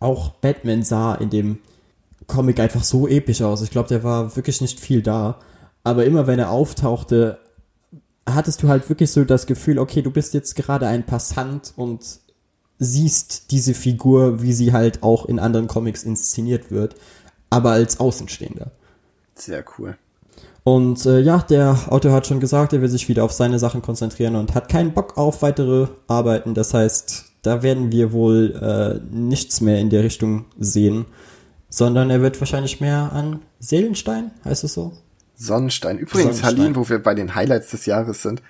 Auch 0.00 0.30
Batman 0.30 0.82
sah 0.82 1.14
in 1.14 1.30
dem 1.30 1.58
Comic 2.26 2.60
einfach 2.60 2.84
so 2.84 3.06
episch 3.06 3.42
aus. 3.42 3.62
Ich 3.62 3.70
glaube, 3.70 3.88
der 3.88 4.04
war 4.04 4.36
wirklich 4.36 4.60
nicht 4.60 4.80
viel 4.80 5.02
da. 5.02 5.38
Aber 5.84 6.04
immer 6.04 6.26
wenn 6.26 6.38
er 6.38 6.50
auftauchte, 6.50 7.38
hattest 8.28 8.62
du 8.62 8.68
halt 8.68 8.88
wirklich 8.88 9.10
so 9.10 9.24
das 9.24 9.46
Gefühl, 9.46 9.78
okay, 9.78 10.02
du 10.02 10.10
bist 10.10 10.34
jetzt 10.34 10.56
gerade 10.56 10.86
ein 10.86 11.06
Passant 11.06 11.72
und 11.76 12.20
siehst 12.78 13.50
diese 13.52 13.74
Figur, 13.74 14.42
wie 14.42 14.52
sie 14.52 14.72
halt 14.72 15.02
auch 15.02 15.26
in 15.26 15.38
anderen 15.38 15.68
Comics 15.68 16.02
inszeniert 16.02 16.70
wird, 16.70 16.96
aber 17.50 17.70
als 17.70 18.00
Außenstehender. 18.00 18.72
Sehr 19.34 19.64
cool. 19.78 19.96
Und 20.64 21.06
äh, 21.06 21.20
ja, 21.20 21.38
der 21.38 21.78
Autor 21.90 22.12
hat 22.12 22.26
schon 22.26 22.40
gesagt, 22.40 22.72
er 22.72 22.82
will 22.82 22.88
sich 22.88 23.08
wieder 23.08 23.22
auf 23.22 23.32
seine 23.32 23.60
Sachen 23.60 23.82
konzentrieren 23.82 24.34
und 24.34 24.54
hat 24.54 24.68
keinen 24.68 24.92
Bock 24.92 25.16
auf 25.16 25.42
weitere 25.42 25.86
Arbeiten. 26.08 26.54
Das 26.54 26.74
heißt, 26.74 27.26
da 27.42 27.62
werden 27.62 27.92
wir 27.92 28.12
wohl 28.12 28.56
äh, 28.60 29.14
nichts 29.14 29.60
mehr 29.60 29.78
in 29.78 29.90
der 29.90 30.02
Richtung 30.02 30.46
sehen, 30.58 31.06
sondern 31.76 32.08
er 32.08 32.22
wird 32.22 32.40
wahrscheinlich 32.40 32.80
mehr 32.80 33.12
an 33.12 33.40
Seelenstein, 33.58 34.30
heißt 34.46 34.64
es 34.64 34.72
so? 34.72 34.94
Sonnenstein. 35.34 35.98
Übrigens, 35.98 36.38
Sonnenstein. 36.38 36.56
Harleen, 36.58 36.76
wo 36.76 36.88
wir 36.88 37.02
bei 37.02 37.14
den 37.14 37.34
Highlights 37.34 37.70
des 37.70 37.84
Jahres 37.84 38.22
sind, 38.22 38.40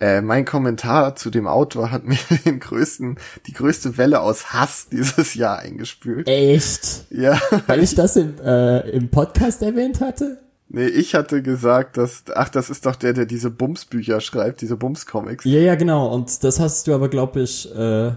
äh, 0.00 0.22
mein 0.22 0.46
Kommentar 0.46 1.14
zu 1.14 1.28
dem 1.28 1.46
Autor 1.46 1.90
hat 1.90 2.04
mir 2.06 2.16
den 2.46 2.60
größten, 2.60 3.18
die 3.46 3.52
größte 3.52 3.98
Welle 3.98 4.22
aus 4.22 4.54
Hass 4.54 4.88
dieses 4.90 5.34
Jahr 5.34 5.58
eingespült. 5.58 6.26
Echt? 6.26 7.04
Ja. 7.10 7.38
Weil 7.66 7.82
ich 7.82 7.94
das 7.94 8.16
im, 8.16 8.40
äh, 8.42 8.88
im 8.88 9.10
Podcast 9.10 9.60
erwähnt 9.60 10.00
hatte? 10.00 10.38
Nee, 10.70 10.86
ich 10.86 11.14
hatte 11.14 11.42
gesagt, 11.42 11.98
dass, 11.98 12.24
ach, 12.34 12.48
das 12.48 12.70
ist 12.70 12.86
doch 12.86 12.96
der, 12.96 13.12
der 13.12 13.26
diese 13.26 13.50
Bums-Bücher 13.50 14.22
schreibt, 14.22 14.62
diese 14.62 14.78
Bums-Comics. 14.78 15.44
Ja, 15.44 15.60
ja, 15.60 15.74
genau. 15.74 16.10
Und 16.10 16.42
das 16.42 16.58
hast 16.58 16.88
du 16.88 16.94
aber, 16.94 17.10
glaube 17.10 17.42
ich, 17.42 17.70
äh, 17.76 18.12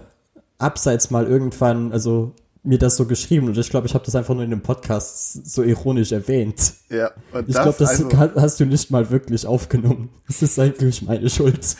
abseits 0.59 1.11
mal 1.11 1.27
irgendwann, 1.27 1.91
also 1.91 2.31
mir 2.65 2.77
das 2.77 2.97
so 2.97 3.05
geschrieben. 3.05 3.47
Und 3.47 3.57
ich 3.57 3.69
glaube, 3.69 3.87
ich 3.87 3.93
habe 3.93 4.05
das 4.05 4.15
einfach 4.15 4.33
nur 4.33 4.43
in 4.43 4.49
dem 4.49 4.61
Podcast 4.61 5.45
so 5.47 5.63
ironisch 5.63 6.11
erwähnt. 6.11 6.73
Ja, 6.89 7.11
und 7.33 7.47
Ich 7.49 7.55
glaube, 7.55 7.75
das 7.77 7.89
also, 7.89 8.11
ha- 8.17 8.31
hast 8.35 8.59
du 8.59 8.65
nicht 8.65 8.91
mal 8.91 9.09
wirklich 9.09 9.45
aufgenommen. 9.45 10.09
Das 10.27 10.41
ist 10.41 10.57
eigentlich 10.59 11.01
meine 11.03 11.29
Schuld. 11.29 11.75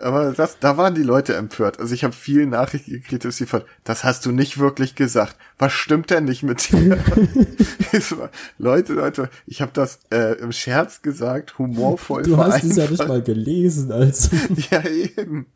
aber 0.00 0.30
das, 0.32 0.58
da 0.60 0.76
waren 0.76 0.94
die 0.94 1.02
Leute 1.02 1.34
empört. 1.34 1.80
Also 1.80 1.92
ich 1.92 2.04
habe 2.04 2.14
viele 2.14 2.46
Nachrichten 2.46 2.92
gekriegt, 2.92 3.24
dass 3.24 3.36
sie 3.36 3.46
von, 3.46 3.62
das 3.82 4.04
hast 4.04 4.24
du 4.26 4.30
nicht 4.32 4.58
wirklich 4.58 4.94
gesagt. 4.94 5.36
Was 5.58 5.72
stimmt 5.72 6.10
denn 6.10 6.24
nicht 6.24 6.42
mit 6.44 6.70
dir? 6.70 6.98
War- 8.16 8.30
Leute, 8.58 8.92
Leute, 8.92 9.28
ich 9.46 9.60
habe 9.60 9.72
das 9.74 9.98
äh, 10.10 10.34
im 10.38 10.52
Scherz 10.52 11.02
gesagt, 11.02 11.58
humorvoll 11.58 12.22
Du 12.22 12.36
hast 12.36 12.62
es 12.62 12.76
ja 12.76 12.88
nicht 12.88 13.08
mal 13.08 13.22
gelesen, 13.22 13.90
also. 13.90 14.28
Ja, 14.70 14.84
eben. 14.86 15.46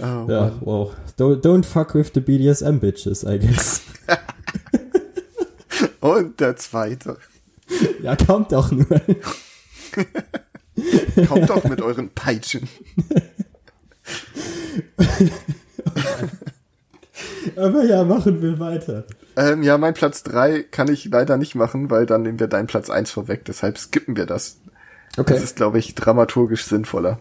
Oh, 0.00 0.26
Ja, 0.28 0.36
Mann. 0.40 0.58
wow. 0.60 0.92
Don't, 1.18 1.40
don't 1.42 1.64
fuck 1.64 1.94
with 1.94 2.10
the 2.14 2.20
BDSM 2.20 2.78
bitches, 2.80 3.24
I 3.24 3.38
guess. 3.38 3.82
Und 6.00 6.40
der 6.40 6.56
zweite. 6.56 7.16
ja, 8.02 8.16
kommt 8.16 8.52
doch 8.52 8.70
nur. 8.70 8.86
Kommt 11.28 11.50
doch 11.50 11.64
mit 11.64 11.82
euren 11.82 12.08
Peitschen. 12.10 12.68
Aber 17.56 17.84
ja, 17.84 18.04
machen 18.04 18.42
wir 18.42 18.58
weiter. 18.58 19.04
Ähm, 19.36 19.62
ja, 19.62 19.78
mein 19.78 19.94
Platz 19.94 20.22
drei 20.22 20.62
kann 20.62 20.90
ich 20.90 21.04
leider 21.06 21.36
nicht 21.36 21.54
machen, 21.54 21.90
weil 21.90 22.06
dann 22.06 22.22
nehmen 22.22 22.40
wir 22.40 22.46
deinen 22.46 22.66
Platz 22.66 22.90
eins 22.90 23.10
vorweg. 23.10 23.44
Deshalb 23.44 23.78
skippen 23.78 24.16
wir 24.16 24.26
das. 24.26 24.58
Okay. 25.16 25.34
Das 25.34 25.42
ist, 25.42 25.56
glaube 25.56 25.78
ich, 25.78 25.94
dramaturgisch 25.94 26.64
sinnvoller. 26.64 27.20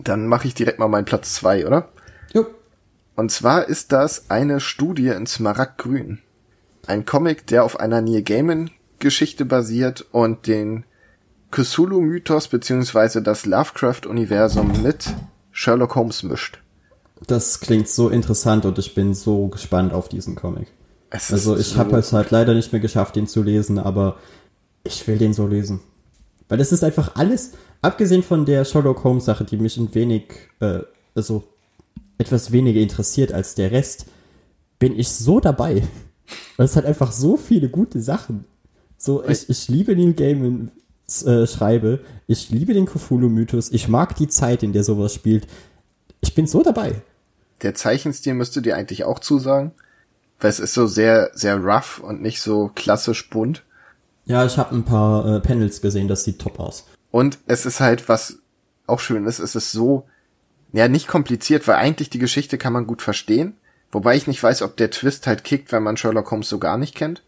Dann 0.00 0.26
mache 0.26 0.46
ich 0.48 0.54
direkt 0.54 0.78
mal 0.78 0.88
meinen 0.88 1.04
Platz 1.04 1.34
zwei, 1.34 1.66
oder? 1.66 1.88
Jo. 2.32 2.46
Und 3.14 3.30
zwar 3.30 3.68
ist 3.68 3.92
das 3.92 4.30
eine 4.30 4.60
Studie 4.60 5.08
in 5.08 5.26
Smaragdgrün. 5.26 6.18
Ein 6.86 7.04
Comic, 7.04 7.46
der 7.46 7.64
auf 7.64 7.78
einer 7.78 8.00
Neil 8.00 8.22
Gaiman 8.22 8.70
Geschichte 8.98 9.44
basiert 9.44 10.06
und 10.12 10.46
den 10.46 10.84
Cthulhu-Mythos 11.50 12.48
beziehungsweise 12.48 13.22
das 13.22 13.44
Lovecraft-Universum 13.46 14.82
mit 14.82 15.12
Sherlock 15.50 15.94
Holmes 15.96 16.22
mischt. 16.22 16.58
Das 17.26 17.60
klingt 17.60 17.88
so 17.88 18.08
interessant 18.08 18.64
und 18.64 18.78
ich 18.78 18.94
bin 18.94 19.14
so 19.14 19.48
gespannt 19.48 19.92
auf 19.92 20.08
diesen 20.08 20.34
Comic. 20.34 20.68
Es 21.10 21.30
Also 21.32 21.56
ich 21.56 21.68
so- 21.68 21.76
habe 21.78 21.96
es 21.98 22.12
halt 22.12 22.30
leider 22.30 22.54
nicht 22.54 22.72
mehr 22.72 22.80
geschafft, 22.80 23.16
den 23.16 23.26
zu 23.26 23.42
lesen, 23.42 23.78
aber 23.78 24.16
ich 24.82 25.06
will 25.06 25.18
den 25.18 25.34
so 25.34 25.46
lesen. 25.46 25.80
Weil 26.48 26.58
das 26.58 26.72
ist 26.72 26.82
einfach 26.82 27.14
alles, 27.16 27.52
abgesehen 27.82 28.22
von 28.22 28.46
der 28.46 28.64
Sherlock 28.64 29.04
Holmes 29.04 29.26
Sache, 29.26 29.44
die 29.44 29.56
mich 29.56 29.76
ein 29.76 29.94
wenig, 29.94 30.24
äh, 30.60 30.80
also 31.14 31.44
etwas 32.16 32.52
weniger 32.52 32.80
interessiert 32.80 33.32
als 33.32 33.54
der 33.54 33.72
Rest, 33.72 34.06
bin 34.78 34.98
ich 34.98 35.08
so 35.08 35.40
dabei. 35.40 35.82
Weil 36.56 36.64
es 36.66 36.76
hat 36.76 36.86
einfach 36.86 37.12
so 37.12 37.36
viele 37.36 37.68
gute 37.68 38.00
Sachen. 38.00 38.44
So, 38.96 39.24
ich, 39.24 39.50
ich 39.50 39.68
liebe 39.68 39.96
Neil 39.96 40.14
Gaimans 40.14 40.70
äh, 41.24 41.46
Schreibe, 41.46 42.00
ich 42.28 42.50
liebe 42.50 42.72
den 42.72 42.86
Cthulhu-Mythos, 42.86 43.72
ich 43.72 43.88
mag 43.88 44.14
die 44.16 44.28
Zeit, 44.28 44.62
in 44.62 44.72
der 44.72 44.84
sowas 44.84 45.12
spielt. 45.12 45.48
Ich 46.20 46.34
bin 46.34 46.46
so 46.46 46.62
dabei. 46.62 47.02
Der 47.62 47.74
Zeichenstil 47.74 48.34
müsste 48.34 48.62
dir 48.62 48.76
eigentlich 48.76 49.04
auch 49.04 49.18
zusagen. 49.18 49.72
Weil 50.38 50.50
es 50.50 50.58
ist 50.58 50.74
so 50.74 50.86
sehr, 50.86 51.30
sehr 51.34 51.56
rough 51.56 52.00
und 52.00 52.20
nicht 52.20 52.40
so 52.40 52.70
klassisch 52.74 53.30
bunt. 53.30 53.62
Ja, 54.24 54.44
ich 54.44 54.56
habe 54.56 54.74
ein 54.74 54.84
paar 54.84 55.26
äh, 55.26 55.40
Panels 55.40 55.80
gesehen, 55.80 56.08
das 56.08 56.24
sieht 56.24 56.40
top 56.40 56.58
aus. 56.58 56.86
Und 57.12 57.38
es 57.46 57.64
ist 57.66 57.78
halt, 57.78 58.08
was 58.08 58.38
auch 58.88 58.98
schön 58.98 59.26
ist, 59.26 59.38
es 59.38 59.54
ist 59.54 59.70
so, 59.70 60.06
ja, 60.72 60.88
nicht 60.88 61.06
kompliziert, 61.06 61.68
weil 61.68 61.76
eigentlich 61.76 62.10
die 62.10 62.18
Geschichte 62.18 62.58
kann 62.58 62.72
man 62.72 62.88
gut 62.88 63.02
verstehen. 63.02 63.54
Wobei 63.92 64.16
ich 64.16 64.26
nicht 64.26 64.42
weiß, 64.42 64.62
ob 64.62 64.76
der 64.76 64.90
Twist 64.90 65.26
halt 65.26 65.44
kickt, 65.44 65.70
wenn 65.70 65.82
man 65.82 65.98
Sherlock 65.98 66.30
Holmes 66.30 66.48
so 66.48 66.58
gar 66.58 66.78
nicht 66.78 66.94
kennt. 66.94 67.22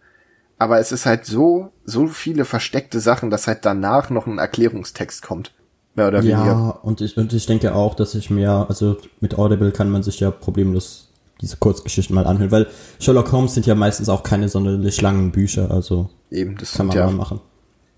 Aber 0.58 0.78
es 0.78 0.90
ist 0.90 1.04
halt 1.04 1.26
so, 1.26 1.70
so 1.84 2.06
viele 2.08 2.46
versteckte 2.46 2.98
Sachen, 2.98 3.30
dass 3.30 3.46
halt 3.46 3.66
danach 3.66 4.08
noch 4.08 4.26
ein 4.26 4.38
Erklärungstext 4.38 5.22
kommt. 5.22 5.52
Mehr 5.94 6.08
oder 6.08 6.22
Ja, 6.22 6.38
weniger. 6.38 6.84
und 6.84 7.00
ich, 7.02 7.16
und 7.18 7.32
ich 7.32 7.44
denke 7.46 7.74
auch, 7.74 7.94
dass 7.94 8.14
ich 8.14 8.30
mir, 8.30 8.66
also 8.68 8.96
mit 9.20 9.38
Audible 9.38 9.70
kann 9.70 9.90
man 9.90 10.02
sich 10.02 10.18
ja 10.20 10.30
problemlos 10.30 11.12
diese 11.40 11.58
Kurzgeschichten 11.58 12.14
mal 12.14 12.26
anhören, 12.26 12.50
weil 12.50 12.68
Sherlock 12.98 13.30
Holmes 13.32 13.54
sind 13.54 13.66
ja 13.66 13.74
meistens 13.74 14.08
auch 14.08 14.22
keine 14.22 14.48
sonderlich 14.48 15.00
langen 15.02 15.30
Bücher, 15.30 15.70
also 15.70 16.08
Eben, 16.30 16.56
das 16.56 16.72
kann 16.72 16.86
man 16.86 16.96
ja, 16.96 17.06
mal 17.06 17.12
machen. 17.12 17.40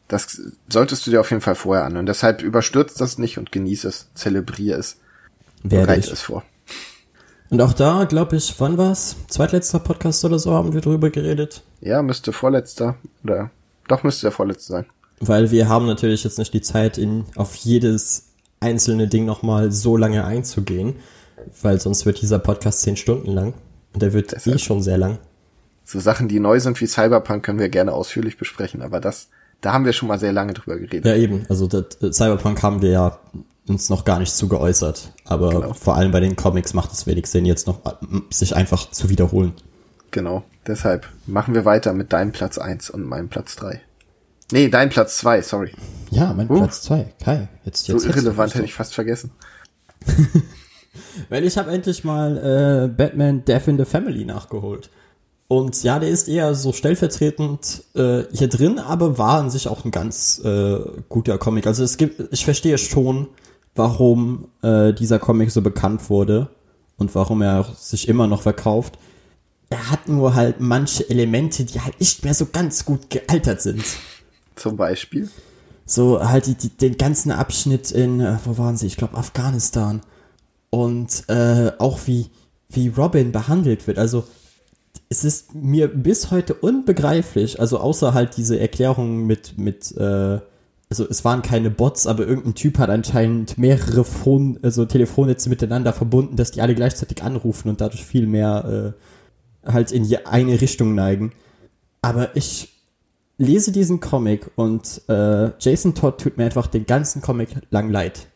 Das 0.08 0.40
solltest 0.68 1.06
du 1.06 1.10
dir 1.10 1.20
auf 1.20 1.30
jeden 1.30 1.42
Fall 1.42 1.54
vorher 1.54 1.84
anhören. 1.84 2.06
Deshalb 2.06 2.42
überstürzt 2.42 3.00
das 3.00 3.18
nicht 3.18 3.38
und 3.38 3.52
genieß 3.52 3.84
es, 3.84 4.08
zelebrier 4.14 4.78
es, 4.78 4.98
Werde 5.62 5.96
ich. 5.96 6.10
es 6.10 6.20
vor. 6.20 6.44
Und 7.50 7.60
auch 7.60 7.72
da, 7.72 8.04
glaube 8.04 8.36
ich, 8.36 8.54
wann 8.58 8.76
war's? 8.76 9.16
Zweitletzter 9.28 9.78
Podcast 9.78 10.24
oder 10.24 10.38
so 10.38 10.52
haben 10.52 10.74
wir 10.74 10.80
drüber 10.80 11.10
geredet. 11.10 11.62
Ja, 11.80 12.02
müsste 12.02 12.32
vorletzter, 12.32 12.96
oder, 13.22 13.50
doch 13.88 14.02
müsste 14.02 14.22
der 14.22 14.32
vorletzte 14.32 14.72
sein. 14.72 14.86
Weil 15.20 15.50
wir 15.50 15.68
haben 15.68 15.86
natürlich 15.86 16.24
jetzt 16.24 16.38
nicht 16.38 16.52
die 16.54 16.60
Zeit, 16.60 16.98
in, 16.98 17.24
auf 17.36 17.54
jedes 17.54 18.26
einzelne 18.60 19.06
Ding 19.06 19.24
nochmal 19.24 19.70
so 19.70 19.96
lange 19.96 20.24
einzugehen, 20.24 20.96
weil 21.62 21.80
sonst 21.80 22.04
wird 22.04 22.20
dieser 22.20 22.38
Podcast 22.38 22.82
zehn 22.82 22.96
Stunden 22.96 23.30
lang. 23.30 23.54
Und 23.92 24.02
der 24.02 24.12
wird 24.12 24.46
eh 24.46 24.58
schon 24.58 24.82
sehr 24.82 24.98
lang. 24.98 25.18
So 25.84 26.00
Sachen, 26.00 26.26
die 26.26 26.40
neu 26.40 26.58
sind 26.58 26.80
wie 26.80 26.86
Cyberpunk, 26.86 27.44
können 27.44 27.60
wir 27.60 27.68
gerne 27.68 27.92
ausführlich 27.92 28.38
besprechen, 28.38 28.82
aber 28.82 29.00
das, 29.00 29.28
da 29.60 29.72
haben 29.72 29.84
wir 29.84 29.92
schon 29.92 30.08
mal 30.08 30.18
sehr 30.18 30.32
lange 30.32 30.52
drüber 30.54 30.76
geredet. 30.78 31.04
Ja, 31.06 31.14
eben. 31.16 31.44
Also 31.48 31.66
das, 31.66 31.96
äh, 32.02 32.12
Cyberpunk 32.12 32.62
haben 32.62 32.82
wir 32.82 32.90
ja 32.90 33.18
uns 33.68 33.90
noch 33.90 34.04
gar 34.04 34.18
nicht 34.20 34.32
zu 34.32 34.48
geäußert. 34.48 35.12
Aber 35.24 35.50
Genau. 35.50 35.72
vor 35.72 35.96
allem 35.96 36.12
bei 36.12 36.20
den 36.20 36.36
Comics 36.36 36.72
macht 36.74 36.92
es 36.92 37.06
wenig 37.06 37.26
Sinn, 37.26 37.44
jetzt 37.46 37.66
noch 37.66 37.84
äh, 37.84 37.90
sich 38.30 38.54
einfach 38.54 38.90
zu 38.90 39.08
wiederholen. 39.08 39.52
Genau. 40.12 40.44
Deshalb 40.66 41.08
machen 41.26 41.54
wir 41.54 41.64
weiter 41.64 41.92
mit 41.92 42.12
deinem 42.12 42.32
Platz 42.32 42.58
eins 42.58 42.90
und 42.90 43.02
meinem 43.04 43.28
Platz 43.28 43.56
drei. 43.56 43.80
Nee, 44.52 44.68
dein 44.68 44.88
Platz 44.90 45.16
zwei. 45.18 45.42
sorry. 45.42 45.72
Ja, 46.10 46.32
mein 46.32 46.48
Uh. 46.48 46.58
Platz 46.58 46.82
zwei. 46.82 47.12
Kai, 47.24 47.48
jetzt, 47.64 47.84
So 47.86 47.94
jetzt 47.94 48.04
du 48.04 48.10
irrelevant 48.10 48.54
hätte 48.54 48.64
ich 48.64 48.74
fast 48.74 48.94
vergessen. 48.94 49.30
Weil 51.28 51.44
ich 51.44 51.58
habe 51.58 51.70
endlich 51.72 52.04
mal 52.04 52.36
äh, 52.36 52.88
Batman 52.88 53.44
Death 53.44 53.68
in 53.68 53.78
the 53.78 53.84
Family 53.84 54.24
nachgeholt. 54.24 54.90
Und 55.48 55.82
ja, 55.84 55.98
der 56.00 56.08
ist 56.08 56.28
eher 56.28 56.54
so 56.54 56.72
stellvertretend 56.72 57.84
äh, 57.94 58.24
hier 58.32 58.48
drin, 58.48 58.78
aber 58.78 59.16
war 59.16 59.38
an 59.38 59.50
sich 59.50 59.68
auch 59.68 59.84
ein 59.84 59.92
ganz 59.92 60.40
äh, 60.44 60.80
guter 61.08 61.38
Comic. 61.38 61.66
Also 61.66 61.84
es 61.84 61.98
gibt, 61.98 62.32
ich 62.32 62.44
verstehe 62.44 62.78
schon, 62.78 63.28
warum 63.76 64.48
äh, 64.62 64.92
dieser 64.92 65.20
Comic 65.20 65.52
so 65.52 65.62
bekannt 65.62 66.10
wurde 66.10 66.48
und 66.96 67.14
warum 67.14 67.42
er 67.42 67.64
sich 67.78 68.08
immer 68.08 68.26
noch 68.26 68.42
verkauft. 68.42 68.98
Er 69.70 69.90
hat 69.90 70.08
nur 70.08 70.34
halt 70.34 70.60
manche 70.60 71.08
Elemente, 71.08 71.64
die 71.64 71.80
halt 71.80 72.00
nicht 72.00 72.24
mehr 72.24 72.34
so 72.34 72.46
ganz 72.46 72.84
gut 72.84 73.10
gealtert 73.10 73.62
sind. 73.62 73.84
Zum 74.56 74.76
Beispiel. 74.76 75.28
So 75.84 76.20
halt 76.28 76.46
die, 76.46 76.54
die, 76.54 76.70
den 76.70 76.98
ganzen 76.98 77.30
Abschnitt 77.30 77.92
in, 77.92 78.20
äh, 78.20 78.38
wo 78.44 78.58
waren 78.58 78.76
sie? 78.76 78.86
Ich 78.86 78.96
glaube 78.96 79.16
Afghanistan. 79.16 80.00
Und 80.70 81.28
äh, 81.28 81.70
auch 81.78 82.00
wie, 82.06 82.30
wie 82.68 82.88
Robin 82.88 83.30
behandelt 83.30 83.86
wird. 83.86 83.98
Also 83.98 84.24
es 85.08 85.24
ist 85.24 85.54
mir 85.54 85.88
bis 85.88 86.30
heute 86.30 86.54
unbegreiflich, 86.54 87.60
also 87.60 87.78
außer 87.78 88.12
halt 88.12 88.36
diese 88.36 88.58
Erklärung 88.58 89.26
mit, 89.26 89.56
mit, 89.56 89.96
äh, 89.96 90.40
also 90.88 91.08
es 91.08 91.24
waren 91.24 91.42
keine 91.42 91.70
Bots, 91.70 92.06
aber 92.06 92.26
irgendein 92.26 92.54
Typ 92.54 92.78
hat 92.78 92.90
anscheinend 92.90 93.56
mehrere 93.56 94.04
Phone, 94.04 94.58
also 94.62 94.84
Telefonnetze 94.84 95.48
miteinander 95.48 95.92
verbunden, 95.92 96.36
dass 96.36 96.50
die 96.50 96.60
alle 96.60 96.74
gleichzeitig 96.74 97.22
anrufen 97.22 97.68
und 97.68 97.80
dadurch 97.80 98.04
viel 98.04 98.26
mehr 98.26 98.94
äh, 99.64 99.70
halt 99.72 99.92
in 99.92 100.04
je 100.04 100.18
eine 100.24 100.60
Richtung 100.60 100.94
neigen. 100.94 101.32
Aber 102.02 102.34
ich 102.36 102.72
lese 103.38 103.70
diesen 103.72 104.00
Comic 104.00 104.50
und 104.56 105.02
äh, 105.08 105.50
Jason 105.58 105.94
Todd 105.94 106.20
tut 106.20 106.36
mir 106.36 106.44
einfach 106.44 106.66
den 106.66 106.86
ganzen 106.86 107.22
Comic 107.22 107.50
lang 107.70 107.90
leid. 107.90 108.28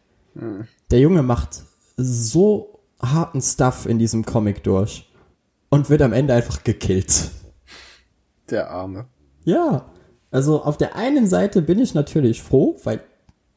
Der 0.91 1.01
Junge 1.01 1.23
macht 1.23 1.63
so 1.97 2.81
harten 3.01 3.41
Stuff 3.41 3.87
in 3.87 3.99
diesem 3.99 4.25
Comic 4.25 4.63
durch 4.63 5.10
und 5.71 5.89
wird 5.89 6.03
am 6.03 6.13
Ende 6.13 6.35
einfach 6.35 6.63
gekillt. 6.63 7.31
Der 8.51 8.71
Arme. 8.71 9.07
Ja, 9.45 9.91
also 10.31 10.63
auf 10.63 10.77
der 10.77 10.97
einen 10.97 11.27
Seite 11.27 11.63
bin 11.63 11.79
ich 11.79 11.95
natürlich 11.95 12.43
froh, 12.43 12.77
weil 12.85 13.01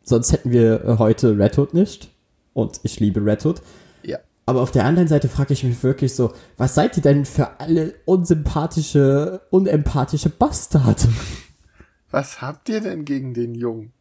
sonst 0.04 0.32
hätten 0.32 0.52
wir 0.52 0.84
äh, 0.86 0.98
heute 0.98 1.38
Red 1.38 1.58
Hood 1.58 1.74
nicht. 1.74 2.10
Und 2.54 2.80
ich 2.84 3.00
liebe 3.00 3.24
Red 3.26 3.46
Hood. 3.46 3.62
Ja. 4.04 4.20
Aber 4.46 4.62
auf 4.62 4.72
der 4.72 4.86
anderen 4.86 5.08
Seite 5.08 5.30
frage 5.30 5.54
ich 5.54 5.64
mich 5.64 5.82
wirklich 5.84 6.14
so, 6.14 6.34
was 6.58 6.76
seid 6.76 6.98
ihr 6.98 7.04
denn 7.04 7.26
für 7.26 7.60
alle 7.60 7.94
unsympathische, 8.06 9.42
unempathische 9.50 10.30
Bastarde? 10.30 11.08
Was 12.14 12.42
habt 12.44 12.70
ihr 12.70 12.80
denn 12.80 13.06
gegen 13.06 13.34
den 13.34 13.56
Jungen? 13.56 13.92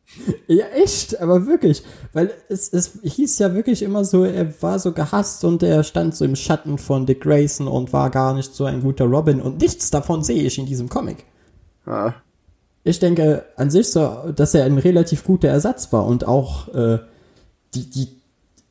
Ja, 0.47 0.67
echt, 0.67 1.19
aber 1.19 1.47
wirklich. 1.47 1.83
Weil 2.13 2.31
es, 2.51 2.71
es 2.71 2.99
hieß 3.03 3.39
ja 3.39 3.55
wirklich 3.55 3.83
immer 3.83 4.05
so, 4.05 4.25
er 4.25 4.53
war 4.63 4.79
so 4.79 4.93
gehasst 4.93 5.45
und 5.45 5.63
er 5.63 5.83
stand 5.83 6.15
so 6.15 6.27
im 6.27 6.37
Schatten 6.37 6.77
von 6.77 7.07
Dick 7.07 7.23
Grayson 7.23 7.67
und 7.67 7.95
war 7.95 8.11
gar 8.11 8.35
nicht 8.35 8.55
so 8.55 8.67
ein 8.67 8.83
guter 8.83 9.07
Robin 9.07 9.41
und 9.41 9.63
nichts 9.63 9.91
davon 9.91 10.23
sehe 10.23 10.43
ich 10.43 10.59
in 10.59 10.67
diesem 10.67 10.91
Comic. 10.91 11.25
Ah, 11.87 12.13
Ich 12.85 12.99
denke 12.99 13.47
an 13.57 13.71
sich 13.71 13.89
so, 13.91 14.31
dass 14.37 14.53
er 14.53 14.67
ein 14.67 14.77
relativ 14.77 15.25
guter 15.25 15.49
Ersatz 15.49 15.91
war 15.91 16.05
und 16.05 16.29
auch 16.29 16.69
äh, 16.75 16.99
die, 17.75 17.89
die 17.89 18.09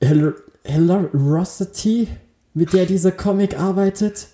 Hil 0.03 0.36
Hilarosity, 0.64 2.10
mit 2.53 2.74
der 2.74 2.86
dieser 2.86 3.11
Comic 3.11 3.60
arbeitet, 3.60 4.28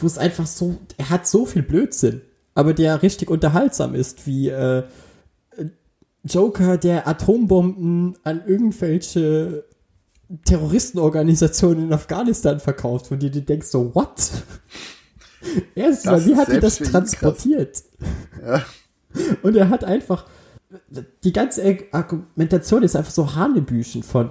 wo 0.00 0.06
es 0.06 0.18
einfach 0.18 0.46
so, 0.46 0.76
er 0.98 1.10
hat 1.10 1.26
so 1.26 1.46
viel 1.46 1.62
Blödsinn, 1.62 2.20
aber 2.56 2.74
der 2.74 3.02
richtig 3.02 3.30
unterhaltsam 3.30 3.94
ist, 3.94 4.26
wie 4.26 4.48
äh, 4.48 4.82
Joker, 6.24 6.78
der 6.78 7.06
Atombomben 7.06 8.16
an 8.24 8.42
irgendwelche 8.46 9.64
Terroristenorganisationen 10.44 11.84
in 11.84 11.92
Afghanistan 11.92 12.58
verkauft, 12.58 13.06
von 13.06 13.18
dir 13.18 13.30
du 13.30 13.42
denkst 13.42 13.68
so, 13.68 13.94
what? 13.94 14.30
Erstens 15.74 16.04
mal, 16.06 16.16
Das 16.16 16.26
wie 16.26 16.36
hat 16.36 16.48
er 16.48 16.60
das 16.60 16.78
transportiert? 16.78 17.84
ja. 18.44 18.64
Und 19.42 19.56
er 19.56 19.70
hat 19.70 19.84
einfach, 19.84 20.26
die 21.24 21.32
ganze 21.32 21.84
Argumentation 21.92 22.82
ist 22.82 22.96
einfach 22.96 23.12
so 23.12 23.34
Hanebüchen 23.34 24.02
von, 24.02 24.30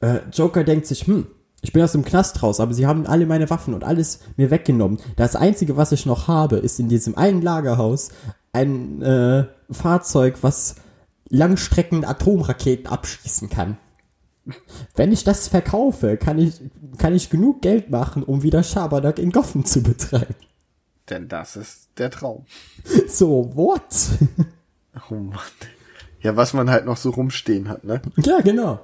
äh, 0.00 0.20
Joker 0.32 0.62
denkt 0.62 0.86
sich, 0.86 1.06
hm, 1.06 1.26
ich 1.62 1.72
bin 1.72 1.82
aus 1.82 1.92
dem 1.92 2.04
Knast 2.04 2.42
raus, 2.42 2.60
aber 2.60 2.74
sie 2.74 2.86
haben 2.86 3.06
alle 3.06 3.26
meine 3.26 3.50
Waffen 3.50 3.74
und 3.74 3.82
alles 3.84 4.20
mir 4.36 4.50
weggenommen. 4.50 4.98
Das 5.16 5.34
Einzige, 5.36 5.76
was 5.76 5.92
ich 5.92 6.06
noch 6.06 6.28
habe, 6.28 6.56
ist 6.56 6.78
in 6.78 6.88
diesem 6.88 7.16
einen 7.16 7.42
Lagerhaus 7.42 8.10
ein 8.52 9.02
äh, 9.02 9.46
Fahrzeug, 9.70 10.38
was 10.42 10.76
Langstrecken 11.28 12.04
Atomraketen 12.04 12.86
abschießen 12.86 13.50
kann. 13.50 13.78
Wenn 14.94 15.10
ich 15.10 15.24
das 15.24 15.48
verkaufe, 15.48 16.16
kann 16.16 16.38
ich, 16.38 16.60
kann 16.98 17.14
ich 17.16 17.30
genug 17.30 17.62
Geld 17.62 17.90
machen, 17.90 18.22
um 18.22 18.44
wieder 18.44 18.62
Schabernack 18.62 19.18
in 19.18 19.32
Gotham 19.32 19.64
zu 19.64 19.82
betreiben. 19.82 20.36
Denn 21.10 21.26
das 21.28 21.56
ist 21.56 21.88
der 21.98 22.10
Traum. 22.10 22.44
So, 23.08 23.50
what? 23.54 23.82
Oh 25.10 25.14
Mann. 25.14 25.38
Ja, 26.20 26.36
was 26.36 26.52
man 26.54 26.70
halt 26.70 26.86
noch 26.86 26.96
so 26.96 27.10
rumstehen 27.10 27.68
hat, 27.68 27.84
ne? 27.84 28.00
ja, 28.16 28.40
genau. 28.40 28.80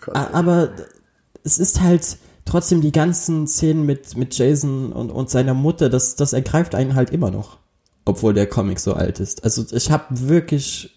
Gott. 0.00 0.16
A- 0.16 0.30
Aber 0.32 0.70
es 1.48 1.58
ist 1.58 1.80
halt 1.80 2.18
trotzdem 2.44 2.82
die 2.82 2.92
ganzen 2.92 3.46
Szenen 3.46 3.86
mit, 3.86 4.16
mit 4.16 4.36
Jason 4.36 4.92
und, 4.92 5.10
und 5.10 5.30
seiner 5.30 5.54
Mutter, 5.54 5.88
das, 5.88 6.14
das 6.14 6.34
ergreift 6.34 6.74
einen 6.74 6.94
halt 6.94 7.10
immer 7.10 7.30
noch. 7.30 7.58
Obwohl 8.04 8.34
der 8.34 8.46
Comic 8.46 8.80
so 8.80 8.92
alt 8.92 9.18
ist. 9.18 9.44
Also 9.44 9.64
ich 9.74 9.90
habe 9.90 10.28
wirklich 10.28 10.94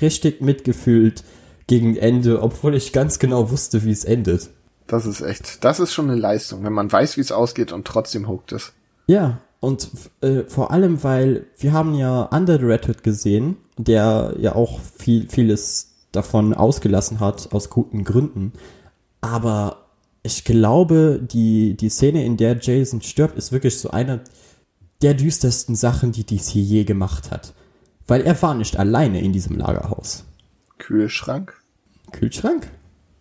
richtig 0.00 0.40
mitgefühlt 0.40 1.22
gegen 1.66 1.96
Ende, 1.96 2.42
obwohl 2.42 2.74
ich 2.74 2.92
ganz 2.92 3.18
genau 3.18 3.50
wusste, 3.50 3.84
wie 3.84 3.90
es 3.90 4.04
endet. 4.04 4.50
Das 4.86 5.06
ist 5.06 5.20
echt, 5.20 5.64
das 5.64 5.80
ist 5.80 5.92
schon 5.92 6.10
eine 6.10 6.18
Leistung, 6.18 6.64
wenn 6.64 6.72
man 6.72 6.90
weiß, 6.90 7.16
wie 7.16 7.20
es 7.20 7.30
ausgeht 7.30 7.72
und 7.72 7.86
trotzdem 7.86 8.26
huckt 8.26 8.52
es. 8.52 8.72
Ja, 9.06 9.38
Und 9.60 9.90
äh, 10.22 10.44
vor 10.48 10.70
allem, 10.70 11.04
weil 11.04 11.46
wir 11.58 11.72
haben 11.72 11.94
ja 11.94 12.22
Under 12.32 12.58
the 12.58 12.64
Red 12.64 12.88
Hood 12.88 13.02
gesehen, 13.02 13.58
der 13.76 14.34
ja 14.38 14.54
auch 14.54 14.80
viel, 14.80 15.28
vieles 15.28 15.90
davon 16.12 16.54
ausgelassen 16.54 17.20
hat, 17.20 17.52
aus 17.52 17.68
guten 17.68 18.04
Gründen. 18.04 18.52
Aber 19.20 19.79
ich 20.22 20.44
glaube, 20.44 21.20
die, 21.22 21.76
die 21.76 21.88
Szene, 21.88 22.24
in 22.24 22.36
der 22.36 22.58
Jason 22.58 23.00
stirbt, 23.02 23.36
ist 23.36 23.52
wirklich 23.52 23.78
so 23.78 23.90
eine 23.90 24.20
der 25.02 25.14
düstersten 25.14 25.76
Sachen, 25.76 26.12
die 26.12 26.24
DC 26.24 26.54
je 26.54 26.84
gemacht 26.84 27.30
hat. 27.30 27.54
Weil 28.06 28.22
er 28.22 28.40
war 28.42 28.54
nicht 28.54 28.76
alleine 28.76 29.20
in 29.20 29.32
diesem 29.32 29.56
Lagerhaus. 29.56 30.24
Kühlschrank? 30.78 31.54
Kühlschrank? 32.12 32.68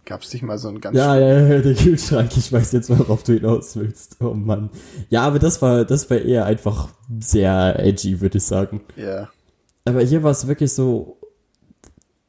Gab's 0.06 0.34
nicht 0.34 0.42
mal 0.42 0.58
so 0.58 0.70
einen 0.70 0.82
ganz 0.82 0.98
Ja, 0.98 1.18
ja, 1.18 1.48
ja, 1.48 1.62
der 1.62 1.76
Kühlschrank, 1.76 2.36
ich 2.36 2.52
weiß 2.52 2.72
jetzt, 2.72 2.90
worauf 2.90 3.24
du 3.24 3.34
hinaus 3.34 3.76
willst. 3.76 4.18
Oh 4.20 4.34
Mann. 4.34 4.72
Ja, 5.10 5.22
aber 5.22 5.38
das 5.38 5.62
war, 5.62 5.86
das 5.86 6.10
war 6.10 6.18
eher 6.18 6.46
einfach 6.46 6.90
sehr 7.20 7.80
edgy, 7.80 8.20
würde 8.20 8.40
ich 8.40 8.44
sagen. 8.44 8.82
Ja. 8.96 9.30
Aber 9.86 10.02
hier 10.02 10.24
war 10.24 10.32
es 10.32 10.48
wirklich 10.48 10.74
so, 10.74 11.19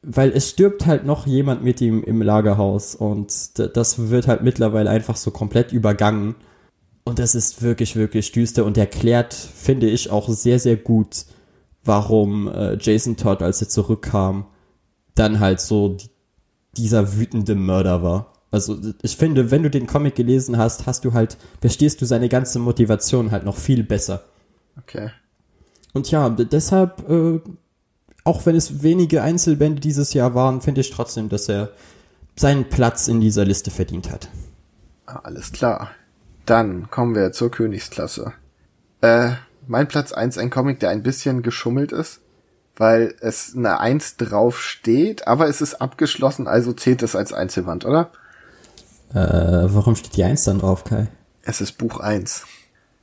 weil 0.03 0.31
es 0.31 0.51
stirbt 0.51 0.87
halt 0.87 1.05
noch 1.05 1.27
jemand 1.27 1.63
mit 1.63 1.81
ihm 1.81 2.03
im 2.03 2.23
Lagerhaus 2.23 2.95
und 2.95 3.59
das 3.59 4.11
wird 4.11 4.27
halt 4.27 4.43
mittlerweile 4.43 4.89
einfach 4.89 5.17
so 5.17 5.31
komplett 5.31 5.73
übergangen. 5.73 6.37
Und 7.05 7.19
das 7.19 7.35
ist 7.35 7.63
wirklich, 7.63 7.97
wirklich 7.97 8.33
düster 8.33 8.65
und 8.65 8.79
erklärt, 8.79 9.35
finde 9.35 9.89
ich, 9.89 10.11
auch 10.11 10.29
sehr, 10.29 10.59
sehr 10.59 10.77
gut, 10.77 11.25
warum 11.85 12.49
äh, 12.49 12.77
Jason 12.81 13.17
Todd, 13.17 13.43
als 13.43 13.61
er 13.61 13.69
zurückkam, 13.69 14.47
dann 15.15 15.41
halt 15.41 15.61
so 15.61 15.91
die, 15.91 16.09
dieser 16.77 17.17
wütende 17.17 17.55
Mörder 17.55 18.03
war. 18.03 18.33
Also 18.51 18.79
ich 19.03 19.17
finde, 19.17 19.51
wenn 19.51 19.63
du 19.63 19.71
den 19.71 19.87
Comic 19.87 20.15
gelesen 20.15 20.57
hast, 20.57 20.87
hast 20.87 21.05
du 21.05 21.13
halt, 21.13 21.37
verstehst 21.61 22.01
du 22.01 22.07
seine 22.07 22.29
ganze 22.29 22.59
Motivation 22.59 23.31
halt 23.31 23.45
noch 23.45 23.57
viel 23.57 23.83
besser. 23.83 24.25
Okay. 24.79 25.11
Und 25.93 26.11
ja, 26.11 26.29
deshalb, 26.29 27.09
äh, 27.09 27.41
auch 28.25 28.47
wenn 28.47 28.57
es 28.57 28.83
wenige 28.83 29.23
Einzelbände 29.23 29.81
dieses 29.81 30.13
Jahr 30.15 30.35
waren, 30.35 30.61
finde 30.61 30.81
ich 30.81 30.91
trotzdem, 30.91 31.29
dass 31.29 31.49
er 31.49 31.71
seinen 32.37 32.69
Platz 32.69 33.09
in 33.09 33.21
dieser 33.21 33.45
Liste 33.45 33.71
verdient 33.71 34.11
hat. 34.11 34.29
Ah, 35.07 35.21
alles 35.25 35.53
klar. 35.53 35.91
Dann 36.47 36.91
kommen 36.91 37.15
wir 37.15 37.33
zur 37.33 37.51
Königsklasse. 37.51 38.33
Äh, 39.01 39.33
mein 39.67 39.89
Platz 39.89 40.13
eins 40.13 40.39
ein 40.39 40.51
Comic, 40.51 40.81
der 40.81 40.91
ein 40.91 41.03
bisschen 41.03 41.43
geschummelt 41.43 41.93
ist, 41.93 42.21
weil 42.77 43.15
es 43.21 43.55
eine 43.57 43.79
Eins 43.81 44.17
drauf 44.17 44.61
steht, 44.61 45.27
aber 45.27 45.49
es 45.49 45.61
ist 45.61 45.75
abgeschlossen, 45.75 46.49
also 46.49 46.73
zählt 46.73 47.03
es 47.03 47.15
als 47.15 47.33
Einzelband, 47.33 47.85
oder? 47.85 48.11
Äh, 49.13 49.17
warum 49.17 49.97
steht 49.97 50.17
die 50.17 50.25
Eins 50.25 50.45
dann 50.45 50.61
drauf, 50.61 50.85
Kai? 50.85 51.09
Es 51.43 51.61
ist 51.61 51.79
Buch 51.79 52.01
eins, 52.01 52.45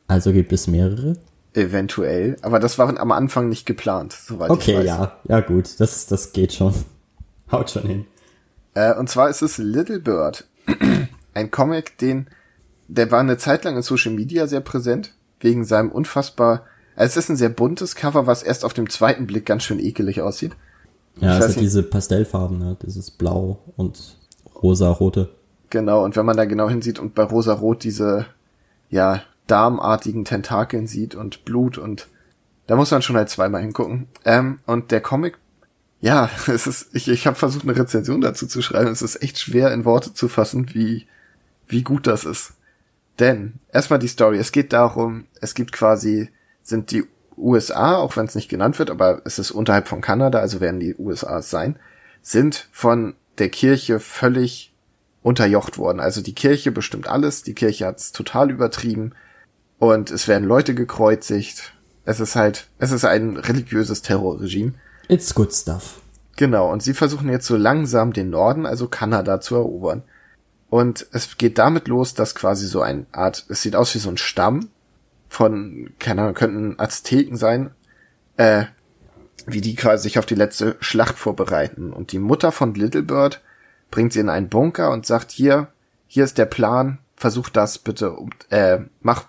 Also 0.07 0.31
gibt 0.31 0.53
es 0.53 0.67
mehrere? 0.67 1.17
Eventuell, 1.57 2.37
aber 2.41 2.59
das 2.59 2.77
war 2.77 2.97
am 2.99 3.11
Anfang 3.11 3.49
nicht 3.49 3.65
geplant, 3.65 4.13
soweit 4.13 4.49
ich 4.49 4.55
Okay, 4.55 4.77
weiß. 4.77 4.85
ja, 4.85 5.17
ja 5.27 5.39
gut, 5.41 5.79
das, 5.79 6.05
das 6.07 6.31
geht 6.33 6.53
schon. 6.53 6.73
Haut 7.51 7.69
schon 7.71 7.83
hin. 7.83 8.05
Äh, 8.73 8.93
und 8.95 9.09
zwar 9.09 9.29
ist 9.29 9.41
es 9.41 9.57
Little 9.57 9.99
Bird. 9.99 10.45
Ein 11.33 11.51
Comic, 11.51 11.97
den, 11.97 12.27
der 12.87 13.11
war 13.11 13.19
eine 13.19 13.37
Zeit 13.37 13.63
lang 13.63 13.75
in 13.75 13.81
Social 13.83 14.11
Media 14.13 14.47
sehr 14.47 14.61
präsent, 14.61 15.13
wegen 15.39 15.65
seinem 15.65 15.91
unfassbar, 15.91 16.63
also 16.95 17.11
es 17.11 17.17
ist 17.25 17.29
ein 17.29 17.35
sehr 17.37 17.49
buntes 17.49 17.93
Cover, 17.95 18.25
was 18.25 18.41
erst 18.41 18.65
auf 18.65 18.73
dem 18.73 18.89
zweiten 18.89 19.27
Blick 19.27 19.45
ganz 19.45 19.63
schön 19.63 19.79
ekelig 19.79 20.21
aussieht. 20.21 20.53
Ja, 21.17 21.33
Ich 21.33 21.37
es 21.37 21.41
hat 21.41 21.47
nicht. 21.49 21.61
diese 21.61 21.83
Pastellfarben, 21.83 22.57
ne? 22.57 22.75
Dieses 22.83 23.11
Blau 23.11 23.59
und 23.75 24.17
rosa-rote. 24.63 25.29
Genau, 25.69 26.03
und 26.03 26.15
wenn 26.15 26.25
man 26.25 26.37
da 26.37 26.45
genau 26.45 26.69
hinsieht 26.69 26.97
und 26.97 27.13
bei 27.13 27.23
Rosa 27.23 27.53
Rot 27.53 27.83
diese, 27.83 28.25
ja, 28.89 29.21
darmartigen 29.47 30.25
Tentakeln 30.25 30.87
sieht 30.87 31.15
und 31.15 31.45
Blut 31.45 31.77
und 31.77 32.07
da 32.67 32.75
muss 32.75 32.91
man 32.91 33.01
schon 33.01 33.15
halt 33.15 33.29
zweimal 33.29 33.61
hingucken. 33.61 34.07
Ähm, 34.25 34.59
und 34.65 34.91
der 34.91 35.01
Comic, 35.01 35.37
ja, 36.01 36.29
es 36.47 36.67
ist, 36.67 36.93
ich, 36.93 37.07
ich 37.07 37.25
habe 37.25 37.37
versucht, 37.37 37.63
eine 37.63 37.77
Rezension 37.77 38.21
dazu 38.21 38.45
zu 38.45 38.61
schreiben. 38.61 38.91
Es 38.91 39.01
ist 39.01 39.21
echt 39.23 39.39
schwer 39.39 39.73
in 39.73 39.85
Worte 39.85 40.13
zu 40.13 40.27
fassen, 40.27 40.73
wie, 40.73 41.07
wie 41.67 41.83
gut 41.83 42.07
das 42.07 42.25
ist. 42.25 42.53
Denn, 43.19 43.53
erstmal 43.71 43.99
die 43.99 44.07
Story. 44.07 44.37
Es 44.37 44.51
geht 44.51 44.73
darum, 44.73 45.25
es 45.41 45.55
gibt 45.55 45.71
quasi, 45.71 46.29
sind 46.61 46.91
die 46.91 47.05
USA, 47.35 47.95
auch 47.95 48.15
wenn 48.17 48.25
es 48.25 48.35
nicht 48.35 48.49
genannt 48.49 48.77
wird, 48.79 48.91
aber 48.91 49.21
es 49.25 49.39
ist 49.39 49.51
unterhalb 49.51 49.87
von 49.87 50.01
Kanada, 50.01 50.39
also 50.39 50.59
werden 50.59 50.79
die 50.79 50.95
USA 50.95 51.39
es 51.39 51.49
sein, 51.49 51.77
sind 52.21 52.67
von 52.71 53.15
der 53.37 53.49
Kirche 53.49 53.99
völlig 53.99 54.73
unterjocht 55.23 55.77
worden. 55.77 55.99
Also 55.99 56.21
die 56.21 56.35
Kirche 56.35 56.71
bestimmt 56.71 57.07
alles, 57.07 57.43
die 57.43 57.53
Kirche 57.53 57.85
hat's 57.85 58.11
total 58.11 58.51
übertrieben 58.51 59.13
und 59.79 60.11
es 60.11 60.27
werden 60.27 60.47
Leute 60.47 60.75
gekreuzigt. 60.75 61.73
Es 62.05 62.19
ist 62.19 62.35
halt, 62.35 62.67
es 62.79 62.91
ist 62.91 63.05
ein 63.05 63.37
religiöses 63.37 64.01
Terrorregime. 64.01 64.73
It's 65.07 65.33
good 65.33 65.53
stuff. 65.53 66.01
Genau, 66.35 66.71
und 66.71 66.83
sie 66.83 66.93
versuchen 66.93 67.29
jetzt 67.29 67.47
so 67.47 67.57
langsam 67.57 68.13
den 68.13 68.29
Norden, 68.29 68.65
also 68.65 68.87
Kanada, 68.87 69.41
zu 69.41 69.55
erobern. 69.55 70.03
Und 70.69 71.07
es 71.11 71.37
geht 71.37 71.57
damit 71.57 71.87
los, 71.87 72.13
dass 72.13 72.35
quasi 72.35 72.67
so 72.67 72.81
eine 72.81 73.05
Art, 73.11 73.45
es 73.49 73.61
sieht 73.61 73.75
aus 73.75 73.93
wie 73.95 73.99
so 73.99 74.09
ein 74.09 74.17
Stamm 74.17 74.69
von, 75.29 75.91
keine 75.99 76.21
Ahnung, 76.21 76.33
könnten 76.33 76.79
Azteken 76.79 77.37
sein, 77.37 77.71
äh, 78.37 78.65
wie 79.45 79.61
die 79.61 79.75
quasi 79.75 80.03
sich 80.03 80.19
auf 80.19 80.25
die 80.25 80.35
letzte 80.35 80.75
Schlacht 80.79 81.17
vorbereiten. 81.17 81.93
Und 81.93 82.11
die 82.11 82.19
Mutter 82.19 82.51
von 82.51 82.73
Little 82.73 83.03
Bird 83.03 83.41
bringt 83.89 84.13
sie 84.13 84.19
in 84.19 84.29
einen 84.29 84.49
Bunker 84.49 84.91
und 84.91 85.05
sagt, 85.05 85.31
hier, 85.31 85.69
hier 86.05 86.25
ist 86.25 86.37
der 86.37 86.45
Plan, 86.45 86.99
versuch 87.15 87.49
das 87.49 87.79
bitte, 87.79 88.15
äh, 88.49 88.79
mach, 89.01 89.25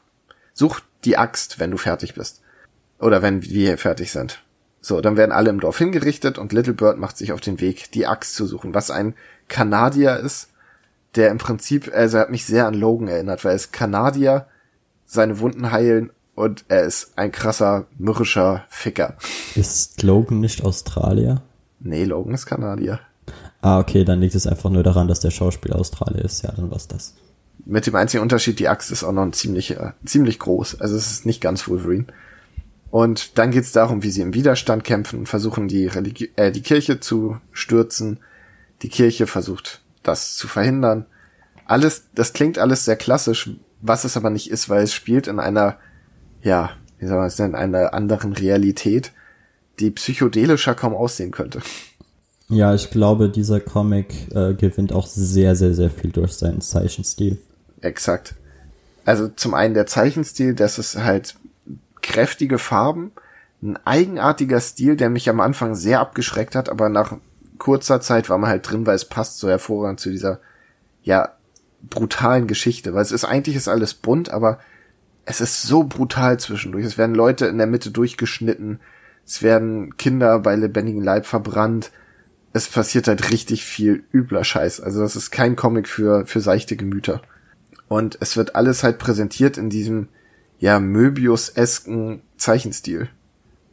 such 0.59 0.81
die 1.05 1.17
Axt, 1.17 1.61
wenn 1.61 1.71
du 1.71 1.77
fertig 1.77 2.15
bist. 2.15 2.43
Oder 2.99 3.23
wenn 3.23 3.43
wir 3.45 3.79
fertig 3.79 4.11
sind. 4.11 4.43
So, 4.81 5.01
dann 5.01 5.17
werden 5.17 5.33
alle 5.33 5.51
im 5.51 5.61
Dorf 5.61 5.79
hingerichtet 5.79 6.39
und 6.39 6.53
Little 6.53 6.73
Bird 6.73 6.99
macht 6.99 7.17
sich 7.17 7.33
auf 7.33 7.41
den 7.41 7.61
Weg, 7.61 7.93
die 7.93 8.07
Axt 8.07 8.35
zu 8.35 8.47
suchen, 8.47 8.75
was 8.75 8.91
ein 8.91 9.15
Kanadier 9.49 10.17
ist, 10.17 10.49
der 11.15 11.31
im 11.31 11.39
Prinzip, 11.39 11.91
also 11.95 12.17
er 12.17 12.23
hat 12.23 12.31
mich 12.31 12.45
sehr 12.45 12.67
an 12.67 12.75
Logan 12.75 13.09
erinnert, 13.09 13.45
weil 13.45 13.53
er 13.53 13.57
ist 13.57 13.73
Kanadier, 13.73 14.47
seine 15.05 15.39
Wunden 15.41 15.71
heilen 15.73 16.11
und 16.35 16.65
er 16.69 16.83
ist 16.83 17.13
ein 17.17 17.33
krasser, 17.33 17.87
mürrischer 17.97 18.65
Ficker. 18.69 19.17
Ist 19.55 20.03
Logan 20.03 20.41
nicht 20.41 20.65
Australier? 20.65 21.43
Nee, 21.81 22.05
Logan 22.05 22.35
ist 22.35 22.47
Kanadier. 22.47 23.01
Ah, 23.61 23.79
okay, 23.79 24.05
dann 24.05 24.21
liegt 24.21 24.35
es 24.35 24.47
einfach 24.47 24.71
nur 24.71 24.83
daran, 24.83 25.09
dass 25.09 25.21
der 25.21 25.31
Schauspieler 25.31 25.77
Australier 25.77 26.25
ist. 26.25 26.43
Ja, 26.43 26.53
dann 26.53 26.71
war's 26.71 26.89
das. 26.89 27.15
Mit 27.69 27.87
dem 27.87 27.95
einzigen 27.95 28.23
Unterschied, 28.23 28.59
die 28.59 28.69
Axt 28.69 28.91
ist 28.91 29.05
auch 29.05 29.13
noch 29.13 29.23
ein 29.23 29.35
ziemlich, 29.35 29.73
äh, 29.73 29.93
ziemlich 30.05 30.39
groß. 30.39 30.81
Also 30.81 30.97
es 30.97 31.11
ist 31.11 31.27
nicht 31.27 31.43
ganz 31.43 31.69
Wolverine. 31.69 32.07
Und 32.91 33.37
dann 33.37 33.51
geht's 33.51 33.73
darum, 33.73 34.03
wie 34.03 34.11
sie 34.11 34.23
im 34.23 34.33
Widerstand 34.33 34.85
kämpfen 34.85 35.19
und 35.19 35.29
versuchen, 35.29 35.69
die, 35.69 35.87
Religi 35.87 36.31
äh, 36.37 36.51
die 36.51 36.63
Kirche 36.63 36.99
zu 36.99 37.37
stürzen. 37.53 38.21
Die 38.81 38.89
Kirche 38.89 39.27
versucht, 39.27 39.83
das 40.03 40.37
zu 40.37 40.49
verhindern. 40.49 41.05
Alles, 41.67 42.05
das 42.15 42.33
klingt 42.33 42.59
alles 42.59 42.87
sehr 42.87 42.97
klassisch, 42.97 43.51
was 43.83 44.05
es 44.05 44.17
aber 44.17 44.31
nicht 44.31 44.51
ist, 44.51 44.71
weil 44.71 44.85
es 44.85 44.95
spielt 44.95 45.27
in 45.27 45.39
einer, 45.39 45.77
ja, 46.43 46.71
wie 46.99 47.07
soll 47.07 47.19
man 47.19 47.27
es 47.27 47.39
nennen, 47.39 47.55
einer 47.55 47.93
anderen 47.93 48.33
Realität, 48.33 49.13
die 49.79 49.91
psychedelischer 49.91 50.75
kaum 50.75 50.95
aussehen 50.95 51.33
könnte. 51.33 51.61
Ja, 52.49 52.75
ich 52.75 52.89
glaube, 52.89 53.29
dieser 53.29 53.61
Comic 53.61 54.35
äh, 54.35 54.55
gewinnt 54.55 54.95
auch 54.95 55.07
sehr, 55.07 55.55
sehr, 55.55 55.75
sehr 55.75 55.91
viel 55.91 56.11
durch 56.13 56.33
seinen 56.33 56.63
Zeichenstil. 56.63 57.39
Exakt. 57.81 58.35
Also 59.05 59.29
zum 59.29 59.55
einen 59.55 59.75
der 59.75 59.87
Zeichenstil, 59.87 60.55
das 60.55 60.79
ist 60.79 60.99
halt 60.99 61.37
kräftige 62.03 62.59
Farben, 62.59 63.13
ein 63.63 63.79
eigenartiger 63.85 64.61
Stil, 64.61 64.97
der 64.97 65.11
mich 65.11 65.29
am 65.29 65.41
Anfang 65.41 65.75
sehr 65.75 66.01
abgeschreckt 66.01 66.55
hat, 66.55 66.69
aber 66.69 66.89
nach 66.89 67.17
kurzer 67.59 68.01
Zeit 68.01 68.31
war 68.31 68.39
man 68.39 68.51
halt 68.51 68.71
drin, 68.71 68.87
weil 68.87 68.95
es 68.95 69.05
passt 69.05 69.39
so 69.39 69.49
hervorragend 69.49 70.01
zu 70.01 70.11
dieser, 70.11 70.41
ja, 71.03 71.33
brutalen 71.83 72.47
Geschichte, 72.47 72.95
weil 72.95 73.03
es 73.03 73.13
ist 73.13 73.25
eigentlich 73.25 73.57
ist 73.57 73.69
alles 73.69 73.95
bunt, 73.95 74.31
aber 74.31 74.59
es 75.25 75.41
ist 75.41 75.63
so 75.63 75.85
brutal 75.85 76.39
zwischendurch. 76.41 76.85
Es 76.85 76.99
werden 76.99 77.15
Leute 77.15 77.47
in 77.47 77.59
der 77.59 77.67
Mitte 77.67 77.91
durchgeschnitten, 77.91 78.81
es 79.27 79.43
werden 79.43 79.97
Kinder 79.97 80.39
bei 80.39 80.57
lebendigem 80.57 81.03
Leib 81.03 81.27
verbrannt, 81.27 81.91
es 82.53 82.69
passiert 82.69 83.09
halt 83.09 83.31
richtig 83.31 83.65
viel 83.65 84.05
übler 84.13 84.43
Scheiß. 84.43 84.81
Also 84.81 85.01
das 85.01 85.17
ist 85.17 85.31
kein 85.31 85.55
Comic 85.55 85.87
für, 85.87 86.27
für 86.27 86.41
seichte 86.41 86.77
Gemüter. 86.77 87.23
Und 87.89 88.19
es 88.21 88.37
wird 88.37 88.55
alles 88.55 88.83
halt 88.85 88.99
präsentiert 88.99 89.57
in 89.57 89.71
diesem, 89.71 90.09
ja, 90.59 90.81
Möbius-esken 90.81 92.23
Zeichenstil. 92.37 93.09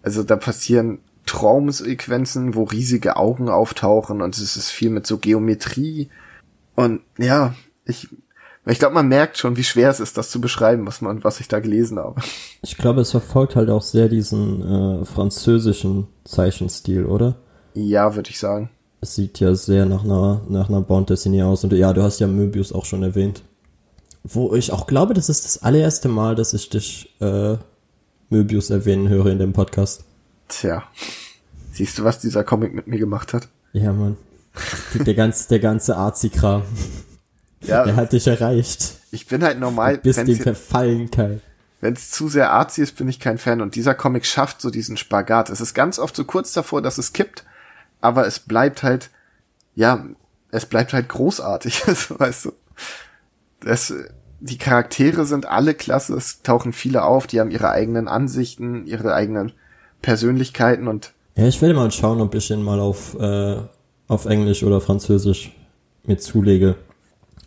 Also 0.03 0.23
da 0.23 0.35
passieren 0.35 0.99
Traumsequenzen, 1.25 2.55
wo 2.55 2.63
riesige 2.63 3.17
Augen 3.17 3.49
auftauchen 3.49 4.21
und 4.21 4.37
es 4.37 4.55
ist 4.55 4.69
viel 4.69 4.91
mit 4.91 5.07
so 5.07 5.17
Geometrie. 5.17 6.09
Und 6.75 7.01
ja, 7.17 7.55
ich, 7.85 8.07
ich 8.65 8.79
glaube, 8.79 8.93
man 8.93 9.07
merkt 9.07 9.37
schon, 9.37 9.57
wie 9.57 9.63
schwer 9.63 9.89
es 9.89 9.99
ist, 9.99 10.17
das 10.17 10.29
zu 10.29 10.39
beschreiben, 10.39 10.85
was 10.85 11.01
man, 11.01 11.23
was 11.23 11.39
ich 11.39 11.47
da 11.47 11.59
gelesen 11.59 11.97
habe. 11.97 12.21
Ich 12.61 12.77
glaube, 12.77 13.01
es 13.01 13.11
verfolgt 13.11 13.55
halt 13.55 13.69
auch 13.69 13.81
sehr 13.81 14.07
diesen 14.07 15.01
äh, 15.01 15.05
französischen 15.05 16.07
Zeichenstil, 16.23 17.05
oder? 17.05 17.37
Ja, 17.73 18.15
würde 18.15 18.29
ich 18.29 18.39
sagen. 18.39 18.69
Es 19.01 19.15
sieht 19.15 19.39
ja 19.39 19.53
sehr 19.55 19.85
nach 19.85 20.03
einer, 20.03 20.41
nach 20.47 20.69
einer 20.69 20.81
Bond 20.81 21.09
Destiny 21.09 21.43
aus. 21.43 21.63
Und 21.63 21.73
ja, 21.73 21.93
du 21.93 22.01
hast 22.01 22.19
ja 22.19 22.27
Möbius 22.27 22.71
auch 22.71 22.85
schon 22.85 23.03
erwähnt. 23.03 23.43
Wo 24.27 24.55
ich 24.55 24.71
auch 24.71 24.87
glaube, 24.87 25.13
das 25.13 25.29
ist 25.29 25.45
das 25.45 25.61
allererste 25.61 26.07
Mal, 26.09 26.33
dass 26.35 26.53
ich 26.53 26.69
dich 26.69 27.13
äh, 27.21 27.57
Möbius 28.29 28.71
erwähnen 28.71 29.07
höre 29.07 29.27
in 29.27 29.37
dem 29.37 29.53
Podcast. 29.53 30.03
Tja. 30.47 30.83
Siehst 31.73 31.99
du, 31.99 32.03
was 32.03 32.17
dieser 32.19 32.43
Comic 32.43 32.73
mit 32.73 32.87
mir 32.87 32.97
gemacht 32.97 33.33
hat? 33.33 33.47
Ja, 33.73 33.93
Mann. 33.93 34.17
Der 34.95 35.13
ganze, 35.13 35.47
der 35.49 35.59
ganze 35.59 35.95
Arzi-Kram. 35.97 36.63
Ja, 37.61 37.83
Der 37.83 37.95
hat 37.95 38.13
dich 38.13 38.25
erreicht. 38.25 38.93
ich 39.11 39.27
bin 39.27 39.43
halt 39.43 39.59
normal, 39.59 39.97
Du 39.97 40.03
bist 40.03 40.19
dem 40.25 40.35
verfallen, 40.37 41.11
Kai. 41.11 41.39
wenn 41.81 41.93
es 41.93 42.09
zu 42.11 42.27
sehr 42.27 42.51
artsy 42.51 42.81
ist, 42.81 42.95
bin 42.95 43.07
ich 43.07 43.19
kein 43.19 43.37
Fan. 43.37 43.61
Und 43.61 43.75
dieser 43.75 43.93
Comic 43.93 44.25
schafft 44.25 44.61
so 44.61 44.69
diesen 44.71 44.97
Spagat. 44.97 45.49
Es 45.49 45.61
ist 45.61 45.73
ganz 45.73 45.99
oft 45.99 46.15
so 46.15 46.23
kurz 46.25 46.53
davor, 46.53 46.81
dass 46.81 46.97
es 46.97 47.11
kippt, 47.13 47.43
aber 48.01 48.25
es 48.25 48.39
bleibt 48.39 48.81
halt, 48.81 49.09
ja, 49.75 50.05
es 50.51 50.65
bleibt 50.65 50.93
halt 50.93 51.09
großartig. 51.09 51.83
Weißt 52.17 52.45
du, 52.45 52.53
das, 53.61 53.93
die 54.39 54.57
Charaktere 54.57 55.25
sind 55.25 55.45
alle 55.47 55.73
klasse. 55.73 56.15
Es 56.15 56.41
tauchen 56.41 56.73
viele 56.73 57.03
auf, 57.03 57.27
die 57.27 57.39
haben 57.39 57.51
ihre 57.51 57.69
eigenen 57.71 58.07
Ansichten, 58.07 58.85
ihre 58.85 59.13
eigenen 59.13 59.53
Persönlichkeiten 60.01 60.87
und 60.87 61.13
Ja, 61.35 61.47
ich 61.47 61.61
werde 61.61 61.73
mal 61.75 61.91
schauen, 61.91 62.21
ob 62.21 62.33
ich 62.35 62.49
ihn 62.51 62.61
mal 62.63 62.79
auf, 62.79 63.15
äh, 63.19 63.57
auf 64.07 64.25
Englisch 64.25 64.63
oder 64.63 64.79
Französisch 64.81 65.51
mir 66.03 66.17
zulege. 66.17 66.75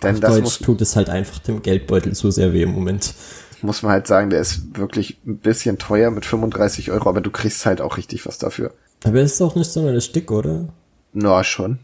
Denn 0.03 0.15
auf 0.17 0.21
das 0.21 0.35
Deutsch 0.35 0.43
muss- 0.43 0.59
tut 0.59 0.81
es 0.81 0.97
halt 0.97 1.09
einfach 1.09 1.39
dem 1.39 1.63
Geldbeutel 1.63 2.15
zu 2.15 2.31
sehr 2.31 2.53
weh 2.53 2.63
im 2.63 2.73
Moment. 2.73 3.15
muss 3.61 3.83
man 3.83 3.91
halt 3.91 4.07
sagen, 4.07 4.31
der 4.31 4.41
ist 4.41 4.77
wirklich 4.79 5.19
ein 5.27 5.39
bisschen 5.39 5.79
teuer 5.79 6.13
mit 6.13 6.25
35 6.25 6.93
Euro, 6.93 7.09
aber 7.09 7.21
du 7.21 7.31
kriegst 7.31 7.67
halt 7.67 7.81
auch 7.81 7.97
richtig 7.97 8.25
was 8.25 8.39
dafür. 8.39 8.73
Aber 9.05 9.17
es 9.21 9.33
ist 9.35 9.43
auch 9.43 9.57
nicht 9.57 9.71
sonderlich 9.73 10.13
dick, 10.13 10.31
oder? 10.31 10.69
Na, 11.13 11.43
schon. 11.43 11.81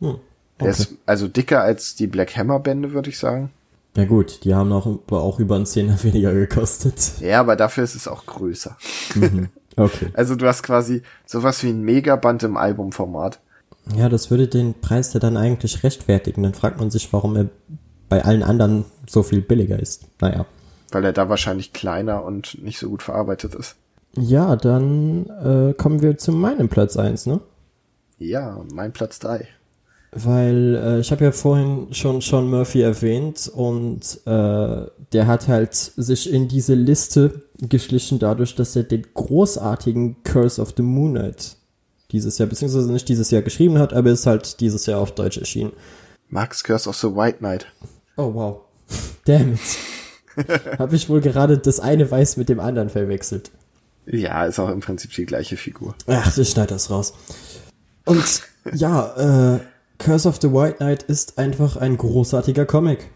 Hm. 0.00 0.16
Der 0.60 0.68
Okay. 0.68 0.70
ist 0.70 0.94
also 1.06 1.28
dicker 1.28 1.62
als 1.62 1.94
die 1.94 2.08
Black 2.08 2.36
Hammer 2.36 2.58
Bände, 2.58 2.92
würde 2.92 3.08
ich 3.10 3.18
sagen. 3.18 3.50
Ja 3.96 4.04
gut, 4.06 4.44
die 4.44 4.54
haben 4.54 4.72
auch, 4.72 4.86
auch 5.10 5.38
über 5.38 5.56
einen 5.56 5.66
Zehner 5.66 5.96
weniger 6.02 6.32
gekostet. 6.32 7.20
Ja, 7.20 7.40
aber 7.40 7.56
dafür 7.56 7.84
ist 7.84 7.94
es 7.94 8.08
auch 8.08 8.26
größer. 8.26 8.76
Mhm. 9.14 9.48
Okay. 9.76 10.08
Also 10.14 10.36
du 10.36 10.46
hast 10.46 10.62
quasi 10.62 11.02
sowas 11.24 11.62
wie 11.62 11.70
ein 11.70 11.82
Megaband 11.82 12.42
im 12.42 12.56
Albumformat. 12.56 13.40
Ja, 13.96 14.08
das 14.08 14.30
würde 14.30 14.46
den 14.46 14.74
Preis 14.80 15.12
ja 15.12 15.20
dann 15.20 15.36
eigentlich 15.36 15.82
rechtfertigen. 15.82 16.42
Dann 16.42 16.54
fragt 16.54 16.78
man 16.78 16.90
sich, 16.90 17.12
warum 17.12 17.36
er 17.36 17.48
bei 18.08 18.24
allen 18.24 18.42
anderen 18.42 18.84
so 19.08 19.22
viel 19.22 19.40
billiger 19.40 19.78
ist. 19.78 20.04
Naja. 20.20 20.46
Weil 20.90 21.04
er 21.06 21.12
da 21.12 21.28
wahrscheinlich 21.28 21.72
kleiner 21.72 22.22
und 22.24 22.62
nicht 22.62 22.78
so 22.78 22.90
gut 22.90 23.02
verarbeitet 23.02 23.54
ist. 23.54 23.76
Ja, 24.14 24.56
dann 24.56 25.26
äh, 25.26 25.72
kommen 25.72 26.02
wir 26.02 26.18
zu 26.18 26.32
meinem 26.32 26.68
Platz 26.68 26.96
eins, 26.96 27.24
ne? 27.24 27.40
Ja, 28.18 28.62
mein 28.72 28.92
Platz 28.92 29.18
drei. 29.18 29.48
Weil 30.14 30.76
äh, 30.76 31.00
ich 31.00 31.10
habe 31.10 31.24
ja 31.24 31.32
vorhin 31.32 31.88
schon 31.92 32.20
Sean 32.20 32.50
Murphy 32.50 32.82
erwähnt 32.82 33.50
und 33.52 34.20
äh, 34.26 34.86
der 35.12 35.26
hat 35.26 35.48
halt 35.48 35.74
sich 35.74 36.30
in 36.30 36.48
diese 36.48 36.74
Liste 36.74 37.42
geschlichen 37.58 38.18
dadurch, 38.18 38.54
dass 38.54 38.76
er 38.76 38.82
den 38.82 39.06
großartigen 39.14 40.22
Curse 40.22 40.60
of 40.60 40.74
the 40.76 40.82
Moon 40.82 41.12
Knight 41.12 41.56
dieses 42.10 42.36
Jahr, 42.36 42.48
beziehungsweise 42.48 42.92
nicht 42.92 43.08
dieses 43.08 43.30
Jahr 43.30 43.40
geschrieben 43.40 43.78
hat, 43.78 43.94
aber 43.94 44.10
ist 44.10 44.26
halt 44.26 44.60
dieses 44.60 44.84
Jahr 44.84 45.00
auf 45.00 45.14
Deutsch 45.14 45.38
erschienen. 45.38 45.72
Max 46.28 46.62
Curse 46.62 46.90
of 46.90 46.96
the 46.96 47.08
White 47.08 47.38
Knight. 47.38 47.66
Oh 48.18 48.34
wow. 48.34 48.60
Damn 49.24 49.54
it. 49.54 49.60
habe 50.78 50.94
ich 50.94 51.08
wohl 51.08 51.22
gerade 51.22 51.56
das 51.56 51.80
eine 51.80 52.10
Weiß 52.10 52.36
mit 52.36 52.50
dem 52.50 52.60
anderen 52.60 52.90
verwechselt. 52.90 53.50
Ja, 54.04 54.44
ist 54.44 54.58
auch 54.58 54.68
im 54.68 54.80
Prinzip 54.80 55.12
die 55.12 55.26
gleiche 55.26 55.56
Figur. 55.56 55.94
Ach, 56.06 56.36
ich 56.36 56.50
schneide 56.50 56.74
das 56.74 56.90
raus. 56.90 57.14
Und 58.04 58.42
ja, 58.74 59.54
äh, 59.54 59.60
Curse 60.02 60.28
of 60.28 60.40
the 60.42 60.52
White 60.52 60.78
Knight 60.78 61.04
ist 61.04 61.38
einfach 61.38 61.76
ein 61.76 61.96
großartiger 61.96 62.66
Comic. 62.66 63.08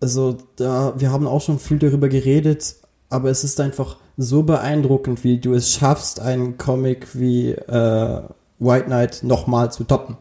Also 0.00 0.38
da, 0.54 0.94
wir 0.96 1.10
haben 1.10 1.26
auch 1.26 1.40
schon 1.40 1.58
viel 1.58 1.78
darüber 1.78 2.08
geredet, 2.08 2.76
aber 3.10 3.28
es 3.30 3.42
ist 3.42 3.60
einfach 3.60 3.96
so 4.16 4.44
beeindruckend, 4.44 5.24
wie 5.24 5.38
du 5.38 5.52
es 5.52 5.72
schaffst, 5.72 6.20
einen 6.20 6.58
Comic 6.58 7.08
wie 7.14 7.50
äh, 7.50 8.22
White 8.60 8.84
Knight 8.84 9.24
nochmal 9.24 9.72
zu 9.72 9.82
toppen. 9.82 10.16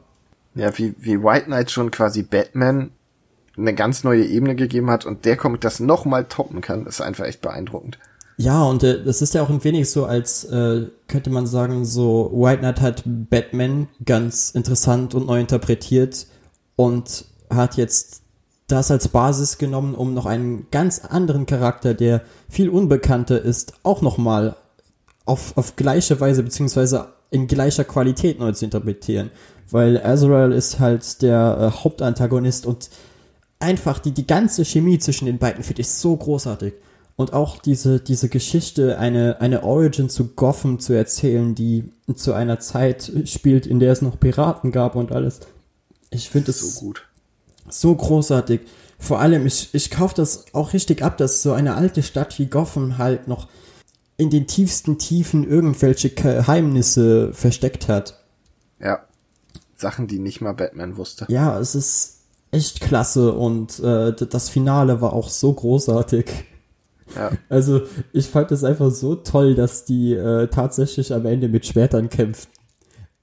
Ja, 0.55 0.75
wie, 0.77 0.95
wie 0.97 1.21
White 1.21 1.45
Knight 1.45 1.69
schon 1.69 1.91
quasi 1.91 2.23
Batman 2.23 2.89
eine 3.55 3.75
ganz 3.75 4.03
neue 4.03 4.25
Ebene 4.25 4.55
gegeben 4.55 4.89
hat 4.89 5.05
und 5.05 5.25
der 5.25 5.37
Comic 5.37 5.61
das 5.61 5.79
nochmal 5.79 6.25
toppen 6.25 6.61
kann, 6.61 6.87
ist 6.87 6.99
einfach 6.99 7.25
echt 7.25 7.41
beeindruckend. 7.41 7.99
Ja, 8.41 8.63
und 8.63 8.81
äh, 8.81 9.03
das 9.03 9.21
ist 9.21 9.35
ja 9.35 9.43
auch 9.43 9.51
ein 9.51 9.63
wenig 9.63 9.91
so, 9.91 10.05
als 10.05 10.45
äh, 10.45 10.87
könnte 11.07 11.29
man 11.29 11.45
sagen, 11.45 11.85
so 11.85 12.31
White 12.33 12.61
Knight 12.61 12.81
hat 12.81 13.03
Batman 13.05 13.87
ganz 14.03 14.49
interessant 14.49 15.13
und 15.13 15.27
neu 15.27 15.39
interpretiert 15.39 16.25
und 16.75 17.25
hat 17.51 17.77
jetzt 17.77 18.23
das 18.65 18.89
als 18.89 19.09
Basis 19.09 19.59
genommen, 19.59 19.93
um 19.93 20.15
noch 20.15 20.25
einen 20.25 20.65
ganz 20.71 21.05
anderen 21.05 21.45
Charakter, 21.45 21.93
der 21.93 22.23
viel 22.49 22.69
unbekannter 22.69 23.39
ist, 23.39 23.73
auch 23.83 24.01
nochmal 24.01 24.55
auf, 25.25 25.55
auf 25.55 25.75
gleiche 25.75 26.19
Weise 26.19 26.41
beziehungsweise 26.41 27.09
in 27.29 27.45
gleicher 27.45 27.83
Qualität 27.83 28.39
neu 28.39 28.53
zu 28.53 28.65
interpretieren. 28.65 29.29
Weil 29.69 30.03
Azrael 30.03 30.51
ist 30.51 30.79
halt 30.79 31.21
der 31.21 31.57
äh, 31.59 31.83
Hauptantagonist 31.83 32.65
und 32.65 32.89
einfach 33.59 33.99
die, 33.99 34.13
die 34.13 34.25
ganze 34.25 34.65
Chemie 34.65 34.97
zwischen 34.97 35.27
den 35.27 35.37
beiden 35.37 35.63
finde 35.63 35.81
ich 35.81 35.89
so 35.89 36.17
großartig. 36.17 36.73
Und 37.21 37.33
auch 37.33 37.59
diese, 37.59 37.99
diese 37.99 38.29
Geschichte, 38.29 38.97
eine, 38.97 39.39
eine 39.41 39.63
Origin 39.63 40.09
zu 40.09 40.29
Gotham 40.29 40.79
zu 40.79 40.93
erzählen, 40.93 41.53
die 41.53 41.91
zu 42.15 42.33
einer 42.33 42.59
Zeit 42.59 43.11
spielt, 43.25 43.67
in 43.67 43.79
der 43.79 43.91
es 43.91 44.01
noch 44.01 44.19
Piraten 44.19 44.71
gab 44.71 44.95
und 44.95 45.11
alles. 45.11 45.41
Ich 46.09 46.29
finde 46.29 46.49
es 46.49 46.59
So 46.59 46.79
gut. 46.79 47.07
so 47.69 47.95
großartig. 47.95 48.61
Vor 48.97 49.19
allem, 49.19 49.45
ich, 49.45 49.69
ich 49.73 49.91
kaufe 49.91 50.15
das 50.15 50.45
auch 50.53 50.73
richtig 50.73 51.03
ab, 51.03 51.17
dass 51.17 51.43
so 51.43 51.53
eine 51.53 51.75
alte 51.75 52.03
Stadt 52.03 52.37
wie 52.39 52.47
Gotham 52.47 52.97
halt 52.97 53.27
noch 53.27 53.47
in 54.17 54.29
den 54.29 54.47
tiefsten 54.47 54.97
Tiefen 54.97 55.47
irgendwelche 55.47 56.09
Geheimnisse 56.09 57.33
versteckt 57.33 57.87
hat. 57.87 58.19
Ja. 58.79 58.99
Sachen, 59.75 60.07
die 60.07 60.19
nicht 60.19 60.41
mal 60.41 60.53
Batman 60.53 60.97
wusste. 60.97 61.25
Ja, 61.29 61.59
es 61.59 61.75
ist 61.75 62.21
echt 62.51 62.81
klasse 62.81 63.33
und 63.33 63.79
äh, 63.79 64.13
das 64.13 64.49
Finale 64.49 65.01
war 65.01 65.13
auch 65.13 65.29
so 65.29 65.53
großartig. 65.53 66.25
Ja. 67.15 67.31
Also 67.49 67.81
ich 68.13 68.27
fand 68.27 68.51
es 68.51 68.63
einfach 68.63 68.91
so 68.91 69.15
toll, 69.15 69.55
dass 69.55 69.85
die 69.85 70.13
äh, 70.13 70.47
tatsächlich 70.47 71.13
am 71.13 71.25
Ende 71.25 71.49
mit 71.49 71.65
Schwertern 71.65 72.09
kämpfen. 72.09 72.49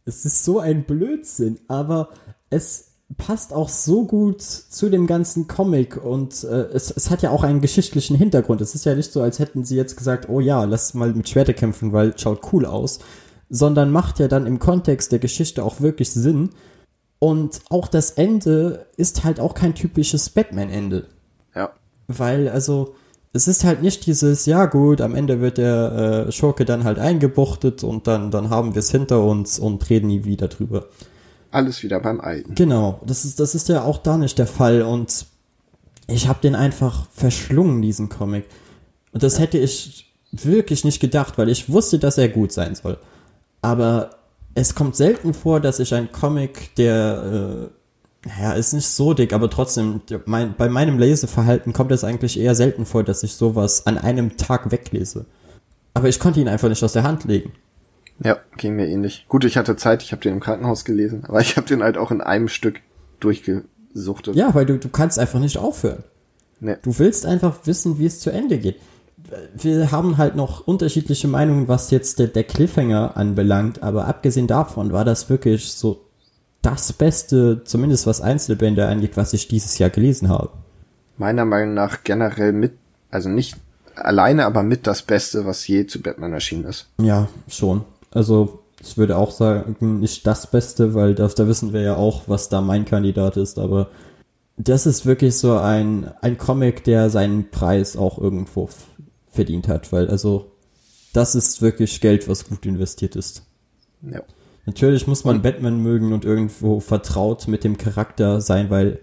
Es 0.05 0.25
ist 0.25 0.45
so 0.45 0.59
ein 0.59 0.85
Blödsinn, 0.85 1.59
aber 1.69 2.11
es 2.51 2.89
passt 3.17 3.53
auch 3.53 3.69
so 3.69 4.05
gut 4.05 4.43
zu 4.43 4.91
dem 4.91 5.07
ganzen 5.07 5.49
Comic 5.49 5.97
und 6.03 6.45
äh, 6.45 6.67
es, 6.73 6.91
es 6.91 7.11
hat 7.11 7.23
ja 7.23 7.31
auch 7.31 7.43
einen 7.43 7.61
geschichtlichen 7.61 8.17
Hintergrund. 8.17 8.61
Es 8.61 8.75
ist 8.75 8.85
ja 8.85 8.95
nicht 8.95 9.13
so, 9.13 9.23
als 9.23 9.39
hätten 9.39 9.65
sie 9.65 9.77
jetzt 9.77 9.97
gesagt, 9.97 10.29
oh 10.29 10.41
ja, 10.41 10.65
lass 10.65 10.95
mal 10.95 11.13
mit 11.13 11.29
Schwerter 11.29 11.55
kämpfen, 11.55 11.93
weil 11.93 12.19
schaut 12.19 12.53
cool 12.53 12.67
aus, 12.67 13.01
sondern 13.49 13.91
macht 13.91 14.19
ja 14.19 14.29
dann 14.29 14.47
im 14.47 14.59
Kontext 14.59 15.11
der 15.13 15.19
Geschichte 15.19 15.65
auch 15.65 15.81
wirklich 15.81 16.11
Sinn. 16.11 16.51
Und 17.19 17.61
auch 17.71 17.89
das 17.89 18.13
Ende 18.13 18.87
ist 18.97 19.25
halt 19.25 19.41
auch 19.41 19.55
kein 19.55 19.75
typisches 19.75 20.31
Batman-Ende. 20.31 21.07
Ja. 21.55 21.73
Weil, 22.07 22.49
also, 22.49 22.95
es 23.33 23.49
ist 23.49 23.65
halt 23.65 23.83
nicht 23.83 24.07
dieses, 24.07 24.47
ja 24.47 24.67
gut, 24.67 25.01
am 25.01 25.15
Ende 25.15 25.41
wird 25.41 25.59
der 25.59 26.27
äh, 26.29 26.33
Schurke 26.33 26.65
dann 26.65 26.85
halt 26.85 26.99
eingebuchtet 26.99 27.85
und 27.85 28.07
dann, 28.07 28.31
dann 28.31 28.51
haben 28.51 28.75
wir 28.75 28.81
es 28.81 28.91
hinter 28.91 29.23
uns 29.23 29.59
und 29.59 29.89
reden 29.91 30.09
nie 30.09 30.25
wieder 30.25 30.49
drüber. 30.49 30.87
Alles 31.51 31.83
wieder 31.83 32.01
beim 32.01 32.21
Alten. 32.21 32.55
Genau, 32.55 33.01
das 33.07 33.25
ist, 33.25 33.41
das 33.41 33.55
ist 33.55 33.69
ja 33.69 33.83
auch 33.83 33.99
da 33.99 34.17
nicht 34.17 34.39
der 34.39 34.47
Fall 34.47 34.83
und 34.83 35.27
ich 36.07 36.27
habe 36.29 36.41
den 36.43 36.55
einfach 36.55 37.07
verschlungen, 37.11 37.83
diesen 37.83 38.09
Comic. 38.09 38.47
Und 39.13 39.23
das 39.23 39.39
hätte 39.39 39.59
ich 39.59 40.15
wirklich 40.33 40.85
nicht 40.85 41.01
gedacht, 41.01 41.39
weil 41.39 41.49
ich 41.49 41.71
wusste, 41.71 41.99
dass 41.99 42.19
er 42.19 42.29
gut 42.29 42.53
sein 42.53 42.75
soll. 42.75 42.99
Aber 43.63 44.11
es 44.55 44.75
kommt 44.75 44.97
selten 44.97 45.35
vor, 45.35 45.61
dass 45.61 45.81
ich 45.81 45.95
einen 45.95 46.13
Comic, 46.13 46.75
der, 46.77 47.69
äh, 47.71 47.78
naja, 48.25 48.53
ist 48.53 48.73
nicht 48.73 48.89
so 48.89 49.15
dick, 49.15 49.33
aber 49.33 49.49
trotzdem, 49.49 50.01
mein, 50.27 50.55
bei 50.57 50.69
meinem 50.69 50.99
Leseverhalten 50.99 51.73
kommt 51.73 51.93
es 51.93 52.05
eigentlich 52.05 52.39
eher 52.39 52.55
selten 52.55 52.85
vor, 52.85 53.05
dass 53.05 53.23
ich 53.23 53.35
sowas 53.35 53.87
an 53.87 53.97
einem 53.97 54.37
Tag 54.37 54.71
weglese. 54.71 55.27
Aber 55.95 56.09
ich 56.09 56.19
konnte 56.19 56.41
ihn 56.41 56.49
einfach 56.49 56.69
nicht 56.69 56.83
aus 56.83 56.93
der 56.93 57.05
Hand 57.05 57.25
legen. 57.25 57.53
Ja, 58.23 58.39
ging 58.57 58.75
mir 58.75 58.89
ähnlich. 58.89 59.27
Gut, 59.29 59.45
ich 59.45 59.57
hatte 59.57 59.77
Zeit, 59.77 60.03
ich 60.03 60.11
habe 60.11 60.23
den 60.23 60.35
im 60.35 60.41
Krankenhaus 60.41 60.85
gelesen, 60.85 61.25
aber 61.27 61.41
ich 61.41 61.57
habe 61.57 61.69
den 61.69 61.83
halt 61.83 61.97
auch 61.97 62.11
in 62.11 62.21
einem 62.21 62.49
Stück 62.49 62.81
durchgesuchtet. 63.21 64.35
Ja, 64.35 64.53
weil 64.55 64.67
du, 64.67 64.79
du 64.79 64.89
kannst 64.89 65.19
einfach 65.19 65.39
nicht 65.39 65.57
aufhören. 65.57 66.03
Ne. 66.61 66.79
Du 66.83 66.99
willst 66.99 67.25
einfach 67.25 67.59
wissen, 67.65 68.01
wie 68.01 68.07
es 68.07 68.19
zu 68.19 68.31
Ende 68.31 68.59
geht. 68.59 68.77
Wir 69.55 69.93
haben 69.93 70.17
halt 70.19 70.35
noch 70.35 70.67
unterschiedliche 70.67 71.29
Meinungen, 71.29 71.69
was 71.69 71.93
jetzt 71.93 72.19
der, 72.19 72.29
der 72.29 72.45
Cliffhanger 72.45 73.17
anbelangt, 73.17 73.83
aber 73.83 74.07
abgesehen 74.07 74.47
davon 74.49 74.93
war 74.93 75.05
das 75.05 75.29
wirklich 75.31 75.71
so 75.73 76.08
das 76.71 76.93
Beste, 76.93 77.63
zumindest 77.65 78.07
was 78.07 78.21
Einzelbände 78.21 78.87
angeht, 78.87 79.17
was 79.17 79.33
ich 79.33 79.49
dieses 79.49 79.79
Jahr 79.79 79.91
gelesen 79.91 80.29
habe. 80.29 80.51
Meiner 81.17 81.45
Meinung 81.45 81.75
nach 81.75 82.05
generell 82.05 82.53
mit, 82.53 82.73
also 83.11 83.29
nicht 83.29 83.57
alleine, 83.95 84.47
aber 84.47 84.63
mit 84.63 84.87
das 84.87 85.03
Beste, 85.03 85.45
was 85.45 85.67
je 85.67 85.87
zu 85.87 86.01
Batman 86.01 86.33
erschienen 86.33 86.65
ist. 86.65 86.89
Ja, 87.01 87.29
schon. 87.49 87.85
Also 88.13 88.61
ich 88.81 88.97
würde 88.97 89.17
auch 89.17 89.31
sagen, 89.31 89.77
nicht 90.01 90.27
das 90.27 90.51
Beste, 90.51 90.95
weil 90.95 91.15
das, 91.15 91.35
da 91.35 91.49
wissen 91.49 91.73
wir 91.73 91.81
ja 91.81 91.97
auch, 91.97 92.23
was 92.27 92.49
da 92.49 92.61
mein 92.61 92.85
Kandidat 92.85 93.37
ist, 93.37 93.59
aber 93.59 93.89
das 94.57 94.87
ist 94.87 95.07
wirklich 95.07 95.37
so 95.37 95.59
ein, 95.59 96.11
ein 96.21 96.39
Comic, 96.39 96.85
der 96.85 97.11
seinen 97.11 97.51
Preis 97.51 97.97
auch 97.97 98.19
irgendwo 98.19 98.69
verdient 99.31 99.69
hat, 99.69 99.93
weil 99.93 100.09
also 100.09 100.51
das 101.13 101.35
ist 101.35 101.63
wirklich 101.63 102.01
Geld, 102.01 102.29
was 102.29 102.49
gut 102.49 102.67
investiert 102.67 103.17
ist. 103.17 103.43
Ja. 104.03 104.21
Natürlich 104.69 105.07
muss 105.07 105.25
man 105.25 105.41
Batman 105.41 105.83
mögen 105.83 106.13
und 106.13 106.27
irgendwo 106.27 106.79
vertraut 106.81 107.49
mit 107.49 107.65
dem 107.65 107.79
Charakter 107.79 108.43
sein, 108.43 108.69
weil 108.69 108.99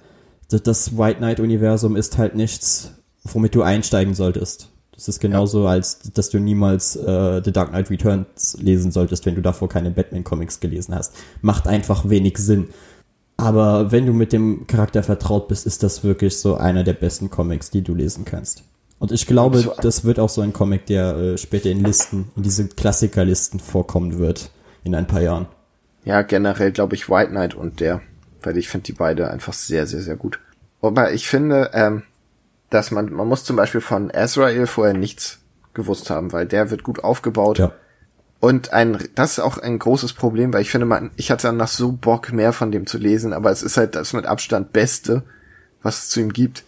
das- 0.47 0.95
White 0.95 1.17
Knight-Universum 1.17 1.95
ist 1.95 2.19
halt 2.19 2.35
nichts, 2.35 2.91
womit 3.23 3.55
du 3.55 3.63
einsteigen 3.63 4.13
solltest. 4.13 4.69
Das 4.93 5.07
ist 5.07 5.19
genauso, 5.19 5.65
als 5.65 6.01
dass 6.13 6.29
du 6.29 6.37
niemals 6.37 6.95
äh, 6.95 7.41
The 7.43 7.51
Dark 7.51 7.69
Knight 7.69 7.89
Returns 7.89 8.55
lesen 8.61 8.91
solltest, 8.91 9.25
wenn 9.25 9.33
du 9.33 9.41
davor 9.41 9.67
keine 9.67 9.89
Batman-Comics 9.89 10.59
gelesen 10.59 10.93
hast. 10.93 11.13
Macht 11.41 11.67
einfach 11.67 12.07
wenig 12.07 12.37
Sinn. 12.37 12.67
Aber 13.35 13.91
wenn 13.91 14.05
du 14.05 14.13
mit 14.13 14.33
dem 14.33 14.67
Charakter 14.67 15.01
vertraut 15.01 15.47
bist, 15.47 15.65
ist 15.65 15.81
das 15.81 16.03
wirklich 16.03 16.37
so 16.37 16.53
einer 16.57 16.83
der 16.83 16.93
besten 16.93 17.31
Comics, 17.31 17.71
die 17.71 17.81
du 17.81 17.95
lesen 17.95 18.23
kannst. 18.23 18.61
Und 18.99 19.11
ich 19.11 19.25
glaube, 19.25 19.73
das 19.81 20.05
wird 20.05 20.19
auch 20.19 20.29
so 20.29 20.41
ein 20.41 20.53
Comic, 20.53 20.85
der 20.85 21.15
äh, 21.17 21.37
später 21.39 21.71
in 21.71 21.83
Listen, 21.83 22.29
in 22.35 22.43
diese 22.43 22.67
Klassikerlisten 22.67 23.59
vorkommen 23.59 24.19
wird 24.19 24.51
in 24.83 24.93
ein 24.93 25.07
paar 25.07 25.21
Jahren. 25.21 25.47
Ja, 26.05 26.21
generell 26.21 26.71
glaube 26.71 26.95
ich 26.95 27.09
White 27.09 27.31
Knight 27.31 27.55
und 27.55 27.79
der, 27.79 28.01
weil 28.41 28.57
ich 28.57 28.69
finde 28.69 28.85
die 28.85 28.93
beide 28.93 29.29
einfach 29.29 29.53
sehr, 29.53 29.87
sehr, 29.87 30.01
sehr 30.01 30.15
gut. 30.15 30.39
Aber 30.81 31.11
ich 31.11 31.27
finde, 31.27 31.71
ähm, 31.73 32.03
dass 32.69 32.91
man, 32.91 33.11
man 33.11 33.27
muss 33.27 33.43
zum 33.43 33.55
Beispiel 33.55 33.81
von 33.81 34.13
Azrael 34.13 34.67
vorher 34.67 34.93
nichts 34.93 35.39
gewusst 35.73 36.09
haben, 36.09 36.31
weil 36.31 36.45
der 36.45 36.69
wird 36.71 36.83
gut 36.83 37.03
aufgebaut. 37.03 37.57
Ja. 37.59 37.71
Und 38.39 38.73
ein, 38.73 38.99
das 39.15 39.33
ist 39.33 39.39
auch 39.39 39.57
ein 39.57 39.79
großes 39.79 40.13
Problem, 40.13 40.53
weil 40.53 40.61
ich 40.61 40.69
finde, 40.69 40.85
man, 40.85 41.09
ich 41.15 41.31
hatte 41.31 41.47
danach 41.47 41.67
so 41.67 41.91
Bock, 41.91 42.31
mehr 42.31 42.53
von 42.53 42.71
dem 42.71 42.85
zu 42.85 42.97
lesen, 42.97 43.33
aber 43.33 43.49
es 43.49 43.63
ist 43.63 43.77
halt 43.77 43.95
das 43.95 44.13
mit 44.13 44.25
Abstand 44.25 44.73
Beste, 44.73 45.23
was 45.81 46.03
es 46.03 46.09
zu 46.09 46.19
ihm 46.19 46.31
gibt. 46.31 46.63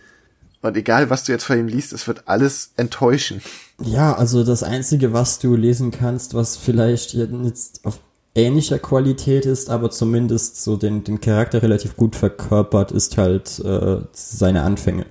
Und 0.62 0.76
egal, 0.76 1.10
was 1.12 1.24
du 1.24 1.32
jetzt 1.32 1.44
von 1.44 1.60
ihm 1.60 1.68
liest, 1.68 1.94
es 1.94 2.08
wird 2.08 2.28
alles 2.28 2.72
enttäuschen. 2.78 3.42
Ja, 3.80 4.16
also 4.16 4.44
das 4.44 4.64
Einzige, 4.64 5.14
was 5.14 5.38
du 5.38 5.56
lesen 5.56 5.92
kannst, 5.92 6.34
was 6.34 6.58
vielleicht 6.58 7.14
jetzt 7.14 7.86
auf 7.86 8.00
ähnlicher 8.38 8.80
Qualität 8.80 9.46
ist, 9.46 9.70
aber 9.70 9.90
zumindest 9.90 10.64
so 10.64 10.78
den, 10.78 11.04
den 11.04 11.20
Charakter 11.20 11.62
relativ 11.62 11.98
gut 11.98 12.16
verkörpert, 12.16 12.92
ist 12.92 13.18
halt 13.18 13.60
äh, 13.60 13.98
seine 14.14 14.62
Anfänge. 14.62 15.06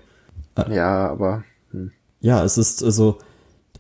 Ja, 0.71 1.11
aber 1.11 1.45
hm. 1.73 1.91
Ja, 2.21 2.43
es 2.45 2.57
ist 2.57 2.83
also 2.83 3.19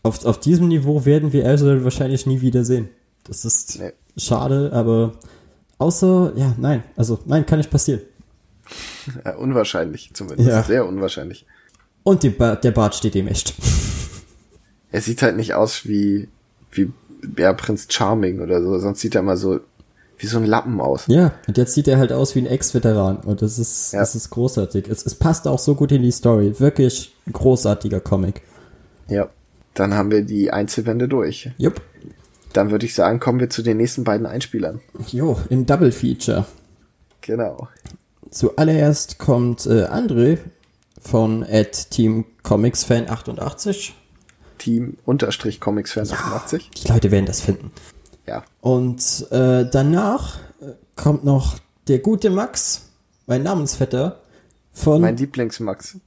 auf, 0.02 0.25
auf 0.25 0.39
diesem 0.41 0.68
Niveau 0.68 1.05
werden 1.05 1.33
wir 1.33 1.49
Azrael 1.49 1.84
wahrscheinlich 1.84 2.26
nie 2.26 2.41
wieder 2.42 2.65
sehen. 2.65 2.89
Das 3.25 3.44
ist 3.44 3.78
Nee. 3.81 3.92
schade, 4.16 4.70
aber 4.73 5.15
außer, 5.78 6.33
ja, 6.36 6.55
nein, 6.58 6.83
also 6.97 7.18
nein, 7.25 7.47
kann 7.47 7.58
nicht 7.58 7.70
passieren. 7.70 8.00
ja, 9.25 9.36
unwahrscheinlich 9.36 10.10
zumindest. 10.12 10.49
Ja. 10.49 10.62
Sehr 10.62 10.86
unwahrscheinlich. 10.86 11.47
Und 12.02 12.39
ba 12.39 12.57
der 12.57 12.70
Bart 12.73 12.94
steht 12.94 13.15
ihm 13.15 13.28
echt. 13.28 13.55
Er 14.92 15.02
sieht 15.02 15.20
halt 15.20 15.36
nicht 15.36 15.52
aus 15.52 15.86
wie, 15.86 16.28
wie 16.70 16.91
ja, 17.38 17.52
Prinz 17.52 17.86
Charming 17.90 18.40
oder 18.40 18.62
so, 18.62 18.78
sonst 18.78 19.00
sieht 19.00 19.14
er 19.14 19.20
immer 19.22 19.36
so 19.36 19.60
wie 20.18 20.26
so 20.26 20.38
ein 20.38 20.44
Lappen 20.46 20.80
aus. 20.80 21.05
Ja, 21.08 21.32
und 21.46 21.58
jetzt 21.58 21.74
sieht 21.74 21.88
er 21.88 21.98
halt 21.98 22.10
aus 22.12 22.34
wie 22.34 22.38
ein 22.40 22.46
Ex-Veteran 22.46 23.18
und 23.18 23.42
das 23.42 23.58
ist, 23.58 23.92
Ja. 23.92 24.00
das 24.00 24.14
ist 24.14 24.30
großartig. 24.30 24.88
Es, 24.88 25.05
es 25.05 25.14
passt 25.14 25.46
auch 25.46 25.58
so 25.58 25.74
gut 25.74 25.92
in 25.92 26.02
die 26.02 26.10
Story. 26.10 26.58
Wirklich 26.58 27.14
ein 27.26 27.32
großartiger 27.34 28.00
Comic. 28.00 28.40
Ja. 29.08 29.28
Dann 29.74 29.92
haben 29.92 30.10
wir 30.10 30.22
die 30.22 30.50
Einzelwände 30.50 31.06
durch. 31.06 31.50
Jupp. 31.58 31.82
Dann 32.55 32.70
würde 32.70 32.86
ich 32.86 32.94
sagen, 32.94 33.20
kommen 33.20 33.40
wir 33.40 33.50
zu 33.50 33.60
den 33.62 33.76
nächsten 33.76 34.05
beiden 34.05 34.24
Einspielern. 34.24 34.80
Jo, 35.08 35.38
im 35.50 35.66
Double 35.66 35.92
Feature. 35.92 36.46
Genau. 37.20 37.68
Zuallererst 38.30 39.18
kommt 39.18 39.66
äh, 39.66 39.84
André 39.84 40.38
von 41.00 41.44
at 41.44 41.90
Team 41.90 42.24
Comics 42.42 42.84
Fan 42.84 43.10
88. 43.10 43.94
Team 44.66 44.96
unterstrich 45.04 45.60
Comics 45.60 45.92
Fan 45.92 46.10
88. 46.10 46.70
Die 46.70 46.88
Leute 46.88 47.12
werden 47.12 47.26
das 47.26 47.40
finden. 47.40 47.70
Ja. 48.26 48.42
Und 48.60 49.30
äh, 49.30 49.64
danach 49.70 50.38
äh, 50.60 50.72
kommt 50.96 51.24
noch 51.24 51.56
der 51.86 52.00
gute 52.00 52.30
Max, 52.30 52.88
mein 53.26 53.44
Namensvetter, 53.44 54.20
von, 54.72 55.00
Mein 55.00 55.16
Lieblingsmax. 55.16 55.96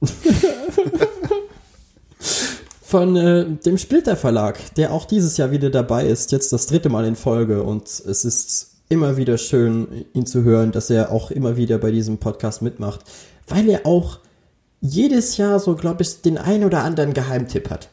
von 2.82 3.16
äh, 3.16 3.46
dem 3.46 3.78
Splitter 3.78 4.16
Verlag, 4.16 4.74
der 4.76 4.92
auch 4.92 5.06
dieses 5.06 5.38
Jahr 5.38 5.50
wieder 5.50 5.70
dabei 5.70 6.06
ist, 6.06 6.30
jetzt 6.30 6.52
das 6.52 6.66
dritte 6.66 6.88
Mal 6.88 7.06
in 7.06 7.16
Folge. 7.16 7.64
Und 7.64 7.88
es 7.88 8.24
ist 8.24 8.74
immer 8.88 9.16
wieder 9.16 9.38
schön, 9.38 10.04
ihn 10.12 10.26
zu 10.26 10.44
hören, 10.44 10.70
dass 10.70 10.90
er 10.90 11.10
auch 11.10 11.30
immer 11.30 11.56
wieder 11.56 11.78
bei 11.78 11.90
diesem 11.90 12.18
Podcast 12.18 12.62
mitmacht, 12.62 13.00
weil 13.48 13.68
er 13.68 13.86
auch 13.86 14.18
jedes 14.80 15.36
Jahr 15.36 15.58
so, 15.58 15.74
glaube 15.74 16.02
ich, 16.02 16.20
den 16.20 16.38
ein 16.38 16.62
oder 16.62 16.84
anderen 16.84 17.12
Geheimtipp 17.12 17.70
hat. 17.70 17.88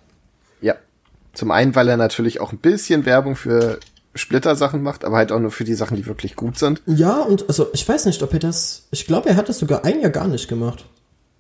Ja. 1.38 1.40
Zum 1.40 1.52
einen, 1.52 1.76
weil 1.76 1.88
er 1.88 1.98
natürlich 1.98 2.42
auch 2.42 2.52
ein 2.52 2.58
bisschen 2.58 3.06
Werbung 3.06 3.36
für 3.36 3.80
Splitter-Sachen 4.16 4.82
macht, 4.82 5.06
aber 5.06 5.18
halt 5.18 5.32
auch 5.32 5.40
nur 5.40 5.52
für 5.52 5.64
die 5.64 5.76
Sachen, 5.76 5.96
die 5.96 6.06
wirklich 6.06 6.36
gut 6.36 6.58
sind. 6.58 6.82
Ja, 6.86 7.22
und 7.22 7.48
also 7.48 7.68
ich 7.74 7.88
weiß 7.88 8.06
nicht, 8.06 8.22
ob 8.24 8.34
er 8.34 8.40
das. 8.40 8.88
Ich 8.92 9.06
glaube, 9.06 9.30
er 9.30 9.36
hat 9.36 9.50
das 9.50 9.60
sogar 9.60 9.86
ein 9.86 10.02
Jahr 10.02 10.10
gar 10.10 10.28
nicht 10.28 10.48
gemacht. 10.48 10.86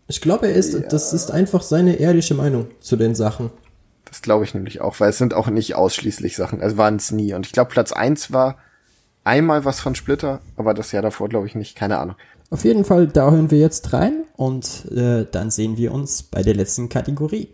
Ich 0.07 0.21
glaube, 0.21 0.47
er 0.47 0.53
ist, 0.53 0.77
das 0.89 1.11
ist 1.11 1.31
einfach 1.31 1.61
seine 1.61 1.95
ehrliche 1.95 2.33
Meinung 2.33 2.67
zu 2.79 2.95
den 2.95 3.13
Sachen. 3.13 3.49
Das 4.05 4.21
glaube 4.21 4.45
ich 4.45 4.53
nämlich 4.53 4.79
auch, 4.79 4.99
weil 5.01 5.09
es 5.09 5.17
sind 5.17 5.33
auch 5.33 5.47
nicht 5.47 5.75
ausschließlich 5.75 6.35
Sachen. 6.37 6.61
Also 6.61 6.77
waren 6.77 6.95
es 6.95 7.11
nie. 7.11 7.33
Und 7.33 7.45
ich 7.45 7.51
glaube, 7.51 7.71
Platz 7.71 7.91
eins 7.91 8.31
war 8.31 8.57
einmal 9.25 9.65
was 9.65 9.81
von 9.81 9.95
Splitter, 9.95 10.39
aber 10.55 10.73
das 10.73 10.93
Jahr 10.93 11.01
davor 11.01 11.27
glaube 11.27 11.47
ich 11.47 11.55
nicht. 11.55 11.75
Keine 11.75 11.97
Ahnung. 11.97 12.15
Auf 12.49 12.63
jeden 12.63 12.85
Fall, 12.85 13.07
da 13.07 13.29
hören 13.31 13.51
wir 13.51 13.59
jetzt 13.59 13.91
rein 13.91 14.23
und 14.37 14.89
äh, 14.95 15.25
dann 15.29 15.51
sehen 15.51 15.75
wir 15.75 15.91
uns 15.91 16.23
bei 16.23 16.43
der 16.43 16.55
letzten 16.55 16.87
Kategorie. 16.87 17.49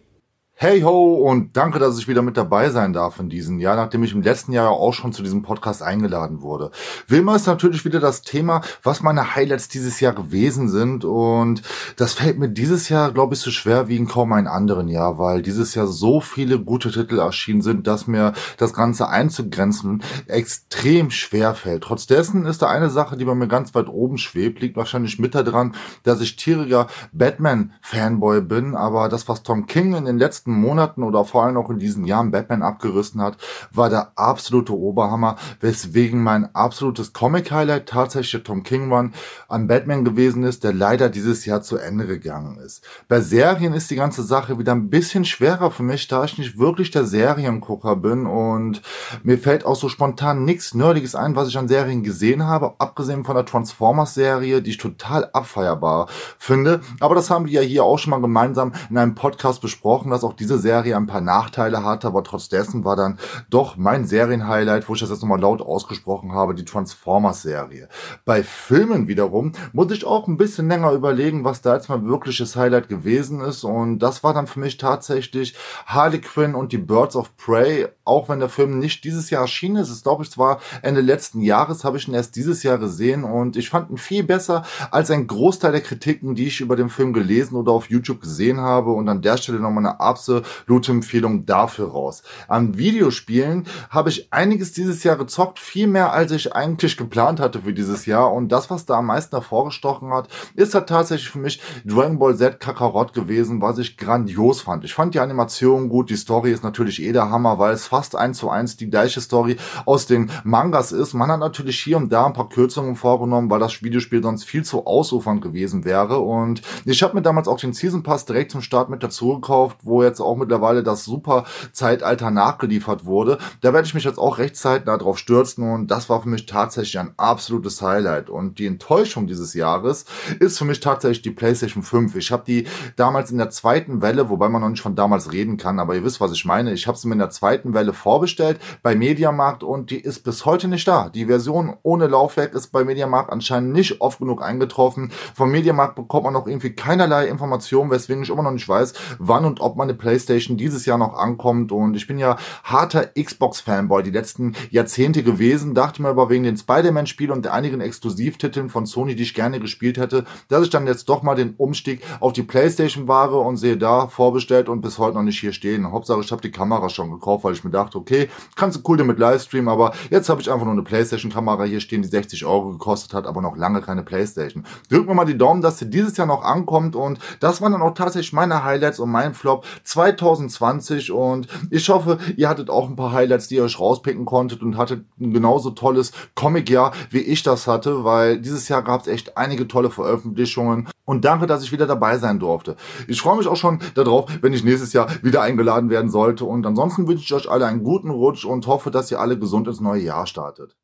Hey 0.55 0.81
ho 0.81 1.15
und 1.15 1.57
danke, 1.57 1.79
dass 1.79 1.97
ich 1.97 2.07
wieder 2.07 2.21
mit 2.21 2.37
dabei 2.37 2.69
sein 2.69 2.93
darf 2.93 3.19
in 3.19 3.27
diesem 3.27 3.59
Jahr, 3.59 3.75
nachdem 3.75 4.03
ich 4.03 4.13
im 4.13 4.21
letzten 4.21 4.53
Jahr 4.53 4.69
auch 4.69 4.93
schon 4.93 5.11
zu 5.11 5.23
diesem 5.23 5.41
Podcast 5.41 5.81
eingeladen 5.81 6.41
wurde. 6.41 6.69
Immer 7.09 7.35
ist 7.35 7.47
natürlich 7.47 7.83
wieder 7.85 7.99
das 7.99 8.21
Thema, 8.21 8.61
was 8.83 9.01
meine 9.01 9.35
Highlights 9.35 9.67
dieses 9.67 9.99
Jahr 9.99 10.13
gewesen 10.13 10.69
sind 10.69 11.05
und 11.05 11.63
das 11.97 12.13
fällt 12.13 12.37
mir 12.37 12.49
dieses 12.49 12.87
Jahr, 12.87 13.11
glaube 13.11 13.33
ich, 13.33 13.41
so 13.41 13.49
schwer 13.49 13.87
wie 13.89 13.97
in 13.97 14.07
kaum 14.07 14.31
einem 14.31 14.47
anderen 14.47 14.87
Jahr, 14.87 15.17
weil 15.17 15.41
dieses 15.41 15.73
Jahr 15.73 15.87
so 15.87 16.21
viele 16.21 16.59
gute 16.59 16.91
Titel 16.91 17.17
erschienen 17.17 17.61
sind, 17.61 17.87
dass 17.87 18.07
mir 18.07 18.31
das 18.57 18.73
Ganze 18.73 19.09
einzugrenzen 19.09 20.03
extrem 20.27 21.09
schwer 21.09 21.55
fällt. 21.55 21.83
Trotz 21.83 22.05
dessen 22.05 22.45
ist 22.45 22.61
da 22.61 22.69
eine 22.69 22.91
Sache, 22.91 23.17
die 23.17 23.25
bei 23.25 23.35
mir 23.35 23.47
ganz 23.47 23.73
weit 23.75 23.89
oben 23.89 24.17
schwebt, 24.17 24.61
liegt 24.61 24.77
wahrscheinlich 24.77 25.17
mit 25.17 25.35
daran, 25.35 25.73
dass 26.03 26.21
ich 26.21 26.37
tieriger 26.37 26.87
Batman-Fanboy 27.11 28.41
bin, 28.41 28.75
aber 28.75 29.09
das, 29.09 29.27
was 29.27 29.43
Tom 29.43 29.65
King 29.65 29.95
in 29.95 30.05
den 30.05 30.19
letzten 30.19 30.42
Monaten 30.51 31.03
oder 31.03 31.25
vor 31.25 31.43
allem 31.43 31.57
auch 31.57 31.69
in 31.69 31.79
diesen 31.79 32.05
Jahren 32.05 32.31
Batman 32.31 32.63
abgerissen 32.63 33.21
hat, 33.21 33.37
war 33.71 33.89
der 33.89 34.11
absolute 34.15 34.77
Oberhammer, 34.77 35.37
weswegen 35.59 36.21
mein 36.21 36.53
absolutes 36.53 37.13
Comic-Highlight 37.13 37.87
tatsächlich 37.87 38.31
der 38.31 38.43
Tom 38.43 38.63
King 38.63 38.91
Run 38.91 39.13
an 39.47 39.67
Batman 39.67 40.03
gewesen 40.03 40.43
ist, 40.43 40.63
der 40.63 40.73
leider 40.73 41.09
dieses 41.09 41.45
Jahr 41.45 41.61
zu 41.61 41.77
Ende 41.77 42.07
gegangen 42.07 42.57
ist. 42.57 42.85
Bei 43.07 43.21
Serien 43.21 43.73
ist 43.73 43.91
die 43.91 43.95
ganze 43.95 44.23
Sache 44.23 44.59
wieder 44.59 44.73
ein 44.73 44.89
bisschen 44.89 45.25
schwerer 45.25 45.71
für 45.71 45.83
mich, 45.83 46.07
da 46.07 46.23
ich 46.23 46.37
nicht 46.37 46.57
wirklich 46.57 46.91
der 46.91 47.05
Seriengucker 47.05 47.95
bin 47.95 48.25
und 48.25 48.81
mir 49.23 49.37
fällt 49.37 49.65
auch 49.65 49.75
so 49.75 49.89
spontan 49.89 50.45
nichts 50.45 50.73
Nerdiges 50.73 51.15
ein, 51.15 51.35
was 51.35 51.47
ich 51.47 51.57
an 51.57 51.67
Serien 51.67 52.03
gesehen 52.03 52.45
habe, 52.45 52.73
abgesehen 52.79 53.23
von 53.23 53.35
der 53.35 53.45
Transformers-Serie, 53.45 54.61
die 54.61 54.71
ich 54.71 54.77
total 54.77 55.29
abfeierbar 55.33 56.07
finde. 56.37 56.81
Aber 56.99 57.15
das 57.15 57.29
haben 57.29 57.45
wir 57.45 57.53
ja 57.53 57.61
hier 57.61 57.83
auch 57.83 57.97
schon 57.97 58.11
mal 58.11 58.21
gemeinsam 58.21 58.73
in 58.89 58.97
einem 58.97 59.15
Podcast 59.15 59.61
besprochen, 59.61 60.11
dass 60.11 60.23
auch 60.23 60.32
diese 60.33 60.59
Serie 60.59 60.97
ein 60.97 61.07
paar 61.07 61.21
Nachteile 61.21 61.83
hatte, 61.83 62.07
aber 62.07 62.23
trotz 62.23 62.49
dessen 62.49 62.85
war 62.85 62.95
dann 62.95 63.19
doch 63.49 63.77
mein 63.77 64.05
Serienhighlight, 64.05 64.87
wo 64.89 64.93
ich 64.93 64.99
das 64.99 65.09
jetzt 65.09 65.21
nochmal 65.21 65.39
laut 65.39 65.61
ausgesprochen 65.61 66.33
habe, 66.33 66.55
die 66.55 66.65
Transformers-Serie. 66.65 67.89
Bei 68.25 68.43
Filmen 68.43 69.07
wiederum 69.07 69.53
muss 69.71 69.91
ich 69.91 70.05
auch 70.05 70.27
ein 70.27 70.37
bisschen 70.37 70.67
länger 70.67 70.91
überlegen, 70.91 71.43
was 71.43 71.61
da 71.61 71.75
jetzt 71.75 71.89
mein 71.89 72.07
wirkliches 72.07 72.55
Highlight 72.55 72.89
gewesen 72.89 73.41
ist 73.41 73.63
und 73.63 73.99
das 73.99 74.23
war 74.23 74.33
dann 74.33 74.47
für 74.47 74.59
mich 74.59 74.77
tatsächlich 74.77 75.55
Harley 75.85 76.19
Quinn 76.19 76.55
und 76.55 76.71
die 76.71 76.77
Birds 76.77 77.15
of 77.15 77.35
Prey, 77.37 77.87
auch 78.05 78.29
wenn 78.29 78.39
der 78.39 78.49
Film 78.49 78.79
nicht 78.79 79.03
dieses 79.03 79.29
Jahr 79.29 79.43
erschienen 79.43 79.77
ist, 79.77 79.89
es 79.89 80.03
glaube 80.03 80.23
ich 80.23 80.31
zwar 80.31 80.59
Ende 80.81 81.01
letzten 81.01 81.41
Jahres, 81.41 81.83
habe 81.83 81.97
ich 81.97 82.07
ihn 82.07 82.13
erst 82.13 82.35
dieses 82.35 82.63
Jahr 82.63 82.77
gesehen 82.77 83.23
und 83.23 83.55
ich 83.55 83.69
fand 83.69 83.89
ihn 83.89 83.97
viel 83.97 84.23
besser 84.23 84.63
als 84.91 85.09
ein 85.11 85.27
Großteil 85.27 85.71
der 85.71 85.81
Kritiken, 85.81 86.35
die 86.35 86.47
ich 86.47 86.61
über 86.61 86.75
den 86.75 86.89
Film 86.89 87.13
gelesen 87.13 87.55
oder 87.55 87.71
auf 87.71 87.89
YouTube 87.89 88.21
gesehen 88.21 88.59
habe 88.59 88.91
und 88.91 89.07
an 89.07 89.21
der 89.21 89.37
Stelle 89.37 89.59
nochmal 89.59 89.85
eine 89.85 89.99
absolute 89.99 90.91
Empfehlung 90.91 91.45
dafür 91.45 91.89
raus. 91.89 92.23
An 92.47 92.77
Videospielen 92.77 93.65
habe 93.89 94.09
ich 94.09 94.31
einiges 94.31 94.73
dieses 94.73 95.03
Jahr 95.03 95.17
gezockt, 95.17 95.59
viel 95.59 95.87
mehr 95.87 96.11
als 96.11 96.31
ich 96.31 96.53
eigentlich 96.53 96.97
geplant 96.97 97.39
hatte 97.39 97.61
für 97.61 97.73
dieses 97.73 98.05
Jahr 98.05 98.33
und 98.33 98.51
das, 98.51 98.69
was 98.69 98.85
da 98.85 98.95
am 98.95 99.07
meisten 99.07 99.35
hervorgestochen 99.35 100.11
hat, 100.13 100.27
ist 100.55 100.75
halt 100.75 100.89
tatsächlich 100.89 101.29
für 101.29 101.39
mich 101.39 101.61
Dragon 101.85 102.19
Ball 102.19 102.35
Z 102.35 102.59
Kakarot 102.59 103.13
gewesen, 103.13 103.61
was 103.61 103.77
ich 103.77 103.97
grandios 103.97 104.61
fand. 104.61 104.83
Ich 104.83 104.93
fand 104.93 105.13
die 105.13 105.19
Animation 105.19 105.89
gut, 105.89 106.09
die 106.09 106.17
Story 106.17 106.51
ist 106.51 106.63
natürlich 106.63 107.01
eh 107.01 107.11
der 107.11 107.29
Hammer, 107.29 107.59
weil 107.59 107.73
es 107.73 107.85
fast 107.93 108.15
eins 108.15 108.39
zu 108.39 108.49
eins 108.49 108.75
die 108.75 108.89
gleiche 108.89 109.21
Story 109.21 109.57
aus 109.85 110.07
den 110.07 110.31
Mangas 110.43 110.91
ist. 110.91 111.13
Man 111.13 111.29
hat 111.29 111.39
natürlich 111.39 111.79
hier 111.79 111.97
und 111.97 112.11
da 112.11 112.25
ein 112.25 112.33
paar 112.33 112.49
Kürzungen 112.49 112.95
vorgenommen, 112.95 113.51
weil 113.51 113.59
das 113.59 113.83
Videospiel 113.83 114.23
sonst 114.23 114.45
viel 114.45 114.63
zu 114.63 114.87
ausufernd 114.87 115.43
gewesen 115.43 115.85
wäre. 115.85 116.17
Und 116.17 116.63
ich 116.85 117.03
habe 117.03 117.13
mir 117.13 117.21
damals 117.21 117.47
auch 117.47 117.59
den 117.59 117.73
Season 117.73 118.01
Pass 118.01 118.25
direkt 118.25 118.49
zum 118.49 118.63
Start 118.63 118.89
mit 118.89 119.03
dazu 119.03 119.35
gekauft, 119.35 119.77
wo 119.83 120.01
jetzt 120.01 120.21
auch 120.21 120.35
mittlerweile 120.35 120.81
das 120.81 121.05
super 121.05 121.43
Zeitalter 121.71 122.31
nachgeliefert 122.31 123.05
wurde. 123.05 123.37
Da 123.61 123.73
werde 123.73 123.85
ich 123.85 123.93
mich 123.93 124.05
jetzt 124.05 124.17
auch 124.17 124.39
recht 124.39 124.55
zeitnah 124.55 124.97
stürzen 125.13 125.71
und 125.71 125.91
das 125.91 126.09
war 126.09 126.23
für 126.23 126.29
mich 126.29 126.47
tatsächlich 126.47 126.97
ein 126.97 127.13
absolutes 127.17 127.79
Highlight. 127.83 128.31
Und 128.31 128.57
die 128.57 128.65
Enttäuschung 128.65 129.27
dieses 129.27 129.53
Jahres 129.53 130.05
ist 130.39 130.57
für 130.57 130.65
mich 130.65 130.79
tatsächlich 130.79 131.21
die 131.21 131.29
PlayStation 131.29 131.83
5. 131.83 132.15
Ich 132.15 132.31
habe 132.31 132.43
die 132.47 132.65
damals 132.95 133.29
in 133.29 133.37
der 133.37 133.51
zweiten 133.51 134.01
Welle, 134.01 134.31
wobei 134.31 134.49
man 134.49 134.63
noch 134.63 134.69
nicht 134.69 134.81
von 134.81 134.95
damals 134.95 135.31
reden 135.31 135.57
kann, 135.57 135.79
aber 135.79 135.93
ihr 135.93 136.03
wisst, 136.03 136.21
was 136.21 136.31
ich 136.31 136.43
meine. 136.45 136.73
Ich 136.73 136.87
habe 136.87 136.97
sie 136.97 137.07
mir 137.07 137.13
in 137.13 137.19
der 137.19 137.29
zweiten 137.29 137.75
Welle 137.75 137.82
vorbestellt 137.91 138.59
bei 138.81 138.95
Mediamarkt 138.95 139.63
und 139.63 139.89
die 139.89 139.99
ist 139.99 140.23
bis 140.23 140.45
heute 140.45 140.69
nicht 140.69 140.87
da. 140.87 141.09
Die 141.09 141.25
Version 141.25 141.75
ohne 141.83 142.07
Laufwerk 142.07 142.53
ist 142.53 142.67
bei 142.67 142.85
Mediamarkt 142.85 143.31
anscheinend 143.31 143.73
nicht 143.73 143.99
oft 143.99 144.19
genug 144.19 144.41
eingetroffen. 144.41 145.11
Vom 145.33 145.51
Mediamarkt 145.51 145.95
bekommt 145.95 146.23
man 146.23 146.33
noch 146.33 146.47
irgendwie 146.47 146.73
keinerlei 146.73 147.27
Informationen, 147.27 147.91
weswegen 147.91 148.23
ich 148.23 148.29
immer 148.29 148.43
noch 148.43 148.51
nicht 148.51 148.69
weiß, 148.69 148.93
wann 149.19 149.43
und 149.43 149.59
ob 149.59 149.75
meine 149.75 149.93
Playstation 149.93 150.55
dieses 150.55 150.85
Jahr 150.85 150.97
noch 150.97 151.15
ankommt. 151.15 151.71
Und 151.71 151.95
ich 151.95 152.07
bin 152.07 152.19
ja 152.19 152.37
harter 152.63 153.07
Xbox-Fanboy 153.19 154.03
die 154.03 154.11
letzten 154.11 154.55
Jahrzehnte 154.69 155.23
gewesen. 155.23 155.73
Dachte 155.73 156.01
mir 156.01 156.09
aber 156.09 156.29
wegen 156.29 156.43
den 156.43 156.57
Spider-Man-Spielen 156.57 157.31
und 157.31 157.47
einigen 157.47 157.81
Exklusivtiteln 157.81 158.69
von 158.69 158.85
Sony, 158.85 159.15
die 159.15 159.23
ich 159.23 159.33
gerne 159.33 159.59
gespielt 159.59 159.97
hätte, 159.97 160.25
dass 160.47 160.63
ich 160.63 160.69
dann 160.69 160.87
jetzt 160.87 161.09
doch 161.09 161.23
mal 161.23 161.35
den 161.35 161.55
Umstieg 161.57 162.01
auf 162.19 162.33
die 162.33 162.43
Playstation 162.43 163.07
wahre 163.07 163.39
und 163.39 163.57
sehe 163.57 163.77
da 163.77 164.07
vorbestellt 164.07 164.69
und 164.69 164.81
bis 164.81 164.99
heute 164.99 165.15
noch 165.15 165.23
nicht 165.23 165.39
hier 165.39 165.53
stehen. 165.53 165.91
Hauptsache, 165.91 166.21
ich 166.21 166.31
habe 166.31 166.41
die 166.41 166.51
Kamera 166.51 166.89
schon 166.89 167.11
gekauft, 167.11 167.43
weil 167.43 167.53
ich 167.53 167.63
mir 167.63 167.71
dachte, 167.73 167.97
okay, 167.97 168.29
kannst 168.55 168.77
du 168.77 168.81
cool 168.87 168.97
damit 168.97 169.19
Livestream, 169.19 169.67
aber 169.67 169.93
jetzt 170.09 170.29
habe 170.29 170.41
ich 170.41 170.51
einfach 170.51 170.65
nur 170.65 170.73
eine 170.73 170.83
Playstation-Kamera 170.83 171.63
hier 171.63 171.79
stehen, 171.79 172.01
die 172.01 172.07
60 172.07 172.45
Euro 172.45 172.71
gekostet 172.71 173.13
hat, 173.13 173.27
aber 173.27 173.41
noch 173.41 173.57
lange 173.57 173.81
keine 173.81 174.03
Playstation. 174.03 174.65
Drücken 174.89 175.07
wir 175.07 175.15
mal 175.15 175.25
die 175.25 175.37
Daumen, 175.37 175.61
dass 175.61 175.79
sie 175.79 175.89
dieses 175.89 176.17
Jahr 176.17 176.27
noch 176.27 176.43
ankommt 176.43 176.95
und 176.95 177.19
das 177.39 177.61
waren 177.61 177.71
dann 177.71 177.81
auch 177.81 177.93
tatsächlich 177.93 178.33
meine 178.33 178.63
Highlights 178.63 178.99
und 178.99 179.11
mein 179.11 179.33
Flop 179.33 179.65
2020 179.83 181.11
und 181.11 181.47
ich 181.69 181.89
hoffe, 181.89 182.17
ihr 182.37 182.49
hattet 182.49 182.69
auch 182.69 182.87
ein 182.87 182.95
paar 182.95 183.11
Highlights, 183.11 183.47
die 183.47 183.55
ihr 183.55 183.63
euch 183.63 183.79
rauspicken 183.79 184.25
konntet 184.25 184.61
und 184.61 184.77
hattet 184.77 185.05
ein 185.19 185.33
genauso 185.33 185.71
tolles 185.71 186.11
Comic-Jahr, 186.35 186.93
wie 187.09 187.19
ich 187.19 187.43
das 187.43 187.67
hatte, 187.67 188.03
weil 188.03 188.39
dieses 188.39 188.69
Jahr 188.69 188.83
gab 188.83 189.01
es 189.01 189.07
echt 189.07 189.37
einige 189.37 189.67
tolle 189.67 189.89
Veröffentlichungen 189.89 190.87
und 191.05 191.25
danke, 191.25 191.47
dass 191.47 191.63
ich 191.63 191.71
wieder 191.71 191.85
dabei 191.85 192.17
sein 192.17 192.39
durfte. 192.39 192.75
Ich 193.07 193.21
freue 193.21 193.37
mich 193.37 193.47
auch 193.47 193.55
schon 193.55 193.79
darauf, 193.95 194.29
wenn 194.41 194.53
ich 194.53 194.63
nächstes 194.63 194.93
Jahr 194.93 195.07
wieder 195.21 195.41
eingeladen 195.41 195.89
werden 195.89 196.09
sollte 196.09 196.45
und 196.45 196.65
ansonsten 196.65 197.07
wünsche 197.07 197.23
ich 197.23 197.33
euch 197.33 197.49
alle 197.49 197.62
einen 197.67 197.83
guten 197.83 198.09
Rutsch 198.09 198.45
und 198.45 198.67
hoffe, 198.67 198.91
dass 198.91 199.11
ihr 199.11 199.19
alle 199.19 199.37
gesund 199.37 199.67
ins 199.67 199.79
neue 199.79 200.01
Jahr 200.01 200.27
startet. 200.27 200.75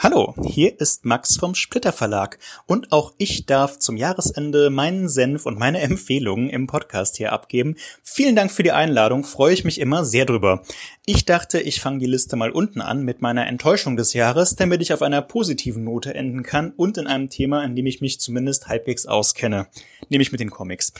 Hallo, 0.00 0.32
hier 0.44 0.78
ist 0.80 1.04
Max 1.04 1.36
vom 1.38 1.56
Splitter 1.56 1.92
Verlag 1.92 2.38
und 2.66 2.92
auch 2.92 3.14
ich 3.18 3.46
darf 3.46 3.80
zum 3.80 3.96
Jahresende 3.96 4.70
meinen 4.70 5.08
Senf 5.08 5.44
und 5.44 5.58
meine 5.58 5.80
Empfehlungen 5.82 6.48
im 6.50 6.68
Podcast 6.68 7.16
hier 7.16 7.32
abgeben. 7.32 7.74
Vielen 8.04 8.36
Dank 8.36 8.52
für 8.52 8.62
die 8.62 8.70
Einladung, 8.70 9.24
freue 9.24 9.52
ich 9.52 9.64
mich 9.64 9.80
immer 9.80 10.04
sehr 10.04 10.24
drüber. 10.24 10.62
Ich 11.04 11.24
dachte, 11.24 11.58
ich 11.58 11.80
fange 11.80 11.98
die 11.98 12.06
Liste 12.06 12.36
mal 12.36 12.52
unten 12.52 12.80
an 12.80 13.02
mit 13.02 13.22
meiner 13.22 13.48
Enttäuschung 13.48 13.96
des 13.96 14.12
Jahres, 14.12 14.54
damit 14.54 14.82
ich 14.82 14.92
auf 14.92 15.02
einer 15.02 15.20
positiven 15.20 15.82
Note 15.82 16.14
enden 16.14 16.44
kann 16.44 16.70
und 16.76 16.96
in 16.96 17.08
einem 17.08 17.28
Thema, 17.28 17.64
in 17.64 17.74
dem 17.74 17.86
ich 17.86 18.00
mich 18.00 18.20
zumindest 18.20 18.68
halbwegs 18.68 19.06
auskenne, 19.06 19.66
nämlich 20.10 20.30
mit 20.30 20.40
den 20.40 20.50
Comics. 20.50 20.92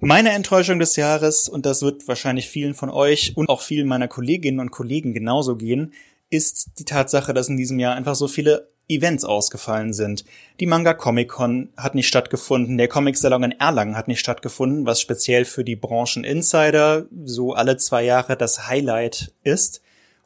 Meine 0.00 0.32
Enttäuschung 0.32 0.78
des 0.78 0.96
Jahres, 0.96 1.48
und 1.48 1.64
das 1.66 1.82
wird 1.82 2.06
wahrscheinlich 2.08 2.48
vielen 2.48 2.74
von 2.74 2.90
euch 2.90 3.32
und 3.36 3.48
auch 3.48 3.62
vielen 3.62 3.86
meiner 3.86 4.08
Kolleginnen 4.08 4.60
und 4.60 4.70
Kollegen 4.70 5.14
genauso 5.14 5.56
gehen, 5.56 5.92
ist 6.30 6.78
die 6.78 6.84
Tatsache, 6.84 7.32
dass 7.32 7.48
in 7.48 7.56
diesem 7.56 7.78
Jahr 7.78 7.94
einfach 7.94 8.16
so 8.16 8.26
viele 8.26 8.68
Events 8.88 9.24
ausgefallen 9.24 9.94
sind. 9.94 10.24
Die 10.60 10.66
Manga 10.66 10.92
Comic 10.92 11.28
Con 11.30 11.70
hat 11.76 11.94
nicht 11.94 12.08
stattgefunden, 12.08 12.76
der 12.76 12.88
Comic 12.88 13.16
Salon 13.16 13.44
in 13.44 13.52
Erlangen 13.52 13.96
hat 13.96 14.08
nicht 14.08 14.20
stattgefunden, 14.20 14.84
was 14.84 15.00
speziell 15.00 15.44
für 15.44 15.64
die 15.64 15.76
Branchen 15.76 16.24
Insider 16.24 17.06
so 17.24 17.54
alle 17.54 17.76
zwei 17.78 18.04
Jahre 18.04 18.36
das 18.36 18.66
Highlight 18.66 19.32
ist. 19.42 19.80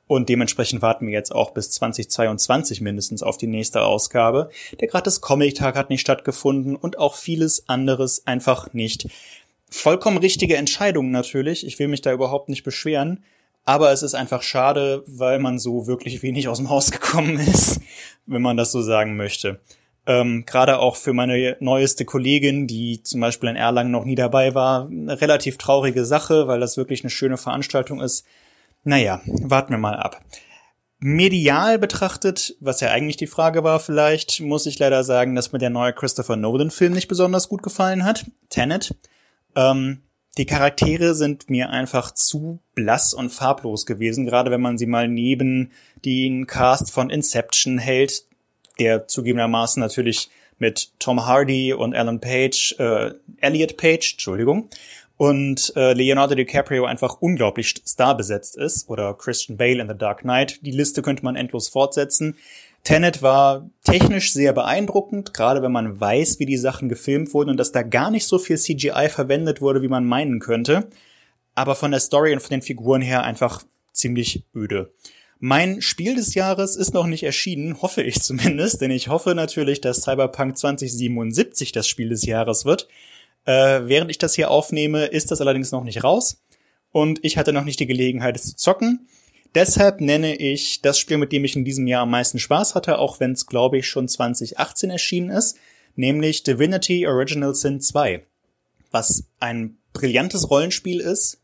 Und 0.08 0.30
dementsprechend 0.30 0.80
warten 0.80 1.06
wir 1.06 1.12
jetzt 1.12 1.32
auch 1.34 1.50
bis 1.50 1.70
2022 1.70 2.80
mindestens 2.80 3.22
auf 3.22 3.36
die 3.36 3.46
nächste 3.46 3.82
Ausgabe. 3.82 4.48
Der 4.80 4.88
gratis 4.88 5.20
Comic-Tag 5.20 5.76
hat 5.76 5.90
nicht 5.90 6.00
stattgefunden 6.00 6.76
und 6.76 6.98
auch 6.98 7.14
vieles 7.14 7.68
anderes 7.68 8.26
einfach 8.26 8.72
nicht. 8.72 9.06
Vollkommen 9.70 10.18
richtige 10.18 10.56
Entscheidungen 10.56 11.10
natürlich. 11.10 11.66
Ich 11.66 11.78
will 11.78 11.88
mich 11.88 12.00
da 12.00 12.12
überhaupt 12.12 12.48
nicht 12.48 12.62
beschweren. 12.62 13.24
Aber 13.64 13.92
es 13.92 14.02
ist 14.02 14.14
einfach 14.14 14.42
schade, 14.42 15.02
weil 15.06 15.38
man 15.38 15.58
so 15.58 15.86
wirklich 15.86 16.22
wenig 16.22 16.48
aus 16.48 16.56
dem 16.56 16.70
Haus 16.70 16.90
gekommen 16.90 17.38
ist, 17.46 17.80
wenn 18.24 18.40
man 18.40 18.56
das 18.56 18.72
so 18.72 18.80
sagen 18.80 19.16
möchte. 19.16 19.60
Ähm, 20.06 20.44
Gerade 20.46 20.78
auch 20.78 20.96
für 20.96 21.12
meine 21.12 21.58
neueste 21.60 22.06
Kollegin, 22.06 22.66
die 22.66 23.02
zum 23.02 23.20
Beispiel 23.20 23.50
in 23.50 23.56
Erlangen 23.56 23.90
noch 23.90 24.06
nie 24.06 24.14
dabei 24.14 24.54
war, 24.54 24.86
eine 24.86 25.20
relativ 25.20 25.58
traurige 25.58 26.06
Sache, 26.06 26.48
weil 26.48 26.60
das 26.60 26.78
wirklich 26.78 27.02
eine 27.02 27.10
schöne 27.10 27.36
Veranstaltung 27.36 28.00
ist. 28.00 28.24
Naja, 28.84 29.20
warten 29.26 29.72
wir 29.72 29.78
mal 29.78 29.96
ab. 29.96 30.22
Medial 30.98 31.78
betrachtet, 31.78 32.56
was 32.60 32.80
ja 32.80 32.90
eigentlich 32.90 33.18
die 33.18 33.26
Frage 33.26 33.64
war 33.64 33.80
vielleicht, 33.80 34.40
muss 34.40 34.64
ich 34.64 34.78
leider 34.78 35.04
sagen, 35.04 35.34
dass 35.34 35.52
mir 35.52 35.58
der 35.58 35.70
neue 35.70 35.92
Christopher 35.92 36.36
Nolan-Film 36.36 36.94
nicht 36.94 37.06
besonders 37.06 37.50
gut 37.50 37.62
gefallen 37.62 38.04
hat. 38.04 38.24
Tenet. 38.48 38.94
Ähm, 39.56 40.02
die 40.38 40.46
Charaktere 40.46 41.14
sind 41.14 41.50
mir 41.50 41.70
einfach 41.70 42.12
zu 42.12 42.60
blass 42.74 43.12
und 43.12 43.30
farblos 43.30 43.86
gewesen, 43.86 44.24
gerade 44.24 44.52
wenn 44.52 44.60
man 44.60 44.78
sie 44.78 44.86
mal 44.86 45.08
neben 45.08 45.72
den 46.04 46.46
Cast 46.46 46.92
von 46.92 47.10
Inception 47.10 47.78
hält, 47.78 48.24
der 48.78 49.08
zugegebenermaßen 49.08 49.80
natürlich 49.80 50.30
mit 50.58 50.92
Tom 51.00 51.26
Hardy 51.26 51.72
und 51.72 51.94
Alan 51.94 52.20
Page, 52.20 52.76
äh, 52.78 53.14
Elliot 53.40 53.76
Page, 53.76 54.12
Entschuldigung, 54.12 54.68
und 55.16 55.72
äh, 55.74 55.92
Leonardo 55.94 56.36
DiCaprio 56.36 56.84
einfach 56.84 57.20
unglaublich 57.20 57.74
starbesetzt 57.84 58.56
ist, 58.56 58.88
oder 58.88 59.14
Christian 59.14 59.56
Bale 59.56 59.80
in 59.80 59.88
The 59.88 59.98
Dark 59.98 60.20
Knight. 60.20 60.64
Die 60.64 60.70
Liste 60.70 61.02
könnte 61.02 61.24
man 61.24 61.34
endlos 61.34 61.68
fortsetzen. 61.68 62.36
Tenet 62.84 63.22
war 63.22 63.68
technisch 63.84 64.32
sehr 64.32 64.52
beeindruckend, 64.52 65.34
gerade 65.34 65.62
wenn 65.62 65.72
man 65.72 66.00
weiß, 66.00 66.38
wie 66.38 66.46
die 66.46 66.56
Sachen 66.56 66.88
gefilmt 66.88 67.34
wurden 67.34 67.50
und 67.50 67.56
dass 67.58 67.72
da 67.72 67.82
gar 67.82 68.10
nicht 68.10 68.26
so 68.26 68.38
viel 68.38 68.56
CGI 68.56 69.08
verwendet 69.10 69.60
wurde, 69.60 69.82
wie 69.82 69.88
man 69.88 70.06
meinen 70.06 70.40
könnte. 70.40 70.88
Aber 71.54 71.74
von 71.74 71.90
der 71.90 72.00
Story 72.00 72.32
und 72.32 72.40
von 72.40 72.50
den 72.50 72.62
Figuren 72.62 73.02
her 73.02 73.24
einfach 73.24 73.62
ziemlich 73.92 74.44
öde. 74.54 74.92
Mein 75.40 75.82
Spiel 75.82 76.16
des 76.16 76.34
Jahres 76.34 76.74
ist 76.76 76.94
noch 76.94 77.06
nicht 77.06 77.22
erschienen, 77.22 77.80
hoffe 77.82 78.02
ich 78.02 78.20
zumindest, 78.22 78.80
denn 78.80 78.90
ich 78.90 79.08
hoffe 79.08 79.34
natürlich, 79.34 79.80
dass 79.80 80.02
Cyberpunk 80.02 80.56
2077 80.56 81.72
das 81.72 81.86
Spiel 81.86 82.08
des 82.08 82.24
Jahres 82.24 82.64
wird. 82.64 82.88
Äh, 83.44 83.82
während 83.84 84.10
ich 84.10 84.18
das 84.18 84.34
hier 84.34 84.50
aufnehme, 84.50 85.06
ist 85.06 85.30
das 85.30 85.40
allerdings 85.40 85.72
noch 85.72 85.84
nicht 85.84 86.02
raus 86.02 86.42
und 86.90 87.24
ich 87.24 87.36
hatte 87.36 87.52
noch 87.52 87.64
nicht 87.64 87.80
die 87.80 87.86
Gelegenheit, 87.86 88.36
es 88.36 88.44
zu 88.44 88.56
zocken. 88.56 89.08
Deshalb 89.54 90.00
nenne 90.00 90.36
ich 90.36 90.82
das 90.82 90.98
Spiel, 90.98 91.16
mit 91.16 91.32
dem 91.32 91.44
ich 91.44 91.56
in 91.56 91.64
diesem 91.64 91.86
Jahr 91.86 92.02
am 92.02 92.10
meisten 92.10 92.38
Spaß 92.38 92.74
hatte, 92.74 92.98
auch 92.98 93.20
wenn 93.20 93.32
es, 93.32 93.46
glaube 93.46 93.78
ich, 93.78 93.86
schon 93.86 94.08
2018 94.08 94.90
erschienen 94.90 95.30
ist, 95.30 95.56
nämlich 95.96 96.42
Divinity 96.42 97.06
Original 97.06 97.54
Sin 97.54 97.80
2, 97.80 98.24
was 98.90 99.24
ein 99.40 99.78
brillantes 99.92 100.50
Rollenspiel 100.50 101.00
ist. 101.00 101.40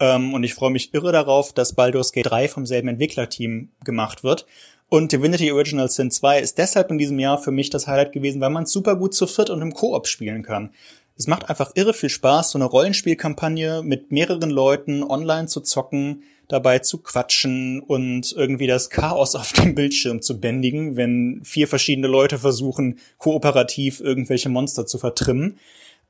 Ähm, 0.00 0.32
und 0.32 0.44
ich 0.44 0.54
freue 0.54 0.70
mich 0.70 0.94
irre 0.94 1.12
darauf, 1.12 1.52
dass 1.52 1.74
Baldur's 1.74 2.12
Gate 2.12 2.26
3 2.26 2.48
vom 2.48 2.66
selben 2.66 2.88
Entwicklerteam 2.88 3.70
gemacht 3.84 4.24
wird. 4.24 4.46
Und 4.88 5.12
Divinity 5.12 5.52
Original 5.52 5.88
Sin 5.88 6.10
2 6.10 6.40
ist 6.40 6.58
deshalb 6.58 6.90
in 6.90 6.98
diesem 6.98 7.18
Jahr 7.18 7.38
für 7.38 7.50
mich 7.50 7.70
das 7.70 7.86
Highlight 7.86 8.12
gewesen, 8.12 8.40
weil 8.40 8.50
man 8.50 8.66
super 8.66 8.96
gut 8.96 9.14
zu 9.14 9.26
viert 9.26 9.50
und 9.50 9.62
im 9.62 9.72
Koop 9.72 10.06
spielen 10.06 10.42
kann. 10.42 10.70
Es 11.16 11.26
macht 11.26 11.48
einfach 11.48 11.72
irre 11.76 11.94
viel 11.94 12.08
Spaß, 12.08 12.50
so 12.50 12.58
eine 12.58 12.64
Rollenspielkampagne 12.64 13.82
mit 13.82 14.10
mehreren 14.10 14.50
Leuten 14.50 15.02
online 15.02 15.46
zu 15.46 15.60
zocken, 15.60 16.24
dabei 16.52 16.80
zu 16.80 16.98
quatschen 16.98 17.80
und 17.80 18.34
irgendwie 18.36 18.66
das 18.66 18.90
Chaos 18.90 19.34
auf 19.34 19.52
dem 19.54 19.74
Bildschirm 19.74 20.20
zu 20.20 20.38
bändigen, 20.38 20.96
wenn 20.96 21.40
vier 21.44 21.66
verschiedene 21.66 22.08
Leute 22.08 22.38
versuchen, 22.38 22.98
kooperativ 23.16 24.00
irgendwelche 24.00 24.50
Monster 24.50 24.84
zu 24.84 24.98
vertrimmen. 24.98 25.58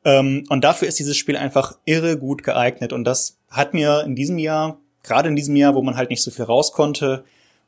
Ähm, 0.04 0.44
und 0.48 0.64
dafür 0.64 0.88
ist 0.88 0.98
dieses 0.98 1.16
Spiel 1.16 1.36
einfach 1.36 1.78
irre 1.84 2.18
gut 2.18 2.42
geeignet. 2.42 2.92
Und 2.92 3.04
das 3.04 3.38
hat 3.50 3.72
mir 3.72 4.02
in 4.04 4.16
diesem 4.16 4.36
Jahr, 4.36 4.80
gerade 5.04 5.28
in 5.28 5.36
diesem 5.36 5.54
Jahr, 5.54 5.76
wo 5.76 5.82
man 5.82 5.96
halt 5.96 6.10
nicht 6.10 6.22
so 6.22 6.32
viel 6.32 6.44
raus 6.44 6.72
konnte 6.72 7.24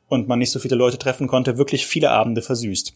und 0.09 0.27
man 0.27 0.39
nicht 0.39 0.51
so 0.51 0.59
viele 0.59 0.75
Leute 0.75 0.97
treffen 0.97 1.27
konnte, 1.27 1.57
wirklich 1.57 1.87
viele 1.87 2.11
Abende 2.11 2.41
versüßt. 2.41 2.93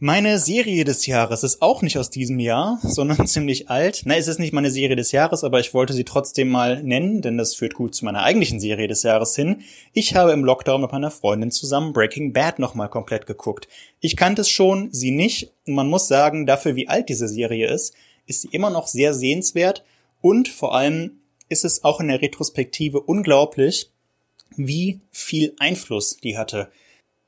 Meine 0.00 0.40
Serie 0.40 0.82
des 0.82 1.06
Jahres 1.06 1.44
ist 1.44 1.62
auch 1.62 1.80
nicht 1.80 1.96
aus 1.98 2.10
diesem 2.10 2.40
Jahr, 2.40 2.80
sondern 2.82 3.26
ziemlich 3.28 3.70
alt. 3.70 4.02
Na, 4.04 4.16
es 4.16 4.26
ist 4.26 4.40
nicht 4.40 4.52
meine 4.52 4.72
Serie 4.72 4.96
des 4.96 5.12
Jahres, 5.12 5.44
aber 5.44 5.60
ich 5.60 5.72
wollte 5.72 5.92
sie 5.92 6.02
trotzdem 6.02 6.48
mal 6.48 6.82
nennen, 6.82 7.22
denn 7.22 7.38
das 7.38 7.54
führt 7.54 7.74
gut 7.74 7.94
zu 7.94 8.04
meiner 8.04 8.24
eigentlichen 8.24 8.58
Serie 8.58 8.88
des 8.88 9.04
Jahres 9.04 9.36
hin. 9.36 9.62
Ich 9.92 10.16
habe 10.16 10.32
im 10.32 10.44
Lockdown 10.44 10.80
mit 10.80 10.90
meiner 10.90 11.12
Freundin 11.12 11.52
zusammen 11.52 11.92
Breaking 11.92 12.32
Bad 12.32 12.58
nochmal 12.58 12.88
komplett 12.88 13.26
geguckt. 13.26 13.68
Ich 14.00 14.16
kannte 14.16 14.42
es 14.42 14.50
schon, 14.50 14.92
sie 14.92 15.12
nicht. 15.12 15.52
Und 15.64 15.74
man 15.74 15.88
muss 15.88 16.08
sagen, 16.08 16.44
dafür 16.44 16.74
wie 16.74 16.88
alt 16.88 17.08
diese 17.08 17.28
Serie 17.28 17.68
ist, 17.68 17.94
ist 18.26 18.42
sie 18.42 18.48
immer 18.48 18.70
noch 18.70 18.88
sehr 18.88 19.14
sehenswert 19.14 19.84
und 20.20 20.48
vor 20.48 20.74
allem 20.74 21.20
ist 21.48 21.64
es 21.64 21.84
auch 21.84 22.00
in 22.00 22.08
der 22.08 22.20
Retrospektive 22.20 23.00
unglaublich, 23.00 23.90
wie 24.56 25.00
viel 25.12 25.54
Einfluss 25.60 26.16
die 26.16 26.36
hatte. 26.36 26.68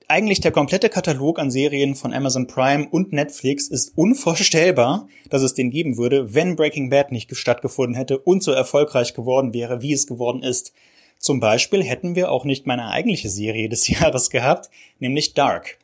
Eigentlich 0.08 0.40
der 0.40 0.52
komplette 0.52 0.88
Katalog 0.88 1.40
an 1.40 1.50
Serien 1.50 1.96
von 1.96 2.14
Amazon 2.14 2.46
Prime 2.46 2.86
und 2.88 3.12
Netflix 3.12 3.66
ist 3.66 3.92
unvorstellbar, 3.96 5.08
dass 5.30 5.42
es 5.42 5.54
den 5.54 5.70
geben 5.70 5.96
würde, 5.96 6.32
wenn 6.32 6.54
Breaking 6.54 6.90
Bad 6.90 7.10
nicht 7.10 7.34
stattgefunden 7.34 7.96
hätte 7.96 8.18
und 8.18 8.44
so 8.44 8.52
erfolgreich 8.52 9.14
geworden 9.14 9.52
wäre, 9.52 9.82
wie 9.82 9.92
es 9.92 10.06
geworden 10.06 10.44
ist. 10.44 10.72
Zum 11.18 11.40
Beispiel 11.40 11.82
hätten 11.82 12.14
wir 12.14 12.30
auch 12.30 12.44
nicht 12.44 12.68
meine 12.68 12.90
eigentliche 12.90 13.28
Serie 13.28 13.68
des 13.68 13.88
Jahres 13.88 14.30
gehabt, 14.30 14.70
nämlich 15.00 15.34
Dark. 15.34 15.78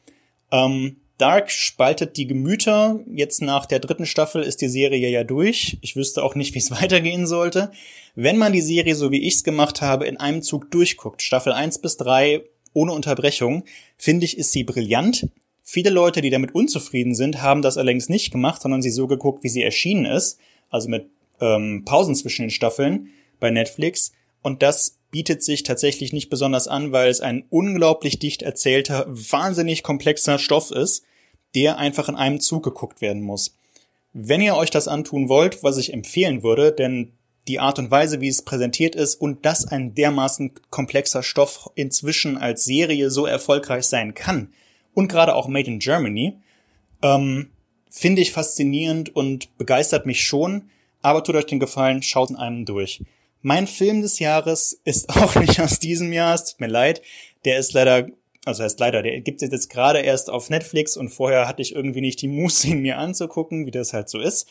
Ähm, 0.52 0.98
Dark 1.18 1.50
spaltet 1.50 2.16
die 2.16 2.28
Gemüter. 2.28 3.00
Jetzt 3.12 3.42
nach 3.42 3.66
der 3.66 3.80
dritten 3.80 4.06
Staffel 4.06 4.44
ist 4.44 4.60
die 4.60 4.68
Serie 4.68 5.08
ja 5.08 5.24
durch. 5.24 5.78
Ich 5.80 5.96
wüsste 5.96 6.22
auch 6.22 6.36
nicht, 6.36 6.54
wie 6.54 6.60
es 6.60 6.70
weitergehen 6.82 7.26
sollte. 7.26 7.72
Wenn 8.14 8.38
man 8.38 8.52
die 8.52 8.60
Serie, 8.60 8.94
so 8.94 9.10
wie 9.10 9.22
ich 9.26 9.34
es 9.34 9.44
gemacht 9.44 9.82
habe, 9.82 10.06
in 10.06 10.18
einem 10.18 10.42
Zug 10.42 10.70
durchguckt, 10.70 11.22
Staffel 11.22 11.52
1 11.52 11.80
bis 11.80 11.96
3 11.96 12.44
ohne 12.72 12.92
Unterbrechung, 12.92 13.64
finde 13.96 14.24
ich, 14.24 14.38
ist 14.38 14.52
sie 14.52 14.64
brillant. 14.64 15.28
Viele 15.62 15.90
Leute, 15.90 16.20
die 16.20 16.30
damit 16.30 16.54
unzufrieden 16.54 17.14
sind, 17.14 17.40
haben 17.42 17.62
das 17.62 17.78
allerdings 17.78 18.08
nicht 18.08 18.32
gemacht, 18.32 18.62
sondern 18.62 18.82
sie 18.82 18.90
so 18.90 19.06
geguckt, 19.06 19.44
wie 19.44 19.48
sie 19.48 19.62
erschienen 19.62 20.06
ist, 20.06 20.38
also 20.70 20.88
mit 20.88 21.06
ähm, 21.40 21.84
Pausen 21.84 22.14
zwischen 22.14 22.42
den 22.42 22.50
Staffeln 22.50 23.08
bei 23.40 23.50
Netflix. 23.50 24.12
Und 24.42 24.62
das 24.62 24.98
bietet 25.10 25.42
sich 25.42 25.62
tatsächlich 25.62 26.12
nicht 26.12 26.30
besonders 26.30 26.66
an, 26.66 26.90
weil 26.90 27.10
es 27.10 27.20
ein 27.20 27.44
unglaublich 27.50 28.18
dicht 28.18 28.42
erzählter, 28.42 29.04
wahnsinnig 29.08 29.82
komplexer 29.82 30.38
Stoff 30.38 30.70
ist, 30.70 31.04
der 31.54 31.76
einfach 31.78 32.08
in 32.08 32.16
einem 32.16 32.40
Zug 32.40 32.64
geguckt 32.64 33.00
werden 33.00 33.22
muss. 33.22 33.56
Wenn 34.14 34.40
ihr 34.40 34.56
euch 34.56 34.70
das 34.70 34.88
antun 34.88 35.28
wollt, 35.28 35.62
was 35.62 35.76
ich 35.78 35.92
empfehlen 35.92 36.42
würde, 36.42 36.72
denn 36.72 37.12
die 37.48 37.58
Art 37.58 37.78
und 37.78 37.90
Weise, 37.90 38.20
wie 38.20 38.28
es 38.28 38.42
präsentiert 38.42 38.94
ist 38.94 39.16
und 39.16 39.44
dass 39.44 39.66
ein 39.66 39.94
dermaßen 39.94 40.52
komplexer 40.70 41.22
Stoff 41.22 41.70
inzwischen 41.74 42.36
als 42.36 42.64
Serie 42.64 43.10
so 43.10 43.26
erfolgreich 43.26 43.84
sein 43.84 44.14
kann 44.14 44.52
und 44.94 45.08
gerade 45.08 45.34
auch 45.34 45.48
Made 45.48 45.68
in 45.68 45.78
Germany, 45.78 46.38
ähm, 47.02 47.50
finde 47.90 48.22
ich 48.22 48.32
faszinierend 48.32 49.14
und 49.14 49.56
begeistert 49.58 50.06
mich 50.06 50.24
schon. 50.24 50.70
Aber 51.02 51.24
tut 51.24 51.34
euch 51.34 51.46
den 51.46 51.60
Gefallen, 51.60 52.02
schaut 52.02 52.30
in 52.30 52.36
einem 52.36 52.64
durch. 52.64 53.02
Mein 53.40 53.66
Film 53.66 54.02
des 54.02 54.18
Jahres 54.18 54.80
ist 54.84 55.08
auch 55.16 55.34
nicht 55.36 55.60
aus 55.60 55.78
diesem 55.78 56.12
Jahr, 56.12 56.34
es 56.34 56.44
tut 56.44 56.60
mir 56.60 56.68
leid. 56.68 57.02
Der 57.44 57.58
ist 57.58 57.72
leider, 57.72 58.06
also 58.44 58.62
heißt 58.62 58.78
leider, 58.78 59.02
der 59.02 59.20
gibt 59.20 59.42
es 59.42 59.50
jetzt 59.50 59.68
gerade 59.68 60.00
erst 60.00 60.30
auf 60.30 60.48
Netflix 60.48 60.96
und 60.96 61.08
vorher 61.08 61.48
hatte 61.48 61.62
ich 61.62 61.74
irgendwie 61.74 62.00
nicht 62.00 62.22
die 62.22 62.28
Muße, 62.28 62.68
ihn 62.68 62.82
mir 62.82 62.98
anzugucken, 62.98 63.66
wie 63.66 63.72
das 63.72 63.92
halt 63.92 64.08
so 64.08 64.20
ist. 64.20 64.48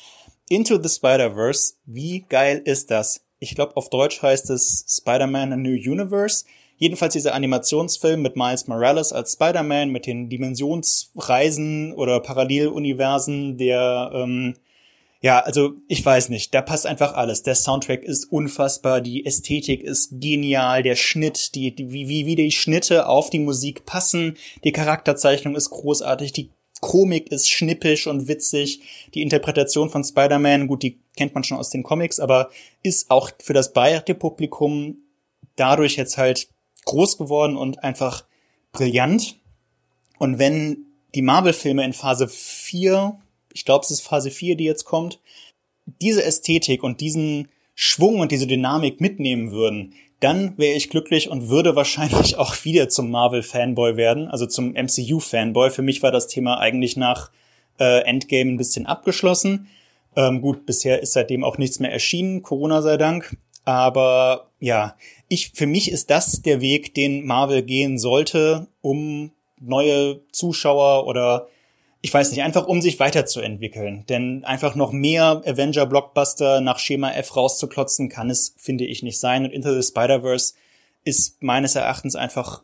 Into 0.51 0.77
the 0.83 0.89
Spider-Verse, 0.89 1.75
wie 1.85 2.25
geil 2.27 2.61
ist 2.65 2.91
das? 2.91 3.21
Ich 3.39 3.55
glaube, 3.55 3.77
auf 3.77 3.89
Deutsch 3.89 4.21
heißt 4.21 4.49
es 4.49 4.83
Spider-Man 4.85 5.53
A 5.53 5.55
New 5.55 5.69
Universe. 5.69 6.43
Jedenfalls 6.75 7.13
dieser 7.13 7.35
Animationsfilm 7.35 8.21
mit 8.21 8.35
Miles 8.35 8.67
Morales 8.67 9.13
als 9.13 9.31
Spider-Man, 9.31 9.91
mit 9.91 10.05
den 10.05 10.27
Dimensionsreisen 10.27 11.93
oder 11.93 12.19
Paralleluniversen, 12.19 13.57
der, 13.57 14.11
ähm, 14.13 14.55
ja, 15.21 15.39
also 15.39 15.75
ich 15.87 16.05
weiß 16.05 16.27
nicht, 16.27 16.53
da 16.53 16.61
passt 16.61 16.85
einfach 16.85 17.13
alles. 17.13 17.43
Der 17.43 17.55
Soundtrack 17.55 18.03
ist 18.03 18.25
unfassbar, 18.25 18.99
die 18.99 19.25
Ästhetik 19.25 19.81
ist 19.81 20.19
genial, 20.19 20.83
der 20.83 20.97
Schnitt, 20.97 21.55
die, 21.55 21.73
die 21.73 21.93
wie, 21.93 22.25
wie, 22.25 22.35
die 22.35 22.51
Schnitte 22.51 23.07
auf 23.07 23.29
die 23.29 23.39
Musik 23.39 23.85
passen, 23.85 24.35
die 24.65 24.73
Charakterzeichnung 24.73 25.55
ist 25.55 25.69
großartig, 25.69 26.33
die 26.33 26.49
Komik 26.81 27.31
ist 27.31 27.49
schnippisch 27.49 28.07
und 28.07 28.27
witzig. 28.27 28.81
Die 29.13 29.21
Interpretation 29.21 29.89
von 29.89 30.03
Spider-Man, 30.03 30.67
gut, 30.67 30.83
die 30.83 30.99
kennt 31.15 31.33
man 31.33 31.43
schon 31.43 31.57
aus 31.57 31.69
den 31.69 31.83
Comics, 31.83 32.19
aber 32.19 32.49
ist 32.83 33.09
auch 33.09 33.31
für 33.39 33.53
das 33.53 33.71
breite 33.71 34.15
Publikum 34.15 34.97
dadurch 35.55 35.95
jetzt 35.95 36.17
halt 36.17 36.49
groß 36.85 37.17
geworden 37.17 37.55
und 37.55 37.83
einfach 37.83 38.25
brillant. 38.73 39.35
Und 40.17 40.39
wenn 40.39 40.85
die 41.13 41.21
Marvel-Filme 41.21 41.83
in 41.85 41.93
Phase 41.93 42.27
4, 42.27 43.17
ich 43.53 43.65
glaube, 43.65 43.85
es 43.85 43.91
ist 43.91 44.01
Phase 44.01 44.31
4, 44.31 44.55
die 44.55 44.63
jetzt 44.63 44.85
kommt, 44.85 45.19
diese 46.01 46.23
Ästhetik 46.23 46.83
und 46.83 47.01
diesen 47.01 47.49
Schwung 47.75 48.19
und 48.19 48.31
diese 48.31 48.47
Dynamik 48.47 49.01
mitnehmen 49.01 49.51
würden, 49.51 49.93
dann 50.21 50.57
wäre 50.57 50.75
ich 50.75 50.89
glücklich 50.89 51.29
und 51.29 51.49
würde 51.49 51.75
wahrscheinlich 51.75 52.37
auch 52.37 52.63
wieder 52.63 52.87
zum 52.87 53.11
Marvel-Fanboy 53.11 53.97
werden, 53.97 54.29
also 54.29 54.45
zum 54.45 54.73
MCU-Fanboy. 54.73 55.69
Für 55.71 55.81
mich 55.81 56.01
war 56.01 56.11
das 56.11 56.27
Thema 56.27 56.59
eigentlich 56.59 56.95
nach 56.95 57.31
äh, 57.79 58.03
Endgame 58.03 58.51
ein 58.51 58.57
bisschen 58.57 58.85
abgeschlossen. 58.85 59.67
Ähm, 60.15 60.41
gut, 60.41 60.65
bisher 60.65 61.01
ist 61.01 61.13
seitdem 61.13 61.43
auch 61.43 61.57
nichts 61.57 61.79
mehr 61.79 61.91
erschienen, 61.91 62.41
Corona 62.43 62.81
sei 62.81 62.97
Dank. 62.97 63.37
Aber 63.65 64.49
ja, 64.59 64.95
ich, 65.27 65.51
für 65.53 65.67
mich 65.67 65.91
ist 65.91 66.09
das 66.09 66.41
der 66.41 66.61
Weg, 66.61 66.93
den 66.93 67.25
Marvel 67.25 67.63
gehen 67.63 67.97
sollte, 67.97 68.67
um 68.81 69.31
neue 69.59 70.21
Zuschauer 70.31 71.07
oder 71.07 71.47
ich 72.01 72.13
weiß 72.13 72.31
nicht, 72.31 72.41
einfach 72.41 72.67
um 72.67 72.81
sich 72.81 72.99
weiterzuentwickeln. 72.99 74.05
Denn 74.07 74.43
einfach 74.43 74.75
noch 74.75 74.91
mehr 74.91 75.43
Avenger-Blockbuster 75.45 76.59
nach 76.59 76.79
Schema 76.79 77.11
F 77.11 77.35
rauszuklotzen, 77.35 78.09
kann 78.09 78.29
es, 78.29 78.55
finde 78.57 78.85
ich, 78.85 79.03
nicht 79.03 79.19
sein. 79.19 79.45
Und 79.45 79.51
Into 79.51 79.73
the 79.73 79.87
Spider-Verse 79.87 80.55
ist 81.03 81.43
meines 81.43 81.75
Erachtens 81.75 82.15
einfach 82.15 82.63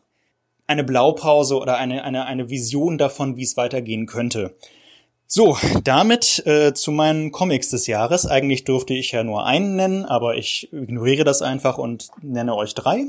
eine 0.66 0.84
Blaupause 0.84 1.56
oder 1.56 1.76
eine, 1.76 2.04
eine, 2.04 2.26
eine 2.26 2.50
Vision 2.50 2.98
davon, 2.98 3.36
wie 3.36 3.44
es 3.44 3.56
weitergehen 3.56 4.06
könnte. 4.06 4.56
So, 5.30 5.56
damit 5.84 6.44
äh, 6.46 6.72
zu 6.74 6.90
meinen 6.90 7.30
Comics 7.30 7.68
des 7.68 7.86
Jahres. 7.86 8.26
Eigentlich 8.26 8.64
durfte 8.64 8.94
ich 8.94 9.12
ja 9.12 9.22
nur 9.22 9.46
einen 9.46 9.76
nennen, 9.76 10.04
aber 10.04 10.36
ich 10.36 10.72
ignoriere 10.72 11.24
das 11.24 11.42
einfach 11.42 11.78
und 11.78 12.08
nenne 12.22 12.56
euch 12.56 12.74
drei. 12.74 13.04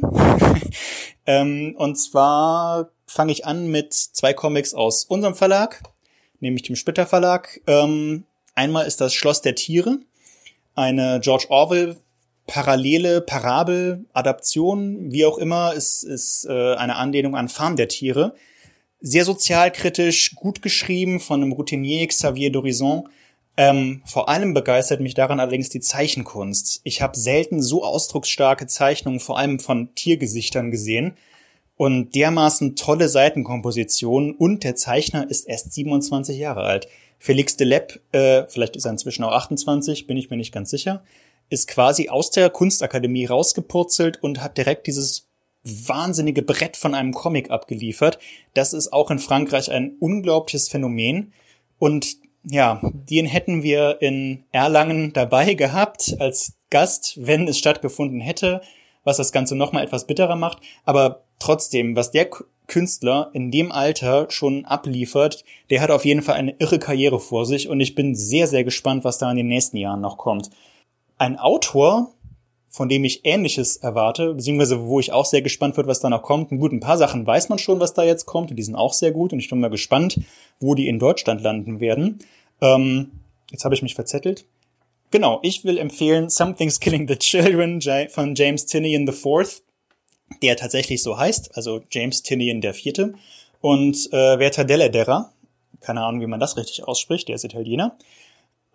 ähm, 1.26 1.76
und 1.78 1.96
zwar 1.96 2.90
fange 3.08 3.32
ich 3.32 3.46
an 3.46 3.68
mit 3.72 3.94
zwei 3.94 4.34
Comics 4.34 4.74
aus 4.74 5.06
unserem 5.06 5.34
Verlag 5.34 5.82
nämlich 6.40 6.64
dem 6.64 6.76
Splitter 6.76 7.06
Verlag. 7.06 7.62
Ähm, 7.68 8.24
einmal 8.56 8.86
ist 8.86 9.02
das 9.02 9.14
Schloss 9.14 9.42
der 9.42 9.56
Tiere, 9.56 10.00
eine 10.76 11.20
George 11.22 11.46
Orwell 11.50 11.98
parallele 12.50 13.22
Parabel, 13.22 14.06
Adaption, 14.12 15.12
wie 15.12 15.26
auch 15.26 15.38
immer, 15.38 15.74
ist, 15.74 16.04
ist 16.04 16.48
äh, 16.50 16.74
eine 16.76 16.96
Anlehnung 16.96 17.36
an 17.36 17.48
Farm 17.48 17.76
der 17.76 17.88
Tiere. 17.88 18.34
Sehr 19.02 19.24
sozialkritisch, 19.24 20.36
gut 20.36 20.62
geschrieben 20.62 21.20
von 21.20 21.44
einem 21.44 21.52
Routinier 21.52 22.08
Xavier 22.08 22.52
d'Horizon. 22.52 23.04
Ähm, 23.56 24.02
vor 24.06 24.30
allem 24.30 24.54
begeistert 24.56 25.00
mich 25.00 25.14
daran 25.14 25.40
allerdings 25.40 25.70
die 25.70 25.80
Zeichenkunst. 25.80 26.82
Ich 26.84 27.02
habe 27.02 27.18
selten 27.18 27.62
so 27.62 27.84
ausdrucksstarke 27.84 28.66
Zeichnungen, 28.66 29.20
vor 29.20 29.38
allem 29.38 29.60
von 29.60 29.94
Tiergesichtern 29.94 30.72
gesehen 30.72 31.18
und 31.80 32.14
dermaßen 32.14 32.76
tolle 32.76 33.08
Seitenkompositionen 33.08 34.36
und 34.36 34.66
der 34.66 34.76
Zeichner 34.76 35.30
ist 35.30 35.48
erst 35.48 35.72
27 35.72 36.38
Jahre 36.38 36.64
alt. 36.64 36.90
Felix 37.20 37.56
Delep, 37.56 38.02
äh, 38.12 38.44
vielleicht 38.50 38.76
ist 38.76 38.84
er 38.84 38.92
inzwischen 38.92 39.24
auch 39.24 39.32
28, 39.32 40.06
bin 40.06 40.18
ich 40.18 40.30
mir 40.30 40.36
nicht 40.36 40.54
ganz 40.54 40.72
sicher, 40.72 41.02
ist 41.50 41.70
quasi 41.70 42.10
aus 42.10 42.32
der 42.32 42.50
Kunstakademie 42.50 43.28
rausgepurzelt 43.28 44.22
und 44.22 44.44
hat 44.44 44.58
direkt 44.58 44.88
dieses 44.88 45.30
wahnsinnige 45.64 46.42
Brett 46.42 46.76
von 46.76 46.94
einem 46.94 47.14
Comic 47.14 47.50
abgeliefert. 47.50 48.20
Das 48.54 48.74
ist 48.74 48.92
auch 48.92 49.10
in 49.10 49.20
Frankreich 49.20 49.72
ein 49.72 49.96
unglaubliches 50.02 50.68
Phänomen. 50.68 51.32
Und 51.78 52.18
ja, 52.44 52.82
den 52.84 53.26
hätten 53.26 53.64
wir 53.64 54.02
in 54.02 54.44
Erlangen 54.52 55.14
dabei 55.14 55.54
gehabt 55.54 56.18
als 56.20 56.56
Gast, 56.72 57.26
wenn 57.26 57.48
es 57.48 57.58
stattgefunden 57.58 58.20
hätte, 58.20 58.60
was 59.06 59.16
das 59.16 59.32
Ganze 59.32 59.56
nochmal 59.56 59.86
etwas 59.86 60.08
bitterer 60.08 60.36
macht. 60.36 60.60
Aber 60.84 61.24
trotzdem, 61.40 61.96
was 61.96 62.12
der 62.12 62.30
Künstler 62.68 63.32
in 63.34 63.52
dem 63.52 63.72
Alter 63.72 64.28
schon 64.30 64.64
abliefert, 64.66 65.44
der 65.70 65.82
hat 65.82 65.92
auf 65.92 66.06
jeden 66.06 66.22
Fall 66.22 66.36
eine 66.36 66.56
irre 66.60 66.80
Karriere 66.80 67.20
vor 67.20 67.46
sich 67.46 67.68
und 67.68 67.80
ich 67.80 67.96
bin 67.96 68.16
sehr, 68.16 68.48
sehr 68.48 68.64
gespannt, 68.64 69.04
was 69.04 69.18
da 69.18 69.30
in 69.30 69.38
den 69.38 69.48
nächsten 69.48 69.78
Jahren 69.78 70.02
noch 70.02 70.18
kommt. 70.18 70.50
Ein 71.18 71.38
Autor, 71.38 72.12
von 72.70 72.88
dem 72.88 73.04
ich 73.04 73.26
Ähnliches 73.26 73.78
erwarte, 73.78 74.36
beziehungsweise 74.36 74.86
wo 74.86 75.00
ich 75.00 75.12
auch 75.12 75.26
sehr 75.26 75.42
gespannt 75.42 75.76
wird, 75.76 75.88
was 75.88 76.00
da 76.00 76.10
noch 76.10 76.22
kommt. 76.22 76.50
Gut, 76.50 76.72
ein 76.72 76.80
paar 76.80 76.98
Sachen 76.98 77.26
weiß 77.26 77.50
man 77.50 77.58
schon, 77.58 77.80
was 77.80 77.96
da 77.96 78.04
jetzt 78.04 78.26
kommt 78.26 78.52
und 78.52 78.58
die 78.58 78.64
sind 78.64 78.76
auch 78.76 78.94
sehr 78.94 79.12
gut 79.12 79.34
und 79.34 79.40
ich 79.40 79.50
bin 79.50 79.60
mal 79.60 79.70
gespannt, 79.70 80.20
wo 80.60 80.76
die 80.76 80.88
in 80.88 81.00
Deutschland 81.00 81.42
landen 81.42 81.80
werden. 81.80 82.20
Ähm, 82.62 83.12
jetzt 83.50 83.66
habe 83.66 83.74
ich 83.74 83.82
mich 83.82 83.96
verzettelt. 83.96 84.46
Genau, 85.12 85.40
ich 85.42 85.66
will 85.66 85.80
empfehlen 85.80 86.30
Something's 86.30 86.80
Killing 86.80 87.08
the 87.08 87.16
Children 87.16 87.82
von 88.10 88.36
James 88.36 88.68
Tinian 88.68 89.08
IV 89.08 89.64
der 90.42 90.56
tatsächlich 90.56 91.04
so 91.04 91.18
heißt, 91.18 91.56
also 91.56 91.82
James 91.92 92.24
Tinian 92.24 92.62
Vierte, 92.74 93.14
und 93.62 94.12
äh, 94.14 94.40
Werther 94.40 94.64
Deledera, 94.64 95.34
keine 95.82 96.02
Ahnung, 96.02 96.22
wie 96.22 96.28
man 96.28 96.40
das 96.40 96.58
richtig 96.58 96.88
ausspricht, 96.88 97.28
der 97.28 97.36
ist 97.36 97.44
Italiener. 97.44 97.98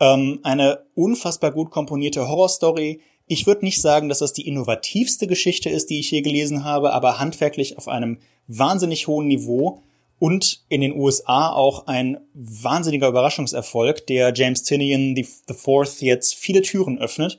Ähm, 0.00 0.40
eine 0.42 0.84
unfassbar 0.94 1.52
gut 1.52 1.70
komponierte 1.70 2.28
Horrorstory. 2.28 3.00
Ich 3.26 3.46
würde 3.46 3.64
nicht 3.64 3.80
sagen, 3.80 4.08
dass 4.08 4.18
das 4.18 4.32
die 4.32 4.46
innovativste 4.46 5.26
Geschichte 5.26 5.70
ist, 5.70 5.90
die 5.90 6.00
ich 6.00 6.10
je 6.10 6.20
gelesen 6.20 6.64
habe, 6.64 6.92
aber 6.92 7.18
handwerklich 7.18 7.78
auf 7.78 7.88
einem 7.88 8.18
wahnsinnig 8.46 9.06
hohen 9.06 9.28
Niveau 9.28 9.82
und 10.18 10.62
in 10.68 10.80
den 10.80 10.98
USA 10.98 11.50
auch 11.50 11.86
ein 11.86 12.18
wahnsinniger 12.34 13.08
Überraschungserfolg, 13.08 14.06
der 14.06 14.32
James 14.34 14.62
Tinian 14.62 15.16
Fourth 15.54 16.00
jetzt 16.00 16.34
viele 16.34 16.62
Türen 16.62 16.98
öffnet 16.98 17.38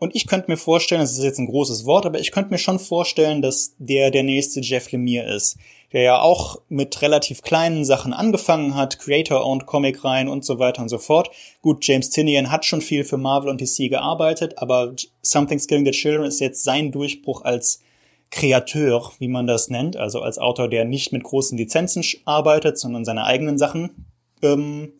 Und 0.00 0.16
ich 0.16 0.26
könnte 0.26 0.50
mir 0.50 0.56
vorstellen, 0.56 1.02
das 1.02 1.12
ist 1.12 1.22
jetzt 1.22 1.38
ein 1.38 1.46
großes 1.46 1.84
Wort, 1.84 2.06
aber 2.06 2.18
ich 2.18 2.32
könnte 2.32 2.50
mir 2.50 2.58
schon 2.58 2.78
vorstellen, 2.78 3.42
dass 3.42 3.74
der 3.78 4.10
der 4.10 4.22
nächste 4.22 4.60
Jeff 4.60 4.90
Lemire 4.90 5.30
ist, 5.30 5.58
der 5.92 6.00
ja 6.00 6.20
auch 6.20 6.62
mit 6.70 7.02
relativ 7.02 7.42
kleinen 7.42 7.84
Sachen 7.84 8.14
angefangen 8.14 8.74
hat, 8.74 8.98
Creator-owned 8.98 9.66
Comic-Reihen 9.66 10.28
und 10.28 10.42
so 10.42 10.58
weiter 10.58 10.80
und 10.80 10.88
so 10.88 10.96
fort. 10.96 11.30
Gut, 11.60 11.86
James 11.86 12.08
Tinian 12.08 12.50
hat 12.50 12.64
schon 12.64 12.80
viel 12.80 13.04
für 13.04 13.18
Marvel 13.18 13.50
und 13.50 13.60
DC 13.60 13.90
gearbeitet, 13.90 14.56
aber 14.56 14.94
Something's 15.20 15.66
Killing 15.66 15.84
the 15.84 15.90
Children 15.90 16.24
ist 16.24 16.40
jetzt 16.40 16.64
sein 16.64 16.92
Durchbruch 16.92 17.42
als 17.42 17.82
Kreateur, 18.30 19.12
wie 19.18 19.28
man 19.28 19.46
das 19.46 19.68
nennt, 19.68 19.98
also 19.98 20.22
als 20.22 20.38
Autor, 20.38 20.68
der 20.68 20.86
nicht 20.86 21.12
mit 21.12 21.24
großen 21.24 21.58
Lizenzen 21.58 22.02
arbeitet, 22.24 22.78
sondern 22.78 23.04
seine 23.04 23.24
eigenen 23.24 23.58
Sachen 23.58 24.06
ähm, 24.40 24.94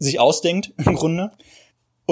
sich 0.00 0.18
ausdenkt 0.18 0.72
im 0.84 0.96
Grunde. 0.96 1.30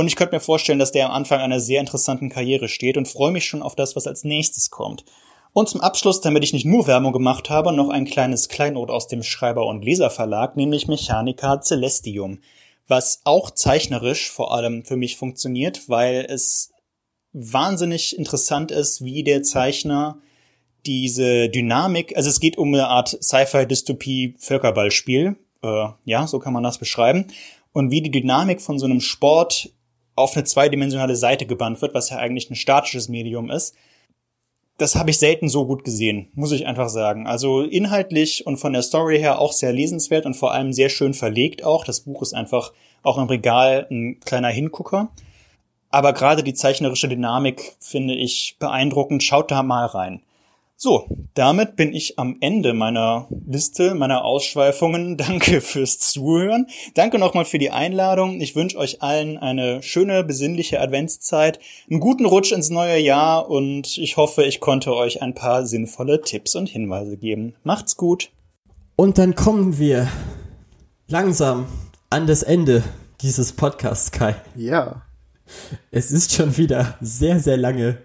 Und 0.00 0.06
ich 0.06 0.16
könnte 0.16 0.34
mir 0.34 0.40
vorstellen, 0.40 0.78
dass 0.78 0.92
der 0.92 1.04
am 1.04 1.12
Anfang 1.12 1.40
einer 1.40 1.60
sehr 1.60 1.78
interessanten 1.78 2.30
Karriere 2.30 2.70
steht 2.70 2.96
und 2.96 3.06
freue 3.06 3.32
mich 3.32 3.44
schon 3.44 3.60
auf 3.60 3.76
das, 3.76 3.96
was 3.96 4.06
als 4.06 4.24
nächstes 4.24 4.70
kommt. 4.70 5.04
Und 5.52 5.68
zum 5.68 5.82
Abschluss, 5.82 6.22
damit 6.22 6.42
ich 6.42 6.54
nicht 6.54 6.64
nur 6.64 6.86
Werbung 6.86 7.12
gemacht 7.12 7.50
habe, 7.50 7.70
noch 7.70 7.90
ein 7.90 8.06
kleines 8.06 8.48
Kleinod 8.48 8.88
aus 8.88 9.08
dem 9.08 9.22
Schreiber- 9.22 9.66
und 9.66 9.84
Leserverlag, 9.84 10.56
nämlich 10.56 10.88
Mechanica 10.88 11.60
Celestium, 11.60 12.38
was 12.88 13.20
auch 13.24 13.50
zeichnerisch 13.50 14.30
vor 14.30 14.54
allem 14.54 14.86
für 14.86 14.96
mich 14.96 15.18
funktioniert, 15.18 15.90
weil 15.90 16.24
es 16.30 16.70
wahnsinnig 17.34 18.16
interessant 18.16 18.70
ist, 18.70 19.04
wie 19.04 19.22
der 19.22 19.42
Zeichner 19.42 20.16
diese 20.86 21.50
Dynamik, 21.50 22.16
also 22.16 22.30
es 22.30 22.40
geht 22.40 22.56
um 22.56 22.72
eine 22.72 22.88
Art 22.88 23.22
Sci-Fi-Dystopie-Völkerballspiel, 23.22 25.36
äh, 25.62 25.88
ja, 26.06 26.26
so 26.26 26.38
kann 26.38 26.54
man 26.54 26.62
das 26.62 26.78
beschreiben, 26.78 27.26
und 27.74 27.90
wie 27.90 28.00
die 28.00 28.10
Dynamik 28.10 28.62
von 28.62 28.78
so 28.78 28.86
einem 28.86 29.02
Sport 29.02 29.68
auf 30.20 30.34
eine 30.36 30.44
zweidimensionale 30.44 31.16
Seite 31.16 31.46
gebannt 31.46 31.82
wird, 31.82 31.94
was 31.94 32.10
ja 32.10 32.18
eigentlich 32.18 32.50
ein 32.50 32.56
statisches 32.56 33.08
Medium 33.08 33.50
ist. 33.50 33.74
Das 34.78 34.94
habe 34.94 35.10
ich 35.10 35.18
selten 35.18 35.48
so 35.48 35.66
gut 35.66 35.84
gesehen, 35.84 36.28
muss 36.34 36.52
ich 36.52 36.66
einfach 36.66 36.88
sagen. 36.88 37.26
Also 37.26 37.62
inhaltlich 37.62 38.46
und 38.46 38.56
von 38.56 38.72
der 38.72 38.82
Story 38.82 39.18
her 39.18 39.38
auch 39.38 39.52
sehr 39.52 39.72
lesenswert 39.72 40.24
und 40.24 40.34
vor 40.34 40.52
allem 40.52 40.72
sehr 40.72 40.88
schön 40.88 41.12
verlegt 41.12 41.64
auch. 41.64 41.84
Das 41.84 42.00
Buch 42.00 42.22
ist 42.22 42.32
einfach 42.32 42.72
auch 43.02 43.18
im 43.18 43.26
Regal 43.26 43.86
ein 43.90 44.20
kleiner 44.20 44.48
Hingucker. 44.48 45.10
Aber 45.90 46.12
gerade 46.12 46.42
die 46.42 46.54
zeichnerische 46.54 47.08
Dynamik 47.08 47.76
finde 47.78 48.14
ich 48.14 48.56
beeindruckend. 48.58 49.22
Schaut 49.22 49.50
da 49.50 49.62
mal 49.62 49.86
rein. 49.86 50.22
So, 50.82 51.06
damit 51.34 51.76
bin 51.76 51.92
ich 51.92 52.18
am 52.18 52.38
Ende 52.40 52.72
meiner 52.72 53.28
Liste, 53.46 53.94
meiner 53.94 54.24
Ausschweifungen. 54.24 55.16
Danke 55.18 55.60
fürs 55.60 55.98
Zuhören. 55.98 56.68
Danke 56.94 57.18
nochmal 57.18 57.44
für 57.44 57.58
die 57.58 57.70
Einladung. 57.70 58.40
Ich 58.40 58.56
wünsche 58.56 58.78
euch 58.78 59.02
allen 59.02 59.36
eine 59.36 59.82
schöne, 59.82 60.24
besinnliche 60.24 60.80
Adventszeit, 60.80 61.60
einen 61.90 62.00
guten 62.00 62.24
Rutsch 62.24 62.50
ins 62.52 62.70
neue 62.70 62.98
Jahr 62.98 63.50
und 63.50 63.98
ich 63.98 64.16
hoffe, 64.16 64.44
ich 64.44 64.60
konnte 64.60 64.94
euch 64.94 65.20
ein 65.20 65.34
paar 65.34 65.66
sinnvolle 65.66 66.22
Tipps 66.22 66.54
und 66.56 66.70
Hinweise 66.70 67.18
geben. 67.18 67.54
Macht's 67.62 67.98
gut. 67.98 68.30
Und 68.96 69.18
dann 69.18 69.34
kommen 69.34 69.78
wir 69.78 70.08
langsam 71.08 71.66
an 72.08 72.26
das 72.26 72.42
Ende 72.42 72.82
dieses 73.20 73.52
Podcasts, 73.52 74.12
Kai. 74.12 74.34
Ja. 74.56 75.02
Es 75.90 76.10
ist 76.10 76.32
schon 76.32 76.56
wieder 76.56 76.96
sehr, 77.02 77.38
sehr 77.38 77.58
lange 77.58 77.98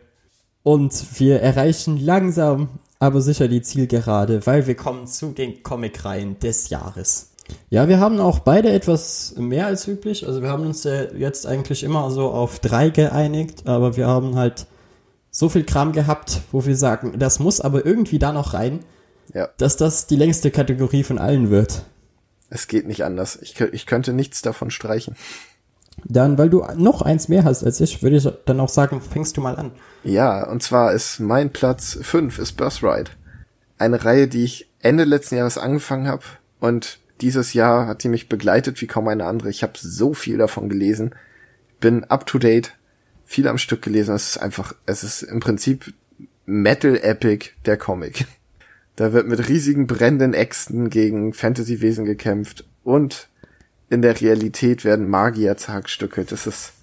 und 0.65 1.19
wir 1.19 1.41
erreichen 1.41 2.03
langsam, 2.03 2.69
aber 2.97 3.21
sicher 3.21 3.47
die 3.47 3.61
Zielgerade, 3.61 4.47
weil 4.47 4.65
wir 4.65 4.73
kommen 4.73 5.05
zu 5.05 5.27
den 5.27 5.61
Comicreihen 5.61 6.39
des 6.39 6.69
Jahres. 6.69 7.33
Ja, 7.69 7.87
wir 7.87 7.99
haben 7.99 8.19
auch 8.19 8.39
beide 8.39 8.71
etwas 8.71 9.35
mehr 9.37 9.67
als 9.67 9.87
üblich. 9.87 10.25
Also 10.25 10.41
wir 10.41 10.49
haben 10.49 10.65
uns 10.65 10.83
ja 10.83 11.03
jetzt 11.13 11.45
eigentlich 11.45 11.83
immer 11.83 12.09
so 12.09 12.31
auf 12.31 12.57
drei 12.57 12.89
geeinigt, 12.89 13.67
aber 13.67 13.95
wir 13.95 14.07
haben 14.07 14.35
halt 14.35 14.65
so 15.29 15.49
viel 15.49 15.65
Kram 15.65 15.91
gehabt, 15.91 16.41
wo 16.51 16.65
wir 16.65 16.75
sagen, 16.75 17.19
das 17.19 17.37
muss 17.37 17.61
aber 17.61 17.85
irgendwie 17.85 18.17
da 18.17 18.33
noch 18.33 18.55
rein, 18.55 18.79
ja. 19.35 19.49
dass 19.59 19.77
das 19.77 20.07
die 20.07 20.15
längste 20.15 20.49
Kategorie 20.49 21.03
von 21.03 21.19
allen 21.19 21.51
wird. 21.51 21.83
Es 22.49 22.67
geht 22.67 22.87
nicht 22.87 23.03
anders. 23.03 23.37
Ich, 23.39 23.61
ich 23.61 23.85
könnte 23.85 24.13
nichts 24.13 24.41
davon 24.41 24.71
streichen. 24.71 25.15
Dann, 26.03 26.37
weil 26.37 26.49
du 26.49 26.63
noch 26.75 27.01
eins 27.01 27.29
mehr 27.29 27.43
hast 27.43 27.63
als 27.63 27.79
ich, 27.79 28.03
würde 28.03 28.17
ich 28.17 28.29
dann 28.45 28.59
auch 28.59 28.69
sagen, 28.69 29.01
fängst 29.01 29.37
du 29.37 29.41
mal 29.41 29.55
an. 29.55 29.71
Ja, 30.03 30.47
und 30.47 30.61
zwar 30.61 30.93
ist 30.93 31.19
mein 31.19 31.51
Platz 31.51 31.97
5 32.01 32.37
ist 32.39 32.53
Birthright. 32.53 33.11
Eine 33.77 34.03
Reihe, 34.03 34.27
die 34.27 34.43
ich 34.43 34.69
Ende 34.81 35.03
letzten 35.03 35.35
Jahres 35.35 35.57
angefangen 35.57 36.07
habe 36.07 36.23
und 36.59 36.99
dieses 37.21 37.53
Jahr 37.53 37.87
hat 37.87 38.01
sie 38.01 38.09
mich 38.09 38.29
begleitet 38.29 38.81
wie 38.81 38.87
kaum 38.87 39.07
eine 39.07 39.25
andere. 39.25 39.49
Ich 39.49 39.63
habe 39.63 39.73
so 39.77 40.13
viel 40.13 40.37
davon 40.37 40.69
gelesen, 40.69 41.15
bin 41.79 42.03
up 42.05 42.25
to 42.25 42.39
date, 42.39 42.73
viel 43.25 43.47
am 43.47 43.57
Stück 43.57 43.81
gelesen. 43.81 44.13
Es 44.15 44.29
ist 44.29 44.37
einfach, 44.37 44.75
es 44.85 45.03
ist 45.03 45.23
im 45.23 45.39
Prinzip 45.39 45.93
Metal 46.45 46.97
Epic 47.01 47.51
der 47.65 47.77
Comic. 47.77 48.25
Da 48.95 49.11
wird 49.11 49.27
mit 49.27 49.49
riesigen 49.49 49.87
brennenden 49.87 50.33
Äxten 50.33 50.89
gegen 50.89 51.33
Fantasy-Wesen 51.33 52.05
gekämpft 52.05 52.65
und 52.83 53.27
in 53.89 54.01
der 54.01 54.19
Realität 54.19 54.83
werden 54.83 55.09
Magier 55.09 55.57
zerhackstückelt. 55.57 56.31
Das 56.31 56.47
ist 56.47 56.73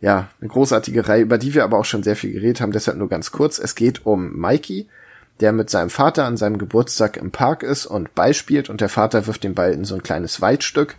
ja 0.00 0.28
eine 0.40 0.48
großartige 0.48 1.08
Reihe, 1.08 1.22
über 1.22 1.38
die 1.38 1.54
wir 1.54 1.64
aber 1.64 1.78
auch 1.78 1.84
schon 1.84 2.02
sehr 2.02 2.16
viel 2.16 2.32
geredet 2.32 2.60
haben, 2.60 2.72
deshalb 2.72 2.98
nur 2.98 3.08
ganz 3.08 3.32
kurz. 3.32 3.58
Es 3.58 3.74
geht 3.74 4.06
um 4.06 4.38
Mikey, 4.38 4.88
der 5.40 5.52
mit 5.52 5.70
seinem 5.70 5.90
Vater 5.90 6.24
an 6.24 6.36
seinem 6.36 6.58
Geburtstag 6.58 7.16
im 7.16 7.30
Park 7.30 7.62
ist 7.62 7.86
und 7.86 8.14
beispielt 8.14 8.70
und 8.70 8.80
der 8.80 8.88
Vater 8.88 9.26
wirft 9.26 9.44
den 9.44 9.54
Ball 9.54 9.72
in 9.72 9.84
so 9.84 9.94
ein 9.94 10.02
kleines 10.02 10.40
Waldstück 10.40 10.96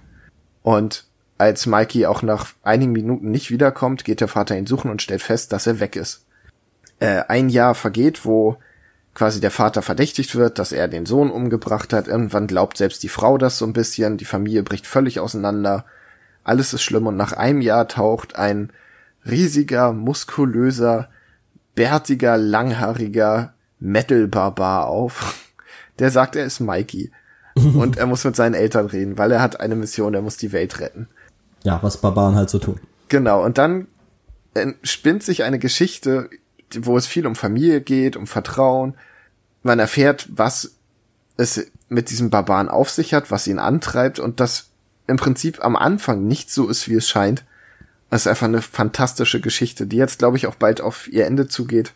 und 0.61 1.05
als 1.37 1.65
Mikey 1.65 2.05
auch 2.05 2.21
nach 2.21 2.47
einigen 2.63 2.91
Minuten 2.91 3.31
nicht 3.31 3.49
wiederkommt, 3.49 4.03
geht 4.03 4.19
der 4.19 4.27
Vater 4.27 4.57
ihn 4.57 4.67
suchen 4.67 4.91
und 4.91 5.01
stellt 5.01 5.21
fest, 5.21 5.53
dass 5.53 5.67
er 5.67 5.79
weg 5.79 5.95
ist. 5.95 6.25
Äh, 6.99 7.23
ein 7.29 7.47
Jahr 7.47 7.75
vergeht, 7.75 8.25
wo 8.25 8.57
quasi 9.13 9.41
der 9.41 9.51
Vater 9.51 9.81
verdächtigt 9.81 10.35
wird, 10.35 10.59
dass 10.59 10.71
er 10.71 10.87
den 10.87 11.05
Sohn 11.05 11.31
umgebracht 11.31 11.93
hat. 11.93 12.07
Irgendwann 12.07 12.47
glaubt 12.47 12.77
selbst 12.77 13.03
die 13.03 13.09
Frau 13.09 13.37
das 13.37 13.57
so 13.57 13.65
ein 13.65 13.73
bisschen. 13.73 14.17
Die 14.17 14.25
Familie 14.25 14.63
bricht 14.63 14.87
völlig 14.87 15.19
auseinander. 15.19 15.85
Alles 16.43 16.73
ist 16.73 16.83
schlimm 16.83 17.07
und 17.07 17.17
nach 17.17 17.33
einem 17.33 17.61
Jahr 17.61 17.87
taucht 17.87 18.35
ein 18.35 18.71
riesiger, 19.25 19.91
muskulöser, 19.93 21.09
bärtiger, 21.75 22.37
langhaariger 22.37 23.53
Metal-Barbar 23.79 24.87
auf. 24.87 25.35
Der 25.99 26.11
sagt, 26.11 26.35
er 26.35 26.45
ist 26.45 26.59
Mikey. 26.59 27.11
und 27.55 27.97
er 27.97 28.05
muss 28.05 28.23
mit 28.23 28.35
seinen 28.35 28.53
Eltern 28.53 28.85
reden, 28.85 29.17
weil 29.17 29.31
er 29.31 29.41
hat 29.41 29.59
eine 29.59 29.75
Mission, 29.75 30.13
er 30.13 30.21
muss 30.21 30.37
die 30.37 30.51
Welt 30.51 30.79
retten. 30.79 31.07
Ja, 31.63 31.79
was 31.81 31.97
Barbaren 31.97 32.35
halt 32.35 32.49
so 32.49 32.59
tun. 32.59 32.79
Genau, 33.09 33.43
und 33.43 33.57
dann 33.57 33.87
spinnt 34.83 35.23
sich 35.23 35.43
eine 35.43 35.59
Geschichte 35.59 36.29
wo 36.81 36.97
es 36.97 37.07
viel 37.07 37.27
um 37.27 37.35
Familie 37.35 37.81
geht, 37.81 38.15
um 38.15 38.27
Vertrauen. 38.27 38.95
Man 39.63 39.79
erfährt, 39.79 40.27
was 40.29 40.75
es 41.37 41.71
mit 41.87 42.09
diesem 42.09 42.29
Barbaren 42.29 42.69
auf 42.69 42.89
sich 42.89 43.13
hat, 43.13 43.31
was 43.31 43.47
ihn 43.47 43.59
antreibt 43.59 44.19
und 44.19 44.39
das 44.39 44.67
im 45.07 45.17
Prinzip 45.17 45.63
am 45.63 45.75
Anfang 45.75 46.27
nicht 46.27 46.51
so 46.51 46.67
ist, 46.67 46.87
wie 46.87 46.95
es 46.95 47.09
scheint. 47.09 47.43
Es 48.11 48.21
ist 48.21 48.27
einfach 48.27 48.47
eine 48.47 48.61
fantastische 48.61 49.39
Geschichte, 49.39 49.87
die 49.87 49.97
jetzt, 49.97 50.19
glaube 50.19 50.37
ich, 50.37 50.47
auch 50.47 50.55
bald 50.55 50.81
auf 50.81 51.07
ihr 51.11 51.25
Ende 51.25 51.47
zugeht. 51.47 51.93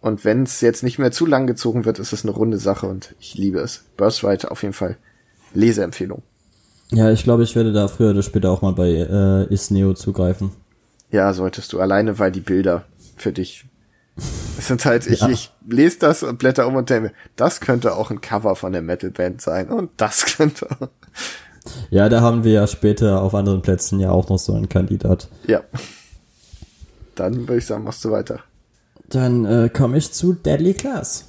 Und 0.00 0.24
wenn 0.24 0.42
es 0.42 0.60
jetzt 0.60 0.82
nicht 0.82 0.98
mehr 0.98 1.12
zu 1.12 1.26
lang 1.26 1.46
gezogen 1.46 1.84
wird, 1.84 1.98
ist 1.98 2.12
es 2.12 2.24
eine 2.24 2.32
runde 2.32 2.58
Sache 2.58 2.86
und 2.86 3.14
ich 3.18 3.36
liebe 3.36 3.60
es. 3.60 3.84
Birthright 3.96 4.44
auf 4.44 4.62
jeden 4.62 4.74
Fall. 4.74 4.96
Leseempfehlung. 5.54 6.22
Ja, 6.90 7.10
ich 7.10 7.24
glaube, 7.24 7.42
ich 7.42 7.56
werde 7.56 7.72
da 7.72 7.88
früher 7.88 8.10
oder 8.10 8.22
später 8.22 8.50
auch 8.50 8.62
mal 8.62 8.72
bei 8.72 8.90
äh, 8.90 9.52
Isneo 9.52 9.94
zugreifen. 9.94 10.50
Ja, 11.10 11.32
solltest 11.32 11.72
du. 11.72 11.80
Alleine, 11.80 12.18
weil 12.18 12.32
die 12.32 12.40
Bilder 12.40 12.84
für 13.16 13.32
dich 13.32 13.64
es 14.16 14.68
sind 14.68 14.84
halt, 14.84 15.06
ich, 15.06 15.20
ja. 15.20 15.28
ich 15.28 15.50
lese 15.68 15.98
das 15.98 16.22
und 16.22 16.38
blätter 16.38 16.66
um 16.66 16.76
und 16.76 16.88
denke, 16.88 17.12
das 17.36 17.60
könnte 17.60 17.96
auch 17.96 18.10
ein 18.10 18.20
Cover 18.20 18.54
von 18.54 18.72
der 18.72 18.82
Metalband 18.82 19.40
sein 19.40 19.68
und 19.68 19.90
das 19.96 20.24
könnte. 20.36 20.68
Ja, 21.90 22.08
da 22.08 22.20
haben 22.20 22.44
wir 22.44 22.52
ja 22.52 22.66
später 22.66 23.22
auf 23.22 23.34
anderen 23.34 23.62
Plätzen 23.62 23.98
ja 23.98 24.10
auch 24.10 24.28
noch 24.28 24.38
so 24.38 24.54
einen 24.54 24.68
Kandidat. 24.68 25.28
Ja. 25.46 25.62
Dann 27.14 27.48
würde 27.48 27.58
ich 27.58 27.66
sagen, 27.66 27.84
machst 27.84 28.04
du 28.04 28.10
weiter. 28.10 28.40
Dann 29.08 29.44
äh, 29.44 29.68
komme 29.68 29.98
ich 29.98 30.12
zu 30.12 30.32
Deadly 30.32 30.74
Class, 30.74 31.26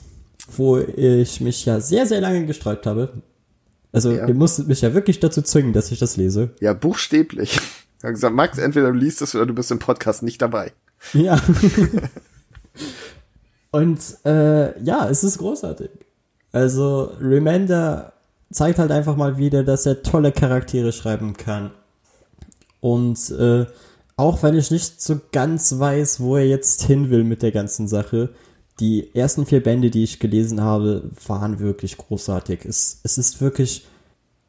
wo 0.55 0.77
ich 0.77 1.41
mich 1.41 1.65
ja 1.65 1.79
sehr, 1.79 2.05
sehr 2.05 2.21
lange 2.21 2.45
gesträubt 2.45 2.85
habe. 2.85 3.21
Also 3.91 4.11
ja. 4.11 4.27
ihr 4.27 4.33
musstet 4.33 4.67
mich 4.67 4.81
ja 4.81 4.93
wirklich 4.93 5.19
dazu 5.19 5.41
zwingen, 5.41 5.73
dass 5.73 5.91
ich 5.91 5.99
das 5.99 6.17
lese. 6.17 6.49
Ja, 6.59 6.73
buchstäblich. 6.73 7.59
Ich 7.97 8.03
habe 8.03 8.13
gesagt, 8.13 8.35
Max, 8.35 8.57
entweder 8.57 8.91
du 8.91 8.97
liest 8.97 9.21
es 9.21 9.35
oder 9.35 9.45
du 9.45 9.53
bist 9.53 9.71
im 9.71 9.79
Podcast 9.79 10.21
nicht 10.21 10.41
dabei. 10.41 10.73
Ja. 11.13 11.39
Und 13.71 13.99
äh, 14.25 14.81
ja, 14.83 15.09
es 15.09 15.23
ist 15.23 15.37
großartig. 15.37 15.89
Also 16.51 17.11
Remender 17.19 18.13
zeigt 18.51 18.79
halt 18.79 18.91
einfach 18.91 19.17
mal 19.17 19.37
wieder, 19.37 19.63
dass 19.63 19.85
er 19.85 20.03
tolle 20.03 20.31
Charaktere 20.31 20.93
schreiben 20.93 21.35
kann. 21.35 21.71
Und 22.79 23.31
äh, 23.31 23.65
auch 24.17 24.43
wenn 24.43 24.55
ich 24.55 24.71
nicht 24.71 25.01
so 25.01 25.19
ganz 25.31 25.77
weiß, 25.77 26.21
wo 26.21 26.37
er 26.37 26.47
jetzt 26.47 26.83
hin 26.83 27.09
will 27.09 27.23
mit 27.23 27.41
der 27.41 27.51
ganzen 27.51 27.87
Sache, 27.87 28.29
die 28.79 29.13
ersten 29.15 29.45
vier 29.45 29.61
Bände, 29.61 29.89
die 29.89 30.03
ich 30.03 30.19
gelesen 30.19 30.61
habe, 30.61 31.09
waren 31.27 31.59
wirklich 31.59 31.97
großartig. 31.97 32.65
Es, 32.65 32.99
es 33.03 33.17
ist 33.17 33.41
wirklich 33.41 33.85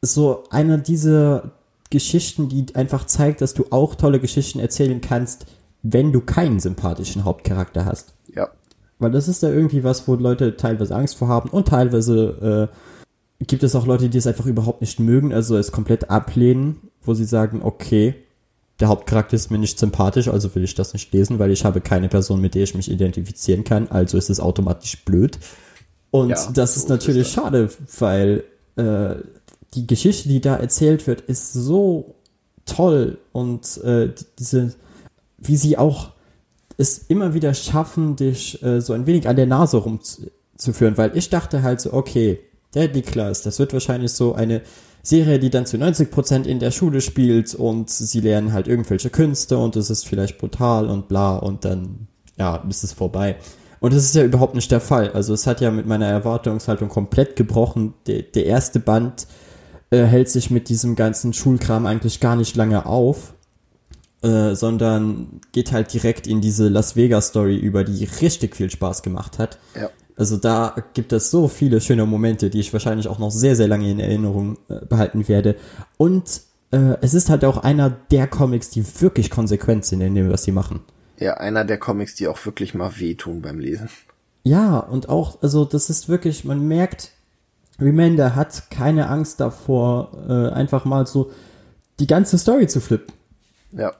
so 0.01 0.43
eine 0.49 0.79
dieser 0.79 1.51
Geschichten, 1.89 2.49
die 2.49 2.75
einfach 2.75 3.05
zeigt, 3.05 3.41
dass 3.41 3.53
du 3.53 3.65
auch 3.71 3.95
tolle 3.95 4.19
Geschichten 4.19 4.59
erzählen 4.59 5.01
kannst, 5.01 5.45
wenn 5.81 6.11
du 6.11 6.21
keinen 6.21 6.59
sympathischen 6.59 7.23
Hauptcharakter 7.23 7.85
hast. 7.85 8.13
Weil 8.99 9.11
das 9.11 9.27
ist 9.27 9.43
ja 9.43 9.49
irgendwie 9.49 9.83
was, 9.83 10.07
wo 10.07 10.15
Leute 10.15 10.57
teilweise 10.57 10.95
Angst 10.95 11.15
vor 11.17 11.27
haben 11.27 11.49
und 11.49 11.67
teilweise 11.67 12.69
äh, 13.39 13.45
gibt 13.45 13.61
es 13.63 13.75
auch 13.75 13.85
Leute, 13.85 14.09
die 14.09 14.17
es 14.17 14.25
einfach 14.27 14.45
überhaupt 14.47 14.81
nicht 14.81 14.99
mögen, 14.99 15.33
also 15.33 15.55
es 15.57 15.71
komplett 15.71 16.09
ablehnen, 16.09 16.77
wo 17.03 17.13
sie 17.13 17.25
sagen, 17.25 17.61
okay, 17.63 18.15
der 18.79 18.87
Hauptcharakter 18.89 19.35
ist 19.35 19.51
mir 19.51 19.57
nicht 19.59 19.77
sympathisch, 19.79 20.27
also 20.27 20.53
will 20.55 20.63
ich 20.63 20.75
das 20.75 20.93
nicht 20.93 21.11
lesen, 21.13 21.37
weil 21.39 21.51
ich 21.51 21.63
habe 21.65 21.81
keine 21.81 22.09
Person, 22.09 22.41
mit 22.41 22.55
der 22.55 22.63
ich 22.63 22.75
mich 22.75 22.89
identifizieren 22.91 23.63
kann, 23.63 23.87
also 23.89 24.17
ist 24.17 24.29
es 24.29 24.39
automatisch 24.39 25.03
blöd. 25.05 25.37
Und 26.11 26.29
Ja, 26.29 26.51
das 26.53 26.75
ist 26.77 26.87
so 26.87 26.87
ist 26.87 26.89
natürlich 26.89 27.23
das. 27.23 27.33
schade, 27.33 27.69
weil 27.99 28.43
äh, 28.75 29.15
die 29.73 29.85
Geschichte, 29.85 30.29
die 30.29 30.41
da 30.41 30.55
erzählt 30.55 31.05
wird, 31.07 31.21
ist 31.21 31.53
so 31.53 32.15
toll 32.65 33.17
und 33.31 33.77
äh, 33.83 34.07
die- 34.09 34.25
diese, 34.39 34.73
wie 35.37 35.57
sie 35.57 35.77
auch 35.77 36.11
es 36.77 36.99
immer 37.07 37.33
wieder 37.33 37.53
schaffen, 37.53 38.15
dich 38.15 38.61
äh, 38.63 38.81
so 38.81 38.93
ein 38.93 39.05
wenig 39.07 39.27
an 39.27 39.35
der 39.35 39.47
Nase 39.47 39.77
rumzuführen, 39.77 40.97
weil 40.97 41.17
ich 41.17 41.29
dachte 41.29 41.63
halt 41.63 41.81
so, 41.81 41.93
okay, 41.93 42.39
Deadly 42.75 43.01
Class, 43.01 43.41
das 43.41 43.59
wird 43.59 43.73
wahrscheinlich 43.73 44.11
so 44.11 44.33
eine 44.33 44.61
Serie, 45.01 45.39
die 45.39 45.49
dann 45.49 45.65
zu 45.65 45.77
90% 45.77 46.43
in 46.43 46.59
der 46.59 46.71
Schule 46.71 47.01
spielt 47.01 47.55
und 47.55 47.89
sie 47.89 48.19
lernen 48.19 48.53
halt 48.53 48.67
irgendwelche 48.67 49.09
Künste 49.09 49.57
und 49.57 49.75
es 49.75 49.89
ist 49.89 50.05
vielleicht 50.05 50.37
brutal 50.37 50.89
und 50.89 51.07
bla 51.07 51.37
und 51.37 51.65
dann, 51.65 52.07
ja, 52.37 52.57
ist 52.69 52.83
es 52.83 52.93
vorbei. 52.93 53.37
Und 53.79 53.93
das 53.93 54.03
ist 54.03 54.15
ja 54.15 54.23
überhaupt 54.23 54.55
nicht 54.55 54.71
der 54.71 54.81
Fall. 54.81 55.11
Also 55.11 55.33
es 55.33 55.47
hat 55.47 55.61
ja 55.61 55.71
mit 55.71 55.85
meiner 55.85 56.07
Erwartungshaltung 56.07 56.89
komplett 56.89 57.35
gebrochen. 57.35 57.93
Der, 58.07 58.23
der 58.23 58.45
erste 58.47 58.79
Band 58.79 59.27
äh, 59.91 60.03
hält 60.03 60.29
sich 60.29 60.49
mit 60.49 60.69
diesem 60.69 60.95
ganzen 60.95 61.31
Schulkram 61.33 61.85
eigentlich 61.85 62.19
gar 62.19 62.35
nicht 62.35 62.55
lange 62.55 62.85
auf, 62.85 63.33
äh, 64.27 64.55
sondern 64.55 65.39
geht 65.53 65.71
halt 65.71 65.93
direkt 65.93 66.27
in 66.27 66.41
diese 66.41 66.67
Las 66.67 66.97
Vegas 66.97 67.27
Story 67.27 67.57
über, 67.57 67.85
die 67.85 68.03
richtig 68.21 68.55
viel 68.55 68.69
Spaß 68.69 69.01
gemacht 69.01 69.39
hat. 69.39 69.57
Ja. 69.73 69.89
Also 70.17 70.35
da 70.35 70.75
gibt 70.93 71.13
es 71.13 71.31
so 71.31 71.47
viele 71.47 71.79
schöne 71.79 72.05
Momente, 72.05 72.49
die 72.49 72.59
ich 72.59 72.73
wahrscheinlich 72.73 73.07
auch 73.07 73.19
noch 73.19 73.31
sehr, 73.31 73.55
sehr 73.55 73.67
lange 73.67 73.89
in 73.89 73.99
Erinnerung 73.99 74.57
äh, 74.67 74.85
behalten 74.85 75.27
werde. 75.27 75.55
Und 75.97 76.41
äh, 76.71 76.95
es 77.01 77.13
ist 77.13 77.29
halt 77.29 77.45
auch 77.45 77.57
einer 77.57 77.89
der 77.89 78.27
Comics, 78.27 78.69
die 78.69 78.83
wirklich 79.01 79.29
konsequent 79.29 79.85
sind 79.85 80.01
in 80.01 80.15
dem, 80.15 80.29
was 80.29 80.43
sie 80.43 80.51
machen. 80.51 80.81
Ja, 81.19 81.35
einer 81.35 81.63
der 81.63 81.77
Comics, 81.77 82.15
die 82.15 82.27
auch 82.27 82.45
wirklich 82.45 82.73
mal 82.73 82.99
wehtun 82.99 83.41
beim 83.41 83.59
Lesen. 83.59 83.89
Ja, 84.43 84.79
und 84.79 85.07
auch, 85.07 85.41
also 85.41 85.63
das 85.63 85.89
ist 85.89 86.09
wirklich, 86.09 86.43
man 86.43 86.67
merkt, 86.67 87.11
Remender 87.79 88.35
hat 88.35 88.71
keine 88.71 89.07
Angst 89.07 89.39
davor, 89.39 90.11
äh, 90.27 90.53
einfach 90.53 90.83
mal 90.83 91.07
so 91.07 91.31
die 91.99 92.07
ganze 92.07 92.37
Story 92.37 92.67
zu 92.67 92.81
flippen. 92.81 93.13
Ja. 93.71 93.93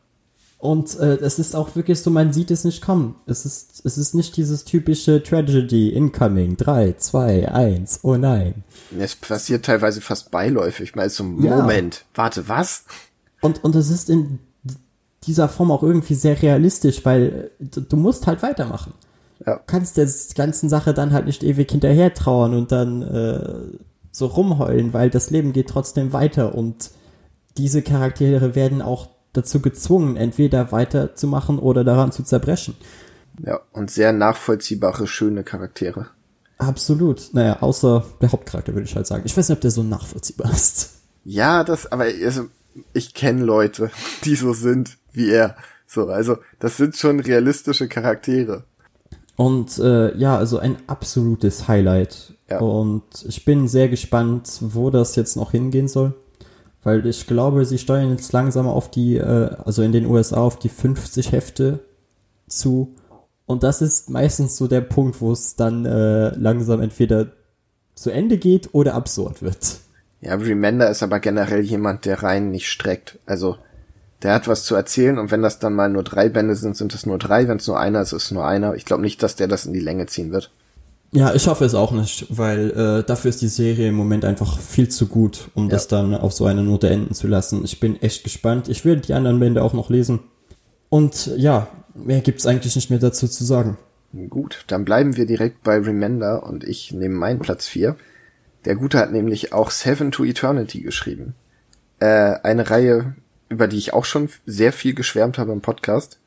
Und 0.68 1.00
äh, 1.00 1.16
es 1.16 1.40
ist 1.40 1.56
auch 1.56 1.78
wirklich 1.78 2.02
so, 2.02 2.10
man 2.10 2.34
sieht 2.34 2.52
es 2.52 2.66
nicht 2.66 2.82
kommen. 2.82 3.16
Es 3.26 3.46
ist, 3.46 3.86
es 3.86 3.98
ist 3.98 4.14
nicht 4.14 4.36
dieses 4.36 4.66
typische 4.66 5.24
Tragedy, 5.24 5.88
Incoming, 5.88 6.58
3, 6.58 6.96
2, 6.98 7.50
1, 7.50 8.02
oh 8.04 8.18
nein. 8.18 8.66
Es 9.00 9.16
passiert 9.16 9.64
teilweise 9.64 10.02
fast 10.02 10.30
beiläufig. 10.30 10.94
Mal 10.94 11.10
so, 11.10 11.24
Ja. 11.40 11.56
Moment, 11.56 12.04
warte, 12.14 12.50
was? 12.50 12.84
Und, 13.40 13.64
und 13.64 13.76
es 13.76 13.90
ist 13.90 14.10
in 14.10 14.40
dieser 15.24 15.48
Form 15.48 15.72
auch 15.72 15.84
irgendwie 15.84 16.16
sehr 16.16 16.42
realistisch, 16.42 17.06
weil 17.06 17.50
äh, 17.62 17.64
du, 17.64 17.80
du 17.80 17.96
musst 17.96 18.28
halt 18.28 18.44
weitermachen. 18.44 18.94
Ja. 19.46 19.56
Du 19.56 19.62
kannst 19.68 19.96
der 19.96 20.10
ganzen 20.36 20.68
Sache 20.68 20.94
dann 20.94 21.14
halt 21.14 21.28
nicht 21.28 21.46
ewig 21.46 21.72
hinterher 21.72 22.14
trauern 22.14 22.54
und 22.54 22.74
dann 22.74 23.04
äh, 23.04 23.78
so 24.12 24.26
rumheulen, 24.26 24.92
weil 24.92 25.10
das 25.12 25.30
Leben 25.30 25.54
geht 25.54 25.70
trotzdem 25.70 26.12
weiter 26.12 26.56
und 26.56 26.92
diese 27.56 27.82
Charaktere 27.82 28.54
werden 28.54 28.82
auch 28.82 29.08
dazu 29.38 29.62
gezwungen, 29.62 30.18
entweder 30.18 30.72
weiterzumachen 30.72 31.60
oder 31.60 31.84
daran 31.84 32.12
zu 32.12 32.24
zerbrechen. 32.24 32.76
Ja, 33.44 33.62
und 33.72 33.92
sehr 33.92 34.14
nachvollziehbare, 34.14 35.08
schöne 35.08 35.44
Charaktere. 35.44 36.08
Absolut. 36.58 37.30
Naja, 37.34 37.62
außer 37.62 38.04
der 38.22 38.32
Hauptcharakter 38.32 38.74
würde 38.74 38.88
ich 38.88 38.96
halt 38.96 39.08
sagen. 39.08 39.24
Ich 39.26 39.38
weiß 39.38 39.50
nicht, 39.50 39.58
ob 39.58 39.62
der 39.62 39.72
so 39.72 39.84
nachvollziehbar 39.84 40.52
ist. 40.52 40.96
Ja, 41.24 41.64
das, 41.64 41.92
aber 41.92 42.06
also, 42.06 42.48
ich 42.94 43.14
kenne 43.14 43.44
Leute, 43.44 43.92
die 44.24 44.36
so 44.36 44.54
sind 44.54 44.98
wie 45.12 45.30
er. 45.30 45.56
So, 45.86 46.08
also, 46.08 46.38
das 46.60 46.78
sind 46.78 46.96
schon 46.96 47.20
realistische 47.20 47.88
Charaktere. 47.88 48.64
Und 49.36 49.78
äh, 49.78 50.18
ja, 50.18 50.36
also 50.36 50.58
ein 50.58 50.78
absolutes 50.88 51.68
Highlight. 51.68 52.34
Ja. 52.50 52.60
Und 52.60 53.04
ich 53.28 53.46
bin 53.46 53.68
sehr 53.68 53.88
gespannt, 53.88 54.58
wo 54.62 54.90
das 54.90 55.16
jetzt 55.16 55.36
noch 55.36 55.52
hingehen 55.52 55.88
soll. 55.88 56.16
Weil 56.88 57.06
ich 57.06 57.28
glaube, 57.28 57.66
sie 57.66 57.80
steuern 57.80 58.12
jetzt 58.12 58.32
langsam 58.32 58.66
auf 58.66 58.90
die, 58.90 59.18
äh, 59.18 59.50
also 59.66 59.82
in 59.84 59.92
den 59.92 60.06
USA 60.06 60.38
auf 60.38 60.58
die 60.58 60.70
50 60.70 61.34
Hefte 61.34 61.82
zu. 62.48 62.96
Und 63.46 63.64
das 63.64 63.82
ist 63.82 64.10
meistens 64.10 64.56
so 64.56 64.70
der 64.70 64.80
Punkt, 64.80 65.20
wo 65.20 65.34
es 65.34 65.58
dann 65.58 65.86
äh, 65.86 66.30
langsam 66.30 66.80
entweder 66.80 67.34
zu 67.94 68.10
Ende 68.10 68.38
geht 68.38 68.70
oder 68.74 68.94
absurd 68.94 69.42
wird. 69.42 69.80
Ja, 70.22 70.36
Remender 70.36 70.90
ist 70.90 71.04
aber 71.04 71.20
generell 71.20 71.60
jemand, 71.60 72.06
der 72.06 72.24
rein 72.24 72.52
nicht 72.52 72.70
streckt. 72.70 73.20
Also, 73.26 73.58
der 74.24 74.34
hat 74.34 74.48
was 74.48 74.64
zu 74.64 74.74
erzählen 74.74 75.18
und 75.18 75.30
wenn 75.30 75.42
das 75.42 75.60
dann 75.60 75.74
mal 75.74 75.90
nur 75.90 76.04
drei 76.04 76.30
Bände 76.30 76.56
sind, 76.56 76.78
sind 76.78 76.94
es 76.94 77.06
nur 77.06 77.18
drei. 77.18 77.50
Wenn 77.50 77.58
es 77.58 77.68
nur 77.68 77.78
einer 77.78 78.00
ist, 78.00 78.14
ist 78.14 78.24
es 78.24 78.32
nur 78.32 78.48
einer. 78.48 78.76
Ich 78.76 78.86
glaube 78.86 79.02
nicht, 79.02 79.22
dass 79.22 79.36
der 79.36 79.50
das 79.50 79.66
in 79.66 79.74
die 79.74 79.82
Länge 79.82 80.06
ziehen 80.06 80.32
wird. 80.32 80.54
Ja, 81.12 81.34
ich 81.34 81.48
hoffe 81.48 81.64
es 81.64 81.74
auch 81.74 81.92
nicht, 81.92 82.26
weil 82.30 82.72
äh, 82.72 83.04
dafür 83.04 83.30
ist 83.30 83.42
die 83.42 83.48
Serie 83.48 83.88
im 83.90 83.96
Moment 83.96 84.26
einfach 84.26 84.60
viel 84.60 84.90
zu 84.90 85.08
gut, 85.08 85.50
um 85.56 85.66
Ja. 85.66 85.70
das 85.72 85.88
dann 85.88 86.14
auf 86.14 86.34
so 86.34 86.46
eine 86.46 86.64
Note 86.64 86.90
enden 86.90 87.14
zu 87.14 87.28
lassen. 87.28 87.64
Ich 87.64 87.80
bin 87.80 88.02
echt 88.02 88.24
gespannt. 88.24 88.68
Ich 88.68 88.84
werde 88.84 89.02
die 89.02 89.14
anderen 89.14 89.40
Bände 89.40 89.64
auch 89.64 89.74
noch 89.74 89.90
lesen. 89.90 90.20
Und 90.90 91.32
ja, 91.38 91.68
mehr 91.96 92.22
gibt's 92.22 92.46
eigentlich 92.46 92.76
nicht 92.76 92.90
mehr 92.90 93.00
dazu 93.00 93.28
zu 93.28 93.44
sagen. 93.46 93.78
Gut, 94.30 94.64
dann 94.68 94.86
bleiben 94.86 95.16
wir 95.18 95.26
direkt 95.26 95.64
bei 95.64 95.78
Remender 95.78 96.44
und 96.44 96.64
ich 96.64 96.92
nehme 96.92 97.16
meinen 97.16 97.40
Platz 97.40 97.68
4. 97.68 97.96
Der 98.66 98.76
Gute 98.76 98.98
hat 98.98 99.12
nämlich 99.12 99.54
auch 99.54 99.72
Seven 99.72 100.12
to 100.12 100.24
Eternity 100.26 100.82
geschrieben. 100.82 101.36
Äh, 102.00 102.36
eine 102.44 102.70
Reihe, 102.70 103.16
über 103.50 103.68
die 103.68 103.78
ich 103.78 103.94
auch 103.94 104.06
schon 104.06 104.30
sehr 104.46 104.74
viel 104.74 104.94
geschwärmt 104.94 105.38
habe 105.38 105.54
im 105.54 105.62
Podcast. 105.62 106.20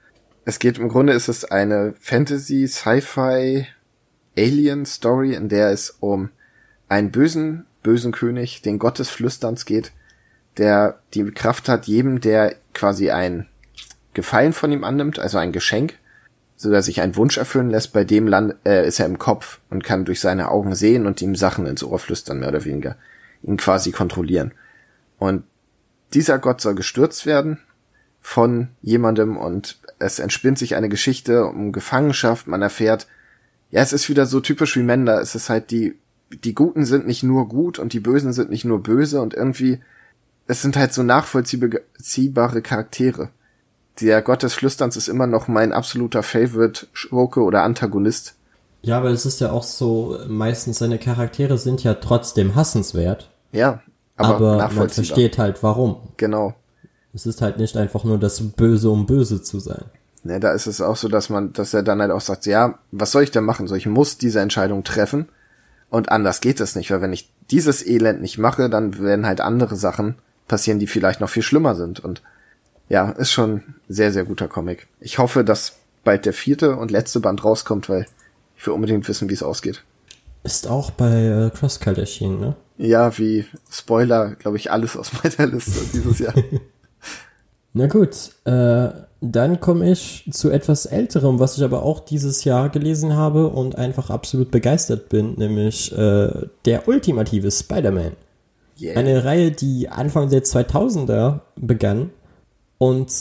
Es 0.47 0.59
geht 0.59 0.79
im 0.79 0.89
Grunde 0.89 1.13
ist 1.13 1.29
es 1.29 1.45
eine 1.45 1.95
Fantasy, 2.01 2.67
Sci-Fi, 2.67 3.67
Alien 4.37 4.87
Story, 4.87 5.35
in 5.35 5.49
der 5.49 5.71
es 5.71 5.97
um 6.01 6.31
einen 6.89 7.11
bösen, 7.11 7.67
bösen 7.83 8.13
König, 8.13 8.63
den 8.63 8.79
Gott 8.79 8.99
des 8.99 9.09
Flüsterns 9.09 9.65
geht, 9.65 9.93
der 10.57 10.99
die 11.15 11.25
Kraft 11.31 11.69
hat, 11.69 11.87
jedem, 11.87 12.21
der 12.21 12.57
quasi 12.75 13.11
ein 13.11 13.47
Gefallen 14.15 14.53
von 14.53 14.73
ihm 14.73 14.85
annimmt, 14.85 15.19
also 15.19 15.39
ein 15.39 15.53
Geschenk, 15.53 15.95
so 16.57 16.71
dass 16.71 16.87
sich 16.87 17.01
ein 17.01 17.17
Wunsch 17.17 17.39
erfüllen 17.39 17.71
lässt, 17.71 17.93
bei 17.93 18.05
dem 18.05 18.27
land, 18.27 18.55
äh, 18.65 18.87
ist 18.87 19.01
er 19.01 19.07
im 19.07 19.19
Kopf 19.19 19.61
und 19.71 19.85
kann 19.85 20.05
durch 20.05 20.21
seine 20.21 20.51
Augen 20.51 20.75
sehen 20.75 21.07
und 21.07 21.23
ihm 21.23 21.37
Sachen 21.37 21.67
ins 21.67 21.83
Ohr 21.83 21.99
flüstern, 21.99 22.41
mehr 22.41 22.49
oder 22.49 22.65
weniger, 22.65 22.97
ihn 23.43 23.57
quasi 23.57 23.93
kontrollieren. 23.93 24.53
Und 25.19 25.45
dieser 26.13 26.39
Gott 26.39 26.61
soll 26.61 26.75
gestürzt 26.75 27.25
werden 27.25 27.61
von 28.21 28.69
jemandem 28.83 29.37
und 29.37 29.79
es 29.99 30.19
entspinnt 30.19 30.59
sich 30.59 30.75
eine 30.75 30.89
Geschichte 30.89 31.47
um 31.47 31.73
Gefangenschaft, 31.73 32.47
man 32.47 32.63
erfährt, 32.63 33.07
ja, 33.71 33.81
es 33.81 33.93
ist 33.93 34.09
wieder 34.09 34.27
so 34.27 34.41
typisch 34.41 34.77
wie 34.77 34.83
Mender, 34.83 35.21
es 35.21 35.35
ist 35.35 35.49
halt 35.49 35.71
die, 35.71 35.97
die 36.45 36.55
Guten 36.55 36.85
sind 36.85 37.07
nicht 37.07 37.23
nur 37.23 37.49
gut 37.49 37.79
und 37.79 37.93
die 37.93 38.01
Bösen 38.01 38.33
sind 38.33 38.51
nicht 38.51 38.65
nur 38.65 38.83
böse 38.83 39.21
und 39.21 39.35
irgendwie, 39.35 39.81
es 40.47 40.63
sind 40.63 40.77
halt 40.77 40.93
so 40.93 41.03
nachvollziehbare 41.03 42.63
Charaktere 42.63 43.31
der 44.01 44.23
Gott 44.23 44.43
des 44.43 44.55
Flüsterns 44.55 44.97
ist 44.97 45.09
immer 45.09 45.27
noch 45.27 45.49
mein 45.49 45.73
absoluter 45.73 46.23
Favorite 46.23 46.87
Schurke 46.93 47.43
oder 47.43 47.63
Antagonist. 47.63 48.35
Ja, 48.83 48.97
aber 48.97 49.11
es 49.11 49.27
ist 49.27 49.41
ja 49.41 49.53
auch 49.53 49.63
so, 49.63 50.19
meistens 50.27 50.79
seine 50.79 50.99
Charaktere 50.99 51.59
sind 51.59 51.85
ja 51.85 51.95
trotzdem 51.95 52.55
hassenswert. 52.55 53.31
Ja, 53.53 53.83
aber, 54.17 54.65
Aber, 54.65 54.75
man 54.75 54.89
versteht 54.89 55.39
halt 55.39 55.63
warum. 55.63 55.97
Genau. 56.17 56.55
Es 57.13 57.27
ist 57.27 57.43
halt 57.43 57.59
nicht 57.59 57.77
einfach 57.77 58.05
nur 58.05 58.19
das 58.19 58.41
Böse, 58.41 58.91
um 58.91 59.07
böse 59.07 59.43
zu 59.43 59.59
sein. 59.59 59.85
Ne, 60.23 60.39
da 60.39 60.53
ist 60.53 60.67
es 60.67 60.81
auch 60.81 60.97
so, 60.97 61.09
dass 61.09 61.31
man, 61.31 61.53
dass 61.55 61.73
er 61.73 61.83
dann 61.83 62.01
halt 62.01 62.11
auch 62.11 62.21
sagt, 62.21 62.45
ja, 62.45 62.79
was 62.93 63.13
soll 63.13 63.23
ich 63.23 63.31
denn 63.31 63.45
machen? 63.45 63.67
So, 63.67 63.75
ich 63.75 63.87
muss 63.87 64.19
diese 64.19 64.41
Entscheidung 64.41 64.85
treffen 64.85 65.29
und 65.89 66.13
anders 66.13 66.41
geht 66.41 66.61
es 66.61 66.77
nicht, 66.77 66.91
weil 66.91 67.01
wenn 67.01 67.13
ich 67.13 67.33
dieses 67.51 67.87
Elend 67.87 68.21
nicht 68.21 68.37
mache, 68.37 68.69
dann 68.69 68.99
werden 68.99 69.25
halt 69.25 69.41
andere 69.41 69.77
Sachen 69.77 70.17
passieren, 70.47 70.79
die 70.79 70.87
vielleicht 70.87 71.21
noch 71.21 71.31
viel 71.31 71.43
schlimmer 71.43 71.75
sind 71.75 72.01
und 72.01 72.23
ja, 72.91 73.11
ist 73.11 73.31
schon 73.31 73.63
sehr, 73.89 74.13
sehr 74.13 74.25
guter 74.25 74.49
Comic. 74.49 74.89
Ich 75.01 75.19
hoffe, 75.19 75.43
dass 75.43 75.77
bald 76.05 76.27
der 76.27 76.33
vierte 76.33 76.77
und 76.77 76.91
letzte 76.91 77.21
Band 77.21 77.45
rauskommt, 77.45 77.89
weil 77.89 78.07
ich 78.59 78.67
will 78.67 78.75
unbedingt 78.75 79.09
wissen, 79.09 79.31
wie 79.31 79.35
es 79.35 79.43
ausgeht. 79.43 79.85
Ist 80.43 80.67
auch 80.67 80.91
bei 80.91 81.27
äh, 81.27 81.51
Crosscut 81.51 81.99
erschienen, 81.99 82.41
ne? 82.41 82.57
Ja, 82.79 83.17
wie 83.19 83.47
Spoiler, 83.71 84.35
glaube 84.37 84.57
ich, 84.57 84.71
alles 84.71 84.97
aus 84.97 85.13
meiner 85.23 85.53
Liste 85.53 85.81
dieses 85.93 86.19
Jahr. 86.19 86.35
Na 87.73 87.87
gut, 87.87 88.33
äh, 88.45 88.89
dann 89.21 89.61
komme 89.61 89.91
ich 89.91 90.29
zu 90.33 90.51
etwas 90.51 90.87
Älterem, 90.87 91.39
was 91.39 91.59
ich 91.59 91.65
aber 91.65 91.83
auch 91.83 92.01
dieses 92.01 92.45
Jahr 92.45 92.71
gelesen 92.71 93.15
habe 93.15 93.49
und 93.49 93.77
einfach 93.77 94.11
absolut 94.11 94.51
begeistert 94.51 95.09
bin, 95.09 95.35
nämlich 95.35 95.93
äh, 95.93 96.47
der 96.65 96.89
ultimative 96.89 97.51
Spider-Man. 97.51 98.13
Yeah. 98.81 98.99
Eine 98.99 99.25
Reihe, 99.25 99.51
die 99.51 99.91
Anfang 99.91 100.31
der 100.31 100.43
2000er 100.43 101.41
begann 101.57 102.11
und 102.79 103.13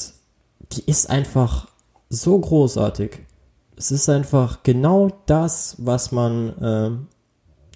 die 0.71 0.83
ist 0.85 1.09
einfach 1.09 1.67
so 2.09 2.39
großartig. 2.39 3.19
Es 3.75 3.91
ist 3.91 4.09
einfach 4.09 4.63
genau 4.63 5.11
das, 5.25 5.75
was 5.79 6.11
man 6.11 7.07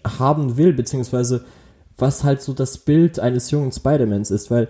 äh, 0.06 0.08
haben 0.08 0.56
will, 0.56 0.74
beziehungsweise 0.74 1.44
was 1.98 2.24
halt 2.24 2.42
so 2.42 2.54
das 2.54 2.78
Bild 2.78 3.20
eines 3.20 3.52
jungen 3.52 3.72
Spider-Mans 3.72 4.32
ist, 4.32 4.50
weil 4.50 4.70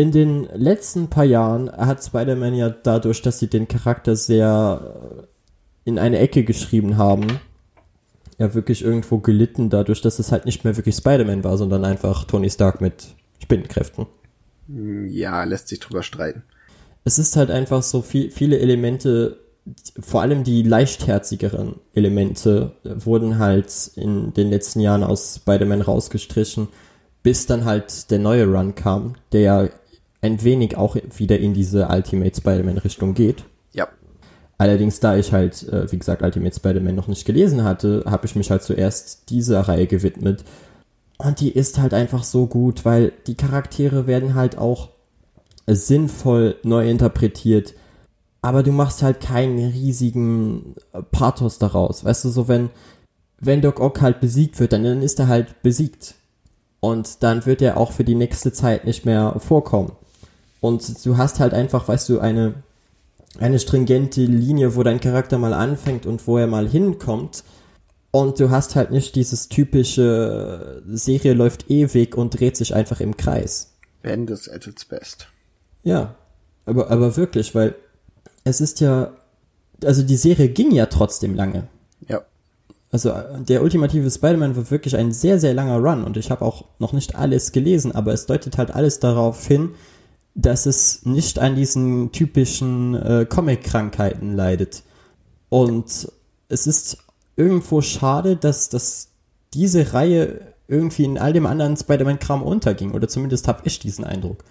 in 0.00 0.12
den 0.12 0.44
letzten 0.54 1.10
paar 1.10 1.24
Jahren 1.24 1.70
hat 1.70 2.02
Spider-Man 2.02 2.54
ja 2.54 2.70
dadurch, 2.70 3.20
dass 3.20 3.38
sie 3.38 3.48
den 3.48 3.68
Charakter 3.68 4.16
sehr 4.16 5.26
äh, 5.26 5.26
in 5.84 5.98
eine 5.98 6.18
Ecke 6.20 6.42
geschrieben 6.42 6.96
haben, 6.96 7.26
ja 8.38 8.54
wirklich 8.54 8.82
irgendwo 8.82 9.18
gelitten 9.18 9.68
dadurch, 9.68 10.00
dass 10.00 10.18
es 10.18 10.32
halt 10.32 10.46
nicht 10.46 10.64
mehr 10.64 10.78
wirklich 10.78 10.96
Spider-Man 10.96 11.44
war, 11.44 11.58
sondern 11.58 11.84
einfach 11.84 12.24
Tony 12.24 12.48
Stark 12.48 12.80
mit 12.80 13.08
Spinnenkräften. 13.42 14.06
Ja, 15.10 15.44
lässt 15.44 15.68
sich 15.68 15.80
drüber 15.80 16.02
streiten. 16.02 16.44
Es 17.04 17.18
ist 17.18 17.36
halt 17.36 17.50
einfach 17.50 17.82
so 17.82 18.00
viel, 18.00 18.30
viele 18.30 18.58
Elemente, 18.58 19.38
vor 19.98 20.22
allem 20.22 20.44
die 20.44 20.62
leichtherzigeren 20.62 21.74
Elemente 21.92 22.72
wurden 22.84 23.38
halt 23.38 23.90
in 23.96 24.32
den 24.32 24.48
letzten 24.48 24.80
Jahren 24.80 25.04
aus 25.04 25.40
Spider-Man 25.42 25.82
rausgestrichen, 25.82 26.68
bis 27.22 27.44
dann 27.44 27.66
halt 27.66 28.10
der 28.10 28.18
neue 28.18 28.46
Run 28.46 28.74
kam, 28.74 29.16
der 29.32 29.40
ja 29.42 29.68
ein 30.22 30.42
wenig 30.42 30.76
auch 30.76 30.96
wieder 31.16 31.38
in 31.38 31.54
diese 31.54 31.88
Ultimate 31.88 32.36
Spider-Man 32.36 32.78
Richtung 32.78 33.14
geht. 33.14 33.44
Ja. 33.72 33.88
Allerdings, 34.58 35.00
da 35.00 35.16
ich 35.16 35.32
halt, 35.32 35.66
äh, 35.68 35.90
wie 35.90 35.98
gesagt, 35.98 36.22
Ultimate 36.22 36.54
Spider-Man 36.54 36.94
noch 36.94 37.08
nicht 37.08 37.24
gelesen 37.24 37.64
hatte, 37.64 38.04
habe 38.06 38.26
ich 38.26 38.36
mich 38.36 38.50
halt 38.50 38.62
zuerst 38.62 39.30
dieser 39.30 39.62
Reihe 39.62 39.86
gewidmet. 39.86 40.44
Und 41.16 41.40
die 41.40 41.50
ist 41.50 41.78
halt 41.78 41.94
einfach 41.94 42.24
so 42.24 42.46
gut, 42.46 42.84
weil 42.84 43.12
die 43.26 43.34
Charaktere 43.34 44.06
werden 44.06 44.34
halt 44.34 44.58
auch 44.58 44.90
sinnvoll 45.66 46.56
neu 46.62 46.88
interpretiert. 46.88 47.74
Aber 48.42 48.62
du 48.62 48.72
machst 48.72 49.02
halt 49.02 49.20
keinen 49.20 49.58
riesigen 49.58 50.74
Pathos 51.10 51.58
daraus. 51.58 52.04
Weißt 52.04 52.24
du, 52.24 52.30
so 52.30 52.48
wenn, 52.48 52.70
wenn 53.38 53.60
Doc 53.60 53.80
Ock 53.80 54.00
halt 54.00 54.20
besiegt 54.20 54.58
wird, 54.60 54.72
dann, 54.72 54.84
dann 54.84 55.02
ist 55.02 55.18
er 55.18 55.28
halt 55.28 55.62
besiegt. 55.62 56.14
Und 56.80 57.22
dann 57.22 57.44
wird 57.44 57.60
er 57.60 57.76
auch 57.76 57.92
für 57.92 58.04
die 58.04 58.14
nächste 58.14 58.52
Zeit 58.52 58.86
nicht 58.86 59.04
mehr 59.04 59.36
vorkommen. 59.38 59.92
Und 60.60 61.04
du 61.04 61.16
hast 61.16 61.40
halt 61.40 61.54
einfach, 61.54 61.88
weißt 61.88 62.08
du, 62.08 62.20
eine, 62.20 62.54
eine 63.38 63.58
stringente 63.58 64.22
Linie, 64.22 64.76
wo 64.76 64.82
dein 64.82 65.00
Charakter 65.00 65.38
mal 65.38 65.54
anfängt 65.54 66.06
und 66.06 66.26
wo 66.26 66.38
er 66.38 66.46
mal 66.46 66.68
hinkommt. 66.68 67.44
Und 68.10 68.40
du 68.40 68.50
hast 68.50 68.76
halt 68.76 68.90
nicht 68.90 69.14
dieses 69.14 69.48
typische 69.48 70.82
Serie 70.88 71.32
läuft 71.32 71.70
ewig 71.70 72.16
und 72.16 72.38
dreht 72.38 72.56
sich 72.56 72.74
einfach 72.74 73.00
im 73.00 73.16
Kreis. 73.16 73.74
Bendis 74.02 74.48
at 74.48 74.66
its 74.66 74.84
best. 74.84 75.28
Ja, 75.82 76.16
aber, 76.66 76.90
aber 76.90 77.16
wirklich, 77.16 77.54
weil 77.54 77.74
es 78.44 78.60
ist 78.60 78.80
ja, 78.80 79.12
also 79.84 80.02
die 80.02 80.16
Serie 80.16 80.48
ging 80.48 80.72
ja 80.72 80.86
trotzdem 80.86 81.34
lange. 81.34 81.68
Ja. 82.08 82.22
Also 82.90 83.14
der 83.38 83.62
ultimative 83.62 84.10
Spider-Man 84.10 84.56
war 84.56 84.70
wirklich 84.70 84.96
ein 84.96 85.12
sehr, 85.12 85.38
sehr 85.38 85.54
langer 85.54 85.78
Run 85.78 86.02
und 86.02 86.16
ich 86.16 86.30
habe 86.30 86.44
auch 86.44 86.64
noch 86.78 86.92
nicht 86.92 87.14
alles 87.14 87.52
gelesen, 87.52 87.92
aber 87.92 88.12
es 88.12 88.26
deutet 88.26 88.58
halt 88.58 88.74
alles 88.74 88.98
darauf 88.98 89.46
hin, 89.46 89.70
dass 90.34 90.66
es 90.66 91.04
nicht 91.04 91.38
an 91.38 91.56
diesen 91.56 92.12
typischen 92.12 92.94
äh, 92.94 93.26
Comic-Krankheiten 93.28 94.34
leidet. 94.34 94.82
Und 95.48 96.10
es 96.48 96.66
ist 96.66 96.98
irgendwo 97.36 97.80
schade, 97.82 98.36
dass, 98.36 98.68
dass 98.68 99.08
diese 99.54 99.92
Reihe 99.92 100.40
irgendwie 100.68 101.04
in 101.04 101.18
all 101.18 101.32
dem 101.32 101.46
anderen 101.46 101.76
Spider-Man-Kram 101.76 102.42
unterging. 102.42 102.92
Oder 102.92 103.08
zumindest 103.08 103.48
habe 103.48 103.62
ich 103.64 103.80
diesen 103.80 104.04
Eindruck. 104.04 104.44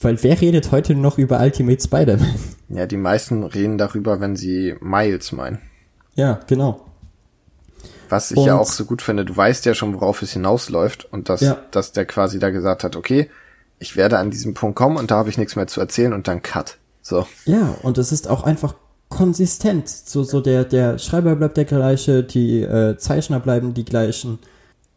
Weil 0.00 0.20
wer 0.24 0.40
redet 0.40 0.72
heute 0.72 0.96
noch 0.96 1.18
über 1.18 1.38
Ultimate 1.40 1.80
Spider-Man? 1.82 2.34
Ja, 2.68 2.86
die 2.86 2.96
meisten 2.96 3.44
reden 3.44 3.76
darüber, 3.76 4.18
wenn 4.20 4.34
sie 4.34 4.74
Miles 4.80 5.30
meinen. 5.32 5.58
Ja, 6.14 6.40
genau. 6.46 6.86
Was 8.08 8.30
ich 8.30 8.38
Und- 8.38 8.46
ja 8.46 8.58
auch 8.58 8.66
so 8.70 8.86
gut 8.86 9.02
finde, 9.02 9.26
du 9.26 9.36
weißt 9.36 9.66
ja 9.66 9.74
schon, 9.74 9.92
worauf 9.94 10.22
es 10.22 10.32
hinausläuft 10.32 11.04
und 11.12 11.28
dass, 11.28 11.42
Ja. 11.42 11.58
dass 11.70 11.92
der 11.92 12.06
quasi 12.06 12.38
da 12.38 12.48
gesagt 12.50 12.82
hat, 12.82 12.96
okay, 12.96 13.28
ich 13.78 13.96
werde 13.96 14.18
an 14.18 14.30
diesem 14.30 14.54
Punkt 14.54 14.76
kommen 14.76 14.96
und 14.96 15.10
da 15.10 15.16
habe 15.16 15.28
ich 15.28 15.38
nichts 15.38 15.56
mehr 15.56 15.66
zu 15.66 15.80
erzählen 15.80 16.12
und 16.12 16.28
dann 16.28 16.42
Cut. 16.42 16.78
So. 17.02 17.26
Ja, 17.46 17.74
und 17.82 17.98
es 17.98 18.12
ist 18.12 18.28
auch 18.28 18.44
einfach 18.44 18.74
konsistent. 19.12 19.88
So, 19.88 20.22
so 20.22 20.40
der, 20.40 20.64
der 20.64 20.98
Schreiber 20.98 21.36
bleibt 21.36 21.56
der 21.56 21.64
gleiche, 21.64 22.22
die 22.22 22.62
äh, 22.62 22.96
Zeichner 22.96 23.40
bleiben 23.40 23.74
die 23.74 23.84
gleichen. 23.84 24.38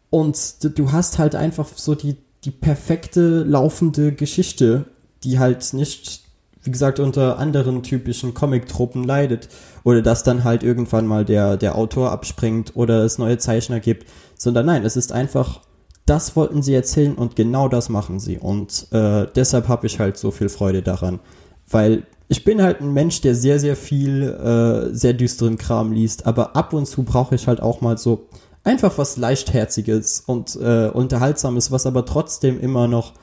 Und 0.09 0.77
du, 0.77 0.91
hast 0.91 1.19
halt 1.19 1.35
einfach 1.35 1.67
so 1.75 1.95
die, 1.95 2.15
die 2.45 2.51
perfekte 2.51 3.43
laufende 3.43 4.13
Geschichte, 4.13 4.85
die 5.23 5.39
halt 5.39 5.73
nicht, 5.73 6.23
wie 6.63 6.71
gesagt, 6.71 6.99
unter 6.99 7.37
anderen 7.39 7.83
typischen 7.83 8.33
Comic-Tropen 8.33 9.03
leidet. 9.03 9.49
Oder 9.83 10.01
dass 10.01 10.23
dann 10.23 10.43
halt 10.43 10.63
irgendwann 10.63 11.07
mal 11.07 11.25
der, 11.25 11.57
der 11.57 11.75
Autor 11.75 12.11
abspringt 12.11 12.75
oder 12.75 13.03
es 13.03 13.17
neue 13.17 13.37
Zeichner 13.37 13.79
gibt. 13.79 14.07
Sondern 14.37 14.67
nein, 14.67 14.85
es 14.85 14.95
ist 14.95 15.11
einfach, 15.11 15.61
das 16.05 16.35
wollten 16.35 16.61
sie 16.61 16.73
erzählen 16.73 17.15
und 17.15 17.35
genau 17.35 17.67
das 17.67 17.89
machen 17.89 18.19
sie. 18.19 18.37
Und 18.37 18.87
äh, 18.91 19.25
deshalb 19.35 19.67
habe 19.67 19.87
ich 19.87 19.99
halt 19.99 20.17
so 20.17 20.31
viel 20.31 20.49
Freude 20.49 20.81
daran. 20.81 21.19
Weil 21.67 22.03
ich 22.27 22.43
bin 22.43 22.61
halt 22.61 22.81
ein 22.81 22.93
Mensch, 22.93 23.21
der 23.21 23.35
sehr, 23.35 23.59
sehr 23.59 23.75
viel 23.75 24.23
äh, 24.23 24.93
sehr 24.93 25.13
düsteren 25.13 25.57
Kram 25.57 25.91
liest, 25.91 26.25
aber 26.25 26.55
ab 26.55 26.73
und 26.73 26.85
zu 26.85 27.03
brauche 27.03 27.35
ich 27.35 27.47
halt 27.47 27.61
auch 27.61 27.81
mal 27.81 27.97
so 27.97 28.27
einfach 28.63 28.97
was 28.97 29.17
leichtherziges 29.17 30.21
und 30.25 30.55
äh, 30.55 30.89
unterhaltsames, 30.89 31.71
was 31.71 31.85
aber 31.85 32.05
trotzdem 32.05 32.59
immer 32.59 32.87
noch 32.87 33.13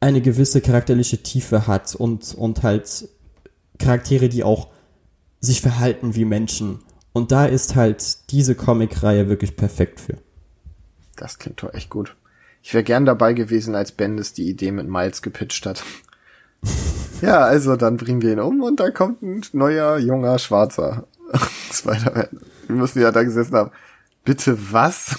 eine 0.00 0.20
gewisse 0.20 0.60
charakterliche 0.60 1.22
Tiefe 1.22 1.66
hat 1.66 1.94
und, 1.94 2.34
und 2.34 2.62
halt 2.62 3.08
Charaktere, 3.78 4.28
die 4.28 4.44
auch 4.44 4.68
sich 5.40 5.60
verhalten 5.60 6.14
wie 6.14 6.24
Menschen. 6.24 6.80
Und 7.12 7.32
da 7.32 7.46
ist 7.46 7.76
halt 7.76 8.30
diese 8.30 8.54
Comic-Reihe 8.54 9.28
wirklich 9.28 9.56
perfekt 9.56 10.00
für. 10.00 10.18
Das 11.16 11.38
klingt 11.38 11.62
doch 11.62 11.74
echt 11.74 11.90
gut. 11.90 12.14
Ich 12.62 12.74
wäre 12.74 12.84
gern 12.84 13.06
dabei 13.06 13.32
gewesen, 13.32 13.74
als 13.74 13.92
Bendis 13.92 14.32
die 14.32 14.48
Idee 14.48 14.72
mit 14.72 14.88
Miles 14.88 15.22
gepitcht 15.22 15.66
hat. 15.66 15.82
ja, 17.22 17.40
also 17.40 17.76
dann 17.76 17.96
bringen 17.96 18.22
wir 18.22 18.32
ihn 18.32 18.40
um 18.40 18.62
und 18.62 18.80
da 18.80 18.90
kommt 18.90 19.22
ein 19.22 19.42
neuer, 19.52 19.98
junger, 19.98 20.38
schwarzer 20.38 21.06
Spider-Man. 21.72 22.28
Wir 22.66 22.76
müssen 22.76 23.00
ja 23.00 23.12
da 23.12 23.22
gesessen 23.22 23.54
haben. 23.54 23.70
Bitte 24.24 24.58
was? 24.72 25.16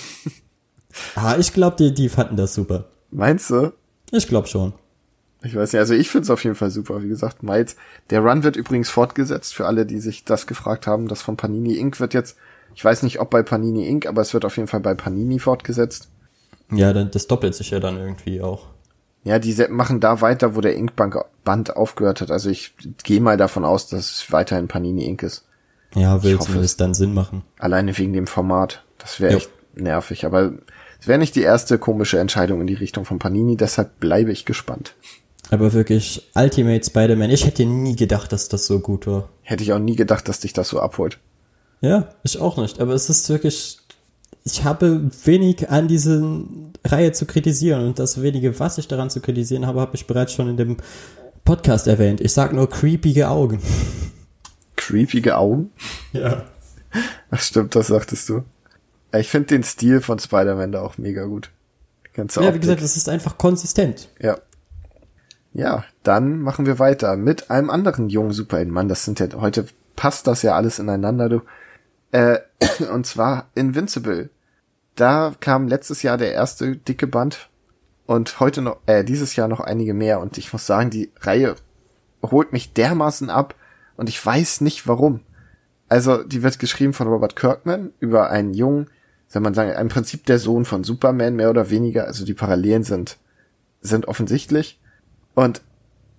Ah, 1.16 1.38
ich 1.38 1.54
glaube, 1.54 1.78
die, 1.78 1.94
die 1.94 2.10
fanden 2.10 2.36
das 2.36 2.54
super. 2.54 2.86
Meinst 3.12 3.50
du? 3.50 3.72
Ich 4.12 4.28
glaube 4.28 4.48
schon. 4.48 4.74
Ich 5.44 5.56
weiß 5.56 5.72
nicht, 5.72 5.80
also 5.80 5.94
ich 5.94 6.10
find's 6.10 6.30
auf 6.30 6.44
jeden 6.44 6.56
Fall 6.56 6.72
super. 6.72 7.04
Wie 7.04 7.08
gesagt, 7.08 7.44
Miles. 7.44 7.76
Der 8.10 8.22
Run 8.22 8.44
wird 8.44 8.56
übrigens 8.56 8.90
fortgesetzt 8.90 9.56
für 9.56 9.68
alle, 9.68 9.86
die 9.86 10.00
sich 10.00 10.26
das 10.26 10.48
gefragt 10.48 10.88
haben. 10.88 11.08
Das 11.08 11.22
von 11.22 11.38
Panini 11.38 11.76
Inc. 11.76 12.00
wird 12.00 12.14
jetzt, 12.14 12.38
ich 12.78 12.86
weiß 12.86 13.02
nicht, 13.02 13.20
ob 13.20 13.32
bei 13.32 13.42
Panini 13.42 13.88
Inc., 13.88 14.06
aber 14.06 14.22
es 14.22 14.36
wird 14.36 14.46
auf 14.46 14.56
jeden 14.56 14.68
Fall 14.68 14.82
bei 14.82 14.94
Panini 14.94 15.40
fortgesetzt. 15.40 16.10
Ja, 16.72 16.94
das 16.94 17.26
doppelt 17.26 17.56
sich 17.56 17.72
ja 17.72 17.80
dann 17.80 17.98
irgendwie 17.98 18.40
auch. 18.40 18.68
Ja, 19.24 19.40
die 19.40 19.56
machen 19.70 20.00
da 20.00 20.22
weiter, 20.22 20.56
wo 20.56 20.62
der 20.62 20.76
Ink-Band 20.76 21.76
aufgehört 21.76 22.22
hat. 22.22 22.30
Also 22.30 22.52
ich 22.52 22.76
gehe 23.04 23.20
mal 23.20 23.36
davon 23.36 23.66
aus, 23.66 23.88
dass 23.88 24.12
es 24.12 24.32
weiterhin 24.32 24.68
Panini 24.68 25.06
Inc. 25.06 25.24
ist. 25.24 25.44
Ja, 25.96 26.18
Ich 26.18 26.24
will 26.24 26.36
hoffe 26.36 26.46
zumindest 26.46 26.80
dann 26.80 26.94
Sinn 26.94 27.16
machen. 27.16 27.42
Alleine 27.58 27.98
wegen 27.98 28.14
dem 28.14 28.28
Format. 28.28 28.84
Das 29.00 29.20
wäre 29.20 29.38
echt 29.38 29.50
nervig. 29.74 30.28
Aber 30.28 30.54
es 31.02 31.08
wäre 31.08 31.18
nicht 31.18 31.36
die 31.36 31.42
erste 31.42 31.80
komische 31.80 32.20
Entscheidung 32.20 32.62
in 32.62 32.68
die 32.68 32.76
Richtung 32.76 33.06
von 33.06 33.18
Panini. 33.18 33.58
Deshalb 33.58 34.00
bleibe 34.00 34.32
ich 34.32 34.46
gespannt. 34.46 34.94
Aber 35.50 35.74
wirklich, 35.74 36.30
Ultimate 36.36 36.86
Spider-Man, 36.86 37.32
ich 37.32 37.44
hätte 37.44 37.66
nie 37.66 37.96
gedacht, 37.96 38.32
dass 38.32 38.50
das 38.50 38.68
so 38.68 38.82
gut 38.82 39.08
war. 39.08 39.30
Hätte 39.42 39.64
ich 39.64 39.74
auch 39.74 39.80
nie 39.80 39.96
gedacht, 39.96 40.28
dass 40.30 40.42
dich 40.42 40.54
das 40.54 40.70
so 40.70 40.80
abholt. 40.80 41.18
Ja, 41.82 42.10
ich 42.24 42.40
auch 42.40 42.58
nicht. 42.58 42.80
Aber 42.80 42.94
es 42.94 43.10
ist 43.10 43.30
wirklich, 43.30 43.78
ich 44.44 44.64
habe 44.64 45.10
wenig 45.26 45.70
an 45.70 45.88
diese 45.88 46.44
Reihe 46.84 47.12
zu 47.12 47.26
kritisieren 47.26 47.86
und 47.86 48.00
das 48.00 48.22
wenige, 48.22 48.60
was 48.60 48.78
ich 48.78 48.88
daran 48.88 49.10
zu 49.10 49.20
kritisieren 49.20 49.66
habe, 49.66 49.82
habe 49.82 49.96
ich 49.96 50.08
bereits 50.08 50.34
schon 50.34 50.50
in 50.50 50.58
dem 50.58 50.78
Podcast 51.46 51.88
erwähnt. 51.88 52.22
Ich 52.22 52.34
sag 52.34 52.54
nur 52.54 52.70
creepige 52.70 53.30
Augen. 53.30 53.62
Creepige 54.76 55.38
Augen? 55.38 55.72
Ja. 56.14 56.44
Das 57.30 57.48
stimmt, 57.48 57.76
das 57.76 57.88
sagtest 57.88 58.30
du. 58.30 58.44
Ich 59.14 59.30
finde 59.30 59.48
den 59.48 59.64
Stil 59.64 60.02
von 60.02 60.20
Spider-Man 60.20 60.72
da 60.72 60.82
auch 60.82 60.98
mega 60.98 61.26
gut. 61.26 61.50
Ja, 62.16 62.24
wie 62.24 62.48
Optik. 62.48 62.62
gesagt, 62.62 62.82
es 62.82 62.98
ist 62.98 63.10
einfach 63.10 63.38
konsistent. 63.38 64.10
Ja. 64.20 64.38
Ja, 65.54 65.86
dann 66.04 66.42
machen 66.42 66.66
wir 66.66 66.80
weiter 66.80 67.16
mit 67.16 67.52
einem 67.52 67.70
anderen 67.70 68.10
jungen 68.10 68.32
Superheldenmann. 68.32 68.90
Das 68.90 69.06
sind 69.06 69.20
ja, 69.20 69.28
heute 69.36 69.68
passt 69.96 70.28
das 70.28 70.42
ja 70.42 70.56
alles 70.56 70.80
ineinander, 70.80 71.30
du. 71.30 71.42
Äh, 72.18 72.40
und 72.92 73.06
zwar 73.06 73.50
Invincible. 73.54 74.30
Da 74.96 75.36
kam 75.40 75.68
letztes 75.68 76.02
Jahr 76.02 76.18
der 76.18 76.34
erste 76.34 76.76
dicke 76.76 77.06
Band 77.06 77.50
und 78.08 78.40
heute 78.40 78.64
noch, 78.64 78.80
äh, 78.88 79.04
dieses 79.04 79.36
Jahr 79.36 79.48
noch 79.48 79.60
einige 79.60 79.94
mehr. 79.94 80.20
Und 80.20 80.40
ich 80.40 80.52
muss 80.52 80.66
sagen, 80.66 80.90
die 80.90 81.12
Reihe 81.20 81.56
holt 82.24 82.54
mich 82.54 82.74
dermaßen 82.74 83.30
ab 83.30 83.54
und 83.98 84.10
ich 84.10 84.26
weiß 84.26 84.62
nicht 84.62 84.88
warum. 84.88 85.22
Also, 85.90 86.24
die 86.24 86.42
wird 86.42 86.58
geschrieben 86.58 86.94
von 86.94 87.08
Robert 87.08 87.36
Kirkman 87.36 87.94
über 88.00 88.32
einen 88.32 88.56
jungen, 88.56 88.90
soll 89.28 89.44
man 89.44 89.54
sagen, 89.54 89.72
im 89.72 89.88
Prinzip 89.88 90.26
der 90.26 90.40
Sohn 90.40 90.66
von 90.66 90.84
Superman, 90.84 91.36
mehr 91.36 91.52
oder 91.52 91.70
weniger. 91.70 92.06
Also 92.06 92.26
die 92.26 92.34
Parallelen 92.34 92.84
sind, 92.84 93.18
sind 93.82 94.08
offensichtlich. 94.08 94.80
Und 95.36 95.62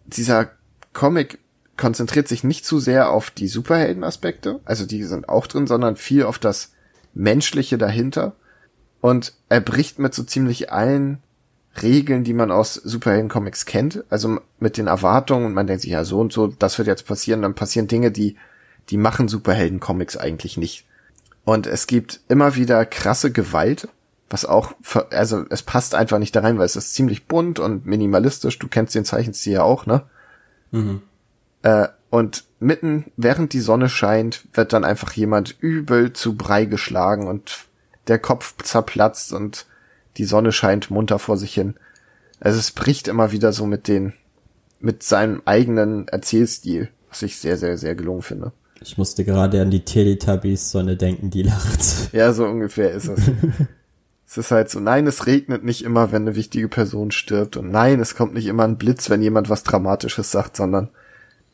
dieser 0.06 0.52
Comic 0.92 1.38
konzentriert 1.78 2.28
sich 2.28 2.44
nicht 2.44 2.66
zu 2.66 2.78
sehr 2.80 3.10
auf 3.10 3.30
die 3.30 3.48
Superhelden-Aspekte, 3.48 4.60
also 4.64 4.84
die 4.84 5.04
sind 5.04 5.28
auch 5.28 5.46
drin, 5.46 5.66
sondern 5.66 5.96
viel 5.96 6.24
auf 6.24 6.38
das 6.38 6.72
Menschliche 7.14 7.78
dahinter. 7.78 8.34
Und 9.00 9.34
er 9.48 9.60
bricht 9.60 9.98
mit 9.98 10.12
so 10.12 10.24
ziemlich 10.24 10.72
allen 10.72 11.22
Regeln, 11.80 12.24
die 12.24 12.34
man 12.34 12.50
aus 12.50 12.74
Superhelden-Comics 12.74 13.64
kennt, 13.64 14.04
also 14.10 14.40
mit 14.58 14.76
den 14.76 14.88
Erwartungen 14.88 15.46
und 15.46 15.54
man 15.54 15.66
denkt 15.66 15.82
sich, 15.82 15.92
ja, 15.92 16.04
so 16.04 16.20
und 16.20 16.32
so, 16.32 16.48
das 16.48 16.76
wird 16.78 16.88
jetzt 16.88 17.06
passieren, 17.06 17.42
dann 17.42 17.54
passieren 17.54 17.86
Dinge, 17.86 18.10
die, 18.10 18.36
die 18.90 18.96
machen 18.96 19.28
Superhelden-Comics 19.28 20.16
eigentlich 20.16 20.56
nicht. 20.56 20.84
Und 21.44 21.66
es 21.66 21.86
gibt 21.86 22.20
immer 22.28 22.56
wieder 22.56 22.84
krasse 22.84 23.30
Gewalt, 23.32 23.88
was 24.28 24.44
auch, 24.44 24.74
also 25.10 25.44
es 25.48 25.62
passt 25.62 25.94
einfach 25.94 26.18
nicht 26.18 26.36
da 26.36 26.40
rein, 26.40 26.58
weil 26.58 26.66
es 26.66 26.76
ist 26.76 26.94
ziemlich 26.94 27.26
bunt 27.26 27.58
und 27.58 27.86
minimalistisch. 27.86 28.58
Du 28.58 28.68
kennst 28.68 28.94
den 28.94 29.04
Zeichenstil 29.04 29.54
ja 29.54 29.62
auch, 29.62 29.86
ne? 29.86 30.02
Mhm. 30.70 31.02
Äh, 31.62 31.88
und 32.10 32.44
mitten, 32.60 33.12
während 33.16 33.52
die 33.52 33.60
Sonne 33.60 33.88
scheint, 33.88 34.44
wird 34.54 34.72
dann 34.72 34.84
einfach 34.84 35.12
jemand 35.12 35.56
übel 35.60 36.12
zu 36.12 36.36
Brei 36.36 36.64
geschlagen 36.64 37.26
und 37.26 37.66
der 38.08 38.18
Kopf 38.18 38.54
zerplatzt 38.62 39.32
und 39.32 39.66
die 40.16 40.24
Sonne 40.24 40.52
scheint 40.52 40.90
munter 40.90 41.18
vor 41.18 41.36
sich 41.36 41.52
hin. 41.52 41.74
Also 42.40 42.58
es 42.58 42.70
bricht 42.70 43.08
immer 43.08 43.32
wieder 43.32 43.52
so 43.52 43.66
mit 43.66 43.88
den, 43.88 44.14
mit 44.80 45.02
seinem 45.02 45.42
eigenen 45.44 46.08
Erzählstil, 46.08 46.88
was 47.08 47.22
ich 47.22 47.38
sehr, 47.38 47.56
sehr, 47.56 47.76
sehr 47.76 47.94
gelungen 47.94 48.22
finde. 48.22 48.52
Ich 48.80 48.96
musste 48.96 49.24
gerade 49.24 49.60
an 49.60 49.70
die 49.70 49.84
Teletubbies 49.84 50.70
Sonne 50.70 50.96
denken, 50.96 51.30
die 51.30 51.42
lacht. 51.42 52.12
Ja, 52.12 52.32
so 52.32 52.46
ungefähr 52.46 52.92
ist 52.92 53.08
es. 53.08 53.20
es 54.26 54.38
ist 54.38 54.50
halt 54.50 54.70
so, 54.70 54.78
nein, 54.78 55.06
es 55.06 55.26
regnet 55.26 55.64
nicht 55.64 55.82
immer, 55.82 56.12
wenn 56.12 56.22
eine 56.22 56.36
wichtige 56.36 56.68
Person 56.68 57.10
stirbt 57.10 57.56
und 57.56 57.70
nein, 57.70 58.00
es 58.00 58.14
kommt 58.14 58.34
nicht 58.34 58.46
immer 58.46 58.64
ein 58.64 58.78
Blitz, 58.78 59.10
wenn 59.10 59.20
jemand 59.20 59.50
was 59.50 59.64
Dramatisches 59.64 60.30
sagt, 60.30 60.56
sondern 60.56 60.90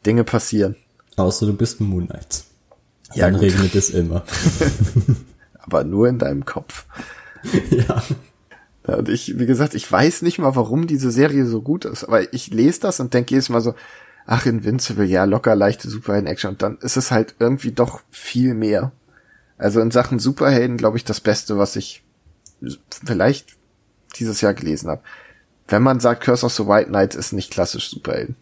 Dinge 0.06 0.24
passieren. 0.24 0.76
Außer 1.16 1.46
du 1.46 1.54
bist 1.54 1.80
Moonlight. 1.80 2.44
Ja, 3.14 3.26
Dann 3.26 3.34
gut. 3.34 3.42
regnet 3.42 3.74
es 3.74 3.90
immer. 3.90 4.24
Aber 5.58 5.84
nur 5.84 6.08
in 6.08 6.18
deinem 6.18 6.44
Kopf. 6.44 6.86
ja. 7.70 8.02
ja. 8.86 8.94
Und 8.96 9.08
ich, 9.08 9.38
wie 9.38 9.46
gesagt, 9.46 9.74
ich 9.74 9.90
weiß 9.90 10.22
nicht 10.22 10.38
mal, 10.38 10.56
warum 10.56 10.86
diese 10.86 11.10
Serie 11.10 11.46
so 11.46 11.62
gut 11.62 11.86
ist, 11.86 12.04
aber 12.04 12.34
ich 12.34 12.48
lese 12.48 12.80
das 12.80 13.00
und 13.00 13.14
denke 13.14 13.30
jedes 13.30 13.48
Mal 13.48 13.62
so, 13.62 13.74
ach, 14.26 14.44
Invincible, 14.44 15.06
ja, 15.06 15.24
locker 15.24 15.56
leichte 15.56 15.88
Superhelden-Action. 15.88 16.50
Und 16.50 16.62
dann 16.62 16.78
ist 16.78 16.98
es 16.98 17.10
halt 17.10 17.34
irgendwie 17.38 17.72
doch 17.72 18.02
viel 18.10 18.52
mehr. 18.52 18.92
Also 19.56 19.80
in 19.80 19.90
Sachen 19.90 20.18
Superhelden, 20.18 20.76
glaube 20.76 20.98
ich, 20.98 21.04
das 21.04 21.20
Beste, 21.20 21.56
was 21.56 21.76
ich 21.76 22.02
vielleicht 23.06 23.56
dieses 24.16 24.40
Jahr 24.40 24.54
gelesen 24.54 24.90
habe. 24.90 25.02
Wenn 25.68 25.82
man 25.82 26.00
sagt, 26.00 26.22
Curse 26.22 26.44
of 26.44 26.52
the 26.52 26.66
White 26.66 26.88
Knight 26.88 27.14
ist 27.14 27.32
nicht 27.32 27.50
klassisch 27.50 27.88
Superhelden. 27.88 28.36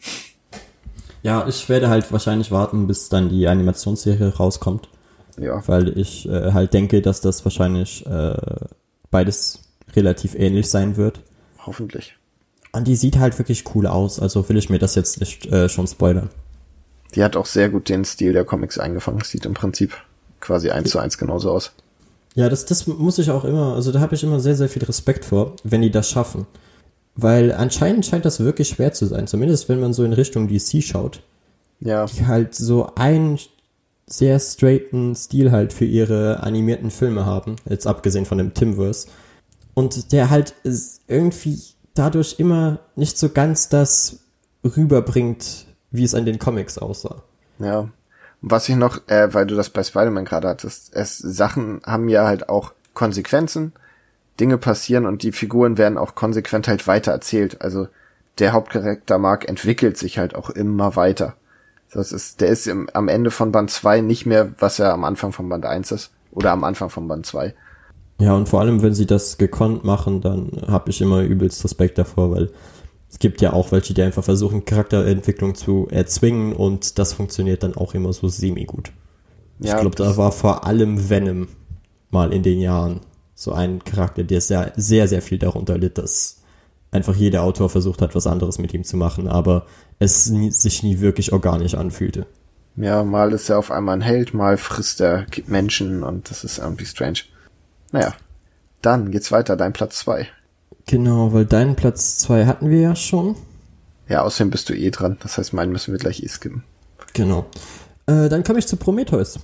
Ja, 1.23 1.47
ich 1.47 1.69
werde 1.69 1.89
halt 1.89 2.11
wahrscheinlich 2.13 2.51
warten, 2.51 2.87
bis 2.87 3.09
dann 3.09 3.29
die 3.29 3.47
Animationsserie 3.47 4.35
rauskommt. 4.37 4.89
Ja. 5.39 5.67
Weil 5.67 5.97
ich 5.97 6.29
äh, 6.29 6.53
halt 6.53 6.75
denke, 6.75 7.01
dass 7.01 7.21
das 7.21 7.45
wahrscheinlich 7.45 8.05
äh, 8.07 8.37
beides 9.11 9.61
relativ 9.95 10.35
ähnlich 10.35 10.69
sein 10.69 10.97
wird. 10.97 11.21
Hoffentlich. 11.65 12.17
Und 12.73 12.89
die 12.89 12.97
sieht 12.97 13.19
halt 13.19 13.39
wirklich 13.39 13.65
cool 13.75 13.87
aus, 13.87 14.19
also 14.19 14.49
will 14.49 14.57
ich 14.57 14.71
mir 14.71 14.79
das 14.79 14.95
jetzt 14.95 15.21
nicht 15.21 15.47
äh, 15.47 15.69
schon 15.69 15.87
spoilern. 15.87 16.31
Die 17.15 17.23
hat 17.23 17.37
auch 17.37 17.47
sehr 17.47 17.69
gut 17.69 17.89
den 17.89 18.05
Stil 18.05 18.33
der 18.33 18.45
Comics 18.45 18.79
eingefangen. 18.79 19.21
Sieht 19.23 19.45
im 19.45 19.55
Prinzip 19.55 19.95
quasi 20.41 20.71
eins 20.71 20.91
zu 20.91 20.99
eins 20.99 21.19
genauso 21.19 21.51
aus. 21.51 21.73
Ja, 22.35 22.49
das, 22.49 22.65
das 22.65 22.87
muss 22.87 23.19
ich 23.19 23.31
auch 23.31 23.45
immer, 23.45 23.75
also 23.75 23.93
da 23.93 24.01
habe 24.01 24.15
ich 24.15 24.25
immer 24.25 24.41
sehr, 24.41 24.57
sehr 24.57 24.71
viel 24.71 24.83
Respekt 24.85 25.27
vor, 25.27 25.55
wenn 25.65 25.83
die 25.83 25.91
das 25.91 26.09
schaffen. 26.09 26.47
Weil 27.15 27.53
anscheinend 27.53 28.07
scheint 28.07 28.25
das 28.25 28.41
wirklich 28.41 28.69
schwer 28.69 28.93
zu 28.93 29.07
sein, 29.07 29.27
zumindest 29.27 29.69
wenn 29.69 29.81
man 29.81 29.93
so 29.93 30.05
in 30.05 30.13
Richtung 30.13 30.49
DC 30.49 30.83
schaut. 30.83 31.23
Ja. 31.81 32.07
Die 32.07 32.27
halt 32.27 32.55
so 32.55 32.95
einen 32.95 33.39
sehr 34.07 34.39
straighten 34.39 35.15
Stil 35.15 35.53
halt 35.53 35.73
für 35.73 35.85
ihre 35.85 36.43
animierten 36.43 36.91
Filme 36.91 37.27
haben, 37.27 37.57
jetzt 37.69 37.87
abgesehen 37.87 38.27
von 38.27 38.39
dem 38.39 38.55
Timverse. 38.55 39.09
Und 39.75 40.13
der 40.13 40.31
halt 40.31 40.55
irgendwie 41.09 41.59
dadurch 41.95 42.37
immer 42.39 42.79
nicht 42.97 43.19
so 43.19 43.29
ganz 43.29 43.69
das 43.69 44.21
rüberbringt, 44.65 45.67
wie 45.91 46.05
es 46.05 46.15
an 46.15 46.25
den 46.25 46.39
Comics 46.39 46.79
aussah. 46.79 47.23
Ja. 47.59 47.81
Und 47.81 47.91
was 48.51 48.69
ich 48.69 48.77
noch, 48.77 49.07
äh, 49.09 49.33
weil 49.33 49.47
du 49.47 49.55
das 49.55 49.71
bei 49.71 49.83
Spider-Man 49.83 50.25
gerade 50.25 50.49
hattest, 50.49 50.95
es 50.95 51.19
Sachen 51.19 51.81
haben 51.85 52.09
ja 52.09 52.27
halt 52.27 52.49
auch 52.49 52.73
Konsequenzen, 52.95 53.73
Dinge 54.41 54.59
passieren 54.59 55.07
und 55.07 55.23
die 55.23 55.33
Figuren 55.33 55.79
werden 55.79 55.99
auch 55.99 56.15
konsequent 56.15 56.69
halt 56.69 56.87
weiter 56.87 57.13
erzählt. 57.13 57.61
Also 57.61 57.89
der 58.39 58.53
Hauptcharakter 58.53 59.19
Mark 59.19 59.49
entwickelt 59.49 59.97
sich 59.99 60.19
halt 60.19 60.35
auch 60.35 60.51
immer 60.51 60.97
weiter. 60.97 61.35
Das 61.93 62.13
ist, 62.13 62.41
der 62.41 62.49
ist 62.49 62.67
im, 62.67 62.89
am 62.95 63.09
Ende 63.09 63.31
von 63.31 63.53
Band 63.53 63.71
2 63.71 64.01
nicht 64.01 64.25
mehr, 64.25 64.53
was 64.59 64.79
er 64.79 64.93
am 64.93 65.05
Anfang 65.05 65.33
von 65.33 65.49
Band 65.49 65.67
1 65.67 65.93
ist. 65.93 66.11
Oder 66.31 66.53
am 66.53 66.65
Anfang 66.65 66.89
von 66.89 67.07
Band 67.07 67.27
2. 67.27 67.55
Ja, 68.19 68.35
und 68.35 68.49
vor 68.49 68.61
allem, 68.61 68.83
wenn 68.83 68.95
sie 68.95 69.05
das 69.05 69.37
gekonnt 69.37 69.85
machen, 69.85 70.21
dann 70.23 70.51
habe 70.67 70.91
ich 70.91 71.03
immer 71.03 71.23
übelst 71.23 71.63
Respekt 71.65 71.99
davor, 71.99 72.31
weil 72.31 72.51
es 73.11 73.19
gibt 73.19 73.43
ja 73.43 73.53
auch 73.53 73.73
welche, 73.73 73.93
die 73.93 74.03
einfach 74.03 74.25
versuchen, 74.25 74.65
Charakterentwicklung 74.65 75.55
zu 75.55 75.87
erzwingen 75.91 76.55
und 76.55 76.99
das 76.99 77.13
funktioniert 77.13 77.63
dann 77.63 77.75
auch 77.75 77.93
immer 77.95 78.13
so 78.15 78.29
semi-gut. 78.29 78.93
Ja, 79.59 79.75
ich 79.75 79.81
glaube, 79.81 79.97
da 79.97 80.17
war 80.17 80.33
vor 80.33 80.67
allem 80.67 81.11
Venom 81.11 81.49
mal 82.11 82.33
in 82.33 82.43
den 82.43 82.59
Jahren 82.59 83.01
so 83.43 83.53
ein 83.53 83.83
Charakter, 83.83 84.23
der 84.23 84.41
sehr, 84.41 84.73
sehr, 84.77 85.09
sehr 85.09 85.21
viel 85.21 85.39
darunter 85.39 85.77
litt, 85.77 85.99
dass 85.99 86.43
einfach 86.93 87.17
jeder 87.17 87.43
Autor 87.43 87.69
versucht 87.71 88.01
hat, 88.01 88.15
was 88.15 88.29
anderes 88.29 88.59
mit 88.59 88.73
ihm 88.73 88.85
zu 88.85 88.97
machen, 88.97 89.27
aber 89.27 89.67
es 89.99 90.31
nie, 90.31 90.53
sich 90.53 90.85
nie 90.85 91.01
wirklich 91.01 91.33
organisch 91.33 91.75
anfühlte. 91.75 92.27
Ja, 92.77 93.03
mal 93.03 93.33
ist 93.33 93.49
er 93.49 93.59
auf 93.59 93.73
einmal 93.73 93.97
ein 93.97 94.03
Held, 94.03 94.33
mal 94.33 94.57
frisst 94.57 95.01
er 95.01 95.27
Menschen 95.49 96.05
und 96.05 96.31
das 96.31 96.45
ist 96.45 96.59
irgendwie 96.59 96.87
strange. 96.87 97.21
Naja, 97.91 98.15
dann 98.81 99.11
geht's 99.11 99.33
weiter, 99.33 99.57
dein 99.57 99.73
Platz 99.73 99.99
zwei. 99.99 100.29
Genau, 100.87 101.33
weil 101.33 101.45
deinen 101.45 101.75
Platz 101.75 102.19
zwei 102.19 102.47
hatten 102.47 102.71
wir 102.71 102.81
ja 102.81 102.95
schon. 102.95 103.35
Ja, 104.09 104.23
außerdem 104.23 104.51
bist 104.51 104.69
du 104.69 104.75
eh 104.75 104.91
dran. 104.91 105.17
Das 105.21 105.39
heißt, 105.39 105.53
meinen 105.53 105.73
müssen 105.73 105.93
wir 105.93 105.99
gleich 105.99 106.23
eh 106.23 106.29
skippen. 106.29 106.63
Genau. 107.13 107.47
Äh, 108.07 108.29
dann 108.29 108.45
komme 108.45 108.59
ich 108.59 108.67
zu 108.67 108.77
Prometheus, 108.77 109.41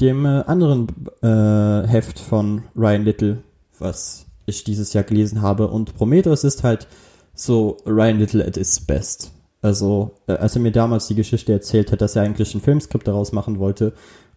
dem 0.00 0.26
äh, 0.26 0.42
anderen 0.46 0.88
äh, 1.22 1.88
Heft 1.88 2.18
von 2.18 2.64
Ryan 2.76 3.04
Little, 3.04 3.42
was 3.78 4.26
ich 4.46 4.64
dieses 4.64 4.92
Jahr 4.92 5.04
gelesen 5.04 5.42
habe. 5.42 5.68
Und 5.68 5.94
Prometheus 5.94 6.44
ist 6.44 6.62
halt 6.64 6.86
so 7.34 7.78
Ryan 7.86 8.18
Little 8.18 8.46
at 8.46 8.56
its 8.56 8.80
best. 8.80 9.32
Also, 9.62 10.12
äh, 10.26 10.32
als 10.32 10.54
er 10.54 10.62
mir 10.62 10.72
damals 10.72 11.06
die 11.08 11.14
Geschichte 11.14 11.52
erzählt 11.52 11.92
hat, 11.92 12.00
dass 12.00 12.16
er 12.16 12.22
eigentlich 12.22 12.54
ein 12.54 12.60
Filmskript 12.60 13.08
daraus 13.08 13.32
machen 13.32 13.58
wollte 13.58 13.94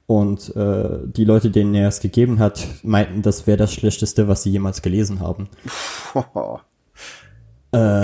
und 0.08 0.56
äh, 0.56 1.02
die 1.04 1.26
Leute, 1.26 1.52
denen 1.52 1.76
er 1.76 1.88
es 1.88 2.00
gegeben 2.00 2.40
hat, 2.40 2.66
meinten, 2.82 3.22
das 3.22 3.46
wäre 3.46 3.58
das 3.58 3.72
Schlechteste, 3.74 4.28
was 4.28 4.42
sie 4.42 4.50
jemals 4.50 4.82
gelesen 4.82 5.20
haben. 5.20 5.50
äh, 6.16 6.20
okay. 6.34 6.60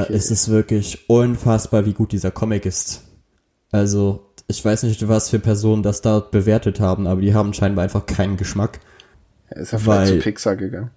Es 0.10 0.30
ist 0.30 0.50
wirklich 0.50 1.10
unfassbar, 1.10 1.88
wie 1.88 1.94
gut 1.94 2.12
dieser 2.12 2.30
Comic 2.30 2.68
ist. 2.68 3.02
Also, 3.72 4.25
ich 4.48 4.64
weiß 4.64 4.84
nicht, 4.84 5.08
was 5.08 5.30
für 5.30 5.40
Personen 5.40 5.84
das 5.84 6.02
da 6.02 6.20
bewertet 6.20 6.80
haben, 6.80 7.08
aber 7.08 7.22
die 7.22 7.34
haben 7.34 7.54
scheinbar 7.54 7.84
einfach 7.84 8.06
keinen 8.06 8.38
Geschmack. 8.38 8.80
Er 9.50 9.58
ist 9.58 9.72
ja 9.72 9.80
vielleicht 9.80 10.14
zu 10.14 10.20
Pixar 10.20 10.56
gegangen. 10.56 10.92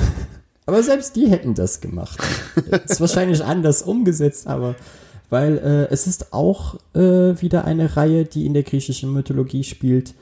aber 0.66 0.82
selbst 0.82 1.16
die 1.16 1.28
hätten 1.28 1.54
das 1.54 1.80
gemacht. 1.80 2.20
ist 2.84 3.00
wahrscheinlich 3.00 3.44
anders 3.44 3.82
umgesetzt, 3.82 4.46
aber 4.46 4.74
weil 5.28 5.58
äh, 5.58 5.92
es 5.92 6.06
ist 6.06 6.32
auch 6.32 6.74
äh, 6.94 7.40
wieder 7.40 7.64
eine 7.64 7.96
Reihe, 7.96 8.24
die 8.24 8.46
in 8.46 8.54
der 8.54 8.64
griechischen 8.64 9.12
Mythologie 9.12 9.64
spielt 9.64 10.14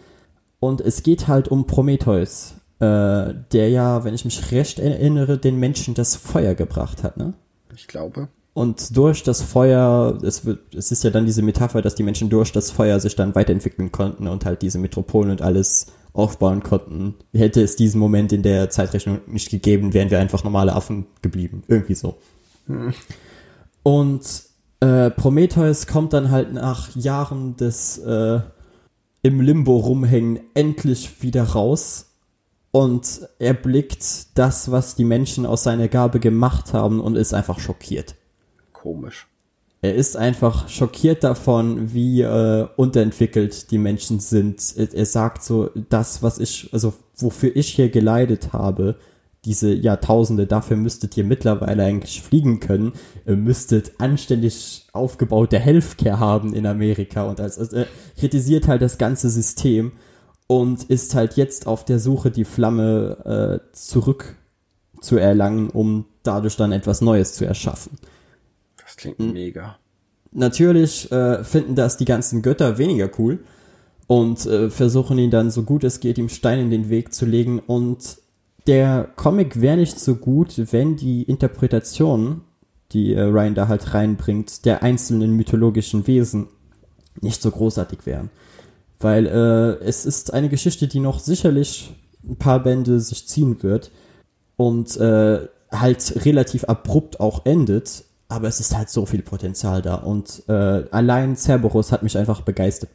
und 0.60 0.80
es 0.80 1.02
geht 1.02 1.28
halt 1.28 1.48
um 1.48 1.66
Prometheus, 1.66 2.54
äh, 2.80 3.34
der 3.52 3.70
ja, 3.70 4.04
wenn 4.04 4.14
ich 4.14 4.24
mich 4.24 4.50
recht 4.52 4.78
erinnere, 4.78 5.38
den 5.38 5.58
Menschen 5.58 5.94
das 5.94 6.16
Feuer 6.16 6.54
gebracht 6.54 7.02
hat, 7.02 7.16
ne? 7.16 7.32
Ich 7.74 7.86
glaube. 7.86 8.28
Und 8.58 8.96
durch 8.96 9.22
das 9.22 9.40
Feuer, 9.40 10.18
es, 10.20 10.44
wird, 10.44 10.74
es 10.74 10.90
ist 10.90 11.04
ja 11.04 11.10
dann 11.10 11.26
diese 11.26 11.42
Metapher, 11.42 11.80
dass 11.80 11.94
die 11.94 12.02
Menschen 12.02 12.28
durch 12.28 12.50
das 12.50 12.72
Feuer 12.72 12.98
sich 12.98 13.14
dann 13.14 13.36
weiterentwickeln 13.36 13.92
konnten 13.92 14.26
und 14.26 14.44
halt 14.44 14.62
diese 14.62 14.80
Metropolen 14.80 15.30
und 15.30 15.42
alles 15.42 15.92
aufbauen 16.12 16.64
konnten. 16.64 17.14
Hätte 17.32 17.62
es 17.62 17.76
diesen 17.76 18.00
Moment 18.00 18.32
in 18.32 18.42
der 18.42 18.68
Zeitrechnung 18.68 19.20
nicht 19.28 19.48
gegeben, 19.50 19.94
wären 19.94 20.10
wir 20.10 20.18
einfach 20.18 20.42
normale 20.42 20.72
Affen 20.72 21.06
geblieben. 21.22 21.62
Irgendwie 21.68 21.94
so. 21.94 22.16
Hm. 22.66 22.94
Und 23.84 24.22
äh, 24.80 25.10
Prometheus 25.10 25.86
kommt 25.86 26.12
dann 26.12 26.32
halt 26.32 26.52
nach 26.52 26.96
Jahren 26.96 27.56
des 27.56 27.98
äh, 27.98 28.40
im 29.22 29.40
Limbo 29.40 29.76
rumhängen, 29.76 30.40
endlich 30.54 31.22
wieder 31.22 31.44
raus 31.44 32.06
und 32.72 33.20
er 33.38 33.54
blickt 33.54 34.36
das, 34.36 34.72
was 34.72 34.96
die 34.96 35.04
Menschen 35.04 35.46
aus 35.46 35.62
seiner 35.62 35.86
Gabe 35.86 36.18
gemacht 36.18 36.72
haben 36.72 36.98
und 36.98 37.14
ist 37.14 37.34
einfach 37.34 37.60
schockiert. 37.60 38.16
Komisch. 38.88 39.26
Er 39.82 39.94
ist 39.94 40.16
einfach 40.16 40.70
schockiert 40.70 41.22
davon, 41.22 41.92
wie 41.92 42.22
äh, 42.22 42.66
unterentwickelt 42.76 43.70
die 43.70 43.76
Menschen 43.76 44.18
sind. 44.18 44.62
Er, 44.78 44.94
er 44.94 45.04
sagt 45.04 45.42
so, 45.42 45.68
das, 45.90 46.22
was 46.22 46.38
ich, 46.38 46.70
also 46.72 46.94
wofür 47.14 47.54
ich 47.54 47.68
hier 47.74 47.90
geleidet 47.90 48.54
habe, 48.54 48.96
diese 49.44 49.74
Jahrtausende, 49.74 50.46
dafür 50.46 50.78
müsstet 50.78 51.18
ihr 51.18 51.24
mittlerweile 51.24 51.84
eigentlich 51.84 52.22
fliegen 52.22 52.60
können, 52.60 52.94
ihr 53.26 53.36
müsstet 53.36 53.92
anständig 54.00 54.86
aufgebaute 54.94 55.58
Healthcare 55.58 56.18
haben 56.18 56.54
in 56.54 56.64
Amerika 56.64 57.24
und 57.24 57.40
als, 57.42 57.58
also, 57.58 57.84
kritisiert 58.18 58.68
halt 58.68 58.80
das 58.80 58.96
ganze 58.96 59.28
System 59.28 59.92
und 60.46 60.84
ist 60.84 61.14
halt 61.14 61.36
jetzt 61.36 61.66
auf 61.66 61.84
der 61.84 61.98
Suche, 61.98 62.30
die 62.30 62.46
Flamme 62.46 63.60
äh, 63.60 63.72
zurück 63.74 64.34
um 65.74 66.06
dadurch 66.22 66.56
dann 66.56 66.72
etwas 66.72 67.02
Neues 67.02 67.34
zu 67.34 67.44
erschaffen. 67.44 67.98
Klingt 68.98 69.20
mega. 69.20 69.78
Natürlich 70.32 71.10
äh, 71.10 71.42
finden 71.44 71.74
das 71.74 71.96
die 71.96 72.04
ganzen 72.04 72.42
Götter 72.42 72.76
weniger 72.76 73.08
cool 73.18 73.38
und 74.08 74.44
äh, 74.44 74.68
versuchen 74.70 75.18
ihn 75.18 75.30
dann 75.30 75.50
so 75.50 75.62
gut 75.62 75.84
es 75.84 76.00
geht, 76.00 76.18
ihm 76.18 76.28
Stein 76.28 76.58
in 76.58 76.70
den 76.70 76.90
Weg 76.90 77.14
zu 77.14 77.24
legen. 77.24 77.60
Und 77.60 78.18
der 78.66 79.08
Comic 79.16 79.60
wäre 79.60 79.76
nicht 79.76 79.98
so 79.98 80.16
gut, 80.16 80.72
wenn 80.72 80.96
die 80.96 81.22
Interpretation, 81.22 82.42
die 82.92 83.14
äh, 83.14 83.22
Ryan 83.22 83.54
da 83.54 83.68
halt 83.68 83.94
reinbringt, 83.94 84.64
der 84.66 84.82
einzelnen 84.82 85.34
mythologischen 85.36 86.06
Wesen 86.06 86.48
nicht 87.20 87.40
so 87.40 87.50
großartig 87.50 88.04
wären. 88.04 88.30
Weil 88.98 89.26
äh, 89.26 89.84
es 89.84 90.04
ist 90.06 90.34
eine 90.34 90.48
Geschichte, 90.48 90.88
die 90.88 91.00
noch 91.00 91.20
sicherlich 91.20 91.94
ein 92.28 92.36
paar 92.36 92.62
Bände 92.62 92.98
sich 92.98 93.28
ziehen 93.28 93.62
wird 93.62 93.92
und 94.56 94.96
äh, 94.96 95.46
halt 95.70 96.24
relativ 96.24 96.64
abrupt 96.64 97.20
auch 97.20 97.46
endet, 97.46 98.04
aber 98.28 98.48
es 98.48 98.60
ist 98.60 98.76
halt 98.76 98.90
so 98.90 99.06
viel 99.06 99.22
Potenzial 99.22 99.82
da 99.82 99.96
und 99.96 100.42
äh, 100.48 100.84
allein 100.90 101.36
Cerberus 101.36 101.92
hat 101.92 102.02
mich 102.02 102.16
einfach 102.16 102.42
begeistert. 102.42 102.90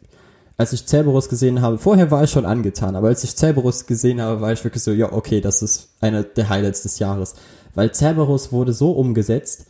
Als 0.56 0.72
ich 0.72 0.86
Cerberus 0.86 1.30
gesehen 1.30 1.62
habe, 1.62 1.80
vorher 1.80 2.12
war 2.12 2.24
ich 2.24 2.30
schon 2.30 2.46
angetan, 2.46 2.96
aber 2.96 3.08
als 3.08 3.24
ich 3.24 3.36
Cerberus 3.36 3.88
gesehen 3.88 4.22
habe, 4.22 4.40
war 4.40 4.54
ich 4.54 4.64
wirklich 4.64 4.84
so, 4.84 4.92
ja, 4.92 5.12
okay, 5.12 5.42
das 5.42 5.64
ist 5.64 5.90
einer 6.00 6.22
der 6.22 6.50
Highlights 6.50 6.84
des 6.84 7.00
Jahres. 7.00 7.34
Weil 7.74 7.92
Cerberus 7.94 8.52
wurde 8.52 8.72
so 8.72 8.92
umgesetzt, 8.92 9.66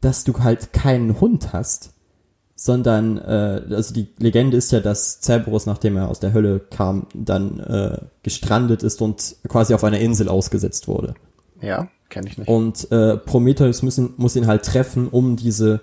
dass 0.00 0.22
du 0.22 0.38
halt 0.38 0.72
keinen 0.72 1.20
Hund 1.20 1.52
hast, 1.52 1.90
sondern, 2.54 3.18
äh, 3.18 3.62
also 3.70 3.92
die 3.92 4.08
Legende 4.18 4.56
ist 4.56 4.70
ja, 4.70 4.78
dass 4.78 5.20
Cerberus, 5.20 5.66
nachdem 5.66 5.96
er 5.96 6.08
aus 6.08 6.20
der 6.20 6.32
Hölle 6.32 6.60
kam, 6.60 7.06
dann 7.14 7.58
äh, 7.58 7.98
gestrandet 8.22 8.84
ist 8.84 9.02
und 9.02 9.36
quasi 9.48 9.74
auf 9.74 9.82
einer 9.82 9.98
Insel 9.98 10.28
ausgesetzt 10.28 10.86
wurde. 10.86 11.14
Ja, 11.60 11.88
kenne 12.08 12.28
ich 12.28 12.38
nicht. 12.38 12.48
Und 12.48 12.90
äh, 12.90 13.16
Prometheus 13.16 13.82
müssen, 13.82 14.14
muss 14.16 14.36
ihn 14.36 14.46
halt 14.46 14.64
treffen, 14.64 15.08
um 15.08 15.36
diese, 15.36 15.80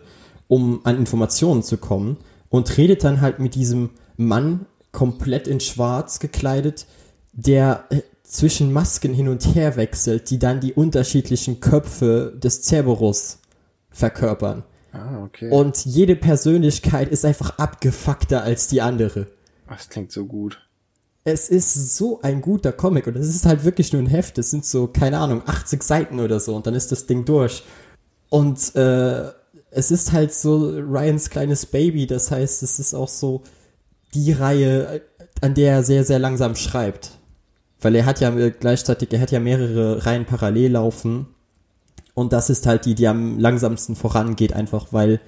um 0.48 0.82
an 0.84 0.98
Informationen 0.98 1.64
zu 1.64 1.78
kommen 1.78 2.18
und 2.50 2.78
redet 2.78 3.04
dann 3.04 3.22
halt 3.22 3.40
mit 3.40 3.56
diesem 3.56 3.92
Mann 4.18 4.66
komplett 4.92 5.48
in 5.48 5.60
Schwarz 5.60 6.20
gekleidet, 6.20 6.86
der 7.34 7.86
äh, 7.90 8.02
zwischen 8.24 8.74
Masken 8.74 9.14
hin 9.14 9.28
und 9.28 9.56
her 9.56 9.76
wechselt, 9.76 10.30
die 10.30 10.40
dann 10.40 10.60
die 10.60 10.74
unterschiedlichen 10.74 11.60
Köpfe 11.60 12.34
des 12.36 12.64
Cerberus 12.64 13.40
verkörpern. 13.90 14.64
Ah, 14.92 15.24
okay. 15.24 15.52
Und 15.52 15.86
jede 15.86 16.16
Persönlichkeit 16.16 17.10
ist 17.10 17.26
einfach 17.26 17.58
abgefuckter 17.58 18.44
als 18.44 18.68
die 18.68 18.82
andere. 18.82 19.28
Das 19.68 19.90
klingt 19.90 20.12
so 20.12 20.26
gut. 20.26 20.65
Es 21.26 21.50
ist 21.50 21.98
so 21.98 22.22
ein 22.22 22.40
guter 22.40 22.72
Comic 22.72 23.08
und 23.08 23.18
es 23.18 23.28
ist 23.28 23.48
halt 23.48 23.66
wirklich 23.66 23.92
nur 23.92 24.02
ein 24.02 24.08
Heft. 24.08 24.38
Es 24.38 24.52
sind 24.52 24.64
so, 24.64 24.88
keine 24.88 25.18
Ahnung, 25.18 25.42
80 25.46 25.82
Seiten 25.84 26.20
oder 26.20 26.40
so 26.40 26.56
und 26.56 26.68
dann 26.68 26.76
ist 26.76 26.92
das 26.92 27.08
Ding 27.08 27.26
durch. 27.26 27.64
Und 28.30 28.76
äh, 28.76 29.32
es 29.72 29.92
ist 29.92 30.14
halt 30.14 30.34
so 30.34 30.70
Ryans 30.70 31.30
kleines 31.30 31.66
Baby, 31.66 32.08
das 32.08 32.32
heißt, 32.32 32.64
es 32.64 32.80
ist 32.80 32.94
auch 32.94 33.10
so 33.10 33.44
die 34.14 34.32
Reihe, 34.32 35.02
an 35.42 35.54
der 35.54 35.74
er 35.74 35.84
sehr, 35.84 36.04
sehr 36.04 36.20
langsam 36.20 36.56
schreibt. 36.56 37.12
Weil 37.82 37.96
er 37.96 38.06
hat 38.06 38.22
ja 38.22 38.30
gleichzeitig, 38.50 39.12
er 39.12 39.20
hat 39.20 39.32
ja 39.32 39.40
mehrere 39.40 40.06
Reihen 40.06 40.26
parallel 40.26 40.72
laufen. 40.72 41.28
Und 42.14 42.32
das 42.34 42.50
ist 42.50 42.66
halt 42.66 42.86
die, 42.86 42.96
die 42.96 43.08
am 43.08 43.38
langsamsten 43.38 43.96
vorangeht, 43.96 44.54
einfach 44.54 44.94
weil, 44.94 45.20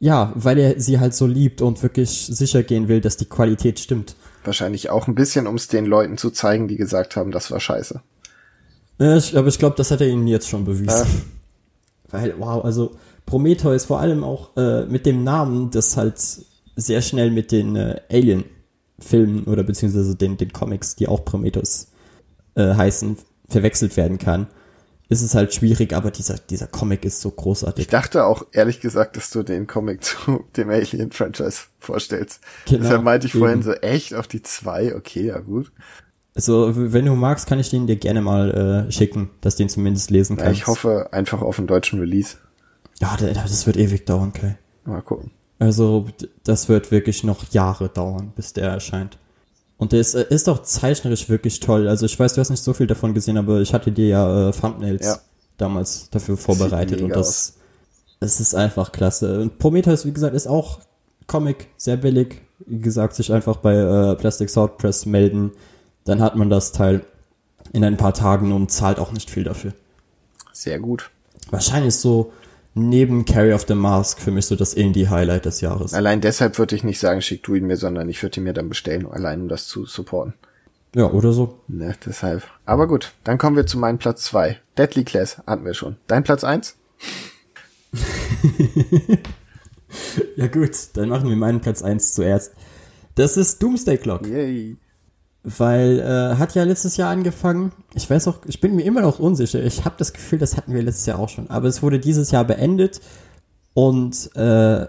ja, 0.00 0.32
weil 0.34 0.58
er 0.58 0.80
sie 0.80 0.98
halt 0.98 1.14
so 1.14 1.26
liebt 1.26 1.62
und 1.62 1.82
wirklich 1.82 2.26
sicher 2.26 2.64
gehen 2.64 2.88
will, 2.88 3.00
dass 3.00 3.16
die 3.16 3.26
Qualität 3.26 3.78
stimmt. 3.78 4.16
Wahrscheinlich 4.44 4.90
auch 4.90 5.06
ein 5.06 5.14
bisschen, 5.14 5.46
um 5.46 5.54
es 5.54 5.68
den 5.68 5.86
Leuten 5.86 6.18
zu 6.18 6.30
zeigen, 6.30 6.68
die 6.68 6.76
gesagt 6.76 7.16
haben, 7.16 7.30
das 7.30 7.50
war 7.50 7.60
scheiße. 7.60 8.00
Ja, 8.98 9.16
ich, 9.16 9.36
aber 9.36 9.48
ich 9.48 9.58
glaube, 9.58 9.76
das 9.76 9.90
hat 9.90 10.00
er 10.00 10.08
ihnen 10.08 10.26
jetzt 10.26 10.48
schon 10.48 10.64
bewiesen. 10.64 10.88
Ja. 10.88 11.06
Weil, 12.10 12.34
wow, 12.38 12.64
also 12.64 12.96
Prometheus 13.26 13.86
vor 13.86 14.00
allem 14.00 14.24
auch 14.24 14.56
äh, 14.56 14.84
mit 14.86 15.06
dem 15.06 15.24
Namen, 15.24 15.70
das 15.70 15.96
halt 15.96 16.16
sehr 16.76 17.02
schnell 17.02 17.30
mit 17.30 17.52
den 17.52 17.76
äh, 17.76 18.00
Alien-Filmen 18.10 19.44
oder 19.44 19.62
beziehungsweise 19.62 20.16
den, 20.16 20.36
den 20.36 20.52
Comics, 20.52 20.96
die 20.96 21.08
auch 21.08 21.24
Prometheus 21.24 21.88
äh, 22.54 22.74
heißen, 22.74 23.16
verwechselt 23.48 23.96
werden 23.96 24.18
kann, 24.18 24.46
ist 25.12 25.22
es 25.22 25.34
halt 25.34 25.54
schwierig, 25.54 25.92
aber 25.92 26.10
dieser, 26.10 26.36
dieser 26.38 26.66
Comic 26.66 27.04
ist 27.04 27.20
so 27.20 27.30
großartig. 27.30 27.84
Ich 27.84 27.88
dachte 27.90 28.24
auch 28.24 28.46
ehrlich 28.52 28.80
gesagt, 28.80 29.16
dass 29.16 29.30
du 29.30 29.42
den 29.42 29.66
Comic 29.66 30.02
zu 30.02 30.44
dem 30.56 30.70
Alien-Franchise 30.70 31.62
vorstellst. 31.78 32.40
Genau, 32.66 32.82
Deshalb 32.82 33.02
meinte 33.04 33.26
ich 33.28 33.32
vorhin 33.34 33.58
eben. 33.58 33.62
so, 33.62 33.72
echt 33.74 34.14
auf 34.14 34.26
die 34.26 34.42
zwei? 34.42 34.94
Okay, 34.96 35.26
ja 35.26 35.38
gut. 35.38 35.70
Also, 36.34 36.72
wenn 36.74 37.04
du 37.04 37.14
magst, 37.14 37.46
kann 37.46 37.58
ich 37.60 37.68
den 37.70 37.86
dir 37.86 37.96
gerne 37.96 38.22
mal 38.22 38.86
äh, 38.88 38.90
schicken, 38.92 39.30
dass 39.42 39.56
du 39.56 39.64
den 39.64 39.68
zumindest 39.68 40.10
lesen 40.10 40.38
Ja, 40.38 40.44
kannst. 40.44 40.60
ich 40.60 40.66
hoffe 40.66 41.08
einfach 41.12 41.42
auf 41.42 41.58
einen 41.58 41.66
deutschen 41.66 42.00
Release. 42.00 42.36
Ja, 43.00 43.16
da- 43.20 43.26
das 43.32 43.66
wird 43.66 43.76
ewig 43.76 44.06
dauern, 44.06 44.32
Kai. 44.32 44.56
Mal 44.84 45.02
gucken. 45.02 45.30
Also, 45.58 46.06
das 46.44 46.68
wird 46.70 46.90
wirklich 46.90 47.22
noch 47.22 47.52
Jahre 47.52 47.88
dauern, 47.90 48.32
bis 48.34 48.52
der 48.54 48.70
erscheint. 48.70 49.18
Und 49.82 49.90
der 49.90 50.00
ist, 50.00 50.14
äh, 50.14 50.24
ist 50.30 50.48
auch 50.48 50.62
zeichnerisch 50.62 51.28
wirklich 51.28 51.58
toll. 51.58 51.88
Also, 51.88 52.06
ich 52.06 52.16
weiß, 52.16 52.34
du 52.34 52.40
hast 52.40 52.50
nicht 52.50 52.62
so 52.62 52.72
viel 52.72 52.86
davon 52.86 53.14
gesehen, 53.14 53.36
aber 53.36 53.60
ich 53.62 53.74
hatte 53.74 53.90
dir 53.90 54.06
ja 54.06 54.48
äh, 54.48 54.52
Thumbnails 54.52 55.04
Ja. 55.04 55.18
damals 55.56 56.08
dafür 56.10 56.36
vorbereitet 56.36 57.02
und 57.02 57.10
das, 57.10 57.54
es 58.20 58.38
ist 58.38 58.54
einfach 58.54 58.92
klasse. 58.92 59.40
Und 59.40 59.58
Prometheus, 59.58 60.06
wie 60.06 60.12
gesagt, 60.12 60.36
ist 60.36 60.46
auch 60.46 60.78
Comic, 61.26 61.66
sehr 61.76 61.96
billig. 61.96 62.42
Wie 62.64 62.78
gesagt, 62.78 63.16
sich 63.16 63.32
einfach 63.32 63.56
bei 63.56 63.74
äh, 63.74 64.14
Plastic 64.14 64.50
Sword 64.50 64.78
Press 64.78 65.04
melden, 65.04 65.50
dann 66.04 66.20
hat 66.22 66.36
man 66.36 66.48
das 66.48 66.70
Teil 66.70 67.04
in 67.72 67.82
ein 67.84 67.96
paar 67.96 68.14
Tagen 68.14 68.52
und 68.52 68.70
zahlt 68.70 69.00
auch 69.00 69.10
nicht 69.10 69.30
viel 69.30 69.42
dafür. 69.42 69.72
Sehr 70.52 70.78
gut. 70.78 71.10
Wahrscheinlich 71.50 71.96
so 71.96 72.32
neben 72.74 73.24
Carry 73.24 73.52
of 73.52 73.66
the 73.68 73.74
Mask 73.74 74.20
für 74.20 74.30
mich 74.30 74.46
so 74.46 74.56
das 74.56 74.74
Indie-Highlight 74.74 75.44
des 75.44 75.60
Jahres. 75.60 75.94
Allein 75.94 76.20
deshalb 76.20 76.58
würde 76.58 76.76
ich 76.76 76.84
nicht 76.84 76.98
sagen, 76.98 77.22
schick 77.22 77.42
du 77.42 77.54
ihn 77.54 77.66
mir, 77.66 77.76
sondern 77.76 78.08
ich 78.08 78.22
würde 78.22 78.40
ihn 78.40 78.44
mir 78.44 78.54
dann 78.54 78.68
bestellen, 78.68 79.06
allein 79.06 79.42
um 79.42 79.48
das 79.48 79.66
zu 79.66 79.86
supporten. 79.86 80.34
Ja, 80.94 81.10
oder 81.10 81.32
so. 81.32 81.58
Ne, 81.68 81.94
deshalb. 82.06 82.42
Aber 82.66 82.86
gut, 82.86 83.12
dann 83.24 83.38
kommen 83.38 83.56
wir 83.56 83.66
zu 83.66 83.78
meinem 83.78 83.98
Platz 83.98 84.24
zwei. 84.24 84.58
Deadly 84.76 85.04
Class 85.04 85.42
hatten 85.46 85.64
wir 85.64 85.74
schon. 85.74 85.96
Dein 86.06 86.22
Platz 86.22 86.44
eins? 86.44 86.76
Ja 90.36 90.46
gut, 90.46 90.70
dann 90.94 91.08
machen 91.08 91.28
wir 91.28 91.36
meinen 91.36 91.60
Platz 91.60 91.82
1 91.82 92.14
zuerst. 92.14 92.52
Das 93.14 93.36
ist 93.36 93.62
Doomsday 93.62 93.98
Clock. 93.98 94.26
Yay. 94.26 94.76
Weil 95.44 95.98
äh, 95.98 96.36
hat 96.38 96.54
ja 96.54 96.62
letztes 96.62 96.96
Jahr 96.96 97.10
angefangen. 97.10 97.72
Ich 97.94 98.08
weiß 98.08 98.28
auch, 98.28 98.38
ich 98.46 98.60
bin 98.60 98.76
mir 98.76 98.84
immer 98.84 99.00
noch 99.00 99.18
unsicher. 99.18 99.62
Ich 99.62 99.84
habe 99.84 99.96
das 99.98 100.12
Gefühl, 100.12 100.38
das 100.38 100.56
hatten 100.56 100.72
wir 100.72 100.82
letztes 100.82 101.06
Jahr 101.06 101.18
auch 101.18 101.28
schon. 101.28 101.50
Aber 101.50 101.66
es 101.66 101.82
wurde 101.82 101.98
dieses 101.98 102.30
Jahr 102.30 102.44
beendet 102.44 103.00
und 103.74 104.34
äh, 104.36 104.86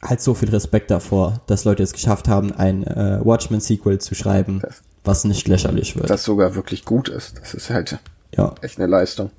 halt 0.00 0.20
so 0.20 0.34
viel 0.34 0.50
Respekt 0.50 0.90
davor, 0.90 1.40
dass 1.46 1.64
Leute 1.64 1.82
es 1.82 1.92
geschafft 1.92 2.28
haben, 2.28 2.52
ein 2.52 2.84
äh, 2.84 3.20
Watchmen-Sequel 3.24 3.98
zu 4.00 4.14
schreiben, 4.14 4.62
was 5.02 5.24
nicht 5.24 5.48
lächerlich 5.48 5.96
wird. 5.96 6.08
Das 6.08 6.24
sogar 6.24 6.54
wirklich 6.54 6.84
gut 6.84 7.08
ist. 7.08 7.38
Das 7.40 7.54
ist 7.54 7.70
halt 7.70 7.98
ja. 8.36 8.54
echt 8.60 8.78
eine 8.78 8.86
Leistung. 8.86 9.30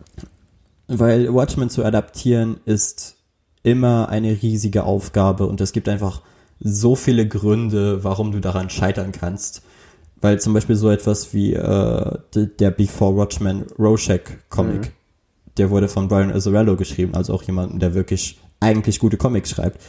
Weil 0.88 1.34
Watchmen 1.34 1.70
zu 1.70 1.84
adaptieren 1.84 2.58
ist 2.66 3.16
immer 3.64 4.10
eine 4.10 4.42
riesige 4.42 4.84
Aufgabe 4.84 5.48
und 5.48 5.60
es 5.62 5.72
gibt 5.72 5.90
einfach 5.90 6.22
so 6.60 6.96
viele 6.96 7.28
Gründe, 7.28 8.04
warum 8.04 8.32
du 8.32 8.40
daran 8.40 8.70
scheitern 8.70 9.12
kannst. 9.12 9.64
Weil 10.26 10.40
zum 10.40 10.56
Beispiel 10.56 10.76
so 10.76 10.90
etwas 10.90 11.36
wie 11.36 11.54
äh, 11.54 12.18
der 12.34 12.72
Before 12.72 13.16
Watchmen 13.16 13.66
Rorschach 13.78 14.22
Comic, 14.50 14.82
Mhm. 14.82 14.92
der 15.58 15.70
wurde 15.70 15.88
von 15.88 16.08
Brian 16.08 16.32
Azzarello 16.32 16.76
geschrieben, 16.78 17.14
also 17.14 17.32
auch 17.32 17.44
jemanden, 17.44 17.78
der 17.78 17.94
wirklich 17.94 18.40
eigentlich 18.60 18.98
gute 18.98 19.18
Comics 19.18 19.52
schreibt. 19.52 19.80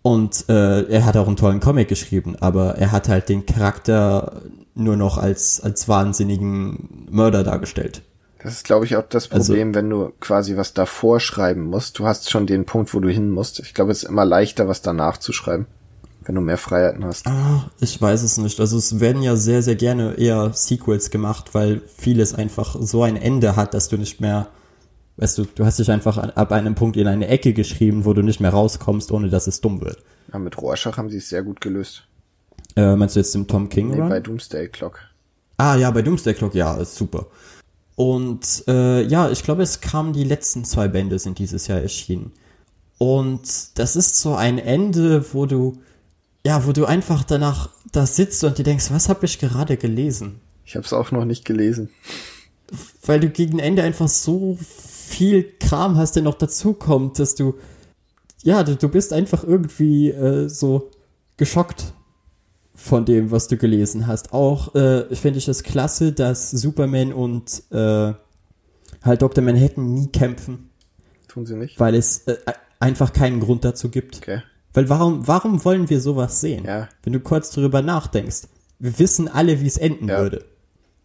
Und 0.00 0.46
äh, 0.48 0.84
er 0.88 1.04
hat 1.04 1.18
auch 1.18 1.26
einen 1.26 1.36
tollen 1.36 1.60
Comic 1.60 1.88
geschrieben, 1.88 2.36
aber 2.40 2.76
er 2.78 2.90
hat 2.90 3.10
halt 3.10 3.28
den 3.28 3.44
Charakter 3.44 4.40
nur 4.74 4.96
noch 4.96 5.18
als, 5.18 5.60
als 5.60 5.86
wahnsinnigen 5.90 7.06
Mörder 7.10 7.44
dargestellt. 7.44 8.00
Das 8.42 8.54
ist, 8.54 8.64
glaube 8.64 8.86
ich, 8.86 8.96
auch 8.96 9.04
das 9.06 9.30
Also- 9.30 9.52
Problem, 9.52 9.74
wenn 9.74 9.90
du 9.90 10.10
quasi 10.20 10.56
was 10.56 10.72
davor 10.72 11.20
schreiben 11.20 11.64
musst. 11.64 11.98
Du 11.98 12.06
hast 12.06 12.30
schon 12.30 12.46
den 12.46 12.64
Punkt, 12.64 12.94
wo 12.94 13.00
du 13.00 13.10
hin 13.10 13.28
musst. 13.28 13.60
Ich 13.60 13.74
glaube, 13.74 13.92
es 13.92 14.04
ist 14.04 14.08
immer 14.08 14.24
leichter, 14.24 14.68
was 14.68 14.80
danach 14.80 15.18
zu 15.18 15.34
schreiben, 15.34 15.66
wenn 16.26 16.34
du 16.34 16.40
mehr 16.40 16.58
Freiheiten 16.58 17.04
hast. 17.04 17.26
Ah, 17.26 17.70
ich 17.80 18.00
weiß 18.00 18.22
es 18.22 18.36
nicht. 18.38 18.58
Also 18.60 18.76
es 18.78 19.00
werden 19.00 19.22
ja 19.22 19.36
sehr, 19.36 19.62
sehr 19.62 19.76
gerne 19.76 20.14
eher 20.14 20.52
Sequels 20.52 21.10
gemacht, 21.10 21.54
weil 21.54 21.80
vieles 21.96 22.34
einfach 22.34 22.76
so 22.80 23.02
ein 23.02 23.16
Ende 23.16 23.56
hat, 23.56 23.74
dass 23.74 23.88
du 23.88 23.96
nicht 23.96 24.20
mehr, 24.20 24.48
weißt 25.16 25.38
du, 25.38 25.44
du 25.44 25.64
hast 25.64 25.78
dich 25.78 25.90
einfach 25.90 26.18
ab 26.18 26.52
einem 26.52 26.74
Punkt 26.74 26.96
in 26.96 27.06
eine 27.06 27.28
Ecke 27.28 27.52
geschrieben, 27.52 28.04
wo 28.04 28.12
du 28.12 28.22
nicht 28.22 28.40
mehr 28.40 28.50
rauskommst, 28.50 29.12
ohne 29.12 29.28
dass 29.28 29.46
es 29.46 29.60
dumm 29.60 29.80
wird. 29.80 30.02
Ja, 30.32 30.38
mit 30.38 30.60
Rorschach 30.60 30.96
haben 30.98 31.10
sie 31.10 31.18
es 31.18 31.28
sehr 31.28 31.42
gut 31.42 31.60
gelöst. 31.60 32.02
Äh, 32.74 32.96
meinst 32.96 33.14
du 33.16 33.20
jetzt 33.20 33.34
den 33.34 33.46
Tom 33.46 33.68
King 33.68 33.90
Nee, 33.90 34.00
Run? 34.00 34.08
bei 34.08 34.20
Doomsday 34.20 34.68
Clock. 34.68 34.98
Ah 35.58 35.76
ja, 35.76 35.90
bei 35.90 36.02
Doomsday 36.02 36.34
Clock, 36.34 36.54
ja, 36.54 36.74
ist 36.76 36.96
super. 36.96 37.26
Und 37.94 38.64
äh, 38.68 39.02
ja, 39.06 39.30
ich 39.30 39.42
glaube, 39.42 39.62
es 39.62 39.80
kamen 39.80 40.12
die 40.12 40.24
letzten 40.24 40.64
zwei 40.64 40.86
Bände 40.88 41.18
sind 41.18 41.38
dieses 41.38 41.66
Jahr 41.66 41.80
erschienen. 41.80 42.32
Und 42.98 43.78
das 43.78 43.96
ist 43.96 44.18
so 44.18 44.34
ein 44.34 44.58
Ende, 44.58 45.24
wo 45.32 45.46
du, 45.46 45.78
ja, 46.46 46.64
wo 46.64 46.70
du 46.70 46.84
einfach 46.84 47.24
danach 47.24 47.70
da 47.90 48.06
sitzt 48.06 48.44
und 48.44 48.56
dir 48.56 48.62
denkst, 48.62 48.92
was 48.92 49.08
habe 49.08 49.26
ich 49.26 49.40
gerade 49.40 49.76
gelesen? 49.76 50.40
Ich 50.64 50.76
habe 50.76 50.86
es 50.86 50.92
auch 50.92 51.10
noch 51.10 51.24
nicht 51.24 51.44
gelesen. 51.44 51.90
Weil 53.04 53.18
du 53.18 53.30
gegen 53.30 53.58
Ende 53.58 53.82
einfach 53.82 54.06
so 54.06 54.56
viel 54.60 55.42
Kram 55.58 55.96
hast, 55.96 56.14
der 56.14 56.22
noch 56.22 56.34
dazukommt, 56.34 57.18
dass 57.18 57.34
du, 57.34 57.54
ja, 58.44 58.62
du, 58.62 58.76
du 58.76 58.88
bist 58.88 59.12
einfach 59.12 59.42
irgendwie 59.42 60.10
äh, 60.10 60.48
so 60.48 60.92
geschockt 61.36 61.92
von 62.76 63.04
dem, 63.04 63.32
was 63.32 63.48
du 63.48 63.56
gelesen 63.56 64.06
hast. 64.06 64.32
Auch 64.32 64.72
äh, 64.76 65.12
finde 65.16 65.38
ich 65.38 65.48
es 65.48 65.64
klasse, 65.64 66.12
dass 66.12 66.52
Superman 66.52 67.12
und 67.12 67.64
äh, 67.72 68.12
halt 69.02 69.22
Dr. 69.22 69.42
Manhattan 69.42 69.94
nie 69.94 70.12
kämpfen. 70.12 70.70
Tun 71.26 71.44
sie 71.44 71.56
nicht? 71.56 71.80
Weil 71.80 71.96
es 71.96 72.28
äh, 72.28 72.36
einfach 72.78 73.12
keinen 73.12 73.40
Grund 73.40 73.64
dazu 73.64 73.88
gibt. 73.88 74.18
Okay. 74.18 74.42
Weil 74.76 74.90
warum, 74.90 75.26
warum 75.26 75.64
wollen 75.64 75.88
wir 75.88 76.02
sowas 76.02 76.42
sehen? 76.42 76.66
Ja. 76.66 76.90
Wenn 77.02 77.14
du 77.14 77.20
kurz 77.20 77.50
drüber 77.50 77.80
nachdenkst. 77.80 78.42
Wir 78.78 78.98
wissen 78.98 79.26
alle, 79.26 79.62
wie 79.62 79.66
es 79.66 79.78
enden 79.78 80.08
Ja. 80.08 80.20
würde. 80.20 80.44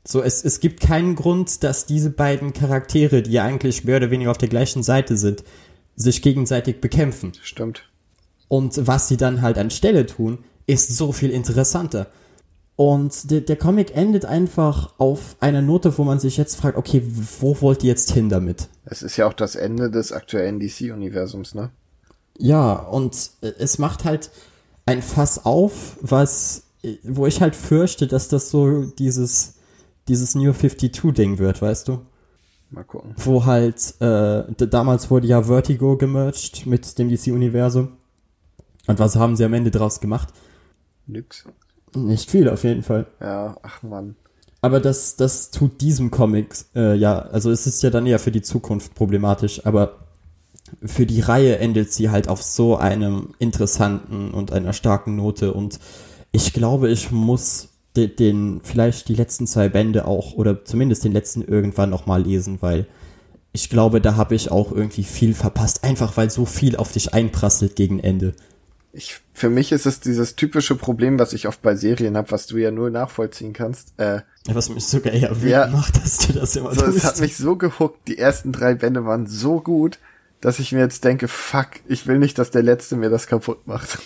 So, 0.05 0.21
es, 0.21 0.43
es 0.43 0.59
gibt 0.59 0.81
keinen 0.81 1.15
Grund, 1.15 1.63
dass 1.63 1.85
diese 1.85 2.09
beiden 2.09 2.51
Charaktere, 2.51 3.21
die 3.21 3.31
ja 3.31 3.45
eigentlich 3.45 3.85
mehr 3.85 3.95
oder 3.95 4.11
weniger 4.11 4.31
auf 4.31 4.37
der 4.37 4.49
gleichen 4.49 4.83
Seite 4.83 5.15
sind, 5.15 5.45
sich 5.95 6.21
gegenseitig 6.21 6.81
bekämpfen. 6.81 7.31
Stimmt. 7.41 7.87
Und 8.49 8.87
was 8.87 9.07
sie 9.07 9.15
dann 9.15 9.41
halt 9.41 9.57
anstelle 9.57 10.05
tun, 10.05 10.39
ist 10.67 10.97
so 10.97 11.13
viel 11.13 11.29
interessanter. 11.29 12.07
Und 12.75 13.31
der, 13.31 13.39
der 13.39 13.55
Comic 13.55 13.95
endet 13.95 14.25
einfach 14.25 14.95
auf 14.97 15.37
einer 15.39 15.61
Note, 15.61 15.97
wo 15.97 16.03
man 16.03 16.19
sich 16.19 16.35
jetzt 16.35 16.55
fragt, 16.55 16.77
okay, 16.77 17.03
wo 17.39 17.61
wollt 17.61 17.83
ihr 17.83 17.89
jetzt 17.91 18.11
hin 18.11 18.27
damit? 18.27 18.67
Es 18.83 19.01
ist 19.01 19.15
ja 19.15 19.27
auch 19.27 19.33
das 19.33 19.55
Ende 19.55 19.89
des 19.89 20.11
aktuellen 20.11 20.59
DC-Universums, 20.59 21.55
ne? 21.55 21.69
Ja, 22.37 22.73
und 22.73 23.31
äh, 23.41 23.53
es 23.59 23.77
macht 23.77 24.05
halt 24.05 24.31
ein 24.85 25.01
Fass 25.01 25.45
auf, 25.45 25.97
was, 26.01 26.63
äh, 26.83 26.97
wo 27.03 27.25
ich 27.27 27.41
halt 27.41 27.55
fürchte, 27.55 28.07
dass 28.07 28.27
das 28.27 28.49
so 28.49 28.85
dieses, 28.85 29.55
dieses 30.07 30.35
New 30.35 30.51
52-Ding 30.51 31.37
wird, 31.37 31.61
weißt 31.61 31.87
du? 31.87 32.01
Mal 32.69 32.83
gucken. 32.83 33.13
Wo 33.17 33.45
halt, 33.45 33.95
äh, 33.99 34.43
damals 34.67 35.11
wurde 35.11 35.27
ja 35.27 35.43
Vertigo 35.43 35.97
gemerged 35.97 36.65
mit 36.65 36.97
dem 36.97 37.09
DC-Universum. 37.09 37.97
Und 38.87 38.99
was 38.99 39.15
haben 39.15 39.35
sie 39.35 39.43
am 39.43 39.53
Ende 39.53 39.71
draus 39.71 39.99
gemacht? 39.99 40.29
Nix. 41.05 41.45
Nicht 41.95 42.31
viel 42.31 42.47
auf 42.47 42.63
jeden 42.63 42.83
Fall. 42.83 43.07
Ja, 43.19 43.57
ach 43.61 43.83
man. 43.83 44.15
Aber 44.61 44.79
das, 44.79 45.15
das 45.15 45.51
tut 45.51 45.81
diesem 45.81 46.11
Comic, 46.11 46.55
äh, 46.75 46.95
ja, 46.95 47.19
also 47.19 47.51
es 47.51 47.67
ist 47.67 47.81
ja 47.83 47.89
dann 47.89 48.05
eher 48.05 48.19
für 48.19 48.31
die 48.31 48.43
Zukunft 48.43 48.93
problematisch, 48.95 49.65
aber 49.65 50.07
für 50.83 51.05
die 51.05 51.21
Reihe 51.21 51.57
endet 51.59 51.91
sie 51.93 52.09
halt 52.09 52.27
auf 52.27 52.41
so 52.41 52.77
einem 52.77 53.29
interessanten 53.39 54.31
und 54.31 54.51
einer 54.51 54.73
starken 54.73 55.15
Note 55.15 55.53
und 55.53 55.79
ich 56.31 56.53
glaube, 56.53 56.89
ich 56.89 57.11
muss 57.11 57.69
den, 57.95 58.15
den 58.15 58.61
vielleicht 58.63 59.09
die 59.09 59.15
letzten 59.15 59.47
zwei 59.47 59.69
Bände 59.69 60.05
auch 60.05 60.33
oder 60.33 60.63
zumindest 60.63 61.03
den 61.03 61.11
letzten 61.11 61.41
irgendwann 61.41 61.89
noch 61.89 62.05
mal 62.05 62.21
lesen, 62.23 62.57
weil 62.61 62.85
ich 63.53 63.69
glaube, 63.69 63.99
da 63.99 64.15
habe 64.15 64.33
ich 64.35 64.49
auch 64.49 64.71
irgendwie 64.71 65.03
viel 65.03 65.33
verpasst, 65.33 65.83
einfach 65.83 66.15
weil 66.15 66.29
so 66.29 66.45
viel 66.45 66.77
auf 66.77 66.93
dich 66.93 67.13
einprasselt 67.13 67.75
gegen 67.75 67.99
Ende. 67.99 68.33
Ich, 68.93 69.19
für 69.33 69.49
mich 69.49 69.71
ist 69.71 69.85
es 69.85 69.99
dieses 70.01 70.35
typische 70.35 70.75
Problem, 70.75 71.17
was 71.17 71.31
ich 71.33 71.47
oft 71.47 71.61
bei 71.61 71.75
Serien 71.75 72.17
habe, 72.17 72.31
was 72.31 72.47
du 72.47 72.57
ja 72.57 72.71
nur 72.71 72.89
nachvollziehen 72.89 73.53
kannst. 73.53 73.93
Äh, 73.97 74.21
Was 74.47 74.69
mich 74.69 74.85
sogar 74.85 75.13
eher 75.13 75.31
wütend 75.37 75.51
Ja. 75.51 75.67
macht, 75.67 75.97
dass 75.97 76.17
du 76.19 76.33
das 76.33 76.55
immer 76.55 76.73
so, 76.75 76.85
es 76.85 77.03
hat 77.05 77.19
mich 77.19 77.37
so 77.37 77.55
gehuckt, 77.55 78.07
die 78.07 78.17
ersten 78.17 78.51
drei 78.51 78.73
Bände 78.75 79.05
waren 79.05 79.27
so 79.27 79.61
gut, 79.61 79.99
dass 80.41 80.59
ich 80.59 80.71
mir 80.71 80.79
jetzt 80.79 81.03
denke, 81.03 81.27
fuck, 81.27 81.67
ich 81.87 82.07
will 82.07 82.17
nicht, 82.17 82.37
dass 82.37 82.51
der 82.51 82.63
letzte 82.63 82.95
mir 82.95 83.09
das 83.09 83.27
kaputt 83.27 83.67
macht. 83.67 83.99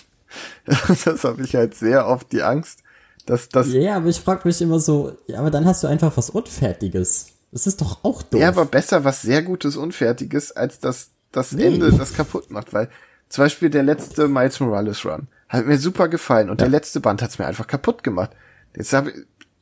das 1.04 1.24
habe 1.24 1.42
ich 1.42 1.54
halt 1.54 1.74
sehr 1.74 2.06
oft 2.06 2.30
die 2.32 2.42
Angst, 2.42 2.80
dass 3.24 3.48
das 3.48 3.72
Ja, 3.72 3.96
aber 3.96 4.08
ich 4.08 4.20
frage 4.20 4.42
mich 4.44 4.60
immer 4.60 4.78
so, 4.78 5.16
ja, 5.26 5.38
aber 5.38 5.50
dann 5.50 5.64
hast 5.64 5.82
du 5.82 5.88
einfach 5.88 6.16
was 6.16 6.30
Unfertiges. 6.30 7.28
Das 7.52 7.66
ist 7.66 7.80
doch 7.80 8.04
auch 8.04 8.22
doof. 8.22 8.40
Ja, 8.40 8.48
aber 8.48 8.66
besser 8.66 9.04
was 9.04 9.22
sehr 9.22 9.42
Gutes, 9.42 9.76
Unfertiges, 9.76 10.52
als 10.52 10.78
das, 10.78 11.10
das 11.32 11.52
Nee. 11.52 11.64
Ende, 11.64 11.92
das 11.92 12.12
kaputt 12.14 12.50
macht, 12.50 12.74
weil 12.74 12.88
zum 13.28 13.44
Beispiel 13.44 13.70
der 13.70 13.82
letzte 13.82 14.28
Miles 14.28 14.60
Morales 14.60 15.04
Run 15.04 15.28
hat 15.48 15.66
mir 15.66 15.78
super 15.78 16.08
gefallen 16.08 16.50
und 16.50 16.60
der 16.60 16.68
letzte 16.68 17.00
Band 17.00 17.22
hat's 17.22 17.38
mir 17.38 17.46
einfach 17.46 17.66
kaputt 17.66 18.02
gemacht. 18.02 18.30
Jetzt 18.76 18.92
hab 18.92 19.06
ich, 19.08 19.14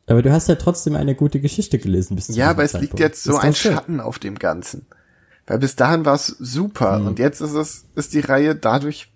aber 0.06 0.22
du 0.22 0.32
hast 0.32 0.48
ja 0.48 0.56
trotzdem 0.56 0.96
eine 0.96 1.14
gute 1.14 1.40
Geschichte 1.40 1.78
gelesen 1.78 2.16
bis 2.16 2.28
ja, 2.28 2.50
aber 2.50 2.64
es 2.64 2.72
Zeitpunkt. 2.72 2.92
liegt 2.92 3.00
jetzt 3.00 3.22
so 3.22 3.36
ein 3.36 3.54
schön. 3.54 3.72
Schatten 3.72 4.00
auf 4.00 4.18
dem 4.18 4.38
Ganzen. 4.38 4.86
Weil 5.46 5.58
bis 5.58 5.76
dahin 5.76 6.04
war's 6.04 6.26
super 6.38 6.96
Hm. 6.98 7.06
und 7.06 7.18
jetzt 7.18 7.40
ist 7.40 7.52
es, 7.54 7.84
ist 7.94 8.14
die 8.14 8.20
Reihe 8.20 8.54
dadurch, 8.54 9.12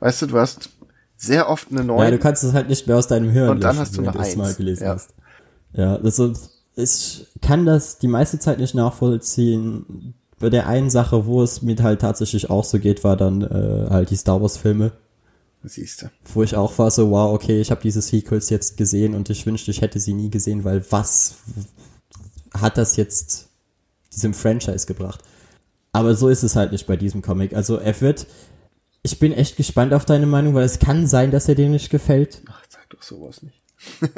weißt 0.00 0.22
du, 0.22 0.26
du 0.26 0.38
hast 0.38 0.68
sehr 1.16 1.48
oft 1.48 1.70
eine 1.70 1.84
neue. 1.84 2.04
Ja, 2.06 2.10
du 2.10 2.18
kannst 2.18 2.44
es 2.44 2.52
halt 2.52 2.68
nicht 2.68 2.86
mehr 2.86 2.96
aus 2.98 3.06
deinem 3.06 3.30
Hirn 3.30 3.48
Und 3.48 3.60
dann 3.64 3.76
löschen, 3.76 3.80
hast 3.80 3.96
du 3.96 4.02
eine 4.02 4.12
du 4.12 4.18
es 4.18 4.36
mal 4.36 4.48
Eins. 4.48 4.56
gelesen 4.56 4.84
Ja. 4.84 4.94
hast. 4.94 5.10
Ja, 5.72 5.96
also 5.96 6.32
ich 6.74 7.26
kann 7.40 7.64
das 7.64 7.98
die 7.98 8.08
meiste 8.08 8.38
Zeit 8.38 8.58
nicht 8.58 8.74
nachvollziehen. 8.74 10.14
Bei 10.38 10.50
der 10.50 10.66
einen 10.66 10.90
Sache, 10.90 11.24
wo 11.26 11.42
es 11.42 11.62
mir 11.62 11.76
halt 11.82 12.00
tatsächlich 12.00 12.50
auch 12.50 12.64
so 12.64 12.78
geht, 12.78 13.04
war 13.04 13.16
dann 13.16 13.42
äh, 13.42 13.86
halt 13.90 14.10
die 14.10 14.16
Star 14.16 14.42
Wars 14.42 14.56
Filme, 14.56 14.90
Siehste. 15.64 16.10
wo 16.34 16.42
ich 16.42 16.56
auch 16.56 16.76
war 16.78 16.90
so, 16.90 17.10
wow, 17.12 17.32
okay, 17.32 17.60
ich 17.60 17.70
habe 17.70 17.80
diese 17.80 18.02
Sequels 18.02 18.50
jetzt 18.50 18.76
gesehen 18.76 19.14
und 19.14 19.30
ich 19.30 19.46
wünschte, 19.46 19.70
ich 19.70 19.80
hätte 19.80 20.00
sie 20.00 20.12
nie 20.12 20.28
gesehen, 20.30 20.64
weil 20.64 20.84
was 20.90 21.36
hat 22.52 22.76
das 22.76 22.96
jetzt 22.96 23.48
diesem 24.12 24.34
Franchise 24.34 24.86
gebracht? 24.86 25.22
Aber 25.92 26.14
so 26.14 26.28
ist 26.28 26.42
es 26.42 26.56
halt 26.56 26.72
nicht 26.72 26.86
bei 26.86 26.96
diesem 26.96 27.22
Comic. 27.22 27.54
Also 27.54 27.76
er 27.76 28.00
wird, 28.00 28.26
ich 29.02 29.18
bin 29.18 29.32
echt 29.32 29.56
gespannt 29.56 29.92
auf 29.92 30.04
deine 30.04 30.26
Meinung, 30.26 30.54
weil 30.54 30.64
es 30.64 30.78
kann 30.78 31.06
sein, 31.06 31.30
dass 31.30 31.48
er 31.48 31.54
dir 31.54 31.68
nicht 31.68 31.90
gefällt, 31.90 32.42
Ach, 32.50 32.62
sag 32.68 32.88
doch 32.90 33.02
sowas 33.02 33.42
nicht. 33.42 33.60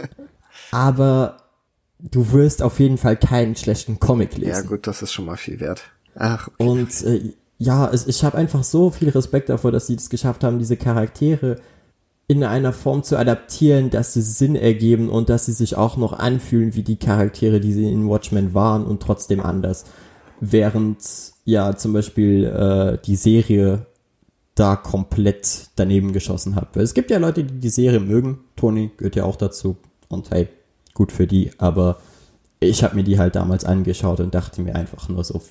aber 0.71 1.39
du 1.99 2.33
wirst 2.33 2.63
auf 2.63 2.79
jeden 2.79 2.99
Fall 2.99 3.17
keinen 3.17 3.57
schlechten 3.57 3.99
Comic 3.99 4.37
lesen. 4.37 4.51
Ja, 4.51 4.61
gut, 4.63 4.87
das 4.87 5.03
ist 5.03 5.13
schon 5.13 5.27
mal 5.27 5.37
viel 5.37 5.61
wert. 5.61 5.83
Ach, 6.15 6.49
Und 6.59 7.03
äh, 7.03 7.33
ja, 7.59 7.91
es, 7.91 8.07
ich 8.07 8.25
habe 8.25 8.39
einfach 8.39 8.63
so 8.63 8.91
viel 8.91 9.09
Respekt 9.09 9.49
davor, 9.49 9.73
dass 9.73 9.87
sie 9.87 9.95
es 9.95 10.11
geschafft 10.11 10.45
haben, 10.45 10.59
diese 10.59 10.77
Charaktere 10.77 11.57
in 12.27 12.43
einer 12.43 12.73
Form 12.73 13.03
zu 13.03 13.19
adaptieren, 13.19 13.91
dass 13.91 14.15
sie 14.15 14.23
Sinn 14.23 14.57
ergeben 14.57 15.09
und 15.11 15.29
dass 15.29 15.47
sie 15.47 15.53
sich 15.53 15.77
auch 15.77 15.97
noch 15.97 16.13
anfühlen 16.13 16.75
wie 16.75 16.83
die 16.83 16.97
Charaktere, 16.97 17.61
die 17.61 17.73
sie 17.73 17.91
in 17.91 18.09
Watchmen 18.09 18.55
waren 18.55 18.85
und 18.85 19.03
trotzdem 19.03 19.41
anders. 19.41 19.85
Während 20.41 20.99
ja 21.45 21.77
zum 21.77 21.93
Beispiel 21.93 22.45
äh, 22.45 22.99
die 23.05 23.17
Serie 23.17 23.87
da 24.55 24.77
komplett 24.77 25.69
daneben 25.77 26.13
geschossen 26.13 26.55
hat. 26.55 26.77
Es 26.77 26.95
gibt 26.95 27.11
ja 27.11 27.19
Leute, 27.19 27.45
die 27.45 27.61
die 27.61 27.69
Serie 27.69 28.01
mögen. 28.01 28.41
Tony 28.57 28.91
gehört 28.97 29.17
ja 29.17 29.25
auch 29.25 29.37
dazu. 29.37 29.77
Und 30.09 30.31
hey, 30.31 30.49
gut 30.95 31.11
für 31.11 31.27
die. 31.27 31.51
Aber 31.59 31.99
ich 32.61 32.85
habe 32.85 32.95
mir 32.95 33.05
die 33.05 33.19
halt 33.19 33.35
damals 33.35 33.65
angeschaut 33.65 34.21
und 34.21 34.35
dachte 34.35 34.63
mir 34.63 34.77
einfach 34.77 35.09
nur 35.09 35.25
so, 35.25 35.43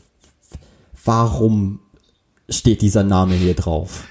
warum 1.04 1.80
steht 2.50 2.82
dieser 2.82 3.04
Name 3.04 3.36
hier 3.36 3.56
drauf? 3.56 4.06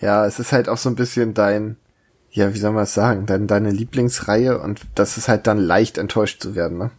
Ja, 0.00 0.26
es 0.26 0.38
ist 0.38 0.52
halt 0.52 0.68
auch 0.68 0.78
so 0.78 0.88
ein 0.88 0.94
bisschen 0.94 1.34
dein, 1.34 1.76
ja, 2.30 2.54
wie 2.54 2.58
soll 2.58 2.72
man 2.72 2.84
es 2.84 2.94
sagen, 2.94 3.26
dein, 3.26 3.46
deine 3.46 3.70
Lieblingsreihe 3.70 4.60
und 4.60 4.82
das 4.94 5.18
ist 5.18 5.28
halt 5.28 5.46
dann 5.46 5.58
leicht 5.58 5.98
enttäuscht 5.98 6.40
zu 6.40 6.54
werden, 6.54 6.78
ne? 6.78 6.90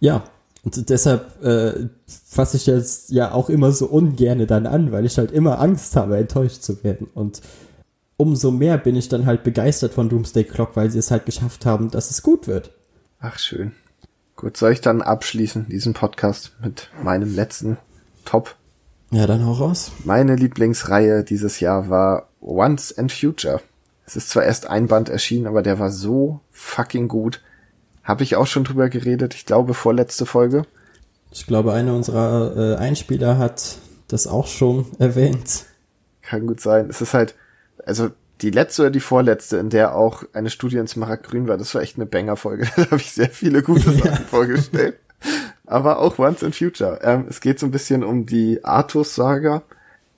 Ja, 0.00 0.24
und 0.64 0.90
deshalb 0.90 1.44
äh, 1.44 1.88
fasse 2.32 2.56
ich 2.56 2.64
jetzt 2.64 3.10
ja 3.10 3.32
auch 3.32 3.50
immer 3.50 3.72
so 3.72 3.84
ungerne 3.84 4.46
dann 4.46 4.66
an, 4.66 4.90
weil 4.90 5.04
ich 5.04 5.18
halt 5.18 5.32
immer 5.32 5.60
Angst 5.60 5.96
habe, 5.96 6.16
enttäuscht 6.16 6.62
zu 6.62 6.82
werden. 6.82 7.06
Und 7.12 7.42
umso 8.16 8.50
mehr 8.50 8.78
bin 8.78 8.96
ich 8.96 9.10
dann 9.10 9.26
halt 9.26 9.44
begeistert 9.44 9.92
von 9.92 10.08
Doomsday 10.08 10.44
Clock, 10.44 10.74
weil 10.74 10.90
sie 10.90 10.98
es 10.98 11.10
halt 11.10 11.26
geschafft 11.26 11.66
haben, 11.66 11.90
dass 11.90 12.10
es 12.10 12.22
gut 12.22 12.46
wird. 12.46 12.70
Ach, 13.20 13.38
schön. 13.38 13.72
Gut, 14.34 14.56
soll 14.56 14.72
ich 14.72 14.80
dann 14.80 15.02
abschließen, 15.02 15.68
diesen 15.68 15.92
Podcast 15.92 16.52
mit 16.62 16.88
meinem 17.02 17.36
letzten 17.36 17.76
Top? 18.24 18.56
Ja, 19.10 19.26
dann 19.26 19.44
hau 19.44 19.52
raus. 19.52 19.92
Meine 20.04 20.34
Lieblingsreihe 20.34 21.24
dieses 21.24 21.60
Jahr 21.60 21.90
war 21.90 22.28
Once 22.40 22.96
and 22.96 23.12
Future. 23.12 23.60
Es 24.06 24.16
ist 24.16 24.30
zwar 24.30 24.44
erst 24.44 24.66
ein 24.68 24.86
Band 24.86 25.10
erschienen, 25.10 25.46
aber 25.46 25.60
der 25.60 25.78
war 25.78 25.90
so 25.90 26.40
fucking 26.50 27.08
gut. 27.08 27.42
Habe 28.02 28.22
ich 28.22 28.36
auch 28.36 28.46
schon 28.46 28.64
drüber 28.64 28.88
geredet, 28.88 29.34
ich 29.34 29.44
glaube 29.44 29.74
vorletzte 29.74 30.24
Folge. 30.24 30.64
Ich 31.32 31.46
glaube, 31.46 31.72
einer 31.72 31.94
unserer 31.94 32.56
äh, 32.56 32.76
Einspieler 32.76 33.38
hat 33.38 33.78
das 34.08 34.26
auch 34.26 34.46
schon 34.46 34.86
erwähnt. 34.98 35.64
Kann 36.20 36.46
gut 36.46 36.60
sein. 36.60 36.88
Es 36.88 37.00
ist 37.00 37.14
halt, 37.14 37.34
also 37.84 38.10
die 38.42 38.50
letzte 38.50 38.82
oder 38.82 38.90
die 38.90 39.00
vorletzte, 39.00 39.56
in 39.56 39.70
der 39.70 39.94
auch 39.94 40.24
eine 40.32 40.50
Studie 40.50 40.76
in 40.76 40.86
Smaragdgrün 40.86 41.48
war, 41.48 41.56
das 41.56 41.74
war 41.74 41.82
echt 41.82 41.96
eine 41.96 42.06
Banger-Folge. 42.06 42.68
Da 42.76 42.84
habe 42.86 42.96
ich 42.96 43.12
sehr 43.12 43.30
viele 43.30 43.62
gute 43.62 43.90
Sachen 43.92 44.26
vorgestellt. 44.26 44.98
Aber 45.66 46.00
auch 46.00 46.18
Once 46.18 46.42
in 46.42 46.52
Future. 46.52 47.00
Ähm, 47.02 47.26
es 47.28 47.40
geht 47.40 47.58
so 47.58 47.66
ein 47.66 47.70
bisschen 47.70 48.02
um 48.04 48.26
die 48.26 48.64
Artus-Saga. 48.64 49.62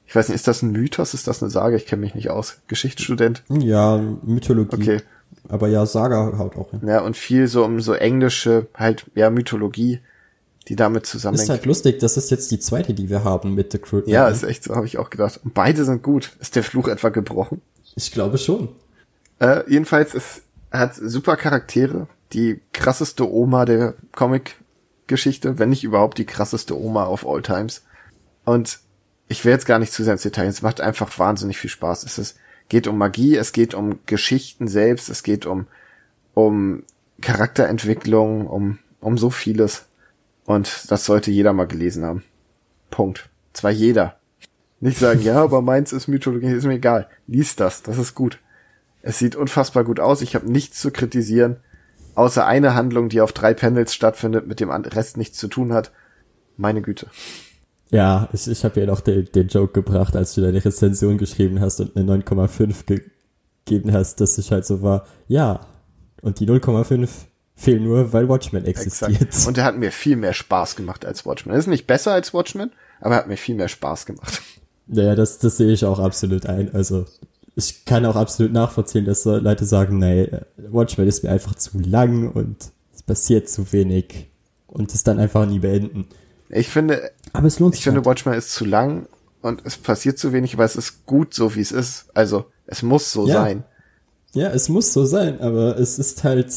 Ich 0.07 0.17
weiß 0.17 0.29
nicht, 0.29 0.37
ist 0.37 0.49
das 0.49 0.63
ein 0.63 0.73
Mythos? 0.73 1.15
Ist 1.15 1.29
das 1.29 1.43
eine 1.43 1.51
Sage? 1.51 1.77
Ich 1.77 1.87
kenne 1.87 2.01
mich 2.01 2.15
nicht 2.15 2.31
aus. 2.31 2.59
Geschichtsstudent. 2.67 3.43
Ja, 3.49 3.99
Mythologie. 4.23 4.75
Okay. 4.75 5.03
Aber 5.49 5.69
ja, 5.69 5.85
Saga 5.87 6.37
haut 6.39 6.57
auch 6.57 6.71
hin. 6.71 6.81
Ja, 6.87 7.01
und 7.01 7.17
viel 7.17 7.47
so 7.47 7.65
um 7.65 7.81
so 7.81 7.93
englische, 7.93 8.67
halt, 8.75 9.07
ja, 9.15 9.31
Mythologie, 9.31 10.01
die 10.69 10.77
damit 10.77 11.07
zusammenhängt. 11.07 11.45
Ist 11.45 11.51
halt 11.51 11.67
lustig, 11.67 11.99
das 11.99 12.17
ist 12.17 12.31
jetzt 12.31 12.51
die 12.51 12.59
zweite, 12.59 12.95
die 12.95 13.11
wir 13.11 13.25
haben 13.25 13.55
mit 13.55 13.73
The 13.73 13.79
Crude. 13.79 14.11
Ja, 14.11 14.29
ist 14.29 14.45
echt 14.45 14.65
so, 14.65 14.75
habe 14.75 14.87
ich 14.87 14.99
auch 14.99 15.11
gedacht. 15.11 15.41
Und 15.45 15.55
beide 15.55 15.85
sind 15.85 16.03
gut. 16.03 16.33
Ist 16.41 16.57
der 16.57 16.63
Fluch 16.63 16.89
etwa 16.89 17.11
gebrochen? 17.11 17.61
Ich 17.97 18.13
glaube 18.13 18.39
schon. 18.39 18.69
Äh, 19.41 19.63
jedenfalls 19.71 20.15
er 20.75 20.81
hat 20.81 20.97
super 20.97 21.37
Charaktere. 21.37 22.09
Die 22.33 22.61
krasseste 22.73 23.33
Oma 23.33 23.65
der 23.65 23.95
Comic-Geschichte, 24.11 25.59
wenn 25.61 25.69
nicht 25.69 25.85
überhaupt 25.85 26.19
die 26.19 26.25
krasseste 26.25 26.77
Oma 26.77 27.07
of 27.07 27.25
all 27.25 27.43
times. 27.43 27.85
Und 28.45 28.81
ich 29.29 29.45
will 29.45 29.53
jetzt 29.53 29.67
gar 29.67 29.79
nicht 29.79 29.93
zu 29.93 30.03
sehr 30.03 30.15
ins 30.15 30.23
Detail. 30.23 30.49
Es 30.49 30.63
macht 30.63 30.81
einfach 30.81 31.17
wahnsinnig 31.17 31.59
viel 31.59 31.71
Spaß. 31.71 32.03
Es 32.03 32.19
ist, 32.19 32.37
geht 32.69 32.89
um 32.89 32.99
Magie, 32.99 33.37
es 33.37 33.53
geht 33.53 33.75
um 33.75 34.01
Geschichten 34.07 34.67
selbst, 34.67 35.09
es 35.11 35.23
geht 35.23 35.47
um, 35.47 35.69
um 36.35 36.83
Charakterentwicklung, 37.21 38.49
um, 38.49 38.79
um 39.01 39.17
so 39.17 39.31
vieles. 39.31 39.87
Und 40.47 40.91
das 40.91 41.05
sollte 41.05 41.31
jeder 41.31 41.53
mal 41.53 41.67
gelesen 41.67 42.05
haben. 42.05 42.23
Punkt. 42.91 43.31
Zwar 43.53 43.71
jeder. 43.71 44.17
Nicht 44.81 44.99
sagen, 44.99 45.23
ja, 45.23 45.43
aber 45.43 45.63
meins 45.63 45.93
ist 45.93 46.09
Mythologie, 46.09 46.49
ist 46.49 46.67
mir 46.67 46.75
egal. 46.75 47.09
Lies 47.27 47.57
das, 47.57 47.83
das 47.83 47.97
ist 47.97 48.15
gut. 48.15 48.39
Es 49.01 49.19
sieht 49.19 49.37
unfassbar 49.37 49.85
gut 49.85 50.01
aus. 50.01 50.21
Ich 50.21 50.35
habe 50.35 50.51
nichts 50.51 50.81
zu 50.81 50.91
kritisieren, 50.91 51.57
außer 52.15 52.47
eine 52.47 52.75
Handlung, 52.75 53.09
die 53.09 53.21
auf 53.21 53.33
drei 53.33 53.55
Panels 53.55 53.95
stattfindet, 53.95 54.47
mit 54.47 54.61
dem 54.61 54.71
Rest 54.71 55.17
nichts 55.17 55.39
zu 55.39 55.49
tun 55.49 55.73
hat. 55.73 55.93
Meine 56.57 56.83
Güte. 56.83 57.07
Ja, 57.91 58.29
ich, 58.33 58.49
ich 58.49 58.65
habe 58.65 58.81
ja 58.81 58.87
noch 58.87 59.01
den, 59.01 59.27
den 59.35 59.49
Joke 59.49 59.73
gebracht, 59.73 60.17
als 60.17 60.35
du 60.35 60.41
deine 60.41 60.65
Rezension 60.65 61.19
geschrieben 61.19 61.61
hast 61.61 61.81
und 61.81 61.97
eine 61.97 62.23
9,5 62.23 63.03
gegeben 63.65 63.93
hast, 63.93 64.21
dass 64.21 64.39
ich 64.39 64.51
halt 64.51 64.67
so 64.67 64.83
war, 64.83 65.07
ja, 65.29 65.61
und 66.21 66.41
die 66.41 66.47
0,5 66.47 67.09
fehlen 67.57 67.85
nur, 67.85 68.13
weil 68.13 68.29
Watchmen 68.29 68.65
existiert. 68.65 69.21
Exakt. 69.21 69.47
Und 69.49 69.59
er 69.59 69.65
hat 69.65 69.77
mir 69.77 69.93
viel 69.93 70.17
mehr 70.17 70.33
Spaß 70.33 70.77
gemacht 70.77 71.05
als 71.05 71.25
Watchmen. 71.25 71.53
Er 71.53 71.59
ist 71.59 71.67
nicht 71.67 71.87
besser 71.87 72.13
als 72.13 72.35
Watchmen, 72.35 72.73
aber 73.01 73.15
er 73.15 73.19
hat 73.19 73.29
mir 73.29 73.37
viel 73.37 73.55
mehr 73.55 73.69
Spaß 73.69 74.07
gemacht. 74.07 74.43
Naja, 74.87 75.15
das, 75.15 75.39
das 75.39 75.57
sehe 75.57 75.73
ich 75.73 75.85
auch 75.85 75.99
absolut 75.99 76.47
ein. 76.47 76.75
Also 76.75 77.07
ich 77.57 77.85
kann 77.85 78.05
auch 78.05 78.17
absolut 78.17 78.53
nachvollziehen, 78.53 79.05
dass 79.05 79.25
Leute 79.25 79.65
sagen, 79.65 79.99
nee, 79.99 80.29
Watchmen 80.57 81.07
ist 81.07 81.23
mir 81.23 81.31
einfach 81.31 81.55
zu 81.55 81.79
lang 81.79 82.31
und 82.31 82.57
es 82.95 83.03
passiert 83.03 83.49
zu 83.49 83.73
wenig 83.73 84.27
und 84.67 84.93
es 84.93 85.05
dann 85.05 85.19
einfach 85.19 85.47
nie 85.47 85.61
beenden. 85.61 86.07
Ich 86.49 86.69
finde, 86.69 87.11
aber 87.33 87.47
es 87.47 87.59
lohnt 87.59 87.75
sich 87.75 87.81
ich 87.81 87.85
finde, 87.85 87.99
halt. 87.99 88.07
Watchmen 88.07 88.35
ist 88.35 88.53
zu 88.53 88.65
lang 88.65 89.07
und 89.41 89.63
es 89.65 89.77
passiert 89.77 90.19
zu 90.19 90.33
wenig, 90.33 90.55
aber 90.55 90.65
es 90.65 90.77
ist 90.77 91.07
gut 91.07 91.33
so, 91.33 91.55
wie 91.55 91.61
es 91.61 91.73
ist. 91.73 92.07
Also, 92.15 92.47
es 92.67 92.83
muss 92.83 93.13
so 93.13 93.27
ja. 93.27 93.35
sein. 93.35 93.65
Ja, 94.33 94.51
es 94.51 94.69
muss 94.69 94.93
so 94.93 95.05
sein, 95.05 95.41
aber 95.41 95.79
es 95.79 95.99
ist 95.99 96.25
halt 96.25 96.53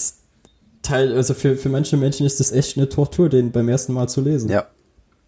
Teil, 0.88 1.14
also 1.14 1.34
für, 1.34 1.56
für 1.56 1.70
manche 1.70 1.98
Menschen 1.98 2.26
ist 2.26 2.40
das 2.40 2.52
echt 2.52 2.78
eine 2.78 2.90
Tortur, 2.90 3.30
den 3.30 3.52
beim 3.52 3.70
ersten 3.70 3.94
Mal 3.94 4.08
zu 4.08 4.22
lesen. 4.22 4.50
Ja. 4.50 4.68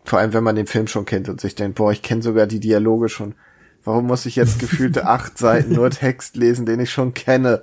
Vor 0.06 0.20
allem, 0.20 0.34
wenn 0.34 0.44
man 0.44 0.56
den 0.56 0.68
Film 0.68 0.88
schon 0.88 1.06
kennt 1.06 1.30
und 1.30 1.40
sich 1.42 1.56
denkt, 1.56 1.76
boah, 1.78 1.92
ich 1.92 2.02
kenne 2.02 2.22
sogar 2.22 2.48
die 2.48 2.60
Dialoge 2.60 3.10
schon. 3.10 3.36
Warum 3.84 4.08
muss 4.08 4.26
ich 4.26 4.36
jetzt 4.36 4.60
gefühlte 4.60 5.06
acht 5.08 5.38
Seiten 5.38 5.74
nur 5.74 5.90
Text 5.90 6.36
lesen, 6.36 6.66
den 6.66 6.80
ich 6.80 6.92
schon 6.92 7.14
kenne? 7.14 7.62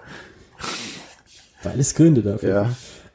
Weil 1.63 1.81
es 1.81 1.95
Gründe 1.95 2.23
dafür. 2.23 2.49
Ja. 2.49 2.71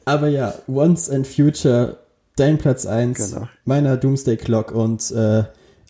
Aber 0.05 0.27
ja, 0.27 0.53
Once 0.67 1.09
and 1.09 1.27
Future, 1.27 1.97
dein 2.35 2.57
Platz 2.57 2.85
eins, 2.85 3.31
Genau. 3.31 3.47
meiner 3.65 3.97
Doomsday 3.97 4.37
Clock 4.37 4.71
und 4.71 5.11
äh, 5.11 5.43